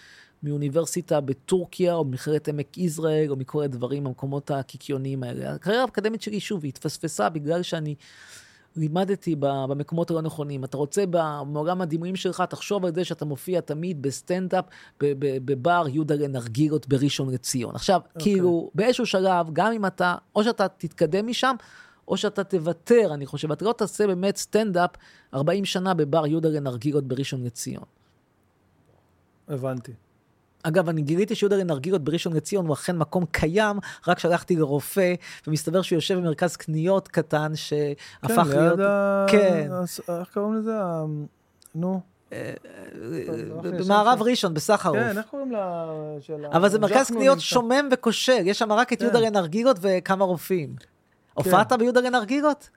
מאוניברסיטה 0.43 1.21
בטורקיה, 1.21 1.95
או 1.95 2.05
ממכללת 2.05 2.49
עמק 2.49 2.79
יזרעאל, 2.79 3.31
או 3.31 3.37
מכל 3.37 3.63
הדברים, 3.63 4.07
המקומות 4.07 4.51
הקיקיוניים 4.51 5.23
האלה. 5.23 5.55
הקריירה 5.55 5.83
האקדמית 5.83 6.23
שלי, 6.23 6.41
שוב, 6.41 6.63
היא 6.65 6.69
התפספסה 6.69 7.29
בגלל 7.29 7.63
שאני 7.63 7.95
לימדתי 8.77 9.37
במקומות 9.39 10.11
הלא 10.11 10.23
נכונים. 10.23 10.65
אתה 10.65 10.77
רוצה 10.77 11.05
מעולם 11.47 11.81
הדימויים 11.81 12.17
שלך, 12.17 12.43
תחשוב 12.49 12.85
על 12.85 12.95
זה 12.95 13.05
שאתה 13.05 13.25
מופיע 13.25 13.61
תמיד 13.61 14.03
בסטנדאפ 14.03 14.65
בבר 15.45 15.87
יהודה 15.89 16.15
לנרגילות 16.15 16.89
בראשון 16.89 17.31
לציון. 17.31 17.75
עכשיו, 17.75 18.01
okay. 18.05 18.23
כאילו, 18.23 18.71
באיזשהו 18.75 19.07
שלב, 19.07 19.47
גם 19.53 19.73
אם 19.73 19.87
אתה, 19.87 20.15
או 20.37 20.45
שאתה 20.45 20.69
תתקדם 20.69 21.27
משם, 21.27 21.55
או 22.09 22.17
שאתה 22.17 22.45
תוותר, 22.45 23.11
אני 23.15 23.27
חושב, 23.27 23.53
אתה 23.53 23.65
לא 23.65 23.73
תעשה 23.73 24.07
באמת 24.07 24.37
סטנדאפ 24.37 24.91
40 25.35 25.65
שנה 25.65 25.95
בבר 25.95 26.27
יהודה 26.27 26.49
לנרגילות 26.49 27.05
בראשון 27.05 27.45
לציון. 27.45 27.85
הבנתי. 29.49 29.93
אגב, 30.67 30.89
אני 30.89 31.03
גיליתי 31.03 31.35
שיהודה 31.35 31.57
לנרגילות 31.57 32.05
בראשון 32.05 32.33
לציון 32.33 32.67
הוא 32.67 32.75
אכן 32.75 32.97
מקום 32.99 33.25
קיים, 33.31 33.77
רק 34.09 34.19
שלחתי 34.19 34.57
לרופא, 34.57 35.15
ומסתבר 35.47 35.83
שהוא 35.83 35.97
יושב 35.97 36.15
במרכז 36.15 36.57
קניות 36.57 37.09
קטן 37.09 37.53
שהפך 37.55 37.97
כן, 38.23 38.59
להיות... 38.59 38.79
ליד 38.79 38.87
ה... 38.87 39.27
כן. 39.29 39.69
הס- 39.73 40.01
איך 40.21 40.29
קוראים 40.35 40.55
לזה? 40.55 40.73
ה- 40.77 41.05
נו. 41.75 42.01
במערב 43.63 44.23
ראשון, 44.23 44.55
בסחרוף. 44.55 44.97
כן, 44.97 45.19
איך 45.19 45.27
קוראים 45.27 45.53
לה... 45.53 45.87
של 46.21 46.45
ה- 46.45 46.57
אבל 46.57 46.69
זה 46.69 46.79
מרכז 46.79 47.05
ג'חנון 47.07 47.19
קניות. 47.19 47.41
שומם 47.41 47.89
וכושל, 47.93 48.43
יש 48.47 48.59
שם 48.59 48.73
רק 48.73 48.93
את 48.93 48.99
כן. 48.99 49.05
יהודה 49.05 49.21
לנרגילות 49.21 49.77
וכמה 49.81 50.25
רופאים. 50.25 50.75
הופעת 51.35 51.73
ביהודה 51.73 52.01
לנרגילות? 52.01 52.69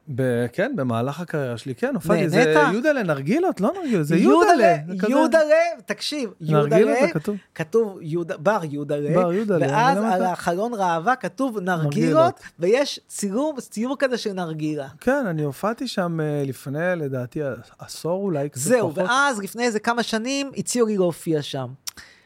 כן, 0.53 0.71
במהלך 0.75 1.19
הקריירה 1.19 1.57
שלי, 1.57 1.75
כן, 1.75 1.95
הופעתי. 1.95 2.29
זה 2.29 2.37
נהנית? 2.37 2.71
יהודה 2.73 2.91
לנרגילות, 2.91 3.61
לא 3.61 3.71
נרגילות, 3.81 4.05
זה 4.05 4.15
יודלה, 4.15 4.51
יודלה. 4.51 4.75
זה 4.87 5.03
כזה- 5.03 5.11
יודלה, 5.11 5.39
תקשיב, 5.85 6.29
יודלה, 6.41 6.95
זה 7.01 7.11
כתוב. 7.13 7.35
כתוב 7.55 7.97
יהודה- 8.01 8.37
בר 8.37 8.59
יודלה, 8.63 9.13
בר 9.15 9.33
יודלה, 9.33 9.67
ואז 9.67 9.97
אבל 9.97 10.05
למה 10.05 10.15
על 10.15 10.23
החלון 10.23 10.73
ראווה 10.73 11.15
כתוב 11.15 11.59
נרגילות. 11.59 12.39
ויש 12.59 12.99
צילום, 13.07 13.59
ציור 13.59 13.95
כזה 13.99 14.17
של 14.17 14.33
נרגילה. 14.33 14.87
כן, 14.99 15.25
אני 15.29 15.43
הופעתי 15.43 15.87
שם 15.87 16.19
אה, 16.19 16.43
לפני, 16.45 16.79
לדעתי, 16.95 17.39
עשור 17.79 18.23
אולי, 18.23 18.49
קצת 18.49 18.59
זהו. 18.61 18.93
ואז 18.95 19.39
לפני 19.39 19.63
איזה 19.63 19.79
כמה 19.79 20.03
שנים 20.03 20.51
הציעו 20.57 20.87
לי 20.87 20.97
להופיע 20.97 21.41
שם. 21.41 21.67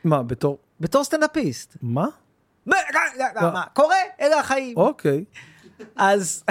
מה, 0.04 0.24
בתור... 0.24 0.58
בתור 0.80 1.04
סטנדאפיסט. 1.04 1.78
מה? 1.82 2.08
מה, 2.66 2.76
לא, 2.94 3.00
לא, 3.20 3.26
לא, 3.42 3.54
מה, 3.54 3.64
קורה, 3.74 3.96
אלה 4.22 4.40
החיים. 4.40 4.78
אוקיי, 4.78 5.24
אז 5.96 6.44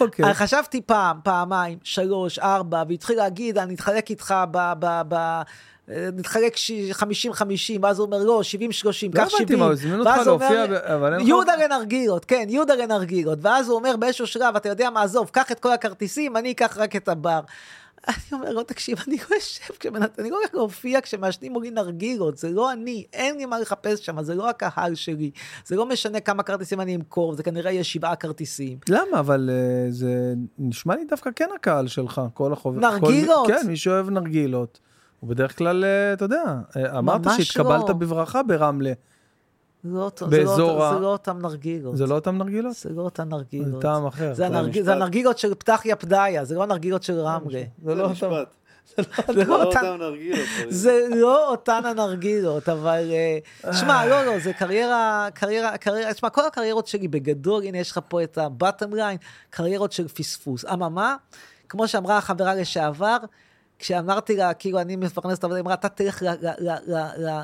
אוקיי. 0.00 0.34
חשבתי 0.42 0.82
פעם, 0.82 1.18
פעמיים, 1.22 1.78
שלוש, 1.84 2.38
ארבע, 2.38 2.82
והתחיל 2.88 3.16
להגיד, 3.16 3.58
אני 3.58 3.74
אתחלק 3.74 4.10
איתך 4.10 4.34
ב... 4.50 4.72
ב, 4.78 5.02
ב 5.08 5.42
נתחלק 5.88 6.56
ש- 6.56 6.70
50-50, 6.92 7.04
ואז 7.82 7.98
הוא 7.98 8.06
אומר, 8.06 8.18
לא, 8.18 8.40
70-30, 8.58 8.64
לא 8.64 8.90
קח 8.90 8.92
70. 8.92 9.12
הבנתי 9.12 9.56
מה, 9.56 9.64
הוא 9.64 9.98
אותך 9.98 10.26
להופיע, 10.26 10.64
אבל 10.64 11.12
אין 11.12 11.22
לך... 11.22 11.28
יהודה 11.28 11.56
לנרגילות, 11.56 12.24
כן, 12.24 12.46
יהודה 12.48 12.74
לנרגילות. 12.74 13.38
ואז 13.42 13.68
הוא 13.68 13.76
אומר 13.76 13.96
באיזשהו 13.96 14.26
שלב, 14.26 14.56
אתה 14.56 14.68
יודע 14.68 14.90
מה, 14.90 15.02
עזוב, 15.02 15.30
קח 15.32 15.52
את 15.52 15.60
כל 15.60 15.72
הכרטיסים, 15.72 16.36
אני 16.36 16.52
אקח 16.52 16.78
רק 16.78 16.96
את 16.96 17.08
הבר. 17.08 17.40
אני 18.08 18.16
אומר 18.32 18.52
לו, 18.52 18.62
תקשיב, 18.62 18.98
אני 19.08 19.16
לא 19.16 19.34
יושב 19.34 19.74
כשמנ... 19.78 20.02
אני 20.18 20.30
לא 20.30 20.36
הולך 20.36 20.54
להופיע 20.54 21.00
כשמעשנים 21.00 21.52
מולי 21.52 21.70
נרגילות, 21.70 22.38
זה 22.38 22.50
לא 22.50 22.72
אני, 22.72 23.04
אין 23.12 23.36
לי 23.36 23.46
מה 23.46 23.58
לחפש 23.60 24.06
שם, 24.06 24.22
זה 24.22 24.34
לא 24.34 24.50
הקהל 24.50 24.94
שלי, 24.94 25.30
זה 25.66 25.76
לא 25.76 25.86
משנה 25.86 26.20
כמה 26.20 26.42
כרטיסים 26.42 26.80
אני 26.80 26.96
אמכור, 26.96 27.34
זה 27.34 27.42
כנראה 27.42 27.72
יהיה 27.72 27.84
שבעה 27.84 28.16
כרטיסים. 28.16 28.78
למה? 28.88 29.20
אבל 29.20 29.50
אה, 29.52 29.90
זה 29.90 30.34
נשמע 30.58 30.96
לי 30.96 31.04
דווקא 31.04 31.30
כן 31.36 31.48
הקהל 31.54 31.88
שלך, 31.88 32.20
כל 32.34 32.52
החוב... 32.52 32.78
נרגילות? 32.78 33.46
כל... 33.46 33.52
כן, 33.52 33.66
מי 33.66 33.76
שאוהב 33.76 34.10
נרגילות. 34.10 34.80
ובדרך 35.22 35.58
כלל, 35.58 35.84
אה, 35.84 36.12
אתה 36.12 36.24
יודע, 36.24 36.42
אה, 36.76 36.98
אמרת 36.98 37.22
שהתקבלת 37.36 37.88
לא. 37.88 37.94
בברכה 37.94 38.42
ברמלה. 38.42 38.92
זה 39.84 39.90
לא, 39.98 40.02
אותו- 40.02 40.26
באזור 40.26 40.56
זה 40.56 40.62
לא, 40.62 40.88
ה- 40.90 40.94
זה 40.94 41.00
לא 41.00 41.06
אותם 41.12 41.38
נרגילות. 41.38 41.96
זה 41.96 42.06
לא 42.06 42.14
אותם 42.14 42.38
נרגילות? 42.38 42.76
זה 42.76 42.90
לא 42.90 43.02
אותן 43.02 43.28
נרגילות. 43.28 43.72
זה 43.72 43.80
טעם 43.80 44.06
אחר. 44.06 44.34
זה, 44.34 44.46
הנרג... 44.46 44.88
הנרגילות 44.88 45.38
של 45.38 45.54
פתחיה 45.54 45.96
פדיה, 45.96 46.44
זה 46.44 46.54
לא 46.54 46.62
הנרגילות 46.62 47.02
של 47.02 47.18
רמלה. 47.20 47.62
זה 47.84 47.94
לא 47.94 48.02
אותם. 48.02 48.12
משפט. 48.12 48.54
זה 49.34 49.44
לא 49.44 49.58
לא 49.58 49.62
אותן... 49.64 49.78
אותם 49.86 50.02
נרגילות. 50.02 50.46
זה 50.68 51.06
לא 51.10 51.48
אותן 51.50 51.82
הנרגילות, 51.86 52.68
אבל... 52.68 53.10
אה, 53.64 53.72
שמע, 53.74 54.06
לא, 54.06 54.24
לא, 54.26 54.38
זה 54.38 54.52
קריירה, 54.52 55.28
קריירה, 55.34 55.76
קריירה, 55.76 56.14
שמע, 56.14 56.30
כל 56.30 56.46
הקריירות 56.46 56.86
שלי 56.86 57.08
בגדול, 57.08 57.62
הנה 57.62 57.78
יש 57.78 57.90
לך 57.90 58.00
פה 58.08 58.22
את 58.22 58.38
ה-bottom 58.38 58.92
line, 58.94 59.18
קריירות 59.50 59.92
של 59.92 60.08
פספוס. 60.08 60.64
אממה, 60.64 61.16
כמו 61.68 61.88
שאמרה 61.88 62.18
החברה 62.18 62.54
לשעבר, 62.54 63.16
כשאמרתי 63.78 64.36
לה, 64.36 64.54
כאילו, 64.54 64.80
אני 64.80 64.96
מפרנס 64.96 65.38
את 65.38 65.44
העבודה, 65.44 65.58
היא 65.58 65.62
אמרה, 65.62 65.74
אתה 65.74 65.88
תלך 65.88 66.22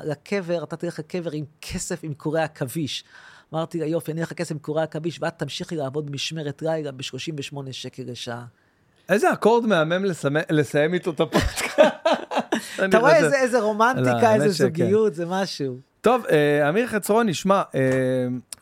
לקבר, 0.03 0.63
אתה 0.63 0.75
תלך 0.75 0.99
לקבר 0.99 1.31
עם 1.31 1.45
כסף 1.61 1.99
עם 2.03 2.13
קורי 2.13 2.41
עכביש. 2.41 3.03
אמרתי 3.53 3.79
לה, 3.79 3.85
יופי, 3.85 4.11
אני 4.11 4.21
אלך 4.21 4.31
לכסף 4.31 4.51
עם 4.51 4.59
קורי 4.59 4.83
עכביש, 4.83 5.19
ואת 5.21 5.39
תמשיכי 5.39 5.75
לעבוד 5.75 6.05
במשמרת 6.05 6.61
לילה 6.61 6.91
ב-38 6.91 7.57
שקל 7.71 8.03
לשעה. 8.05 8.45
איזה 9.09 9.33
אקורד 9.33 9.65
מהמם 9.65 10.05
לסיים 10.49 10.93
איתו 10.93 11.11
את 11.11 11.19
הפודקאסט. 11.19 11.79
אתה 12.85 12.97
רואה. 12.97 13.17
איזה, 13.17 13.59
לא, 13.59 13.63
רומנטיקה, 13.63 14.29
האמת 14.29 14.41
איזה. 14.41 14.65
זוגיות, 14.65 15.15
זה 15.15 15.25
משהו. 15.25 15.77
טוב, 16.01 16.25
אה, 16.25 16.69
אמיר 16.69 16.87
חצרוני, 16.87 17.33
שמע, 17.33 17.61
אה, 17.75 17.81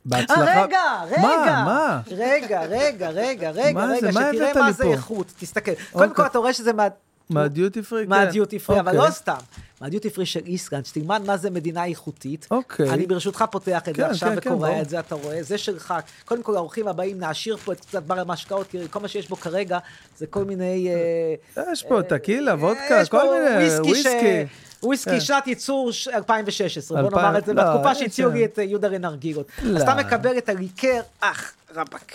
בהצלחה... 0.05 0.41
אה, 0.41 0.63
רגע, 0.63 0.81
רגע. 1.09 1.21
מה, 1.21 1.63
מה? 1.65 2.01
רגע, 2.11 2.61
רגע, 2.61 3.09
רגע, 3.09 3.51
רגע? 3.51 3.85
רגע, 3.85 4.11
שתראה 4.11 4.53
מה 4.55 4.71
זה? 4.71 4.83
איכות. 4.83 5.33
תסתכל. 5.39 5.71
קודם 5.91 6.13
כל, 6.13 6.25
אתה 6.25 6.37
רואה 6.37 6.53
שזה 6.53 6.73
מה... 6.73 6.87
מהדיוטי 7.29 7.81
פרי? 7.81 8.03
כן. 8.03 8.09
מהדיוטי 8.09 8.59
פרי, 8.59 8.79
אבל 8.79 8.95
אוקיי. 8.95 9.07
לא 9.07 9.11
סתם. 9.11 9.35
מהדיוטי 9.81 10.09
פרי 10.09 10.25
של 10.25 10.39
איסלנד, 10.45 10.85
שתלמד 10.85 11.21
מה 11.25 11.37
זה 11.37 11.49
מדינה 11.49 11.85
איכותית. 11.85 12.47
אוקיי. 12.51 12.89
אני 12.89 13.05
ברשותך 13.05 13.45
פותח 13.51 13.81
את 13.89 13.95
זה 13.95 14.03
כן, 14.03 14.09
עכשיו 14.09 14.29
כן, 14.29 14.39
כן, 14.39 14.51
וקורא. 14.53 14.81
את 14.81 14.89
זה, 14.89 14.99
אתה 14.99 15.15
רואה. 15.15 15.43
זה 15.43 15.57
שלך. 15.57 15.93
קודם 16.25 16.43
כל, 16.43 16.55
האורחים 16.55 16.87
הבאים, 16.87 17.19
נעשיר 17.19 17.57
פה 17.57 17.73
את 17.73 17.79
קצת 17.79 18.03
בר 18.03 18.19
המשקאות, 18.19 18.67
כי 18.67 18.77
כל 18.89 18.99
מה 18.99 19.07
שיש 19.07 19.29
בו 19.29 19.35
כרגע 19.35 19.77
זה 20.17 20.27
כל 20.27 20.43
מיני... 20.43 20.89
אה, 21.57 21.63
יש 21.71 21.83
פה 21.83 22.03
טקילה, 22.03 22.53
וודקה, 22.53 22.99
יש 23.01 23.09
פה 23.09 23.19
כל 23.19 23.33
מיני, 23.33 23.79
וויסקי 23.79 24.45
וויסקי. 24.83 25.21
שנת 25.21 25.47
ייצור 25.47 25.91
ש- 25.91 26.07
2016, 26.07 27.01
בוא 27.01 27.09
נאמר 27.09 27.37
את 27.37 27.45
זה, 27.45 27.53
לא, 27.53 27.63
בתקופה 27.63 27.95
שהציעו. 27.95 28.31
לי 28.31 28.45
את 28.45 28.59
אה, 28.59 28.63
יהודה 28.63 28.87
רנרגילות. 28.87 29.47
לא. 29.63 29.77
אז 29.77 29.81
אתה 29.83 29.95
מקבל 29.95 30.37
את 30.37 30.49
הליקר, 30.49 31.01
אח, 31.19 31.53
רבאק. 31.75 32.11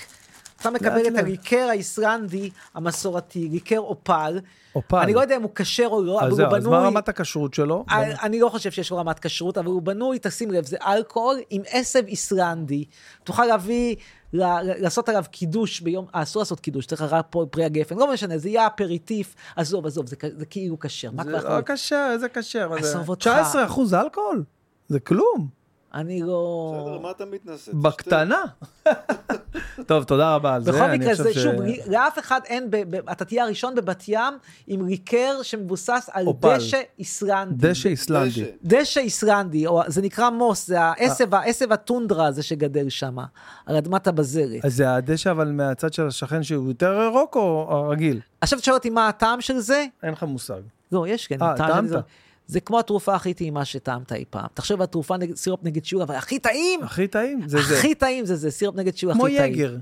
אתה 0.61 0.71
מקבל 0.71 1.07
את. 1.07 1.17
הליקר 1.19 1.67
האיסלנדי 1.71 2.51
המסורתי, 2.75 3.49
ליקר 3.49 3.79
אופל. 3.79 4.39
אופל. 4.75 4.97
אני 4.97 5.15
לא 5.15 5.20
יודע 5.20 5.36
אם 5.36 5.42
הוא 5.42 5.51
כשר 5.55 5.86
או 5.91 6.02
לא, 6.02 6.20
אבל 6.20 6.28
הוא 6.28 6.36
זהו, 6.36 6.55
אז 6.57 6.67
מה 6.67 6.70
בנוי... 6.76 6.86
רמת 6.86 7.09
הכשרות 7.09 7.55
שלו? 7.55 7.84
אני- 7.91 8.15
אני 8.23 8.41
לא 8.41 8.49
חושב 8.49 8.70
שיש 8.70 8.91
לו 8.91 8.97
רמת 8.97 9.18
כשרות, 9.18 9.59
אבל 9.59 9.67
הוא 9.67 9.83
בנוי, 9.83 10.18
תשים 10.23 10.51
לב, 10.51 10.65
זה 10.67 10.76
אלכוהול 10.81 11.36
עם 11.51 11.62
עשב 11.70 12.02
איסלנדי. 12.07 12.84
תוכל 13.25 13.44
להביא, 13.44 13.97
לעשות 14.33 15.09
עליו 15.09 15.25
קידוש 15.31 15.81
ביום, 15.81 16.07
אה, 16.15 16.23
אסור 16.23 16.41
לעשות 16.42 16.60
קידוש, 16.60 16.86
צריך 16.86 17.02
רק 17.02 17.26
פה 17.31 17.47
פרי 17.51 17.65
הגפן, 17.65 17.97
לא 17.97 18.12
משנה, 18.12 18.39
זה 18.39 18.49
יהיה 18.49 18.67
אפריטיף, 18.67 19.34
עזוב, 19.57 19.86
עזוב, 19.86 20.07
זה 20.36 20.47
כאילו 20.51 20.78
כשר. 20.78 21.10
זה 21.25 21.31
לא 21.31 21.39
כשר, 21.67 22.09
איזה 22.12 22.28
כשר? 22.28 22.73
עזוב 22.75 23.09
אותך. 23.09 23.23
19 23.23 23.65
אחוז 23.65 23.94
אלכוהול? 23.94 24.44
זה 24.89 25.01
כלום. 25.01 25.62
אני 25.95 26.17
בסדר, 26.23 26.31
לא... 26.31 26.99
מה 27.03 27.11
אתה 27.11 27.25
מתנשא? 27.25 27.73
בקטנה. 27.75 28.43
טוב, 29.87 30.05
תודה 30.05 30.35
רבה 30.35 30.55
על 30.55 30.65
זה. 30.65 30.73
בכל 30.73 30.91
מקרה, 30.91 31.15
זה 31.15 31.35
שוב, 31.35 31.55
לאף 31.87 32.19
אחד 32.19 32.41
אין, 32.45 32.71
ב- 32.71 32.97
ב- 32.97 33.09
אתה 33.09 33.25
תהיה 33.25 33.45
הראשון 33.45 33.75
בבת 33.75 34.05
ים 34.09 34.35
עם 34.67 34.87
ליקר 34.87 35.43
שמבוסס 35.43 36.11
על 36.12 36.27
אופל. 36.27 36.57
דשא 36.57 36.81
איסלנדי. 36.99 37.69
דשא 37.69 37.89
איסלנדי. 37.89 38.45
דשא. 38.65 39.01
איסלנדי, 39.01 39.67
או 39.67 39.83
זה 39.87 40.03
נקרא 40.03 40.31
מוס, 40.31 40.67
זה 40.67 40.81
העשב, 40.81 41.35
העשב 41.35 41.73
הטונדרה 41.73 42.27
הזה 42.27 42.43
שגדל 42.43 42.89
שם, 42.89 43.17
על 43.67 43.77
אדמת 43.77 44.07
הבזלת. 44.07 44.65
אז 44.65 44.75
זה 44.77 44.95
הדשא 44.95 45.31
אבל 45.31 45.49
מהצד 45.53 45.93
של 45.93 46.07
השכן 46.07 46.43
שהוא 46.43 46.69
יותר 46.69 47.03
ירוק 47.07 47.37
או 47.37 47.67
הרגיל? 47.71 48.21
עכשיו 48.41 48.59
תשאל 48.59 48.75
אותי 48.75 48.91
מה 48.91 49.09
הטעם 49.09 49.41
של 49.41 49.59
זה? 49.59 49.85
אין 50.03 50.12
לך 50.12 50.23
מושג. 50.23 50.61
לא, 50.93 51.09
יש 51.09 51.27
כן, 51.27 51.43
אה, 51.43 51.55
טעמת? 51.57 51.91
זה. 52.53 52.61
כמו 52.61 52.79
התרופה 52.79 53.15
הכי 53.15 53.35
טעימה 53.35 53.65
שטעמת 53.65 54.13
אי 54.13 54.25
פעם. 54.31 54.47
תחשוב 54.55 54.81
על 54.81 54.87
תרופה 54.87 55.17
נגד 55.17 55.37
סירופ 55.37 55.61
נגד 55.63 55.85
שיעול, 55.85 56.03
אבל 56.03 56.15
הכי 56.15 56.39
טעים, 56.39 56.83
הכי 56.83 57.09
טעים 57.09 57.41
זה 57.49 57.63
זה. 57.63 57.75
הכי 57.79 57.95
טעים 57.95 58.25
זה 58.27 58.37
זה, 58.37 58.51
סירופ 58.51 58.77
נגד 58.77 58.97
שיעול 58.97 59.15
כמו 59.15 59.27
הכי 59.27 59.37
טעים. 59.39 59.55
יגר. 59.55 59.77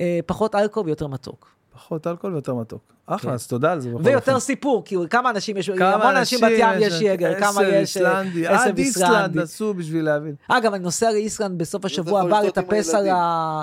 אה, 0.00 0.20
פחות 0.26 0.54
אלכוהול 0.54 0.86
ויותר 0.86 1.06
מתוק. 1.06 1.50
פחות 1.74 2.06
אלכוהול 2.06 2.34
ויותר 2.34 2.54
מתוק. 2.54 2.92
אחלה, 3.06 3.30
כן. 3.30 3.34
אז 3.34 3.46
תודה 3.46 3.72
על 3.72 3.80
זה. 3.80 3.88
ויותר 3.96 4.14
אופן. 4.16 4.38
סיפור, 4.38 4.82
כאילו 4.84 5.08
כמה 5.10 5.30
אנשים 5.30 5.56
יש, 5.56 5.70
כמה 5.70 5.94
המון 5.94 6.16
אנשים 6.16 6.40
בת 6.40 6.52
ים 6.58 6.68
יש 6.80 7.00
יגר, 7.00 7.40
כמה 7.40 7.62
יש 7.62 7.72
אה, 7.72 7.80
איסלנדי, 7.80 8.46
עד 8.46 8.78
איסלנד. 8.78 9.38
עשו 9.38 9.74
בשביל 9.74 10.04
להבין. 10.04 10.34
אגב, 10.48 10.74
אני 10.74 10.82
נוסע 10.82 11.12
לאיסלנד 11.12 11.58
בסוף 11.58 11.84
השבוע 11.84 12.20
הבא 12.20 12.40
לטפס 12.40 12.94
על. 12.94 13.08
ה... 13.08 13.62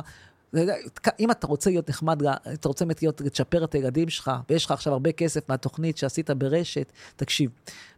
אם 1.20 1.32
אתה 1.32 1.48
רוצה 1.48 1.70
להיות 1.70 1.90
נחמד, 1.90 2.24
אתה 2.54 2.68
רוצה 2.68 2.86
באמת 2.86 3.02
להיות, 3.02 3.22
לצ'פר 3.22 3.64
את 3.64 3.76
הילדים 3.76 4.10
שלך, 4.10 4.32
ויש 4.50 4.66
לך 4.66 4.72
עכשיו 4.72 4.94
הרבה 4.94 5.12
כסף 5.12 5.50
מהתוכנית 5.50 5.98
שעשית 5.98 6.30
ברשת, 6.30 6.92
תקשיב, 7.16 7.52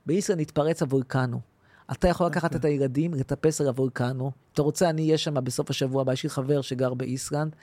באיסלנד 0.05 0.39
התפרץ 0.39 0.81
הוולקנו. 0.81 1.39
אתה 1.91 2.07
יכול 2.07 2.27
לקחת 2.27 2.43
אוקיי. 2.43 2.59
את 2.59 2.65
הילדים, 2.65 3.13
לטפס 3.13 3.61
על 3.61 3.67
הוולקנו. 3.67 4.31
אתה 4.53 4.61
רוצה, 4.61 4.89
אני 4.89 5.05
אהיה 5.05 5.17
שם 5.17 5.43
בסוף 5.43 5.69
השבוע 5.69 6.01
הבא, 6.01 6.13
יש 6.13 6.23
לי 6.23 6.29
חבר 6.29 6.61
שגר 6.61 6.93
באיסלנד, 6.93 7.55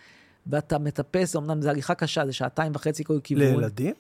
ואתה 0.47 0.79
מטפס, 0.79 1.37
אמנם 1.37 1.63
זו 1.63 1.69
הליכה 1.69 1.95
קשה, 1.95 2.27
זה 2.27 2.33
שעתיים 2.33 2.73
וחצי 2.75 3.05
כל 3.05 3.21
כיוון. 3.25 3.43
לילדים? 3.45 3.95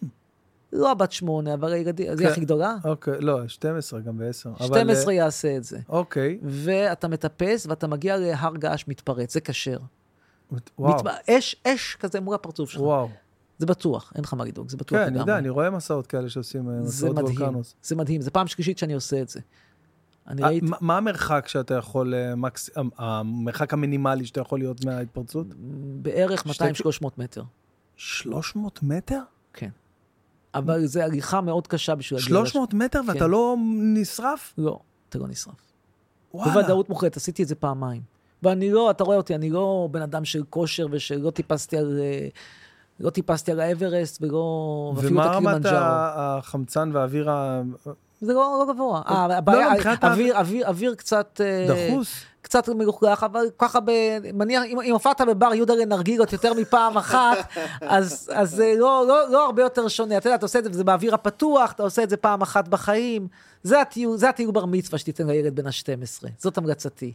לא 0.72 0.94
בת 0.94 1.12
שמונה, 1.12 1.54
אבל 1.54 1.72
הילדים, 1.72 2.16
זה 2.16 2.24
כן. 2.24 2.30
הכי 2.30 2.40
גדולה. 2.40 2.76
אוקיי, 2.84 3.20
לא, 3.20 3.48
12 3.48 4.00
גם 4.00 4.18
ב-10. 4.18 4.64
12 4.64 5.12
יעשה 5.12 5.56
את 5.56 5.64
זה. 5.64 5.78
אוקיי, 5.88 6.38
ואתה 6.42 7.08
מטפס, 7.08 7.66
ואתה 7.66 7.86
מגיע 7.86 8.16
להר 8.16 8.56
געש 8.56 8.84
מתפרץ, 8.88 9.34
זה 9.34 9.40
כשר. 9.40 9.78
וואו, 10.78 11.00
אש, 11.30 11.56
אש 11.66 11.96
כזה 12.00 12.20
מול 12.20 12.34
הפרצוף 12.34 12.70
שלך. 12.70 12.80
וואו. 12.82 13.08
זה 13.58 13.66
בטוח, 13.66 14.12
אין 14.14 14.24
לך 14.24 14.34
מה 14.34 14.44
לדאוג, 14.44 14.68
זה 14.68 14.76
בטוח 14.76 14.98
כן, 14.98 15.04
אני 15.04 15.12
יודע, 15.12 15.22
לגמרי. 15.22 15.38
אני 15.38 15.48
רואה 15.48 15.70
מסעות 15.70 16.06
כאלה 16.06 16.28
שעושים 16.30 16.68
אה, 16.70 16.74
זה 16.82 16.88
מסעות 17.06 17.16
מדהים, 17.24 17.38
וולקנוס. 17.40 17.74
זה 17.82 17.96
מדהים, 17.96 18.20
זה 18.20 18.30
פעם 18.30 18.46
שלישית 18.46 18.78
שאני 18.78 18.92
עושה 18.94 19.20
את 19.22 19.28
זה. 19.28 19.40
אני 20.28 20.42
אה, 20.42 20.48
ראיתי, 20.48 20.66
מה- 20.80 20.96
המרחק 20.96 21.44
שאתה 21.48 21.74
יכול, 21.74 22.14
אה, 22.14 22.34
מקס- 22.36 22.70
המרחק 22.98 23.72
המינימלי 23.72 24.24
שאתה 24.26 24.40
יכול 24.40 24.58
להיות 24.58 24.84
מההתפרצות? 24.84 25.46
בערך 26.02 26.44
שתי- 26.52 26.64
200-300 27.04 27.06
מטר, 27.18 27.42
300 27.96 28.82
מטר? 28.82 29.20
כן. 29.52 29.70
אבל 30.54 30.86
זה 30.86 31.04
הליכה 31.04 31.40
מאוד 31.40 31.66
קשה 31.66 31.94
בשביל 31.94 32.20
להגיע... 32.20 32.28
300 32.46 32.74
מטר 32.74 33.00
ואתה 33.08 33.18
כן. 33.18 33.30
לא 33.30 33.56
נשרף? 33.82 34.54
לא, 34.58 34.80
אתה 35.08 35.18
לא 35.18 35.28
נשרף. 35.28 35.54
וואלה. 36.34 36.52
בוודאות 36.52 36.88
מוחלטת, 36.88 37.16
עשיתי 37.16 37.42
את 37.42 37.48
זה 37.48 37.54
פעמיים. 37.54 38.02
ואני 38.44 38.70
לא, 38.70 38.90
אתה 38.90 39.04
רואה 39.04 39.16
אותי, 39.16 39.34
אני 39.34 39.50
לא 39.50 39.88
בן 39.90 40.02
אדם 40.02 40.24
של 40.24 40.42
כושר 40.50 40.86
ושלא 40.90 41.30
טיפסתי 41.30 41.76
על... 41.76 42.00
אה, 42.02 42.28
לא 43.00 43.10
טיפסתי 43.10 43.52
על 43.52 43.60
האברסט 43.60 44.22
ולא... 44.22 44.94
ומה 44.96 45.26
רמת 45.26 45.62
החמצן 45.66 46.90
והאוויר 46.92 47.30
ה- 47.30 47.62
זה 48.20 48.32
לא, 48.32 48.64
לא 48.66 48.74
גבוה. 48.74 49.02
אה, 49.08 49.28
לא, 49.28 49.34
הבעיה, 49.34 49.72
מבחינת 49.74 50.04
אוויר, 50.04 50.38
אוויר, 50.38 50.68
אוויר 50.68 50.94
קצת... 50.94 51.40
אה, 51.44 51.88
דחוס? 51.88 52.24
קצת 52.42 52.68
מלוכלך, 52.68 53.22
אבל 53.22 53.46
ככה, 53.58 53.80
ב... 53.80 53.90
מניח, 54.34 54.62
אם, 54.66 54.80
אם 54.80 54.92
הופעת 54.92 55.20
בבר 55.20 55.54
יהודה 55.54 55.74
לנרגילות 55.74 56.32
יותר 56.32 56.54
מפעם 56.54 56.96
אחת, 56.96 57.36
אז, 57.80 58.30
אז 58.34 58.60
לא, 58.78 59.04
לא, 59.08 59.30
לא 59.30 59.44
הרבה 59.44 59.62
יותר 59.62 59.88
שונה. 59.88 60.16
אתה 60.16 60.28
יודע, 60.28 60.34
אתה 60.34 60.44
עושה 60.44 60.58
את 60.58 60.74
זה, 60.74 60.84
באוויר 60.84 61.14
הפתוח, 61.14 61.72
אתה 61.72 61.82
עושה 61.82 62.02
את 62.02 62.10
זה 62.10 62.16
פעם 62.16 62.42
אחת 62.42 62.68
בחיים. 62.68 63.28
זה 63.62 63.80
הטיול, 63.80 64.16
זה 64.16 64.28
הטיול 64.28 64.52
בר 64.52 64.66
מצווה 64.66 64.98
שתיתן 64.98 65.26
לילד 65.26 65.56
בן 65.56 65.66
ה-12. 65.66 66.28
זאת 66.38 66.58
המלצתי. 66.58 67.12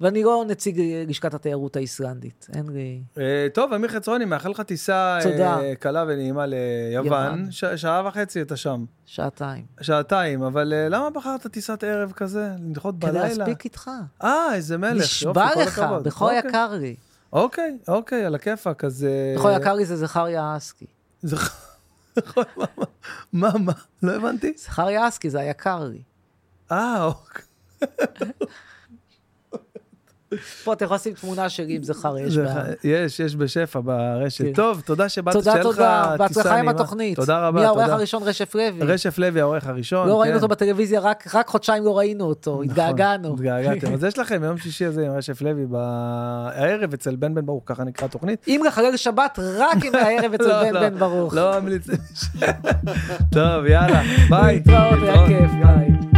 ואני 0.00 0.22
לא 0.22 0.44
נציג 0.48 0.80
לשכת 1.08 1.34
התיירות 1.34 1.76
האיסלנדית. 1.76 2.46
אין 2.54 2.68
לי... 2.68 3.02
אה, 3.18 3.46
טוב, 3.54 3.72
אמיר 3.72 3.90
חצרוני, 3.90 4.24
מאחל 4.24 4.48
לך 4.48 4.60
טיסה. 4.60 5.18
אה, 5.40 5.74
קלה 5.74 6.04
ונעימה 6.08 6.44
ליוון. 6.46 7.50
שעה 7.50 8.02
וחצי 8.08 8.42
אתה 8.42 8.56
שם. 8.56 8.84
שעתיים. 9.04 9.64
שעתיים, 9.80 10.42
אבל 10.42 10.72
אה, 10.72 10.88
למה 10.88 11.10
בחרת 11.10 11.46
טיסת 11.46 11.84
ערב 11.84 12.12
כזה? 12.12 12.48
לנחות 12.58 12.94
כדי 13.00 13.10
בלילה? 13.10 13.28
להספיק 13.28 13.64
איתך. 13.64 13.90
אה, 14.24 14.54
איזה 14.54 14.78
מלך. 14.78 15.02
נשבע 15.02 15.48
לך. 15.62 15.78
בכל 16.02 16.24
אוקיי. 16.24 16.38
יקר 16.38 16.72
לי. 16.72 16.96
אוקיי, 17.32 17.78
אוקיי, 17.88 18.24
על 18.24 18.34
הכיפאק, 18.34 18.84
אז... 18.84 19.06
בכל 19.36 19.50
יקר 19.56 19.74
לי 19.74 19.84
זה 19.84 19.96
זכריה 19.96 20.56
אסקי. 20.56 20.86
מה, 23.32 23.50
מה? 23.58 23.72
לא 24.02 24.12
הבנתי. 24.12 24.52
זכריה 24.56 25.08
אסקי 25.08 25.30
זה 25.30 25.40
היקר 25.40 25.84
לי. 25.84 26.02
אה, 26.72 27.04
אוקיי. 27.04 27.44
פה 30.64 30.72
אתה 30.72 30.84
יכול 30.84 30.94
לשים 30.94 31.12
תמונה 31.12 31.48
שלי 31.48 31.76
עם 31.76 31.82
זכר 31.82 32.18
יש. 32.18 32.38
יש, 32.84 33.20
יש 33.20 33.36
בשפע 33.36 33.80
ברשת. 33.80 34.44
כן. 34.44 34.52
טוב, 34.52 34.80
תודה 34.80 35.08
שבאת, 35.08 35.32
תודה, 35.34 35.50
שיהיה 35.52 35.64
לך 35.64 35.70
תודה. 35.70 36.04
טיסה 36.10 36.16
בהצלחה 36.18 36.56
עם. 36.58 36.68
התוכנית. 36.68 37.16
תודה 37.16 37.46
רבה, 37.48 37.60
מי 37.60 37.66
העורך 37.66 37.82
תודה. 37.82 37.94
הראשון? 37.94 38.22
רשף 38.22 38.54
לוי. 38.54 38.82
רשף 38.82 39.18
לוי, 39.18 39.40
העורך 39.40 39.66
הראשון. 39.66 40.08
לא 40.08 40.20
ראינו 40.20 40.32
כן. 40.32 40.42
אותו 40.42 40.48
בטלוויזיה, 40.48 41.00
רק 41.00 41.34
רק 41.34 41.48
חודשיים 41.48 41.84
לא 41.84 41.98
ראינו 41.98 42.24
אותו, 42.24 42.52
נכון, 42.52 42.64
התגעגענו. 42.64 43.34
התגעגעתם. 43.34 43.94
אז 43.94 44.04
יש 44.04 44.18
לכם 44.18 44.44
יום 44.44 44.58
שישי 44.58 44.84
הזה 44.84 45.06
עם 45.06 45.12
רשף 45.12 45.42
לוי 45.42 45.66
בערב 45.66 46.92
אצל 46.94 47.16
בן 47.16 47.34
בן 47.34 47.46
ברוך, 47.46 47.62
ככה 47.66 47.84
נקרא 47.84 48.06
התוכנית. 48.06 48.44
אם 48.48 48.62
לחלל 48.66 48.96
שבת, 48.96 49.38
רק 49.58 49.84
עם 49.84 49.94
הערב 50.04 50.34
אצל 50.34 50.48
לא, 50.48 50.62
בן 50.62 50.74
לא, 50.74 50.80
בן 50.88 50.98
ברוך. 50.98 51.34
לא 51.34 51.60
ממליץ. 51.60 51.86
טוב, 53.36 53.66
יאללה, 53.66 54.02
ביי. 54.30 54.54
להתראות, 54.54 55.02
היה 55.02 55.26
כיף, 55.26 55.50
ביי. 55.50 56.15